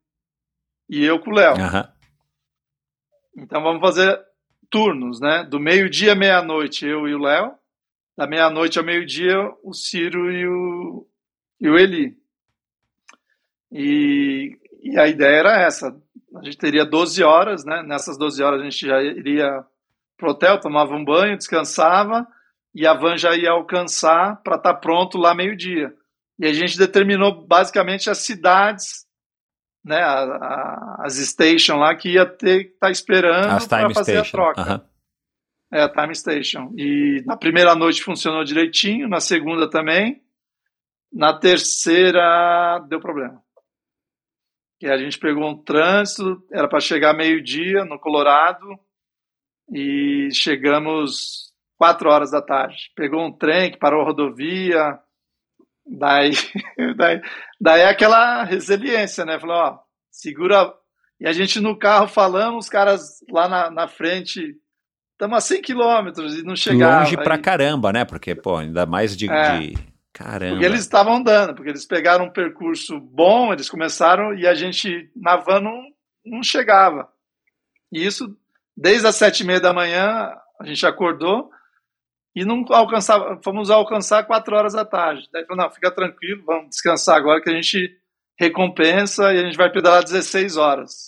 e 0.89 1.05
eu 1.05 1.19
com 1.21 1.31
o 1.31 1.35
Léo. 1.35 1.55
Aham. 1.55 1.89
Então 3.37 3.63
vamos 3.63 3.81
fazer 3.81 4.19
turnos, 4.71 5.21
né? 5.21 5.45
Do 5.45 5.59
meio-dia 5.59 6.13
à 6.13 6.15
meia-noite, 6.15 6.87
eu 6.87 7.09
e 7.09 7.15
o 7.15 7.19
Léo. 7.19 7.53
Da 8.19 8.27
meia-noite 8.27 8.81
ao 8.81 8.85
meio-dia, 8.85 9.37
o 9.63 9.73
Ciro 9.73 10.29
e 10.33 10.45
o, 10.45 11.07
e 11.61 11.69
o 11.69 11.79
Eli. 11.79 12.17
E, 13.71 14.59
e 14.83 14.99
a 14.99 15.07
ideia 15.07 15.37
era 15.37 15.61
essa. 15.61 15.95
A 16.37 16.43
gente 16.43 16.59
teria 16.59 16.85
12 16.85 17.23
horas, 17.23 17.65
né? 17.65 17.81
Nessas 17.87 18.19
12 18.19 18.43
horas 18.43 18.61
a 18.61 18.65
gente 18.65 18.85
já 18.85 19.01
iria 19.01 19.65
pro 20.17 20.31
hotel, 20.31 20.59
tomava 20.59 20.95
um 20.97 21.05
banho, 21.05 21.37
descansava, 21.37 22.27
e 22.75 22.85
a 22.89 22.93
van 22.93 23.17
já 23.17 23.37
ia 23.37 23.53
alcançar 23.53 24.43
para 24.43 24.57
estar 24.57 24.75
pronto 24.75 25.17
lá 25.17 25.33
meio-dia. 25.33 25.95
E 26.41 26.45
a 26.47 26.53
gente 26.53 26.77
determinou 26.77 27.47
basicamente 27.47 28.11
as 28.11 28.19
cidades, 28.19 29.07
né, 29.85 30.01
a- 30.01 30.25
a- 30.25 30.97
as 31.05 31.15
stations 31.19 31.79
lá 31.79 31.95
que 31.95 32.15
ia 32.15 32.27
ter 32.27 32.65
que 32.65 32.71
estar 32.75 32.91
esperando 32.91 33.53
As 33.53 33.67
para 33.69 33.91
fazer 33.91 34.13
station. 34.25 34.29
a 34.29 34.31
troca. 34.55 34.61
Aham. 34.61 34.88
É, 35.71 35.83
a 35.83 35.89
time 35.89 36.15
station. 36.15 36.73
E 36.77 37.23
na 37.27 37.37
primeira 37.37 37.75
noite 37.75 38.03
funcionou 38.03 38.43
direitinho, 38.43 39.09
na 39.09 39.21
segunda 39.21 39.69
também. 39.69 40.23
Na 41.13 41.39
terceira 41.39 42.79
deu 42.89 43.01
problema. 43.01 43.43
Que 44.81 44.87
a 44.87 44.97
gente 44.97 45.19
pegou 45.19 45.49
um 45.49 45.63
trânsito, 45.63 46.43
era 46.53 46.69
para 46.69 46.81
chegar 46.81 47.13
meio-dia 47.13 47.85
no 47.85 47.99
Colorado 47.99 48.67
e 49.71 50.29
chegamos 50.33 51.53
quatro 51.77 52.11
horas 52.11 52.31
da 52.31 52.41
tarde. 52.41 52.91
Pegou 52.95 53.25
um 53.25 53.33
trem 53.33 53.71
que 53.71 53.79
parou 53.79 54.03
a 54.03 54.05
rodovia, 54.05 54.99
daí, 55.87 56.33
daí, 56.97 57.21
daí 57.61 57.81
é 57.83 57.89
aquela 57.89 58.45
resiliência, 58.45 59.25
né? 59.25 59.39
Falou, 59.39 59.57
ó, 59.57 59.79
segura. 60.11 60.75
E 61.21 61.27
a 61.27 61.33
gente 61.33 61.61
no 61.61 61.79
carro 61.79 62.07
falando, 62.07 62.59
os 62.59 62.69
caras 62.69 63.21
lá 63.31 63.49
na, 63.49 63.71
na 63.71 63.89
frente, 63.89 64.57
estamos 65.19 65.37
a 65.37 65.41
100 65.41 65.61
quilômetros 65.63 66.39
e 66.39 66.43
não 66.45 66.55
chegava. 66.55 67.01
Longe 67.01 67.17
pra 67.17 67.35
Aí- 67.35 67.41
caramba, 67.43 67.93
né? 67.93 68.05
Porque, 68.05 68.35
pô, 68.37 68.57
ainda 68.57 68.87
mais 68.87 69.17
de. 69.17 69.29
É. 69.29 69.59
de- 69.59 69.89
Caramba. 70.13 70.53
Porque 70.55 70.65
eles 70.67 70.81
estavam 70.81 71.15
andando, 71.15 71.55
porque 71.55 71.71
eles 71.71 71.85
pegaram 71.85 72.25
um 72.25 72.31
percurso 72.33 72.99
bom, 72.99 73.53
eles 73.53 73.69
começaram 73.71 74.35
e 74.35 74.49
a 74.49 74.55
gente 74.55 75.09
na 75.15 75.37
van 75.37 75.61
não, 75.61 75.81
não 76.27 76.43
chegava. 76.43 77.09
E 77.93 78.05
isso, 78.05 78.37
desde 78.77 79.07
as 79.07 79.15
sete 79.15 79.41
e 79.43 79.47
meia 79.47 79.61
da 79.61 79.73
manhã, 79.73 80.33
a 80.61 80.67
gente 80.67 80.85
acordou 80.85 81.51
e 82.35 82.45
não 82.45 82.65
alcançava, 82.71 83.39
fomos 83.45 83.71
alcançar 83.71 84.25
quatro 84.25 84.57
horas 84.57 84.73
da 84.73 84.85
tarde. 84.85 85.29
Daí 85.33 85.45
falou, 85.47 85.63
não, 85.63 85.71
fica 85.71 85.89
tranquilo, 85.91 86.43
vamos 86.45 86.71
descansar 86.71 87.17
agora 87.17 87.41
que 87.41 87.51
a 87.51 87.55
gente 87.55 87.97
recompensa 88.37 89.33
e 89.33 89.39
a 89.39 89.45
gente 89.45 89.57
vai 89.57 89.71
pedalar 89.71 90.03
16 90.03 90.57
horas. 90.57 91.08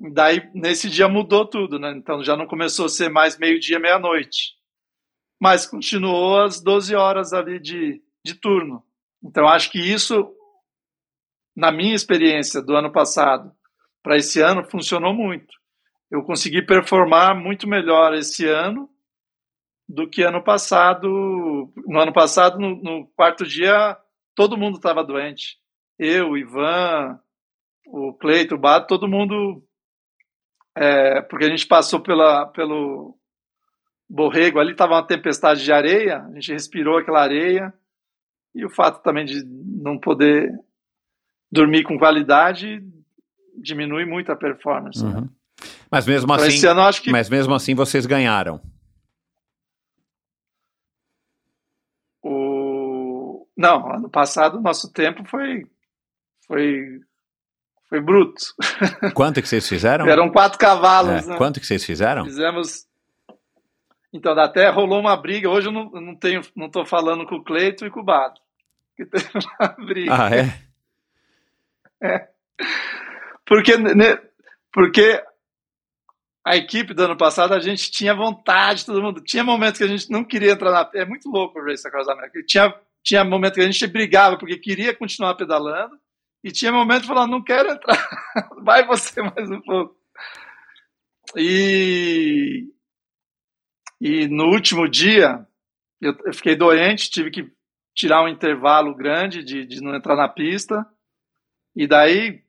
Daí, 0.00 0.48
nesse 0.54 0.88
dia 0.88 1.08
mudou 1.08 1.44
tudo, 1.46 1.78
né? 1.78 1.92
Então 1.96 2.22
já 2.22 2.36
não 2.36 2.46
começou 2.46 2.86
a 2.86 2.88
ser 2.88 3.08
mais 3.08 3.38
meio-dia, 3.38 3.78
meia-noite. 3.78 4.54
mas 5.40 5.66
continuou 5.66 6.40
as 6.40 6.60
12 6.60 6.94
horas 6.94 7.32
ali 7.32 7.60
de, 7.60 8.02
de 8.24 8.34
turno. 8.34 8.84
Então, 9.22 9.48
acho 9.48 9.70
que 9.70 9.78
isso, 9.78 10.32
na 11.56 11.72
minha 11.72 11.94
experiência 11.94 12.62
do 12.62 12.76
ano 12.76 12.90
passado 12.92 13.52
para 14.02 14.16
esse 14.16 14.40
ano, 14.40 14.64
funcionou 14.64 15.12
muito. 15.12 15.54
Eu 16.10 16.22
consegui 16.22 16.62
performar 16.62 17.36
muito 17.36 17.68
melhor 17.68 18.14
esse 18.14 18.48
ano 18.48 18.88
do 19.88 20.08
que 20.08 20.22
ano 20.22 20.42
passado. 20.42 21.72
No 21.86 22.00
ano 22.00 22.12
passado, 22.12 22.58
no, 22.58 22.76
no 22.82 23.06
quarto 23.08 23.44
dia, 23.44 23.96
todo 24.34 24.56
mundo 24.56 24.76
estava 24.76 25.04
doente. 25.04 25.58
Eu, 25.98 26.36
Ivan, 26.36 27.18
o 27.86 28.12
Cleito, 28.14 28.54
o 28.54 28.58
Bato, 28.58 28.86
todo 28.86 29.08
mundo. 29.08 29.62
É, 30.80 31.22
porque 31.22 31.44
a 31.44 31.48
gente 31.48 31.66
passou 31.66 32.00
pela, 32.00 32.46
pelo 32.46 33.18
Borrego, 34.08 34.60
ali 34.60 34.72
estava 34.72 34.94
uma 34.94 35.06
tempestade 35.06 35.64
de 35.64 35.72
areia, 35.72 36.22
a 36.22 36.32
gente 36.34 36.52
respirou 36.52 36.98
aquela 36.98 37.20
areia, 37.20 37.74
e 38.54 38.64
o 38.64 38.70
fato 38.70 39.02
também 39.02 39.24
de 39.24 39.42
não 39.44 39.98
poder 39.98 40.52
dormir 41.50 41.82
com 41.82 41.98
qualidade 41.98 42.80
diminui 43.56 44.04
muito 44.04 44.30
a 44.30 44.36
performance. 44.36 45.04
Né? 45.04 45.18
Uhum. 45.18 45.28
Mas 45.90 46.06
mesmo 46.06 46.32
assim, 46.32 46.64
ano 46.66 46.92
que 47.02 47.10
mas 47.10 47.28
mesmo 47.28 47.54
assim 47.54 47.74
vocês 47.74 48.06
ganharam. 48.06 48.60
o 52.22 53.46
não, 53.56 53.92
ano 53.92 54.08
passado 54.08 54.58
o 54.58 54.60
nosso 54.60 54.92
tempo 54.92 55.24
foi 55.24 55.64
foi 56.46 57.00
foi 57.88 58.00
bruto. 58.00 58.42
Quanto 59.14 59.40
que 59.40 59.48
vocês 59.48 59.66
fizeram? 59.68 60.06
Eram 60.06 60.30
quatro 60.30 60.58
cavalos, 60.58 61.24
É, 61.24 61.30
né? 61.30 61.36
Quanto 61.36 61.58
que 61.58 61.66
vocês 61.66 61.84
fizeram? 61.84 62.24
Fizemos. 62.24 62.86
Então, 64.12 64.38
até 64.38 64.68
rolou 64.68 65.00
uma 65.00 65.16
briga. 65.16 65.48
Hoje 65.48 65.68
eu 65.68 65.72
não, 65.72 65.90
não 65.90 66.14
tenho, 66.14 66.42
não 66.54 66.66
estou 66.66 66.84
falando 66.84 67.26
com 67.26 67.36
o 67.36 67.44
Cleito 67.44 67.86
e 67.86 67.90
com 67.90 68.00
o 68.00 68.04
Bado. 68.04 68.40
Que 68.96 69.06
teve 69.06 69.28
uma 69.58 69.68
briga. 69.86 70.14
Ah, 70.14 70.30
é? 70.30 72.28
Porque, 73.46 73.76
né, 73.76 74.18
porque 74.72 75.22
a 76.44 76.56
equipe 76.56 76.94
do 76.94 77.04
ano 77.04 77.16
passado 77.16 77.54
a 77.54 77.60
gente 77.60 77.90
tinha 77.90 78.14
vontade, 78.14 78.84
todo 78.84 79.02
mundo. 79.02 79.22
Tinha 79.22 79.42
momentos 79.42 79.78
que 79.78 79.84
a 79.84 79.88
gente 79.88 80.10
não 80.10 80.24
queria 80.24 80.52
entrar 80.52 80.70
na. 80.70 80.90
É 80.94 81.04
muito 81.04 81.28
louco 81.30 81.58
o 81.58 81.64
Race 81.64 81.86
Across 81.86 82.08
America. 82.08 82.42
Tinha, 82.46 82.74
tinha 83.02 83.24
momentos 83.24 83.56
que 83.56 83.62
a 83.62 83.70
gente 83.70 83.86
brigava 83.86 84.36
porque 84.38 84.58
queria 84.58 84.94
continuar 84.94 85.34
pedalando. 85.34 85.98
E 86.42 86.52
tinha 86.52 86.72
momentos 86.72 87.02
que 87.02 87.08
falava, 87.08 87.26
não 87.26 87.42
quero 87.42 87.70
entrar. 87.70 88.08
Vai 88.64 88.86
você 88.86 89.20
mais 89.20 89.50
um 89.50 89.60
pouco. 89.60 89.96
E, 91.36 92.72
e 94.00 94.28
no 94.28 94.46
último 94.46 94.88
dia, 94.88 95.46
eu, 96.00 96.16
eu 96.24 96.32
fiquei 96.32 96.56
doente, 96.56 97.10
tive 97.10 97.30
que 97.30 97.50
tirar 97.94 98.22
um 98.22 98.28
intervalo 98.28 98.94
grande 98.94 99.42
de, 99.42 99.66
de 99.66 99.82
não 99.82 99.94
entrar 99.94 100.14
na 100.14 100.28
pista. 100.28 100.86
E 101.74 101.86
daí, 101.86 102.42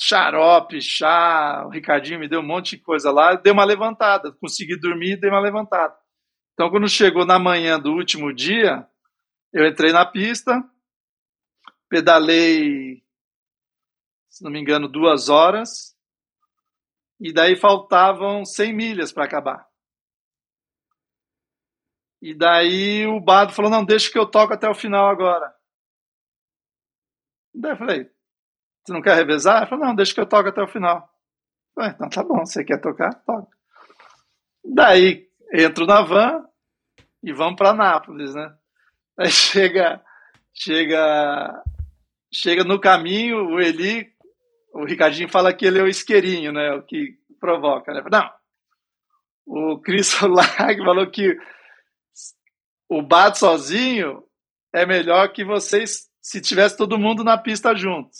xarope, 0.00 0.80
chá, 0.80 1.64
o 1.66 1.70
Ricardinho 1.70 2.20
me 2.20 2.28
deu 2.28 2.40
um 2.40 2.46
monte 2.46 2.76
de 2.76 2.82
coisa 2.82 3.10
lá, 3.10 3.34
dei 3.34 3.52
uma 3.52 3.64
levantada, 3.64 4.32
consegui 4.40 4.78
dormir 4.78 5.12
e 5.12 5.16
dei 5.16 5.30
uma 5.30 5.40
levantada. 5.40 5.94
Então, 6.54 6.70
quando 6.70 6.88
chegou 6.88 7.26
na 7.26 7.38
manhã 7.38 7.78
do 7.78 7.92
último 7.92 8.32
dia, 8.32 8.86
eu 9.52 9.66
entrei 9.66 9.92
na 9.92 10.06
pista, 10.06 10.62
pedalei, 11.88 13.02
se 14.32 14.42
não 14.42 14.50
me 14.50 14.58
engano, 14.58 14.88
duas 14.88 15.28
horas, 15.28 15.94
e 17.20 17.32
daí 17.32 17.54
faltavam 17.54 18.44
100 18.44 18.72
milhas 18.72 19.12
para 19.12 19.24
acabar. 19.24 19.68
E 22.20 22.34
daí 22.34 23.06
o 23.06 23.20
Bado 23.20 23.52
falou: 23.52 23.70
não, 23.70 23.84
deixa 23.84 24.10
que 24.10 24.18
eu 24.18 24.26
toco 24.26 24.54
até 24.54 24.68
o 24.68 24.74
final 24.74 25.08
agora. 25.08 25.54
Daí 27.54 27.72
eu 27.72 27.76
falei: 27.76 28.10
você 28.82 28.92
não 28.92 29.02
quer 29.02 29.14
revezar? 29.14 29.58
Ele 29.58 29.70
falou: 29.70 29.84
não, 29.84 29.94
deixa 29.94 30.14
que 30.14 30.20
eu 30.20 30.26
toco 30.26 30.48
até 30.48 30.62
o 30.62 30.68
final. 30.68 31.12
Falei, 31.74 31.90
então 31.90 32.08
tá 32.08 32.22
bom, 32.24 32.44
você 32.44 32.64
quer 32.64 32.80
tocar? 32.80 33.14
Toca. 33.26 33.54
Daí 34.64 35.28
entro 35.52 35.84
na 35.84 36.02
van 36.02 36.48
e 37.22 37.32
vamos 37.32 37.56
para 37.56 37.74
Nápoles, 37.74 38.34
né? 38.34 38.56
Aí 39.18 39.28
chega, 39.30 40.02
chega, 40.54 41.62
chega 42.32 42.64
no 42.64 42.80
caminho, 42.80 43.48
o 43.48 43.60
Eli, 43.60 44.11
o 44.72 44.84
Ricardinho 44.84 45.28
fala 45.28 45.52
que 45.52 45.66
ele 45.66 45.78
é 45.78 45.82
o 45.82 45.88
isqueirinho, 45.88 46.52
né? 46.52 46.72
O 46.72 46.82
que 46.82 47.18
provoca, 47.38 47.92
né? 47.92 48.02
Não. 48.10 48.30
O 49.46 49.78
Chris 49.78 50.18
Lag 50.20 50.76
falou 50.82 51.06
que 51.10 51.36
o 52.88 53.02
Bado 53.02 53.38
sozinho 53.38 54.22
é 54.72 54.86
melhor 54.86 55.32
que 55.32 55.44
vocês 55.44 56.08
se 56.20 56.40
tivesse 56.40 56.76
todo 56.76 56.98
mundo 56.98 57.24
na 57.24 57.36
pista 57.36 57.74
junto. 57.74 58.10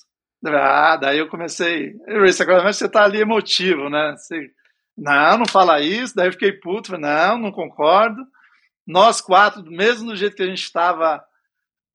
Ah, 0.44 0.96
daí 0.96 1.18
eu 1.18 1.28
comecei. 1.28 1.94
Race 2.06 2.42
agora, 2.42 2.72
você 2.72 2.88
tá 2.88 3.04
ali 3.04 3.20
emotivo, 3.20 3.88
né? 3.88 4.14
Você, 4.16 4.50
não, 4.96 5.38
não 5.38 5.46
fala 5.46 5.80
isso. 5.80 6.14
Daí 6.16 6.28
eu 6.28 6.32
fiquei 6.32 6.52
puto. 6.52 6.88
Falei, 6.88 7.02
não, 7.02 7.38
não 7.38 7.52
concordo. 7.52 8.20
Nós 8.84 9.20
quatro, 9.20 9.62
mesmo 9.64 10.10
do 10.10 10.16
jeito 10.16 10.34
que 10.34 10.42
a 10.42 10.46
gente 10.46 10.64
estava, 10.64 11.24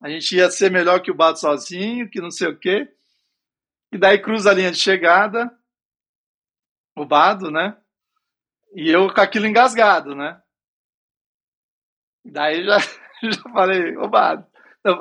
a 0.02 0.08
gente 0.08 0.34
ia 0.34 0.50
ser 0.50 0.70
melhor 0.70 1.00
que 1.00 1.10
o 1.10 1.14
Bado 1.14 1.38
sozinho, 1.38 2.08
que 2.08 2.20
não 2.20 2.30
sei 2.30 2.48
o 2.48 2.58
quê. 2.58 2.88
E 3.92 3.98
daí 3.98 4.20
cruza 4.20 4.50
a 4.50 4.54
linha 4.54 4.70
de 4.70 4.78
chegada, 4.78 5.50
o 6.96 7.04
Bado, 7.04 7.50
né? 7.50 7.76
E 8.74 8.88
eu 8.90 9.12
com 9.12 9.20
aquilo 9.20 9.46
engasgado, 9.46 10.14
né? 10.14 10.40
Daí 12.24 12.64
já, 12.64 12.78
já 13.22 13.42
falei, 13.52 13.96
ô 13.96 14.08
Bado. 14.08 14.46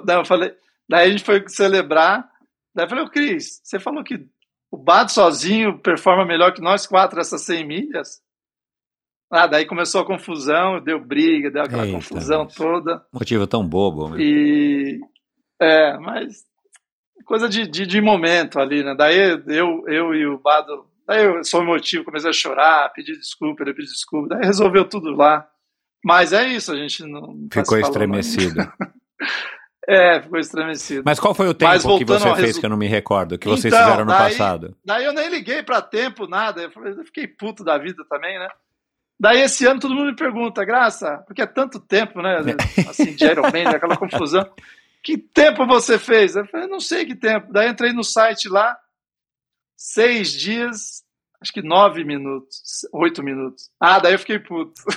Daí 0.05 0.17
eu 0.17 0.25
falei, 0.25 0.55
daí 0.87 1.07
a 1.07 1.11
gente 1.11 1.23
foi 1.23 1.47
celebrar. 1.49 2.29
Daí 2.73 2.85
eu 2.85 2.89
falei, 2.89 3.03
ô 3.03 3.09
Cris, 3.09 3.61
você 3.63 3.79
falou 3.79 4.03
que 4.03 4.27
o 4.71 4.77
Bado 4.77 5.11
sozinho 5.11 5.79
performa 5.79 6.25
melhor 6.25 6.53
que 6.53 6.61
nós 6.61 6.87
quatro 6.87 7.19
essas 7.19 7.41
100 7.41 7.65
milhas? 7.65 8.21
Ah, 9.29 9.45
daí 9.45 9.65
começou 9.65 10.01
a 10.01 10.05
confusão, 10.05 10.81
deu 10.81 11.03
briga, 11.03 11.51
deu 11.51 11.61
aquela 11.61 11.85
Eita, 11.85 11.97
confusão 11.97 12.47
toda. 12.47 13.05
Motivo 13.11 13.45
tão 13.45 13.67
bobo. 13.67 14.09
meu. 14.09 14.19
E. 14.19 15.01
É, 15.59 15.97
mas. 15.97 16.45
Coisa 17.27 17.47
de, 17.49 17.67
de, 17.67 17.85
de 17.85 18.01
momento 18.01 18.59
ali, 18.59 18.83
né? 18.83 18.95
Daí 18.95 19.17
eu, 19.47 19.83
eu 19.87 20.15
e 20.15 20.25
o 20.25 20.39
Bado. 20.39 20.85
Daí 21.05 21.25
eu 21.25 21.43
sou 21.43 21.61
emotivo, 21.61 22.03
comecei 22.05 22.29
a 22.29 22.33
chorar, 22.33 22.91
pedir 22.93 23.17
desculpa, 23.17 23.63
ele 23.63 23.73
pediu 23.73 23.91
desculpa. 23.91 24.29
Daí 24.35 24.45
resolveu 24.45 24.85
tudo 24.85 25.11
lá. 25.11 25.45
Mas 26.03 26.31
é 26.33 26.47
isso, 26.47 26.71
a 26.71 26.75
gente 26.77 27.03
não. 27.05 27.47
tá 27.49 27.61
Ficou 27.61 27.75
ainda. 27.75 27.87
estremecido. 27.89 28.55
É, 29.89 30.21
ficou 30.21 30.37
estremecido. 30.37 31.01
Mas 31.05 31.17
qual 31.17 31.33
foi 31.33 31.47
o 31.47 31.53
tempo 31.53 31.97
que 31.97 32.03
você 32.03 32.25
fez 32.33 32.39
resu- 32.47 32.59
que 32.59 32.65
eu 32.65 32.69
não 32.69 32.75
me 32.75 32.87
recordo? 32.87 33.37
Que 33.39 33.47
vocês 33.47 33.73
Então, 33.73 33.85
fizeram 33.85 34.03
no 34.03 34.11
daí- 34.11 34.31
passado? 34.31 34.75
Daí 34.85 35.05
eu 35.05 35.13
nem 35.13 35.29
liguei 35.29 35.63
pra 35.63 35.81
tempo, 35.81 36.27
nada. 36.27 36.61
Eu, 36.63 36.71
falei, 36.71 36.91
eu 36.91 37.05
fiquei 37.05 37.25
puto 37.25 37.63
da 37.63 37.77
vida 37.77 38.03
também, 38.09 38.37
né? 38.37 38.49
Daí 39.17 39.39
esse 39.39 39.65
ano 39.65 39.79
todo 39.79 39.95
mundo 39.95 40.07
me 40.07 40.15
pergunta, 40.17 40.65
Graça, 40.65 41.23
porque 41.25 41.41
é 41.41 41.45
tanto 41.45 41.79
tempo, 41.79 42.21
né? 42.21 42.35
Assim, 42.89 43.15
de 43.15 43.25
Ironman, 43.25 43.67
aquela 43.67 43.95
confusão. 43.95 44.45
Que 45.03 45.17
tempo 45.17 45.65
você 45.65 45.97
fez? 45.97 46.35
Eu 46.35 46.45
falei, 46.47 46.67
não 46.67 46.79
sei 46.79 47.05
que 47.05 47.15
tempo. 47.15 47.51
Daí 47.51 47.69
entrei 47.69 47.93
no 47.93 48.03
site 48.03 48.49
lá, 48.49 48.77
seis 49.75 50.31
dias, 50.31 51.03
acho 51.41 51.53
que 51.53 51.61
nove 51.61 52.03
minutos, 52.03 52.85
oito 52.93 53.23
minutos. 53.23 53.69
Ah, 53.79 53.99
daí 53.99 54.13
eu 54.13 54.19
fiquei 54.19 54.39
puto. 54.39 54.81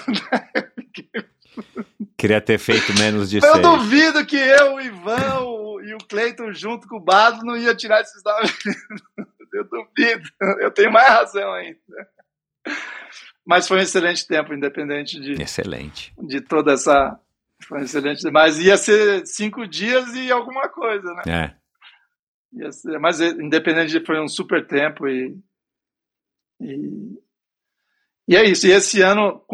Queria 2.17 2.41
ter 2.41 2.59
feito 2.59 2.93
menos 2.99 3.31
de 3.31 3.39
Eu 3.45 3.53
seis. 3.53 3.63
duvido 3.63 4.27
que 4.27 4.37
eu, 4.37 4.75
o 4.75 4.81
Ivan 4.81 5.41
o- 5.41 5.81
e 5.81 5.95
o 5.95 5.99
Cleiton 5.99 6.53
junto 6.53 6.87
com 6.87 6.97
o 6.97 7.01
Bado 7.01 7.45
não 7.45 7.57
ia 7.57 7.75
tirar 7.75 8.01
esses 8.03 8.23
nove 8.23 8.53
minutos. 8.65 9.35
Eu 9.53 9.65
duvido. 9.65 10.29
Eu 10.61 10.71
tenho 10.71 10.93
mais 10.93 11.09
razão 11.09 11.53
ainda. 11.53 11.79
Mas 13.45 13.67
foi 13.67 13.79
um 13.79 13.81
excelente 13.81 14.27
tempo, 14.27 14.55
independente 14.55 15.19
de, 15.19 15.43
Excelente. 15.43 16.13
de 16.19 16.41
toda 16.41 16.73
essa. 16.75 17.19
Foi 17.67 17.83
excelente. 17.83 18.29
Mas 18.31 18.59
ia 18.59 18.77
ser 18.77 19.27
cinco 19.27 19.67
dias 19.67 20.15
e 20.15 20.31
alguma 20.33 20.69
coisa, 20.69 21.13
né? 21.15 21.23
É. 21.27 22.61
Ia 22.63 22.73
ser- 22.73 22.99
mas 22.99 23.21
eh, 23.21 23.29
independente 23.31 23.91
de 23.99 24.05
foi 24.05 24.21
um 24.21 24.29
super 24.29 24.67
tempo 24.67 25.07
e, 25.09 25.37
e 26.61 27.19
e 28.29 28.37
é 28.37 28.45
isso. 28.45 28.67
E 28.67 28.71
esse 28.71 29.03
ano, 29.03 29.45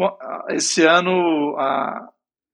esse 0.49 0.83
ano 0.85 1.55
a, 1.57 2.09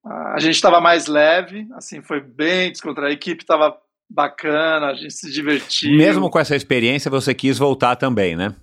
a, 0.06 0.34
a 0.36 0.40
gente 0.40 0.56
estava 0.56 0.80
mais 0.80 1.08
leve, 1.08 1.68
assim, 1.74 2.02
foi 2.02 2.22
bem 2.22 2.72
descontraído. 2.72 3.12
A 3.12 3.14
equipe 3.14 3.44
estava 3.44 3.78
bacana, 4.10 4.88
a 4.88 4.94
gente 4.94 5.12
se 5.14 5.32
divertiu. 5.32 5.98
Mesmo 5.98 6.30
com 6.30 6.40
essa 6.40 6.56
experiência, 6.56 7.12
você 7.12 7.34
quis 7.34 7.58
voltar 7.58 7.96
também, 7.98 8.36
né? 8.36 8.56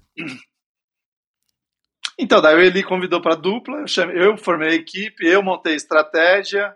Então, 2.19 2.41
daí 2.43 2.67
ele 2.67 2.83
convidou 2.83 3.21
para 3.21 3.35
dupla, 3.35 3.79
eu, 3.81 3.87
chamei- 3.89 4.23
eu 4.23 4.37
formei 4.37 4.69
a 4.71 4.75
equipe, 4.75 5.27
eu 5.27 5.43
montei 5.43 5.75
estratégia, 5.75 6.75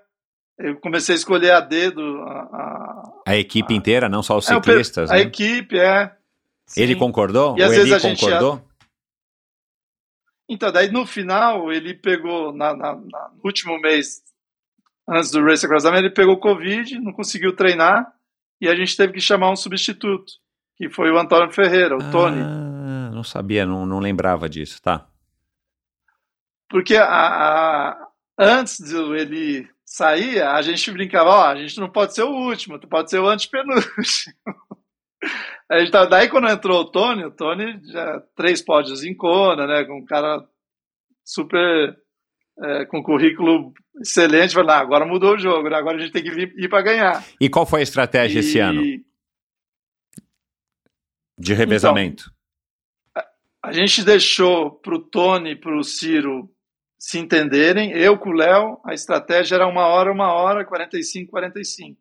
eu 0.58 0.76
comecei 0.80 1.14
a 1.14 1.18
escolher 1.18 1.50
a 1.52 1.60
dedo 1.60 2.00
a, 2.22 2.40
a, 2.40 3.12
A 3.26 3.36
equipe 3.36 3.74
inteira, 3.74 4.08
não 4.08 4.22
só 4.22 4.36
os 4.38 4.48
é, 4.50 4.54
ciclistas, 4.54 5.10
a 5.10 5.14
né? 5.14 5.20
equipe, 5.22 5.78
é. 5.78 6.14
Ele 6.76 6.94
Sim. 6.94 6.98
concordou? 6.98 7.56
E 7.58 7.62
às 7.62 7.68
o 7.70 7.74
vezes 7.74 7.86
Eli 7.86 7.94
a 7.94 7.98
gente 7.98 8.20
concordou? 8.20 8.62
Então, 10.48 10.70
daí 10.70 10.90
no 10.90 11.06
final 11.06 11.72
ele 11.72 11.94
pegou, 11.94 12.52
na, 12.52 12.74
na- 12.76 12.94
na- 12.94 13.30
no 13.34 13.40
último 13.44 13.78
mês, 13.80 14.22
antes 15.08 15.30
do 15.30 15.42
Race 15.44 15.64
Across 15.64 15.86
America, 15.86 16.06
ele 16.06 16.14
pegou 16.14 16.38
Covid, 16.38 16.98
não 17.00 17.12
conseguiu 17.12 17.54
treinar, 17.56 18.12
e 18.60 18.68
a 18.68 18.74
gente 18.74 18.96
teve 18.96 19.12
que 19.14 19.20
chamar 19.20 19.50
um 19.50 19.56
substituto, 19.56 20.32
que 20.76 20.88
foi 20.90 21.10
o 21.10 21.18
Antônio 21.18 21.50
Ferreira, 21.52 21.96
o 21.96 22.10
Tony. 22.10 22.40
Ah, 22.40 23.10
não 23.12 23.24
sabia, 23.24 23.64
não, 23.66 23.86
não 23.86 23.98
lembrava 23.98 24.48
disso, 24.48 24.80
tá. 24.82 25.06
Porque 26.68 26.96
a, 26.96 27.06
a- 27.06 28.08
antes 28.38 28.78
de 28.78 28.96
ele 28.96 29.68
sair, 29.84 30.42
a 30.42 30.60
gente 30.62 30.90
brincava, 30.90 31.30
ó, 31.30 31.44
a 31.46 31.56
gente 31.56 31.78
não 31.78 31.88
pode 31.90 32.14
ser 32.14 32.22
o 32.22 32.30
último, 32.30 32.78
tu 32.78 32.88
pode 32.88 33.10
ser 33.10 33.18
o 33.18 33.28
antepenúltimo. 33.28 34.34
A 35.70 35.90
tava- 35.90 36.06
daí 36.06 36.28
quando 36.28 36.48
entrou 36.48 36.82
o 36.82 36.84
Tony, 36.90 37.24
o 37.24 37.30
Tony 37.30 37.80
já 37.90 38.20
três 38.36 38.60
pódios 38.60 39.02
em 39.02 39.14
Kona, 39.16 39.66
né, 39.66 39.84
com 39.84 39.98
um 40.00 40.04
cara 40.04 40.46
super 41.24 41.96
é, 42.62 42.84
com 42.84 43.02
currículo 43.02 43.72
excelente, 44.00 44.52
falou, 44.54 44.70
"Ah, 44.70 44.78
agora 44.78 45.06
mudou 45.06 45.34
o 45.34 45.38
jogo, 45.38 45.68
né, 45.70 45.76
agora 45.76 45.96
a 45.96 46.00
gente 46.00 46.12
tem 46.12 46.22
que 46.22 46.28
ir, 46.28 46.54
ir 46.58 46.68
para 46.68 46.82
ganhar. 46.82 47.24
E 47.40 47.48
qual 47.48 47.64
foi 47.64 47.80
a 47.80 47.82
estratégia 47.82 48.40
esse 48.40 48.58
E- 48.58 48.60
ano 48.60 48.82
de 51.38 51.54
revezamento? 51.54 52.30
A 53.62 53.72
gente 53.72 54.04
deixou 54.04 54.70
para 54.70 54.94
o 54.94 54.98
Tony 55.00 55.52
e 55.52 55.56
para 55.56 55.74
o 55.76 55.82
Ciro 55.82 56.53
se 57.04 57.18
entenderem. 57.18 57.92
Eu 57.92 58.18
com 58.18 58.30
o 58.30 58.32
Léo, 58.32 58.80
a 58.82 58.94
estratégia 58.94 59.56
era 59.56 59.66
uma 59.66 59.86
hora, 59.86 60.10
uma 60.10 60.32
hora, 60.32 60.64
45, 60.64 61.30
45. 61.30 62.00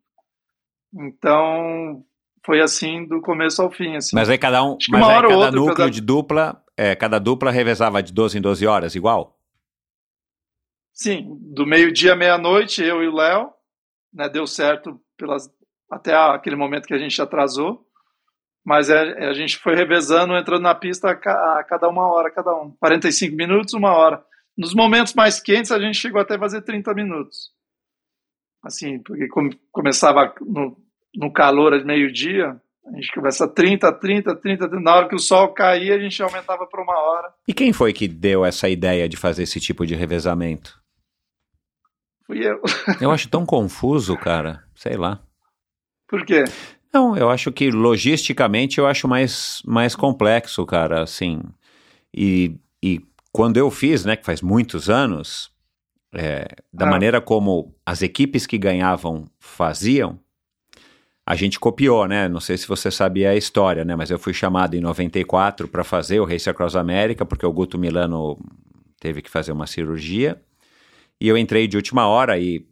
Então, 0.93 2.06
foi 2.45 2.61
assim 2.61 3.06
do 3.06 3.19
começo 3.19 3.61
ao 3.61 3.69
fim. 3.69 3.98
Assim. 3.98 4.15
mas 4.15 4.30
aí 4.30 4.38
cada 4.38 4.64
um, 4.64 4.77
mas 4.90 5.03
aí 5.03 5.22
cada 5.22 5.35
outra, 5.35 5.51
núcleo 5.51 5.75
cada- 5.75 5.91
de 5.91 5.99
dupla, 5.99 6.64
é, 6.77 6.95
cada 6.95 7.19
dupla 7.19 7.51
revezava 7.51 8.01
de 8.01 8.14
12 8.14 8.38
em 8.38 8.41
12 8.41 8.65
horas, 8.65 8.95
igual? 8.95 9.38
Sim, 10.93 11.38
do 11.53 11.65
meio-dia 11.65 12.14
à 12.14 12.15
meia-noite, 12.15 12.82
eu 12.82 13.03
e 13.03 13.07
o 13.09 13.14
Léo, 13.15 13.51
né, 14.14 14.30
deu 14.30 14.48
certo 14.48 15.01
pelas, 15.17 15.49
até 15.91 16.15
aquele 16.15 16.56
momento 16.56 16.88
que 16.88 16.93
a 16.93 16.98
gente 16.99 17.22
atrasou. 17.22 17.85
Mas 18.65 18.90
é, 18.90 19.27
a 19.27 19.33
gente 19.33 19.57
foi 19.57 19.75
revezando, 19.75 20.33
entrando 20.38 20.61
na 20.61 20.73
pista 20.73 21.09
a, 21.09 21.59
a 21.59 21.64
cada 21.65 21.90
uma 21.90 22.07
hora, 22.07 22.32
cada 22.32 22.56
um. 22.56 22.72
45 22.80 23.35
minutos, 23.35 23.73
uma 23.73 23.91
hora. 23.91 24.23
Nos 24.57 24.73
momentos 24.73 25.14
mais 25.14 25.40
quentes, 25.41 25.72
a 25.72 25.80
gente 25.80 25.98
chegou 25.98 26.22
até 26.22 26.35
a 26.35 26.40
fazer 26.40 26.61
30 26.61 26.93
minutos. 26.93 27.51
Assim, 28.64 28.99
porque 28.99 29.27
come- 29.27 29.59
começava 29.72 30.33
no, 30.41 30.77
no 31.15 31.32
calor 31.33 31.77
de 31.77 31.85
meio-dia, 31.85 32.59
a 32.85 32.95
gente 32.95 33.11
começa 33.14 33.48
30, 33.48 33.91
30, 33.93 34.35
30, 34.35 34.69
30. 34.69 34.80
Na 34.82 34.95
hora 34.95 35.09
que 35.09 35.15
o 35.15 35.19
sol 35.19 35.53
caía, 35.53 35.95
a 35.95 35.99
gente 35.99 36.22
aumentava 36.22 36.65
para 36.67 36.82
uma 36.82 36.98
hora. 36.98 37.33
E 37.48 37.53
quem 37.53 37.73
foi 37.73 37.91
que 37.93 38.07
deu 38.07 38.45
essa 38.45 38.69
ideia 38.69 39.09
de 39.09 39.17
fazer 39.17 39.43
esse 39.43 39.59
tipo 39.59 39.85
de 39.85 39.95
revezamento? 39.95 40.80
Fui 42.25 42.40
eu. 42.45 42.61
Eu 43.01 43.11
acho 43.11 43.27
tão 43.30 43.45
confuso, 43.45 44.15
cara. 44.17 44.64
Sei 44.75 44.95
lá. 44.95 45.22
Por 46.07 46.25
quê? 46.25 46.43
Não, 46.93 47.17
eu 47.17 47.30
acho 47.30 47.51
que 47.51 47.72
logisticamente 47.72 48.77
eu 48.77 48.85
acho 48.85 49.07
mais, 49.07 49.61
mais 49.65 49.95
complexo, 49.95 50.64
cara, 50.64 51.01
assim. 51.01 51.41
E, 52.15 52.56
e 52.83 53.01
quando 53.33 53.57
eu 53.57 53.69
fiz, 53.69 54.05
né, 54.05 54.15
que 54.15 54.25
faz 54.25 54.41
muitos 54.41 54.89
anos, 54.89 55.51
é, 56.13 56.47
da 56.71 56.85
Ah. 56.85 56.89
maneira 56.89 57.19
como 57.19 57.75
as 57.85 58.01
equipes 58.01 58.45
que 58.45 58.57
ganhavam 58.57 59.25
faziam, 59.39 60.19
a 61.25 61.35
gente 61.35 61.59
copiou, 61.59 62.05
né? 62.07 62.27
Não 62.27 62.39
sei 62.39 62.57
se 62.57 62.67
você 62.67 62.91
sabia 62.91 63.29
a 63.31 63.35
história, 63.35 63.83
né? 63.83 63.95
Mas 63.95 64.11
eu 64.11 64.19
fui 64.19 64.33
chamado 64.33 64.75
em 64.75 64.81
94 64.81 65.67
para 65.67 65.83
fazer 65.83 66.19
o 66.19 66.25
Race 66.25 66.49
Across 66.49 66.75
América, 66.75 67.25
porque 67.25 67.45
o 67.45 67.51
Guto 67.51 67.79
Milano 67.79 68.37
teve 68.99 69.21
que 69.21 69.29
fazer 69.29 69.51
uma 69.53 69.65
cirurgia. 69.65 70.39
E 71.19 71.27
eu 71.27 71.37
entrei 71.37 71.65
de 71.67 71.77
última 71.77 72.05
hora 72.07 72.37
e 72.37 72.65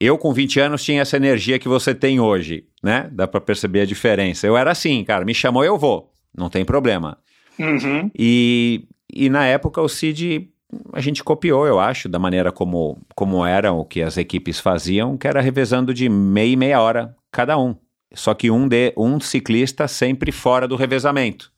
eu 0.00 0.18
com 0.18 0.32
20 0.34 0.58
anos 0.60 0.82
tinha 0.84 1.00
essa 1.00 1.16
energia 1.16 1.58
que 1.60 1.68
você 1.68 1.94
tem 1.94 2.18
hoje, 2.20 2.66
né? 2.82 3.08
Dá 3.12 3.26
para 3.26 3.40
perceber 3.40 3.80
a 3.82 3.86
diferença. 3.86 4.46
Eu 4.46 4.56
era 4.56 4.72
assim, 4.72 5.02
cara, 5.04 5.24
me 5.24 5.32
chamou, 5.32 5.64
eu 5.64 5.78
vou. 5.78 6.12
Não 6.36 6.50
tem 6.50 6.64
problema. 6.64 7.16
Uhum. 7.58 8.10
E, 8.18 8.84
e 9.16 9.28
na 9.28 9.46
época 9.46 9.80
o 9.80 9.88
Cid, 9.88 10.50
a 10.92 11.00
gente 11.00 11.24
copiou, 11.24 11.66
eu 11.66 11.80
acho, 11.80 12.08
da 12.08 12.18
maneira 12.18 12.52
como, 12.52 12.98
como 13.14 13.44
eram 13.44 13.78
o 13.78 13.84
que 13.84 14.02
as 14.02 14.16
equipes 14.16 14.60
faziam, 14.60 15.16
que 15.16 15.26
era 15.26 15.40
revezando 15.40 15.94
de 15.94 16.08
meia 16.08 16.52
e 16.52 16.56
meia 16.56 16.80
hora 16.80 17.16
cada 17.30 17.58
um. 17.58 17.76
Só 18.14 18.34
que 18.34 18.50
um, 18.50 18.66
de, 18.68 18.92
um 18.96 19.20
ciclista 19.20 19.88
sempre 19.88 20.32
fora 20.32 20.66
do 20.66 20.76
revezamento. 20.76 21.52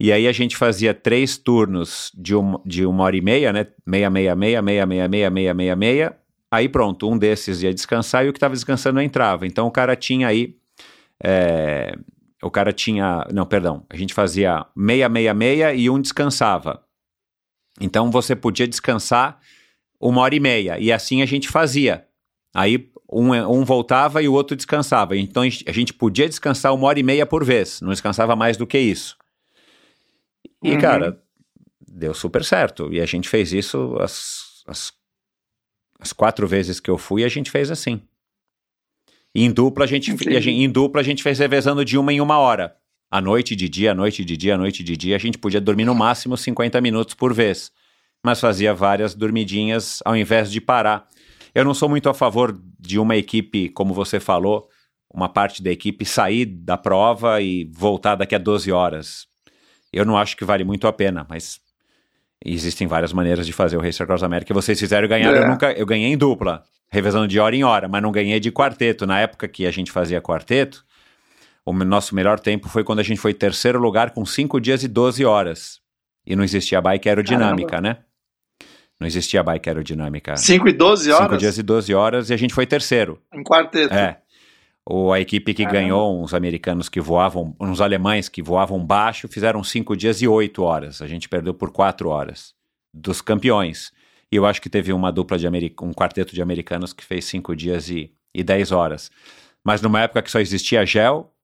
E 0.00 0.12
aí 0.12 0.28
a 0.28 0.32
gente 0.32 0.56
fazia 0.56 0.94
três 0.94 1.36
turnos 1.36 2.12
de, 2.14 2.34
um, 2.34 2.58
de 2.64 2.86
uma 2.86 3.04
hora 3.04 3.16
e 3.16 3.20
meia, 3.20 3.52
né? 3.52 3.66
Meia, 3.84 4.08
meia, 4.08 4.34
meia, 4.36 4.62
meia, 4.62 4.86
meia, 4.86 5.08
meia, 5.08 5.30
meia, 5.30 5.54
meia, 5.54 5.76
meia. 5.76 6.16
Aí 6.50 6.68
pronto, 6.68 7.10
um 7.10 7.18
desses 7.18 7.62
ia 7.62 7.74
descansar 7.74 8.24
e 8.24 8.28
o 8.28 8.32
que 8.32 8.36
estava 8.36 8.54
descansando 8.54 9.00
entrava. 9.00 9.46
Então 9.46 9.66
o 9.66 9.70
cara 9.70 9.96
tinha 9.96 10.28
aí. 10.28 10.56
é, 11.22 11.94
o 12.42 12.50
cara 12.50 12.72
tinha. 12.72 13.26
Não, 13.32 13.44
perdão. 13.46 13.84
A 13.90 13.96
gente 13.96 14.14
fazia 14.14 14.64
meia, 14.76 15.08
meia, 15.08 15.34
meia 15.34 15.74
e 15.74 15.88
um 15.90 16.00
descansava. 16.00 16.84
Então 17.80 18.10
você 18.10 18.34
podia 18.36 18.66
descansar 18.66 19.40
uma 20.00 20.20
hora 20.22 20.34
e 20.34 20.40
meia. 20.40 20.78
E 20.78 20.90
assim 20.92 21.22
a 21.22 21.26
gente 21.26 21.48
fazia. 21.48 22.06
Aí 22.54 22.90
um, 23.10 23.32
um 23.34 23.64
voltava 23.64 24.22
e 24.22 24.28
o 24.28 24.32
outro 24.32 24.56
descansava. 24.56 25.16
Então 25.16 25.42
a 25.42 25.72
gente- 25.72 25.94
podia 25.94 26.28
descansar 26.28 26.74
uma 26.74 26.86
hora 26.86 26.98
e 26.98 27.02
meia 27.02 27.24
por 27.26 27.44
vez. 27.44 27.80
Não 27.80 27.90
descansava 27.90 28.34
mais 28.36 28.56
do 28.56 28.66
que 28.66 28.78
isso. 28.78 29.16
E, 30.62 30.72
Uhum. 30.72 30.80
cara, 30.80 31.22
deu 31.86 32.12
super 32.14 32.44
certo. 32.44 32.92
E 32.92 33.00
a 33.00 33.06
gente 33.06 33.28
fez 33.28 33.52
isso 33.52 33.96
as, 34.00 34.62
as, 34.66 34.92
as 36.00 36.12
quatro 36.12 36.46
vezes 36.46 36.80
que 36.80 36.90
eu 36.90 36.98
fui, 36.98 37.24
a 37.24 37.28
gente 37.28 37.50
fez 37.50 37.70
assim. 37.70 38.02
E 39.38 39.44
em 39.44 39.52
dupla 39.52 39.84
a 39.84 39.86
gente, 39.86 40.10
a 40.10 40.40
gente- 40.40 40.50
em 40.50 40.68
dupla 40.68 41.00
a 41.00 41.04
gente 41.04 41.22
fez 41.22 41.38
revezando 41.38 41.84
de 41.84 41.96
uma 41.96 42.12
em 42.12 42.20
uma 42.20 42.38
hora. 42.38 42.74
À 43.08 43.20
noite 43.20 43.54
de 43.54 43.68
dia, 43.68 43.92
à 43.92 43.94
noite 43.94 44.24
de 44.24 44.36
dia, 44.36 44.56
à 44.56 44.58
noite 44.58 44.82
de 44.82 44.96
dia, 44.96 45.14
a 45.14 45.18
gente 45.18 45.38
podia 45.38 45.60
dormir 45.60 45.84
no 45.84 45.94
máximo 45.94 46.36
50 46.36 46.80
minutos 46.80 47.14
por 47.14 47.32
vez. 47.32 47.70
Mas 48.20 48.40
fazia 48.40 48.74
várias 48.74 49.14
dormidinhas 49.14 50.00
ao 50.04 50.16
invés 50.16 50.50
de 50.50 50.60
parar. 50.60 51.06
Eu 51.54 51.64
não 51.64 51.72
sou 51.72 51.88
muito 51.88 52.08
a 52.08 52.14
favor 52.14 52.60
de 52.80 52.98
uma 52.98 53.14
equipe, 53.14 53.68
como 53.68 53.94
você 53.94 54.18
falou, 54.18 54.68
uma 55.08 55.28
parte 55.28 55.62
da 55.62 55.70
equipe 55.70 56.04
sair 56.04 56.44
da 56.44 56.76
prova 56.76 57.40
e 57.40 57.70
voltar 57.72 58.16
daqui 58.16 58.34
a 58.34 58.38
12 58.38 58.72
horas. 58.72 59.28
Eu 59.92 60.04
não 60.04 60.18
acho 60.18 60.36
que 60.36 60.44
vale 60.44 60.64
muito 60.64 60.88
a 60.88 60.92
pena, 60.92 61.24
mas 61.30 61.60
existem 62.44 62.86
várias 62.86 63.12
maneiras 63.12 63.46
de 63.46 63.52
fazer 63.52 63.76
o 63.76 63.80
Racer 63.80 64.06
Cross 64.06 64.22
América. 64.22 64.54
Vocês 64.54 64.78
fizeram 64.78 65.04
e 65.04 65.08
ganharam. 65.08 65.38
É. 65.38 65.42
Eu 65.42 65.48
nunca, 65.48 65.72
eu 65.72 65.86
ganhei 65.86 66.12
em 66.12 66.16
dupla, 66.16 66.62
revezando 66.90 67.26
de 67.26 67.38
hora 67.38 67.54
em 67.54 67.64
hora, 67.64 67.88
mas 67.88 68.02
não 68.02 68.12
ganhei 68.12 68.38
de 68.40 68.50
quarteto. 68.50 69.06
Na 69.06 69.20
época 69.20 69.48
que 69.48 69.66
a 69.66 69.70
gente 69.70 69.90
fazia 69.90 70.20
quarteto, 70.20 70.84
o 71.64 71.72
nosso 71.72 72.14
melhor 72.14 72.40
tempo 72.40 72.68
foi 72.68 72.82
quando 72.84 73.00
a 73.00 73.02
gente 73.02 73.20
foi 73.20 73.34
terceiro 73.34 73.78
lugar 73.78 74.10
com 74.10 74.24
5 74.24 74.60
dias 74.60 74.82
e 74.82 74.88
12 74.88 75.24
horas. 75.24 75.80
E 76.26 76.36
não 76.36 76.44
existia 76.44 76.80
bike 76.80 77.08
aerodinâmica, 77.08 77.80
né? 77.80 77.98
Não 79.00 79.06
existia 79.06 79.42
bike 79.42 79.68
aerodinâmica. 79.68 80.36
5 80.36 80.68
e 80.68 80.72
12 80.72 81.12
horas? 81.12 81.26
5 81.26 81.38
dias 81.38 81.58
e 81.58 81.62
12 81.62 81.94
horas 81.94 82.30
e 82.30 82.34
a 82.34 82.36
gente 82.36 82.52
foi 82.52 82.66
terceiro. 82.66 83.20
Em 83.32 83.42
quarteto. 83.42 83.94
É. 83.94 84.18
O, 84.90 85.12
a 85.12 85.20
equipe 85.20 85.52
que 85.52 85.64
Caramba. 85.64 85.82
ganhou, 85.82 86.22
uns 86.22 86.32
americanos 86.32 86.88
que 86.88 86.98
voavam, 86.98 87.54
uns 87.60 87.78
alemães 87.78 88.26
que 88.26 88.40
voavam 88.40 88.82
baixo, 88.82 89.28
fizeram 89.28 89.62
cinco 89.62 89.94
dias 89.94 90.22
e 90.22 90.26
oito 90.26 90.62
horas. 90.62 91.02
A 91.02 91.06
gente 91.06 91.28
perdeu 91.28 91.52
por 91.52 91.70
quatro 91.70 92.08
horas 92.08 92.54
dos 92.94 93.20
campeões. 93.20 93.92
E 94.32 94.36
eu 94.36 94.46
acho 94.46 94.62
que 94.62 94.70
teve 94.70 94.90
uma 94.94 95.12
dupla 95.12 95.38
de 95.38 95.46
um 95.82 95.92
quarteto 95.92 96.34
de 96.34 96.40
americanos 96.40 96.94
que 96.94 97.04
fez 97.04 97.26
cinco 97.26 97.54
dias 97.54 97.90
e, 97.90 98.14
e 98.34 98.42
dez 98.42 98.72
horas. 98.72 99.10
Mas 99.62 99.82
numa 99.82 100.00
época 100.00 100.22
que 100.22 100.30
só 100.30 100.40
existia 100.40 100.86
gel 100.86 101.34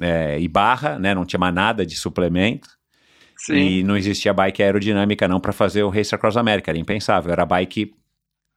é, 0.00 0.38
e 0.38 0.46
barra, 0.46 0.96
né? 0.96 1.12
Não 1.12 1.24
tinha 1.24 1.40
mais 1.40 1.54
nada 1.54 1.84
de 1.84 1.96
suplemento. 1.96 2.68
Sim. 3.36 3.54
E 3.54 3.82
não 3.82 3.96
existia 3.96 4.32
bike 4.32 4.62
aerodinâmica 4.62 5.26
não 5.26 5.40
para 5.40 5.52
fazer 5.52 5.82
o 5.82 5.88
Race 5.88 6.14
Across 6.14 6.36
America. 6.36 6.70
Era 6.70 6.78
impensável. 6.78 7.32
Era 7.32 7.44
bike 7.44 7.92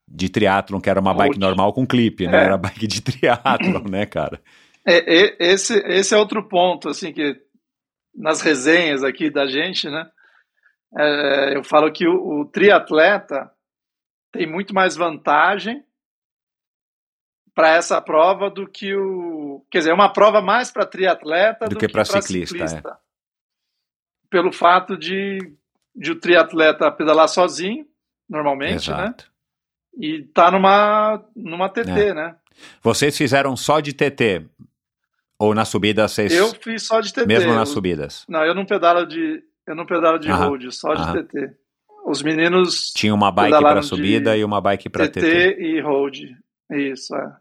de 0.08 0.30
triatlon, 0.30 0.80
que 0.80 0.90
era 0.90 1.00
uma 1.00 1.14
bike 1.14 1.40
normal 1.40 1.74
com 1.74 1.86
clipe, 1.86 2.28
né? 2.28 2.38
É. 2.38 2.46
Era 2.46 2.58
bike 2.58 2.88
de 2.88 3.02
triatlon, 3.04 3.90
né, 3.90 4.06
cara? 4.06 4.42
É, 4.86 4.98
é, 4.98 5.36
esse, 5.40 5.78
esse 5.88 6.14
é 6.14 6.18
outro 6.18 6.48
ponto, 6.48 6.90
assim, 6.90 7.12
que 7.12 7.36
nas 8.14 8.42
resenhas 8.42 9.04
aqui 9.04 9.30
da 9.30 9.46
gente, 9.46 9.90
né? 9.90 10.10
é, 10.98 11.58
eu 11.58 11.64
falo 11.64 11.92
que 11.92 12.08
o, 12.08 12.42
o 12.42 12.46
triatleta 12.46 13.52
tem 14.32 14.50
muito 14.50 14.74
mais 14.74 14.96
vantagem 14.96 15.84
para 17.54 17.76
essa 17.76 18.02
prova 18.02 18.50
do 18.50 18.68
que 18.68 18.94
o. 18.96 19.66
Quer 19.72 19.80
dizer, 19.80 19.92
é 19.92 19.94
uma 19.94 20.12
prova 20.12 20.42
mais 20.42 20.72
para 20.72 20.86
triatleta 20.86 21.66
Do 21.66 21.76
do, 21.76 21.80
que 21.80 21.88
pra 21.88 22.04
pra 22.04 22.22
ciclista, 22.22 22.58
é. 22.58 22.82
Pelo 24.30 24.52
fato 24.52 24.98
de, 24.98 25.40
de 25.96 26.12
o 26.12 26.20
triatleta 26.20 26.92
pedalar 26.92 27.28
sozinho, 27.28 27.88
normalmente, 28.30 28.90
né? 28.90 29.14
E 29.98 30.24
tá 30.34 30.52
numa, 30.52 31.24
numa 31.36 31.70
TT, 31.70 31.90
É. 32.10 32.14
né? 32.14 32.36
Vocês 32.82 33.18
fizeram 33.18 33.56
só 33.56 33.80
de 33.80 33.94
TT? 33.94 34.46
Ou 35.38 35.54
na 35.54 35.66
subida 35.66 36.08
vocês. 36.08 36.32
Eu 36.34 36.48
fiz 36.56 36.86
só 36.88 37.02
de 37.02 37.12
TT. 37.14 37.26
mesmo 37.26 37.54
nas 37.54 37.70
eu- 37.70 37.74
subidas? 37.76 38.26
Não, 38.30 38.44
eu 38.46 38.56
não 38.56 38.66
pedalo 38.66 39.06
de, 39.06 39.44
eu 39.68 39.76
não 39.76 39.86
pedalo 39.86 40.18
de 40.18 40.30
Aham, 40.32 40.48
road, 40.48 40.72
só 40.74 40.94
de 40.94 41.02
aham. 41.02 41.24
TT. 41.24 41.54
os 42.06 42.22
meninos 42.22 42.92
Tinha 42.96 43.14
uma 43.14 43.32
bike 43.32 43.60
para 43.60 43.82
subida 43.82 44.34
de 44.36 44.42
e 44.42 44.44
uma 44.46 44.62
bike 44.62 44.90
para 44.90 45.08
TT, 45.10 45.22
TT. 45.56 45.62
e 45.62 45.82
road. 45.82 46.38
Isso, 46.72 47.16
é. 47.16 47.36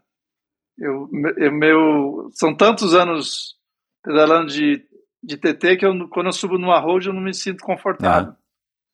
Eu, 0.77 1.07
eu, 1.37 1.51
meu, 1.53 2.29
são 2.33 2.53
tantos 2.55 2.93
anos 2.95 3.55
pedalando 4.03 4.47
de, 4.51 4.83
de 5.23 5.37
TT 5.37 5.77
que 5.77 5.85
eu, 5.85 6.09
quando 6.09 6.25
eu 6.27 6.33
subo 6.33 6.57
numa 6.57 6.79
road 6.79 7.07
eu 7.07 7.13
não 7.13 7.21
me 7.21 7.33
sinto 7.33 7.63
confortável. 7.63 8.33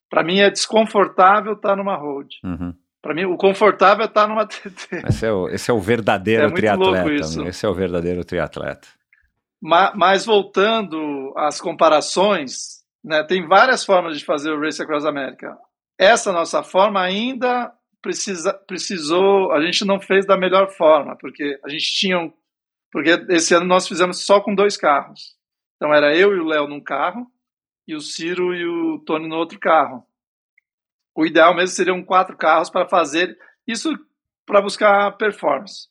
Para 0.09 0.23
mim 0.23 0.40
é 0.40 0.49
desconfortável 0.51 1.53
estar 1.53 1.75
numa 1.75 1.95
road. 1.95 2.35
Uhum. 2.43 2.73
Para 3.01 3.15
mim 3.15 3.25
o 3.25 3.35
confortável 3.38 4.03
é 4.03 4.07
estar 4.07 4.27
numa 4.27 4.45
TT. 4.47 5.01
Esse, 5.07 5.25
é 5.25 5.31
o, 5.31 5.49
esse 5.49 5.71
é 5.71 5.73
o 5.73 5.80
verdadeiro 5.80 6.43
É 6.43 6.47
muito 6.47 6.61
louco 6.63 6.91
triatleta. 6.91 7.21
isso. 7.25 7.41
né? 7.43 7.49
Esse 7.49 7.65
é 7.65 7.69
o 7.69 7.73
verdadeiro 7.73 8.23
triatleta. 8.23 8.88
Ma- 9.61 9.93
Mas 9.95 10.25
voltando 10.25 11.33
às 11.38 11.59
comparações, 11.61 12.81
né, 13.03 13.23
tem 13.23 13.47
várias 13.47 13.83
formas 13.85 14.17
de 14.17 14.25
fazer 14.25 14.51
o 14.51 14.59
Race 14.59 14.81
Across 14.81 15.05
America. 15.05 15.57
Essa 15.99 16.31
nossa 16.31 16.63
forma 16.63 17.01
ainda 17.01 17.71
precisa, 18.01 18.53
precisou, 18.67 19.51
a 19.51 19.61
gente 19.61 19.85
não 19.85 19.99
fez 19.99 20.25
da 20.25 20.35
melhor 20.38 20.69
forma, 20.71 21.15
porque 21.19 21.59
a 21.63 21.69
gente 21.69 21.85
tinha 21.93 22.19
um, 22.19 22.31
porque 22.91 23.11
esse 23.30 23.53
ano 23.53 23.65
nós 23.65 23.88
fizemos 23.88 24.25
só 24.25 24.41
com 24.41 24.53
dois 24.55 24.75
carros. 24.77 25.35
Então 25.75 25.93
era 25.93 26.15
eu 26.15 26.35
e 26.35 26.39
o 26.39 26.45
Léo 26.45 26.67
num 26.67 26.81
carro 26.81 27.25
e 27.88 27.95
o 27.95 28.01
Ciro 28.01 28.53
e 28.55 28.65
o 28.65 28.99
Tony 29.05 29.27
no 29.27 29.35
outro 29.35 29.59
carro. 29.59 30.03
O 31.15 31.25
ideal 31.25 31.56
mesmo 31.56 31.75
seriam 31.75 32.03
quatro 32.03 32.38
carros 32.38 32.69
para 32.69 32.88
fazer 32.88 33.38
isso 33.67 33.98
para 34.45 34.61
buscar 34.61 35.11
performance, 35.17 35.88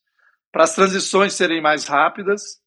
para 0.52 0.64
as 0.64 0.74
transições 0.74 1.34
serem 1.34 1.62
mais 1.62 1.86
rápidas, 1.86 2.60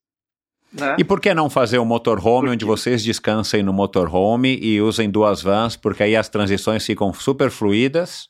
né? 0.74 0.96
E 0.98 1.04
por 1.04 1.22
que 1.22 1.34
não 1.36 1.50
fazer 1.50 1.78
um 1.78 1.86
motorhome 1.86 2.50
onde 2.50 2.66
vocês 2.66 3.04
descansem 3.04 3.62
no 3.62 3.72
motorhome 3.72 4.58
e 4.60 4.82
usem 4.82 5.10
duas 5.10 5.42
vans, 5.42 5.76
porque 5.76 6.02
aí 6.02 6.16
as 6.16 6.30
transições 6.30 6.84
ficam 6.84 7.14
super 7.14 7.52
fluídas 7.52 8.28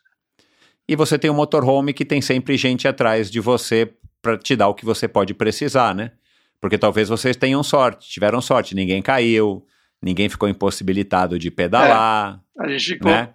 e 0.88 0.96
você 0.96 1.18
tem 1.18 1.32
um 1.32 1.36
motorhome 1.36 1.94
que 1.94 2.04
tem 2.04 2.22
sempre 2.22 2.58
gente 2.58 2.86
atrás 2.86 3.32
de 3.32 3.40
você 3.40 3.94
para 4.22 4.38
te 4.38 4.56
dar 4.56 4.68
o 4.68 4.74
que 4.74 4.84
você 4.84 5.08
pode 5.08 5.34
precisar, 5.34 5.96
né? 5.96 6.12
Porque 6.60 6.78
talvez 6.78 7.08
vocês 7.08 7.38
tenham 7.38 7.64
sorte, 7.64 8.10
tiveram 8.10 8.42
sorte, 8.42 8.76
ninguém 8.76 9.02
caiu, 9.02 9.66
ninguém 10.02 10.28
ficou 10.28 10.50
impossibilitado 10.50 11.40
de 11.40 11.50
pedalar, 11.50 12.42
A 12.60 12.68
gente 12.68 12.94
ficou, 12.94 13.12
né? 13.12 13.34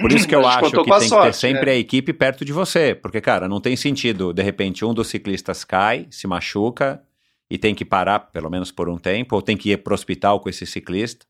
Por 0.00 0.10
isso 0.12 0.26
que 0.26 0.34
eu 0.34 0.44
acho 0.46 0.70
que 0.70 0.76
tem 0.76 0.84
que 0.84 0.90
ter 0.98 1.08
sorte, 1.08 1.36
sempre 1.36 1.66
né? 1.66 1.72
a 1.72 1.76
equipe 1.76 2.12
perto 2.12 2.44
de 2.44 2.52
você. 2.52 2.94
Porque, 2.94 3.20
cara, 3.20 3.48
não 3.48 3.60
tem 3.60 3.76
sentido, 3.76 4.32
de 4.32 4.42
repente, 4.42 4.84
um 4.84 4.92
dos 4.92 5.06
ciclistas 5.08 5.64
cai, 5.64 6.06
se 6.10 6.26
machuca 6.26 7.00
e 7.48 7.56
tem 7.56 7.74
que 7.74 7.84
parar, 7.84 8.18
pelo 8.18 8.50
menos 8.50 8.72
por 8.72 8.88
um 8.88 8.98
tempo, 8.98 9.36
ou 9.36 9.42
tem 9.42 9.56
que 9.56 9.70
ir 9.70 9.76
pro 9.78 9.94
hospital 9.94 10.40
com 10.40 10.48
esse 10.48 10.66
ciclista. 10.66 11.24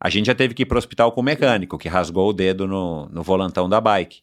A 0.00 0.08
gente 0.08 0.26
já 0.26 0.34
teve 0.34 0.54
que 0.54 0.62
ir 0.62 0.66
pro 0.66 0.78
hospital 0.78 1.12
com 1.12 1.20
o 1.20 1.24
mecânico, 1.24 1.76
que 1.78 1.88
rasgou 1.88 2.30
o 2.30 2.32
dedo 2.32 2.66
no, 2.66 3.06
no 3.10 3.22
volantão 3.22 3.68
da 3.68 3.80
bike. 3.80 4.22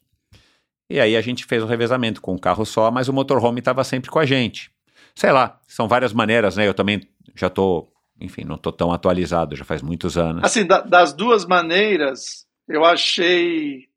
E 0.90 1.00
aí 1.00 1.16
a 1.16 1.22
gente 1.22 1.46
fez 1.46 1.62
o 1.64 1.66
revezamento 1.66 2.22
com 2.22 2.34
um 2.34 2.38
carro 2.38 2.66
só, 2.66 2.92
mas 2.92 3.08
o 3.08 3.14
motorhome 3.14 3.60
estava 3.60 3.84
sempre 3.84 4.10
com 4.12 4.20
a 4.20 4.26
gente. 4.26 4.72
Sei 5.16 5.32
lá, 5.32 5.60
são 5.68 5.88
várias 5.88 6.14
maneiras, 6.14 6.56
né? 6.58 6.68
Eu 6.68 6.74
também 6.74 7.02
já 7.36 7.50
tô, 7.50 7.88
enfim, 8.20 8.44
não 8.44 8.58
tô 8.58 8.72
tão 8.72 8.92
atualizado, 8.92 9.56
já 9.56 9.64
faz 9.64 9.82
muitos 9.82 10.18
anos. 10.18 10.44
Assim, 10.44 10.66
da- 10.66 10.82
das 10.82 11.14
duas 11.14 11.46
maneiras, 11.46 12.43
eu 12.68 12.84
achei, 12.86 13.88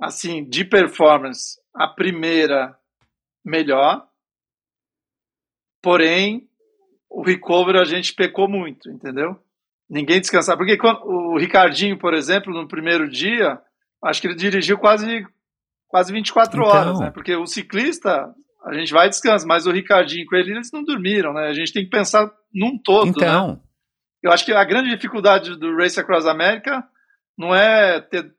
assim, 0.00 0.44
de 0.48 0.64
performance, 0.64 1.58
a 1.74 1.86
primeira 1.88 2.76
melhor, 3.44 4.06
porém, 5.82 6.48
o 7.08 7.22
recovery 7.22 7.78
a 7.78 7.84
gente 7.84 8.14
pecou 8.14 8.48
muito, 8.48 8.90
entendeu? 8.90 9.40
Ninguém 9.88 10.20
descansava. 10.20 10.58
Porque 10.58 10.76
quando, 10.76 11.00
o 11.04 11.38
Ricardinho, 11.38 11.98
por 11.98 12.12
exemplo, 12.14 12.52
no 12.52 12.68
primeiro 12.68 13.08
dia, 13.08 13.58
acho 14.04 14.20
que 14.20 14.26
ele 14.26 14.34
dirigiu 14.34 14.76
quase, 14.78 15.26
quase 15.86 16.12
24 16.12 16.58
Então. 16.60 16.68
horas, 16.68 17.00
né? 17.00 17.10
Porque 17.10 17.34
o 17.34 17.46
ciclista, 17.46 18.34
a 18.64 18.74
gente 18.74 18.92
vai 18.92 19.06
e 19.06 19.10
descansa, 19.10 19.46
mas 19.46 19.66
o 19.66 19.72
Ricardinho 19.72 20.26
com 20.26 20.36
ele, 20.36 20.52
eles 20.52 20.70
não 20.72 20.84
dormiram, 20.84 21.32
né? 21.32 21.46
A 21.48 21.54
gente 21.54 21.72
tem 21.72 21.84
que 21.84 21.90
pensar 21.90 22.30
num 22.52 22.78
todo, 22.78 23.06
né? 23.06 23.12
Então, 23.16 23.62
Eu 24.22 24.32
acho 24.32 24.44
que 24.44 24.52
a 24.52 24.64
grande 24.64 24.90
dificuldade 24.90 25.56
do 25.56 25.76
Race 25.76 25.98
Across 25.98 26.26
America 26.26 26.84
não 27.38 27.54
é 27.54 28.00
ter 28.00 28.34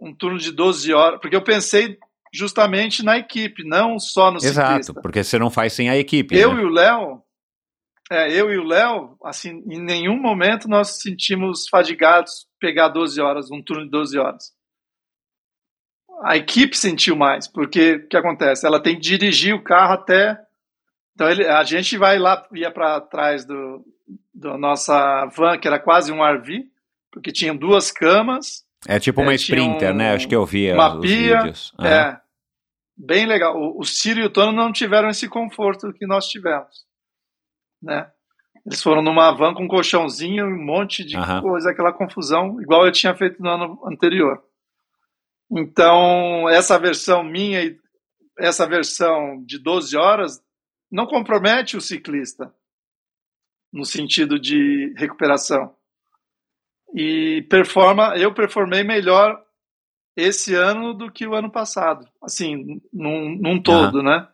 um 0.00 0.14
turno 0.14 0.38
de 0.38 0.52
12 0.52 0.94
horas, 0.94 1.20
porque 1.20 1.34
eu 1.34 1.42
pensei 1.42 1.98
justamente 2.32 3.04
na 3.04 3.18
equipe, 3.18 3.64
não 3.64 3.98
só 3.98 4.30
no 4.30 4.38
exato, 4.38 4.68
ciclista. 4.68 5.00
porque 5.02 5.24
você 5.24 5.38
não 5.38 5.50
faz 5.50 5.72
sem 5.72 5.90
a 5.90 5.96
equipe. 5.96 6.36
Eu 6.36 6.54
né? 6.54 6.62
e 6.62 6.64
o 6.64 6.68
Léo, 6.68 7.22
é, 8.10 8.32
eu 8.32 8.50
e 8.50 8.58
o 8.58 8.64
Léo, 8.64 9.16
assim, 9.24 9.62
em 9.66 9.80
nenhum 9.80 10.20
momento 10.20 10.68
nós 10.68 11.00
sentimos 11.00 11.68
fadigados 11.68 12.46
pegar 12.60 12.88
12 12.88 13.20
horas, 13.20 13.50
um 13.50 13.62
turno 13.62 13.84
de 13.84 13.90
12 13.90 14.18
horas. 14.18 14.52
A 16.22 16.36
equipe 16.36 16.76
sentiu 16.76 17.16
mais, 17.16 17.48
porque 17.48 17.94
o 17.94 18.08
que 18.08 18.16
acontece? 18.16 18.66
Ela 18.66 18.80
tem 18.80 18.94
que 18.94 19.00
dirigir 19.00 19.54
o 19.54 19.62
carro 19.62 19.94
até. 19.94 20.38
Então 21.14 21.28
ele, 21.28 21.46
a 21.46 21.62
gente 21.64 21.96
vai 21.96 22.18
lá, 22.18 22.46
ia 22.52 22.70
para 22.70 23.00
trás 23.00 23.44
do, 23.44 23.84
da 24.32 24.56
nossa 24.58 25.26
van, 25.26 25.58
que 25.58 25.66
era 25.66 25.78
quase 25.78 26.12
um 26.12 26.22
RV, 26.22 26.68
porque 27.14 27.30
tinha 27.32 27.54
duas 27.54 27.92
camas, 27.92 28.64
É 28.86 28.98
tipo 28.98 29.22
uma 29.22 29.32
É, 29.32 29.36
Sprinter, 29.36 29.94
né? 29.94 30.10
um- 30.12 30.16
Acho 30.16 30.28
que 30.28 30.34
eu 30.36 30.44
vi 30.44 30.70
uma 30.72 30.94
os 30.98 31.00
pia, 31.10 31.38
vídeos. 31.38 31.72
Ah, 31.78 31.88
É, 31.88 32.20
bem 32.96 33.24
legal. 33.24 33.56
O, 33.56 33.80
o 33.80 33.84
Ciro 33.84 34.20
e 34.20 34.24
o 34.24 34.30
Tono 34.30 34.52
não 34.52 34.70
tiveram 34.72 35.08
esse 35.08 35.26
conforto 35.28 35.90
que 35.94 36.06
nós 36.06 36.26
tivemos, 36.26 36.84
né? 37.80 38.10
Eles 38.66 38.82
foram 38.82 39.00
numa 39.02 39.30
van 39.32 39.54
com 39.54 39.64
um 39.64 39.68
colchãozinho, 39.68 40.46
um 40.46 40.64
monte 40.64 41.04
de 41.04 41.16
Aham. 41.16 41.40
coisa, 41.42 41.70
aquela 41.70 41.92
confusão, 41.92 42.60
igual 42.60 42.84
eu 42.84 42.92
tinha 42.92 43.14
feito 43.14 43.40
no 43.42 43.48
ano 43.48 43.80
anterior. 43.86 44.42
Então, 45.50 46.48
essa 46.48 46.78
versão 46.78 47.22
minha, 47.22 47.62
e 47.62 47.78
essa 48.38 48.66
versão 48.66 49.42
de 49.44 49.58
12 49.58 49.96
horas, 49.96 50.42
não 50.90 51.06
compromete 51.06 51.76
o 51.76 51.80
ciclista, 51.80 52.52
no 53.72 53.84
sentido 53.84 54.38
de 54.38 54.94
recuperação. 54.96 55.74
E 56.94 57.42
performa, 57.50 58.16
eu 58.16 58.32
performei 58.32 58.84
melhor 58.84 59.42
esse 60.16 60.54
ano 60.54 60.94
do 60.94 61.10
que 61.10 61.26
o 61.26 61.34
ano 61.34 61.50
passado, 61.50 62.08
assim, 62.22 62.80
num, 62.92 63.36
num 63.36 63.60
todo, 63.60 64.00
né? 64.00 64.28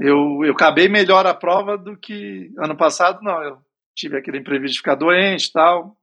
Eu, 0.00 0.44
eu 0.44 0.52
acabei 0.52 0.88
melhor 0.88 1.26
a 1.26 1.34
prova 1.34 1.76
do 1.76 1.96
que 1.96 2.52
ano 2.58 2.76
passado, 2.76 3.20
não. 3.22 3.42
Eu 3.42 3.58
tive 3.96 4.16
aquele 4.16 4.38
imprevisto 4.38 4.74
de 4.74 4.78
ficar 4.78 4.94
doente 4.94 5.46
e 5.46 5.52
tal. 5.52 5.96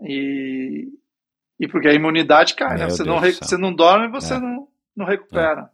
E, 0.00 0.88
e 1.58 1.68
porque 1.68 1.88
a 1.88 1.94
imunidade 1.94 2.54
cai, 2.54 2.76
né? 2.78 2.88
Você 2.88 3.04
Deus 3.04 3.22
não, 3.22 3.30
você 3.30 3.56
não 3.56 3.74
dorme, 3.74 4.08
você 4.08 4.34
É. 4.34 4.38
não, 4.38 4.68
não 4.94 5.06
recupera. 5.06 5.70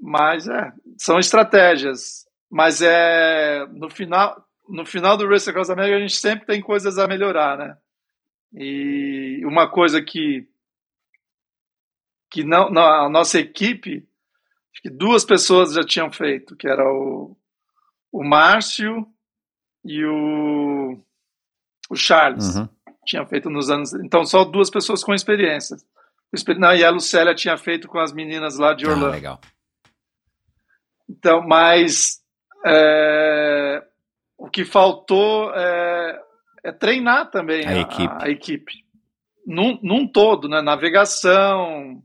Mas 0.00 0.48
é, 0.48 0.72
são 0.98 1.18
estratégias. 1.18 2.26
Mas 2.50 2.82
é 2.82 3.66
no 3.72 3.88
final, 3.88 4.43
no 4.68 4.84
final 4.86 5.16
do 5.16 5.28
Race 5.28 5.48
Across 5.48 5.70
America 5.70 5.96
a 5.96 6.00
gente 6.00 6.16
sempre 6.16 6.46
tem 6.46 6.60
coisas 6.60 6.98
a 6.98 7.06
melhorar, 7.06 7.56
né? 7.58 7.76
E 8.52 9.42
uma 9.44 9.68
coisa 9.70 10.00
que 10.02 10.48
que 12.30 12.42
não, 12.42 12.68
não 12.70 12.82
a 12.82 13.08
nossa 13.08 13.38
equipe, 13.38 14.06
acho 14.72 14.82
que 14.82 14.90
duas 14.90 15.24
pessoas 15.24 15.72
já 15.72 15.84
tinham 15.84 16.10
feito, 16.10 16.56
que 16.56 16.66
era 16.68 16.84
o, 16.84 17.36
o 18.10 18.24
Márcio 18.24 19.06
e 19.84 20.04
o, 20.04 20.98
o 21.88 21.94
Charles. 21.94 22.56
Uhum. 22.56 22.68
Tinham 23.06 23.24
feito 23.26 23.48
nos 23.48 23.70
anos. 23.70 23.92
Então, 23.94 24.24
só 24.24 24.44
duas 24.44 24.68
pessoas 24.68 25.04
com 25.04 25.14
experiência. 25.14 25.76
Exper- 26.32 26.58
Não, 26.58 26.74
e 26.74 26.82
a 26.82 26.90
Lucélia 26.90 27.34
tinha 27.36 27.56
feito 27.56 27.86
com 27.86 28.00
as 28.00 28.12
meninas 28.12 28.58
lá 28.58 28.74
de 28.74 28.84
Ah, 28.84 28.88
Orlando. 28.90 29.12
legal. 29.12 29.40
Então, 31.08 31.40
mas 31.46 32.20
é, 32.66 33.84
o 34.46 34.50
que 34.50 34.64
faltou 34.64 35.52
é, 35.54 36.20
é 36.64 36.72
treinar 36.72 37.30
também 37.30 37.64
A 37.66 37.70
a, 37.70 37.78
equipe. 37.80 38.14
a 38.20 38.28
equipe. 38.28 38.72
Num, 39.46 39.78
num 39.82 40.06
todo, 40.06 40.48
né? 40.48 40.62
Navegação, 40.62 42.02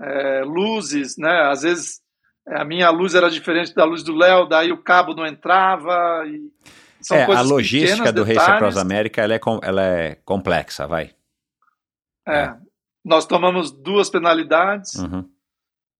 é, 0.00 0.42
luzes, 0.44 1.16
né? 1.18 1.42
Às 1.50 1.62
vezes 1.62 2.00
é, 2.48 2.60
a 2.60 2.64
minha 2.64 2.90
luz 2.90 3.14
era 3.14 3.30
diferente 3.30 3.74
da 3.74 3.84
luz 3.84 4.02
do 4.02 4.14
Léo, 4.14 4.46
daí 4.48 4.72
o 4.72 4.82
cabo 4.82 5.14
não 5.14 5.26
entrava. 5.26 6.24
E 6.26 6.40
são 7.00 7.16
É, 7.16 7.22
a 7.22 7.26
coisas 7.26 7.48
logística 7.48 7.96
pequenas, 8.04 8.14
do 8.14 8.24
Race. 8.24 8.50
Across 8.50 8.76
America 8.76 9.20
ela 9.22 9.34
é, 9.34 9.38
com- 9.38 9.60
ela 9.62 9.82
é 9.82 10.14
complexa, 10.24 10.86
vai. 10.86 11.14
É. 12.26 12.54
Nós 13.04 13.26
tomamos 13.26 13.70
duas 13.70 14.08
penalidades. 14.10 14.94
Uhum. 14.94 15.28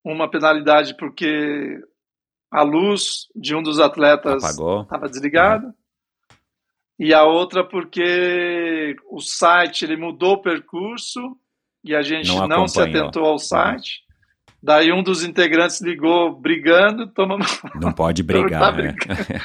Uma 0.05 0.31
penalidade 0.31 0.97
porque 0.97 1.78
a 2.55 2.62
luz 2.62 3.26
de 3.34 3.52
um 3.52 3.60
dos 3.60 3.81
atletas 3.81 4.44
estava 4.44 5.08
desligada. 5.08 5.74
E 6.97 7.12
a 7.12 7.24
outra 7.24 7.65
porque 7.65 8.94
o 9.10 9.20
site 9.20 9.84
ele 9.84 9.97
mudou 9.97 10.34
o 10.34 10.41
percurso 10.41 11.36
e 11.83 11.97
a 11.97 12.00
gente 12.00 12.28
Não 12.28 12.47
não, 12.47 12.68
se 12.68 12.81
atentou 12.81 13.24
ao 13.24 13.41
site. 13.41 14.05
Daí 14.62 14.92
um 14.92 15.02
dos 15.02 15.24
integrantes 15.24 15.81
ligou 15.81 16.33
brigando, 16.33 17.08
tomamos. 17.08 17.60
Não 17.74 17.92
pode 17.92 18.23
Tá 18.23 18.26
brigar, 18.33 18.76
né? 18.76 18.83
brincando. 18.92 19.20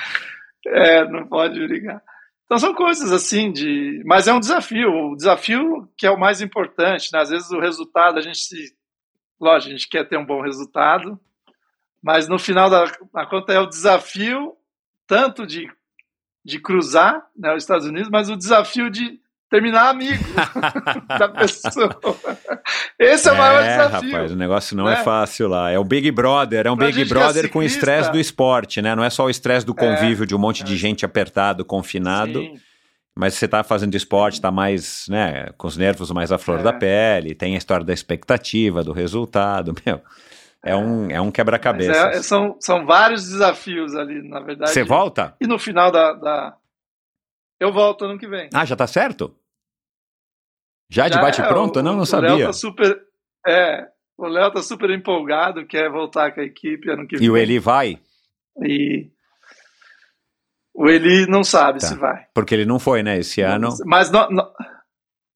É, 0.68 1.08
não 1.10 1.26
pode 1.26 1.58
brigar. 1.58 2.02
Então 2.46 2.60
são 2.60 2.76
coisas 2.76 3.12
assim 3.14 3.50
de. 3.52 4.04
Mas 4.06 4.28
é 4.28 4.34
um 4.34 4.42
desafio. 4.42 4.90
O 4.90 5.16
desafio 5.16 5.90
que 5.98 6.06
é 6.06 6.12
o 6.12 6.20
mais 6.20 6.42
importante. 6.42 7.10
Né? 7.14 7.20
Às 7.22 7.30
vezes 7.30 7.50
o 7.50 7.62
resultado, 7.62 8.20
a 8.20 8.22
gente 8.22 8.38
se. 8.38 8.76
Lógico, 9.40 9.70
a 9.74 9.78
gente 9.78 9.88
quer 9.90 10.08
ter 10.08 10.18
um 10.18 10.26
bom 10.26 10.42
resultado, 10.42 11.18
mas 12.04 12.28
no 12.28 12.38
final 12.40 12.70
da, 12.70 12.86
da 13.14 13.26
conta 13.26 13.54
é 13.54 13.60
o 13.60 13.66
desafio 13.68 14.54
tanto 15.08 15.46
de, 15.46 15.68
de 16.46 16.60
cruzar 16.60 17.22
né, 17.38 17.54
os 17.56 17.64
Estados 17.64 17.86
Unidos, 17.88 18.10
mas 18.10 18.30
o 18.30 18.36
desafio 18.38 18.90
de 18.90 19.20
terminar 19.50 19.90
amigo 19.90 20.24
da 21.18 21.28
pessoa. 21.30 22.00
Esse 23.00 23.28
é 23.30 23.32
o 23.32 23.38
maior 23.38 23.64
É, 23.64 23.78
desafio. 23.88 24.12
rapaz, 24.12 24.32
o 24.32 24.36
negócio 24.36 24.78
não 24.78 24.88
é. 24.88 24.96
né? 24.98 25.04
fácil 25.04 25.48
lá. 25.48 25.72
É 25.72 25.80
o 25.80 25.84
Big 25.84 26.12
Brother, 26.12 26.68
é 26.68 26.72
um 26.72 26.78
Pra 26.78 26.86
Big 26.88 27.02
é 27.02 27.06
Brother 27.06 27.44
com 27.50 27.60
ciclista- 27.60 27.78
estresse 27.80 28.12
do 28.12 28.20
esporte, 28.20 28.82
né? 28.82 28.96
Não 28.96 29.04
é 29.04 29.10
só 29.10 29.26
o 29.26 29.30
estresse 29.30 29.66
do 29.66 29.74
convívio 29.74 30.26
de 30.26 30.36
um 30.36 30.40
monte 30.40 30.64
de 30.64 30.78
gente 30.78 31.04
apertado, 31.04 31.66
confinado, 31.66 32.40
Sim. 32.42 32.54
mas 33.18 33.34
você 33.34 33.48
tá 33.48 33.64
fazendo 33.64 33.96
esporte, 33.96 34.40
tá 34.40 34.52
mais, 34.52 35.06
né, 35.10 35.48
com 35.58 35.66
os 35.68 35.76
nervos 35.76 36.12
mais 36.12 36.32
à 36.32 36.38
flor 36.38 36.60
É. 36.60 36.64
da 36.64 36.72
pele, 36.74 37.34
tem 37.34 37.56
a 37.56 37.58
história 37.58 37.84
da 37.86 37.94
expectativa, 37.94 38.84
do 38.84 38.92
resultado, 38.94 39.74
meu. 39.84 40.00
É 40.64 40.76
um, 40.76 41.10
é 41.10 41.22
um 41.22 41.32
quebra-cabeça. 41.32 41.92
é- 42.10 42.22
são, 42.22 42.58
são 42.60 42.86
vários 42.86 43.24
desafios 43.30 43.96
ali, 43.96 44.28
na 44.28 44.40
verdade. 44.42 44.72
Você 44.72 44.84
volta? 44.84 45.36
E 45.40 45.48
no 45.48 45.58
final 45.58 45.92
da, 45.92 46.14
da- 46.14 46.58
Eu 47.60 47.72
volto 47.72 48.06
ano 48.06 48.20
que 48.20 48.28
vem. 48.28 48.50
Ah, 48.54 48.66
já 48.66 48.76
tá 48.76 48.86
certo? 48.88 49.36
Já, 50.90 51.08
de 51.08 51.16
Já 51.16 51.22
bate 51.22 51.42
é, 51.42 51.48
pronto? 51.48 51.80
o- 51.80 51.84
não, 51.84 51.94
não 51.94 52.02
o 52.04 52.06
sabia. 52.06 52.36
Léo 52.36 52.46
tá 52.48 52.54
super. 52.54 53.02
É, 53.48 53.88
o 54.18 54.28
Léo 54.28 54.52
tá 54.52 54.62
super 54.62 54.90
empolgado, 54.90 55.66
quer 55.66 55.90
voltar 55.90 56.32
com 56.34 56.42
a 56.42 56.44
equipe 56.44 56.90
ano 56.90 57.08
que 57.08 57.16
vem. 57.18 57.26
E 57.26 57.30
o 57.30 57.38
Eli 57.38 57.58
vai? 57.60 58.00
E 58.62 59.10
o 60.74 60.90
Eli 60.90 61.26
não 61.28 61.44
sabe 61.44 61.80
Tá. 61.80 61.88
se 61.88 61.96
vai. 61.96 62.26
Porque 62.34 62.54
ele 62.54 62.66
não 62.66 62.80
foi, 62.80 63.02
né, 63.04 63.18
esse 63.20 63.40
ano. 63.42 63.70
Mas 63.86 64.10
não, 64.12 64.30
não- 64.30 64.52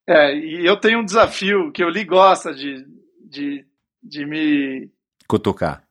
é, 0.07 0.35
e 0.35 0.65
eu 0.65 0.75
tenho 0.77 0.99
um 0.99 1.05
desafio 1.05 1.71
que 1.71 1.83
o 1.83 1.87
Eli 1.87 2.03
gosta 2.03 2.53
de, 2.53 2.85
de, 3.25 3.65
de 4.01 4.25
me 4.25 4.91
Cutucar. 5.27 5.83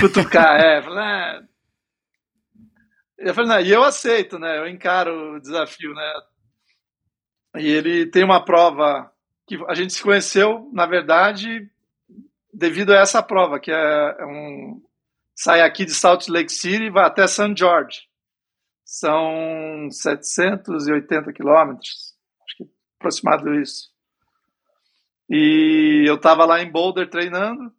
cutucar, 0.00 0.60
é. 0.60 0.78
"Ah." 0.78 1.42
Eu 3.18 3.34
falei, 3.34 3.50
não, 3.50 3.60
e 3.60 3.70
eu 3.70 3.82
aceito, 3.84 4.38
né? 4.38 4.58
Eu 4.58 4.66
encaro 4.66 5.34
o 5.34 5.40
desafio, 5.40 5.92
né? 5.92 6.12
E 7.58 7.66
ele 7.68 8.06
tem 8.06 8.24
uma 8.24 8.42
prova 8.42 9.12
que 9.46 9.56
a 9.68 9.74
gente 9.74 9.92
se 9.92 10.02
conheceu, 10.02 10.70
na 10.72 10.86
verdade, 10.86 11.68
devido 12.52 12.92
a 12.92 12.98
essa 13.00 13.22
prova, 13.22 13.60
que 13.60 13.70
é 13.70 14.24
um 14.24 14.80
sai 15.34 15.60
aqui 15.62 15.84
de 15.84 15.92
Salt 15.94 16.28
Lake 16.28 16.52
City 16.52 16.84
e 16.84 16.90
vai 16.90 17.04
até 17.04 17.26
St. 17.26 17.54
George. 17.56 18.02
São 18.84 19.88
780 19.90 21.32
quilômetros, 21.32 22.14
acho 22.46 22.56
que 22.56 22.70
aproximado 22.98 23.54
isso. 23.54 23.89
E 25.30 26.04
eu 26.08 26.16
estava 26.16 26.44
lá 26.44 26.60
em 26.60 26.70
Boulder 26.70 27.08
treinando. 27.08 27.72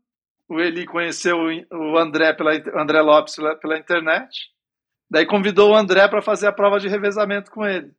O 0.48 0.60
Eli 0.60 0.86
conheceu 0.86 1.38
o 1.72 1.98
André, 1.98 2.34
pela, 2.34 2.52
André 2.82 3.02
Lopes 3.02 3.36
pela, 3.36 3.56
pela 3.56 3.78
internet. 3.78 4.50
Daí 5.10 5.26
convidou 5.26 5.72
o 5.72 5.76
André 5.76 6.08
para 6.08 6.22
fazer 6.22 6.48
a 6.48 6.54
prova 6.54 6.80
de 6.80 6.88
revezamento 6.88 7.52
com 7.52 7.66
ele. 7.66 7.92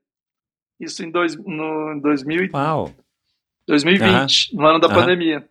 Isso 0.81 1.05
em, 1.05 1.11
dois, 1.11 1.37
no, 1.37 1.93
em 1.93 2.01
2000, 2.01 2.45
e- 2.45 2.51
Uau. 2.53 2.95
2020, 3.69 4.57
no 4.57 4.67
ano 4.67 4.81
da 4.81 4.89
Aham. 4.89 5.01
pandemia. 5.01 5.49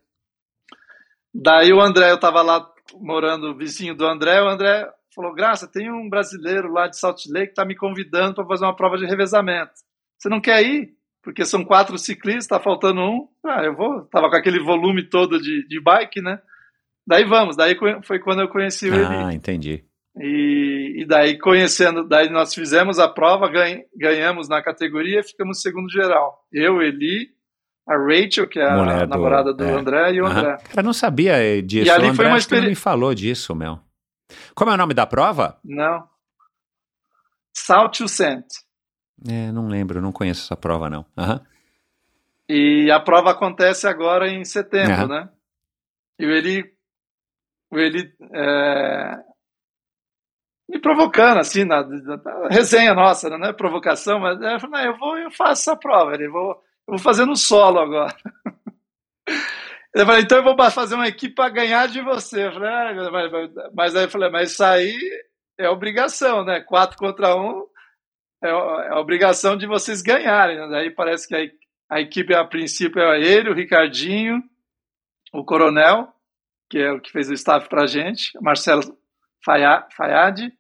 Daí 1.34 1.72
o 1.72 1.80
André, 1.80 2.10
eu 2.12 2.16
estava 2.16 2.42
lá 2.42 2.68
morando, 2.96 3.56
vizinho 3.56 3.96
do 3.96 4.06
André, 4.06 4.42
o 4.42 4.50
André 4.50 4.92
falou, 5.16 5.34
Graça, 5.34 5.68
tem 5.68 5.92
um 5.92 6.10
brasileiro 6.10 6.72
lá 6.72 6.88
de 6.88 6.98
Salt 6.98 7.26
Lake 7.28 7.48
que 7.48 7.52
está 7.52 7.64
me 7.66 7.76
convidando 7.76 8.36
para 8.36 8.46
fazer 8.46 8.66
uma 8.66 8.76
prova 8.76 8.98
de 8.98 9.06
revezamento. 9.06 9.74
Você 10.18 10.28
não 10.28 10.42
quer 10.42 10.62
ir? 10.66 10.94
Porque 11.24 11.46
são 11.46 11.64
quatro 11.64 11.98
ciclistas, 11.98 12.46
está 12.46 12.60
faltando 12.60 13.02
um. 13.02 13.28
Ah, 13.46 13.64
eu 13.64 13.76
vou. 13.76 14.02
Tava 14.06 14.30
com 14.30 14.36
aquele 14.36 14.60
volume 14.60 15.04
todo 15.08 15.40
de, 15.40 15.68
de 15.68 15.80
bike, 15.80 16.22
né? 16.22 16.40
Daí 17.06 17.24
vamos. 17.26 17.56
Daí 17.56 17.76
foi 18.04 18.20
quando 18.20 18.42
eu 18.42 18.48
conheci 18.50 18.90
o 18.90 18.94
Eli. 18.96 19.06
Ah, 19.06 19.34
entendi. 19.34 19.84
E, 20.18 21.02
e 21.02 21.06
daí 21.06 21.38
conhecendo, 21.38 22.04
daí 22.08 22.30
nós 22.30 22.54
fizemos 22.54 23.00
a 23.00 23.08
prova, 23.08 23.48
ganh- 23.50 23.84
ganhamos 23.96 24.50
na 24.50 24.62
categoria, 24.62 25.24
ficamos 25.24 25.60
em 25.60 25.62
segundo 25.62 25.90
geral. 25.92 26.44
Eu, 26.52 26.82
Eli, 26.82 27.30
a 27.88 27.96
Rachel, 27.98 28.48
que 28.48 28.60
é 28.60 28.68
a 28.70 28.76
Mulher 28.76 29.08
namorada 29.08 29.54
do 29.54 29.64
é. 29.64 29.72
André, 29.72 30.14
e 30.14 30.22
o 30.22 30.26
Aham. 30.26 30.38
André. 30.40 30.58
Cara, 30.58 30.80
eu 30.80 30.84
não 30.84 30.94
sabia 30.94 31.34
eh, 31.38 31.62
disso. 31.62 31.86
E 31.88 31.90
ali 31.90 32.10
o 32.10 32.16
foi 32.16 32.26
André 32.26 32.26
uma 32.26 32.30
não 32.32 32.38
experi- 32.38 32.68
me 32.68 32.76
falou 32.76 33.14
disso, 33.14 33.56
meu. 33.56 33.80
Como 34.56 34.72
é 34.72 34.74
o 34.74 34.78
nome 34.78 34.94
da 34.94 35.06
prova? 35.06 35.60
Não. 35.64 36.04
Salt 37.54 37.98
to 37.98 38.08
Scent. 38.08 38.46
É, 39.28 39.52
não 39.52 39.68
lembro, 39.68 40.02
não 40.02 40.12
conheço 40.12 40.44
essa 40.46 40.56
prova, 40.58 40.90
não. 40.90 41.06
Aham. 41.18 41.42
E 42.50 42.90
a 42.92 43.00
prova 43.00 43.32
acontece 43.32 43.88
agora 43.88 44.28
em 44.28 44.44
setembro, 44.44 44.94
Aham. 45.04 45.08
né? 45.08 45.30
E 46.20 46.26
o 46.26 46.32
Eli, 46.32 46.74
o 47.72 47.80
Eli 47.80 48.14
é, 48.34 49.18
me 50.70 50.80
provocando, 50.80 51.40
assim, 51.40 51.64
na, 51.64 51.84
na- 51.84 52.18
na 52.18 52.48
resenha 52.50 52.94
nossa, 52.94 53.30
né? 53.30 53.38
não 53.38 53.48
é 53.48 53.54
provocação, 53.54 54.20
mas 54.20 54.42
é, 54.42 54.56
eu 54.56 54.60
falei, 54.60 54.86
não, 54.86 54.92
eu 54.92 54.98
vou 54.98 55.18
eu 55.18 55.32
faço 55.32 55.70
essa 55.70 55.76
prova, 55.76 56.14
ele, 56.14 56.28
vou, 56.30 56.52
eu 56.52 56.96
vou 56.96 57.00
fazer 57.00 57.26
no 57.26 57.36
solo 57.36 57.80
agora. 57.80 58.16
Eu 59.94 60.06
falei, 60.06 60.22
então 60.22 60.38
eu 60.38 60.44
vou 60.46 60.72
fazer 60.72 60.96
uma 60.96 61.10
equipe 61.10 61.36
para 61.36 61.50
ganhar 61.50 61.86
de 61.90 62.02
você. 62.02 62.48
Eu 62.48 62.54
falei, 62.54 62.70
ah, 62.70 63.12
mas, 63.12 63.30
mas- 63.32 63.52
mas 63.76 63.96
aí 63.98 64.06
eu 64.06 64.10
falei, 64.10 64.30
mas 64.30 64.52
isso 64.52 64.64
aí 64.64 64.98
é 65.58 65.70
obrigação, 65.70 66.46
né? 66.46 66.62
Quatro 66.62 66.98
contra 66.98 67.36
um 67.36 67.66
é, 68.44 68.50
é 68.50 68.94
obrigação 68.96 69.56
de 69.58 69.68
vocês 69.68 70.02
ganharem. 70.02 70.58
Né? 70.58 70.68
Daí 70.70 70.92
parece 70.92 71.28
que 71.28 71.36
a, 71.36 71.96
a 71.98 72.02
equipe, 72.02 72.34
a 72.34 72.46
princípio, 72.46 73.02
é 73.02 73.20
ele, 73.22 73.50
o 73.50 73.54
Ricardinho, 73.54 74.42
o 75.34 75.44
Coronel, 75.46 76.08
que 76.70 76.78
é 76.80 76.92
o 76.92 77.00
que 77.02 77.12
fez 77.12 77.30
o 77.30 77.34
staff 77.34 77.68
pra 77.70 77.86
gente, 77.86 78.38
o 78.38 78.44
Marcelo 78.44 78.82
Fayad, 79.44 80.52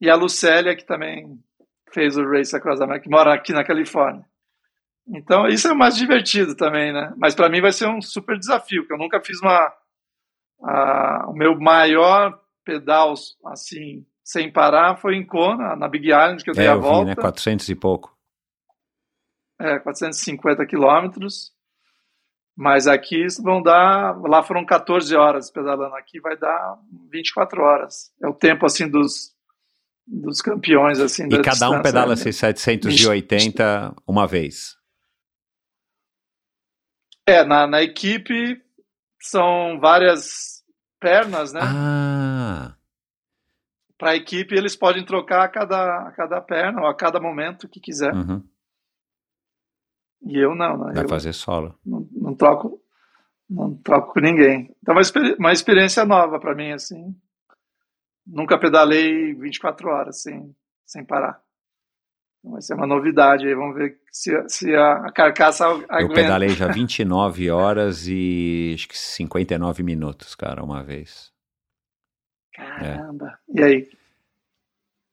e 0.00 0.08
a 0.08 0.14
Lucélia, 0.14 0.74
que 0.76 0.84
também 0.84 1.38
fez 1.92 2.16
o 2.16 2.24
Race 2.24 2.54
Across 2.54 2.80
America, 2.80 3.04
que 3.04 3.10
mora 3.10 3.34
aqui 3.34 3.52
na 3.52 3.64
Califórnia. 3.64 4.24
Então, 5.08 5.46
isso 5.48 5.66
é 5.66 5.72
o 5.72 5.76
mais 5.76 5.96
divertido 5.96 6.54
também, 6.54 6.92
né? 6.92 7.12
Mas 7.16 7.34
para 7.34 7.48
mim 7.48 7.60
vai 7.60 7.72
ser 7.72 7.88
um 7.88 8.00
super 8.00 8.38
desafio, 8.38 8.86
que 8.86 8.92
eu 8.92 8.98
nunca 8.98 9.20
fiz 9.20 9.40
uma. 9.40 9.72
a- 10.62 11.26
o 11.28 11.32
meu 11.34 11.58
maior 11.58 12.38
pedal, 12.64 13.14
assim, 13.46 14.06
sem 14.30 14.52
parar, 14.52 14.96
foi 14.96 15.16
em 15.16 15.26
Kona, 15.26 15.74
na 15.74 15.88
Big 15.88 16.06
Island, 16.06 16.44
que 16.44 16.50
eu 16.50 16.54
dei 16.54 16.66
É, 16.66 16.68
a 16.68 16.74
eu 16.74 16.80
vi, 16.80 16.86
volta. 16.86 17.04
né? 17.06 17.14
400 17.16 17.68
e 17.68 17.74
pouco. 17.74 18.16
É, 19.60 19.78
450 19.80 20.64
quilômetros. 20.66 21.52
Mas 22.56 22.86
aqui 22.86 23.26
vão 23.42 23.60
dar. 23.60 24.16
Lá 24.20 24.42
foram 24.42 24.64
14 24.64 25.16
horas 25.16 25.50
pedalando, 25.50 25.96
aqui 25.96 26.20
vai 26.20 26.36
dar 26.36 26.78
24 27.10 27.60
horas. 27.60 28.12
É 28.22 28.28
o 28.28 28.34
tempo, 28.34 28.66
assim, 28.66 28.88
dos, 28.88 29.34
dos 30.06 30.40
campeões, 30.40 31.00
assim. 31.00 31.24
E 31.24 31.28
da 31.30 31.42
cada 31.42 31.68
um 31.70 31.82
pedala 31.82 32.08
né? 32.08 32.12
esses 32.14 32.36
780 32.36 33.96
uma 34.06 34.26
vez. 34.28 34.76
É, 37.26 37.42
na, 37.44 37.66
na 37.66 37.82
equipe 37.82 38.62
são 39.20 39.80
várias 39.80 40.62
pernas, 41.00 41.52
né? 41.52 41.60
Ah, 41.62 42.76
Para 44.00 44.10
a 44.12 44.16
equipe 44.16 44.54
eles 44.56 44.74
podem 44.74 45.04
trocar 45.04 45.42
a 45.44 45.48
cada, 45.48 46.08
a 46.08 46.12
cada 46.12 46.40
perna 46.40 46.80
ou 46.80 46.86
a 46.88 46.94
cada 46.96 47.20
momento 47.20 47.68
que 47.68 47.78
quiser. 47.78 48.12
uhum. 48.14 48.42
E 50.22 50.36
eu 50.38 50.54
não, 50.54 50.76
né? 50.78 50.92
vai 50.94 51.04
Eu 51.04 51.08
fazer 51.08 51.32
solo. 51.32 51.78
não, 51.84 52.06
não 52.12 52.34
troco 52.34 52.80
não 53.48 53.74
troco 53.76 54.12
com 54.14 54.20
ninguém. 54.20 54.74
Então, 54.80 54.94
uma, 54.94 55.00
experi- 55.00 55.34
uma 55.38 55.52
experiência 55.52 56.04
nova 56.04 56.38
para 56.38 56.54
mim, 56.54 56.70
assim. 56.72 57.14
Nunca 58.24 58.56
pedalei 58.58 59.34
24 59.34 59.88
horas 59.88 60.22
sem, 60.22 60.54
sem 60.86 61.04
parar. 61.04 61.40
Então, 62.38 62.52
vai 62.52 62.62
ser 62.62 62.74
uma 62.74 62.86
novidade 62.86 63.48
aí. 63.48 63.54
Vamos 63.54 63.74
ver 63.74 63.98
se, 64.12 64.30
se 64.48 64.72
a, 64.74 64.92
a 65.06 65.12
carcaça 65.12 65.64
Eu 65.64 65.84
aguenta. 65.88 66.14
pedalei 66.14 66.50
já 66.50 66.68
29 66.72 67.50
horas 67.50 68.06
e 68.06 68.70
acho 68.76 68.86
que 68.88 68.96
59 68.96 69.82
minutos, 69.82 70.36
cara, 70.36 70.62
uma 70.62 70.84
vez. 70.84 71.32
Caramba. 72.54 73.38
E 73.54 73.62
aí? 73.62 73.88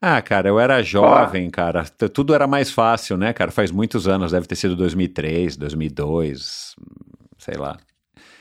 Ah, 0.02 0.22
cara, 0.22 0.48
eu 0.48 0.60
era 0.60 0.82
jovem, 0.84 1.50
cara. 1.50 1.84
Tudo 2.14 2.34
era 2.36 2.46
mais 2.46 2.70
fácil, 2.72 3.18
né, 3.18 3.34
cara? 3.34 3.50
Faz 3.52 3.72
muitos 3.72 4.08
anos, 4.08 4.32
deve 4.32 4.46
ter 4.46 4.56
sido 4.56 4.76
2003, 4.76 5.58
2002, 5.58 6.76
sei 7.38 7.56
lá. 7.58 7.78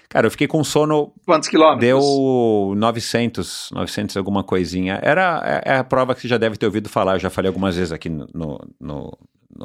Cara, 0.08 0.26
eu 0.26 0.31
fiquei 0.31 0.47
com 0.47 0.62
sono, 0.62 1.12
Quantos 1.25 1.49
quilômetros? 1.49 1.81
deu 1.81 2.75
900, 2.76 3.70
900 3.73 4.16
alguma 4.16 4.44
coisinha. 4.44 5.00
Era 5.02 5.62
é, 5.65 5.73
é 5.73 5.76
a 5.78 5.84
prova 5.84 6.15
que 6.15 6.20
você 6.20 6.28
já 6.28 6.39
deve 6.39 6.57
ter 6.57 6.66
ouvido 6.66 6.89
falar, 6.89 7.15
eu 7.15 7.20
já 7.20 7.31
falei 7.31 7.49
algumas 7.49 7.76
vezes 7.76 7.91
aqui 7.91 8.08
no, 8.08 8.26
no, 8.33 8.60
no- 8.78 9.18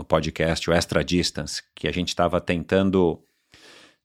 podcast, 0.06 0.68
o 0.70 0.74
Extra 0.74 1.04
Distance, 1.04 1.62
que 1.76 1.88
a 1.88 1.92
gente 1.92 2.08
estava 2.08 2.40
tentando 2.42 3.22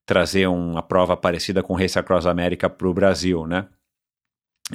trazer 0.04 0.46
uma 0.48 0.82
prova 0.82 1.16
parecida 1.16 1.62
com 1.62 1.72
o 1.72 1.76
Race 1.76 1.98
Across 1.98 2.26
America 2.26 2.68
para 2.68 2.86
o 2.88 2.92
Brasil, 2.94 3.46
né? 3.46 3.66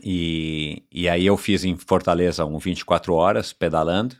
E, 0.03 0.83
e 0.91 1.09
aí 1.09 1.25
eu 1.25 1.35
fiz 1.35 1.65
em 1.65 1.75
Fortaleza 1.75 2.45
um 2.45 2.57
24 2.57 3.13
horas 3.13 3.51
pedalando. 3.51 4.15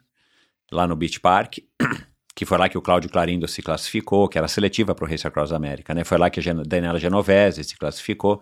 lá 0.71 0.87
no 0.87 0.95
Beach 0.95 1.19
Park, 1.19 1.59
que 2.35 2.45
foi 2.45 2.57
lá 2.57 2.67
que 2.67 2.77
o 2.77 2.81
Cláudio 2.81 3.09
Clarindo 3.09 3.47
se 3.47 3.61
classificou, 3.61 4.27
que 4.27 4.37
era 4.37 4.47
seletiva 4.47 4.95
para 4.95 5.05
o 5.05 5.07
Race 5.07 5.25
Across 5.25 5.51
América, 5.53 5.93
né? 5.93 6.03
Foi 6.03 6.17
lá 6.17 6.29
que 6.29 6.39
a 6.39 6.53
Daniela 6.53 6.99
Genovese 6.99 7.63
se 7.63 7.77
classificou. 7.77 8.41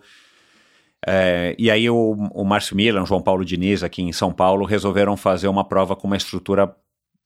É, 1.06 1.56
e 1.58 1.70
aí 1.70 1.88
o, 1.88 2.12
o 2.32 2.44
Márcio 2.44 2.76
Milan, 2.76 3.02
o 3.02 3.06
João 3.06 3.22
Paulo 3.22 3.44
Diniz 3.44 3.82
aqui 3.82 4.02
em 4.02 4.12
São 4.12 4.32
Paulo 4.32 4.64
resolveram 4.66 5.16
fazer 5.16 5.48
uma 5.48 5.64
prova 5.64 5.96
com 5.96 6.06
uma 6.06 6.16
estrutura 6.16 6.74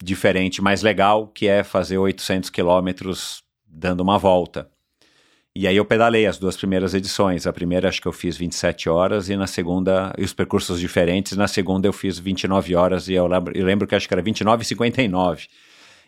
diferente, 0.03 0.63
mais 0.63 0.83
legal, 0.83 1.29
que 1.29 1.47
é 1.47 1.65
fazer 1.65 1.99
800 1.99 2.51
quilômetros 2.51 3.43
dando 3.67 4.01
uma 4.01 4.19
volta. 4.19 4.71
E 5.57 5.69
aí 5.69 5.77
eu 5.77 5.85
pedalei 5.85 6.27
as 6.27 6.37
duas 6.37 6.57
primeiras 6.57 6.95
edições. 6.95 7.47
A 7.47 7.53
primeira 7.53 7.89
acho 7.89 8.03
que 8.03 8.09
eu 8.09 8.13
fiz 8.13 8.37
27 8.37 8.89
horas 8.89 9.29
e 9.29 9.37
na 9.37 9.47
segunda, 9.47 10.13
e 10.19 10.25
os 10.25 10.33
percursos 10.33 10.81
diferentes, 10.81 11.37
na 11.37 11.47
segunda 11.47 11.87
eu 11.87 11.93
fiz 11.93 12.19
29 12.19 12.75
horas 12.75 13.07
e 13.09 13.15
eu 13.15 13.27
lembro, 13.29 13.57
eu 13.57 13.65
lembro 13.65 13.87
que 13.87 13.95
acho 13.95 14.09
que 14.09 14.15
era 14.15 14.23
29 14.23 14.63
e 14.63 14.67
59. 14.67 15.47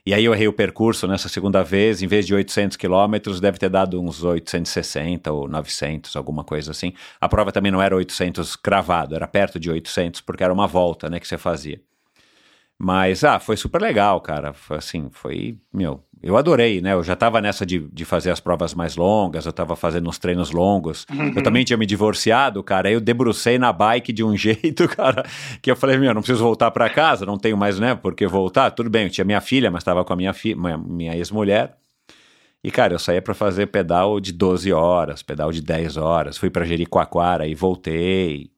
E 0.05 0.13
aí 0.15 0.25
eu 0.25 0.35
errei 0.35 0.49
o 0.49 0.53
percurso 0.53 1.07
nessa 1.07 1.29
segunda 1.29 1.63
vez, 1.63 2.03
em 2.03 2.09
vez 2.09 2.27
de 2.27 2.35
800 2.35 2.77
quilômetros, 2.77 3.41
deve 3.41 3.59
ter 3.59 3.69
dado 3.69 4.01
uns 4.01 4.25
860 4.25 5.31
ou 5.33 5.49
900, 5.49 6.17
alguma 6.17 6.43
coisa 6.43 6.73
assim. 6.73 6.93
A 7.21 7.29
prova 7.29 7.53
também 7.53 7.71
não 7.71 7.83
era 7.83 7.95
800 7.95 8.57
cravado, 8.57 9.15
era 9.15 9.29
perto 9.29 9.61
de 9.61 9.71
800, 9.71 10.21
porque 10.23 10.43
era 10.45 10.53
uma 10.53 10.67
volta, 10.67 11.09
né, 11.09 11.21
que 11.21 11.27
você 11.27 11.39
fazia. 11.39 11.81
Mas, 12.79 13.25
ah, 13.25 13.41
foi 13.41 13.57
super 13.57 13.81
legal, 13.81 14.21
cara. 14.21 14.53
Foi 14.53 14.77
assim, 14.77 15.09
foi, 15.11 15.59
meu, 15.73 16.05
eu 16.23 16.37
adorei, 16.37 16.81
né? 16.81 16.93
Eu 16.95 17.03
já 17.03 17.15
tava 17.15 17.41
nessa 17.41 17.65
de, 17.65 17.79
de 17.93 18.05
fazer 18.05 18.31
as 18.31 18.41
provas 18.41 18.75
mais 18.75 18.97
longas, 18.97 19.47
eu 19.47 19.53
tava 19.53 19.77
fazendo 19.77 20.09
uns 20.09 20.19
treinos 20.19 20.51
longos. 20.51 21.07
Eu 21.35 21.43
também 21.43 21.65
tinha 21.65 21.77
me 21.77 21.87
divorciado, 21.87 22.63
cara. 22.63 22.89
Aí 22.89 22.95
eu 22.95 23.01
debrucei 23.01 23.59
na 23.59 23.73
bike 23.73 24.13
de 24.13 24.25
um 24.25 24.35
jeito, 24.37 24.89
cara, 24.89 25.25
que 25.61 25.71
eu 25.71 25.77
falei, 25.77 25.99
meu, 25.99 26.15
não 26.15 26.23
preciso 26.23 26.43
voltar 26.43 26.71
para 26.71 26.89
casa, 26.89 27.27
não 27.27 27.39
tenho 27.39 27.57
mais, 27.57 27.79
né, 27.79 27.95
por 27.95 28.15
que 28.15 28.27
voltar. 28.27 28.71
Tudo 28.71 28.89
bem, 28.89 29.05
eu 29.05 29.11
tinha 29.11 29.25
minha 29.25 29.41
filha, 29.41 29.71
mas 29.71 29.85
tava 29.85 30.05
com 30.05 30.13
a 30.13 30.17
minha, 30.17 30.35
minha, 30.57 30.79
minha 30.79 31.17
ex-mulher. 31.17 31.77
E, 32.65 32.71
cara, 32.71 32.95
eu 32.95 32.99
saía 32.99 33.23
para 33.23 33.35
fazer 33.35 33.67
pedal 33.67 34.19
de 34.19 34.33
12 34.33 34.73
horas, 34.73 35.23
pedal 35.23 35.53
de 35.53 35.63
10 35.63 35.97
horas. 35.97 36.37
Fui 36.37 36.51
para 36.51 36.65
Jericoacoara 36.65 37.47
e 37.47 37.55
voltei. 37.55 38.51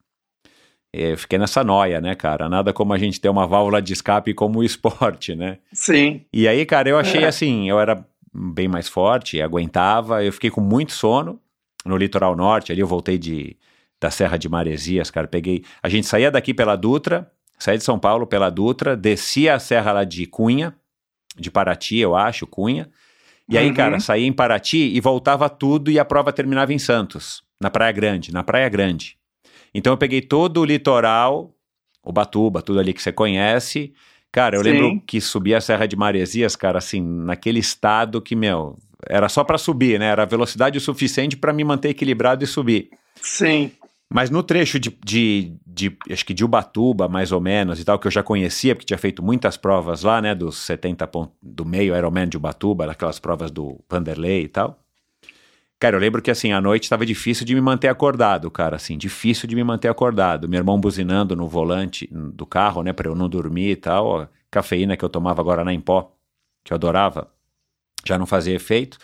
Eu 0.93 1.19
fiquei 1.19 1.39
nessa 1.39 1.63
noia, 1.63 2.01
né, 2.01 2.15
cara? 2.15 2.49
Nada 2.49 2.73
como 2.73 2.93
a 2.95 2.99
gente 2.99 3.21
ter 3.21 3.29
uma 3.29 3.47
válvula 3.47 3.81
de 3.83 3.93
escape 3.93 4.33
como 4.33 4.61
o 4.61 4.65
esporte, 4.65 5.35
né? 5.35 5.59
Sim. 5.73 6.23
E 6.33 6.49
aí, 6.49 6.65
cara, 6.65 6.89
eu 6.89 6.99
achei 6.99 7.25
É. 7.25 7.27
assim, 7.27 7.69
eu 7.69 7.79
era 7.79 8.05
bem 8.33 8.69
mais 8.69 8.89
forte, 8.89 9.41
aguentava, 9.43 10.25
eu 10.25 10.33
fiquei 10.33 10.51
com 10.51 10.61
muito 10.61 10.93
sono 10.93 11.41
no 11.85 11.97
litoral 11.97 12.35
norte, 12.37 12.73
ali 12.73 12.81
eu 12.81 12.87
voltei 12.87 13.19
de 13.19 13.57
da 14.01 14.11
Serra 14.11 14.37
de 14.37 14.49
Maresias, 14.49 15.11
cara, 15.11 15.27
peguei, 15.27 15.65
a 15.83 15.89
gente 15.89 16.07
saía 16.07 16.31
daqui 16.31 16.55
pela 16.55 16.77
Dutra, 16.77 17.29
saía 17.59 17.77
de 17.79 17.83
São 17.85 17.99
Paulo 17.99 18.27
pela 18.29 18.49
Dutra, 18.49 18.97
descia 18.97 19.55
a 19.57 19.59
serra 19.59 19.91
lá 19.93 20.05
de 20.05 20.25
Cunha, 20.25 20.73
de 21.37 21.51
Paraty, 21.51 21.99
eu 21.99 22.15
acho, 22.15 22.47
Cunha. 22.47 22.89
E 23.49 23.59
aí, 23.59 23.69
Uhum. 23.69 23.75
cara, 23.75 23.99
saía 23.99 24.25
em 24.27 24.33
Paraty 24.33 24.93
e 24.95 25.01
voltava 25.01 25.49
tudo 25.49 25.91
e 25.91 25.99
a 25.99 26.05
prova 26.05 26.33
terminava 26.33 26.73
em 26.73 26.79
Santos, 26.79 27.43
na 27.61 27.71
Praia 27.71 27.91
Grande, 27.93 28.33
na 28.33 28.45
Praia 28.45 28.69
Grande. 28.69 29.17
Então 29.75 29.93
eu 29.93 29.97
peguei 29.97 30.21
todo 30.21 30.61
o 30.61 30.65
litoral, 30.65 31.55
Ubatuba, 32.05 32.63
tudo 32.63 32.81
ali 32.81 32.93
que 32.93 33.03
você 33.03 33.13
conhece. 33.13 33.93
Cara, 34.31 34.57
eu 34.57 34.63
Sim. 34.63 34.71
lembro 34.71 35.03
que 35.07 35.21
subia 35.21 35.59
a 35.59 35.61
Serra 35.61 35.87
de 35.87 35.97
Maresias, 35.97 36.55
cara, 36.55 36.79
assim, 36.79 37.01
naquele 37.01 37.59
estado 37.59 38.21
que, 38.21 38.37
meu, 38.37 38.77
era 39.09 39.29
só 39.29 39.43
pra 39.43 39.59
subir, 39.59 39.99
né? 39.99 40.07
Era 40.07 40.27
velocidade 40.27 40.77
o 40.77 40.81
suficiente 40.81 41.37
pra 41.37 41.53
me 41.53 41.65
manter 41.65 41.91
equilibrado 41.91 42.45
e 42.45 42.47
subir. 42.47 42.91
Sim. 43.21 43.71
Mas 44.13 44.31
no 44.31 44.43
trecho 44.43 44.81
de, 44.81 44.97
de, 45.05 45.53
de, 45.67 45.97
acho 46.11 46.25
que 46.25 46.33
de 46.33 46.45
Ubatuba, 46.45 47.09
mais 47.09 47.31
ou 47.31 47.41
menos, 47.41 47.79
e 47.79 47.85
tal, 47.85 47.99
que 47.99 48.07
eu 48.07 48.11
já 48.11 48.23
conhecia, 48.23 48.75
porque 48.75 48.87
tinha 48.87 48.99
feito 48.99 49.23
muitas 49.23 49.57
provas 49.57 50.03
lá, 50.03 50.21
né, 50.23 50.35
dos 50.35 50.57
70 50.59 51.07
pontos, 51.09 51.35
do 51.43 51.65
meio 51.65 51.95
Ironman 51.95 52.27
de 52.27 52.39
Ubatuba, 52.39 52.87
daquelas 52.87 53.19
provas 53.19 53.51
do 53.51 53.79
Vanderlei 53.89 54.45
e 54.45 54.49
tal. 54.49 54.79
Cara, 55.81 55.95
eu 55.95 56.01
lembro 56.01 56.21
que, 56.21 56.31
assim, 56.31 56.53
à 56.53 56.61
noite 56.61 56.85
estava 56.85 57.07
difícil 57.07 57.47
de 57.47 57.55
me 57.55 57.61
manter 57.61 57.89
acordado, 57.89 58.51
cara, 58.51 58.77
assim, 58.77 58.99
difícil 58.99 59.49
de 59.49 59.55
me 59.55 59.63
manter 59.63 59.89
acordado. 59.89 60.49
Meu 60.49 60.59
irmão 60.59 60.81
buzinando 60.81 61.37
no 61.37 61.49
volante 61.49 62.09
do 62.11 62.45
carro, 62.45 62.83
né, 62.83 62.93
pra 62.93 63.09
eu 63.09 63.15
não 63.15 63.29
dormir 63.29 63.71
e 63.71 63.77
tal, 63.77 64.23
a 64.23 64.29
cafeína 64.51 64.97
que 64.97 65.05
eu 65.05 65.09
tomava 65.09 65.41
agora 65.41 65.65
na 65.65 65.79
pó, 65.81 66.13
que 66.65 66.73
eu 66.73 66.75
adorava, 66.75 67.31
já 68.05 68.19
não 68.19 68.27
fazia 68.27 68.57
efeito. 68.57 68.99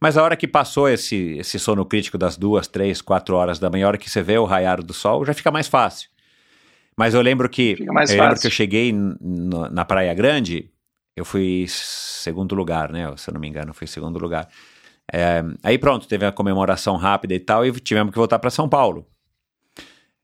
Mas 0.00 0.16
a 0.16 0.22
hora 0.22 0.36
que 0.36 0.46
passou 0.46 0.88
esse, 0.88 1.38
esse 1.38 1.58
sono 1.58 1.84
crítico 1.84 2.18
das 2.18 2.36
duas, 2.36 2.68
três, 2.68 3.00
quatro 3.00 3.34
horas 3.34 3.58
da 3.58 3.70
manhã, 3.70 3.86
a 3.86 3.88
hora 3.88 3.98
que 3.98 4.10
você 4.10 4.22
vê 4.22 4.38
o 4.38 4.44
raiar 4.44 4.82
do 4.82 4.92
sol, 4.92 5.24
já 5.24 5.32
fica 5.32 5.50
mais 5.50 5.66
fácil. 5.66 6.10
Mas 6.96 7.14
eu 7.14 7.22
lembro 7.22 7.48
que 7.48 7.76
eu 7.80 7.92
lembro 7.92 8.06
fácil. 8.16 8.40
que 8.40 8.46
eu 8.46 8.50
cheguei 8.50 8.92
na 8.92 9.84
Praia 9.84 10.12
Grande, 10.14 10.70
eu 11.16 11.24
fui 11.24 11.64
segundo 11.68 12.54
lugar, 12.54 12.92
né? 12.92 13.12
Se 13.16 13.30
eu 13.30 13.34
não 13.34 13.40
me 13.40 13.48
engano, 13.48 13.72
fui 13.72 13.86
segundo 13.86 14.18
lugar. 14.18 14.48
É, 15.12 15.42
aí 15.62 15.78
pronto, 15.78 16.06
teve 16.06 16.26
a 16.26 16.32
comemoração 16.32 16.96
rápida 16.96 17.34
e 17.34 17.40
tal, 17.40 17.64
e 17.64 17.72
tivemos 17.72 18.12
que 18.12 18.18
voltar 18.18 18.38
para 18.38 18.50
São 18.50 18.68
Paulo. 18.68 19.06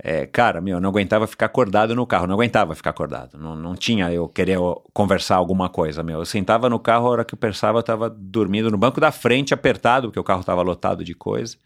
É, 0.02 0.26
cara, 0.26 0.60
meu, 0.60 0.76
eu 0.76 0.80
não 0.80 0.90
aguentava 0.90 1.26
ficar 1.26 1.46
acordado 1.46 1.94
no 1.94 2.06
carro, 2.06 2.26
não 2.26 2.34
aguentava 2.34 2.74
ficar 2.74 2.90
acordado. 2.90 3.38
Não, 3.38 3.56
não 3.56 3.74
tinha 3.74 4.12
eu 4.12 4.28
querer 4.28 4.58
conversar 4.92 5.36
alguma 5.36 5.70
coisa, 5.70 6.02
meu. 6.02 6.18
Eu 6.18 6.26
sentava 6.26 6.68
no 6.68 6.78
carro, 6.78 7.06
a 7.06 7.10
hora 7.10 7.24
que 7.24 7.32
eu 7.32 7.38
pensava, 7.38 7.78
eu 7.78 7.82
tava 7.82 8.10
dormindo 8.10 8.70
no 8.70 8.76
banco 8.76 9.00
da 9.00 9.10
frente, 9.10 9.54
apertado, 9.54 10.08
porque 10.08 10.20
o 10.20 10.24
carro 10.24 10.44
tava 10.44 10.60
lotado 10.60 11.02
de 11.02 11.14
coisa. 11.14 11.56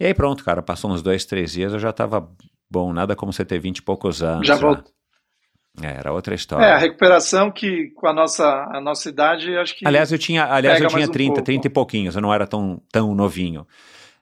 E 0.00 0.06
aí 0.06 0.14
pronto, 0.14 0.42
cara, 0.42 0.62
passou 0.62 0.90
uns 0.90 1.02
dois, 1.02 1.24
três 1.24 1.52
dias, 1.52 1.72
eu 1.72 1.78
já 1.78 1.92
tava 1.92 2.28
bom, 2.68 2.92
nada 2.92 3.14
como 3.14 3.32
você 3.32 3.44
ter 3.44 3.60
vinte 3.60 3.78
e 3.78 3.82
poucos 3.82 4.22
anos. 4.22 4.46
Já 4.46 4.56
voltou. 4.56 4.92
É, 5.82 5.98
era 5.98 6.12
outra 6.12 6.34
história. 6.34 6.64
É, 6.64 6.72
a 6.72 6.78
recuperação 6.78 7.50
que 7.50 7.90
com 7.96 8.06
a 8.06 8.12
nossa, 8.12 8.46
a 8.72 8.80
nossa 8.80 9.08
idade, 9.08 9.56
acho 9.56 9.76
que. 9.76 9.86
Aliás, 9.86 10.12
eu 10.12 10.18
tinha, 10.18 10.44
aliás, 10.44 10.80
eu 10.80 10.88
tinha 10.88 10.98
mais 10.98 11.08
um 11.08 11.12
30, 11.12 11.32
pouco. 11.32 11.44
30 11.44 11.66
e 11.66 11.70
pouquinhos, 11.70 12.16
eu 12.16 12.22
não 12.22 12.32
era 12.32 12.46
tão, 12.46 12.82
tão 12.92 13.14
novinho. 13.14 13.66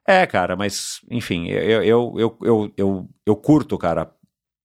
É, 0.06 0.26
cara, 0.26 0.56
mas, 0.56 1.00
enfim, 1.10 1.48
eu, 1.48 1.82
eu, 1.82 2.14
eu, 2.42 2.72
eu, 2.76 3.08
eu, 3.26 3.36
curto, 3.36 3.76
cara. 3.76 4.10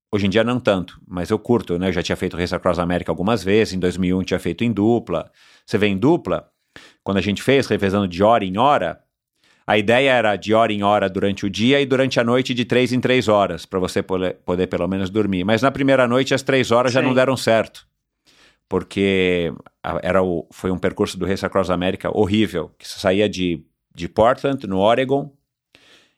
Hoje 0.09 0.27
em 0.27 0.29
dia 0.29 0.43
não 0.43 0.59
tanto, 0.59 1.01
mas 1.07 1.31
eu 1.31 1.39
curto, 1.39 1.77
né? 1.79 1.89
Eu 1.89 1.91
já 1.91 2.03
tinha 2.03 2.15
feito 2.15 2.37
Race 2.37 2.53
Across 2.53 2.79
América 2.79 3.11
algumas 3.11 3.43
vezes, 3.43 3.73
em 3.73 3.79
2001 3.79 4.23
tinha 4.23 4.39
feito 4.39 4.63
em 4.63 4.71
dupla. 4.71 5.29
Você 5.65 5.77
vê 5.77 5.87
em 5.87 5.97
dupla, 5.97 6.47
quando 7.03 7.17
a 7.17 7.21
gente 7.21 7.41
fez, 7.41 7.67
revezando 7.67 8.07
de 8.07 8.23
hora 8.23 8.45
em 8.45 8.57
hora, 8.57 9.01
a 9.65 9.77
ideia 9.77 10.11
era 10.11 10.35
de 10.35 10.53
hora 10.53 10.73
em 10.73 10.83
hora 10.83 11.09
durante 11.09 11.45
o 11.45 11.49
dia 11.49 11.79
e 11.79 11.85
durante 11.85 12.19
a 12.19 12.23
noite 12.23 12.53
de 12.53 12.65
três 12.65 12.91
em 12.91 12.99
três 12.99 13.27
horas, 13.27 13.65
para 13.65 13.79
você 13.79 14.01
poder, 14.01 14.35
poder 14.45 14.67
pelo 14.67 14.87
menos 14.87 15.09
dormir. 15.09 15.43
Mas 15.43 15.61
na 15.61 15.71
primeira 15.71 16.07
noite 16.07 16.33
as 16.33 16.41
três 16.41 16.71
horas 16.71 16.91
já 16.91 17.01
Sim. 17.01 17.07
não 17.07 17.13
deram 17.13 17.37
certo 17.37 17.87
porque 18.73 19.53
era 20.01 20.23
o, 20.23 20.47
foi 20.51 20.71
um 20.71 20.79
percurso 20.79 21.15
do 21.15 21.27
Race 21.27 21.45
Across 21.45 21.69
América 21.69 22.09
horrível, 22.11 22.71
que 22.75 22.87
você 22.87 22.99
saía 22.99 23.29
de, 23.29 23.63
de 23.93 24.09
Portland, 24.09 24.65
no 24.65 24.79
Oregon, 24.79 25.31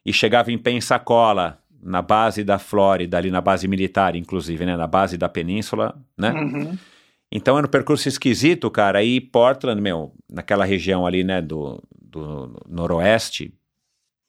e 0.06 0.14
chegava 0.14 0.54
em 0.54 0.58
Pensacola, 0.58 1.60
na 1.84 2.02
base 2.02 2.46
da 2.46 2.58
Flórida, 2.58 3.18
ali 3.18 3.30
na 3.30 3.42
base 3.42 3.68
militar, 3.68 4.16
inclusive, 4.16 4.66
né, 4.66 4.78
na 4.78 4.88
base 4.88 5.18
da 5.18 5.28
península, 5.28 6.02
né? 6.18 6.32
Uhum. 6.32 6.78
Então 7.30 7.58
era 7.58 7.68
um 7.68 7.70
percurso 7.70 8.08
esquisito, 8.08 8.72
cara. 8.72 9.00
Aí 9.00 9.20
Portland, 9.20 9.82
meu, 9.82 10.14
naquela 10.32 10.64
região 10.64 11.06
ali, 11.06 11.26
né, 11.26 11.42
do, 11.42 11.84
do 12.20 12.62
noroeste 12.68 13.54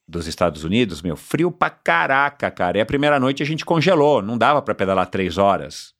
dos 0.08 0.26
Estados 0.26 0.62
Unidos, 0.62 1.02
meu, 1.02 1.16
frio 1.16 1.50
pra 1.50 1.68
caraca, 1.68 2.50
cara. 2.50 2.78
E 2.78 2.80
a 2.80 2.86
primeira 2.86 3.18
noite 3.18 3.42
a 3.42 3.46
gente 3.46 3.64
congelou, 3.64 4.22
não 4.22 4.38
dava 4.38 4.62
pra 4.62 4.74
pedalar 4.74 5.06
três 5.06 5.36
horas 5.36 5.94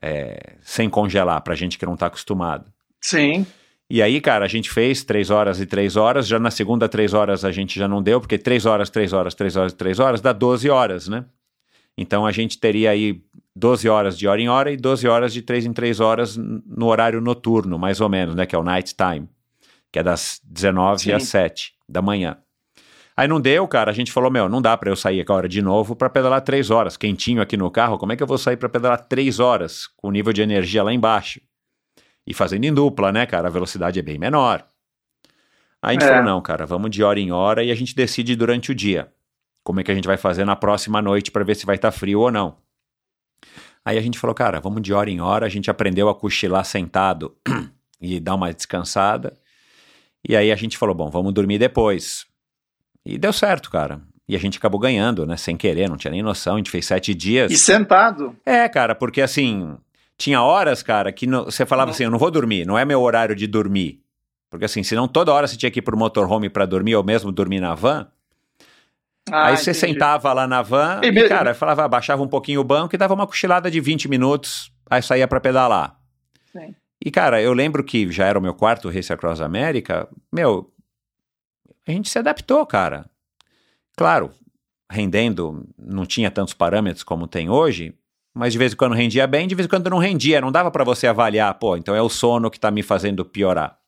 é, 0.00 0.56
sem 0.62 0.88
congelar, 0.88 1.40
pra 1.42 1.54
gente 1.54 1.78
que 1.78 1.86
não 1.86 1.96
tá 1.96 2.06
acostumado. 2.06 2.72
Sim. 3.00 3.46
E 3.90 4.00
aí, 4.00 4.20
cara, 4.20 4.44
a 4.44 4.48
gente 4.48 4.70
fez 4.70 5.04
três 5.04 5.28
horas 5.28 5.60
e 5.60 5.66
três 5.66 5.96
horas. 5.96 6.26
Já 6.26 6.38
na 6.38 6.50
segunda, 6.50 6.88
três 6.88 7.12
horas 7.12 7.44
a 7.44 7.52
gente 7.52 7.78
já 7.78 7.86
não 7.86 8.02
deu, 8.02 8.20
porque 8.20 8.38
três 8.38 8.64
horas, 8.64 8.88
três 8.88 9.12
horas, 9.12 9.34
três 9.34 9.54
horas, 9.54 9.72
três 9.74 9.98
horas 9.98 10.20
dá 10.20 10.32
12 10.32 10.70
horas, 10.70 11.08
né? 11.08 11.26
Então 11.96 12.24
a 12.24 12.32
gente 12.32 12.58
teria 12.58 12.90
aí 12.90 13.22
12 13.54 13.88
horas 13.88 14.18
de 14.18 14.26
hora 14.26 14.40
em 14.40 14.48
hora 14.48 14.72
e 14.72 14.78
12 14.78 15.06
horas 15.06 15.32
de 15.32 15.42
três 15.42 15.66
em 15.66 15.74
três 15.74 16.00
horas 16.00 16.38
no 16.38 16.86
horário 16.86 17.20
noturno, 17.20 17.78
mais 17.78 18.00
ou 18.00 18.08
menos, 18.08 18.34
né? 18.34 18.46
Que 18.46 18.56
é 18.56 18.58
o 18.58 18.64
night 18.64 18.94
time, 18.94 19.28
que 19.92 19.98
é 19.98 20.02
das 20.02 20.40
19 20.42 21.02
Sim. 21.02 21.12
às 21.12 21.24
7 21.24 21.74
da 21.88 22.00
manhã. 22.02 22.38
Aí 23.14 23.28
não 23.28 23.38
deu, 23.40 23.68
cara. 23.68 23.90
A 23.90 23.94
gente 23.94 24.10
falou, 24.10 24.30
meu, 24.30 24.48
não 24.48 24.62
dá 24.62 24.74
pra 24.76 24.90
eu 24.90 24.96
sair 24.96 25.20
agora 25.20 25.46
de 25.46 25.60
novo 25.60 25.94
pra 25.94 26.08
pedalar 26.08 26.40
três 26.40 26.70
horas, 26.70 26.96
quentinho 26.96 27.42
aqui 27.42 27.56
no 27.58 27.70
carro. 27.70 27.98
Como 27.98 28.10
é 28.12 28.16
que 28.16 28.22
eu 28.22 28.26
vou 28.26 28.38
sair 28.38 28.56
pra 28.56 28.70
pedalar 28.70 29.06
três 29.06 29.38
horas 29.38 29.86
com 29.98 30.08
o 30.08 30.10
nível 30.10 30.32
de 30.32 30.40
energia 30.40 30.82
lá 30.82 30.92
embaixo? 30.92 31.38
E 32.26 32.32
fazendo 32.32 32.64
em 32.64 32.72
dupla, 32.72 33.12
né, 33.12 33.26
cara? 33.26 33.48
A 33.48 33.50
velocidade 33.50 33.98
é 33.98 34.02
bem 34.02 34.16
menor. 34.18 34.66
Aí 35.82 35.90
a 35.90 36.00
gente 36.00 36.04
É. 36.04 36.08
falou, 36.08 36.24
não, 36.24 36.40
cara, 36.40 36.64
vamos 36.64 36.90
de 36.90 37.02
hora 37.02 37.20
em 37.20 37.30
hora 37.32 37.62
e 37.62 37.70
a 37.70 37.74
gente 37.74 37.94
decide 37.94 38.34
durante 38.34 38.70
o 38.72 38.74
dia. 38.74 39.12
Como 39.62 39.80
é 39.80 39.84
que 39.84 39.90
a 39.90 39.94
gente 39.94 40.06
vai 40.06 40.16
fazer 40.16 40.44
na 40.46 40.56
próxima 40.56 41.02
noite 41.02 41.30
pra 41.30 41.44
ver 41.44 41.54
se 41.54 41.66
vai 41.66 41.76
estar 41.76 41.90
frio 41.92 42.20
ou 42.20 42.30
não. 42.32 42.56
Aí 43.84 43.98
a 43.98 44.00
gente 44.00 44.18
falou, 44.18 44.34
cara, 44.34 44.58
vamos 44.60 44.80
de 44.80 44.92
hora 44.94 45.10
em 45.10 45.20
hora. 45.20 45.44
A 45.44 45.48
gente 45.48 45.70
aprendeu 45.70 46.08
a 46.08 46.14
cochilar 46.14 46.64
sentado 46.64 47.36
e 48.00 48.18
dar 48.20 48.36
uma 48.36 48.52
descansada. 48.54 49.36
E 50.28 50.36
aí 50.36 50.52
a 50.52 50.56
gente 50.56 50.78
falou, 50.78 50.94
bom, 50.94 51.10
vamos 51.10 51.32
dormir 51.32 51.58
depois. 51.58 52.26
E 53.04 53.18
deu 53.18 53.32
certo, 53.32 53.70
cara. 53.70 54.00
E 54.28 54.36
a 54.36 54.38
gente 54.38 54.56
acabou 54.58 54.78
ganhando, 54.80 55.26
né? 55.26 55.36
Sem 55.36 55.56
querer, 55.56 55.88
não 55.88 55.96
tinha 55.96 56.10
nem 56.12 56.22
noção. 56.22 56.54
A 56.54 56.58
gente 56.58 56.70
fez 56.70 56.86
sete 56.86 57.12
dias. 57.14 57.50
E 57.50 57.58
sentado. 57.58 58.36
É, 58.46 58.68
cara, 58.68 58.94
porque 58.94 59.20
assim, 59.20 59.76
Tinha 60.16 60.40
horas, 60.40 60.82
cara, 60.82 61.10
que 61.10 61.26
você 61.26 61.66
falava 61.66 61.86
Não. 61.88 61.92
assim: 61.94 62.04
eu 62.04 62.10
não 62.10 62.18
vou 62.18 62.30
dormir, 62.30 62.64
não 62.66 62.78
é 62.78 62.84
meu 62.84 63.00
horário 63.00 63.34
de 63.34 63.46
dormir. 63.48 64.00
Porque 64.48 64.64
assim, 64.66 64.82
senão 64.84 65.08
toda 65.08 65.32
hora 65.32 65.48
você 65.48 65.56
tinha 65.56 65.70
que 65.70 65.80
ir 65.80 65.82
pro 65.82 65.96
motorhome 65.96 66.48
pra 66.48 66.64
dormir 66.66 66.94
ou 66.94 67.02
mesmo 67.02 67.32
dormir 67.32 67.58
na 67.58 67.74
van. 67.74 68.06
Ah, 69.30 69.46
aí 69.48 69.56
você 69.56 69.70
entendi. 69.70 69.92
sentava 69.94 70.32
lá 70.32 70.46
na 70.46 70.62
van 70.62 71.00
E 71.02 71.08
e, 71.08 71.28
cara, 71.28 71.54
falava, 71.54 71.86
baixava 71.88 72.22
um 72.22 72.28
pouquinho 72.28 72.60
o 72.60 72.64
banco 72.64 72.94
e 72.94 72.98
dava 72.98 73.14
uma 73.14 73.26
cochilada 73.26 73.70
de 73.70 73.80
20 73.80 74.08
minutos, 74.08 74.70
aí 74.90 75.02
saía 75.02 75.26
pra 75.26 75.40
pedalar. 75.40 75.96
E, 77.04 77.10
cara, 77.10 77.42
eu 77.42 77.52
lembro 77.52 77.82
que 77.82 78.10
já 78.12 78.26
era 78.26 78.38
o 78.38 78.42
meu 78.42 78.54
quarto 78.54 78.88
Race 78.88 79.12
Across 79.12 79.40
America, 79.40 80.08
meu, 80.32 80.72
a 81.86 81.90
gente 81.90 82.08
se 82.08 82.18
adaptou, 82.18 82.64
cara. 82.64 83.10
Claro, 83.96 84.30
rendendo, 84.90 85.66
não 85.76 86.06
tinha 86.06 86.30
tantos 86.30 86.54
parâmetros 86.54 87.02
como 87.02 87.26
tem 87.26 87.50
hoje, 87.50 87.94
mas 88.32 88.52
de 88.52 88.58
vez 88.58 88.72
em 88.72 88.76
quando 88.76 88.94
rendia 88.94 89.26
bem, 89.26 89.48
de 89.48 89.54
vez 89.54 89.66
em 89.66 89.68
quando 89.68 89.90
não 89.90 89.98
rendia, 89.98 90.40
não 90.40 90.52
dava 90.52 90.70
pra 90.70 90.84
você 90.84 91.06
avaliar, 91.06 91.52
pô, 91.58 91.76
então 91.76 91.94
é 91.94 92.00
o 92.00 92.08
sono 92.08 92.50
que 92.50 92.60
tá 92.60 92.70
me 92.70 92.82
fazendo 92.82 93.24
piorar. 93.24 93.78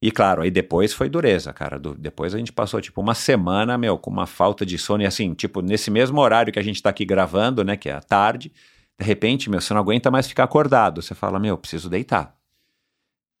E 0.00 0.10
claro, 0.10 0.42
aí 0.42 0.50
depois 0.50 0.92
foi 0.92 1.08
dureza, 1.08 1.52
cara. 1.52 1.78
Do- 1.78 1.94
depois 1.94 2.34
a 2.34 2.38
gente 2.38 2.52
passou 2.52 2.80
tipo 2.80 3.00
uma 3.00 3.14
semana, 3.14 3.78
meu, 3.78 3.96
com 3.98 4.10
uma 4.10 4.26
falta 4.26 4.64
de 4.64 4.78
sono 4.78 5.02
e 5.02 5.06
assim, 5.06 5.32
tipo, 5.34 5.62
nesse 5.62 5.90
mesmo 5.90 6.20
horário 6.20 6.52
que 6.52 6.58
a 6.58 6.62
gente 6.62 6.82
tá 6.82 6.90
aqui 6.90 7.04
gravando, 7.04 7.64
né, 7.64 7.76
que 7.76 7.88
é 7.88 7.92
a 7.92 8.00
tarde, 8.00 8.52
de 8.98 9.04
repente, 9.04 9.50
meu, 9.50 9.60
você 9.60 9.74
não 9.74 9.80
aguenta 9.80 10.10
mais 10.10 10.26
ficar 10.26 10.44
acordado. 10.44 11.02
Você 11.02 11.14
fala, 11.14 11.38
meu, 11.38 11.56
preciso 11.58 11.90
deitar. 11.90 12.34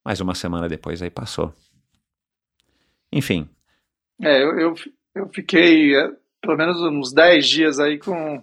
Mas 0.04 0.20
uma 0.20 0.34
semana 0.34 0.68
depois 0.68 1.00
aí 1.02 1.10
passou. 1.10 1.52
Enfim, 3.12 3.48
É, 4.20 4.42
eu, 4.42 4.58
eu, 4.58 4.74
eu 5.14 5.28
fiquei 5.32 5.94
é, 5.96 6.10
pelo 6.40 6.56
menos 6.56 6.80
uns 6.82 7.12
10 7.12 7.46
dias 7.48 7.78
aí 7.80 7.98
com 7.98 8.42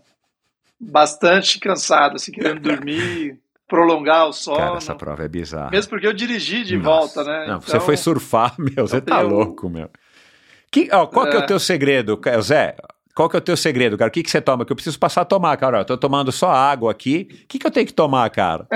bastante 0.79 1.59
cansado, 1.59 2.15
assim, 2.15 2.31
querendo 2.31 2.61
dormir, 2.61 3.39
prolongar 3.67 4.27
o 4.27 4.33
sono. 4.33 4.57
cara, 4.57 4.77
essa 4.77 4.95
prova 4.95 5.23
é 5.23 5.27
bizarra. 5.27 5.69
Mesmo 5.71 5.89
porque 5.89 6.07
eu 6.07 6.13
dirigi 6.13 6.63
de 6.63 6.77
Nossa. 6.77 7.21
volta, 7.21 7.23
né? 7.31 7.39
Não, 7.47 7.57
Então, 7.57 7.61
você 7.61 7.79
foi 7.79 7.97
surfar, 7.97 8.55
meu, 8.59 8.87
você 8.87 8.99
tá 9.01 9.21
eu- 9.21 9.29
louco, 9.29 9.69
meu. 9.69 9.89
Que, 10.71 10.89
ó, 10.91 11.05
qual 11.05 11.29
que 11.29 11.35
é 11.35 11.39
o 11.39 11.43
É. 11.43 11.45
teu 11.45 11.59
segredo, 11.59 12.19
Zé? 12.41 12.75
Qual 13.15 13.29
que 13.29 13.35
é 13.35 13.39
o 13.39 13.41
teu 13.41 13.55
segredo, 13.55 13.97
cara? 13.97 14.09
O 14.09 14.11
que, 14.11 14.23
que 14.23 14.29
você 14.31 14.41
toma? 14.41 14.65
Que 14.65 14.71
eu 14.71 14.75
preciso 14.75 14.97
passar 14.99 15.21
a 15.21 15.25
tomar, 15.25 15.55
cara. 15.57 15.79
Eu 15.79 15.85
tô 15.85 15.97
tomando 15.97 16.31
só 16.31 16.49
água 16.49 16.91
aqui. 16.91 17.27
O 17.43 17.47
que, 17.47 17.59
que 17.59 17.67
eu 17.67 17.71
tenho 17.71 17.85
que 17.85 17.93
tomar, 17.93 18.27
cara? 18.31 18.67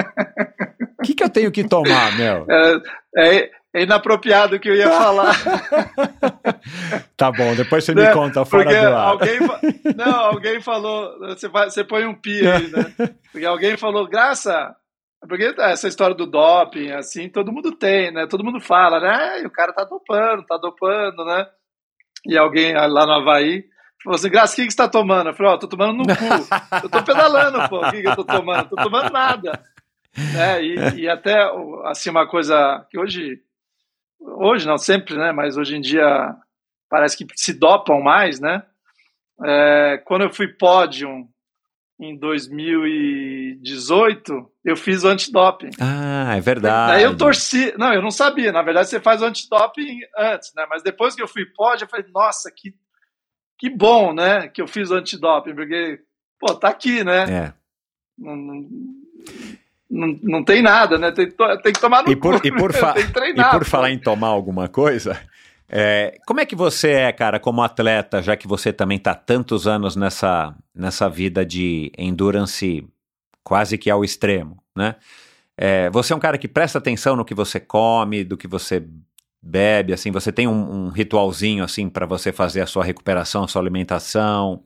O 0.99 1.03
que, 1.03 1.15
que 1.15 1.23
eu 1.23 1.29
tenho 1.29 1.51
que 1.51 1.63
tomar, 1.67 2.15
meu? 2.17 2.45
É, 3.15 3.37
é- 3.39 3.51
é 3.73 3.81
inapropriado 3.83 4.55
o 4.55 4.59
que 4.59 4.69
eu 4.69 4.75
ia 4.75 4.89
falar. 4.89 5.33
Tá 7.15 7.31
bom, 7.31 7.55
depois 7.55 7.83
você 7.83 7.93
me 7.95 8.01
né? 8.01 8.13
conta 8.13 8.45
fora 8.45 8.63
Porque 8.65 8.79
do 8.79 8.87
ar. 8.87 9.07
alguém, 9.07 9.39
não, 9.95 10.15
alguém 10.19 10.61
falou, 10.61 11.17
você, 11.19 11.47
vai- 11.47 11.69
você 11.69 11.83
põe 11.83 12.05
um 12.05 12.13
pi 12.13 12.45
aí, 12.47 12.69
né? 12.69 12.93
Porque 13.31 13.45
alguém 13.45 13.75
falou, 13.77 14.07
Graça, 14.07 14.75
porque 15.27 15.53
essa 15.59 15.87
história 15.87 16.15
do 16.15 16.25
doping, 16.27 16.91
assim, 16.91 17.27
todo 17.29 17.51
mundo 17.51 17.71
tem, 17.71 18.11
né? 18.11 18.27
Todo 18.27 18.43
mundo 18.43 18.59
fala, 18.59 18.99
né? 18.99 19.41
E 19.41 19.45
o 19.45 19.51
cara 19.51 19.73
tá 19.73 19.83
dopando, 19.83 20.45
tá 20.45 20.57
dopando, 20.57 21.25
né? 21.25 21.47
E 22.25 22.37
alguém 22.37 22.73
lá 22.75 23.05
no 23.05 23.13
Havaí 23.13 23.63
falou 24.03 24.15
assim, 24.15 24.29
Graça, 24.29 24.53
o 24.53 24.55
que, 24.55 24.65
que 24.65 24.71
você 24.71 24.77
tá 24.77 24.87
tomando? 24.87 25.29
Eu 25.29 25.33
falei, 25.33 25.53
ó, 25.53 25.57
tô 25.57 25.67
tomando 25.67 25.97
no 25.97 26.03
cu. 26.03 26.13
Eu 26.83 26.89
tô 26.89 27.03
pedalando, 27.03 27.69
pô, 27.69 27.85
o 27.85 27.91
que, 27.91 28.01
que 28.01 28.07
eu 28.07 28.15
tô 28.15 28.23
tomando? 28.23 28.69
Tô 28.69 28.75
tomando 28.75 29.11
nada. 29.11 29.63
Né? 30.15 30.63
E, 30.63 30.75
e 31.01 31.09
até, 31.09 31.49
assim, 31.85 32.09
uma 32.09 32.27
coisa 32.27 32.85
que 32.89 32.97
hoje, 32.97 33.41
hoje 34.19 34.65
não, 34.65 34.77
sempre, 34.77 35.15
né? 35.15 35.31
Mas 35.31 35.57
hoje 35.57 35.75
em 35.75 35.81
dia 35.81 36.35
parece 36.89 37.17
que 37.17 37.25
se 37.35 37.53
dopam 37.53 38.01
mais, 38.01 38.39
né? 38.39 38.63
É, 39.43 40.01
quando 40.05 40.23
eu 40.23 40.33
fui 40.33 40.47
pódio 40.47 41.27
em 41.99 42.17
2018, 42.17 44.51
eu 44.63 44.75
fiz 44.75 45.03
o 45.03 45.07
antidoping. 45.07 45.71
Ah, 45.79 46.35
é 46.35 46.41
verdade. 46.41 46.93
Daí 46.93 47.03
eu 47.03 47.17
torci. 47.17 47.73
Não, 47.77 47.93
eu 47.93 48.01
não 48.01 48.11
sabia. 48.11 48.51
Na 48.51 48.61
verdade, 48.61 48.89
você 48.89 48.99
faz 48.99 49.21
o 49.21 49.25
antidoping 49.25 49.99
antes, 50.17 50.53
né? 50.55 50.65
Mas 50.69 50.83
depois 50.83 51.15
que 51.15 51.21
eu 51.21 51.27
fui 51.27 51.45
pódio, 51.45 51.85
eu 51.85 51.89
falei, 51.89 52.05
nossa, 52.13 52.51
que, 52.51 52.73
que 53.57 53.69
bom, 53.69 54.13
né? 54.13 54.47
Que 54.47 54.61
eu 54.61 54.67
fiz 54.67 54.91
o 54.91 54.95
antidoping, 54.95 55.55
porque, 55.55 55.99
pô, 56.39 56.53
tá 56.53 56.69
aqui, 56.69 57.03
né? 57.03 57.23
É. 57.23 57.53
Não, 58.17 58.35
não, 58.35 58.69
não, 59.89 60.19
não 60.21 60.43
tem 60.43 60.61
nada, 60.61 60.97
né? 60.97 61.11
Tem, 61.11 61.29
tem 61.29 61.73
que 61.73 61.79
tomar 61.79 62.03
no 62.03 62.11
E 62.11 62.15
por, 62.15 62.39
cu, 62.39 62.47
e 62.47 62.51
por, 62.51 62.73
né? 62.73 62.93
que 62.93 62.99
e 62.99 63.11
treinar. 63.11 63.51
por 63.51 63.65
falar 63.65 63.91
em 63.91 63.99
tomar 63.99 64.27
alguma 64.27 64.67
coisa, 64.67 65.19
é, 65.69 66.17
como 66.25 66.39
é 66.39 66.45
que 66.45 66.55
você 66.55 66.91
é, 66.91 67.11
cara, 67.11 67.39
como 67.39 67.61
atleta, 67.61 68.21
já 68.21 68.35
que 68.35 68.47
você 68.47 68.71
também 68.71 68.99
tá 68.99 69.13
tantos 69.13 69.67
anos 69.67 69.95
nessa, 69.95 70.55
nessa 70.73 71.09
vida 71.09 71.45
de 71.45 71.91
endurance 71.97 72.87
quase 73.43 73.77
que 73.77 73.89
ao 73.89 74.03
extremo, 74.03 74.61
né? 74.75 74.95
É, 75.59 75.89
você 75.89 76.13
é 76.13 76.15
um 76.15 76.19
cara 76.19 76.37
que 76.37 76.47
presta 76.47 76.77
atenção 76.77 77.15
no 77.15 77.25
que 77.25 77.33
você 77.33 77.59
come, 77.59 78.23
do 78.23 78.37
que 78.37 78.47
você 78.47 78.85
bebe, 79.47 79.93
assim, 79.93 80.11
você 80.11 80.31
tem 80.31 80.47
um, 80.47 80.87
um 80.87 80.89
ritualzinho, 80.89 81.63
assim, 81.63 81.89
para 81.89 82.05
você 82.05 82.31
fazer 82.31 82.61
a 82.61 82.67
sua 82.67 82.83
recuperação, 82.83 83.45
a 83.45 83.47
sua 83.47 83.61
alimentação. 83.61 84.61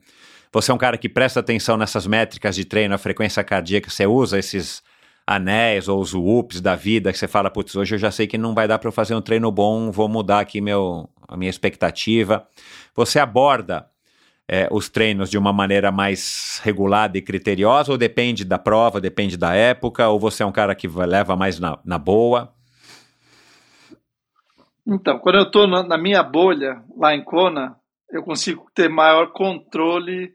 Você 0.52 0.70
é 0.70 0.74
um 0.74 0.78
cara 0.78 0.98
que 0.98 1.08
presta 1.08 1.40
atenção 1.40 1.76
nessas 1.76 2.06
métricas 2.06 2.56
de 2.56 2.64
treino, 2.64 2.94
a 2.94 2.98
frequência 2.98 3.42
cardíaca, 3.44 3.88
você 3.88 4.06
usa 4.06 4.38
esses 4.38 4.82
anéis 5.26 5.88
ou 5.88 6.00
os 6.00 6.12
whoops 6.12 6.60
da 6.60 6.74
vida 6.74 7.12
que 7.12 7.18
você 7.18 7.28
fala, 7.28 7.48
putz, 7.48 7.76
hoje 7.76 7.94
eu 7.94 7.98
já 7.98 8.10
sei 8.10 8.26
que 8.26 8.36
não 8.36 8.54
vai 8.54 8.66
dar 8.66 8.78
para 8.78 8.88
eu 8.88 8.92
fazer 8.92 9.14
um 9.14 9.22
treino 9.22 9.50
bom, 9.52 9.90
vou 9.92 10.08
mudar 10.08 10.40
aqui 10.40 10.60
meu, 10.60 11.08
a 11.28 11.36
minha 11.36 11.48
expectativa. 11.48 12.46
Você 12.94 13.20
aborda 13.20 13.86
é, 14.48 14.68
os 14.70 14.88
treinos 14.88 15.30
de 15.30 15.38
uma 15.38 15.52
maneira 15.52 15.92
mais 15.92 16.60
regulada 16.64 17.16
e 17.16 17.22
criteriosa 17.22 17.92
ou 17.92 17.96
depende 17.96 18.44
da 18.44 18.58
prova, 18.58 19.00
depende 19.00 19.36
da 19.36 19.54
época, 19.54 20.08
ou 20.08 20.18
você 20.18 20.42
é 20.42 20.46
um 20.46 20.52
cara 20.52 20.74
que 20.74 20.88
leva 20.88 21.36
mais 21.36 21.60
na, 21.60 21.78
na 21.84 21.98
boa? 21.98 22.52
Então, 24.86 25.18
quando 25.18 25.36
eu 25.36 25.42
estou 25.44 25.66
na, 25.66 25.82
na 25.82 25.96
minha 25.98 26.22
bolha, 26.22 26.82
lá 26.96 27.14
em 27.14 27.22
Kona, 27.22 27.76
eu 28.10 28.22
consigo 28.22 28.66
ter 28.74 28.88
maior 28.88 29.32
controle 29.32 30.34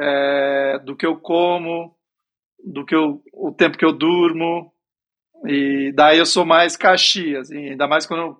é, 0.00 0.78
do 0.84 0.96
que 0.96 1.06
eu 1.06 1.16
como, 1.18 1.94
do 2.64 2.84
que 2.84 2.94
eu, 2.94 3.22
o 3.32 3.52
tempo 3.52 3.76
que 3.78 3.84
eu 3.84 3.92
durmo, 3.92 4.72
e 5.46 5.92
daí 5.94 6.18
eu 6.18 6.26
sou 6.26 6.44
mais 6.44 6.76
Caxias, 6.76 7.50
ainda 7.50 7.86
mais 7.86 8.06
quando 8.06 8.36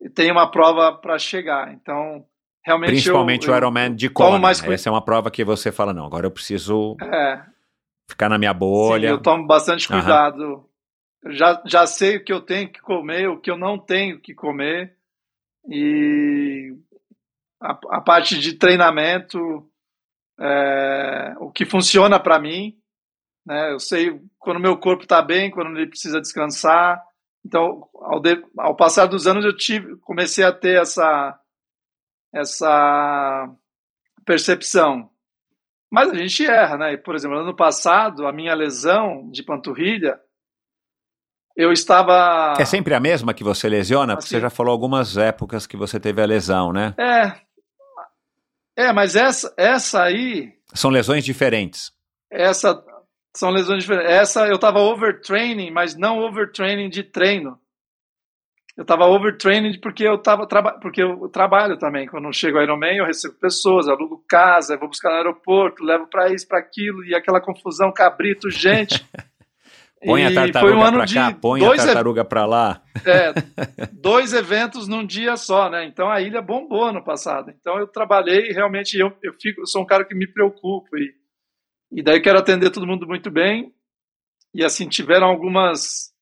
eu 0.00 0.12
tenho 0.12 0.32
uma 0.32 0.50
prova 0.50 0.92
para 0.92 1.18
chegar. 1.18 1.72
Então, 1.72 2.24
realmente 2.64 2.90
Principalmente 2.90 3.46
eu, 3.46 3.52
o 3.52 3.54
eu 3.54 3.58
Ironman 3.58 3.94
de 3.94 4.10
Kona. 4.10 4.38
mais 4.38 4.60
cuidado. 4.60 4.74
Essa 4.74 4.88
é 4.88 4.92
uma 4.92 5.04
prova 5.04 5.30
que 5.30 5.44
você 5.44 5.70
fala, 5.72 5.94
não, 5.94 6.04
agora 6.04 6.26
eu 6.26 6.30
preciso 6.30 6.96
É, 7.00 7.42
ficar 8.10 8.28
na 8.28 8.36
minha 8.38 8.52
sim, 8.52 8.58
bolha. 8.58 9.08
eu 9.08 9.22
tomo 9.22 9.46
bastante 9.46 9.86
cuidado. 9.88 10.42
Eu 10.42 10.71
já, 11.30 11.62
já 11.66 11.86
sei 11.86 12.16
o 12.16 12.24
que 12.24 12.32
eu 12.32 12.40
tenho 12.40 12.70
que 12.70 12.80
comer, 12.80 13.28
o 13.28 13.40
que 13.40 13.50
eu 13.50 13.56
não 13.56 13.78
tenho 13.78 14.20
que 14.20 14.34
comer. 14.34 14.96
E 15.68 16.74
a, 17.60 17.78
a 17.90 18.00
parte 18.00 18.38
de 18.38 18.54
treinamento, 18.54 19.68
é, 20.38 21.34
o 21.38 21.50
que 21.50 21.64
funciona 21.64 22.18
para 22.18 22.38
mim, 22.38 22.76
né? 23.46 23.72
Eu 23.72 23.78
sei 23.80 24.20
quando 24.38 24.60
meu 24.60 24.76
corpo 24.78 25.04
está 25.04 25.20
bem, 25.22 25.50
quando 25.50 25.76
ele 25.76 25.88
precisa 25.88 26.20
descansar. 26.20 27.02
Então, 27.44 27.88
ao, 27.94 28.20
de- 28.20 28.44
ao 28.58 28.74
passar 28.76 29.06
dos 29.06 29.26
anos, 29.26 29.44
eu 29.44 29.56
tive, 29.56 29.96
comecei 29.98 30.44
a 30.44 30.52
ter 30.52 30.80
essa 30.80 31.38
essa 32.32 33.48
percepção. 34.24 35.10
Mas 35.90 36.10
a 36.10 36.14
gente 36.14 36.46
erra, 36.46 36.78
né? 36.78 36.96
Por 36.96 37.14
exemplo, 37.14 37.36
ano 37.38 37.54
passado, 37.54 38.26
a 38.26 38.32
minha 38.32 38.54
lesão 38.54 39.30
de 39.30 39.42
panturrilha, 39.42 40.18
eu 41.56 41.72
estava. 41.72 42.54
É 42.58 42.64
sempre 42.64 42.94
a 42.94 43.00
mesma 43.00 43.34
que 43.34 43.44
você 43.44 43.68
lesiona? 43.68 44.14
Porque 44.14 44.26
Assim. 44.26 44.36
você 44.36 44.40
já 44.40 44.50
falou 44.50 44.72
algumas 44.72 45.16
épocas 45.16 45.66
que 45.66 45.76
você 45.76 45.98
teve 46.00 46.22
a 46.22 46.26
lesão, 46.26 46.72
né? 46.72 46.94
É. 46.98 47.40
É, 48.76 48.92
mas 48.92 49.14
essa, 49.16 49.52
essa 49.56 50.02
aí, 50.02 50.52
São 50.72 50.90
lesões 50.90 51.24
diferentes. 51.24 51.92
essa 52.30 52.82
são 53.36 53.50
lesões 53.50 53.82
diferentes. 53.82 54.10
Essa 54.12 54.46
eu 54.46 54.56
estava 54.56 54.78
overtraining, 54.80 55.70
mas 55.70 55.96
não 55.96 56.18
overtraining 56.18 56.88
de 56.90 57.02
treino. 57.02 57.58
Eu 58.76 58.82
estava 58.82 59.04
overtraining 59.06 59.78
porque 59.80 60.02
eu 60.06 60.16
tava 60.18 60.46
porque 60.80 61.02
eu 61.02 61.28
trabalho 61.28 61.78
também. 61.78 62.06
Quando 62.06 62.24
eu 62.26 62.32
chego 62.32 62.56
ao 62.58 62.64
Ironman, 62.64 62.96
eu 62.98 63.04
recebo 63.06 63.34
pessoas, 63.34 63.88
alugo 63.88 64.24
casa, 64.28 64.74
eu 64.74 64.78
vou 64.78 64.88
buscar 64.88 65.10
no 65.10 65.16
aeroporto, 65.16 65.84
levo 65.84 66.06
para 66.06 66.30
isso, 66.32 66.48
para 66.48 66.58
aquilo 66.58 67.04
e 67.04 67.14
aquela 67.14 67.40
confusão, 67.40 67.92
cabrito, 67.92 68.50
gente. 68.50 69.06
Põe 70.04 70.24
a 70.24 70.34
tartaruga 70.34 70.90
um 70.90 71.04
de 71.04 71.14
cá, 71.14 71.32
põe 71.32 71.64
a 71.64 71.76
tartaruga 71.76 72.24
pra 72.24 72.44
lá. 72.44 72.82
É, 73.04 73.32
dois 73.92 74.32
eventos 74.32 74.88
num 74.88 75.06
dia 75.06 75.36
só, 75.36 75.70
né? 75.70 75.84
Então 75.84 76.10
a 76.10 76.20
ilha 76.20 76.42
bombou 76.42 76.84
ano 76.84 77.02
passado. 77.02 77.50
Então 77.50 77.78
eu 77.78 77.86
trabalhei 77.86 78.52
realmente 78.52 78.98
eu, 78.98 79.12
eu 79.22 79.32
fico, 79.40 79.62
eu 79.62 79.66
sou 79.66 79.82
um 79.82 79.86
cara 79.86 80.04
que 80.04 80.14
me 80.14 80.26
preocupa 80.26 80.96
e, 80.96 81.14
e 81.92 82.02
daí 82.02 82.20
quero 82.20 82.38
atender 82.38 82.70
todo 82.70 82.86
mundo 82.86 83.06
muito 83.06 83.30
bem. 83.30 83.72
E 84.54 84.64
assim, 84.64 84.88
tiveram 84.88 85.26
algumas 85.26 86.12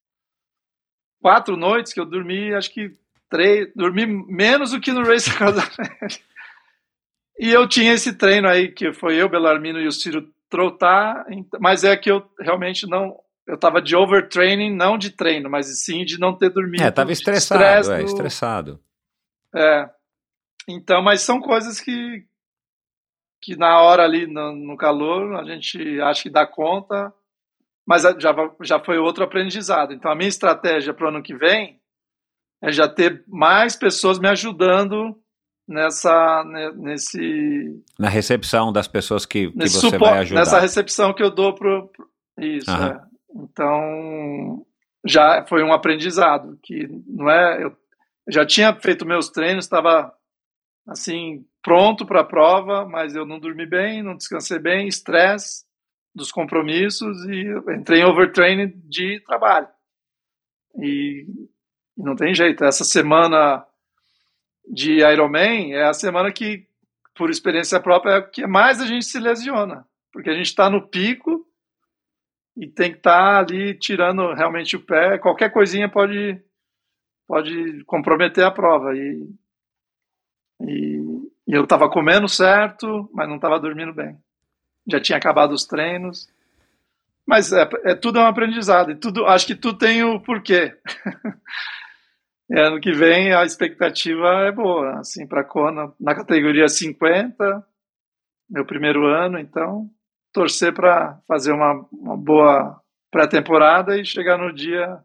quatro 1.21 1.57
noites 1.57 1.93
que 1.93 2.01
eu 2.01 2.07
dormi, 2.07 2.55
acho 2.55 2.73
que 2.73 2.95
três, 3.29 3.73
dormi 3.75 4.07
menos 4.07 4.73
do 4.73 4.81
que 4.81 4.93
no 4.93 5.05
Race 5.05 5.31
America. 5.31 6.21
E 7.39 7.51
eu 7.51 7.67
tinha 7.67 7.95
esse 7.95 8.13
treino 8.13 8.47
aí, 8.47 8.69
que 8.69 8.93
foi 8.93 9.17
eu, 9.17 9.27
Belarmino 9.27 9.81
e 9.81 9.87
o 9.87 9.93
Ciro 9.93 10.29
Trotar, 10.51 11.25
mas 11.59 11.85
é 11.85 11.97
que 11.97 12.11
eu 12.11 12.29
realmente 12.39 12.87
não, 12.87 13.17
eu 13.51 13.59
tava 13.59 13.83
de 13.83 13.97
overtraining, 13.97 14.75
não 14.75 14.97
de 14.97 15.11
treino, 15.11 15.51
mas 15.51 15.67
sim 15.85 16.05
de 16.05 16.19
não 16.19 16.37
ter 16.37 16.51
dormido. 16.51 16.83
É, 16.85 16.91
tava 16.91 17.11
estressado, 17.13 17.63
Estresse 17.63 17.93
é, 17.93 17.99
do- 17.99 18.05
estressado. 18.07 18.81
É. 19.55 19.91
Então, 20.69 21.03
mas 21.03 21.23
são 21.23 21.41
coisas 21.41 21.81
que, 21.81 22.25
que 23.43 23.57
na 23.57 23.81
hora 23.81 24.05
ali, 24.05 24.27
no, 24.27 24.55
no 24.55 24.77
calor, 24.77 25.35
a 25.37 25.45
gente 25.45 26.01
acha 26.01 26.23
que 26.23 26.31
dá 26.31 26.47
conta, 26.47 27.13
mas 27.87 28.03
já, 28.03 28.33
já 28.63 28.79
foi 28.79 28.99
outro 28.99 29.25
aprendizado. 29.25 29.93
Então, 29.93 30.11
a 30.11 30.15
minha 30.15 30.29
estratégia 30.29 30.95
para 30.95 31.07
o 31.07 31.09
ano 31.09 31.23
que 31.23 31.35
vem 31.35 31.81
é 32.63 32.71
já 32.71 32.87
ter 32.87 33.25
mais 33.27 33.75
pessoas 33.75 34.19
me 34.19 34.29
ajudando 34.29 35.19
nessa, 35.67 36.45
ne- 36.45 36.73
nesse, 36.73 37.83
Na 37.99 38.09
recepção 38.09 38.73
das 38.73 38.87
pessoas 38.87 39.27
que, 39.27 39.51
que 39.51 39.69
você 39.69 39.99
vai 39.99 40.19
ajudar. 40.19 40.41
nessa 40.41 40.61
recepção 40.61 41.13
que 41.13 41.23
eu 41.23 41.31
dou 41.31 41.55
pro, 41.55 41.91
isso. 42.39 42.71
Aham. 42.71 42.89
é. 43.07 43.10
Então 43.35 44.67
já 45.05 45.45
foi 45.47 45.63
um 45.63 45.73
aprendizado 45.73 46.59
que 46.63 46.87
não 47.07 47.31
é 47.31 47.65
eu 47.65 47.77
já 48.29 48.47
tinha 48.47 48.75
feito 48.75 49.07
meus 49.07 49.29
treinos, 49.29 49.65
estava 49.65 50.13
assim 50.87 51.45
pronto 51.63 52.07
para 52.07 52.21
a 52.21 52.25
prova, 52.25 52.87
mas 52.87 53.15
eu 53.15 53.27
não 53.27 53.39
dormi 53.39 53.67
bem, 53.67 54.03
não 54.03 54.17
descansei 54.17 54.59
bem, 54.59 54.89
estresse 54.89 55.65
dos 56.15 56.31
compromissos 56.33 57.25
e 57.25 57.47
entrei 57.75 58.01
em 58.01 58.05
overtraining 58.05 58.73
de 58.89 59.21
trabalho. 59.21 59.69
E, 60.77 61.27
e 61.97 62.03
não 62.03 62.17
tem 62.17 62.35
jeito. 62.35 62.65
Essa 62.65 62.85
semana 62.85 63.65
de 64.69 65.01
Ironman 65.01 65.73
é 65.73 65.85
a 65.85 65.93
semana 65.93 66.33
que, 66.33 66.67
por 67.15 67.31
experiência 67.31 67.81
própria, 67.81 68.15
é 68.15 68.23
que 68.23 68.47
mais 68.47 68.81
a 68.81 68.87
gente 68.87 69.05
se 69.05 69.19
lesiona. 69.19 69.87
Porque 70.13 70.31
a 70.31 70.35
gente 70.35 70.47
está 70.47 70.69
no 70.69 70.89
pico 70.89 71.47
e 72.61 72.69
tem 72.69 72.93
que 72.93 72.99
estar 72.99 73.39
ali 73.39 73.73
tirando 73.73 74.35
realmente 74.35 74.77
o 74.77 74.85
pé. 74.85 75.17
Qualquer 75.17 75.51
coisinha 75.51 75.89
pode, 75.89 76.39
pode 77.27 77.83
comprometer 77.85 78.45
a 78.45 78.51
prova. 78.51 78.95
E, 78.95 79.27
e, 80.61 81.01
e 81.49 81.57
eu 81.57 81.65
estava 81.65 81.89
comendo 81.89 82.29
certo, 82.29 83.09
mas 83.15 83.27
não 83.27 83.37
estava 83.37 83.59
dormindo 83.59 83.95
bem. 83.95 84.15
Já 84.87 85.01
tinha 85.01 85.17
acabado 85.17 85.53
os 85.53 85.65
treinos. 85.65 86.29
Mas 87.27 87.51
é, 87.51 87.67
é 87.85 87.95
tudo 87.95 88.19
é 88.19 88.23
um 88.23 88.27
aprendizado. 88.27 88.91
E 88.91 88.97
tudo, 88.97 89.25
acho 89.25 89.47
que 89.47 89.55
tudo 89.55 89.79
tem 89.79 90.05
o 90.05 90.21
porquê. 90.21 90.77
Ano 92.53 92.81
que 92.81 92.91
vem 92.91 93.33
a 93.33 93.45
expectativa 93.45 94.27
é 94.49 94.51
boa, 94.51 94.99
assim, 94.99 95.25
para 95.25 95.45
Kona 95.45 95.93
na 96.01 96.17
categoria 96.17 96.67
50, 96.67 97.65
meu 98.51 98.67
primeiro 98.67 99.07
ano, 99.07 99.39
então 99.39 99.89
torcer 100.33 100.73
para 100.73 101.21
fazer 101.27 101.53
uma, 101.53 101.87
uma 101.93 102.17
boa 102.17 102.81
pré-temporada 103.11 103.99
e 103.99 104.05
chegar 104.05 104.39
no 104.39 104.53
dia 104.53 105.03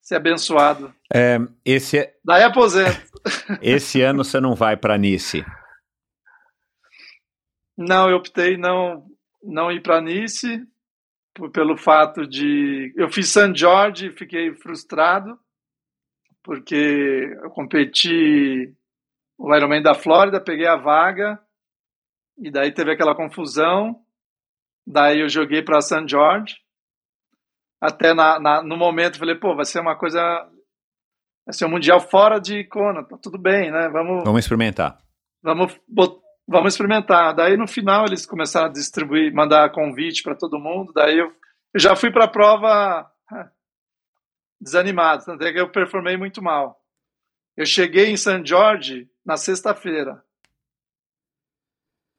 ser 0.00 0.14
abençoado. 0.16 0.94
É, 1.12 1.38
esse, 1.64 2.08
Daí 2.24 2.44
aposento. 2.44 3.00
esse 3.60 4.00
ano 4.02 4.22
você 4.22 4.40
não 4.40 4.54
vai 4.54 4.76
para 4.76 4.96
Nice. 4.96 5.44
Não, 7.76 8.08
eu 8.08 8.16
optei 8.16 8.56
não 8.56 9.04
não 9.42 9.70
ir 9.70 9.80
para 9.82 10.00
Nice 10.00 10.66
por- 11.34 11.50
pelo 11.50 11.76
fato 11.76 12.26
de 12.26 12.92
eu 12.96 13.08
fiz 13.10 13.28
San 13.28 13.54
Jorge 13.54 14.06
e 14.06 14.16
fiquei 14.16 14.54
frustrado 14.54 15.38
porque 16.42 17.36
eu 17.42 17.50
competi 17.50 18.72
o 19.36 19.54
Ironman 19.54 19.82
da 19.82 19.94
Flórida, 19.94 20.40
peguei 20.40 20.66
a 20.66 20.76
vaga 20.76 21.38
e 22.38 22.50
daí 22.50 22.72
teve 22.72 22.92
aquela 22.92 23.14
confusão. 23.14 24.02
Daí 24.86 25.20
eu 25.20 25.28
joguei 25.28 25.62
para 25.62 25.80
San 25.80 26.06
Jorge. 26.06 26.56
Até 27.80 28.14
na, 28.14 28.38
na- 28.38 28.62
no 28.62 28.76
momento 28.76 29.18
falei, 29.18 29.34
pô, 29.34 29.54
vai 29.54 29.64
ser 29.64 29.80
uma 29.80 29.96
coisa, 29.96 30.20
vai 31.44 31.52
ser 31.52 31.66
um 31.66 31.70
mundial 31.70 32.00
fora 32.00 32.38
de 32.40 32.64
Kona, 32.64 33.04
tá 33.04 33.18
tudo 33.18 33.38
bem, 33.38 33.70
né? 33.70 33.88
Vamos 33.88 34.24
Vamos 34.24 34.40
experimentar. 34.40 34.98
vamos, 35.42 35.78
bot- 35.88 36.20
vamos 36.48 36.72
experimentar. 36.74 37.34
Daí 37.34 37.56
no 37.56 37.66
final 37.66 38.06
eles 38.06 38.24
começaram 38.24 38.66
a 38.68 38.72
distribuir, 38.72 39.32
mandar 39.34 39.70
convite 39.72 40.22
para 40.22 40.34
todo 40.34 40.58
mundo. 40.58 40.92
Daí 40.94 41.18
eu, 41.18 41.26
eu 41.74 41.80
já 41.80 41.94
fui 41.96 42.10
para 42.10 42.24
a 42.24 42.28
prova 42.30 43.10
ah, 43.30 43.50
desanimado, 44.60 45.24
tanto 45.24 45.44
é 45.44 45.52
que 45.52 45.60
eu 45.60 45.70
performei 45.70 46.16
muito 46.16 46.42
mal. 46.42 46.80
Eu 47.56 47.66
cheguei 47.66 48.06
em 48.10 48.16
San 48.16 48.44
Jorge 48.44 49.08
na 49.24 49.36
sexta-feira. 49.36 50.22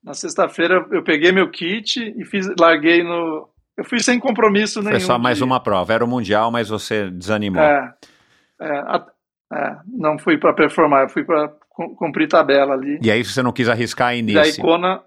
Na 0.04 0.14
sexta-feira 0.14 0.86
eu 0.92 1.04
peguei 1.04 1.32
meu 1.32 1.50
kit 1.50 2.00
e 2.18 2.26
fiz, 2.26 2.48
larguei 2.60 3.04
no. 3.04 3.50
Eu 3.76 3.84
fui 3.84 4.00
sem 4.00 4.20
compromisso 4.20 4.80
nenhum. 4.82 4.92
Foi 4.92 5.00
só 5.02 5.20
mais 5.20 5.38
de- 5.38 5.44
uma 5.44 5.60
prova. 5.60 5.94
Era 5.94 6.04
o 6.04 6.08
Mundial, 6.08 6.50
mas 6.52 6.70
você 6.70 7.10
desanimou. 7.12 7.62
É, 7.62 7.94
é, 8.62 8.72
a- 8.80 9.08
é, 9.54 9.78
não 9.88 10.18
fui 10.18 10.38
para 10.38 10.54
performar, 10.54 11.04
eu 11.04 11.10
fui 11.10 11.24
para 11.24 11.50
cumprir 11.98 12.28
tabela 12.28 12.74
ali. 12.74 13.00
E 13.02 13.12
aí 13.12 13.24
você 13.24 13.42
não 13.44 13.52
quis 13.52 13.70
arriscar 13.70 14.14
em 14.16 14.20
E 14.30 14.34
daí 14.34 14.48
Nice. 14.48 14.62
Kona. 14.62 15.04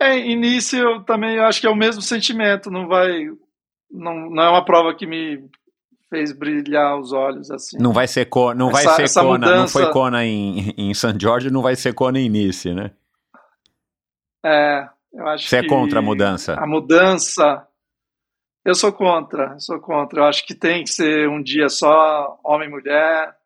É, 0.00 0.18
início 0.18 0.78
eu 0.78 1.02
também 1.02 1.38
acho 1.38 1.60
que 1.60 1.66
é 1.66 1.70
o 1.70 1.74
mesmo 1.76 2.02
sentimento, 2.02 2.70
não 2.70 2.86
vai. 2.86 3.26
Não, 3.90 4.28
não 4.30 4.42
é 4.42 4.48
uma 4.50 4.64
prova 4.64 4.94
que 4.94 5.06
me 5.06 5.48
fez 6.16 6.32
brilhar 6.32 6.98
os 6.98 7.12
olhos 7.12 7.50
assim. 7.50 7.76
Não 7.78 7.92
vai 7.92 8.08
ser, 8.08 8.24
co 8.26 8.54
não 8.54 8.70
vai 8.70 8.84
Essa- 8.84 8.94
ser 8.96 9.02
essa 9.02 9.20
Kona, 9.22 9.38
não 9.46 9.52
mudança- 9.54 9.72
foi 9.78 9.92
Kona 9.92 10.24
em, 10.24 10.70
em 10.76 10.94
San 10.94 11.16
Jorge, 11.20 11.50
não 11.50 11.60
vai 11.62 11.76
ser 11.76 11.92
Kona 11.92 12.18
em 12.18 12.28
Nice, 12.30 12.72
né? 12.72 12.90
É, 14.44 14.88
eu 15.12 15.26
acho 15.28 15.48
Você 15.48 15.56
é 15.58 15.62
que 15.62 15.68
contra 15.68 15.98
a 15.98 16.02
mudança? 16.02 16.54
A 16.54 16.66
mudança. 16.66 17.66
Eu 18.64 18.74
sou 18.74 18.92
contra, 18.92 19.52
eu 19.52 19.60
sou 19.60 19.78
contra. 19.80 20.20
Eu 20.20 20.24
acho 20.24 20.44
que 20.46 20.54
tem 20.54 20.82
que 20.84 20.90
ser 20.90 21.28
um 21.28 21.42
dia 21.42 21.68
só, 21.68 22.38
homem 22.44 22.68
e 22.68 22.70
mulher, 22.70 23.36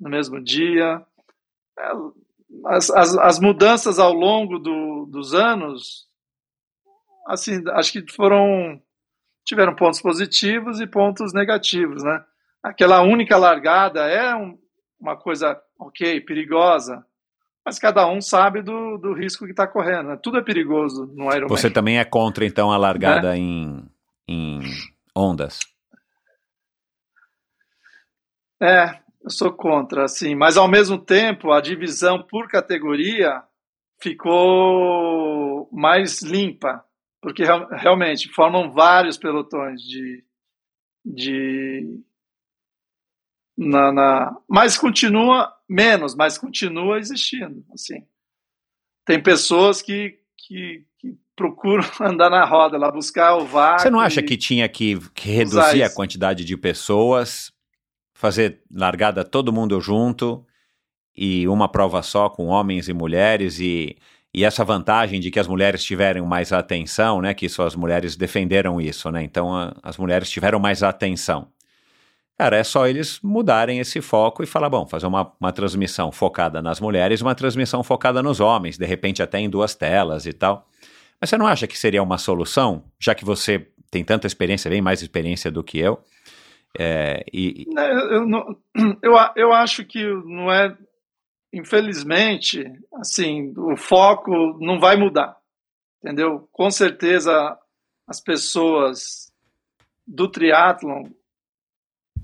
no 0.00 0.10
mesmo 0.10 0.42
dia. 0.42 1.00
É, 1.78 1.92
As, 2.66 2.90
as, 2.90 3.16
as 3.18 3.38
mudanças 3.40 3.98
ao 3.98 4.12
longo 4.12 4.58
do, 4.58 5.06
dos 5.06 5.32
anos, 5.34 6.06
assim, 7.26 7.62
acho 7.70 7.92
que 7.92 8.12
foram 8.12 8.80
tiveram 9.44 9.74
pontos 9.74 10.00
positivos 10.00 10.80
e 10.80 10.86
pontos 10.86 11.32
negativos, 11.32 12.02
né? 12.02 12.24
Aquela 12.62 13.02
única 13.02 13.36
largada 13.36 14.06
é 14.06 14.34
um- 14.34 14.58
uma 14.98 15.16
coisa 15.16 15.60
ok, 15.78 16.20
perigosa, 16.22 17.04
mas 17.64 17.78
cada 17.78 18.06
um 18.08 18.20
sabe 18.20 18.62
do, 18.62 18.96
do 18.96 19.12
risco 19.12 19.44
que 19.44 19.50
está 19.50 19.66
correndo. 19.66 20.08
né? 20.08 20.18
Tudo 20.22 20.38
é 20.38 20.42
perigoso 20.42 21.06
no 21.14 21.24
Ironman. 21.26 21.48
Você 21.48 21.70
também 21.70 21.98
é 21.98 22.04
contra, 22.04 22.44
então, 22.46 22.72
a 22.72 22.76
largada 22.78 23.32
Né? 23.32 23.38
em, 23.38 23.90
em 24.28 24.60
ondas. 25.14 25.60
É, 28.62 28.98
eu 29.22 29.30
sou 29.30 29.52
contra, 29.52 30.04
assim, 30.04 30.34
mas 30.34 30.56
ao 30.56 30.68
mesmo 30.68 30.96
tempo 30.98 31.52
a 31.52 31.60
divisão 31.60 32.22
por 32.22 32.48
categoria 32.48 33.42
ficou 34.00 35.68
mais 35.72 36.22
limpa, 36.22 36.84
porque 37.24 37.42
real- 37.42 37.66
realmente 37.70 38.28
formam 38.28 38.70
vários 38.70 39.16
pelotões 39.16 39.80
de, 39.80 40.22
de 41.02 42.02
na, 43.56 43.90
na, 43.90 44.36
mas 44.46 44.76
continua 44.76 45.50
menos, 45.66 46.14
mas 46.14 46.36
continua 46.36 46.98
existindo, 46.98 47.64
assim. 47.72 48.06
Tem 49.06 49.22
pessoas 49.22 49.80
que, 49.80 50.18
que, 50.36 50.84
que 50.98 51.16
procuram 51.34 51.82
andar 51.98 52.28
na 52.28 52.44
roda, 52.44 52.76
lá 52.76 52.92
buscar 52.92 53.36
o 53.36 53.46
vácuo. 53.46 53.80
Você 53.80 53.90
não 53.90 54.00
acha 54.00 54.22
que 54.22 54.36
tinha 54.36 54.68
que, 54.68 54.98
que 55.14 55.30
reduzir 55.30 55.82
a 55.82 55.88
quantidade 55.94 56.44
de 56.44 56.56
pessoas, 56.58 57.50
fazer 58.12 58.62
largada 58.70 59.24
todo 59.24 59.50
mundo 59.50 59.80
junto 59.80 60.46
e 61.16 61.48
uma 61.48 61.70
prova 61.70 62.02
só 62.02 62.28
com 62.28 62.48
homens 62.48 62.86
e 62.86 62.92
mulheres 62.92 63.58
e, 63.60 63.96
e 64.34 64.44
essa 64.44 64.64
vantagem 64.64 65.20
de 65.20 65.30
que 65.30 65.38
as 65.38 65.46
mulheres 65.46 65.84
tiveram 65.84 66.26
mais 66.26 66.52
atenção, 66.52 67.20
né? 67.22 67.32
Que 67.34 67.48
só 67.48 67.66
as 67.66 67.76
mulheres 67.76 68.16
defenderam 68.16 68.80
isso, 68.80 69.10
né? 69.10 69.22
Então 69.22 69.54
a- 69.54 69.74
as 69.82 69.96
mulheres 69.96 70.28
tiveram 70.28 70.58
mais 70.58 70.82
atenção. 70.82 71.48
Cara, 72.36 72.56
é 72.56 72.64
só 72.64 72.86
eles 72.88 73.20
mudarem 73.22 73.78
esse 73.78 74.00
foco 74.00 74.42
e 74.42 74.46
falar, 74.46 74.68
bom, 74.68 74.84
fazer 74.86 75.06
uma, 75.06 75.32
uma 75.40 75.52
transmissão 75.52 76.10
focada 76.10 76.60
nas 76.60 76.80
mulheres, 76.80 77.20
uma 77.22 77.34
transmissão 77.34 77.84
focada 77.84 78.20
nos 78.24 78.40
homens, 78.40 78.76
de 78.76 78.84
repente 78.84 79.22
até 79.22 79.38
em 79.38 79.48
duas 79.48 79.76
telas 79.76 80.26
e 80.26 80.32
tal. 80.32 80.66
Mas 81.20 81.30
você 81.30 81.38
não 81.38 81.46
acha 81.46 81.68
que 81.68 81.78
seria 81.78 82.02
uma 82.02 82.18
solução, 82.18 82.82
já 83.00 83.14
que 83.14 83.24
você 83.24 83.68
tem 83.88 84.02
tanta 84.02 84.26
experiência, 84.26 84.68
bem 84.68 84.82
mais 84.82 85.00
experiência 85.00 85.48
do 85.48 85.62
que 85.62 85.78
eu? 85.78 86.00
É, 86.76 87.24
e, 87.32 87.66
Né, 87.72 87.88
Eu, 87.92 87.98
eu, 88.10 88.26
não- 88.26 88.56
eu, 89.00 89.14
eu 89.36 89.52
acho 89.52 89.84
que 89.84 90.04
não 90.24 90.52
é. 90.52 90.76
Infelizmente, 91.54 92.64
assim, 92.96 93.54
o 93.56 93.76
foco 93.76 94.58
não 94.60 94.80
vai 94.80 94.96
mudar, 94.96 95.36
entendeu? 96.02 96.48
Com 96.50 96.68
certeza 96.68 97.56
as 98.08 98.20
pessoas 98.20 99.32
do 100.04 100.28
triatlon 100.28 101.04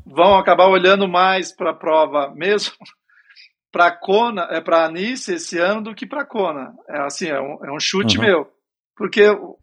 vão 0.04 0.36
acabar 0.36 0.66
olhando 0.66 1.06
mais 1.06 1.52
para 1.52 1.70
a 1.70 1.74
prova, 1.74 2.34
mesmo 2.34 2.74
para 3.70 3.92
Kona, 3.92 4.48
é 4.50 4.60
para 4.60 4.90
Nice 4.90 5.32
esse 5.32 5.58
ano 5.58 5.80
do 5.80 5.94
que 5.94 6.06
para 6.06 6.26
Kona. 6.26 6.74
É 6.88 7.00
assim, 7.02 7.28
é 7.28 7.40
um, 7.40 7.64
é 7.64 7.72
um 7.72 7.78
chute 7.78 8.18
Uhum. 8.18 8.24
meu, 8.24 8.52
porque 8.96 9.28
o, 9.30 9.56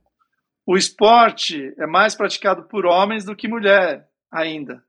o 0.66 0.78
esporte 0.78 1.74
é 1.78 1.86
mais 1.86 2.16
praticado 2.16 2.64
por 2.64 2.86
homens 2.86 3.26
do 3.26 3.36
que 3.36 3.50
mulher 3.50 4.08
ainda. 4.32 4.82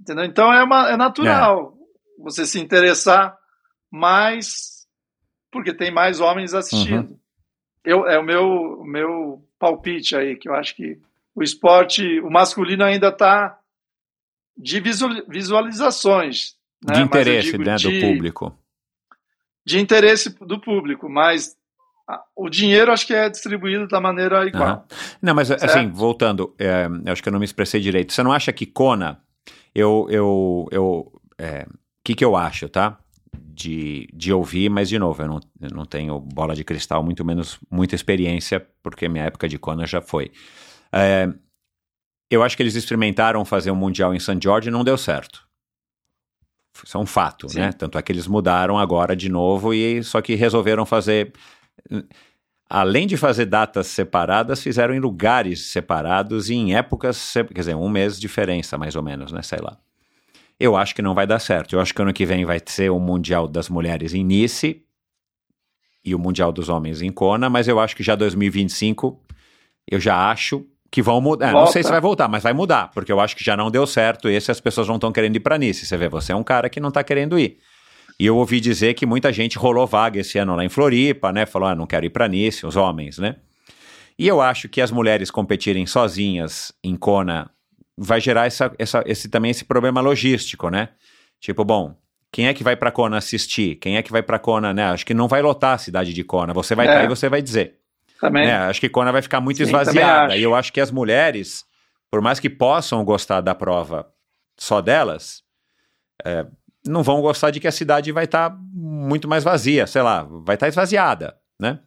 Entendeu? 0.00 0.24
Então 0.24 0.52
é, 0.52 0.62
uma, 0.62 0.90
é 0.90 0.96
natural 0.96 1.76
é. 1.76 2.22
você 2.22 2.46
se 2.46 2.60
interessar 2.60 3.36
mais 3.90 4.76
porque 5.50 5.72
tem 5.72 5.90
mais 5.90 6.20
homens 6.20 6.52
assistindo. 6.52 7.10
Uhum. 7.10 7.18
Eu, 7.84 8.06
é 8.06 8.18
o 8.18 8.22
meu, 8.22 8.44
o 8.80 8.84
meu 8.84 9.44
palpite 9.58 10.14
aí, 10.14 10.36
que 10.36 10.48
eu 10.48 10.54
acho 10.54 10.74
que 10.76 10.98
o 11.34 11.42
esporte, 11.42 12.20
o 12.20 12.30
masculino 12.30 12.84
ainda 12.84 13.08
está 13.08 13.58
de 14.56 14.80
visualizações. 15.28 16.56
Né? 16.84 16.94
De 16.94 17.02
interesse 17.02 17.56
né, 17.56 17.76
de, 17.76 17.88
do 17.88 18.06
público. 18.06 18.58
De 19.64 19.80
interesse 19.80 20.30
do 20.40 20.60
público, 20.60 21.08
mas 21.08 21.56
o 22.34 22.48
dinheiro 22.48 22.92
acho 22.92 23.06
que 23.06 23.14
é 23.14 23.28
distribuído 23.28 23.88
da 23.88 24.00
maneira 24.00 24.46
igual. 24.46 24.86
Uhum. 24.90 24.96
Não, 25.22 25.34
mas 25.34 25.48
certo? 25.48 25.64
assim, 25.64 25.88
voltando, 25.88 26.54
é, 26.58 26.86
acho 27.10 27.22
que 27.22 27.28
eu 27.28 27.32
não 27.32 27.40
me 27.40 27.44
expressei 27.44 27.80
direito. 27.80 28.12
Você 28.12 28.22
não 28.22 28.32
acha 28.32 28.52
que 28.52 28.66
Kona, 28.66 29.20
eu, 29.74 30.06
eu, 30.10 30.68
eu, 30.70 31.20
é, 31.38 31.66
que 32.04 32.14
que 32.14 32.24
eu 32.24 32.36
acho, 32.36 32.68
tá? 32.68 32.98
De, 33.58 34.06
de 34.12 34.34
ouvir, 34.34 34.68
mas 34.68 34.86
de 34.86 34.98
novo, 34.98 35.22
eu 35.22 35.26
não, 35.26 35.40
eu 35.62 35.70
não 35.70 35.86
tenho 35.86 36.20
bola 36.20 36.54
de 36.54 36.62
cristal, 36.62 37.02
muito 37.02 37.24
menos 37.24 37.58
muita 37.70 37.94
experiência, 37.94 38.60
porque 38.82 39.08
minha 39.08 39.24
época 39.24 39.48
de 39.48 39.58
Kona 39.58 39.86
já 39.86 40.02
foi. 40.02 40.30
É, 40.92 41.26
eu 42.30 42.42
acho 42.42 42.54
que 42.54 42.62
eles 42.62 42.74
experimentaram 42.74 43.42
fazer 43.46 43.70
um 43.70 43.76
Mundial 43.76 44.14
em 44.14 44.20
St. 44.20 44.38
George 44.42 44.68
e 44.68 44.70
não 44.70 44.84
deu 44.84 44.98
certo. 44.98 45.46
Isso 46.84 46.98
é 46.98 47.00
um 47.00 47.06
fato, 47.06 47.48
Sim. 47.48 47.60
né? 47.60 47.72
Tanto 47.72 47.96
é 47.96 48.02
que 48.02 48.12
eles 48.12 48.26
mudaram 48.26 48.78
agora 48.78 49.16
de 49.16 49.30
novo 49.30 49.72
e 49.72 50.02
só 50.04 50.20
que 50.20 50.34
resolveram 50.34 50.84
fazer 50.84 51.32
além 52.68 53.06
de 53.06 53.16
fazer 53.16 53.46
datas 53.46 53.86
separadas, 53.86 54.62
fizeram 54.62 54.94
em 54.94 55.00
lugares 55.00 55.66
separados 55.66 56.50
e 56.50 56.54
em 56.54 56.74
épocas, 56.74 57.32
quer 57.32 57.60
dizer, 57.60 57.74
um 57.74 57.88
mês 57.88 58.16
de 58.16 58.20
diferença, 58.20 58.76
mais 58.76 58.96
ou 58.96 59.02
menos, 59.02 59.32
né? 59.32 59.40
Sei 59.42 59.58
lá. 59.60 59.78
Eu 60.58 60.76
acho 60.76 60.94
que 60.94 61.02
não 61.02 61.14
vai 61.14 61.26
dar 61.26 61.38
certo. 61.38 61.74
Eu 61.74 61.80
acho 61.80 61.94
que 61.94 62.00
ano 62.00 62.12
que 62.12 62.24
vem 62.24 62.44
vai 62.44 62.60
ser 62.64 62.90
o 62.90 62.98
Mundial 62.98 63.46
das 63.46 63.68
Mulheres 63.68 64.14
em 64.14 64.24
Nice 64.24 64.82
e 66.04 66.14
o 66.14 66.18
Mundial 66.18 66.50
dos 66.52 66.68
Homens 66.68 67.02
em 67.02 67.10
Kona, 67.10 67.50
mas 67.50 67.68
eu 67.68 67.78
acho 67.78 67.94
que 67.94 68.02
já 68.02 68.14
2025 68.14 69.20
eu 69.90 70.00
já 70.00 70.30
acho 70.30 70.64
que 70.90 71.02
vão 71.02 71.20
mudar. 71.20 71.50
É, 71.50 71.52
não 71.52 71.66
sei 71.66 71.82
se 71.82 71.90
vai 71.90 72.00
voltar, 72.00 72.28
mas 72.28 72.42
vai 72.42 72.52
mudar, 72.52 72.90
porque 72.92 73.12
eu 73.12 73.20
acho 73.20 73.36
que 73.36 73.44
já 73.44 73.56
não 73.56 73.70
deu 73.70 73.86
certo 73.86 74.30
e 74.30 74.36
as 74.36 74.60
pessoas 74.60 74.88
não 74.88 74.94
estão 74.94 75.12
querendo 75.12 75.36
ir 75.36 75.40
para 75.40 75.58
Nice. 75.58 75.84
Você 75.84 75.96
vê, 75.96 76.08
você 76.08 76.32
é 76.32 76.36
um 76.36 76.44
cara 76.44 76.68
que 76.70 76.80
não 76.80 76.88
está 76.88 77.04
querendo 77.04 77.38
ir. 77.38 77.58
E 78.18 78.24
eu 78.24 78.36
ouvi 78.36 78.60
dizer 78.60 78.94
que 78.94 79.04
muita 79.04 79.30
gente 79.30 79.58
rolou 79.58 79.86
vaga 79.86 80.20
esse 80.20 80.38
ano 80.38 80.56
lá 80.56 80.64
em 80.64 80.70
Floripa, 80.70 81.32
né? 81.32 81.44
Falou, 81.44 81.68
ah, 81.68 81.74
não 81.74 81.86
quero 81.86 82.06
ir 82.06 82.10
para 82.10 82.26
Nice, 82.26 82.64
os 82.64 82.76
homens, 82.76 83.18
né? 83.18 83.36
E 84.18 84.26
eu 84.26 84.40
acho 84.40 84.68
que 84.70 84.80
as 84.80 84.90
mulheres 84.90 85.30
competirem 85.30 85.84
sozinhas 85.84 86.72
em 86.82 86.96
Kona 86.96 87.50
vai 87.96 88.20
gerar 88.20 88.46
essa, 88.46 88.72
essa, 88.78 89.02
esse, 89.06 89.28
também 89.28 89.50
esse 89.50 89.64
problema 89.64 90.00
logístico, 90.00 90.68
né? 90.68 90.90
Tipo, 91.40 91.64
bom, 91.64 91.94
quem 92.30 92.48
é 92.48 92.54
que 92.54 92.62
vai 92.62 92.76
para 92.76 92.90
Kona 92.90 93.16
assistir? 93.16 93.76
Quem 93.76 93.96
é 93.96 94.02
que 94.02 94.12
vai 94.12 94.22
para 94.22 94.38
Kona, 94.38 94.74
né? 94.74 94.84
Acho 94.84 95.06
que 95.06 95.14
não 95.14 95.28
vai 95.28 95.40
lotar 95.40 95.74
a 95.74 95.78
cidade 95.78 96.12
de 96.12 96.22
Kona. 96.22 96.52
Você 96.52 96.74
vai 96.74 96.86
estar 96.86 96.98
é. 96.98 97.00
tá 97.00 97.04
e 97.04 97.08
você 97.08 97.28
vai 97.28 97.40
dizer. 97.40 97.78
Também. 98.20 98.46
Né? 98.46 98.56
Acho 98.56 98.80
que 98.80 98.88
Kona 98.88 99.12
vai 99.12 99.22
ficar 99.22 99.40
muito 99.40 99.58
Sim, 99.58 99.64
esvaziada. 99.64 100.36
E 100.36 100.42
eu 100.42 100.54
acho 100.54 100.72
que 100.72 100.80
as 100.80 100.90
mulheres, 100.90 101.64
por 102.10 102.20
mais 102.20 102.40
que 102.40 102.50
possam 102.50 103.04
gostar 103.04 103.40
da 103.40 103.54
prova 103.54 104.06
só 104.58 104.80
delas, 104.80 105.42
é, 106.24 106.46
não 106.86 107.02
vão 107.02 107.20
gostar 107.20 107.50
de 107.50 107.60
que 107.60 107.68
a 107.68 107.72
cidade 107.72 108.12
vai 108.12 108.24
estar 108.24 108.50
tá 108.50 108.56
muito 108.72 109.28
mais 109.28 109.44
vazia, 109.44 109.86
sei 109.86 110.02
lá, 110.02 110.22
vai 110.22 110.56
estar 110.56 110.66
tá 110.66 110.68
esvaziada, 110.68 111.36
né? 111.60 111.78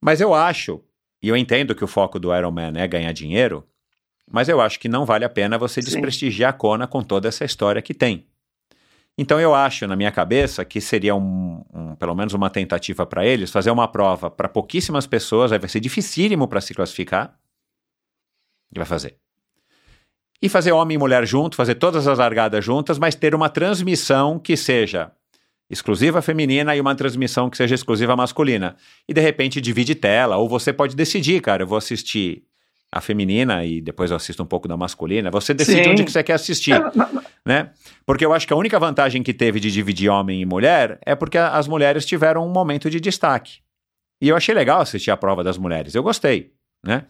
Mas 0.00 0.20
eu 0.20 0.34
acho, 0.34 0.82
e 1.22 1.28
eu 1.28 1.36
entendo 1.36 1.74
que 1.74 1.84
o 1.84 1.88
foco 1.88 2.18
do 2.18 2.34
Iron 2.34 2.50
Man 2.50 2.72
é 2.76 2.86
ganhar 2.86 3.12
dinheiro, 3.12 3.66
mas 4.30 4.48
eu 4.48 4.60
acho 4.60 4.78
que 4.78 4.88
não 4.88 5.04
vale 5.04 5.24
a 5.24 5.28
pena 5.28 5.58
você 5.58 5.80
Sim. 5.80 5.90
desprestigiar 5.90 6.50
a 6.50 6.52
Kona 6.52 6.86
com 6.86 7.02
toda 7.02 7.28
essa 7.28 7.44
história 7.44 7.82
que 7.82 7.94
tem. 7.94 8.26
Então 9.16 9.40
eu 9.40 9.54
acho, 9.54 9.86
na 9.86 9.96
minha 9.96 10.12
cabeça, 10.12 10.64
que 10.64 10.80
seria 10.80 11.14
um, 11.14 11.64
um 11.74 11.94
pelo 11.96 12.14
menos 12.14 12.34
uma 12.34 12.48
tentativa 12.48 13.04
para 13.04 13.26
eles 13.26 13.50
fazer 13.50 13.70
uma 13.70 13.88
prova 13.88 14.30
para 14.30 14.48
pouquíssimas 14.48 15.06
pessoas, 15.06 15.50
aí 15.50 15.58
vai 15.58 15.68
ser 15.68 15.80
dificílimo 15.80 16.46
para 16.46 16.60
se 16.60 16.72
classificar. 16.72 17.36
E 18.72 18.78
vai 18.78 18.86
fazer 18.86 19.16
e 20.40 20.48
fazer 20.48 20.72
homem 20.72 20.94
e 20.94 20.98
mulher 20.98 21.26
junto, 21.26 21.56
fazer 21.56 21.74
todas 21.74 22.06
as 22.06 22.18
largadas 22.18 22.64
juntas, 22.64 22.98
mas 22.98 23.14
ter 23.14 23.34
uma 23.34 23.48
transmissão 23.48 24.38
que 24.38 24.56
seja 24.56 25.10
exclusiva 25.68 26.22
feminina 26.22 26.74
e 26.74 26.80
uma 26.80 26.94
transmissão 26.94 27.50
que 27.50 27.56
seja 27.56 27.74
exclusiva 27.74 28.16
masculina. 28.16 28.76
E 29.06 29.12
de 29.12 29.20
repente 29.20 29.60
divide 29.60 29.94
tela, 29.94 30.36
ou 30.36 30.48
você 30.48 30.72
pode 30.72 30.96
decidir, 30.96 31.42
cara, 31.42 31.62
eu 31.62 31.66
vou 31.66 31.76
assistir 31.76 32.44
a 32.92 33.00
feminina 33.00 33.64
e 33.64 33.80
depois 33.80 34.10
eu 34.10 34.16
assisto 34.16 34.42
um 34.42 34.46
pouco 34.46 34.66
da 34.66 34.76
masculina. 34.76 35.30
Você 35.30 35.52
decide 35.52 35.84
Sim. 35.84 35.90
onde 35.90 36.04
que 36.04 36.10
você 36.10 36.22
quer 36.22 36.34
assistir, 36.34 36.72
é, 36.72 36.80
né? 37.44 37.70
Porque 38.06 38.24
eu 38.24 38.32
acho 38.32 38.46
que 38.46 38.52
a 38.52 38.56
única 38.56 38.78
vantagem 38.78 39.22
que 39.22 39.34
teve 39.34 39.60
de 39.60 39.70
dividir 39.70 40.08
homem 40.08 40.40
e 40.40 40.46
mulher 40.46 40.98
é 41.04 41.14
porque 41.14 41.36
as 41.36 41.68
mulheres 41.68 42.06
tiveram 42.06 42.46
um 42.46 42.50
momento 42.50 42.88
de 42.88 42.98
destaque. 42.98 43.58
E 44.20 44.28
eu 44.28 44.36
achei 44.36 44.54
legal 44.54 44.80
assistir 44.80 45.10
a 45.10 45.16
prova 45.16 45.44
das 45.44 45.58
mulheres. 45.58 45.94
Eu 45.94 46.02
gostei, 46.02 46.52
né? 46.84 47.04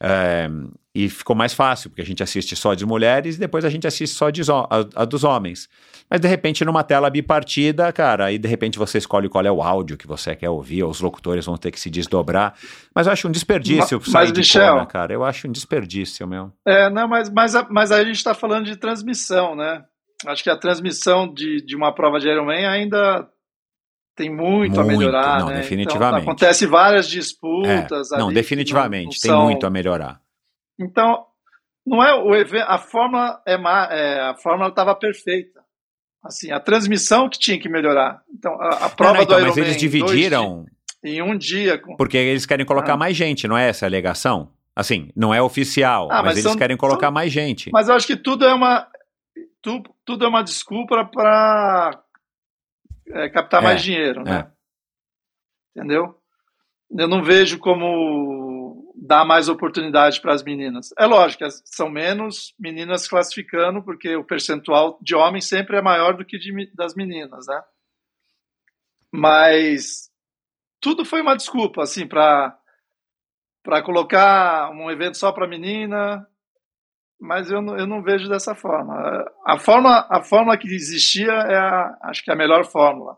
É, 0.00 0.48
e 0.94 1.08
ficou 1.08 1.34
mais 1.34 1.54
fácil, 1.54 1.88
porque 1.88 2.02
a 2.02 2.04
gente 2.04 2.22
assiste 2.22 2.54
só 2.54 2.74
de 2.74 2.84
mulheres 2.84 3.36
e 3.36 3.38
depois 3.38 3.64
a 3.64 3.70
gente 3.70 3.86
assiste 3.86 4.14
só 4.14 4.28
de, 4.28 4.42
a, 4.42 5.02
a, 5.02 5.04
dos 5.04 5.24
homens. 5.24 5.68
Mas 6.08 6.20
de 6.20 6.28
repente, 6.28 6.62
numa 6.64 6.84
tela 6.84 7.08
bipartida, 7.08 7.90
cara, 7.92 8.26
aí 8.26 8.38
de 8.38 8.46
repente 8.46 8.78
você 8.78 8.98
escolhe 8.98 9.28
qual 9.28 9.44
é 9.44 9.50
o 9.50 9.62
áudio 9.62 9.96
que 9.96 10.06
você 10.06 10.36
quer 10.36 10.50
ouvir, 10.50 10.84
os 10.84 11.00
locutores 11.00 11.46
vão 11.46 11.56
ter 11.56 11.70
que 11.70 11.80
se 11.80 11.88
desdobrar. 11.88 12.54
Mas 12.94 13.06
eu 13.06 13.12
acho 13.14 13.26
um 13.26 13.30
desperdício 13.30 13.98
mas, 13.98 14.10
sair 14.10 14.24
mas, 14.24 14.32
de 14.32 14.40
Michel, 14.40 14.74
cona, 14.74 14.86
cara. 14.86 15.14
Eu 15.14 15.24
acho 15.24 15.48
um 15.48 15.52
desperdício, 15.52 16.26
meu. 16.26 16.52
É, 16.66 16.90
não, 16.90 17.08
mas, 17.08 17.30
mas, 17.30 17.54
mas 17.70 17.90
aí 17.90 18.02
a 18.02 18.04
gente 18.04 18.16
está 18.16 18.34
falando 18.34 18.66
de 18.66 18.76
transmissão, 18.76 19.56
né? 19.56 19.82
Acho 20.26 20.44
que 20.44 20.50
a 20.50 20.56
transmissão 20.56 21.32
de, 21.32 21.64
de 21.64 21.74
uma 21.74 21.94
prova 21.94 22.20
de 22.20 22.28
Ironman 22.28 22.66
ainda 22.66 23.26
tem 24.14 24.28
muito, 24.28 24.76
muito, 24.76 24.80
a 24.80 24.84
melhorar, 24.84 25.40
não, 25.40 25.48
né? 25.48 25.56
definitivamente. 25.56 26.22
Então, 26.22 26.32
acontece 26.32 26.66
várias 26.66 27.08
disputas. 27.08 28.12
É, 28.12 28.18
não, 28.18 28.30
definitivamente, 28.30 29.18
tem 29.20 29.32
muito 29.32 29.66
a 29.66 29.70
melhorar. 29.70 30.20
Então, 30.78 31.26
não 31.86 32.02
é 32.02 32.14
o 32.14 32.34
evento, 32.34 32.66
a 32.66 32.78
fórmula 32.78 33.42
é, 33.46 33.54
é 33.54 34.20
a 34.20 34.34
fórmula 34.34 34.68
estava 34.68 34.94
perfeita. 34.94 35.62
Assim, 36.22 36.52
a 36.52 36.60
transmissão 36.60 37.28
que 37.28 37.38
tinha 37.38 37.58
que 37.58 37.68
melhorar. 37.68 38.22
Então, 38.32 38.52
a, 38.60 38.86
a 38.86 38.88
prova 38.88 39.12
não, 39.12 39.16
não, 39.18 39.22
então, 39.22 39.36
do 39.36 39.42
Ironman, 39.42 39.48
mas 39.48 39.56
eles 39.56 39.76
dividiram 39.76 40.64
em 41.02 41.20
um 41.20 41.36
dia. 41.36 41.78
Com... 41.78 41.96
Porque 41.96 42.16
eles 42.16 42.46
querem 42.46 42.64
colocar 42.64 42.92
ah. 42.92 42.96
mais 42.96 43.16
gente, 43.16 43.48
não 43.48 43.58
é 43.58 43.68
essa 43.68 43.86
a 43.86 43.88
alegação? 43.88 44.52
Assim, 44.74 45.10
não 45.14 45.34
é 45.34 45.42
oficial, 45.42 46.08
ah, 46.10 46.16
mas, 46.16 46.24
mas, 46.24 46.32
eles 46.34 46.44
são, 46.44 46.56
querem 46.56 46.76
colocar 46.76 47.08
são... 47.08 47.12
mais 47.12 47.32
gente. 47.32 47.70
Mas 47.72 47.88
eu 47.88 47.94
acho 47.94 48.06
que 48.06 48.16
tudo 48.16 48.44
é 48.44 48.54
uma 48.54 48.88
tudo, 49.60 49.94
tudo 50.04 50.24
é 50.24 50.28
uma 50.28 50.42
desculpa 50.42 51.04
para 51.04 52.02
é, 53.08 53.28
captar 53.28 53.62
é, 53.62 53.64
mais 53.64 53.82
dinheiro, 53.82 54.22
né? 54.22 54.48
É. 54.48 55.80
Entendeu? 55.80 56.14
Eu 56.90 57.08
não 57.08 57.22
vejo 57.22 57.58
como 57.58 58.51
dar 59.04 59.24
mais 59.24 59.48
oportunidade 59.48 60.20
para 60.20 60.32
as 60.32 60.44
meninas. 60.44 60.90
É 60.96 61.04
lógico, 61.06 61.44
são 61.64 61.90
menos 61.90 62.54
meninas 62.56 63.08
classificando, 63.08 63.82
porque 63.82 64.14
o 64.14 64.24
percentual 64.24 64.96
de 65.02 65.16
homens 65.16 65.48
sempre 65.48 65.76
é 65.76 65.82
maior 65.82 66.16
do 66.16 66.24
que 66.24 66.38
de, 66.38 66.70
das 66.72 66.94
meninas, 66.94 67.46
né? 67.48 67.60
Mas 69.10 70.08
tudo 70.80 71.04
foi 71.04 71.20
uma 71.20 71.36
desculpa, 71.36 71.82
assim, 71.82 72.06
para 72.06 72.56
para 73.64 73.80
colocar 73.82 74.70
um 74.70 74.90
evento 74.90 75.16
só 75.16 75.30
para 75.30 75.46
menina, 75.46 76.26
mas 77.20 77.48
eu 77.48 77.62
não, 77.62 77.78
eu 77.78 77.86
não 77.86 78.02
vejo 78.02 78.28
dessa 78.28 78.56
forma. 78.56 78.94
A 79.46 79.56
forma, 79.56 80.04
a 80.10 80.20
fórmula 80.20 80.58
que 80.58 80.66
existia 80.66 81.30
é, 81.30 81.56
a, 81.56 81.96
acho 82.02 82.24
que 82.24 82.30
é 82.30 82.34
a 82.34 82.36
melhor 82.36 82.64
fórmula. 82.64 83.16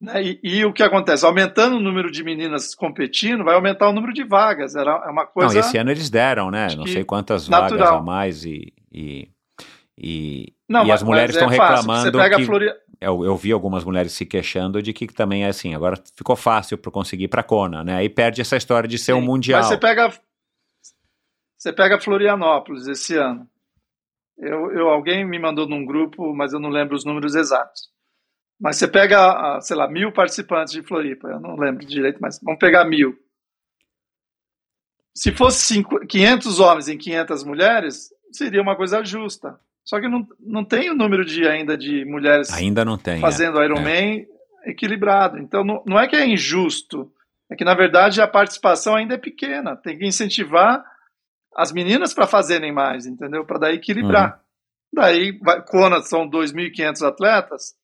Né? 0.00 0.22
E, 0.22 0.40
e, 0.42 0.64
o 0.64 0.72
que 0.72 0.82
acontece? 0.82 1.26
Aumentando 1.26 1.76
o 1.76 1.80
número 1.80 2.10
de 2.10 2.24
meninas 2.24 2.74
competindo, 2.74 3.44
vai 3.44 3.54
aumentar 3.54 3.88
o 3.88 3.92
número 3.92 4.14
de 4.14 4.24
vagas. 4.24 4.74
Era 4.74 4.92
é 5.06 5.10
uma 5.10 5.26
coisa. 5.26 5.52
Não, 5.52 5.60
esse 5.60 5.76
ano 5.76 5.90
eles 5.90 6.08
deram, 6.08 6.50
né? 6.50 6.68
Não 6.74 6.86
sei 6.86 7.04
quantas 7.04 7.48
natural. 7.48 7.78
vagas 7.78 8.00
a 8.00 8.02
mais 8.02 8.44
e. 8.44 8.72
e, 8.90 9.28
e, 9.98 10.54
não, 10.66 10.86
e 10.86 10.92
as 10.92 11.02
mulheres 11.02 11.34
estão 11.34 11.48
é 11.48 11.52
reclamando. 11.52 12.18
que, 12.36 12.46
Flori... 12.46 12.72
eu, 12.98 13.24
eu, 13.24 13.36
vi 13.36 13.52
algumas 13.52 13.84
mulheres 13.84 14.12
se 14.12 14.24
queixando 14.24 14.82
de 14.82 14.94
que 14.94 15.06
também 15.06 15.44
é 15.44 15.48
assim, 15.48 15.74
agora 15.74 16.00
ficou 16.16 16.34
fácil 16.34 16.78
para 16.78 16.90
conseguir 16.90 17.28
para 17.28 17.42
Kona, 17.42 17.84
né? 17.84 17.96
Aí 17.96 18.08
perde 18.08 18.40
essa 18.40 18.56
história 18.56 18.88
de 18.88 18.96
ser 18.96 19.12
Sim, 19.12 19.18
um 19.18 19.20
mundial. 19.20 19.60
Mas 19.60 19.68
você 19.68 19.76
pega 19.76 20.10
você 21.58 21.74
pega 21.74 22.00
Florianópolis 22.00 22.86
esse 22.86 23.16
ano. 23.18 23.46
Eu, 24.38 24.72
eu, 24.72 24.88
alguém 24.88 25.26
me 25.26 25.38
mandou 25.38 25.68
num 25.68 25.84
grupo, 25.84 26.34
mas 26.34 26.54
eu 26.54 26.58
não 26.58 26.70
lembro 26.70 26.96
os 26.96 27.04
números 27.04 27.34
exatos. 27.34 27.90
Mas 28.60 28.76
você 28.76 28.86
pega, 28.86 29.58
sei 29.62 29.74
lá, 29.74 29.88
mil 29.88 30.12
participantes 30.12 30.72
de 30.72 30.82
Floripa, 30.82 31.28
eu 31.28 31.40
não 31.40 31.56
lembro 31.56 31.86
direito, 31.86 32.18
mas 32.20 32.38
vamos 32.42 32.58
pegar 32.58 32.84
mil. 32.84 33.16
Se 35.14 35.32
fosse 35.32 35.64
cinco, 35.64 36.06
500 36.06 36.60
homens 36.60 36.88
em 36.88 36.98
500 36.98 37.44
mulheres, 37.44 38.10
seria 38.30 38.60
uma 38.60 38.76
coisa 38.76 39.02
justa. 39.02 39.58
Só 39.82 39.98
que 39.98 40.08
não, 40.08 40.26
não 40.38 40.64
tem 40.64 40.90
o 40.90 40.94
número 40.94 41.24
de 41.24 41.48
ainda 41.48 41.76
de 41.76 42.04
mulheres 42.04 42.52
ainda 42.52 42.84
não 42.84 42.98
tem, 42.98 43.18
fazendo 43.18 43.60
é. 43.60 43.64
Ironman 43.64 44.26
é. 44.64 44.70
equilibrado. 44.70 45.38
Então 45.38 45.64
não, 45.64 45.82
não 45.86 45.98
é 45.98 46.06
que 46.06 46.14
é 46.14 46.26
injusto 46.26 47.10
É 47.50 47.56
que, 47.56 47.64
na 47.64 47.74
verdade, 47.74 48.20
a 48.20 48.28
participação 48.28 48.94
ainda 48.94 49.14
é 49.14 49.18
pequena. 49.18 49.74
Tem 49.74 49.98
que 49.98 50.06
incentivar 50.06 50.84
as 51.56 51.72
meninas 51.72 52.14
para 52.14 52.26
fazerem 52.26 52.72
mais, 52.72 53.06
entendeu? 53.06 53.44
Para 53.44 53.58
daí 53.58 53.76
equilibrar. 53.76 54.34
Uhum. 54.34 54.40
Daí, 54.92 55.38
vai, 55.40 55.64
Kona 55.64 56.02
são 56.02 56.28
2.500 56.28 57.06
atletas, 57.06 57.74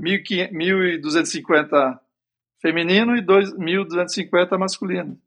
1.250 0.00 1.98
feminino 2.60 3.16
e 3.16 3.22
2.250 3.22 4.58
masculino. 4.58 5.18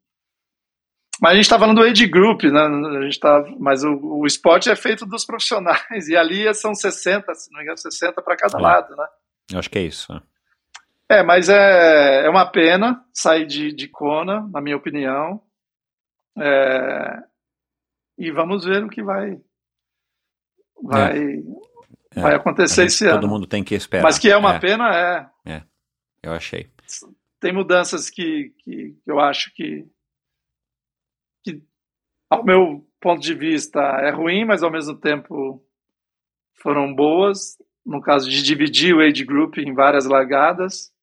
Mas 1.22 1.32
a 1.32 1.36
gente 1.36 1.46
está 1.46 1.60
falando 1.60 1.78
do 1.78 1.84
age 1.84 2.08
group, 2.08 2.44
né? 2.44 2.62
A 2.62 3.04
gente 3.04 3.20
tá, 3.20 3.46
mas 3.60 3.84
o, 3.84 3.94
o 3.94 4.26
esporte 4.26 4.70
é 4.70 4.76
feito 4.76 5.06
dos 5.06 5.26
profissionais, 5.26 6.08
e 6.10 6.16
ali 6.16 6.52
são 6.56 6.74
60, 6.74 7.34
se 7.36 7.52
não 7.52 7.60
me 7.60 7.64
engano, 7.64 7.78
60 7.78 8.22
para 8.22 8.36
cada 8.36 8.58
lado, 8.58 8.96
né? 8.96 9.06
Eu 9.52 9.60
acho 9.60 9.70
que 9.70 9.78
é 9.78 9.84
isso. 9.84 10.12
Né? 10.12 10.22
É, 11.10 11.24
mas 11.24 11.50
é, 11.50 12.26
é 12.26 12.30
uma 12.30 12.46
pena 12.46 13.06
sair 13.14 13.46
de, 13.46 13.72
de 13.72 13.88
Kona, 13.88 14.48
na 14.52 14.60
minha 14.60 14.76
opinião. 14.76 15.42
É, 16.38 17.24
e 18.18 18.32
vamos 18.32 18.66
ver 18.66 18.84
o 18.84 18.90
que 18.90 19.04
vai 19.04 19.40
vai, 20.84 21.18
é. 21.18 21.44
Vai 22.16 22.36
acontecer 22.36 22.86
esse 22.86 23.06
todo 23.06 23.12
ano. 23.12 23.22
Todo 23.22 23.30
mundo 23.30 23.48
tem 23.48 23.64
que 23.64 23.76
esperar. 23.76 24.04
Mas 24.04 24.20
que 24.20 24.30
é 24.30 24.38
uma 24.38 24.56
é. 24.56 24.60
pena, 24.60 24.90
é. 24.96 25.52
É, 25.54 25.64
eu 26.22 26.32
achei. 26.34 26.72
Tem 27.40 27.54
mudanças 27.54 28.10
que, 28.10 28.54
que, 28.60 28.96
que 29.04 29.12
eu 29.12 29.20
acho 29.20 29.54
que, 29.54 29.86
que, 31.44 31.62
ao 32.30 32.44
meu 32.44 32.88
ponto 33.02 33.22
de 33.22 33.34
vista, 33.34 33.80
é 33.80 34.12
ruim, 34.12 34.46
mas 34.46 34.64
ao 34.64 34.72
mesmo 34.72 34.96
tempo 34.96 35.64
foram 36.62 36.94
boas. 36.94 37.58
No 37.86 38.02
caso 38.02 38.30
de 38.30 38.42
dividir 38.42 38.96
o 38.96 39.02
age 39.02 39.26
group 39.26 39.58
em 39.58 39.74
várias 39.74 40.06
largadas. 40.06 40.94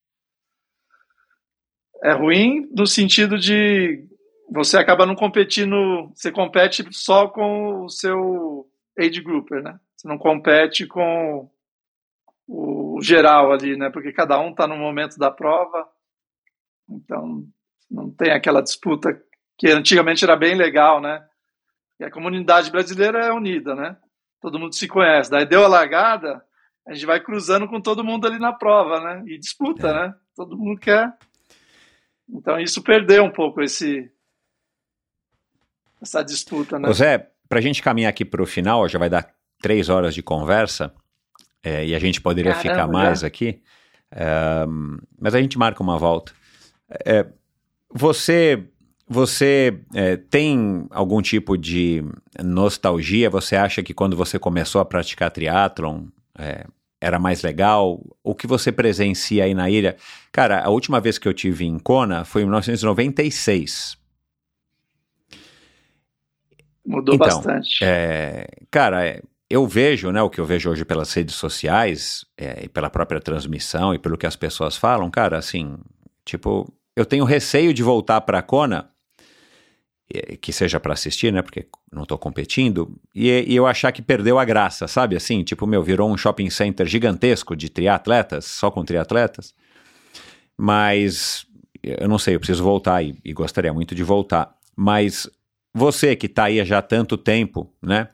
É 2.03 2.13
ruim 2.13 2.67
no 2.75 2.87
sentido 2.87 3.39
de 3.39 4.09
você 4.51 4.77
acaba 4.77 5.07
não 5.07 5.15
competindo, 5.15 6.11
você 6.15 6.33
compete 6.33 6.85
só 6.91 7.29
com 7.29 7.85
o 7.85 7.89
seu 7.89 8.67
age 8.99 9.21
grouper, 9.21 9.63
né? 9.63 9.79
Você 10.01 10.09
não 10.09 10.17
compete 10.17 10.87
com 10.87 11.51
o 12.49 13.03
geral 13.03 13.53
ali, 13.53 13.77
né? 13.77 13.91
Porque 13.91 14.15
cada 14.15 14.41
um 14.41 14.49
está 14.49 14.67
no 14.67 14.75
momento 14.75 15.19
da 15.19 15.31
prova, 15.31 15.87
então 16.89 17.45
não 17.91 18.11
tem 18.11 18.33
aquela 18.33 18.63
disputa 18.63 19.11
que 19.59 19.71
antigamente 19.71 20.25
era 20.25 20.35
bem 20.37 20.55
legal, 20.55 21.03
né? 21.03 21.23
E 21.99 22.05
a 22.05 22.11
comunidade 22.11 22.71
brasileira 22.71 23.27
é 23.27 23.31
unida, 23.31 23.75
né? 23.75 23.95
Todo 24.41 24.59
mundo 24.59 24.75
se 24.75 24.89
conhece. 24.89 25.31
Daí 25.31 25.45
deu 25.45 25.67
a 25.67 25.69
largada, 25.69 26.43
a 26.89 26.95
gente 26.95 27.05
vai 27.05 27.21
cruzando 27.21 27.69
com 27.69 27.79
todo 27.79 28.03
mundo 28.03 28.27
ali 28.27 28.39
na 28.39 28.55
prova, 28.55 29.01
né? 29.01 29.23
E 29.27 29.39
disputa, 29.39 29.89
é. 29.89 29.93
né? 29.93 30.15
Todo 30.35 30.57
mundo 30.57 30.81
quer. 30.81 31.15
Então 32.27 32.59
isso 32.59 32.83
perdeu 32.83 33.23
um 33.23 33.31
pouco 33.31 33.61
esse 33.61 34.11
essa 36.01 36.23
disputa, 36.25 36.79
né? 36.79 36.91
Zé, 36.95 37.31
para 37.47 37.59
a 37.59 37.63
gente 37.63 37.83
caminhar 37.83 38.09
aqui 38.09 38.25
para 38.25 38.43
o 38.43 38.47
final, 38.47 38.89
já 38.89 38.99
vai 38.99 39.11
dar 39.11 39.39
três 39.61 39.89
horas 39.89 40.15
de 40.15 40.23
conversa, 40.23 40.93
é, 41.63 41.87
e 41.87 41.95
a 41.95 41.99
gente 41.99 42.21
poderia 42.21 42.53
Caramba, 42.53 42.71
ficar 42.71 42.89
mais 42.89 43.21
já? 43.21 43.27
aqui, 43.27 43.61
é, 44.11 44.67
mas 45.21 45.35
a 45.35 45.41
gente 45.41 45.59
marca 45.59 45.83
uma 45.83 45.99
volta. 45.99 46.33
É, 47.05 47.27
você 47.93 48.65
você 49.13 49.77
é, 49.93 50.17
tem 50.17 50.87
algum 50.89 51.21
tipo 51.21 51.59
de 51.59 52.05
nostalgia? 52.45 53.29
Você 53.29 53.57
acha 53.57 53.83
que 53.83 53.93
quando 53.93 54.17
você 54.17 54.39
começou 54.39 54.81
a 54.81 54.85
praticar 54.85 55.33
triatlon 55.33 56.05
é, 56.39 56.65
era 57.01 57.19
mais 57.19 57.43
legal? 57.43 58.01
O 58.23 58.37
que 58.37 58.47
você 58.47 58.71
presencia 58.71 59.43
aí 59.43 59.53
na 59.53 59.69
ilha? 59.69 59.97
Cara, 60.31 60.63
a 60.63 60.71
última 60.71 61.01
vez 61.01 61.19
que 61.19 61.27
eu 61.27 61.35
tive 61.35 61.65
em 61.65 61.77
Kona 61.77 62.25
foi 62.25 62.43
em 62.43 62.45
1996. 62.45 63.99
Mudou 66.87 67.17
então, 67.17 67.27
bastante. 67.27 67.83
É, 67.83 68.47
cara, 68.71 69.05
é, 69.05 69.23
eu 69.51 69.67
vejo, 69.67 70.13
né, 70.13 70.23
o 70.23 70.31
que 70.31 70.41
eu 70.41 70.45
vejo 70.45 70.71
hoje 70.71 70.85
pelas 70.85 71.13
redes 71.13 71.35
sociais, 71.35 72.25
é, 72.39 72.65
e 72.65 72.69
pela 72.69 72.89
própria 72.89 73.21
transmissão 73.21 73.93
e 73.93 73.99
pelo 73.99 74.17
que 74.17 74.27
as 74.27 74.37
pessoas 74.37 74.77
falam, 74.77 75.11
cara, 75.11 75.37
assim, 75.37 75.77
tipo, 76.25 76.73
eu 76.95 77.05
tenho 77.05 77.25
receio 77.25 77.75
de 77.75 77.83
voltar 77.83 78.21
para 78.21 78.39
a 78.39 78.43
Kona, 78.43 78.89
que 80.41 80.53
seja 80.53 80.81
para 80.81 80.93
assistir, 80.93 81.33
né, 81.33 81.41
porque 81.43 81.67
não 81.93 82.03
estou 82.03 82.19
competindo, 82.19 82.97
e, 83.15 83.29
e, 83.29 83.55
eu 83.55 83.67
achar 83.67 83.93
que 83.93 84.03
perdeu 84.03 84.39
a 84.39 84.45
graça, 84.45 84.89
sabe, 84.89 85.17
assim, 85.17 85.43
tipo, 85.43 85.67
meu, 85.67 85.83
virou 85.83 86.11
um 86.11 86.17
shopping 86.17 86.51
center 86.51 86.87
gigantesco 86.87 87.57
de 87.57 87.69
triatletas, 87.69 88.45
só 88.45 88.71
com 88.71 88.85
triatletas, 88.85 89.55
mas 90.57 91.47
eu 91.83 92.09
não 92.09 92.19
sei, 92.19 92.35
eu 92.35 92.41
preciso 92.41 92.63
voltar 92.63 93.03
e, 93.03 93.17
e 93.25 93.33
gostaria 93.33 93.73
muito 93.73 93.95
de 93.95 94.03
voltar, 94.05 94.55
mas 94.77 95.29
você 95.73 96.15
que 96.17 96.27
está 96.27 96.45
aí 96.45 96.65
já 96.65 96.79
há 96.79 96.83
tanto 96.83 97.17
tempo, 97.17 97.73
né? 97.81 98.09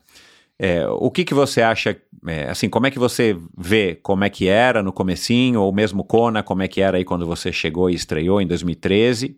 É, 0.58 0.88
o 0.88 1.10
que, 1.10 1.24
que 1.24 1.34
você 1.34 1.60
acha, 1.60 2.00
é, 2.26 2.48
assim, 2.48 2.68
como 2.68 2.86
é 2.86 2.90
que 2.90 2.98
você 2.98 3.36
vê 3.56 3.94
como 3.94 4.24
é 4.24 4.30
que 4.30 4.48
era 4.48 4.82
no 4.82 4.92
comecinho, 4.92 5.60
ou 5.60 5.72
mesmo 5.72 6.02
Kona, 6.02 6.42
como 6.42 6.62
é 6.62 6.68
que 6.68 6.80
era 6.80 6.96
aí 6.96 7.04
quando 7.04 7.26
você 7.26 7.52
chegou 7.52 7.90
e 7.90 7.94
estreou 7.94 8.40
em 8.40 8.46
2013, 8.46 9.36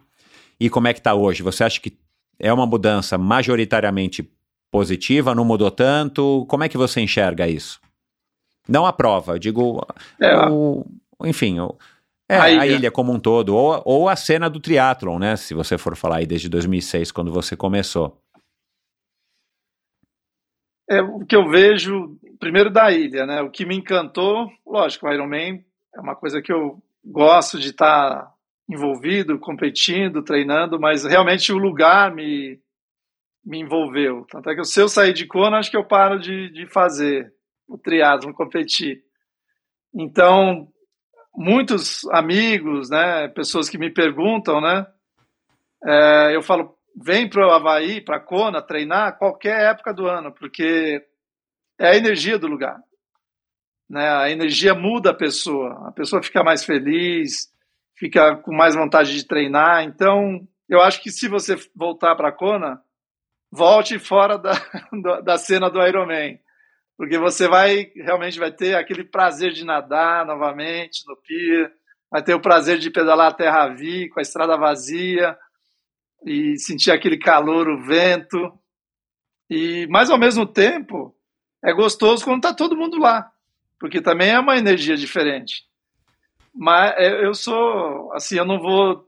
e 0.60 0.70
como 0.70 0.86
é 0.86 0.92
que 0.92 1.00
está 1.00 1.14
hoje? 1.14 1.42
Você 1.42 1.64
acha 1.64 1.80
que 1.80 1.98
é 2.38 2.52
uma 2.52 2.66
mudança 2.66 3.18
majoritariamente 3.18 4.30
positiva, 4.70 5.34
não 5.34 5.44
mudou 5.44 5.70
tanto? 5.70 6.46
Como 6.48 6.62
é 6.62 6.68
que 6.68 6.78
você 6.78 7.00
enxerga 7.00 7.48
isso? 7.48 7.80
Não 8.68 8.86
a 8.86 8.92
prova, 8.92 9.32
eu 9.32 9.38
digo, 9.38 9.84
é, 10.20 10.36
o, 10.48 10.84
enfim, 11.24 11.58
o, 11.58 11.74
é, 12.28 12.36
a 12.36 12.50
ilha. 12.50 12.62
a 12.62 12.66
ilha. 12.66 12.90
como 12.90 13.12
um 13.12 13.18
todo, 13.18 13.56
ou, 13.56 13.82
ou 13.84 14.08
a 14.08 14.14
cena 14.14 14.50
do 14.50 14.60
triatlon, 14.60 15.18
né? 15.18 15.34
Se 15.36 15.54
você 15.54 15.78
for 15.78 15.96
falar 15.96 16.18
aí 16.18 16.26
desde 16.26 16.48
2006, 16.48 17.10
quando 17.10 17.32
você 17.32 17.56
começou. 17.56 18.20
É, 20.90 21.02
o 21.02 21.24
que 21.26 21.36
eu 21.36 21.48
vejo, 21.48 22.18
primeiro 22.40 22.70
da 22.70 22.90
ilha, 22.90 23.26
né? 23.26 23.42
O 23.42 23.50
que 23.50 23.66
me 23.66 23.76
encantou, 23.76 24.50
lógico, 24.66 25.06
o 25.06 25.12
Ironman 25.12 25.62
é 25.94 26.00
uma 26.00 26.16
coisa 26.16 26.40
que 26.40 26.52
eu 26.52 26.82
gosto 27.04 27.58
de 27.58 27.68
estar 27.68 28.10
tá 28.10 28.32
envolvido, 28.68 29.38
competindo, 29.38 30.22
treinando, 30.22 30.78
mas 30.78 31.04
realmente 31.04 31.52
o 31.52 31.58
lugar 31.58 32.14
me, 32.14 32.60
me 33.44 33.60
envolveu. 33.60 34.26
Tanto 34.30 34.50
é 34.50 34.54
que 34.54 34.64
se 34.64 34.80
eu 34.80 34.88
sair 34.88 35.12
de 35.12 35.26
Kona, 35.26 35.58
acho 35.58 35.70
que 35.70 35.76
eu 35.76 35.84
paro 35.84 36.18
de, 36.18 36.50
de 36.50 36.66
fazer 36.66 37.32
o 37.66 37.78
triatlon, 37.78 38.32
competir. 38.32 39.02
Então, 39.94 40.68
muitos 41.34 42.06
amigos, 42.10 42.90
né, 42.90 43.28
pessoas 43.28 43.68
que 43.68 43.78
me 43.78 43.90
perguntam, 43.90 44.60
né, 44.60 44.86
é, 45.84 46.34
eu 46.36 46.42
falo, 46.42 46.77
vem 47.00 47.28
para 47.28 47.46
o 47.46 47.50
Havaí, 47.50 48.00
para 48.00 48.20
Kona, 48.20 48.62
treinar 48.62 49.18
qualquer 49.18 49.70
época 49.70 49.92
do 49.92 50.06
ano, 50.06 50.32
porque 50.32 51.04
é 51.78 51.90
a 51.90 51.96
energia 51.96 52.38
do 52.38 52.46
lugar. 52.46 52.78
Né? 53.88 54.08
A 54.08 54.30
energia 54.30 54.74
muda 54.74 55.10
a 55.10 55.14
pessoa, 55.14 55.88
a 55.88 55.92
pessoa 55.92 56.22
fica 56.22 56.42
mais 56.42 56.64
feliz, 56.64 57.52
fica 57.96 58.36
com 58.36 58.54
mais 58.54 58.74
vontade 58.74 59.14
de 59.14 59.26
treinar. 59.26 59.84
Então, 59.84 60.46
eu 60.68 60.80
acho 60.80 61.02
que 61.02 61.10
se 61.10 61.28
você 61.28 61.56
voltar 61.74 62.16
para 62.16 62.32
Kona, 62.32 62.82
volte 63.50 63.98
fora 63.98 64.36
da, 64.36 64.52
da 65.22 65.38
cena 65.38 65.70
do 65.70 65.80
Ironman 65.80 66.38
porque 66.98 67.16
você 67.16 67.46
vai 67.46 67.92
realmente 67.94 68.40
vai 68.40 68.50
ter 68.50 68.74
aquele 68.74 69.04
prazer 69.04 69.52
de 69.52 69.64
nadar 69.64 70.26
novamente 70.26 71.04
no 71.06 71.16
pier, 71.16 71.72
vai 72.10 72.22
ter 72.24 72.34
o 72.34 72.40
prazer 72.40 72.78
de 72.78 72.90
pedalar 72.90 73.28
a 73.28 73.34
terra 73.34 73.68
vi 73.68 74.08
com 74.08 74.18
a 74.18 74.22
estrada 74.22 74.56
vazia 74.56 75.38
e 76.24 76.56
sentir 76.58 76.90
aquele 76.90 77.18
calor, 77.18 77.68
o 77.68 77.84
vento. 77.84 78.52
E 79.50 79.86
mas 79.88 80.10
ao 80.10 80.18
mesmo 80.18 80.46
tempo 80.46 81.14
é 81.64 81.72
gostoso 81.72 82.24
quando 82.24 82.38
está 82.38 82.54
todo 82.54 82.76
mundo 82.76 82.98
lá, 82.98 83.30
porque 83.78 84.00
também 84.00 84.30
é 84.30 84.38
uma 84.38 84.56
energia 84.56 84.96
diferente. 84.96 85.64
Mas 86.54 86.94
é, 86.96 87.24
eu 87.24 87.34
sou 87.34 88.12
assim, 88.12 88.36
eu 88.36 88.44
não 88.44 88.60
vou 88.60 89.06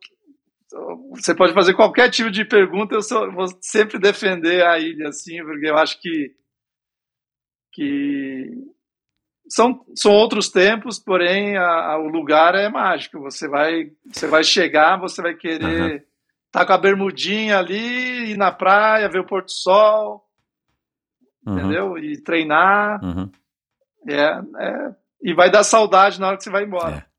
você 1.11 1.35
pode 1.35 1.53
fazer 1.53 1.75
qualquer 1.75 2.11
tipo 2.11 2.31
de 2.31 2.45
pergunta, 2.45 2.95
eu 2.95 3.03
sou, 3.03 3.31
vou 3.33 3.47
sempre 3.61 3.99
defender 3.99 4.65
a 4.65 4.79
ilha 4.79 5.09
assim, 5.09 5.43
porque 5.43 5.69
eu 5.69 5.77
acho 5.77 6.01
que 6.01 6.33
que 7.73 8.51
são, 9.49 9.85
são 9.95 10.13
outros 10.13 10.49
tempos, 10.49 10.99
porém 10.99 11.57
a, 11.57 11.93
a, 11.93 11.99
o 11.99 12.09
lugar 12.09 12.55
é 12.55 12.69
mágico. 12.69 13.21
Você 13.21 13.49
vai, 13.49 13.91
você 14.07 14.27
vai 14.27 14.45
chegar, 14.45 14.99
você 14.99 15.21
vai 15.21 15.35
querer 15.35 15.93
uhum. 15.93 16.01
Tá 16.51 16.67
com 16.67 16.73
a 16.73 16.79
bermudinha 16.79 17.59
ali, 17.59 18.33
ir 18.33 18.37
na 18.37 18.51
praia, 18.51 19.09
ver 19.09 19.21
o 19.21 19.27
pôr 19.27 19.43
do 19.43 19.51
sol, 19.51 20.25
uhum. 21.47 21.59
entendeu? 21.59 21.99
E 21.99 22.21
treinar. 22.23 23.03
Uhum. 23.05 23.31
É, 24.09 24.41
é, 24.59 24.95
e 25.23 25.35
vai 25.35 25.51
dar 25.51 25.63
saudade 25.63 26.19
na 26.21 26.29
hora 26.29 26.37
que 26.37 26.45
você 26.45 26.51
vai 26.51 26.65
embora. 26.65 27.07
É. 27.07 27.11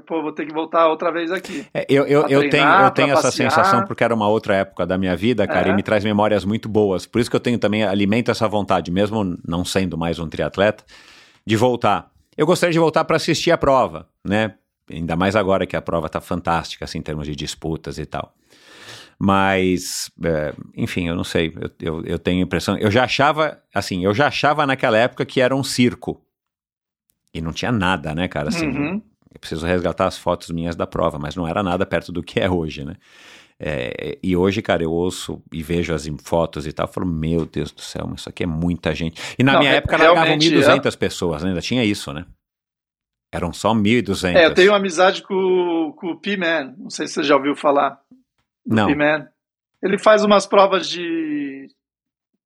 Pô, 0.00 0.20
vou 0.20 0.32
ter 0.32 0.44
que 0.44 0.52
voltar 0.52 0.88
outra 0.88 1.12
vez 1.12 1.30
aqui. 1.30 1.64
É, 1.72 1.86
eu, 1.88 2.04
eu, 2.06 2.22
eu 2.22 2.50
tenho, 2.50 2.68
eu 2.68 2.90
tenho 2.90 3.12
essa 3.12 3.22
passear. 3.22 3.50
sensação 3.50 3.84
porque 3.84 4.02
era 4.02 4.12
uma 4.12 4.28
outra 4.28 4.56
época 4.56 4.84
da 4.84 4.98
minha 4.98 5.14
vida, 5.14 5.46
cara, 5.46 5.68
é. 5.68 5.70
e 5.70 5.76
me 5.76 5.82
traz 5.82 6.02
memórias 6.02 6.44
muito 6.44 6.68
boas. 6.68 7.06
Por 7.06 7.20
isso 7.20 7.30
que 7.30 7.36
eu 7.36 7.40
tenho 7.40 7.56
também, 7.56 7.84
alimento 7.84 8.28
essa 8.28 8.48
vontade, 8.48 8.90
mesmo 8.90 9.38
não 9.46 9.64
sendo 9.64 9.96
mais 9.96 10.18
um 10.18 10.28
triatleta, 10.28 10.82
de 11.46 11.56
voltar. 11.56 12.10
Eu 12.36 12.46
gostaria 12.46 12.72
de 12.72 12.80
voltar 12.80 13.04
para 13.04 13.16
assistir 13.16 13.52
a 13.52 13.58
prova, 13.58 14.08
né? 14.24 14.54
Ainda 14.90 15.14
mais 15.14 15.36
agora 15.36 15.66
que 15.66 15.76
a 15.76 15.82
prova 15.82 16.08
tá 16.08 16.20
fantástica, 16.20 16.84
assim, 16.84 16.98
em 16.98 17.02
termos 17.02 17.26
de 17.26 17.36
disputas 17.36 17.96
e 17.96 18.06
tal. 18.06 18.34
Mas, 19.18 20.10
é, 20.22 20.54
enfim, 20.76 21.08
eu 21.08 21.14
não 21.16 21.24
sei. 21.24 21.54
Eu, 21.56 21.70
eu, 21.80 22.04
eu 22.04 22.18
tenho 22.18 22.40
a 22.40 22.42
impressão. 22.44 22.76
Eu 22.78 22.90
já 22.90 23.04
achava, 23.04 23.60
assim, 23.74 24.04
eu 24.04 24.12
já 24.12 24.26
achava 24.26 24.66
naquela 24.66 24.98
época 24.98 25.24
que 25.24 25.40
era 25.40 25.54
um 25.56 25.64
circo. 25.64 26.22
E 27.32 27.40
não 27.40 27.52
tinha 27.52 27.72
nada, 27.72 28.14
né, 28.14 28.28
cara? 28.28 28.48
Assim, 28.48 28.66
Uhum. 28.66 29.02
eu 29.34 29.40
preciso 29.40 29.66
resgatar 29.66 30.06
as 30.06 30.18
fotos 30.18 30.50
minhas 30.50 30.76
da 30.76 30.86
prova, 30.86 31.18
mas 31.18 31.34
não 31.36 31.46
era 31.46 31.62
nada 31.62 31.84
perto 31.86 32.12
do 32.12 32.22
que 32.22 32.40
é 32.40 32.50
hoje, 32.50 32.84
né? 32.84 32.96
É, 33.58 34.18
e 34.22 34.36
hoje, 34.36 34.60
cara, 34.60 34.82
eu 34.82 34.92
ouço 34.92 35.42
e 35.50 35.62
vejo 35.62 35.94
as 35.94 36.06
fotos 36.22 36.66
e 36.66 36.72
tal, 36.74 36.86
eu 36.86 36.92
falo, 36.92 37.06
meu 37.06 37.46
Deus 37.46 37.72
do 37.72 37.80
céu, 37.80 38.06
mas 38.06 38.20
isso 38.20 38.28
aqui 38.28 38.42
é 38.42 38.46
muita 38.46 38.94
gente. 38.94 39.18
E 39.38 39.42
na 39.42 39.54
Não, 39.54 39.60
minha 39.60 39.72
é- 39.72 39.76
época 39.76 39.96
largavam 39.96 40.24
realmente 40.24 40.50
1.200 40.50 40.94
pessoas, 40.96 41.42
né? 41.42 41.48
ainda 41.48 41.62
tinha 41.62 41.82
isso, 41.82 42.12
né? 42.12 42.26
Eram 43.32 43.52
só 43.54 43.74
1.200. 43.74 44.36
É, 44.36 44.46
eu 44.46 44.54
tenho 44.54 44.74
amizade 44.74 45.22
com, 45.22 45.92
com 45.96 46.08
o 46.08 46.20
P-Man, 46.20 46.74
não 46.78 46.90
sei 46.90 47.06
se 47.06 47.14
você 47.14 47.22
já 47.22 47.34
ouviu 47.36 47.56
falar. 47.56 47.98
Não, 48.66 48.86
P-Man. 48.88 49.28
Ele 49.82 49.98
faz 49.98 50.24
umas 50.24 50.46
provas 50.46 50.88
de 50.88 51.68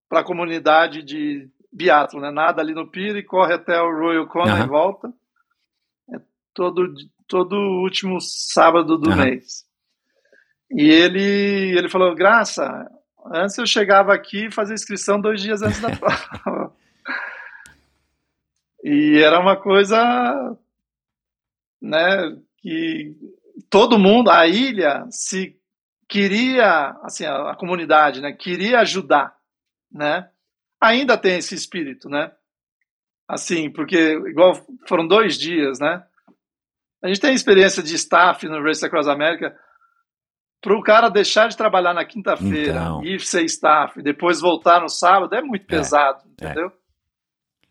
para 0.09 0.21
a 0.21 0.25
comunidade 0.25 1.03
de 1.03 1.49
biatlo, 1.73 2.21
né? 2.21 2.31
Nada 2.31 2.61
ali 2.61 2.75
no 2.75 2.91
Pira 2.91 3.19
e 3.19 3.23
corre 3.23 3.55
até 3.55 3.81
o 3.81 3.91
Royal 3.97 4.27
Kona 4.27 4.55
Aham. 4.57 4.65
e 4.65 4.69
volta. 4.69 5.13
É 6.13 6.19
todo 6.53 6.93
todo 7.29 7.55
último 7.57 8.21
sábado 8.21 8.99
do 8.99 9.11
Aham. 9.11 9.25
mês. 9.25 9.65
E 10.71 10.83
ele 10.91 11.77
ele 11.79 11.89
falou, 11.89 12.15
Graça, 12.15 12.91
antes 13.33 13.57
eu 13.57 13.67
chegava 13.67 14.13
aqui 14.13 14.47
e 14.47 14.53
fazia 14.53 14.75
inscrição 14.75 15.21
dois 15.21 15.41
dias 15.41 15.63
antes 15.63 15.81
da 15.81 15.91
prova. 15.97 16.75
e 18.83 19.19
era 19.19 19.39
uma 19.41 19.57
coisa, 19.57 20.57
né? 21.81 22.37
Que 22.59 23.15
todo 23.71 23.99
mundo, 23.99 24.29
a 24.31 24.47
ilha 24.49 25.07
se 25.11 25.57
queria, 26.11 26.91
assim, 27.05 27.25
a, 27.25 27.53
a 27.53 27.57
comunidade, 27.57 28.21
né, 28.21 28.33
queria 28.33 28.81
ajudar, 28.81 29.33
né? 29.91 30.29
Ainda 30.81 31.17
tem 31.17 31.39
esse 31.39 31.55
espírito, 31.55 32.09
né? 32.09 32.33
Assim, 33.29 33.71
porque 33.71 34.15
igual 34.27 34.61
foram 34.89 35.07
dois 35.07 35.39
dias, 35.39 35.79
né? 35.79 36.03
A 37.03 37.07
gente 37.07 37.21
tem 37.21 37.33
experiência 37.33 37.83
de 37.83 37.95
staff 37.95 38.47
no 38.49 38.63
Race 38.63 38.85
Across 38.85 39.07
America. 39.09 39.55
Para 40.61 40.77
o 40.77 40.83
cara 40.83 41.09
deixar 41.09 41.49
de 41.49 41.57
trabalhar 41.57 41.95
na 41.95 42.05
quinta-feira 42.05 42.73
Então. 42.73 43.03
e 43.05 43.19
ser 43.21 43.45
staff, 43.45 44.03
depois 44.03 44.41
voltar 44.41 44.81
no 44.81 44.89
sábado, 44.89 45.35
é 45.35 45.41
muito 45.41 45.63
É, 45.63 45.77
pesado, 45.77 46.23
entendeu? 46.29 46.71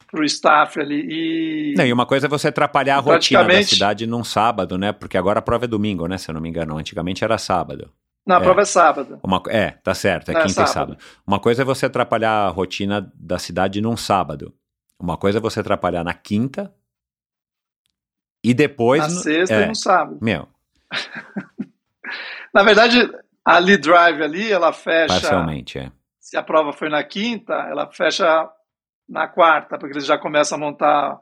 Para 0.09 0.22
o 0.22 0.24
staff 0.24 0.80
ali. 0.80 1.06
E 1.08 1.74
Não, 1.77 1.85
e 1.85 1.93
uma 1.93 2.06
coisa 2.08 2.26
é 2.26 2.30
você 2.30 2.48
atrapalhar 2.48 2.98
a 2.98 3.00
rotina 3.00 3.43
da 3.43 3.61
cidade 3.64 4.08
num 4.08 4.24
sábado, 4.24 4.77
né? 4.77 4.92
Porque 4.92 5.18
agora 5.18 5.38
a 5.38 5.42
prova 5.42 5.66
é 5.66 5.68
domingo, 5.68 6.08
né? 6.08 6.18
Se 6.18 6.32
eu 6.32 6.34
não 6.34 6.42
me 6.42 6.50
engano. 6.50 6.77
Antigamente 6.77 7.24
era 7.24 7.38
sábado. 7.38 7.92
Na 8.25 8.38
é. 8.38 8.39
prova 8.39 8.61
é 8.61 8.65
sábado. 8.65 9.19
Uma, 9.23 9.41
é, 9.48 9.72
tá 9.72 9.93
certo, 9.93 10.30
é 10.30 10.33
Não, 10.33 10.41
é 10.41 10.43
quinta 10.43 10.64
e 10.64 10.67
sábado. 10.67 10.93
sábado. 10.93 10.98
Uma 11.25 11.39
coisa 11.39 11.61
é 11.61 11.65
você 11.65 11.85
atrapalhar 11.85 12.45
a 12.45 12.49
rotina 12.49 13.11
da 13.15 13.39
cidade 13.39 13.81
num 13.81 13.98
sábado. 13.98 14.53
Uma 14.99 15.17
coisa 15.17 15.39
é 15.39 15.41
você 15.41 15.61
atrapalhar 15.61 16.03
na 16.03 16.14
quinta 16.14 16.73
e 18.43 18.53
depois. 18.53 19.01
Na 19.01 19.09
sexta 19.09 19.56
é, 19.56 19.64
e 19.64 19.67
no 19.67 19.75
sábado. 19.75 20.19
Meu, 20.22 20.48
Na 22.53 22.64
verdade, 22.64 23.09
a 23.45 23.57
lead 23.59 23.81
drive 23.81 24.22
ali, 24.22 24.51
ela 24.51 24.73
fecha. 24.73 25.07
parcialmente, 25.07 25.80
é. 25.80 25.91
Se 26.19 26.38
a 26.38 26.43
prova 26.43 26.73
foi 26.73 26.89
na 26.89 27.03
quinta, 27.03 27.53
ela 27.53 27.91
fecha 27.91 28.49
na 29.07 29.27
quarta, 29.27 29.77
porque 29.77 29.93
eles 29.93 30.06
já 30.06 30.17
começam 30.17 30.57
a 30.57 30.61
montar. 30.61 31.22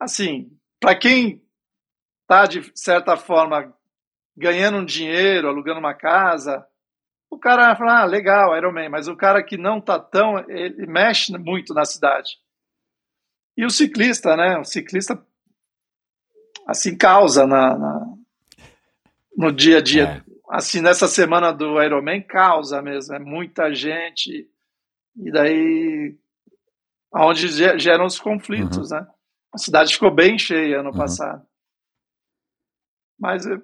Assim, 0.00 0.50
para 0.80 0.94
quem 0.96 1.42
tá 2.26 2.46
de 2.46 2.70
certa 2.74 3.16
forma 3.16 3.74
ganhando 4.38 4.78
um 4.78 4.84
dinheiro, 4.84 5.48
alugando 5.48 5.80
uma 5.80 5.94
casa, 5.94 6.66
o 7.30 7.38
cara 7.38 7.74
fala, 7.76 8.02
ah, 8.02 8.04
legal, 8.04 8.56
Ironman, 8.56 8.88
mas 8.88 9.08
o 9.08 9.16
cara 9.16 9.42
que 9.42 9.56
não 9.56 9.80
tá 9.80 9.98
tão, 9.98 10.38
ele 10.48 10.86
mexe 10.86 11.36
muito 11.36 11.74
na 11.74 11.84
cidade. 11.84 12.30
E 13.56 13.64
o 13.66 13.70
ciclista, 13.70 14.36
né? 14.36 14.56
O 14.58 14.64
ciclista 14.64 15.20
assim 16.66 16.96
causa 16.96 17.46
na, 17.46 17.76
na- 17.76 18.14
no 19.36 19.52
dia 19.52 19.78
a 19.78 19.80
dia 19.80 20.04
É. 20.04 20.22
assim, 20.50 20.80
nessa 20.80 21.06
semana 21.08 21.52
do 21.52 21.82
Ironman, 21.82 22.22
causa 22.22 22.80
mesmo, 22.80 23.14
é 23.14 23.18
muita 23.18 23.74
gente, 23.74 24.48
e 25.16 25.30
daí, 25.32 26.16
onde 27.14 27.48
ge- 27.48 27.78
geram 27.78 28.06
os 28.06 28.18
conflitos, 28.18 28.90
né? 28.90 29.06
A 29.52 29.58
cidade 29.58 29.92
ficou 29.92 30.10
bem 30.14 30.38
cheia 30.38 30.80
ano 30.80 30.90
Uhum. 30.90 30.96
passado. 30.96 31.46
Mas, 33.18 33.46
é- 33.46 33.60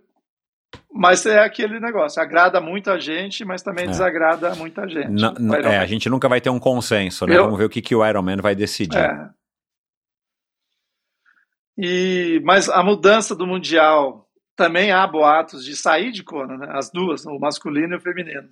mas 0.92 1.24
é 1.26 1.38
aquele 1.40 1.78
negócio, 1.80 2.20
agrada 2.22 2.60
muita 2.60 2.98
gente, 3.00 3.44
mas 3.44 3.62
também 3.62 3.84
É. 3.84 3.88
desagrada 3.88 4.54
muita 4.54 4.88
gente. 4.88 5.10
Não- 5.10 5.32
o 5.34 5.38
não- 5.40 5.54
é, 5.56 5.78
a 5.78 5.86
gente 5.86 6.08
nunca 6.08 6.28
vai 6.28 6.40
ter 6.40 6.50
um 6.50 6.58
consenso, 6.58 7.26
né? 7.26 7.36
Eu- 7.36 7.44
Vamos 7.44 7.58
ver 7.58 7.64
o 7.64 7.68
que, 7.70 7.82
que 7.82 7.94
o 7.94 8.06
Iron 8.06 8.22
Man 8.22 8.36
vai 8.36 8.54
decidir. 8.54 8.98
É. 8.98 9.28
E, 11.76 12.40
mas 12.44 12.68
a 12.68 12.82
mudança 12.82 13.34
do 13.34 13.46
Mundial 13.46 14.28
também 14.56 14.92
há 14.92 15.04
boatos 15.06 15.64
de 15.64 15.74
sair 15.76 16.12
de 16.12 16.22
Kona, 16.22 16.56
né? 16.56 16.68
As 16.70 16.90
duas, 16.90 17.26
o 17.26 17.38
masculino 17.38 17.94
e 17.94 17.96
o 17.96 18.00
feminino. 18.00 18.48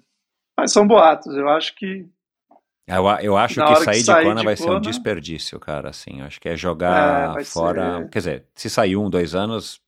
Mas 0.58 0.72
são 0.72 0.86
boatos, 0.86 1.34
eu 1.36 1.48
acho 1.48 1.74
que. 1.76 2.06
Eu, 2.86 3.04
eu 3.22 3.36
acho 3.36 3.54
que 3.54 3.60
hora 3.60 3.76
que 3.78 3.84
sair 3.84 3.98
de 4.00 4.04
sair 4.04 4.24
Kona 4.24 4.40
de 4.40 4.44
vai 4.44 4.56
ser 4.56 4.70
um 4.70 4.80
desperdício, 4.80 5.60
cara, 5.60 5.90
assim. 5.90 6.18
Eu 6.20 6.26
acho 6.26 6.40
que 6.40 6.48
é 6.48 6.52
É, 6.52 6.56
jogar 6.56 7.34
vai 7.34 7.44
fora. 7.44 7.98
ser. 8.00 8.08
Quer 8.10 8.18
dizer, 8.18 8.44
se 8.54 8.68
sair 8.68 8.96
um, 8.96 9.08
dois 9.08 9.34
anos, 9.36 9.80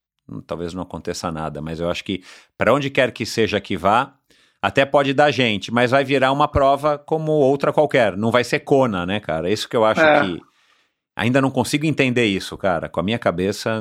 talvez 0.47 0.73
não 0.75 0.83
aconteça 0.83 1.31
nada, 1.31 1.61
mas 1.61 1.81
eu 1.81 1.91
acho 1.91 2.05
que 2.05 2.23
para 2.57 2.73
onde 2.73 2.91
quer 2.91 3.13
que 3.13 3.27
seja 3.27 3.61
que 3.61 3.77
vá, 3.77 4.15
até 4.63 4.87
pode 4.87 5.13
dar 5.13 5.31
gente, 5.31 5.73
mas 5.73 5.91
vai 5.91 6.05
virar 6.05 6.33
uma 6.33 6.49
prova 6.49 6.99
como 6.99 7.33
outra 7.33 7.73
qualquer. 7.73 8.17
Não 8.17 8.31
vai 8.31 8.43
ser 8.45 8.61
Kona, 8.61 9.05
né, 9.05 9.21
cara? 9.21 9.51
Isso 9.51 9.69
que 9.69 9.77
eu 9.77 9.85
acho 9.85 10.01
É. 10.01 10.21
que. 10.23 10.41
Ainda 11.17 11.41
não 11.41 11.51
consigo 11.51 11.87
entender 11.87 12.25
isso, 12.25 12.57
cara. 12.57 12.89
Com 12.89 12.99
a 12.99 13.03
minha 13.03 13.19
cabeça, 13.19 13.81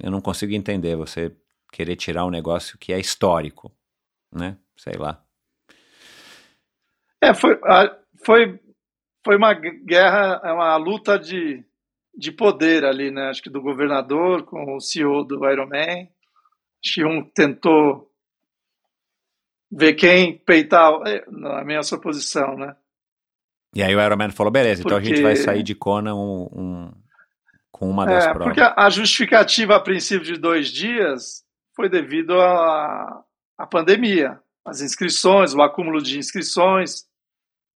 eu 0.00 0.10
não 0.10 0.20
consigo 0.20 0.52
entender 0.52 0.94
você 0.96 1.34
querer 1.72 1.96
tirar 1.96 2.24
um 2.24 2.30
negócio 2.30 2.78
que 2.78 2.92
é 2.92 3.00
histórico, 3.00 3.72
né? 4.32 4.56
Sei 4.76 4.92
lá. 4.96 5.20
É, 7.20 7.34
foi, 7.34 7.58
foi, 8.24 8.60
foi 9.24 9.36
uma 9.36 9.52
guerra, 9.54 10.40
é 10.44 10.52
uma 10.52 10.76
luta 10.76 11.18
de, 11.18 11.64
de 12.18 12.32
poder 12.32 12.84
ali, 12.84 13.10
né? 13.12 13.28
Acho 13.30 13.40
que 13.42 13.48
do 13.48 13.62
governador 13.62 14.42
com 14.44 14.74
o 14.76 14.80
CEO 14.80 15.22
do 15.24 15.48
Ironman. 15.48 16.10
Acho 16.84 16.94
que 16.94 17.04
um 17.04 17.22
tentou 17.30 18.10
ver 19.70 19.94
quem 19.94 20.36
peitar, 20.38 20.92
é, 21.06 21.24
na 21.30 21.62
minha 21.64 21.82
suposição, 21.82 22.56
né? 22.56 22.74
E 23.74 23.82
aí 23.82 23.94
o 23.94 24.00
Ironman 24.02 24.30
falou, 24.30 24.50
beleza, 24.50 24.82
então 24.82 24.96
a 24.96 25.00
gente 25.00 25.20
vai 25.22 25.32
Porque- 25.34 25.44
sair 25.44 25.62
de 25.62 25.74
Kona 25.74 26.14
um, 26.14 26.48
um- 26.52 26.92
com 27.70 27.88
uma 27.88 28.04
das 28.06 28.24
É, 28.24 28.28
provas. 28.32 28.46
porque 28.48 28.60
a 28.60 28.74
a 28.76 28.90
justificativa 28.90 29.76
a 29.76 29.80
princípio 29.80 30.24
de 30.24 30.38
dois 30.40 30.68
dias 30.68 31.44
foi 31.76 31.88
devido 31.88 32.32
à 32.40 33.22
à 33.58 33.66
pandemia, 33.66 34.40
as 34.64 34.80
inscrições, 34.80 35.52
o 35.52 35.60
acúmulo 35.60 36.00
de 36.00 36.16
inscrições, 36.16 37.04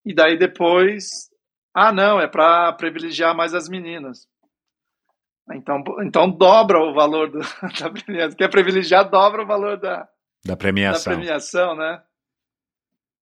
e 0.06 0.14
daí 0.14 0.38
depois, 0.38 1.28
ah, 1.74 1.92
não, 1.92 2.20
é 2.20 2.28
para 2.28 2.72
privilegiar 2.74 3.36
mais 3.36 3.52
as 3.52 3.68
meninas. 3.68 4.28
Então, 5.52 5.82
então 6.02 6.30
dobra 6.30 6.78
o 6.80 6.94
valor 6.94 7.30
do, 7.30 7.38
da 7.80 7.90
premiação. 7.90 8.36
Quer 8.36 8.48
privilegiar, 8.48 9.08
dobra 9.10 9.42
o 9.42 9.46
valor 9.46 9.76
da, 9.76 9.96
Da 9.98 10.08
da 10.44 10.56
premiação. 10.56 11.12
premiação, 11.14 11.74
né? 11.76 12.00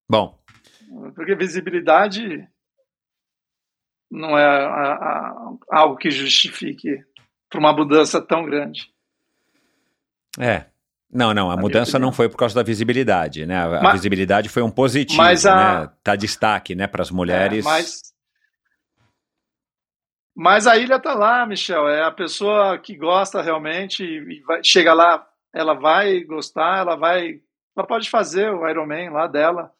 Bom, 0.08 0.38
Porque 1.14 1.34
visibilidade 1.34 2.46
não 4.10 4.36
é 4.36 4.44
a- 4.44 4.92
a- 4.94 5.52
algo 5.70 5.96
que 5.96 6.10
justifique 6.10 7.02
para 7.48 7.58
uma 7.60 7.72
mudança 7.72 8.20
tão 8.20 8.44
grande. 8.44 8.92
é. 10.38 10.66
Não, 11.12 11.34
não, 11.34 11.50
a 11.50 11.56
mudança 11.56 11.98
não 11.98 12.12
foi 12.12 12.28
por 12.28 12.36
causa 12.36 12.54
da 12.54 12.62
visibilidade, 12.62 13.44
né? 13.44 13.56
A, 13.56 13.78
a 13.78 13.82
Mas- 13.82 13.94
visibilidade 13.94 14.48
foi 14.48 14.62
um 14.62 14.70
positivo, 14.70 15.16
Mas 15.20 15.44
a- 15.44 15.80
né? 15.86 15.90
Tá 16.04 16.14
destaque, 16.14 16.76
né, 16.76 16.86
para 16.86 17.02
as 17.02 17.10
mulheres. 17.10 17.66
É, 17.66 17.68
mas, 17.68 18.14
mas 20.34 20.66
a 20.66 20.76
ilha 20.76 20.98
tá 20.98 21.14
lá, 21.14 21.46
Michel. 21.46 21.88
É 21.88 22.02
a 22.02 22.10
pessoa 22.10 22.78
que 22.78 22.96
gosta 22.96 23.42
realmente 23.42 24.04
e 24.04 24.40
vai- 24.42 24.62
chega 24.64 24.92
lá, 24.94 25.26
ela 25.54 25.74
vai 25.74 26.20
gostar, 26.20 26.78
ela 26.78 26.96
vai, 26.96 27.40
ela 27.76 27.86
pode 27.86 28.08
fazer 28.08 28.50
o 28.50 28.68
Ironman 28.68 29.10
lá 29.10 29.26
dela. 29.26 29.72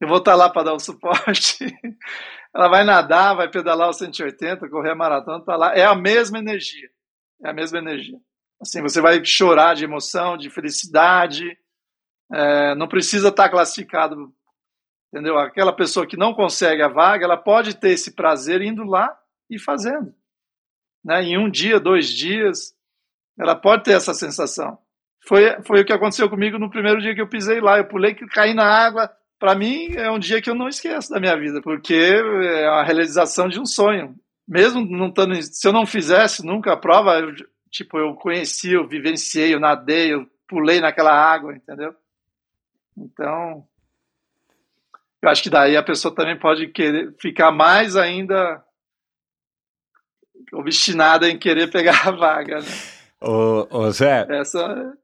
Eu 0.00 0.08
vou 0.08 0.18
estar 0.18 0.34
lá 0.34 0.48
para 0.48 0.64
dar 0.64 0.74
o 0.74 0.80
suporte. 0.80 1.66
ela 2.54 2.68
vai 2.68 2.84
nadar, 2.84 3.34
vai 3.34 3.48
pedalar 3.50 3.90
os 3.90 3.98
180, 3.98 4.68
correr 4.68 4.90
a 4.90 4.94
maratona, 4.94 5.44
tá 5.44 5.56
lá. 5.56 5.74
É 5.74 5.84
a 5.84 5.94
mesma 5.94 6.38
energia. 6.38 6.88
É 7.44 7.50
a 7.50 7.52
mesma 7.52 7.78
energia. 7.78 8.18
Assim, 8.60 8.82
você 8.82 9.00
vai 9.00 9.24
chorar 9.24 9.74
de 9.74 9.84
emoção, 9.84 10.36
de 10.36 10.50
felicidade. 10.50 11.56
É, 12.32 12.74
não 12.74 12.88
precisa 12.88 13.28
estar 13.28 13.48
classificado 13.48 14.32
entendeu? 15.12 15.38
Aquela 15.38 15.72
pessoa 15.72 16.06
que 16.06 16.16
não 16.16 16.34
consegue 16.34 16.82
a 16.82 16.88
vaga, 16.88 17.24
ela 17.24 17.36
pode 17.36 17.74
ter 17.74 17.90
esse 17.90 18.14
prazer 18.14 18.62
indo 18.62 18.84
lá 18.84 19.18
e 19.50 19.58
fazendo, 19.58 20.14
né? 21.04 21.22
Em 21.22 21.38
um 21.38 21.50
dia, 21.50 21.80
dois 21.80 22.08
dias, 22.08 22.74
Ela 23.38 23.54
pode 23.54 23.84
ter 23.84 23.92
essa 23.92 24.12
sensação. 24.12 24.78
Foi, 25.26 25.62
foi 25.62 25.82
o 25.82 25.84
que 25.84 25.92
aconteceu 25.92 26.28
comigo 26.28 26.58
no 26.58 26.70
primeiro 26.70 27.00
dia 27.00 27.14
que 27.14 27.20
eu 27.20 27.28
pisei 27.28 27.60
lá. 27.60 27.78
Eu 27.78 27.86
pulei, 27.86 28.14
caí 28.14 28.52
na 28.52 28.64
água. 28.64 29.10
Para 29.38 29.54
mim, 29.54 29.94
é 29.94 30.10
um 30.10 30.18
dia 30.18 30.42
que 30.42 30.50
eu 30.50 30.54
não 30.54 30.68
esqueço 30.68 31.10
da 31.10 31.20
minha 31.20 31.36
vida, 31.38 31.60
porque 31.62 31.94
é 31.94 32.66
a 32.66 32.82
realização 32.82 33.48
de 33.48 33.60
um 33.60 33.64
sonho. 33.64 34.16
Mesmo 34.46 34.84
não 34.84 35.08
estando. 35.08 35.40
Se 35.40 35.68
eu 35.68 35.72
não 35.72 35.86
fizesse 35.86 36.44
nunca 36.44 36.72
a 36.72 36.76
prova, 36.76 37.20
eu, 37.20 37.32
tipo, 37.70 37.98
eu 37.98 38.14
conheci, 38.14 38.72
eu 38.72 38.88
vivenciei, 38.88 39.54
eu 39.54 39.60
nadei, 39.60 40.12
eu 40.12 40.26
pulei 40.48 40.80
naquela 40.80 41.12
água, 41.12 41.54
entendeu? 41.54 41.94
Então, 42.96 43.64
eu 45.22 45.28
acho 45.28 45.42
que 45.42 45.50
daí 45.50 45.76
a 45.76 45.82
pessoa 45.82 46.12
também 46.12 46.36
pode 46.36 46.66
querer 46.68 47.14
ficar 47.20 47.52
mais 47.52 47.96
ainda 47.96 48.64
obstinada 50.52 51.28
em 51.28 51.38
querer 51.38 51.70
pegar 51.70 52.08
a 52.08 52.10
vaga. 52.10 52.60
Né? 52.60 52.68
Ô, 53.20 53.66
ô 53.70 53.90
Zé, 53.90 54.26
Essa 54.30 54.94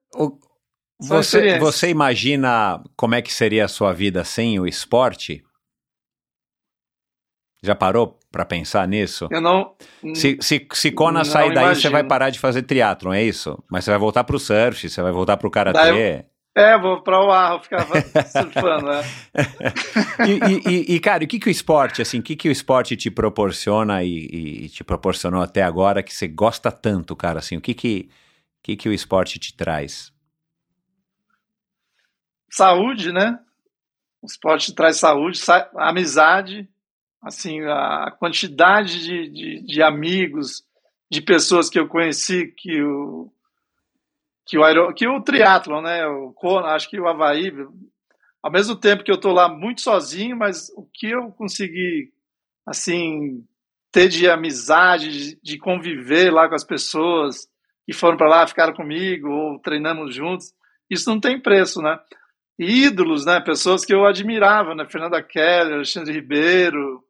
você, 1.01 1.59
você 1.59 1.89
imagina 1.91 2.83
como 2.97 3.15
é 3.15 3.23
que 3.23 3.33
seria 3.33 3.65
a 3.65 3.69
sua 3.69 3.93
vida 3.93 4.25
sem 4.25 4.59
o 4.61 4.67
esporte? 4.67 5.45
Já 7.63 7.75
parou 7.75 8.19
pra 8.31 8.45
pensar 8.45 8.87
nisso? 8.87 9.27
eu 9.31 9.41
não. 9.41 9.75
Se, 10.15 10.39
se, 10.41 10.67
se 10.73 10.93
Kona 10.93 11.21
Não 11.21 11.25
sair 11.25 11.55
daí, 11.55 11.65
você 11.65 11.89
imagino. 11.89 11.93
vai 11.93 12.05
parar 12.05 12.31
de 12.31 12.39
fazer 12.39 12.63
triatlon, 12.63 13.13
é 13.13 13.23
isso? 13.23 13.63
Mas 13.71 13.85
você 13.85 13.91
vai 13.91 13.99
voltar 13.99 14.23
pro 14.25 14.39
surf, 14.39 14.89
você 14.89 15.03
vai 15.03 15.13
voltar 15.13 15.37
pro 15.37 15.51
karatê. 15.51 16.27
É, 16.57 16.79
vou 16.79 17.03
para 17.03 17.21
o 17.21 17.31
ar, 17.33 17.61
ficar 17.63 17.85
surfando. 18.31 18.87
né? 18.87 19.03
E, 20.27 20.93
e- 20.93 20.95
e- 20.95 21.01
cara, 21.01 21.25
o 21.25 21.27
que, 21.27 21.39
que 21.39 21.49
o 21.49 21.51
esporte, 21.51 22.01
assim, 22.01 22.21
o 22.21 22.23
que, 22.23 22.37
que 22.37 22.49
o 22.49 22.53
esporte 22.53 22.97
te 22.97 23.11
proporciona 23.11 24.03
e, 24.05 24.65
e 24.65 24.69
te 24.69 24.83
proporcionou 24.85 25.43
até 25.43 25.63
agora 25.63 26.03
que 26.03 26.15
você 26.15 26.29
gosta 26.29 26.71
tanto, 26.71 27.15
cara, 27.17 27.41
assim, 27.41 27.57
o 27.57 27.61
que 27.61 27.75
que, 27.75 28.09
o 28.09 28.63
que, 28.63 28.77
que 28.77 28.89
o 28.89 28.93
esporte 28.93 29.39
te 29.39 29.55
traz? 29.55 30.13
Saúde, 32.51 33.13
né? 33.13 33.39
O 34.23 34.27
esporte 34.27 34.73
traz 34.75 34.97
saúde, 34.97 35.37
sa- 35.39 35.69
amizade, 35.77 36.69
assim, 37.21 37.61
a 37.63 38.11
quantidade 38.19 39.03
de, 39.03 39.29
de, 39.29 39.67
de 39.67 39.83
amigos, 39.83 40.63
de 41.11 41.21
pessoas 41.21 41.69
que 41.69 41.79
eu 41.79 41.89
conheci 41.89 42.47
que 42.57 42.81
o 42.83 43.31
que 44.47 44.59
o, 44.59 44.93
que 44.93 45.07
o 45.07 45.23
triatlon, 45.23 45.83
né? 45.83 46.07
O 46.07 46.33
Kona, 46.33 46.69
acho 46.69 46.89
que 46.89 47.01
o 47.01 47.09
Havaí, 47.09 47.53
ao 48.43 48.53
mesmo 48.53 48.77
tempo 48.77 49.03
que 49.03 49.11
eu 49.11 49.17
estou 49.17 49.33
lá 49.33 49.49
muito 49.49 49.81
sozinho, 49.81 50.37
mas 50.37 50.69
o 50.77 50.87
que 50.93 51.11
eu 51.11 51.31
consegui, 51.33 52.13
assim, 52.67 53.43
ter 53.91 54.09
de 54.09 54.29
amizade, 54.29 55.39
de, 55.41 55.57
conviver 55.57 56.31
lá 56.31 56.49
com 56.49 56.55
as 56.55 56.65
pessoas 56.65 57.49
que 57.87 57.93
foram 57.93 58.17
para 58.17 58.29
lá, 58.29 58.47
ficaram 58.47 58.75
comigo 58.75 59.29
ou 59.29 59.59
treinamos 59.61 60.15
juntos, 60.15 60.53
isso 60.91 61.09
não 61.09 61.21
tem 61.21 61.41
preço, 61.41 61.81
né? 61.81 61.99
Ídolos, 62.59 63.25
né? 63.25 63.41
Pessoas 63.41 63.85
que 63.85 63.95
eu 63.95 64.05
admirava, 64.05 64.75
né? 64.75 64.87
Fernanda 64.91 65.23
Keller, 65.23 65.75
Alexandre 65.75 66.13
Ribeiro, 66.13 67.03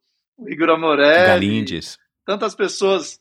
Igor 0.46 0.70
Amorelli, 0.70 1.26
Galindes. 1.26 1.98
tantas 2.24 2.54
pessoas. 2.54 3.20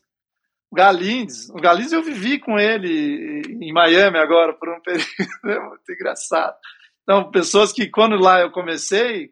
O 0.74 0.76
Galindes, 0.76 1.48
o 1.50 1.54
Galindes 1.54 1.92
eu 1.92 2.02
vivi 2.02 2.36
com 2.40 2.58
ele 2.58 3.42
em 3.60 3.72
Miami 3.72 4.18
agora 4.18 4.52
por 4.54 4.68
um 4.68 4.80
período, 4.82 5.06
é 5.44 5.68
muito 5.68 5.92
engraçado. 5.92 6.56
Então, 7.04 7.30
pessoas 7.30 7.72
que 7.72 7.86
quando 7.86 8.16
lá 8.16 8.40
eu 8.40 8.50
comecei, 8.50 9.30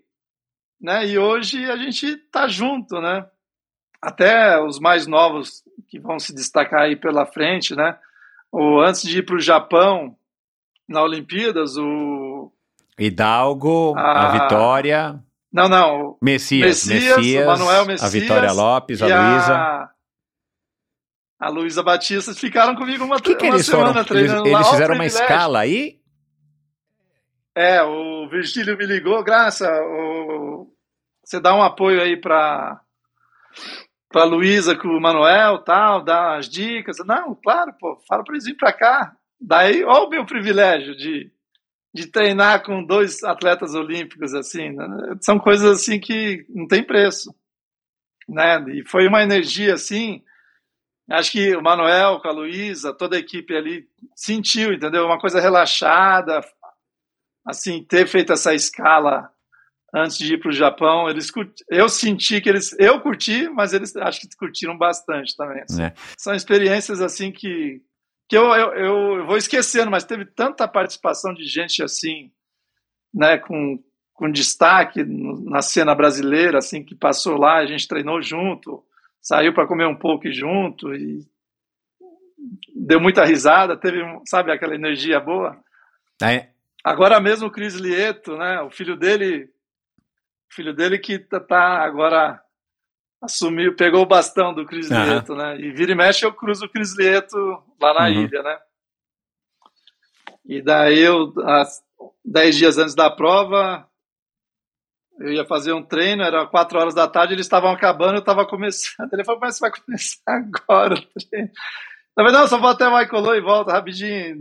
né? 0.80 1.04
E 1.04 1.18
hoje 1.18 1.68
a 1.68 1.76
gente 1.76 2.16
tá 2.30 2.46
junto, 2.46 3.00
né? 3.00 3.26
Até 4.00 4.62
os 4.62 4.78
mais 4.78 5.08
novos 5.08 5.64
que 5.88 5.98
vão 5.98 6.16
se 6.20 6.32
destacar 6.32 6.82
aí 6.82 6.94
pela 6.94 7.26
frente, 7.26 7.74
né? 7.74 7.98
Ou 8.52 8.80
antes 8.80 9.02
de 9.02 9.18
ir 9.18 9.26
para 9.26 9.34
o 9.34 9.40
Japão 9.40 10.16
na 10.88 11.02
Olimpíadas, 11.02 11.76
o 11.76 12.52
Hidalgo, 12.96 13.94
a 13.96 14.28
Ah, 14.28 14.30
Vitória, 14.30 15.20
não, 15.52 15.68
não, 15.68 16.16
Messias, 16.22 16.86
Messias, 16.86 17.16
Messias, 17.16 17.44
o 17.44 17.46
Manuel 17.50 17.82
a 17.82 17.84
Messias 17.86 18.12
Vitória 18.12 18.52
Lopes, 18.52 19.02
a 19.02 19.08
e 19.08 19.12
Luísa. 19.12 19.91
A, 21.46 21.48
Luísa 21.48 21.82
Batista 21.82 22.34
ficaram 22.34 22.74
comigo 22.74 23.04
uma, 23.04 23.20
que, 23.20 23.34
que 23.34 23.44
uma 23.46 23.54
eles 23.56 23.66
semana 23.66 23.86
foram? 23.92 24.00
Eles, 24.00 24.08
treinando 24.08 24.48
eles 24.48 24.52
lá. 24.52 24.60
O 24.60 24.70
fizeram 24.70 24.94
uma 24.94 25.06
escala 25.06 25.60
aí? 25.60 25.98
É, 27.54 27.82
o 27.82 28.28
Virgílio 28.28 28.76
me 28.78 28.86
ligou, 28.86 29.22
Graça, 29.22 29.68
o- 29.82 30.72
você 31.24 31.40
dá 31.40 31.54
um 31.54 31.62
apoio 31.62 32.00
aí 32.00 32.16
para 32.16 32.80
para 34.10 34.24
Luísa 34.24 34.76
com 34.76 34.88
o 34.88 35.00
Manuel, 35.00 35.58
tal, 35.60 36.04
dá 36.04 36.36
as 36.36 36.46
dicas. 36.46 36.98
Não, 37.06 37.34
claro, 37.34 37.72
pô, 37.80 37.98
fala 38.06 38.22
para 38.22 38.34
eles 38.34 38.44
virem 38.44 38.58
para 38.58 38.72
cá. 38.72 39.16
Daí, 39.40 39.82
ó 39.84 40.04
o 40.04 40.10
meu 40.10 40.26
privilégio 40.26 40.94
de, 40.94 41.32
de 41.94 42.06
treinar 42.08 42.62
com 42.62 42.84
dois 42.84 43.22
atletas 43.24 43.74
olímpicos 43.74 44.34
assim, 44.34 44.68
né? 44.70 44.86
são 45.22 45.38
coisas 45.38 45.80
assim 45.80 45.98
que 45.98 46.44
não 46.50 46.66
tem 46.68 46.82
preço, 46.82 47.34
né? 48.28 48.62
E 48.74 48.86
foi 48.86 49.06
uma 49.08 49.22
energia 49.22 49.72
assim, 49.74 50.22
acho 51.10 51.32
que 51.32 51.54
o 51.56 51.62
Manuel 51.62 52.20
com 52.20 52.28
a 52.28 52.32
Luísa, 52.32 52.92
toda 52.94 53.16
a 53.16 53.18
equipe 53.20 53.54
ali 53.54 53.86
sentiu, 54.14 54.72
entendeu? 54.72 55.04
Uma 55.04 55.18
coisa 55.18 55.40
relaxada, 55.40 56.40
assim, 57.46 57.82
ter 57.84 58.06
feito 58.06 58.32
essa 58.32 58.54
escala 58.54 59.30
antes 59.94 60.16
de 60.16 60.34
ir 60.34 60.38
para 60.40 60.48
o 60.48 60.54
Japão, 60.54 61.08
eles 61.08 61.30
curti- 61.30 61.62
eu 61.68 61.86
senti 61.88 62.40
que 62.40 62.48
eles, 62.48 62.74
eu 62.78 62.98
curti, 63.00 63.48
mas 63.50 63.74
eles 63.74 63.94
acho 63.96 64.20
que 64.22 64.36
curtiram 64.36 64.76
bastante 64.78 65.36
também. 65.36 65.62
assim. 65.62 65.82
É. 65.82 65.92
São 66.16 66.34
experiências 66.34 67.00
assim 67.00 67.30
que 67.30 67.82
que 68.28 68.38
eu, 68.38 68.44
eu, 68.54 68.72
eu 68.72 69.26
vou 69.26 69.36
esquecendo, 69.36 69.90
mas 69.90 70.04
teve 70.04 70.24
tanta 70.24 70.66
participação 70.66 71.34
de 71.34 71.44
gente 71.44 71.82
assim, 71.82 72.32
né, 73.12 73.36
com, 73.36 73.78
com 74.14 74.30
destaque 74.30 75.04
na 75.04 75.60
cena 75.60 75.94
brasileira, 75.94 76.56
assim, 76.56 76.82
que 76.82 76.94
passou 76.94 77.36
lá, 77.36 77.58
a 77.58 77.66
gente 77.66 77.86
treinou 77.86 78.22
junto, 78.22 78.82
saiu 79.22 79.54
para 79.54 79.66
comer 79.66 79.86
um 79.86 79.96
pouco 79.96 80.30
junto 80.30 80.92
e 80.94 81.24
deu 82.74 83.00
muita 83.00 83.24
risada, 83.24 83.76
teve, 83.76 84.02
sabe, 84.26 84.50
aquela 84.50 84.74
energia 84.74 85.20
boa. 85.20 85.56
É, 86.22 86.50
Agora 86.84 87.20
mesmo 87.20 87.46
o 87.46 87.50
Cris 87.50 87.74
Lieto, 87.74 88.36
né? 88.36 88.60
O 88.62 88.70
filho 88.70 88.96
dele, 88.96 89.44
o 90.50 90.54
filho 90.54 90.74
dele 90.74 90.98
que 90.98 91.16
tá, 91.18 91.38
tá 91.38 91.78
agora 91.84 92.42
assumiu, 93.22 93.76
pegou 93.76 94.02
o 94.02 94.06
bastão 94.06 94.52
do 94.52 94.66
Cris 94.66 94.90
Aham. 94.90 95.14
Lieto, 95.14 95.34
né? 95.36 95.60
E 95.60 95.70
vira 95.70 95.92
e 95.92 95.94
mexe 95.94 96.26
eu 96.26 96.32
cruzo 96.32 96.66
o 96.66 96.68
Cris 96.68 96.96
Lieto 96.96 97.36
lá 97.80 97.94
na 97.94 98.08
Uhum. 98.08 98.24
ilha, 98.24 98.42
né? 98.42 98.58
E 100.44 100.60
daí 100.60 100.98
eu, 100.98 101.32
dez 102.24 102.56
dias 102.56 102.78
antes 102.78 102.96
da 102.96 103.08
prova, 103.08 103.88
eu 105.26 105.32
ia 105.32 105.44
fazer 105.46 105.72
um 105.72 105.82
treino, 105.82 106.22
era 106.22 106.46
quatro 106.46 106.78
horas 106.78 106.94
da 106.94 107.06
tarde, 107.08 107.34
eles 107.34 107.46
estavam 107.46 107.70
acabando, 107.70 108.14
eu 108.14 108.20
estava 108.20 108.46
começando. 108.46 109.08
Ele 109.12 109.24
falou, 109.24 109.40
mas 109.40 109.56
você 109.56 109.60
vai 109.60 109.70
começar 109.80 110.20
agora 110.26 110.94
o 110.94 111.28
treino? 111.28 111.48
Eu 112.16 112.24
falei, 112.24 112.32
não, 112.32 112.46
só 112.46 112.58
vou 112.58 112.68
até 112.70 112.88
Maicolô 112.88 113.34
e 113.34 113.40
volto 113.40 113.70
rapidinho. 113.70 114.36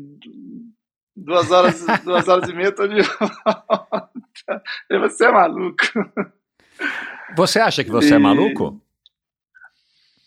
Duas 1.15 1.51
horas, 1.51 1.85
duas 2.03 2.27
horas 2.27 2.49
e 2.49 2.53
meia, 2.53 2.71
tô 2.71 2.87
de 2.87 3.01
volta. 3.01 4.09
Ele 4.89 4.99
você 4.99 5.25
é 5.25 5.31
maluco. 5.31 5.83
Você 7.35 7.59
acha 7.59 7.83
que 7.83 7.89
você 7.91 8.13
é 8.13 8.17
E- 8.17 8.19
maluco? 8.19 8.81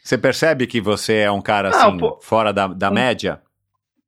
Você 0.02 0.18
percebe 0.18 0.66
que 0.66 0.80
você 0.80 1.18
é 1.20 1.30
um 1.30 1.40
cara 1.40 1.70
Ah, 1.70 1.86
assim, 1.88 1.96
pô. 1.98 2.18
fora 2.22 2.52
da, 2.52 2.66
da 2.66 2.90
média? 2.90 3.40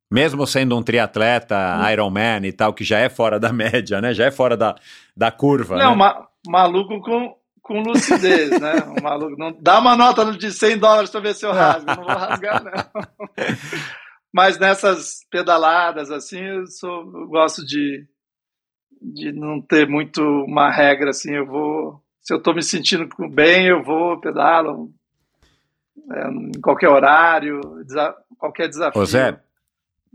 Mesmo 0.09 0.45
sendo 0.47 0.77
um 0.77 0.83
triatleta, 0.83 1.55
Hum. 1.79 1.89
Ironman 1.91 2.45
e 2.45 2.51
tal, 2.53 2.73
que 2.73 2.83
já 2.83 2.99
é 2.99 3.09
fora 3.09 3.39
da 3.39 3.51
média, 3.53 3.99
né? 3.99 4.13
Já 4.13 4.25
é 4.25 4.31
fora 4.31 4.55
da, 4.55 4.75
da 5.15 5.31
curva, 5.31 5.75
Não, 5.77 5.95
né? 5.95 6.13
Maluco 6.49 6.99
com, 7.01 7.35
com 7.61 7.81
lucidez, 7.81 8.59
né? 8.59 8.73
Um 8.97 9.01
maluco. 9.01 9.37
Não, 9.37 9.55
dá 9.59 9.79
uma 9.79 9.95
nota 9.95 10.25
de 10.31 10.51
100 10.51 10.77
dólares 10.77 11.09
pra 11.09 11.19
ver 11.19 11.33
se 11.35 11.45
eu 11.45 11.51
rasgo. 11.51 11.85
Não 11.87 11.95
vou 12.03 12.05
rasgar, 12.07 12.63
não. 12.63 12.71
Mas 14.33 14.59
nessas 14.59 15.25
pedaladas, 15.31 16.11
assim, 16.11 16.39
eu, 16.39 16.67
sou, 16.67 16.99
eu 17.13 17.27
gosto 17.27 17.65
de, 17.65 18.05
de 19.01 19.31
não 19.31 19.61
ter 19.61 19.87
muito 19.87 20.21
uma 20.21 20.69
regra, 20.69 21.09
assim. 21.11 21.33
Eu 21.33 21.45
vou. 21.47 22.01
Se 22.21 22.33
eu 22.33 22.41
tô 22.41 22.53
me 22.53 22.61
sentindo 22.61 23.07
bem, 23.29 23.67
eu 23.67 23.81
vou, 23.83 24.19
pedalo. 24.19 24.91
é, 26.11 26.27
em 26.29 26.51
qualquer 26.61 26.89
horário, 26.89 27.61
desa- 27.85 28.15
qualquer 28.37 28.67
desafio. 28.67 29.01
Ô 29.01 29.05
Zé, 29.05 29.39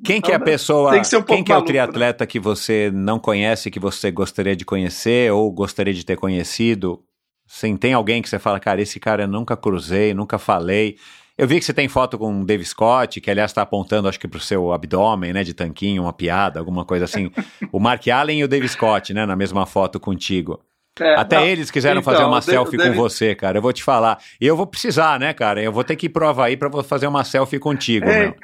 quem 0.04 0.20
que 0.20 0.30
é 0.30 0.34
a 0.34 0.36
Então, 0.36 0.44
pessoa, 0.46 0.90
tem 0.92 1.00
que 1.00 1.06
ser 1.08 1.16
um 1.16 1.22
quem 1.22 1.42
que 1.44 1.50
é 1.52 1.54
o 1.54 1.58
maluco, 1.58 1.68
triatleta 1.72 2.26
que 2.26 2.38
você 2.40 2.90
não 2.92 3.18
conhece, 3.18 3.70
que 3.70 3.80
você 3.80 4.10
gostaria 4.10 4.54
de 4.56 4.64
conhecer 4.64 5.32
ou 5.32 5.50
gostaria 5.50 5.92
de 5.94 6.04
ter 6.04 6.16
conhecido? 6.16 7.02
Sim, 7.46 7.76
tem 7.76 7.92
alguém 7.92 8.22
que 8.22 8.28
você 8.28 8.38
fala, 8.38 8.58
cara, 8.58 8.80
esse 8.80 8.98
cara 8.98 9.24
eu 9.24 9.28
nunca 9.28 9.56
cruzei, 9.56 10.14
nunca 10.14 10.38
falei. 10.38 10.96
Eu 11.36 11.46
vi 11.48 11.58
que 11.58 11.64
você 11.64 11.72
tem 11.74 11.88
foto 11.88 12.18
com 12.18 12.40
o 12.40 12.44
Dave 12.44 12.64
Scott, 12.64 13.20
que 13.20 13.30
aliás 13.30 13.50
está 13.50 13.62
apontando, 13.62 14.08
acho 14.08 14.20
que 14.20 14.28
pro 14.28 14.38
seu 14.40 14.72
abdômen, 14.72 15.32
né, 15.32 15.42
de 15.42 15.54
tanquinho, 15.54 16.02
uma 16.02 16.12
piada, 16.12 16.58
alguma 16.60 16.84
coisa 16.84 17.04
assim. 17.04 17.30
o 17.72 17.80
Mark 17.80 18.06
Allen 18.08 18.40
e 18.40 18.44
o 18.44 18.48
Dave 18.48 18.68
Scott, 18.68 19.12
né, 19.14 19.26
na 19.26 19.34
mesma 19.36 19.66
foto 19.66 19.98
contigo. 19.98 20.60
É, 21.00 21.14
Até 21.14 21.36
não, 21.36 21.46
eles 21.46 21.70
quiseram 21.70 22.00
então, 22.00 22.12
fazer 22.12 22.24
uma 22.24 22.32
o 22.36 22.40
Da- 22.40 22.42
selfie 22.42 22.76
o 22.76 22.78
com 22.78 22.84
David- 22.84 22.98
você, 23.00 23.34
cara. 23.34 23.56
Eu 23.58 23.62
vou 23.62 23.72
te 23.72 23.82
falar. 23.82 24.18
E 24.38 24.46
eu 24.46 24.54
vou 24.54 24.66
precisar, 24.66 25.18
né, 25.18 25.32
cara? 25.32 25.62
Eu 25.62 25.72
vou 25.72 25.82
ter 25.82 25.96
que 25.96 26.04
ir 26.04 26.10
pro 26.10 26.28
Havaí 26.28 26.54
pra 26.54 26.68
vo- 26.68 26.82
fazer 26.82 27.06
uma 27.06 27.24
selfie 27.24 27.58
contigo, 27.58 28.06
É. 28.06 28.26
meu. 28.26 28.34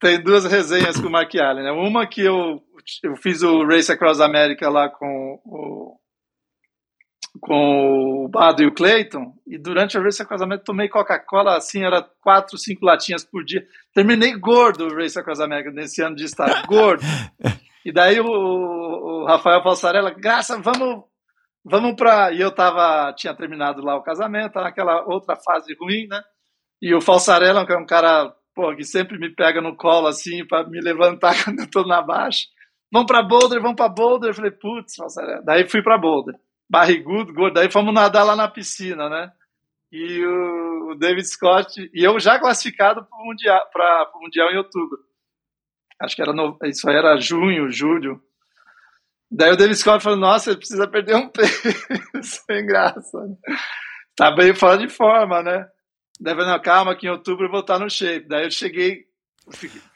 Tem 0.00 0.22
duas 0.22 0.44
resenhas 0.44 0.98
com 0.98 1.08
o 1.08 1.10
Mark 1.10 1.34
Allen, 1.34 1.64
né? 1.64 1.70
Uma 1.70 2.06
que 2.06 2.22
eu, 2.22 2.62
eu 3.04 3.16
fiz 3.16 3.42
o 3.42 3.64
Race 3.64 3.92
Across 3.92 4.20
America 4.20 4.68
lá 4.68 4.88
com 4.88 5.40
o, 5.44 5.98
com 7.40 8.24
o 8.24 8.28
Bado 8.28 8.62
e 8.62 8.66
o 8.66 8.74
Clayton, 8.74 9.34
e 9.46 9.58
durante 9.58 9.96
a 9.96 10.02
Race 10.02 10.20
Across 10.20 10.42
America 10.42 10.64
tomei 10.64 10.88
Coca-Cola, 10.88 11.56
assim, 11.56 11.84
era 11.84 12.02
quatro, 12.22 12.56
cinco 12.58 12.84
latinhas 12.84 13.24
por 13.24 13.44
dia. 13.44 13.62
Terminei 13.94 14.36
gordo 14.36 14.86
o 14.86 14.94
Race 14.94 15.18
Across 15.18 15.40
America 15.40 15.70
nesse 15.70 16.02
ano 16.02 16.16
de 16.16 16.24
estar 16.24 16.66
gordo. 16.66 17.02
E 17.82 17.90
daí 17.90 18.20
o, 18.20 18.26
o 18.26 19.24
Rafael 19.24 19.62
Falsarella, 19.62 20.10
graça, 20.10 20.60
vamos, 20.60 21.04
vamos 21.64 21.94
pra. 21.96 22.30
E 22.30 22.38
eu 22.38 22.54
tava, 22.54 23.10
tinha 23.14 23.34
terminado 23.34 23.80
lá 23.82 23.96
o 23.96 24.02
casamento, 24.02 24.52
tava 24.52 24.66
naquela 24.66 25.02
outra 25.06 25.34
fase 25.36 25.74
ruim, 25.80 26.06
né? 26.06 26.20
E 26.82 26.94
o 26.94 27.00
Falsarella, 27.00 27.64
que 27.64 27.72
é 27.72 27.78
um 27.78 27.86
cara, 27.86 28.34
pô, 28.54 28.74
que 28.74 28.84
sempre 28.84 29.18
me 29.18 29.34
pega 29.34 29.60
no 29.60 29.76
colo 29.76 30.06
assim 30.06 30.46
para 30.46 30.68
me 30.68 30.80
levantar 30.80 31.34
quando 31.44 31.60
eu 31.60 31.70
tô 31.70 31.84
na 31.84 32.02
baixa. 32.02 32.46
Vamos 32.92 33.06
pra 33.06 33.22
Boulder, 33.22 33.60
vamos 33.60 33.76
pra 33.76 33.88
Boulder. 33.88 34.30
Eu 34.30 34.34
falei, 34.34 34.50
putz, 34.50 34.96
Falsarella. 34.96 35.42
Daí 35.42 35.68
fui 35.68 35.82
pra 35.82 35.98
Boulder. 35.98 36.34
Barrigudo, 36.68 37.32
gordo. 37.32 37.54
Daí 37.54 37.70
fomos 37.70 37.94
nadar 37.94 38.24
lá 38.24 38.34
na 38.34 38.48
piscina, 38.48 39.08
né? 39.08 39.30
E 39.92 40.24
o, 40.24 40.94
David 40.94 41.26
Scott, 41.26 41.90
e 41.92 42.04
eu 42.04 42.18
já 42.20 42.38
classificado 42.38 43.04
para 43.04 43.18
o 43.18 43.26
mundial, 43.26 43.60
mundial 44.20 44.50
em 44.50 44.56
outubro. 44.56 44.98
Acho 46.00 46.16
que 46.16 46.22
era 46.22 46.32
no, 46.32 46.56
isso 46.64 46.88
era 46.88 47.18
junho, 47.18 47.70
julho. 47.70 48.22
Daí 49.30 49.52
o 49.52 49.56
David 49.56 49.76
Scott 49.76 50.02
falou: 50.02 50.18
Nossa, 50.18 50.56
precisa 50.56 50.88
perder 50.88 51.16
um 51.16 51.28
peso. 51.30 51.52
Sem 52.22 52.66
graça. 52.66 53.18
Tá 54.16 54.34
bem 54.34 54.54
fora 54.54 54.78
de 54.78 54.88
forma, 54.88 55.42
né? 55.42 55.68
Eu 56.24 56.36
falei: 56.36 56.58
Calma, 56.60 56.94
que 56.94 57.06
em 57.06 57.10
outubro 57.10 57.46
eu 57.46 57.50
vou 57.50 57.60
estar 57.60 57.78
no 57.78 57.88
shape. 57.88 58.28
Daí 58.28 58.44
eu 58.44 58.50
cheguei, 58.50 59.04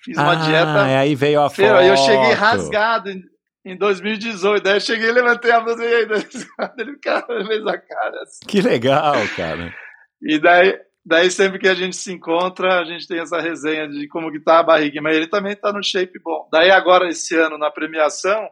fiz 0.02 0.16
uma 0.16 0.32
ah, 0.32 0.46
dieta. 0.46 0.84
aí 0.98 1.14
veio 1.14 1.42
a 1.42 1.50
feira, 1.50 1.74
foto. 1.74 1.82
Aí 1.82 1.88
eu 1.88 1.96
cheguei 1.96 2.32
rasgado 2.32 3.10
em, 3.10 3.22
em 3.64 3.76
2018. 3.76 4.62
Daí 4.62 4.76
eu 4.76 4.80
cheguei, 4.80 5.12
levantei 5.12 5.50
a 5.50 5.60
blusa 5.60 5.84
e 5.84 5.94
aí, 5.94 6.06
ele 6.78 6.98
cara, 6.98 7.46
fez 7.46 7.66
a 7.66 7.78
cara. 7.78 8.22
Assim. 8.22 8.46
Que 8.46 8.62
legal, 8.62 9.14
cara. 9.36 9.74
E 10.22 10.38
daí, 10.38 10.78
daí 11.04 11.30
sempre 11.30 11.58
que 11.58 11.68
a 11.68 11.74
gente 11.74 11.96
se 11.96 12.12
encontra, 12.12 12.80
a 12.80 12.84
gente 12.84 13.06
tem 13.06 13.20
essa 13.20 13.40
resenha 13.40 13.86
de 13.86 14.08
como 14.08 14.32
que 14.32 14.40
tá 14.40 14.60
a 14.60 14.64
barriga, 14.64 15.02
mas 15.02 15.16
ele 15.16 15.26
também 15.26 15.54
tá 15.54 15.72
no 15.72 15.82
shape 15.82 16.18
bom. 16.22 16.48
Daí 16.50 16.70
agora, 16.70 17.08
esse 17.08 17.36
ano, 17.36 17.58
na 17.58 17.70
premiação, 17.70 18.48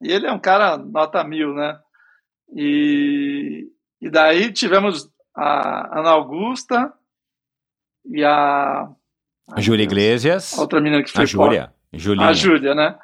e 0.00 0.12
ele 0.12 0.26
é 0.26 0.32
um 0.32 0.38
cara 0.38 0.76
nota 0.76 1.24
mil, 1.24 1.52
né? 1.54 1.76
E, 2.56 3.66
e 4.00 4.10
daí 4.10 4.52
tivemos 4.52 5.08
a 5.34 5.98
Ana 6.00 6.10
Augusta 6.10 6.92
e 8.04 8.24
a... 8.24 8.88
A 9.52 9.60
Júlia 9.60 9.84
Iglesias. 9.84 10.56
A 10.56 10.62
outra 10.62 10.80
menina 10.80 11.02
que 11.02 11.10
foi 11.10 11.24
A 11.24 11.26
Júlia. 11.26 11.72
Julinha. 11.92 12.28
A 12.28 12.32
Júlia, 12.32 12.74
né? 12.74 12.98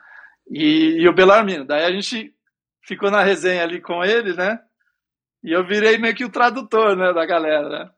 E, 0.50 0.98
e 1.00 1.08
o 1.08 1.12
Belarmino. 1.12 1.64
Daí 1.64 1.84
a 1.84 1.90
gente 1.92 2.34
ficou 2.82 3.10
na 3.10 3.22
resenha 3.22 3.62
ali 3.62 3.80
com 3.80 4.04
ele, 4.04 4.34
né? 4.34 4.58
E 5.42 5.52
eu 5.52 5.66
virei 5.66 5.98
meio 5.98 6.14
que 6.14 6.24
o 6.24 6.30
tradutor, 6.30 6.96
né, 6.96 7.12
da 7.12 7.24
galera, 7.24 7.68
né? 7.68 7.90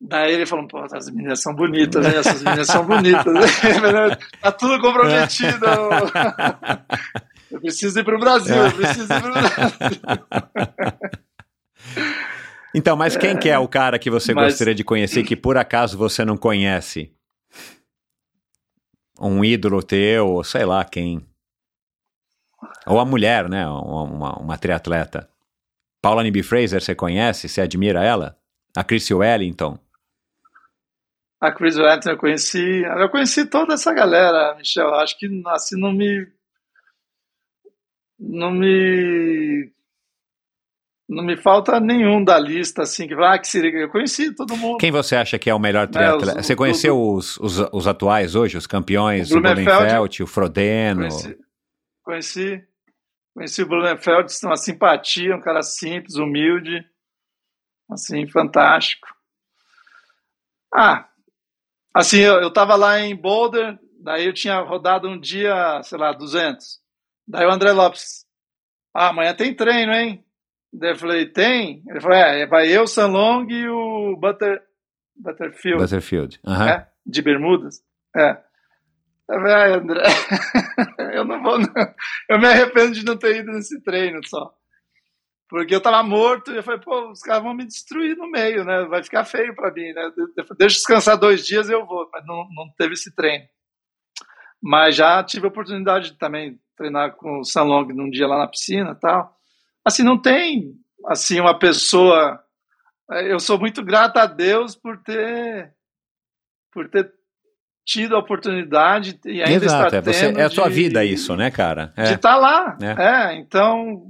Daí 0.00 0.32
ele 0.34 0.46
falou, 0.46 0.68
pô, 0.68 0.78
as 0.80 1.10
meninas 1.10 1.40
são 1.40 1.54
bonitas, 1.54 2.04
né? 2.04 2.18
Essas 2.18 2.42
meninas 2.42 2.66
são 2.66 2.84
bonitas. 2.86 3.24
tá 4.40 4.52
tudo 4.52 4.80
comprometido. 4.80 5.66
Eu 7.50 7.60
preciso 7.60 7.98
ir 8.00 8.04
para 8.04 8.16
o 8.16 8.20
Brasil, 8.20 8.56
eu 8.56 8.72
preciso 8.72 9.04
ir 9.04 9.20
para 9.20 9.30
o 9.30 9.32
Brasil. 9.32 9.78
Então, 12.76 12.94
mas 12.94 13.16
quem 13.16 13.38
que 13.38 13.48
é 13.48 13.58
o 13.58 13.66
cara 13.66 13.98
que 13.98 14.10
você 14.10 14.34
Mas- 14.34 14.52
gostaria 14.52 14.74
de 14.74 14.84
conhecer 14.84 15.24
que 15.24 15.34
por 15.34 15.56
acaso 15.56 15.96
você 15.96 16.26
não 16.26 16.36
conhece? 16.36 17.10
Um 19.18 19.42
ídolo 19.42 19.82
teu, 19.82 20.28
ou 20.28 20.44
sei 20.44 20.66
lá 20.66 20.84
quem. 20.84 21.26
Ou 22.86 23.00
a 23.00 23.04
mulher, 23.06 23.48
né? 23.48 23.66
Uma, 23.66 24.02
uma, 24.02 24.38
uma 24.38 24.58
triatleta. 24.58 25.26
Paula 26.02 26.22
Nibi 26.22 26.42
Fraser, 26.42 26.82
você 26.82 26.94
conhece? 26.94 27.48
Você 27.48 27.62
admira 27.62 28.04
ela? 28.04 28.38
A 28.76 28.84
Chrissy 28.84 29.14
Wellington. 29.14 29.78
A 31.40 31.50
Chris 31.52 31.76
Wellington 31.76 32.10
eu 32.10 32.18
conheci, 32.18 32.82
eu 32.82 33.08
conheci 33.08 33.46
toda 33.48 33.74
essa 33.74 33.92
galera, 33.92 34.54
Michel. 34.56 34.94
Acho 34.94 35.18
que 35.18 35.26
assim 35.46 35.78
não 35.80 35.92
me, 35.92 36.26
não 38.18 38.50
me, 38.50 39.70
não 41.08 41.22
me 41.24 41.36
falta 41.36 41.78
nenhum 41.78 42.22
da 42.24 42.38
lista 42.38 42.82
assim 42.82 43.06
que 43.06 43.14
vai, 43.14 43.36
ah, 43.36 43.38
que 43.38 43.46
seria. 43.48 43.70
Eu 43.70 43.88
conheci 43.90 44.34
todo 44.34 44.56
mundo. 44.56 44.78
Quem 44.78 44.90
você 44.90 45.14
acha 45.16 45.38
que 45.38 45.48
é 45.48 45.54
o 45.54 45.58
melhor 45.58 45.86
triatleta? 45.88 46.40
os- 46.40 46.46
você 46.46 46.56
conheceu 46.56 47.00
os, 47.00 47.36
os, 47.38 47.58
os 47.72 47.86
atuais 47.86 48.34
hoje, 48.34 48.56
os 48.58 48.66
campeões, 48.66 49.30
O 49.30 49.38
o 49.38 49.40
Blumenfeld. 49.40 50.22
O 50.22 50.26
Frodeno? 50.26 51.00
Conheci, 51.02 51.38
conheci, 52.02 52.64
conheci 53.34 53.62
o 53.62 53.68
Blumenfeld, 53.68 54.32
uma 54.44 54.56
simpatia, 54.56 55.36
um 55.36 55.40
cara 55.40 55.62
simples, 55.62 56.16
humilde, 56.16 56.84
assim, 57.90 58.26
fantástico. 58.28 59.06
Ah, 60.74 61.08
assim, 61.94 62.18
eu, 62.18 62.34
eu 62.40 62.52
tava 62.52 62.74
lá 62.74 62.98
em 62.98 63.14
Boulder, 63.14 63.78
daí 64.00 64.26
eu 64.26 64.34
tinha 64.34 64.58
rodado 64.60 65.08
um 65.08 65.18
dia, 65.20 65.80
sei 65.84 65.98
lá, 65.98 66.12
200. 66.12 66.80
Daí 67.28 67.46
o 67.46 67.50
André 67.50 67.70
Lopes, 67.72 68.26
ah, 68.92 69.08
amanhã 69.10 69.32
tem 69.34 69.54
treino, 69.54 69.92
hein? 69.92 70.25
Daí 70.72 70.90
eu 70.90 70.96
falei, 70.96 71.26
tem? 71.26 71.82
Ele 71.88 72.00
falou, 72.00 72.16
é, 72.16 72.46
vai 72.46 72.68
eu, 72.68 72.86
Sanlong 72.86 73.46
e 73.50 73.68
o 73.68 74.16
Butter, 74.16 74.62
Butterfield 75.16 75.82
Butterfield. 75.82 76.40
Né? 76.44 76.86
De 77.04 77.22
bermudas. 77.22 77.82
É. 78.16 78.38
Eu 79.28 79.40
falei, 79.40 79.54
"Ai, 79.54 79.72
André, 79.72 80.02
eu 81.14 81.24
não 81.24 81.42
vou, 81.42 81.58
não. 81.58 81.94
Eu 82.28 82.38
me 82.38 82.46
arrependo 82.46 82.92
de 82.92 83.04
não 83.04 83.16
ter 83.16 83.36
ido 83.36 83.50
nesse 83.52 83.82
treino 83.82 84.20
só. 84.26 84.52
Porque 85.48 85.74
eu 85.74 85.80
tava 85.80 86.02
morto 86.02 86.50
e 86.52 86.56
eu 86.56 86.62
falei, 86.62 86.80
pô, 86.80 87.10
os 87.10 87.20
caras 87.20 87.42
vão 87.42 87.54
me 87.54 87.64
destruir 87.64 88.16
no 88.16 88.28
meio, 88.30 88.64
né? 88.64 88.84
Vai 88.86 89.02
ficar 89.02 89.24
feio 89.24 89.54
pra 89.54 89.72
mim, 89.72 89.92
né? 89.92 90.12
Deixa 90.58 90.76
descansar 90.76 91.16
dois 91.16 91.46
dias 91.46 91.68
e 91.68 91.72
eu 91.72 91.86
vou. 91.86 92.08
Mas 92.12 92.26
não, 92.26 92.48
não 92.54 92.68
teve 92.76 92.94
esse 92.94 93.14
treino. 93.14 93.44
Mas 94.60 94.96
já 94.96 95.22
tive 95.22 95.46
a 95.46 95.48
oportunidade 95.48 96.10
de 96.12 96.18
também 96.18 96.58
treinar 96.76 97.14
com 97.16 97.40
o 97.40 97.44
Sanlong 97.44 97.92
num 97.92 98.10
dia 98.10 98.26
lá 98.26 98.38
na 98.38 98.48
piscina 98.48 98.94
tal. 98.94 99.35
Assim, 99.86 100.02
não 100.02 100.20
tem, 100.20 100.74
assim, 101.06 101.40
uma 101.40 101.56
pessoa... 101.58 102.42
Eu 103.08 103.38
sou 103.38 103.56
muito 103.58 103.84
grato 103.84 104.16
a 104.16 104.26
Deus 104.26 104.74
por 104.74 104.98
ter 105.02 105.72
por 106.72 106.88
ter 106.90 107.10
tido 107.86 108.16
a 108.16 108.18
oportunidade 108.18 109.18
e 109.24 109.40
ainda 109.42 109.64
Exato, 109.64 109.86
estar 109.94 109.96
é, 109.98 110.00
você, 110.12 110.26
é 110.26 110.44
a 110.44 110.48
de- 110.48 110.74
vida 110.74 111.04
isso, 111.04 111.36
né, 111.36 111.50
cara? 111.50 111.92
de 111.96 112.02
É. 112.02 112.12
estar 112.14 112.34
lá. 112.36 112.76
É. 112.82 113.30
É. 113.32 113.38
então, 113.38 114.08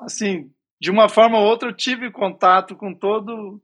assim, 0.00 0.50
de 0.80 0.90
uma 0.90 1.08
forma 1.10 1.38
ou 1.38 1.44
outra 1.44 1.68
eu 1.68 1.74
tive 1.76 2.10
contato 2.10 2.74
com 2.74 2.94
todo 2.94 3.60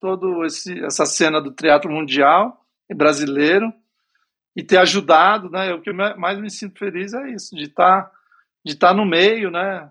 todo 0.00 0.44
esse 0.46 0.82
essa 0.84 1.04
cena 1.04 1.40
do 1.42 1.50
teatro 1.52 1.90
mundial 1.90 2.64
e 2.88 2.94
brasileiro 2.94 3.70
e 4.56 4.62
ter 4.62 4.78
ajudado, 4.78 5.50
né? 5.50 5.74
O 5.74 5.80
que 5.82 5.92
mais 5.92 6.38
me 6.38 6.48
sinto 6.50 6.78
feliz 6.78 7.12
é 7.12 7.30
isso, 7.30 7.54
de 7.56 7.64
estar 7.64 8.10
de 8.64 8.72
estar 8.74 8.94
no 8.94 9.04
meio, 9.04 9.50
né? 9.50 9.90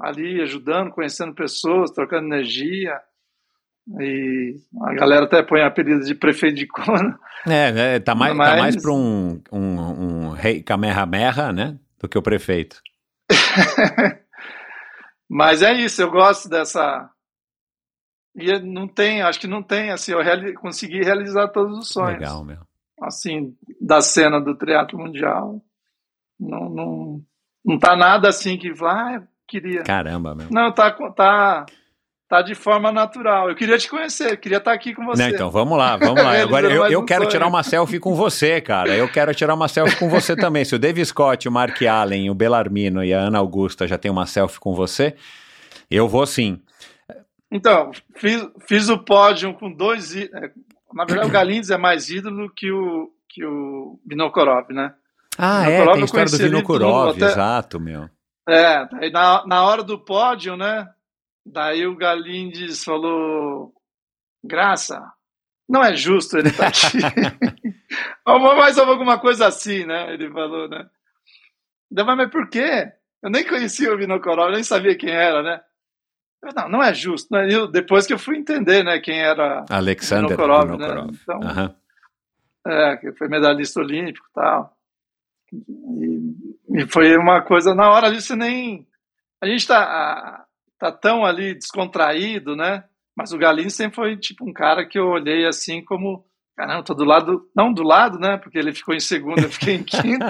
Ali 0.00 0.40
ajudando, 0.42 0.90
conhecendo 0.90 1.34
pessoas, 1.34 1.90
trocando 1.90 2.26
energia. 2.26 3.00
E 4.00 4.56
a 4.82 4.94
galera 4.94 5.24
até 5.24 5.42
põe 5.42 5.62
apelido 5.62 6.04
de 6.04 6.14
prefeito 6.14 6.56
de 6.56 6.66
Kona. 6.66 7.18
É, 7.46 7.94
é, 7.94 8.00
tá 8.00 8.16
mais, 8.16 8.32
tá 8.32 8.36
Mas- 8.36 8.60
mais 8.60 8.82
para 8.82 8.92
um, 8.92 9.40
um, 9.52 9.80
um 9.80 10.30
rei 10.30 10.60
Kamehameha, 10.60 11.52
né? 11.52 11.78
Do 12.00 12.08
que 12.08 12.18
o 12.18 12.22
prefeito. 12.22 12.82
Mas 15.30 15.62
é 15.62 15.72
isso, 15.72 16.02
eu 16.02 16.10
gosto 16.10 16.48
dessa. 16.48 17.08
E 18.34 18.58
não 18.58 18.88
tem, 18.88 19.22
acho 19.22 19.38
que 19.38 19.46
não 19.46 19.62
tem, 19.62 19.90
assim, 19.90 20.12
eu 20.12 20.20
reali... 20.20 20.52
consegui 20.54 21.00
realizar 21.00 21.46
todos 21.48 21.78
os 21.78 21.88
sonhos. 21.90 22.18
Legal, 22.18 22.44
meu. 22.44 22.58
Assim, 23.00 23.56
da 23.80 24.00
cena 24.00 24.40
do 24.40 24.56
teatro 24.56 24.98
mundial. 24.98 25.62
Não, 26.40 26.68
não, 26.68 27.24
não 27.64 27.78
tá 27.78 27.96
nada 27.96 28.28
assim 28.28 28.58
que, 28.58 28.72
ah, 28.82 29.14
eu 29.14 29.22
queria. 29.48 29.82
Caramba, 29.82 30.34
meu. 30.34 30.46
Não, 30.50 30.70
tá, 30.72 30.90
tá, 31.16 31.66
tá 32.28 32.42
de 32.42 32.54
forma 32.54 32.92
natural. 32.92 33.48
Eu 33.48 33.56
queria 33.56 33.78
te 33.78 33.88
conhecer, 33.88 34.36
queria 34.36 34.58
estar 34.58 34.72
aqui 34.72 34.94
com 34.94 35.04
você. 35.06 35.22
Não, 35.22 35.30
então, 35.30 35.50
vamos 35.50 35.76
lá, 35.78 35.96
vamos 35.96 36.22
lá. 36.22 36.32
Agora 36.42 36.70
eu, 36.70 36.86
eu 36.86 37.00
um 37.00 37.04
quero 37.06 37.22
sonho. 37.22 37.30
tirar 37.30 37.46
uma 37.46 37.62
selfie 37.62 37.98
com 37.98 38.14
você, 38.14 38.60
cara. 38.60 38.94
Eu 38.94 39.08
quero 39.10 39.34
tirar 39.34 39.54
uma 39.54 39.66
selfie 39.68 39.96
com 39.96 40.08
você 40.08 40.36
também. 40.36 40.64
Se 40.64 40.74
o 40.74 40.78
Dave 40.78 41.04
Scott, 41.04 41.48
o 41.48 41.52
Mark 41.52 41.80
Allen, 41.82 42.30
o 42.30 42.34
Belarmino 42.34 43.02
e 43.02 43.12
a 43.14 43.18
Ana 43.20 43.38
Augusta 43.38 43.88
já 43.88 43.96
tem 43.98 44.10
uma 44.10 44.26
selfie 44.26 44.60
com 44.60 44.74
você, 44.74 45.16
eu 45.90 46.06
vou 46.06 46.26
sim. 46.26 46.60
Então, 47.50 47.90
fiz, 48.16 48.46
fiz 48.66 48.88
o 48.90 48.98
pódio 48.98 49.54
com 49.54 49.72
dois. 49.72 50.14
é, 50.14 50.28
Na 50.92 51.06
verdade, 51.06 51.28
o 51.28 51.32
Galindes 51.32 51.70
é 51.70 51.78
mais 51.78 52.10
ídolo 52.10 52.52
que 52.54 52.70
o, 52.70 53.10
que 53.28 53.42
o 53.44 53.98
Vinokorov, 54.06 54.70
né? 54.70 54.92
Ah, 55.38 55.60
Na 55.62 55.70
é, 55.70 55.86
tem 55.92 56.02
a 56.02 56.04
história 56.04 56.30
do 56.30 56.36
Vinokurov, 56.36 57.16
até- 57.16 57.24
exato, 57.26 57.80
meu. 57.80 58.10
É, 58.48 58.86
daí 58.86 59.10
na, 59.10 59.46
na 59.46 59.62
hora 59.62 59.82
do 59.82 59.98
pódio, 59.98 60.56
né? 60.56 60.88
Daí 61.44 61.86
o 61.86 61.96
Galindes 61.96 62.82
falou: 62.82 63.74
Graça, 64.42 65.00
não 65.68 65.84
é 65.84 65.94
justo 65.94 66.38
ele 66.38 66.48
estar 66.48 66.68
aqui. 66.68 66.98
Mais 68.56 68.78
alguma 68.78 69.18
coisa 69.18 69.46
assim, 69.46 69.84
né? 69.84 70.14
Ele 70.14 70.30
falou, 70.30 70.68
né? 70.68 70.88
Daí, 71.90 72.04
mas 72.04 72.30
por 72.30 72.48
quê? 72.48 72.92
Eu 73.22 73.30
nem 73.30 73.44
conhecia 73.44 73.92
o 73.92 73.98
Vinokorov, 73.98 74.52
nem 74.52 74.62
sabia 74.62 74.96
quem 74.96 75.10
era, 75.10 75.42
né? 75.42 75.60
Eu, 76.42 76.54
não, 76.54 76.68
não 76.68 76.82
é 76.82 76.94
justo. 76.94 77.28
Né? 77.32 77.48
Eu, 77.50 77.66
depois 77.66 78.06
que 78.06 78.12
eu 78.12 78.18
fui 78.18 78.36
entender, 78.38 78.84
né, 78.84 78.98
quem 79.00 79.20
era 79.20 79.64
Alexander 79.68 80.36
Vinokorov, 80.36 80.70
Vinokorov. 80.70 81.06
né? 81.10 81.18
Então, 81.22 81.42
Aham. 81.42 81.74
é, 82.66 82.96
que 82.96 83.12
foi 83.12 83.28
medalhista 83.28 83.80
olímpico 83.80 84.26
e 84.30 84.34
tal. 84.34 84.77
E, 85.52 86.82
e 86.82 86.86
foi 86.88 87.16
uma 87.16 87.42
coisa, 87.42 87.74
na 87.74 87.90
hora 87.90 88.06
ali 88.06 88.20
você 88.20 88.36
nem. 88.36 88.86
A 89.42 89.46
gente 89.46 89.66
tá, 89.66 90.44
tá 90.78 90.92
tão 90.92 91.24
ali 91.24 91.54
descontraído, 91.54 92.54
né? 92.56 92.84
Mas 93.16 93.32
o 93.32 93.38
Galinho 93.38 93.70
sempre 93.70 93.96
foi 93.96 94.16
tipo 94.16 94.48
um 94.48 94.52
cara 94.52 94.86
que 94.86 94.98
eu 94.98 95.06
olhei 95.06 95.46
assim 95.46 95.84
como. 95.84 96.24
Caramba, 96.56 96.82
tô 96.82 96.94
do 96.94 97.04
lado. 97.04 97.48
Não 97.54 97.72
do 97.72 97.82
lado, 97.82 98.18
né? 98.18 98.36
Porque 98.36 98.58
ele 98.58 98.72
ficou 98.72 98.94
em 98.94 99.00
segundo, 99.00 99.40
eu 99.40 99.50
fiquei 99.50 99.76
em 99.76 99.82
quinto. 99.84 100.26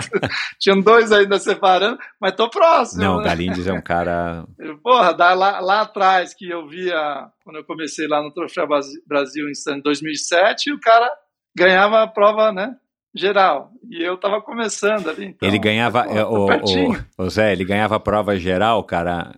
Tinham 0.59 0.81
dois 0.81 1.11
ainda 1.11 1.39
separando, 1.39 1.99
mas 2.21 2.35
tô 2.35 2.51
próximo. 2.51 3.03
Não, 3.03 3.17
o 3.17 3.19
né? 3.19 3.25
Galindes 3.25 3.67
é 3.67 3.73
um 3.73 3.81
cara. 3.81 4.47
Porra, 4.83 5.15
da, 5.15 5.33
lá, 5.35 5.61
lá 5.61 5.81
atrás 5.83 6.35
que 6.35 6.49
eu 6.49 6.69
via, 6.69 7.29
quando 7.45 7.57
eu 7.57 7.65
comecei 7.65 8.07
lá 8.07 8.23
no 8.23 8.33
Troféu 8.33 8.67
Brasil 9.07 9.47
em 9.49 9.81
2007, 9.81 10.73
o 10.73 10.81
cara 10.81 11.11
ganhava 11.57 12.03
a 12.03 12.07
prova, 12.07 12.53
né? 12.53 12.75
Geral. 13.15 13.71
E 13.91 14.03
eu 14.03 14.17
tava 14.17 14.41
começando 14.43 15.09
ali. 15.09 15.27
então, 15.27 15.49
ele 15.49 15.59
ganhava. 15.59 16.05
pô, 16.05 16.11
é, 16.11 16.25
o, 16.25 16.47
o, 16.47 17.25
o 17.25 17.31
Zé, 17.31 17.53
ele 17.53 17.65
ganhava 17.65 17.97
a 17.97 18.01
prova 18.01 18.39
geral, 18.39 18.83
cara, 18.85 19.35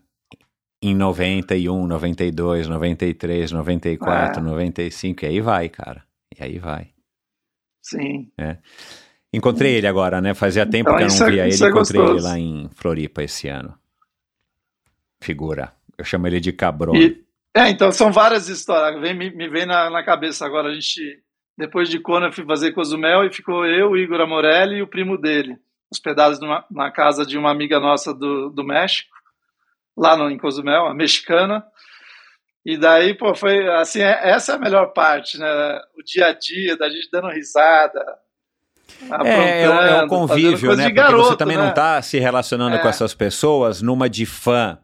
em 0.82 0.94
91, 0.94 1.86
92, 1.86 2.66
93, 2.66 3.52
94, 3.52 4.40
É. 4.40 4.42
95. 4.42 5.24
E 5.24 5.28
aí 5.28 5.40
vai, 5.40 5.68
cara. 5.68 6.02
E 6.38 6.42
aí 6.42 6.58
vai. 6.58 6.88
Sim. 7.82 8.30
Encontrei 9.32 9.74
ele 9.76 9.86
agora, 9.86 10.20
né? 10.20 10.34
Fazia 10.34 10.66
tempo 10.66 10.90
Então, 10.90 10.98
que 11.06 11.12
eu 11.14 11.18
não 11.18 11.26
é- 11.26 11.30
via 11.30 11.46
ele. 11.46 11.64
é 11.64 11.68
Encontrei 11.68 12.00
ele 12.02 12.20
lá 12.20 12.38
em 12.38 12.68
Floripa 12.74 13.22
esse 13.22 13.48
ano. 13.48 13.74
Figura. 15.20 15.72
Eu 15.96 16.04
chamo 16.04 16.26
ele 16.26 16.40
de 16.40 16.52
Cabron. 16.52 16.96
E, 16.96 17.22
é, 17.54 17.68
então 17.68 17.92
são 17.92 18.10
várias 18.12 18.48
histórias. 18.48 19.00
Vem, 19.00 19.14
me, 19.16 19.30
me 19.30 19.48
vem 19.48 19.66
na, 19.66 19.90
na 19.90 20.02
cabeça 20.04 20.46
agora. 20.46 20.68
A 20.70 20.74
gente, 20.74 21.22
depois 21.60 21.88
de 21.88 22.00
Kona, 22.00 22.26
eu 22.28 22.32
fui 22.32 22.44
fazer 22.44 22.72
Cozumel 22.72 23.24
e 23.24 23.32
ficou 23.32 23.64
eu, 23.66 23.96
Igor 23.96 24.20
Amorelli 24.20 24.76
e 24.76 24.82
o 24.82 24.86
primo 24.88 25.16
dele, 25.16 25.56
hospedados 25.92 26.40
numa, 26.40 26.64
na 26.70 26.90
casa 26.90 27.24
de 27.24 27.36
uma 27.38 27.50
amiga 27.50 27.78
nossa 27.78 28.12
do, 28.14 28.48
do 28.50 28.64
México, 28.64 29.10
lá 29.96 30.16
no, 30.16 30.30
em 30.30 30.38
Cozumel, 30.38 30.86
a 30.86 30.94
mexicana. 30.94 31.62
E 32.64 32.76
daí, 32.76 33.14
pô, 33.14 33.34
foi 33.34 33.68
assim, 33.74 34.00
é- 34.00 34.30
essa 34.30 34.52
é 34.52 34.54
a 34.56 34.58
melhor 34.58 34.92
parte, 34.92 35.38
né? 35.38 35.46
O 35.98 36.02
dia 36.02 36.26
a 36.26 36.32
dia, 36.32 36.76
da 36.76 36.88
gente 36.88 37.08
dando 37.12 37.28
risada. 37.28 38.04
É, 39.24 39.62
é, 39.62 39.68
o- 39.68 39.72
é 40.04 40.08
convívio, 40.08 40.76
né? 40.76 40.84
Porque 40.84 40.88
você 40.88 40.90
garoto, 40.92 41.36
também 41.36 41.56
né? 41.56 41.64
não 41.64 41.72
tá 41.74 42.00
se 42.02 42.18
relacionando 42.18 42.76
É. 42.76 42.78
com 42.78 42.88
essas 42.88 43.14
pessoas 43.14 43.80
numa 43.82 44.08
de 44.10 44.26
fã, 44.26 44.78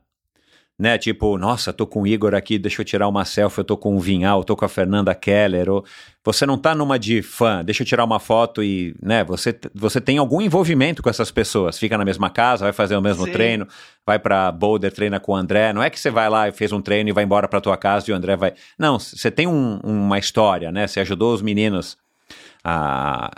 né? 0.78 0.98
Tipo, 0.98 1.38
nossa, 1.38 1.72
tô 1.72 1.86
com 1.86 2.02
o 2.02 2.06
Igor 2.06 2.34
aqui, 2.34 2.58
deixa 2.58 2.82
eu 2.82 2.84
tirar 2.84 3.08
uma 3.08 3.24
selfie, 3.24 3.60
eu 3.60 3.64
tô 3.64 3.76
com 3.76 3.96
o 3.96 4.00
Vinhal, 4.00 4.40
eu 4.40 4.44
tô 4.44 4.54
com 4.56 4.64
a 4.64 4.68
Fernanda 4.68 5.14
Keller. 5.14 5.70
Ou... 5.70 5.84
Você 6.24 6.44
não 6.44 6.58
tá 6.58 6.74
numa 6.74 6.98
de 6.98 7.22
fã, 7.22 7.64
deixa 7.64 7.82
eu 7.82 7.86
tirar 7.86 8.04
uma 8.04 8.18
foto 8.18 8.62
e, 8.62 8.94
né? 9.02 9.24
Você, 9.24 9.58
você 9.74 10.00
tem 10.00 10.18
algum 10.18 10.40
envolvimento 10.40 11.02
com 11.02 11.08
essas 11.08 11.30
pessoas, 11.30 11.78
fica 11.78 11.96
na 11.96 12.04
mesma 12.04 12.28
casa, 12.28 12.64
vai 12.64 12.72
fazer 12.72 12.96
o 12.96 13.00
mesmo 13.02 13.24
Sim. 13.24 13.32
treino, 13.32 13.66
vai 14.04 14.18
pra 14.18 14.50
Boulder, 14.52 14.92
treina 14.92 15.18
com 15.20 15.32
o 15.32 15.36
André. 15.36 15.72
Não 15.72 15.82
é 15.82 15.88
que 15.88 15.98
você 15.98 16.10
vai 16.10 16.28
lá 16.28 16.48
e 16.48 16.52
fez 16.52 16.72
um 16.72 16.80
treino 16.82 17.08
e 17.08 17.12
vai 17.12 17.24
embora 17.24 17.48
pra 17.48 17.60
tua 17.60 17.76
casa 17.76 18.10
e 18.10 18.12
o 18.12 18.16
André 18.16 18.36
vai. 18.36 18.52
Não, 18.78 18.98
você 18.98 19.30
tem 19.30 19.46
um- 19.46 19.78
uma 19.82 20.18
história, 20.18 20.70
né? 20.72 20.86
Você 20.86 21.00
ajudou 21.00 21.32
os 21.32 21.40
meninos 21.42 21.96
a- 22.68 23.30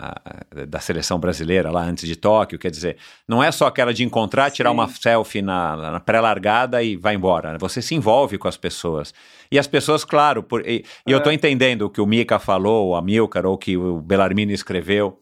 a- 0.59 0.65
da 0.65 0.79
seleção 0.79 1.19
brasileira 1.19 1.69
lá 1.69 1.83
antes 1.83 2.07
de 2.07 2.15
Tóquio, 2.15 2.57
quer 2.57 2.71
dizer, 2.71 2.97
não 3.27 3.43
é 3.43 3.51
só 3.51 3.67
aquela 3.67 3.93
de 3.93 4.03
encontrar, 4.03 4.49
tirar 4.49 4.69
Sim. 4.71 4.73
uma 4.75 4.87
selfie 4.87 5.41
na, 5.41 5.75
na 5.91 5.99
pré-largada 5.99 6.81
e 6.81 6.95
vai 6.95 7.13
embora. 7.15 7.51
né? 7.53 7.57
Você 7.59 7.81
se 7.81 7.93
envolve 7.93 8.37
com 8.37 8.47
as 8.47 8.57
pessoas. 8.57 9.13
E 9.51 9.59
as 9.59 9.67
pessoas, 9.67 10.03
claro, 10.03 10.41
por- 10.41 10.67
e, 10.67 10.83
e 11.07 11.11
eu 11.11 11.19
É. 11.19 11.21
tô 11.21 11.29
entendendo 11.31 11.83
o 11.83 11.89
que 11.89 12.01
o 12.01 12.05
Mika 12.05 12.39
falou, 12.39 12.89
o 12.89 12.95
Amilcar, 12.95 13.45
ou 13.45 13.57
que 13.57 13.77
o 13.77 13.99
Belarmino 14.01 14.51
escreveu, 14.51 15.19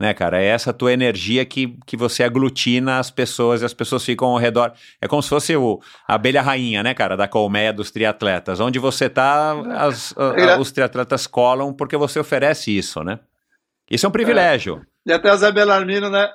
né, 0.00 0.12
cara? 0.12 0.42
É 0.42 0.46
essa 0.46 0.72
tua 0.72 0.92
energia 0.92 1.44
que, 1.44 1.78
que 1.86 1.96
você 1.96 2.24
aglutina 2.24 2.98
as 2.98 3.10
pessoas 3.12 3.62
e 3.62 3.64
as 3.64 3.72
pessoas 3.72 4.04
ficam 4.04 4.28
ao 4.28 4.36
redor. 4.38 4.72
É 5.00 5.06
como 5.06 5.22
se 5.22 5.28
fosse 5.28 5.54
o, 5.56 5.80
a 6.08 6.14
abelha 6.16 6.42
rainha, 6.42 6.82
né, 6.82 6.92
cara, 6.94 7.16
da 7.16 7.28
colmeia 7.28 7.72
dos 7.72 7.92
triatletas. 7.92 8.58
Onde 8.58 8.80
você 8.80 9.08
tá, 9.08 9.52
as- 9.78 10.12
a- 10.18 10.54
a- 10.54 10.58
os 10.58 10.72
triatletas 10.72 11.28
colam 11.28 11.72
porque 11.72 11.96
você 11.96 12.18
oferece 12.18 12.76
isso, 12.76 13.02
né? 13.04 13.20
Isso 13.90 14.06
é 14.06 14.08
um 14.08 14.12
privilégio. 14.12 14.84
E 15.06 15.12
até 15.12 15.32
o 15.32 15.36
Zé 15.36 15.52
Belarmino, 15.52 16.10
né? 16.10 16.28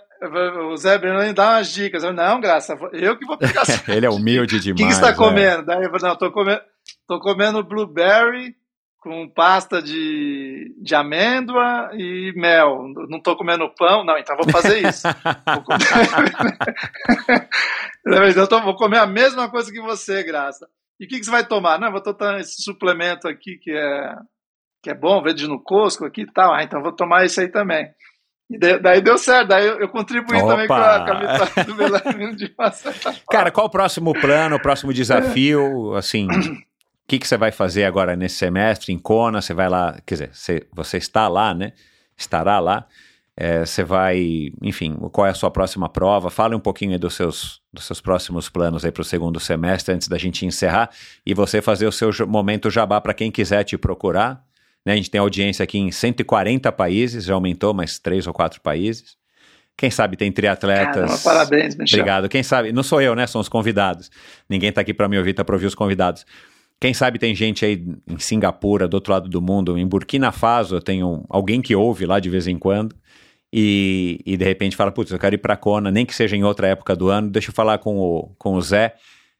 O 0.71 0.77
Zé 0.77 0.97
Belarmino 0.97 1.33
dá 1.33 1.51
umas 1.55 1.71
dicas. 1.71 2.03
Eu, 2.03 2.13
não, 2.13 2.39
graça, 2.39 2.77
eu 2.93 3.17
que 3.17 3.25
vou 3.25 3.37
pegar. 3.37 3.63
O 3.87 3.91
Ele 3.91 4.05
é 4.05 4.09
humilde 4.09 4.55
que, 4.57 4.61
demais. 4.61 4.81
que 4.81 4.93
você 4.93 4.99
está 4.99 5.11
né? 5.11 5.17
comendo? 5.17 5.65
Daí 5.65 5.83
eu 5.83 5.89
falei, 5.89 6.09
não, 6.09 6.15
tô 6.15 6.31
comendo, 6.31 6.61
tô 7.07 7.19
comendo 7.19 7.63
blueberry 7.63 8.55
com 9.01 9.29
pasta 9.29 9.81
de, 9.81 10.75
de 10.81 10.93
amêndoa 10.93 11.89
e 11.93 12.33
mel. 12.35 12.83
Não 13.07 13.21
tô 13.21 13.35
comendo 13.35 13.69
pão, 13.77 14.03
não, 14.03 14.17
então 14.17 14.35
vou 14.35 14.49
fazer 14.51 14.85
isso. 14.87 15.07
Vou 15.55 15.63
comer... 15.63 15.79
então 18.29 18.47
tô- 18.47 18.61
vou 18.61 18.75
comer 18.75 18.97
a 18.97 19.07
mesma 19.07 19.49
coisa 19.49 19.71
que 19.71 19.81
você, 19.81 20.23
Graça. 20.23 20.67
E 20.99 21.05
o 21.05 21.07
que, 21.07 21.19
que 21.19 21.23
você 21.25 21.31
vai 21.31 21.45
tomar? 21.45 21.79
Não, 21.79 21.91
vou 21.91 22.01
tomar 22.01 22.39
esse 22.41 22.61
suplemento 22.61 23.27
aqui 23.27 23.57
que 23.57 23.71
é, 23.71 24.15
que 24.81 24.89
é 24.89 24.93
bom, 24.93 25.21
verde 25.21 25.47
no 25.47 25.61
cosco 25.61 26.05
aqui 26.05 26.21
e 26.21 26.31
tal. 26.31 26.53
Ah, 26.53 26.63
então 26.63 26.81
vou 26.81 26.91
tomar 26.91 27.25
esse 27.25 27.41
aí 27.41 27.47
também. 27.47 27.89
E 28.49 28.57
daí, 28.57 28.79
daí 28.79 29.01
deu 29.01 29.17
certo, 29.17 29.49
daí 29.49 29.67
eu, 29.67 29.79
eu 29.79 29.87
contribuí 29.89 30.39
também 30.39 30.67
com 30.67 30.73
a, 30.73 30.95
Opa! 30.95 31.05
com 31.05 31.11
a 31.11 31.19
vitória 31.19 31.65
do 31.65 31.75
Belarmino 31.75 32.35
de 32.35 32.47
forma. 32.47 32.73
Cara, 33.29 33.51
qual 33.51 33.67
o 33.67 33.69
próximo 33.69 34.11
plano, 34.13 34.55
o 34.55 34.61
próximo 34.61 34.91
desafio? 34.91 35.93
Assim, 35.93 36.27
o 36.27 36.57
que, 37.07 37.19
que 37.19 37.27
você 37.27 37.37
vai 37.37 37.51
fazer 37.51 37.85
agora 37.85 38.15
nesse 38.15 38.37
semestre 38.37 38.91
em 38.91 38.97
Kona? 38.97 39.41
Você 39.41 39.53
vai 39.53 39.69
lá, 39.69 39.99
quer 40.05 40.15
dizer, 40.15 40.29
você, 40.33 40.67
você 40.73 40.97
está 40.97 41.27
lá, 41.27 41.53
né? 41.53 41.73
Estará 42.17 42.59
lá. 42.59 42.87
É, 43.41 43.65
você 43.65 43.83
vai, 43.85 44.51
enfim, 44.61 44.95
qual 45.13 45.25
é 45.25 45.29
a 45.29 45.33
sua 45.33 45.49
próxima 45.49 45.87
prova? 45.87 46.29
Fale 46.29 46.55
um 46.55 46.59
pouquinho 46.59 46.91
aí 46.91 46.97
dos 46.97 47.13
seus, 47.13 47.61
dos 47.71 47.85
seus 47.85 48.01
próximos 48.01 48.49
planos 48.49 48.83
aí 48.83 48.91
para 48.91 49.01
o 49.01 49.05
segundo 49.05 49.39
semestre, 49.39 49.93
antes 49.93 50.09
da 50.09 50.17
gente 50.17 50.45
encerrar 50.45 50.89
e 51.25 51.33
você 51.33 51.61
fazer 51.61 51.87
o 51.87 51.91
seu 51.91 52.11
momento 52.27 52.69
jabá 52.69 52.99
para 52.99 53.13
quem 53.13 53.31
quiser 53.31 53.63
te 53.63 53.77
procurar. 53.77 54.43
Né? 54.89 54.93
A 54.93 54.95
gente 54.95 55.11
tem 55.11 55.21
audiência 55.21 55.63
aqui 55.63 55.77
em 55.77 55.91
140 55.91 56.71
países, 56.71 57.25
já 57.25 57.35
aumentou 57.35 57.75
mais 57.75 57.99
três 57.99 58.25
ou 58.25 58.33
quatro 58.33 58.59
países. 58.59 59.15
Quem 59.77 59.91
sabe 59.91 60.17
tem 60.17 60.31
triatletas. 60.31 60.95
Caramba, 60.95 61.17
parabéns, 61.23 61.75
Michel. 61.75 61.99
Obrigado. 61.99 62.27
Quem 62.27 62.41
sabe, 62.41 62.71
não 62.71 62.81
sou 62.81 62.99
eu, 62.99 63.13
né? 63.13 63.27
São 63.27 63.39
os 63.39 63.47
convidados. 63.47 64.09
Ninguém 64.49 64.71
tá 64.71 64.81
aqui 64.81 64.91
para 64.91 65.07
me 65.07 65.15
ouvir, 65.15 65.33
tá 65.33 65.45
para 65.45 65.55
ouvir 65.55 65.67
os 65.67 65.75
convidados. 65.75 66.25
Quem 66.79 66.91
sabe 66.91 67.19
tem 67.19 67.35
gente 67.35 67.63
aí 67.63 67.85
em 68.07 68.17
Singapura, 68.17 68.87
do 68.87 68.95
outro 68.95 69.13
lado 69.13 69.29
do 69.29 69.39
mundo, 69.39 69.77
em 69.77 69.85
Burkina 69.85 70.31
Faso, 70.31 70.77
eu 70.77 70.81
tenho 70.81 71.23
alguém 71.29 71.61
que 71.61 71.75
ouve 71.75 72.07
lá 72.07 72.19
de 72.19 72.29
vez 72.29 72.47
em 72.47 72.57
quando. 72.57 72.95
E, 73.53 74.19
e 74.25 74.35
de 74.35 74.43
repente 74.43 74.75
fala, 74.75 74.91
putz, 74.91 75.11
eu 75.11 75.19
quero 75.19 75.35
ir 75.35 75.39
para 75.39 75.55
Kona, 75.55 75.91
nem 75.91 76.05
que 76.05 76.15
seja 76.15 76.35
em 76.35 76.43
outra 76.43 76.67
época 76.67 76.95
do 76.95 77.09
ano. 77.09 77.29
Deixa 77.29 77.49
eu 77.49 77.53
falar 77.53 77.77
com 77.77 77.99
o, 77.99 78.33
com 78.39 78.55
o 78.55 78.61
Zé. 78.61 78.95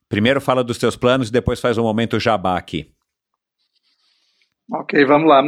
Primeiro 0.08 0.40
fala 0.40 0.64
dos 0.64 0.78
teus 0.78 0.96
planos 0.96 1.30
e 1.30 1.32
depois 1.32 1.60
faz 1.60 1.78
um 1.78 1.84
momento 1.84 2.20
jabá 2.20 2.56
aqui. 2.56 2.92
Ok, 4.72 5.04
vamos 5.06 5.28
lá. 5.28 5.42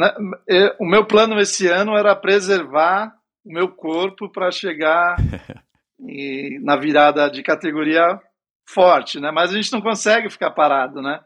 Eu- 0.48 0.76
O 0.80 0.86
meu 0.86 1.06
plano 1.06 1.40
esse 1.40 1.68
ano 1.68 1.96
era 1.96 2.16
preservar 2.16 3.14
o 3.46 3.54
meu 3.54 3.70
corpo 3.70 4.30
para 4.30 4.52
chegar 4.52 5.16
e- 6.00 6.60
na 6.64 6.76
virada 6.76 7.30
de 7.30 7.44
categoria 7.44 8.20
forte, 8.66 9.20
né? 9.20 9.32
Mas 9.32 9.52
a 9.52 9.56
gente 9.56 9.72
não 9.72 9.82
consegue 9.82 10.30
ficar 10.30 10.52
parado, 10.52 11.02
né? 11.02 11.20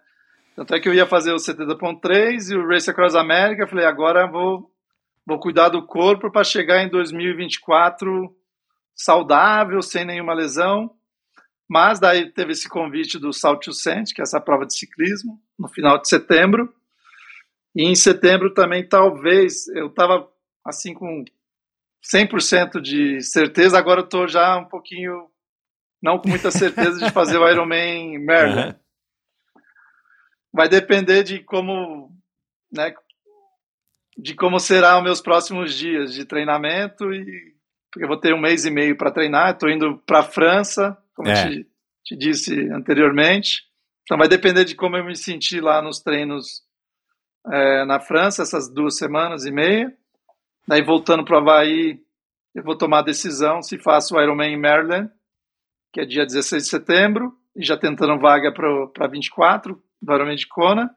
Tanto 0.55 0.73
é 0.73 0.79
que 0.79 0.87
eu 0.87 0.93
ia 0.93 1.05
fazer 1.05 1.31
o 1.33 1.37
70.3 1.37 2.49
e 2.51 2.55
o 2.55 2.67
Race 2.67 2.89
Across 2.89 3.15
America. 3.15 3.67
Falei, 3.67 3.85
agora 3.85 4.25
vou, 4.25 4.71
vou 5.25 5.39
cuidar 5.39 5.69
do 5.69 5.85
corpo 5.85 6.31
para 6.31 6.43
chegar 6.45 6.81
em 6.81 6.89
2024 6.89 8.33
saudável, 8.95 9.81
sem 9.81 10.05
nenhuma 10.05 10.33
lesão. 10.33 10.91
Mas 11.67 11.99
daí 11.99 12.31
teve 12.31 12.51
esse 12.53 12.69
convite 12.69 13.17
do 13.19 13.33
Salt 13.33 13.65
to 13.65 13.73
Sand, 13.73 14.05
que 14.13 14.21
é 14.21 14.23
essa 14.23 14.39
prova 14.39 14.65
de 14.65 14.77
ciclismo, 14.77 15.39
no 15.59 15.67
final 15.67 15.99
de 16.01 16.07
setembro. 16.07 16.73
E 17.75 17.83
em 17.83 17.95
setembro 17.95 18.53
também, 18.53 18.87
talvez, 18.87 19.67
eu 19.69 19.87
estava 19.87 20.29
assim 20.63 20.93
com 20.93 21.25
100% 22.13 22.79
de 22.81 23.21
certeza, 23.21 23.77
agora 23.77 24.01
eu 24.01 24.05
estou 24.05 24.27
já 24.27 24.57
um 24.57 24.65
pouquinho, 24.65 25.27
não 26.01 26.17
com 26.17 26.29
muita 26.29 26.51
certeza 26.51 26.99
de 26.99 27.11
fazer 27.11 27.37
o 27.37 27.49
Ironman 27.49 28.23
Maryland. 28.23 28.69
Uhum. 28.69 28.79
Vai 30.53 30.69
depender 30.69 31.23
de 31.23 31.39
como, 31.39 32.11
né, 32.71 32.93
de 34.17 34.33
como 34.35 34.59
serão 34.59 35.01
meus 35.01 35.19
próximos 35.19 35.73
dias 35.75 36.13
de 36.13 36.23
treinamento 36.23 37.11
e 37.13 37.55
porque 37.91 38.03
eu 38.03 38.09
vou 38.09 38.19
ter 38.19 38.33
um 38.33 38.41
mês 38.41 38.65
e 38.65 38.69
meio 38.71 38.97
para 38.97 39.09
treinar, 39.09 39.53
estou 39.53 39.69
indo 39.69 39.97
para 40.05 40.19
a 40.19 40.23
França, 40.23 40.97
como 41.15 41.29
É. 41.29 41.49
te, 41.49 41.67
te 42.03 42.15
disse 42.17 42.53
anteriormente. 42.69 43.63
Então 44.03 44.17
vai 44.17 44.27
depender 44.27 44.65
de 44.65 44.75
como 44.75 44.97
eu 44.97 45.05
me 45.05 45.15
sentir 45.15 45.61
lá 45.61 45.81
nos 45.81 46.01
treinos 46.01 46.64
é, 47.51 47.85
na 47.85 47.99
França 47.99 48.43
essas 48.43 48.69
duas 48.69 48.97
semanas 48.97 49.45
e 49.45 49.51
meia. 49.51 49.93
Daí 50.67 50.81
voltando 50.81 51.23
para 51.23 51.35
o 51.35 51.39
Havaí, 51.39 51.99
eu 52.53 52.63
vou 52.63 52.77
tomar 52.77 52.99
a 52.99 53.03
decisão 53.03 53.61
se 53.61 53.77
faço 53.77 54.15
o 54.15 54.21
Ironman 54.21 54.53
em 54.53 54.59
Maryland, 54.59 55.11
que 55.91 56.01
é 56.01 56.05
dia 56.05 56.25
16 56.25 56.63
de 56.63 56.69
setembro, 56.69 57.37
e 57.55 57.63
já 57.63 57.77
tentando 57.77 58.19
vaga 58.19 58.51
para 58.51 59.07
24, 59.07 59.81
do 60.01 60.13
Ironman 60.13 60.35
de 60.35 60.47
Kona. 60.47 60.89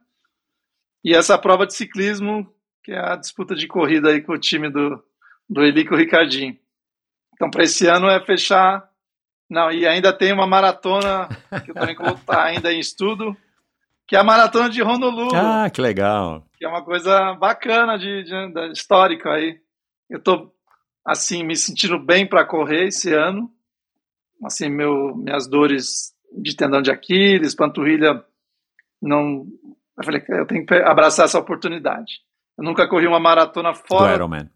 E 1.04 1.14
essa 1.14 1.38
prova 1.38 1.66
de 1.66 1.74
ciclismo, 1.74 2.52
que 2.82 2.92
é 2.92 2.98
a 2.98 3.16
disputa 3.16 3.54
de 3.54 3.66
corrida 3.66 4.10
aí 4.10 4.22
com 4.22 4.32
o 4.32 4.38
time 4.38 4.70
do, 4.70 5.02
do 5.48 5.62
Elico 5.62 5.94
Ricardinho. 5.94 6.56
Então, 7.34 7.50
para 7.50 7.62
esse 7.62 7.86
ano 7.86 8.08
é 8.08 8.24
fechar. 8.24 8.88
Não, 9.48 9.70
e 9.70 9.86
ainda 9.86 10.12
tem 10.12 10.32
uma 10.32 10.46
maratona 10.46 11.28
que 11.64 11.70
eu 11.70 11.74
também 11.74 11.94
vou 11.94 12.14
estar 12.14 12.44
ainda 12.44 12.72
em 12.72 12.80
estudo, 12.80 13.36
que 14.08 14.16
é 14.16 14.18
a 14.18 14.24
maratona 14.24 14.70
de 14.70 14.82
Honolulu. 14.82 15.36
Ah, 15.36 15.68
que 15.68 15.82
legal. 15.82 16.42
Que 16.56 16.64
é 16.64 16.68
uma 16.68 16.82
coisa 16.82 17.34
bacana 17.34 17.98
de, 17.98 18.24
de, 18.24 18.52
de 18.52 18.72
histórica 18.72 19.30
aí. 19.30 19.60
Eu 20.08 20.18
tô 20.18 20.50
assim 21.06 21.44
me 21.44 21.54
sentindo 21.54 21.98
bem 21.98 22.26
para 22.26 22.46
correr 22.46 22.86
esse 22.86 23.12
ano. 23.12 23.52
Assim, 24.42 24.70
meu, 24.70 25.14
minhas 25.14 25.46
dores 25.46 26.14
de 26.32 26.56
tendão 26.56 26.80
de 26.80 26.90
Aquiles, 26.90 27.54
panturrilha, 27.54 28.24
não. 29.00 29.46
Eu 29.98 30.04
falei 30.04 30.24
eu 30.26 30.46
tenho 30.46 30.64
que 30.64 30.74
abraçar 30.74 31.26
essa 31.26 31.38
oportunidade. 31.38 32.20
Eu 32.56 32.64
nunca 32.64 32.88
corri 32.88 33.06
uma 33.06 33.20
maratona 33.20 33.74
fora 33.74 34.12
do 34.12 34.14
Ironman. 34.14 34.50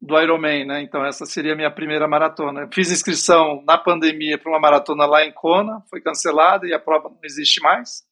Do 0.00 0.18
Ironman, 0.18 0.64
né? 0.64 0.82
Então 0.82 1.04
essa 1.04 1.26
seria 1.26 1.52
a 1.52 1.56
minha 1.56 1.70
primeira 1.70 2.08
maratona. 2.08 2.62
Eu 2.62 2.68
fiz 2.72 2.90
inscrição 2.90 3.62
na 3.66 3.76
pandemia 3.76 4.38
para 4.38 4.50
uma 4.50 4.60
maratona 4.60 5.04
lá 5.04 5.22
em 5.22 5.32
Kona, 5.32 5.82
foi 5.90 6.00
cancelada 6.00 6.66
e 6.66 6.72
a 6.72 6.78
prova 6.78 7.10
não 7.10 7.18
existe 7.22 7.60
mais. 7.60 8.07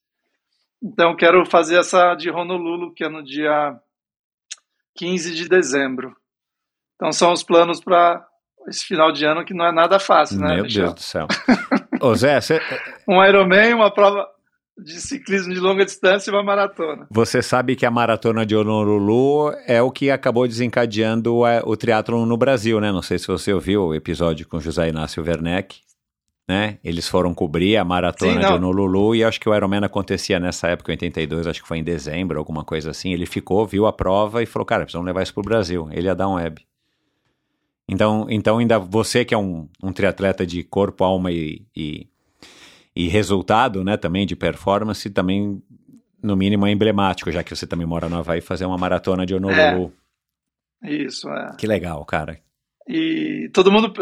Então, 0.83 1.17
quero 1.17 1.45
fazer 1.47 1.79
essa 1.79 2.15
de 2.15 2.31
Honolulu, 2.31 2.93
que 2.93 3.05
é 3.05 3.09
no 3.09 3.23
dia 3.23 3.79
15 4.97 5.35
de 5.35 5.49
dezembro. 5.49 6.15
Então, 6.95 7.13
são 7.13 7.33
os 7.33 7.43
planos 7.43 7.81
para 7.81 8.27
esse 8.69 8.85
final 8.85 9.13
de 9.13 9.25
ano, 9.25 9.45
que 9.45 9.55
não 9.55 9.67
é 9.67 9.73
nada 9.73 9.99
fácil, 9.99 10.39
né? 10.41 10.55
Meu 10.57 10.65
Michel? 10.65 10.85
Deus 10.85 10.95
do 10.95 11.01
céu. 11.01 11.27
Ô 12.01 12.15
Zé, 12.15 12.41
você... 12.41 12.61
Um 13.09 13.25
Ironman, 13.25 13.75
uma 13.75 13.93
prova 13.93 14.27
de 14.77 15.01
ciclismo 15.01 15.55
de 15.55 15.61
longa 15.61 15.85
distância 15.85 16.31
e 16.31 16.35
uma 16.35 16.43
maratona. 16.43 17.07
Você 17.11 17.41
sabe 17.41 17.77
que 17.77 17.87
a 17.87 17.91
maratona 17.91 18.45
de 18.45 18.55
Honolulu 18.55 19.53
é 19.67 19.81
o 19.81 19.91
que 19.91 20.11
acabou 20.11 20.47
desencadeando 20.47 21.39
o 21.65 21.77
triatlon 21.77 22.27
no 22.27 22.37
Brasil, 22.37 22.81
né? 22.81 22.93
Não 22.93 23.01
sei 23.01 23.19
se 23.19 23.27
você 23.27 23.53
ouviu 23.53 23.87
o 23.87 23.95
episódio 23.95 24.47
com 24.47 24.61
José 24.61 24.89
Inácio 24.89 25.25
Werneck 25.25 25.86
né? 26.49 26.79
Eles 26.85 27.09
foram 27.09 27.35
cobrir 27.35 27.77
a 27.77 27.85
maratona 27.85 28.41
Sim, 28.41 28.47
de 28.47 28.53
Honolulu 28.53 29.15
e 29.17 29.25
acho 29.25 29.41
que 29.41 29.49
o 29.49 29.55
Ironman 29.55 29.85
acontecia 29.85 30.39
nessa 30.39 30.69
época, 30.69 30.93
em 30.93 30.95
82, 30.95 31.47
acho 31.47 31.63
que 31.63 31.69
foi 31.69 31.79
em 31.79 31.85
dezembro, 31.85 32.39
alguma 32.39 32.65
coisa 32.65 32.91
assim. 32.91 33.13
Ele 33.13 33.27
ficou, 33.27 33.67
viu 33.67 33.87
a 33.87 33.93
prova 33.93 34.43
e 34.43 34.47
falou, 34.47 34.65
cara, 34.65 34.85
precisamos 34.85 35.07
levar 35.07 35.23
isso 35.23 35.35
pro 35.35 35.43
Brasil. 35.43 35.89
Ele 35.91 36.07
ia 36.07 36.15
dar 36.15 36.29
um 36.29 36.35
web. 36.35 36.65
Então, 37.89 38.27
então 38.29 38.59
ainda 38.59 38.79
você 38.79 39.25
que 39.25 39.35
é 39.35 39.39
um, 39.39 39.69
um 39.83 39.93
triatleta 39.93 40.47
de 40.47 40.63
corpo, 40.63 41.05
alma 41.05 41.33
e, 41.33 41.65
e, 41.75 42.09
e 42.95 43.09
resultado, 43.09 43.83
né, 43.83 43.97
também 43.97 44.27
de 44.27 44.37
performance, 44.37 45.09
também 45.11 45.63
no 46.23 46.37
mínimo 46.37 46.67
é 46.67 46.71
emblemático, 46.71 47.31
já 47.31 47.43
que 47.43 47.55
você 47.55 47.67
também 47.67 47.87
mora 47.87 48.09
no 48.09 48.17
Havaí, 48.17 48.41
fazer 48.41 48.67
uma 48.67 48.79
maratona 48.79 49.25
de 49.25 49.35
Honolulu. 49.35 49.93
É, 50.83 50.93
isso, 50.93 51.29
é. 51.29 51.57
Que 51.57 51.67
legal, 51.67 52.05
cara. 52.05 52.39
E 52.89 53.51
todo 53.53 53.73
mundo, 53.73 53.93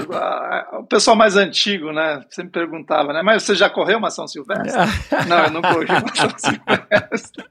o 0.72 0.84
pessoal 0.84 1.16
mais 1.16 1.36
antigo, 1.36 1.90
né, 1.90 2.22
sempre 2.28 2.52
perguntava, 2.52 3.14
né, 3.14 3.22
mas 3.22 3.42
você 3.42 3.54
já 3.54 3.70
correu 3.70 3.96
uma 3.96 4.10
São 4.10 4.28
Silvestre? 4.28 4.72
não, 5.26 5.44
eu 5.44 5.50
não 5.50 5.62
corri 5.62 5.86
uma 5.86 6.14
São 6.14 6.30
Silvestre. 6.36 7.44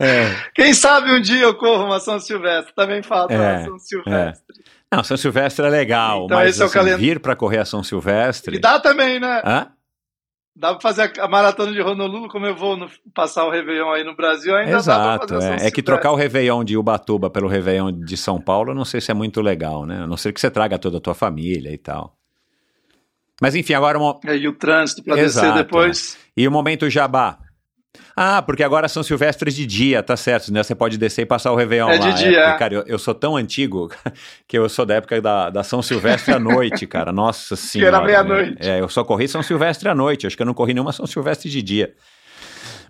É. 0.00 0.34
Quem 0.52 0.74
sabe 0.74 1.12
um 1.12 1.20
dia 1.20 1.42
eu 1.42 1.54
corro 1.54 1.84
uma 1.84 2.00
São 2.00 2.18
Silvestre, 2.18 2.74
também 2.74 3.04
falta 3.04 3.34
é, 3.34 3.38
uma 3.38 3.64
São 3.64 3.78
Silvestre. 3.78 4.62
É. 4.90 4.96
Não, 4.96 5.04
São 5.04 5.16
Silvestre 5.16 5.64
é 5.64 5.68
legal, 5.68 6.24
então, 6.24 6.38
mas 6.38 6.60
assim, 6.60 6.90
é 6.90 6.96
vir 6.96 7.20
para 7.20 7.36
correr 7.36 7.58
a 7.58 7.64
São 7.64 7.84
Silvestre... 7.84 8.56
E 8.56 8.60
dá 8.60 8.80
também, 8.80 9.20
né? 9.20 9.42
Hã? 9.44 9.68
Dá 10.56 10.70
para 10.70 10.80
fazer 10.80 11.12
a 11.18 11.26
maratona 11.26 11.72
de 11.72 11.82
Honolulu, 11.82 12.28
como 12.28 12.46
eu 12.46 12.54
vou 12.54 12.76
no, 12.76 12.88
passar 13.12 13.44
o 13.44 13.50
Réveillon 13.50 13.90
aí 13.90 14.04
no 14.04 14.14
Brasil, 14.14 14.54
ainda 14.54 14.76
Exato, 14.76 15.26
dá 15.26 15.34
fazer 15.34 15.64
é. 15.64 15.66
é 15.66 15.70
que 15.70 15.82
trocar 15.82 16.12
o 16.12 16.14
Réveillon 16.14 16.62
de 16.62 16.76
Ubatuba 16.76 17.28
pelo 17.28 17.48
Réveillon 17.48 17.90
de 17.90 18.16
São 18.16 18.40
Paulo, 18.40 18.70
eu 18.70 18.74
não 18.74 18.84
sei 18.84 19.00
se 19.00 19.10
é 19.10 19.14
muito 19.14 19.40
legal, 19.40 19.84
né? 19.84 20.02
A 20.02 20.06
não 20.06 20.16
ser 20.16 20.32
que 20.32 20.40
você 20.40 20.48
traga 20.48 20.78
toda 20.78 20.98
a 20.98 21.00
tua 21.00 21.14
família 21.14 21.72
e 21.72 21.78
tal. 21.78 22.16
Mas 23.42 23.56
enfim, 23.56 23.74
agora... 23.74 23.98
Uma... 23.98 24.18
É, 24.24 24.36
e 24.36 24.46
o 24.46 24.52
trânsito 24.52 25.02
para 25.02 25.16
descer 25.16 25.52
depois... 25.54 26.16
É. 26.20 26.42
E 26.42 26.48
o 26.48 26.52
momento 26.52 26.88
jabá. 26.88 27.38
Ah, 28.16 28.42
porque 28.42 28.62
agora 28.62 28.88
são 28.88 29.02
silvestres 29.02 29.54
de 29.54 29.66
dia, 29.66 30.02
tá 30.02 30.16
certo, 30.16 30.52
né? 30.52 30.62
Você 30.62 30.74
pode 30.74 30.96
descer 30.96 31.22
e 31.22 31.26
passar 31.26 31.50
o 31.52 31.56
Réveillon 31.56 31.88
é 31.88 31.98
lá. 31.98 32.10
De 32.10 32.24
dia. 32.24 32.40
É, 32.40 32.56
cara, 32.56 32.74
eu, 32.74 32.82
eu, 32.86 32.98
sou 32.98 33.14
tão 33.14 33.36
antigo 33.36 33.90
que 34.46 34.56
eu 34.56 34.68
sou 34.68 34.86
da 34.86 34.94
época 34.94 35.20
da, 35.20 35.50
da 35.50 35.62
São 35.64 35.82
Silvestre 35.82 36.32
à 36.32 36.38
noite, 36.38 36.86
cara. 36.86 37.12
Nossa 37.12 37.54
senhora. 37.56 37.90
Que 37.90 37.96
era 37.96 38.04
meia-noite. 38.04 38.68
É, 38.68 38.80
eu 38.80 38.88
só 38.88 39.02
corri 39.04 39.26
São 39.26 39.42
Silvestre 39.42 39.88
à 39.88 39.94
noite, 39.94 40.26
acho 40.26 40.36
que 40.36 40.42
eu 40.42 40.46
não 40.46 40.54
corri 40.54 40.74
nenhuma 40.74 40.92
São 40.92 41.06
Silvestre 41.06 41.50
de 41.50 41.62
dia. 41.62 41.94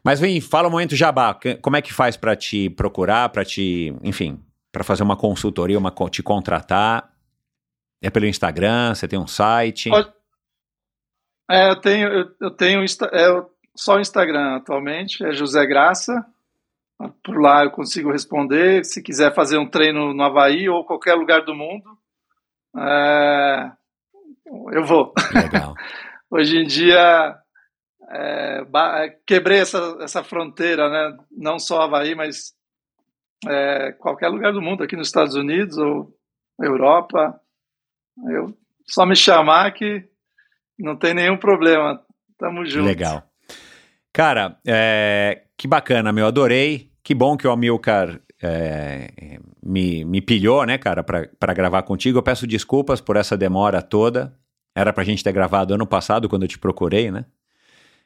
Mas 0.04 0.20
vem, 0.20 0.38
fala 0.40 0.68
um 0.68 0.70
momento 0.70 0.94
jabá. 0.94 1.38
Como 1.62 1.76
é 1.76 1.80
que 1.80 1.92
faz 1.92 2.16
para 2.16 2.36
te 2.36 2.68
procurar, 2.68 3.30
para 3.30 3.44
te, 3.44 3.94
enfim, 4.02 4.38
para 4.70 4.84
fazer 4.84 5.02
uma 5.02 5.16
consultoria, 5.16 5.78
uma, 5.78 5.92
te 6.10 6.22
contratar? 6.22 7.10
É 8.02 8.10
pelo 8.10 8.26
Instagram? 8.26 8.94
Você 8.94 9.08
tem 9.08 9.18
um 9.18 9.26
site? 9.26 9.88
É, 11.50 11.70
eu 11.70 11.76
tenho, 11.80 12.08
eu, 12.08 12.26
eu 12.38 12.50
tenho, 12.50 12.84
é, 13.12 13.26
eu 13.26 13.53
só 13.76 13.96
o 13.96 14.00
Instagram 14.00 14.56
atualmente, 14.56 15.24
é 15.24 15.32
José 15.32 15.66
Graça. 15.66 16.24
Por 17.22 17.40
lá 17.40 17.64
eu 17.64 17.70
consigo 17.70 18.12
responder. 18.12 18.84
Se 18.84 19.02
quiser 19.02 19.34
fazer 19.34 19.58
um 19.58 19.68
treino 19.68 20.14
no 20.14 20.22
Havaí 20.22 20.68
ou 20.68 20.84
qualquer 20.84 21.14
lugar 21.14 21.44
do 21.44 21.54
mundo, 21.54 21.98
é... 22.76 23.72
eu 24.72 24.84
vou. 24.84 25.12
Legal. 25.34 25.74
Hoje 26.30 26.58
em 26.58 26.64
dia, 26.64 27.36
é... 28.10 28.64
quebrei 29.26 29.58
essa, 29.58 29.98
essa 30.00 30.22
fronteira, 30.22 30.88
né? 30.88 31.18
não 31.30 31.58
só 31.58 31.82
Havaí, 31.82 32.14
mas 32.14 32.54
é... 33.46 33.92
qualquer 33.92 34.28
lugar 34.28 34.52
do 34.52 34.62
mundo, 34.62 34.84
aqui 34.84 34.94
nos 34.96 35.08
Estados 35.08 35.34
Unidos 35.34 35.76
ou 35.78 36.16
Europa. 36.62 37.40
Eu 38.30 38.56
só 38.86 39.04
me 39.04 39.16
chamar 39.16 39.72
que 39.72 40.08
não 40.78 40.96
tem 40.96 41.12
nenhum 41.12 41.36
problema. 41.36 42.00
Tamo 42.38 42.64
junto. 42.64 42.86
Legal. 42.86 43.33
Cara, 44.14 44.56
é, 44.64 45.42
que 45.58 45.66
bacana, 45.66 46.12
meu, 46.12 46.26
adorei. 46.26 46.88
Que 47.02 47.12
bom 47.12 47.36
que 47.36 47.48
o 47.48 47.50
Amilcar 47.50 48.20
é, 48.40 49.40
me, 49.60 50.04
me 50.04 50.20
pilhou, 50.20 50.64
né, 50.64 50.78
cara, 50.78 51.02
para 51.02 51.52
gravar 51.52 51.82
contigo. 51.82 52.18
Eu 52.18 52.22
peço 52.22 52.46
desculpas 52.46 53.00
por 53.00 53.16
essa 53.16 53.36
demora 53.36 53.82
toda. 53.82 54.32
Era 54.72 54.92
pra 54.92 55.02
gente 55.02 55.24
ter 55.24 55.32
gravado 55.32 55.74
ano 55.74 55.84
passado, 55.84 56.28
quando 56.28 56.42
eu 56.42 56.48
te 56.48 56.60
procurei, 56.60 57.10
né? 57.10 57.24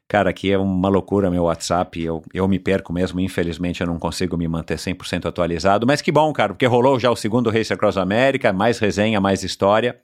Cara, 0.08 0.30
aqui 0.30 0.50
é 0.50 0.56
uma 0.56 0.88
loucura 0.88 1.30
meu 1.30 1.44
WhatsApp, 1.44 2.02
eu, 2.02 2.22
eu 2.32 2.48
me 2.48 2.58
perco 2.58 2.90
mesmo, 2.90 3.20
infelizmente 3.20 3.82
eu 3.82 3.86
não 3.86 3.98
consigo 3.98 4.38
me 4.38 4.48
manter 4.48 4.78
100% 4.78 5.26
atualizado, 5.26 5.86
mas 5.86 6.00
que 6.00 6.10
bom, 6.10 6.32
cara, 6.32 6.54
porque 6.54 6.64
rolou 6.64 6.98
já 6.98 7.10
o 7.10 7.16
segundo 7.16 7.50
Race 7.50 7.70
Across 7.70 7.98
America, 7.98 8.50
mais 8.50 8.78
resenha, 8.78 9.20
mais 9.20 9.42
história, 9.42 10.00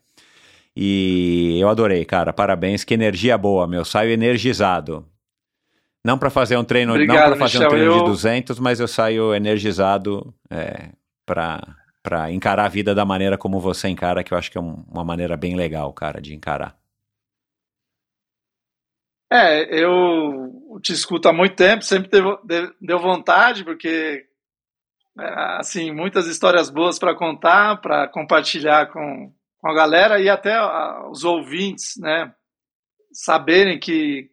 e 0.76 1.58
eu 1.58 1.70
adorei, 1.70 2.04
cara, 2.04 2.34
parabéns, 2.34 2.84
que 2.84 2.92
energia 2.92 3.38
boa, 3.38 3.66
meu, 3.66 3.82
saio 3.82 4.10
energizado, 4.12 5.06
não 6.04 6.18
para 6.18 6.28
fazer 6.30 6.56
um 6.56 6.64
treino, 6.64 6.92
Obrigado, 6.92 7.16
não 7.16 7.36
para 7.36 7.48
fazer 7.48 7.58
Michel, 7.58 7.66
um 7.66 7.70
treino 7.70 7.92
eu... 7.92 7.98
de 7.98 8.04
200, 8.04 8.58
mas 8.58 8.78
eu 8.78 8.86
saio 8.86 9.34
energizado 9.34 10.34
é, 10.50 10.90
para 11.24 11.60
para 12.02 12.30
encarar 12.30 12.66
a 12.66 12.68
vida 12.68 12.94
da 12.94 13.02
maneira 13.02 13.38
como 13.38 13.58
você 13.58 13.88
encara, 13.88 14.22
que 14.22 14.34
eu 14.34 14.36
acho 14.36 14.50
que 14.50 14.58
é 14.58 14.60
um, 14.60 14.84
uma 14.86 15.02
maneira 15.02 15.38
bem 15.38 15.56
legal, 15.56 15.90
cara, 15.94 16.20
de 16.20 16.34
encarar. 16.34 16.76
É, 19.32 19.82
eu 19.82 20.78
te 20.82 20.92
escuto 20.92 21.26
há 21.26 21.32
muito 21.32 21.56
tempo, 21.56 21.82
sempre 21.82 22.10
deu, 22.10 22.38
deu 22.78 22.98
vontade, 22.98 23.64
porque 23.64 24.26
é, 25.18 25.24
assim 25.58 25.90
muitas 25.92 26.26
histórias 26.26 26.68
boas 26.68 26.98
para 26.98 27.14
contar, 27.14 27.80
para 27.80 28.06
compartilhar 28.08 28.92
com, 28.92 29.32
com 29.56 29.68
a 29.70 29.74
galera 29.74 30.20
e 30.20 30.28
até 30.28 30.54
os 31.08 31.24
ouvintes, 31.24 31.94
né, 31.96 32.34
saberem 33.10 33.80
que 33.80 34.30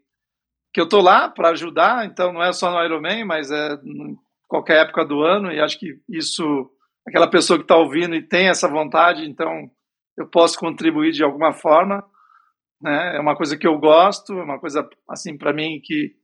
que 0.73 0.79
eu 0.79 0.87
tô 0.87 1.01
lá 1.01 1.29
para 1.29 1.49
ajudar, 1.49 2.05
então 2.05 2.31
não 2.31 2.43
é 2.43 2.53
só 2.53 2.71
no 2.71 2.83
Ironman, 2.83 3.25
mas 3.25 3.51
é 3.51 3.73
em 3.83 4.15
qualquer 4.47 4.85
época 4.85 5.05
do 5.05 5.21
ano, 5.21 5.51
e 5.51 5.59
acho 5.59 5.77
que 5.79 5.99
isso, 6.09 6.69
aquela 7.07 7.29
pessoa 7.29 7.57
que 7.57 7.63
está 7.63 7.75
ouvindo 7.75 8.15
e 8.15 8.21
tem 8.27 8.47
essa 8.47 8.67
vontade, 8.67 9.25
então 9.25 9.69
eu 10.17 10.27
posso 10.27 10.57
contribuir 10.57 11.11
de 11.11 11.23
alguma 11.23 11.53
forma, 11.53 12.03
né? 12.81 13.17
É 13.17 13.19
uma 13.19 13.35
coisa 13.35 13.57
que 13.57 13.67
eu 13.67 13.77
gosto, 13.77 14.33
é 14.33 14.43
uma 14.43 14.59
coisa, 14.59 14.87
assim, 15.09 15.37
para 15.37 15.53
mim 15.53 15.79
que, 15.83 16.15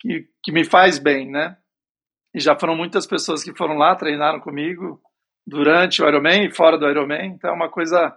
que, 0.00 0.28
que 0.42 0.52
me 0.52 0.64
faz 0.64 0.98
bem, 0.98 1.30
né? 1.30 1.56
E 2.34 2.40
já 2.40 2.58
foram 2.58 2.76
muitas 2.76 3.06
pessoas 3.06 3.42
que 3.42 3.56
foram 3.56 3.76
lá, 3.76 3.94
treinaram 3.94 4.40
comigo 4.40 5.00
durante 5.46 6.02
o 6.02 6.08
Ironman 6.08 6.46
e 6.46 6.54
fora 6.54 6.76
do 6.76 6.88
Ironman, 6.88 7.34
então 7.34 7.50
é 7.50 7.54
uma 7.54 7.70
coisa 7.70 8.16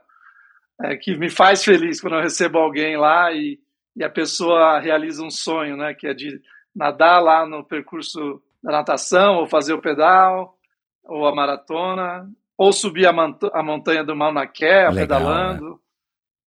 é, 0.82 0.96
que 0.98 1.16
me 1.16 1.30
faz 1.30 1.64
feliz 1.64 2.02
quando 2.02 2.16
eu 2.16 2.22
recebo 2.22 2.58
alguém 2.58 2.98
lá 2.98 3.32
e 3.32 3.60
e 4.00 4.04
a 4.04 4.10
pessoa 4.10 4.80
realiza 4.80 5.22
um 5.22 5.30
sonho, 5.30 5.76
né, 5.76 5.94
que 5.94 6.08
é 6.08 6.14
de 6.14 6.42
nadar 6.74 7.22
lá 7.22 7.46
no 7.46 7.66
percurso 7.66 8.42
da 8.64 8.72
natação, 8.72 9.36
ou 9.36 9.48
fazer 9.48 9.74
o 9.74 9.82
pedal, 9.82 10.58
ou 11.04 11.28
a 11.28 11.36
maratona, 11.36 12.32
ou 12.58 12.72
subir 12.72 13.06
a, 13.06 13.12
a 13.12 13.62
montanha 13.62 14.02
do 14.02 14.16
Mauna 14.16 14.48
Kea, 14.48 14.90
pedalando. 14.94 15.82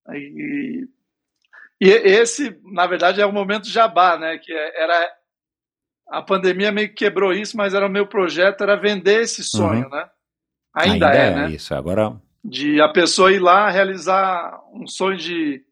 Né? 0.07 0.19
E, 0.19 0.89
e, 1.79 1.89
esse, 1.89 2.59
na 2.65 2.87
verdade, 2.87 3.21
é 3.21 3.27
o 3.27 3.33
momento 3.33 3.69
jabá, 3.69 4.17
né? 4.17 4.39
Que 4.39 4.53
é, 4.53 4.83
era 4.83 5.13
a 6.09 6.23
pandemia 6.23 6.73
meio 6.73 6.89
que 6.89 6.95
quebrou 6.95 7.35
isso, 7.35 7.55
mas 7.55 7.75
era 7.75 7.87
o 7.87 7.91
meu 7.91 8.07
projeto, 8.07 8.63
era 8.63 8.77
vender 8.77 9.21
esse 9.21 9.45
sonho, 9.45 9.85
uhum. 9.85 9.91
né? 9.91 10.09
Ainda, 10.75 11.09
Ainda 11.11 11.15
é, 11.15 11.27
é, 11.27 11.35
né? 11.35 11.51
Isso, 11.51 11.75
agora. 11.75 12.17
De 12.43 12.81
a 12.81 12.89
pessoa 12.89 13.31
ir 13.31 13.41
lá 13.41 13.69
realizar 13.69 14.59
um 14.73 14.87
sonho 14.87 15.19
de, 15.19 15.63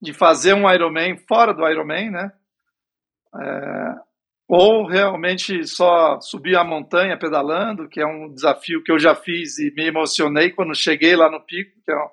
de 0.00 0.12
fazer 0.12 0.54
um 0.54 0.70
Ironman 0.70 1.16
fora 1.28 1.52
do 1.52 1.68
Ironman, 1.68 2.10
né? 2.10 2.32
É, 3.40 3.94
ou 4.48 4.84
realmente 4.84 5.64
só 5.64 6.20
subir 6.20 6.56
a 6.56 6.64
montanha 6.64 7.16
pedalando, 7.16 7.88
que 7.88 8.00
é 8.00 8.06
um 8.06 8.32
desafio 8.32 8.82
que 8.82 8.90
eu 8.90 8.98
já 8.98 9.14
fiz 9.14 9.58
e 9.58 9.72
me 9.76 9.86
emocionei 9.86 10.50
quando 10.50 10.74
cheguei 10.74 11.14
lá 11.14 11.30
no 11.30 11.40
pico, 11.40 11.70
que 11.84 11.92
é 11.92 11.96
um, 11.96 12.08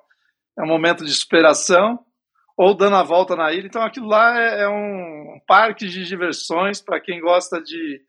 é 0.60 0.62
um 0.62 0.68
momento 0.68 1.04
de 1.04 1.12
superação, 1.12 1.98
ou 2.56 2.76
dando 2.76 2.94
a 2.94 3.02
volta 3.02 3.34
na 3.34 3.52
ilha. 3.52 3.66
Então 3.66 3.82
aquilo 3.82 4.06
lá 4.06 4.40
é, 4.40 4.62
é 4.62 4.68
um 4.68 5.40
parque 5.48 5.88
de 5.88 6.04
diversões 6.04 6.80
para 6.80 7.00
quem 7.00 7.20
gosta 7.20 7.60
de, 7.60 8.00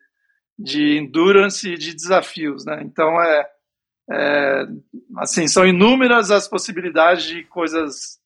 de 0.56 0.98
endurance 0.98 1.68
e 1.68 1.76
de 1.76 1.92
desafios, 1.92 2.64
né? 2.64 2.82
Então 2.84 3.20
é, 3.20 3.50
é 4.12 4.62
assim 5.18 5.48
são 5.48 5.66
inúmeras 5.66 6.30
as 6.30 6.46
possibilidades 6.46 7.24
de 7.24 7.42
coisas 7.44 8.19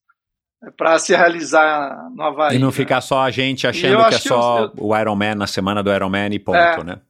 para 0.71 0.97
se 0.99 1.15
realizar 1.15 2.09
no 2.13 2.23
Havaí. 2.23 2.55
E 2.55 2.59
não 2.59 2.67
né? 2.67 2.73
ficar 2.73 3.01
só 3.01 3.21
a 3.21 3.31
gente 3.31 3.67
achando 3.67 3.97
que 3.97 4.15
é 4.15 4.17
que 4.17 4.27
só 4.27 4.65
eu, 4.65 4.71
o 4.77 4.97
Ironman 4.97 5.35
na 5.35 5.47
semana 5.47 5.83
do 5.83 5.93
Ironman 5.93 6.33
e 6.33 6.39
ponto, 6.39 6.57
é, 6.57 6.83
né? 6.83 7.01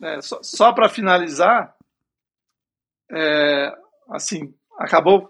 É, 0.00 0.20
só, 0.20 0.38
só 0.42 0.72
para 0.72 0.88
finalizar, 0.88 1.74
é, 3.10 3.72
assim, 4.10 4.54
acabou 4.78 5.28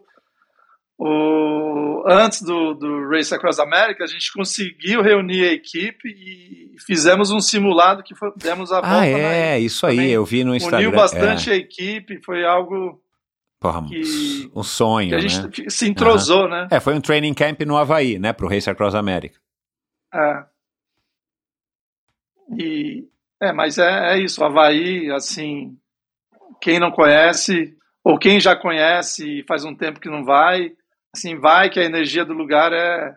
o, 0.98 2.02
antes 2.06 2.42
do, 2.42 2.74
do 2.74 3.08
Race 3.08 3.32
Across 3.32 3.60
America, 3.60 4.02
a 4.02 4.06
gente 4.06 4.32
conseguiu 4.32 5.00
reunir 5.00 5.44
a 5.44 5.52
equipe 5.52 6.08
e 6.08 6.76
fizemos 6.84 7.30
um 7.30 7.40
simulado 7.40 8.02
que 8.02 8.16
foi, 8.16 8.32
demos 8.36 8.72
a 8.72 8.78
ah, 8.78 8.80
volta. 8.80 8.96
Ah, 8.98 9.06
é, 9.06 9.60
isso 9.60 9.86
aí, 9.86 9.96
Também 9.96 10.10
eu 10.10 10.24
vi 10.24 10.42
no 10.42 10.56
Instagram. 10.56 10.88
Uniu 10.88 10.92
bastante 10.92 11.50
é. 11.50 11.54
a 11.54 11.56
equipe, 11.56 12.20
foi 12.24 12.44
algo 12.44 13.00
Porra, 13.60 13.84
que, 13.88 14.50
um 14.54 14.62
sonho, 14.62 15.08
que 15.08 15.14
a 15.16 15.20
gente 15.20 15.62
né? 15.62 15.68
se 15.68 15.88
entrosou, 15.88 16.44
uhum. 16.44 16.50
né? 16.50 16.68
É, 16.70 16.78
foi 16.78 16.94
um 16.94 17.00
training 17.00 17.34
camp 17.34 17.60
no 17.62 17.76
Havaí, 17.76 18.18
né, 18.18 18.32
pro 18.32 18.48
Race 18.48 18.70
Across 18.70 18.94
America. 18.94 19.38
É. 20.14 20.44
E, 22.56 23.08
é, 23.42 23.52
mas 23.52 23.78
é, 23.78 24.14
é 24.14 24.18
isso, 24.18 24.40
o 24.40 24.44
Havaí, 24.44 25.10
assim, 25.10 25.76
quem 26.60 26.78
não 26.78 26.92
conhece, 26.92 27.76
ou 28.04 28.16
quem 28.16 28.38
já 28.38 28.54
conhece 28.54 29.40
e 29.40 29.44
faz 29.44 29.64
um 29.64 29.74
tempo 29.74 29.98
que 30.00 30.08
não 30.08 30.24
vai, 30.24 30.72
assim, 31.14 31.36
vai 31.36 31.68
que 31.68 31.80
a 31.80 31.84
energia 31.84 32.24
do 32.24 32.32
lugar 32.32 32.72
é, 32.72 33.16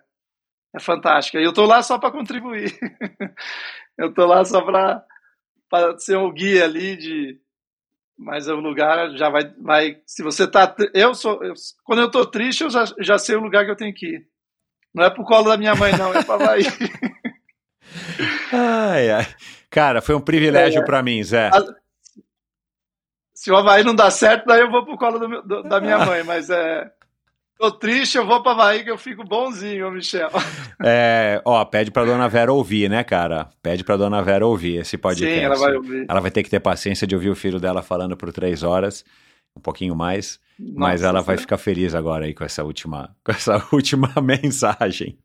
é 0.75 0.79
fantástica. 0.79 1.39
E 1.39 1.43
eu 1.43 1.53
tô 1.53 1.65
lá 1.65 1.83
só 1.83 1.99
para 1.99 2.11
contribuir. 2.11 2.77
eu 3.97 4.13
tô 4.13 4.25
lá 4.25 4.43
só 4.43 4.61
para 4.61 5.97
ser 5.99 6.17
o 6.17 6.31
guia 6.31 6.65
ali 6.65 6.97
de 6.97 7.40
mas 8.21 8.47
o 8.47 8.55
lugar 8.55 9.17
já 9.17 9.29
vai, 9.29 9.51
vai 9.59 9.99
se 10.05 10.21
você 10.21 10.47
tá 10.47 10.75
eu 10.93 11.15
sou 11.15 11.43
eu, 11.43 11.55
quando 11.83 12.03
eu 12.03 12.11
tô 12.11 12.23
triste 12.23 12.63
eu 12.63 12.69
já, 12.69 12.85
já 12.99 13.17
sei 13.17 13.35
o 13.35 13.41
lugar 13.41 13.65
que 13.65 13.71
eu 13.71 13.75
tenho 13.75 13.93
que 13.93 14.05
ir. 14.05 14.27
Não 14.93 15.03
é 15.03 15.09
pro 15.09 15.23
colo 15.23 15.49
da 15.49 15.57
minha 15.57 15.73
mãe 15.73 15.97
não 15.97 16.13
é 16.13 16.23
para 16.23 16.35
Havaí. 16.35 16.63
Ai, 18.53 19.09
ai. 19.09 19.27
cara 19.69 20.01
foi 20.01 20.15
um 20.15 20.21
privilégio 20.21 20.81
é, 20.81 20.85
para 20.85 21.01
mim 21.01 21.21
Zé. 21.23 21.47
A, 21.47 21.61
se 23.33 23.51
o 23.51 23.55
Havaí 23.55 23.83
não 23.83 23.95
dá 23.95 24.09
certo 24.11 24.45
daí 24.45 24.61
eu 24.61 24.69
vou 24.69 24.85
pro 24.85 24.97
colo 24.97 25.19
do, 25.19 25.41
do, 25.41 25.63
da 25.63 25.81
minha 25.81 26.05
mãe 26.05 26.23
mas 26.23 26.49
é 26.49 26.89
Tô 27.61 27.69
triste, 27.69 28.17
eu 28.17 28.25
vou 28.25 28.41
pra 28.41 28.53
Havaí 28.53 28.83
que 28.83 28.89
eu 28.89 28.97
fico 28.97 29.23
bonzinho, 29.23 29.91
Michel. 29.91 30.31
É, 30.83 31.39
ó, 31.45 31.63
pede 31.63 31.91
pra 31.91 32.03
dona 32.03 32.27
Vera 32.27 32.51
ouvir, 32.51 32.89
né, 32.89 33.03
cara? 33.03 33.51
Pede 33.61 33.83
pra 33.83 33.95
dona 33.95 34.19
Vera 34.23 34.47
ouvir 34.47 34.77
esse 34.77 34.97
podcast. 34.97 35.31
Sim, 35.31 35.45
ela 35.45 35.55
vai 35.55 35.75
ouvir. 35.75 36.07
Ela 36.09 36.19
vai 36.19 36.31
ter 36.31 36.41
que 36.41 36.49
ter 36.49 36.59
paciência 36.59 37.05
de 37.05 37.13
ouvir 37.13 37.29
o 37.29 37.35
filho 37.35 37.59
dela 37.59 37.83
falando 37.83 38.17
por 38.17 38.33
três 38.33 38.63
horas, 38.63 39.05
um 39.55 39.61
pouquinho 39.61 39.95
mais. 39.95 40.39
Nossa, 40.57 40.73
mas 40.79 41.03
ela 41.03 41.21
vai 41.21 41.37
ficar 41.37 41.59
feliz 41.59 41.93
agora 41.93 42.25
aí 42.25 42.33
com 42.33 42.43
essa 42.43 42.63
última, 42.63 43.15
com 43.23 43.31
essa 43.31 43.63
última 43.71 44.11
mensagem. 44.23 45.19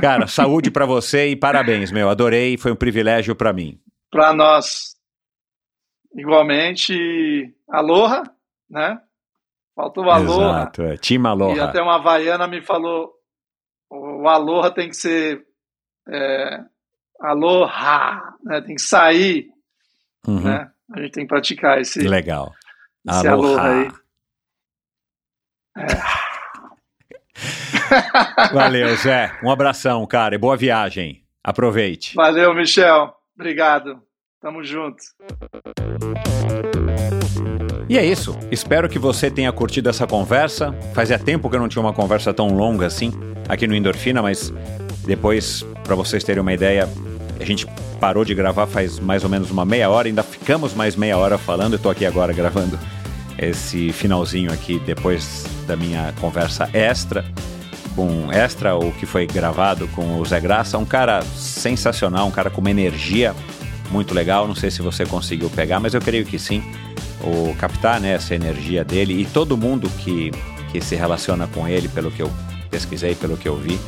Cara, 0.00 0.26
saúde 0.26 0.72
para 0.72 0.86
você 0.86 1.28
e 1.28 1.36
parabéns, 1.36 1.92
meu. 1.92 2.10
Adorei, 2.10 2.56
foi 2.56 2.72
um 2.72 2.76
privilégio 2.76 3.36
para 3.36 3.52
mim. 3.52 3.78
Para 4.10 4.32
nós, 4.34 4.96
igualmente, 6.16 7.54
aloha, 7.68 8.24
né? 8.68 8.98
Faltou 9.74 10.04
o 10.04 10.10
Aloha. 10.10 10.50
Exato, 10.50 10.82
é. 10.82 10.96
Team 10.96 11.26
Aloha. 11.26 11.56
E 11.56 11.60
até 11.60 11.80
uma 11.82 11.96
havaiana 11.96 12.46
me 12.46 12.62
falou, 12.62 13.12
o 13.90 14.28
Aloha 14.28 14.70
tem 14.70 14.88
que 14.88 14.96
ser 14.96 15.44
é, 16.08 16.60
Aloha, 17.20 18.34
né? 18.44 18.60
tem 18.60 18.74
que 18.74 18.82
sair, 18.82 19.48
uhum. 20.26 20.40
né? 20.42 20.70
A 20.94 21.00
gente 21.00 21.12
tem 21.12 21.24
que 21.24 21.28
praticar 21.28 21.80
esse, 21.80 22.06
Legal. 22.06 22.52
esse 23.08 23.26
Aloha, 23.28 23.62
aí. 23.62 23.88
É. 25.78 26.22
Valeu, 28.52 28.94
Zé. 28.96 29.38
Um 29.42 29.50
abração, 29.50 30.06
cara, 30.06 30.34
e 30.34 30.38
boa 30.38 30.56
viagem. 30.56 31.24
Aproveite. 31.42 32.14
Valeu, 32.14 32.54
Michel. 32.54 33.14
Obrigado. 33.34 34.02
Tamo 34.40 34.62
junto. 34.62 35.02
E 37.88 37.98
é 37.98 38.04
isso. 38.04 38.36
Espero 38.50 38.88
que 38.88 38.98
você 38.98 39.30
tenha 39.30 39.52
curtido 39.52 39.88
essa 39.88 40.06
conversa. 40.06 40.74
Fazia 40.94 41.18
tempo 41.18 41.48
que 41.48 41.56
eu 41.56 41.60
não 41.60 41.68
tinha 41.68 41.82
uma 41.82 41.92
conversa 41.92 42.32
tão 42.32 42.48
longa 42.48 42.86
assim 42.86 43.12
aqui 43.48 43.66
no 43.66 43.74
Endorfina, 43.74 44.22
mas 44.22 44.52
depois, 45.04 45.64
para 45.84 45.94
vocês 45.94 46.22
terem 46.22 46.40
uma 46.40 46.52
ideia, 46.52 46.88
a 47.40 47.44
gente 47.44 47.66
parou 48.00 48.24
de 48.24 48.34
gravar 48.34 48.66
faz 48.66 48.98
mais 48.98 49.24
ou 49.24 49.30
menos 49.30 49.50
uma 49.50 49.64
meia 49.64 49.88
hora, 49.90 50.08
ainda 50.08 50.22
ficamos 50.22 50.74
mais 50.74 50.96
meia 50.96 51.16
hora 51.16 51.36
falando. 51.38 51.74
Eu 51.74 51.78
tô 51.78 51.90
aqui 51.90 52.06
agora 52.06 52.32
gravando 52.32 52.78
esse 53.38 53.92
finalzinho 53.92 54.52
aqui 54.52 54.78
depois 54.80 55.44
da 55.66 55.76
minha 55.76 56.12
conversa 56.20 56.68
extra 56.72 57.24
com 57.94 58.32
extra 58.32 58.74
ou 58.74 58.90
que 58.92 59.06
foi 59.06 59.26
gravado 59.26 59.86
com 59.88 60.18
o 60.18 60.24
Zé 60.24 60.40
Graça, 60.40 60.78
um 60.78 60.84
cara 60.84 61.22
sensacional, 61.36 62.26
um 62.26 62.30
cara 62.30 62.50
com 62.50 62.60
uma 62.60 62.70
energia 62.70 63.34
muito 63.90 64.14
legal. 64.14 64.48
Não 64.48 64.54
sei 64.54 64.70
se 64.70 64.80
você 64.82 65.04
conseguiu 65.04 65.50
pegar, 65.50 65.78
mas 65.78 65.94
eu 65.94 66.00
creio 66.00 66.24
que 66.24 66.38
sim 66.38 66.62
o 67.22 67.54
captar 67.56 68.00
né, 68.00 68.12
essa 68.14 68.34
energia 68.34 68.84
dele 68.84 69.20
e 69.20 69.24
todo 69.24 69.56
mundo 69.56 69.88
que, 69.98 70.30
que 70.70 70.80
se 70.80 70.94
relaciona 70.94 71.46
com 71.46 71.66
ele, 71.68 71.88
pelo 71.88 72.10
que 72.10 72.22
eu 72.22 72.30
pesquisei, 72.70 73.14
pelo 73.14 73.36
que 73.36 73.48
eu 73.48 73.56
vi, 73.56 73.78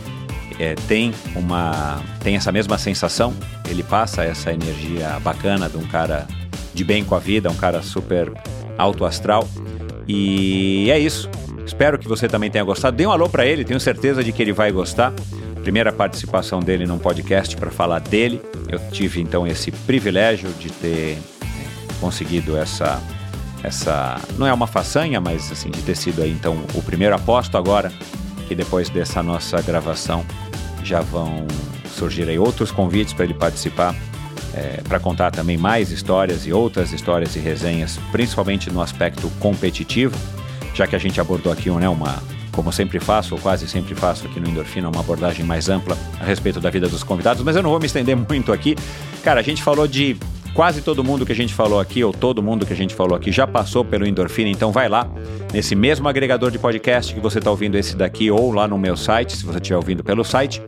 é, 0.59 0.75
tem 0.87 1.13
uma 1.35 2.01
tem 2.23 2.37
essa 2.37 2.53
mesma 2.53 2.79
sensação. 2.79 3.35
Ele 3.69 3.83
passa 3.83 4.25
essa 4.25 4.53
energia 4.53 5.19
bacana 5.21 5.69
de 5.69 5.77
um 5.77 5.87
cara 5.87 6.27
de 6.73 6.85
bem 6.85 7.05
com 7.05 7.15
a 7.15 7.19
vida, 7.19 7.51
um 7.51 7.57
cara 7.57 7.83
super 7.83 8.33
alto 8.79 9.05
astral. 9.05 9.49
E 10.07 10.91
é 10.91 10.99
isso. 10.99 11.29
Espero 11.67 11.99
que 11.99 12.07
você 12.07 12.29
também 12.29 12.51
tenha 12.51 12.63
gostado. 12.63 12.97
Dê 12.97 13.07
um 13.07 13.11
alô 13.11 13.29
para 13.29 13.47
ele, 13.47 13.65
tenho 13.65 13.81
certeza 13.81 14.23
de 14.23 14.33
que 14.33 14.43
ele 14.43 14.53
vai 14.53 14.71
gostar. 14.71 15.13
Primeira 15.63 15.91
participação 15.93 16.61
dele 16.61 16.87
num 16.87 16.99
podcast 16.99 17.57
para 17.57 17.71
falar 17.71 18.01
dele. 18.01 18.41
Eu 18.69 18.79
tive 18.91 19.21
então 19.21 19.47
esse 19.47 19.71
privilégio 19.71 20.51
de 20.61 20.71
ter 20.71 21.19
conseguido 22.01 22.57
essa 22.57 23.03
essa 23.65 24.21
não 24.39 24.47
é 24.47 24.53
uma 24.53 24.67
façanha, 24.67 25.21
mas 25.21 25.51
assim 25.51 25.71
de 25.71 25.83
ter 25.83 25.97
sido 25.97 26.23
aí 26.23 26.31
então 26.31 26.57
o 26.75 26.83
primeiro 26.83 27.15
aposto 27.15 27.57
agora 27.57 27.91
que 28.47 28.55
depois 28.55 28.91
dessa 28.91 29.23
nossa 29.23 29.61
gravação 29.63 30.25
já 30.83 31.01
vão 31.01 31.47
surgir 31.89 32.29
aí 32.29 32.39
outros 32.39 32.71
convites 32.71 33.15
para 33.15 33.25
ele 33.25 33.35
participar 33.35 33.95
é, 34.55 34.81
para 34.89 35.01
contar 35.01 35.31
também 35.31 35.57
mais 35.57 35.91
histórias 35.91 36.47
e 36.47 36.53
outras 36.53 36.93
histórias 36.93 37.35
e 37.35 37.41
resenhas, 37.41 37.99
principalmente 38.13 38.71
no 38.71 38.81
aspecto 38.81 39.29
competitivo, 39.41 40.17
já 40.73 40.87
que 40.87 40.95
a 40.95 40.99
gente 40.99 41.21
abordou 41.21 41.53
aqui 41.53 41.71
né, 41.71 41.89
uma, 41.89 42.23
como 42.53 42.73
sempre 42.73 43.01
faço, 43.01 43.35
ou 43.35 43.41
quase 43.41 43.67
sempre 43.67 43.95
faço 43.95 44.27
aqui 44.27 44.39
no 44.39 44.49
Endorfina, 44.49 44.89
uma 44.89 45.01
abordagem 45.01 45.45
mais 45.45 45.69
ampla 45.69 45.99
a 46.21 46.25
respeito 46.25 46.61
da 46.61 46.71
vida 46.71 46.89
dos 46.89 47.03
convidados, 47.03 47.43
mas 47.43 47.57
eu 47.57 47.63
não 47.63 47.71
vou 47.71 47.81
me 47.81 47.87
estender 47.87 48.15
muito 48.29 48.53
aqui. 48.53 48.77
Cara, 49.25 49.41
a 49.41 49.43
gente 49.43 49.63
falou 49.63 49.89
de 49.89 50.17
Quase 50.55 50.83
todo 50.83 51.03
mundo 51.03 51.27
que 51.27 51.33
a 51.33 51.35
gente 51.35 51.53
falou 51.53 51.81
aqui, 51.81 52.05
ou 52.05 52.13
todo 52.13 52.41
mundo 52.41 52.65
que 52.65 52.73
a 52.73 52.77
gente 52.77 52.95
falou 52.95 53.17
aqui, 53.17 53.33
já 53.33 53.45
passou 53.45 53.85
pelo 53.85 54.07
Endorfina, 54.07 54.49
então 54.49 54.71
vai 54.71 54.89
lá 54.89 55.11
nesse 55.53 55.75
mesmo 55.75 56.09
agregador 56.09 56.49
de 56.53 56.61
podcast 56.61 57.13
que 57.13 57.19
você 57.19 57.39
está 57.39 57.51
ouvindo 57.51 57.77
esse 57.77 57.97
daqui, 57.97 58.31
ou 58.31 58.53
lá 58.53 58.69
no 58.69 58.79
meu 58.79 58.97
site, 58.97 59.37
se 59.37 59.45
você 59.45 59.59
estiver 59.59 59.77
ouvindo 59.77 60.05
pelo 60.05 60.23
site. 60.25 60.63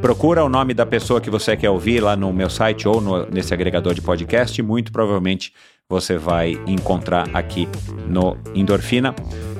Procura 0.00 0.44
o 0.44 0.48
nome 0.48 0.72
da 0.72 0.86
pessoa 0.86 1.20
que 1.20 1.28
você 1.28 1.56
quer 1.56 1.68
ouvir 1.68 1.98
lá 1.98 2.14
no 2.14 2.32
meu 2.32 2.48
site 2.48 2.86
ou 2.86 3.00
no, 3.00 3.26
nesse 3.28 3.52
agregador 3.52 3.92
de 3.92 4.00
podcast, 4.00 4.62
muito 4.62 4.92
provavelmente 4.92 5.52
você 5.88 6.16
vai 6.16 6.56
encontrar 6.66 7.28
aqui 7.34 7.68
no 8.06 8.36
Endorfina. 8.54 9.16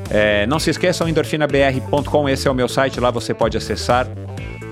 É, 0.08 0.46
não 0.46 0.60
se 0.60 0.70
esqueçam, 0.70 1.08
endorfinabr.com, 1.08 2.28
esse 2.28 2.46
é 2.46 2.50
o 2.50 2.54
meu 2.54 2.68
site, 2.68 3.00
lá 3.00 3.10
você 3.10 3.34
pode 3.34 3.56
acessar 3.56 4.06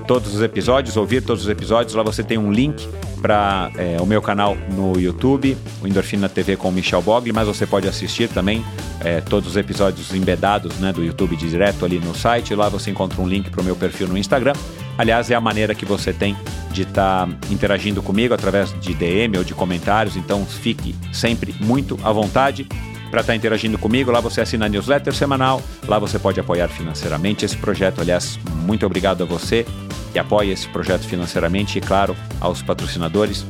todos 0.05 0.33
os 0.35 0.41
episódios, 0.41 0.97
ouvir 0.97 1.21
todos 1.21 1.43
os 1.43 1.49
episódios. 1.49 1.95
Lá 1.95 2.03
você 2.03 2.23
tem 2.23 2.37
um 2.37 2.51
link 2.51 2.87
para 3.21 3.71
é, 3.77 3.97
o 4.01 4.05
meu 4.05 4.21
canal 4.21 4.57
no 4.75 4.99
YouTube, 4.99 5.57
o 5.81 5.87
Endorfina 5.87 6.27
TV 6.27 6.57
com 6.57 6.69
o 6.69 6.71
Michel 6.71 7.01
Bogli, 7.01 7.31
mas 7.31 7.47
você 7.47 7.65
pode 7.65 7.87
assistir 7.87 8.27
também 8.27 8.63
é, 8.99 9.21
todos 9.21 9.51
os 9.51 9.57
episódios 9.57 10.13
embedados 10.13 10.77
né, 10.79 10.91
do 10.91 11.03
YouTube 11.03 11.35
direto 11.35 11.85
ali 11.85 11.99
no 11.99 12.13
site. 12.13 12.53
Lá 12.53 12.69
você 12.69 12.91
encontra 12.91 13.21
um 13.21 13.27
link 13.27 13.49
para 13.49 13.61
o 13.61 13.63
meu 13.63 13.75
perfil 13.75 14.07
no 14.07 14.17
Instagram. 14.17 14.53
Aliás, 14.97 15.31
é 15.31 15.35
a 15.35 15.41
maneira 15.41 15.73
que 15.73 15.85
você 15.85 16.13
tem 16.13 16.35
de 16.71 16.83
estar 16.83 17.27
tá 17.27 17.33
interagindo 17.49 18.03
comigo 18.03 18.33
através 18.33 18.73
de 18.79 18.93
DM 18.93 19.37
ou 19.37 19.43
de 19.43 19.53
comentários, 19.53 20.15
então 20.15 20.45
fique 20.45 20.95
sempre 21.11 21.55
muito 21.59 21.97
à 22.03 22.11
vontade 22.11 22.67
para 23.13 23.21
estar 23.21 23.33
tá 23.33 23.37
interagindo 23.37 23.77
comigo. 23.77 24.09
Lá 24.09 24.19
você 24.19 24.41
assina 24.41 24.65
a 24.65 24.69
newsletter 24.69 25.13
semanal, 25.13 25.61
lá 25.87 25.99
você 25.99 26.17
pode 26.17 26.39
apoiar 26.39 26.67
financeiramente 26.67 27.45
esse 27.45 27.55
projeto. 27.55 28.01
Aliás, 28.01 28.39
muito 28.65 28.87
obrigado 28.87 29.21
a 29.21 29.25
você 29.25 29.67
que 30.11 30.17
apoia 30.17 30.51
esse 30.51 30.67
projeto 30.69 31.03
financeiramente 31.03 31.77
e, 31.77 31.81
claro, 31.81 32.15
aos 32.41 32.63
patrocinadores 32.63 33.45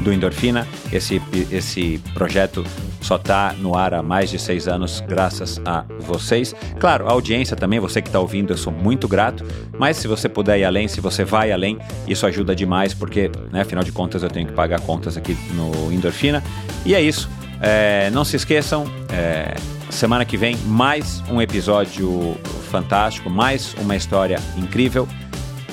do 0.00 0.10
Endorfina. 0.10 0.66
Esse, 0.90 1.20
esse 1.50 1.98
projeto 2.14 2.64
só 3.02 3.16
está 3.16 3.52
no 3.52 3.76
ar 3.76 3.92
há 3.92 4.02
mais 4.02 4.30
de 4.30 4.38
seis 4.38 4.66
anos, 4.66 5.04
graças 5.06 5.60
a 5.66 5.84
vocês. 5.98 6.54
Claro, 6.78 7.06
a 7.06 7.12
audiência 7.12 7.54
também, 7.54 7.78
você 7.80 8.00
que 8.00 8.08
está 8.08 8.18
ouvindo, 8.18 8.54
eu 8.54 8.56
sou 8.56 8.72
muito 8.72 9.06
grato. 9.06 9.44
Mas 9.78 9.98
se 9.98 10.08
você 10.08 10.26
puder 10.26 10.58
ir 10.58 10.64
além, 10.64 10.88
se 10.88 11.02
você 11.02 11.22
vai 11.22 11.52
além, 11.52 11.78
isso 12.08 12.26
ajuda 12.26 12.56
demais, 12.56 12.94
porque, 12.94 13.30
né, 13.52 13.60
afinal 13.60 13.84
de 13.84 13.92
contas, 13.92 14.22
eu 14.22 14.30
tenho 14.30 14.46
que 14.46 14.54
pagar 14.54 14.80
contas 14.80 15.18
aqui 15.18 15.36
no 15.52 15.92
Endorfina. 15.92 16.42
E 16.86 16.94
é 16.94 17.02
isso. 17.02 17.28
É, 17.60 18.10
não 18.10 18.24
se 18.24 18.36
esqueçam, 18.36 18.86
é, 19.12 19.54
semana 19.90 20.24
que 20.24 20.36
vem, 20.36 20.56
mais 20.66 21.22
um 21.28 21.42
episódio 21.42 22.36
fantástico, 22.70 23.28
mais 23.28 23.74
uma 23.74 23.94
história 23.94 24.38
incrível. 24.56 25.06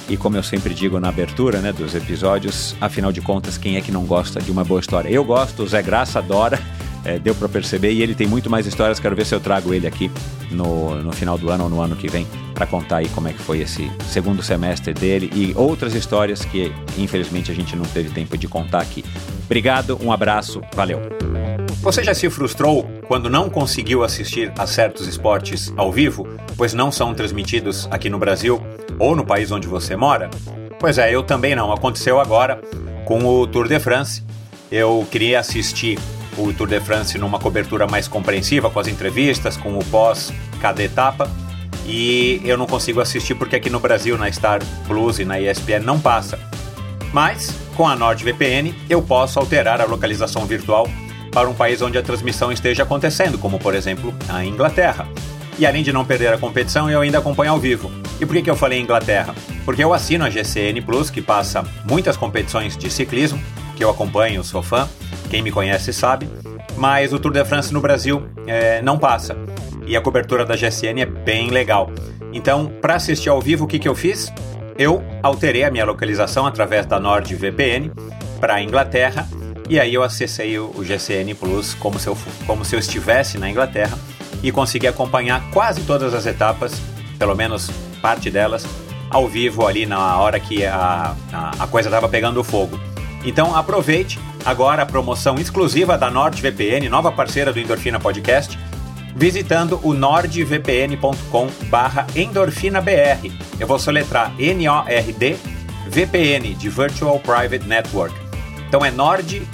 E 0.09 0.17
como 0.17 0.38
eu 0.38 0.43
sempre 0.43 0.74
digo 0.74 0.99
na 0.99 1.09
abertura 1.09 1.59
né, 1.59 1.72
dos 1.72 1.95
episódios, 1.95 2.75
afinal 2.80 3.11
de 3.11 3.22
contas, 3.22 3.57
quem 3.57 3.77
é 3.77 3.82
que 3.82 3.91
não 3.91 4.06
gosta 4.06 4.41
de 4.41 4.51
uma 4.51 4.64
boa 4.64 4.80
história? 4.80 5.09
Eu 5.09 5.24
gosto, 5.24 5.64
o 5.64 5.67
Zé 5.67 5.82
Graça 5.82 6.19
adora, 6.19 6.59
é, 7.06 7.19
deu 7.19 7.33
para 7.33 7.48
perceber, 7.48 7.91
e 7.91 8.01
ele 8.01 8.16
tem 8.16 8.27
muito 8.27 8.49
mais 8.49 8.66
histórias. 8.66 8.99
Quero 8.99 9.16
ver 9.16 9.25
se 9.25 9.33
eu 9.33 9.40
trago 9.40 9.74
ele 9.74 9.88
aqui 9.88 10.11
no, 10.51 10.95
no 11.01 11.14
final 11.14 11.38
do 11.38 11.49
ano 11.49 11.66
ou 11.66 11.69
no 11.69 11.82
ano 11.82 11.95
que 11.95 12.09
vem 12.09 12.27
para 12.53 12.66
contar 12.66 12.98
aí 12.98 13.09
como 13.09 13.27
é 13.27 13.33
que 13.33 13.40
foi 13.40 13.59
esse 13.59 13.91
segundo 14.09 14.41
semestre 14.41 14.93
dele 14.93 15.30
e 15.33 15.53
outras 15.56 15.93
histórias 15.93 16.43
que 16.43 16.74
infelizmente 16.98 17.51
a 17.51 17.56
gente 17.56 17.75
não 17.75 17.85
teve 17.85 18.09
tempo 18.09 18.38
de 18.38 18.48
contar 18.48 18.82
aqui. 18.82 19.06
Obrigado, 19.48 19.98
um 20.03 20.11
abraço, 20.11 20.61
valeu. 20.76 21.01
Você 21.82 22.03
já 22.03 22.14
se 22.14 22.30
frustrou 22.30 22.84
quando 23.08 23.30
não 23.30 23.50
conseguiu 23.50 24.03
assistir 24.03 24.51
a 24.58 24.67
certos 24.67 25.08
esportes 25.08 25.74
ao 25.77 25.90
vivo, 25.90 26.27
pois 26.58 26.74
não 26.74 26.92
são 26.92 27.14
transmitidos 27.14 27.88
aqui 27.90 28.09
no 28.09 28.19
Brasil 28.19 28.61
ou 29.00 29.16
no 29.16 29.26
país 29.26 29.50
onde 29.53 29.69
você 29.69 29.95
mora? 29.95 30.30
Pois 30.82 30.98
é, 30.98 31.16
eu 31.16 31.24
também 31.24 31.56
não. 31.56 31.72
Aconteceu 31.72 32.19
agora 32.19 32.59
com 33.06 33.26
o 33.26 33.48
Tour 33.48 33.69
de 33.69 33.80
France. 33.80 34.22
Eu 34.69 35.08
queria 35.09 35.40
assistir 35.40 35.98
o 36.38 36.51
Tour 36.51 36.67
de 36.67 36.82
France 36.82 37.17
numa 37.17 37.40
cobertura 37.40 37.88
mais 37.88 38.06
compreensiva, 38.06 38.69
com 38.69 38.82
as 38.82 38.88
entrevistas, 38.90 39.56
com 39.56 39.80
o 39.80 39.85
pós 39.85 40.34
cada 40.59 40.84
etapa. 40.84 41.32
E 41.85 42.42
eu 42.43 42.58
não 42.58 42.67
consigo 42.67 43.00
assistir 43.00 43.34
porque 43.34 43.56
aqui 43.56 43.69
no 43.69 43.80
Brasil, 43.80 44.17
na 44.17 44.30
Star 44.30 44.59
Plus 44.85 45.19
e 45.19 45.26
na 45.26 45.40
ESPN, 45.40 45.80
não 45.85 45.98
passa. 45.98 46.38
Mas, 47.14 47.52
com 47.76 47.88
a 47.88 47.95
NordVPN, 47.95 48.74
eu 48.90 49.02
posso 49.02 49.40
alterar 49.40 49.82
a 49.82 49.86
localização 49.86 50.45
virtual 50.45 50.88
para 51.32 51.50
um 51.50 51.53
país 51.53 51.82
onde 51.82 51.98
a 51.98 52.02
transmissão 52.02 52.52
esteja 52.52 52.84
acontecendo, 52.84 53.38
como 53.38 53.60
por 53.60 53.76
exemplo 53.76 54.14
a 54.30 54.44
Inglaterra. 54.44 55.08
E 55.60 55.66
além 55.66 55.84
de 55.84 55.92
não 55.92 56.06
perder 56.06 56.34
a 56.34 56.38
competição, 56.38 56.90
eu 56.90 57.02
ainda 57.02 57.18
acompanho 57.18 57.52
ao 57.52 57.60
vivo. 57.60 57.92
E 58.19 58.26
por 58.26 58.36
que, 58.36 58.44
que 58.44 58.50
eu 58.50 58.56
falei 58.56 58.80
Inglaterra? 58.80 59.34
Porque 59.66 59.84
eu 59.84 59.94
assino 59.94 60.26
a 60.26 60.30
GCN 60.30 60.82
Plus, 60.82 61.10
que 61.10 61.22
passa 61.22 61.64
muitas 61.86 62.16
competições 62.16 62.77
de 62.77 62.90
ciclismo, 62.90 63.42
que 63.76 63.84
eu 63.84 63.90
acompanho, 63.90 64.44
sou 64.44 64.61
fã, 64.61 64.88
quem 65.30 65.42
me 65.42 65.52
conhece 65.52 65.92
sabe, 65.94 66.27
mas 66.76 67.11
o 67.11 67.19
Tour 67.19 67.32
de 67.32 67.44
France 67.44 67.74
no 67.74 67.82
Brasil 67.82 68.27
é, 68.45 68.82
não 68.82 68.98
passa. 68.98 69.36
E 69.86 69.95
a 69.95 70.02
cobertura 70.02 70.45
da 70.45 70.56
GCN 70.56 71.02
é 71.02 71.06
bem 71.06 71.50
legal. 71.50 71.92
Então, 72.34 72.72
para 72.82 72.95
assistir 72.95 73.30
ao 73.30 73.42
vivo, 73.42 73.66
o 73.66 73.68
que, 73.68 73.80
que 73.80 73.88
eu 73.88 73.95
fiz? 73.95 74.32
Eu 74.77 75.03
alterei 75.23 75.64
a 75.64 75.72
minha 75.72 75.85
localização 75.85 76.45
através 76.45 76.85
da 76.85 76.99
NordVPN 76.99 77.91
para 78.39 78.56
a 78.56 78.61
Inglaterra 78.61 79.27
e 79.67 79.80
aí 79.80 79.93
eu 79.93 80.03
acessei 80.03 80.57
o, 80.59 80.83
GCN 80.83 81.33
Plus 81.33 81.73
como 81.73 81.99
se, 81.99 82.07
eu, 82.07 82.17
como 82.45 82.64
se 82.64 82.75
eu 82.75 82.80
estivesse 82.80 83.38
na 83.38 83.49
Inglaterra 83.49 83.97
e 84.43 84.51
consegui 84.51 84.88
acompanhar 84.88 85.41
quase 85.51 85.81
todas 85.81 86.14
as 86.14 86.25
etapas, 86.27 86.80
pelo 87.17 87.35
menos 87.35 87.72
parte 88.01 88.30
delas, 88.30 88.67
ao 89.09 89.27
vivo 89.27 89.65
ali 89.65 89.85
na 89.85 90.17
hora 90.19 90.39
que 90.39 90.64
a, 90.64 91.15
a, 91.33 91.51
a 91.64 91.67
coisa 91.67 91.89
estava 91.89 92.07
pegando 92.07 92.43
fogo. 92.43 92.80
Então 93.25 93.56
aproveite 93.56 94.19
agora 94.45 94.83
a 94.83 94.85
promoção 94.85 95.35
exclusiva 95.35 95.97
da 95.97 96.11
NordVPN, 96.11 96.88
nova 96.88 97.11
parceira 97.11 97.51
do 97.51 97.59
Endorfina 97.59 97.99
Podcast, 97.99 98.57
visitando 99.17 99.79
o 99.83 99.93
nordvpn.com 99.93 101.47
barra 101.69 102.07
endorfinabr. 102.15 103.19
Eu 103.59 103.67
vou 103.67 103.77
soletrar 103.77 104.33
N-O-R-D 104.39 105.35
VPN 105.89 106.53
de 106.53 106.69
Virtual 106.69 107.19
Private 107.19 107.67
Network 107.67 108.27
então 108.67 108.85
é 108.85 108.91
nordvpn.com 108.91 109.47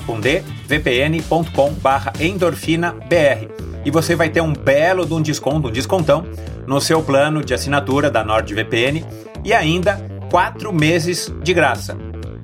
barra 1.73 2.11
endorfinabr 2.19 3.47
e 3.85 3.91
você 3.91 4.15
vai 4.15 4.29
ter 4.29 4.41
um 4.41 4.53
belo 4.53 5.05
de 5.05 5.13
um 5.13 5.21
desconto, 5.21 5.67
um 5.67 5.71
descontão 5.71 6.25
no 6.65 6.81
seu 6.81 7.03
plano 7.03 7.43
de 7.43 7.53
assinatura 7.53 8.09
da 8.09 8.23
NordVPN 8.23 9.05
e 9.43 9.53
ainda 9.53 10.03
quatro 10.31 10.73
meses 10.73 11.31
de 11.43 11.53
graça. 11.53 11.95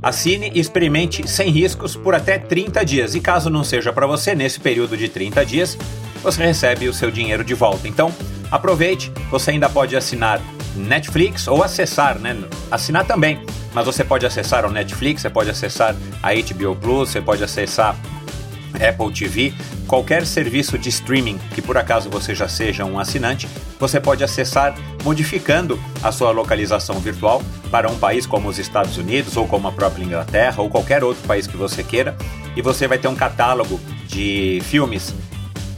Assine 0.02 0.52
e 0.54 0.60
experimente 0.60 1.28
sem 1.30 1.50
riscos 1.50 1.96
por 1.96 2.16
até 2.16 2.38
30 2.38 2.86
dias. 2.86 3.16
E 3.16 3.20
caso 3.20 3.50
não 3.50 3.64
seja 3.64 3.92
para 3.92 4.08
você, 4.08 4.34
nesse 4.34 4.60
período 4.60 4.96
de 4.96 5.10
30 5.10 5.46
dias, 5.46 5.78
você 6.22 6.44
recebe 6.44 6.88
o 6.88 6.94
seu 6.94 7.12
dinheiro 7.12 7.44
de 7.44 7.54
volta. 7.54 7.88
Então, 7.88 8.14
aproveite, 8.52 9.12
você 9.30 9.52
ainda 9.52 9.70
pode 9.70 9.96
assinar 9.96 10.42
Netflix 10.76 11.48
ou 11.48 11.64
acessar, 11.64 12.18
né? 12.20 12.38
Assinar 12.72 13.06
também 13.06 13.42
mas 13.74 13.86
você 13.86 14.04
pode 14.04 14.26
acessar 14.26 14.66
o 14.66 14.72
Netflix, 14.72 15.22
você 15.22 15.30
pode 15.30 15.50
acessar 15.50 15.96
a 16.22 16.30
HBO 16.34 16.76
Plus, 16.76 17.10
você 17.10 17.22
pode 17.22 17.44
acessar 17.44 17.96
Apple 18.76 19.12
TV, 19.14 19.54
qualquer 19.88 20.26
serviço 20.26 20.78
de 20.78 20.90
streaming 20.90 21.40
que 21.54 21.62
por 21.62 21.78
acaso 21.78 22.10
você 22.10 22.36
já 22.36 22.48
seja 22.48 22.86
um 22.86 23.00
assinante, 23.00 23.48
você 23.80 24.00
pode 24.00 24.24
acessar 24.24 24.76
modificando 25.04 25.80
a 26.04 26.12
sua 26.12 26.32
localização 26.32 27.00
virtual 27.00 27.42
para 27.72 27.90
um 27.90 27.98
país 27.98 28.26
como 28.26 28.50
os 28.50 28.60
Estados 28.60 28.98
Unidos 28.98 29.38
ou 29.38 29.48
como 29.48 29.68
a 29.68 29.72
própria 29.72 30.04
Inglaterra 30.04 30.62
ou 30.62 30.70
qualquer 30.70 31.04
outro 31.04 31.26
país 31.28 31.48
que 31.48 31.58
você 31.58 31.84
queira, 31.84 32.16
e 32.56 32.62
você 32.62 32.88
vai 32.88 32.98
ter 32.98 33.08
um 33.08 33.16
catálogo 33.16 33.80
de 34.08 34.62
filmes 34.64 35.14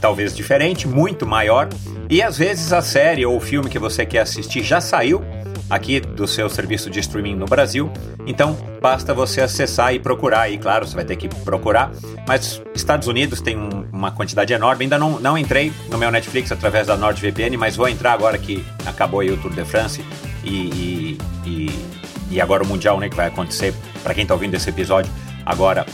talvez 0.00 0.34
diferente, 0.34 0.88
muito 0.88 1.24
maior, 1.24 1.68
e 2.10 2.20
às 2.20 2.36
vezes 2.36 2.72
a 2.72 2.82
série 2.82 3.24
ou 3.24 3.36
o 3.36 3.40
filme 3.40 3.70
que 3.70 3.78
você 3.78 4.04
quer 4.04 4.20
assistir 4.20 4.62
já 4.62 4.80
saiu 4.80 5.22
aqui 5.68 6.00
do 6.00 6.26
seu 6.26 6.48
serviço 6.48 6.90
de 6.90 7.00
streaming 7.00 7.34
no 7.34 7.46
Brasil. 7.46 7.90
Então, 8.26 8.56
basta 8.80 9.14
você 9.14 9.40
acessar 9.40 9.94
e 9.94 9.98
procurar. 9.98 10.50
E 10.50 10.58
claro, 10.58 10.86
você 10.86 10.94
vai 10.94 11.04
ter 11.04 11.16
que 11.16 11.28
procurar. 11.28 11.90
Mas 12.26 12.62
Estados 12.74 13.08
Unidos 13.08 13.40
tem 13.40 13.56
um, 13.56 13.86
uma 13.92 14.10
quantidade 14.10 14.52
enorme. 14.52 14.84
Ainda 14.84 14.98
não, 14.98 15.18
não 15.18 15.36
entrei 15.36 15.72
no 15.90 15.98
meu 15.98 16.10
Netflix 16.10 16.52
através 16.52 16.86
da 16.86 16.96
NordVPN, 16.96 17.56
mas 17.56 17.76
vou 17.76 17.88
entrar 17.88 18.12
agora 18.12 18.38
que 18.38 18.64
acabou 18.84 19.20
aí 19.20 19.30
o 19.30 19.36
Tour 19.36 19.52
de 19.52 19.64
France 19.64 20.04
e, 20.44 20.50
e, 20.50 21.18
e, 21.46 21.70
e 22.30 22.40
agora 22.40 22.62
o 22.62 22.66
Mundial, 22.66 22.98
né, 23.00 23.08
que 23.08 23.16
vai 23.16 23.26
acontecer. 23.26 23.74
Para 24.02 24.14
quem 24.14 24.22
está 24.22 24.34
ouvindo 24.34 24.54
esse 24.54 24.68
episódio 24.68 25.10
agora, 25.44 25.86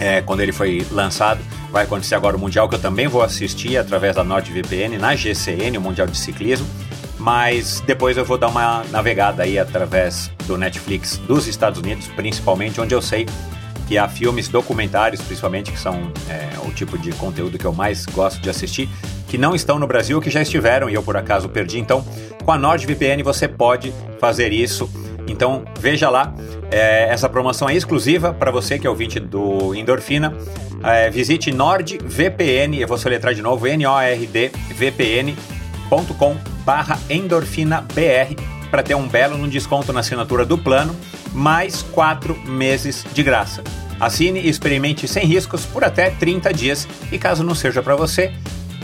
é, 0.00 0.22
quando 0.22 0.40
ele 0.40 0.52
foi 0.52 0.86
lançado, 0.90 1.40
vai 1.70 1.84
acontecer 1.84 2.14
agora 2.14 2.36
o 2.36 2.40
Mundial, 2.40 2.68
que 2.68 2.74
eu 2.74 2.80
também 2.80 3.06
vou 3.06 3.22
assistir 3.22 3.76
através 3.76 4.14
da 4.16 4.24
NordVPN 4.24 4.98
na 4.98 5.14
GCN, 5.14 5.78
o 5.78 5.80
Mundial 5.80 6.06
de 6.06 6.16
Ciclismo 6.16 6.66
mas 7.18 7.80
depois 7.80 8.16
eu 8.16 8.24
vou 8.24 8.38
dar 8.38 8.48
uma 8.48 8.84
navegada 8.90 9.42
aí 9.42 9.58
através 9.58 10.30
do 10.46 10.56
Netflix 10.56 11.18
dos 11.18 11.46
Estados 11.46 11.78
Unidos, 11.80 12.06
principalmente, 12.08 12.80
onde 12.80 12.94
eu 12.94 13.02
sei 13.02 13.26
que 13.88 13.96
há 13.96 14.06
filmes, 14.06 14.48
documentários, 14.48 15.20
principalmente, 15.22 15.72
que 15.72 15.78
são 15.78 16.12
é, 16.28 16.50
o 16.66 16.70
tipo 16.70 16.98
de 16.98 17.10
conteúdo 17.12 17.58
que 17.58 17.64
eu 17.64 17.72
mais 17.72 18.04
gosto 18.04 18.40
de 18.40 18.50
assistir, 18.50 18.88
que 19.26 19.38
não 19.38 19.54
estão 19.54 19.78
no 19.78 19.86
Brasil, 19.86 20.20
que 20.20 20.30
já 20.30 20.42
estiveram 20.42 20.90
e 20.90 20.94
eu 20.94 21.02
por 21.02 21.16
acaso 21.16 21.48
perdi. 21.48 21.78
Então, 21.78 22.04
com 22.44 22.52
a 22.52 22.58
NordVPN 22.58 23.22
você 23.22 23.48
pode 23.48 23.92
fazer 24.20 24.52
isso. 24.52 24.90
Então, 25.26 25.64
veja 25.80 26.08
lá, 26.10 26.34
é, 26.70 27.08
essa 27.10 27.28
promoção 27.28 27.68
é 27.68 27.74
exclusiva 27.74 28.32
para 28.32 28.50
você 28.50 28.78
que 28.78 28.86
é 28.86 28.90
ouvinte 28.90 29.18
do 29.18 29.74
Endorfina. 29.74 30.34
É, 30.84 31.10
visite 31.10 31.50
NordVPN, 31.50 32.78
eu 32.78 32.86
vou 32.86 32.98
soletrar 32.98 33.34
de 33.34 33.42
novo, 33.42 33.66
N-O-R-D 33.66 34.52
VPN.com 35.88 36.36
barra 36.64 36.98
endorfinabr 37.08 38.36
para 38.70 38.82
ter 38.82 38.94
um 38.94 39.08
belo 39.08 39.38
no 39.38 39.48
desconto 39.48 39.92
na 39.92 40.00
assinatura 40.00 40.44
do 40.44 40.58
plano, 40.58 40.94
mais 41.32 41.82
quatro 41.82 42.38
meses 42.46 43.04
de 43.14 43.22
graça. 43.22 43.62
Assine 43.98 44.40
e 44.40 44.48
experimente 44.48 45.08
sem 45.08 45.24
riscos 45.24 45.64
por 45.64 45.82
até 45.82 46.10
30 46.10 46.52
dias 46.52 46.86
e 47.10 47.18
caso 47.18 47.42
não 47.42 47.54
seja 47.54 47.82
para 47.82 47.96
você, 47.96 48.32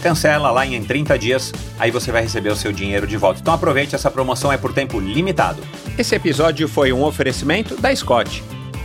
cancela 0.03 0.51
lá 0.51 0.67
em 0.67 0.83
30 0.83 1.19
dias, 1.19 1.53
aí 1.79 1.91
você 1.91 2.11
vai 2.11 2.23
receber 2.23 2.49
o 2.49 2.57
seu 2.57 2.73
dinheiro 2.73 3.07
de 3.07 3.17
volta. 3.17 3.41
Então 3.41 3.55
aproveite, 3.55 3.95
essa 3.95 4.11
promoção 4.11 4.51
é 4.51 4.57
por 4.57 4.73
tempo 4.73 4.99
limitado. 4.99 5.63
Esse 5.97 6.15
episódio 6.15 6.67
foi 6.67 6.93
um 6.93 7.05
oferecimento 7.05 7.77
da 7.77 7.95
Scott. 7.95 8.43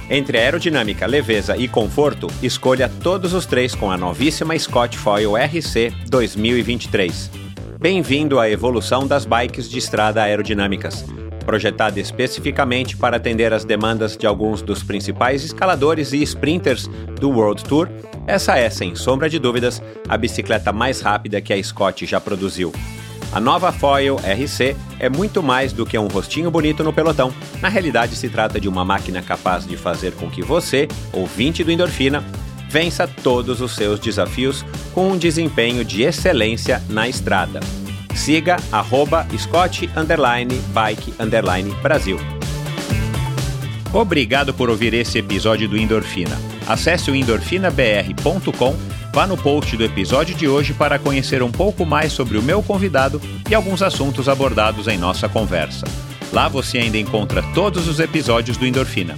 Entre 0.10 0.38
aerodinâmica, 0.38 1.06
leveza 1.06 1.56
e 1.56 1.68
conforto, 1.68 2.28
escolha 2.42 2.90
todos 2.90 3.34
os 3.34 3.46
três 3.46 3.76
com 3.76 3.92
a 3.92 3.98
novíssima 3.98 4.58
Scott 4.58 4.98
Foil 4.98 5.36
RC 5.38 5.94
2023. 6.08 7.49
Bem-vindo 7.82 8.42
à 8.42 8.50
evolução 8.50 9.08
das 9.08 9.24
bikes 9.24 9.70
de 9.70 9.80
estrada 9.80 10.22
aerodinâmicas. 10.22 11.06
Projetada 11.46 11.98
especificamente 11.98 12.98
para 12.98 13.16
atender 13.16 13.54
as 13.54 13.64
demandas 13.64 14.18
de 14.18 14.28
alguns 14.28 14.62
dos 14.62 14.84
principais 14.84 15.46
escaladores 15.46 16.12
e 16.12 16.22
sprinters 16.22 16.88
do 17.22 17.30
World 17.30 17.64
Tour, 17.64 17.88
essa 18.28 18.58
é, 18.58 18.70
sem 18.70 18.96
sombra 18.96 19.30
de 19.30 19.40
dúvidas, 19.40 19.82
a 20.10 20.18
bicicleta 20.18 20.74
mais 20.74 21.00
rápida 21.00 21.40
que 21.40 21.54
a 21.54 21.64
Scott 21.64 22.06
já 22.06 22.20
produziu. 22.20 22.74
A 23.32 23.40
nova 23.40 23.72
Foil 23.72 24.18
RC 24.18 24.76
é 25.00 25.08
muito 25.08 25.42
mais 25.42 25.72
do 25.72 25.86
que 25.86 25.98
um 25.98 26.08
rostinho 26.08 26.52
bonito 26.52 26.84
no 26.84 26.92
pelotão. 26.92 27.34
Na 27.62 27.70
realidade, 27.70 28.14
se 28.18 28.28
trata 28.28 28.60
de 28.60 28.68
uma 28.68 28.84
máquina 28.84 29.22
capaz 29.22 29.66
de 29.66 29.78
fazer 29.78 30.12
com 30.16 30.30
que 30.30 30.42
você, 30.42 30.86
ouvinte 31.14 31.64
do 31.64 31.72
Endorfina, 31.72 32.26
vença 32.70 33.08
todos 33.08 33.62
os 33.62 33.76
seus 33.76 34.00
desafios 34.00 34.64
com 34.94 35.12
um 35.12 35.18
desempenho 35.18 35.84
de 35.84 36.04
excelência 36.04 36.82
na 36.90 37.08
estrada. 37.08 37.60
Siga 38.16 38.58
arroba 38.72 39.26
Scott 39.38 39.90
Bike 40.74 41.14
Brasil. 41.82 42.20
Obrigado 43.92 44.54
por 44.54 44.70
ouvir 44.70 44.94
esse 44.94 45.18
episódio 45.18 45.68
do 45.68 45.78
Endorfina. 45.78 46.38
Acesse 46.68 47.10
o 47.10 47.16
endorfinabr.com 47.16 49.00
Vá 49.12 49.26
no 49.26 49.36
post 49.36 49.76
do 49.76 49.84
episódio 49.84 50.36
de 50.36 50.48
hoje 50.48 50.74
para 50.74 51.00
conhecer 51.00 51.42
um 51.42 51.52
pouco 51.52 51.86
mais 51.86 52.14
sobre 52.14 52.38
o 52.38 52.44
meu 52.44 52.62
convidado 52.62 53.20
e 53.50 53.56
alguns 53.56 53.82
assuntos 53.82 54.30
abordados 54.30 54.88
em 54.88 54.98
nossa 54.98 55.28
conversa. 55.28 55.86
Lá 56.32 56.48
você 56.48 56.78
ainda 56.78 56.98
encontra 56.98 57.42
todos 57.56 57.88
os 57.88 58.00
episódios 58.00 58.56
do 58.56 58.68
Endorfina. 58.68 59.18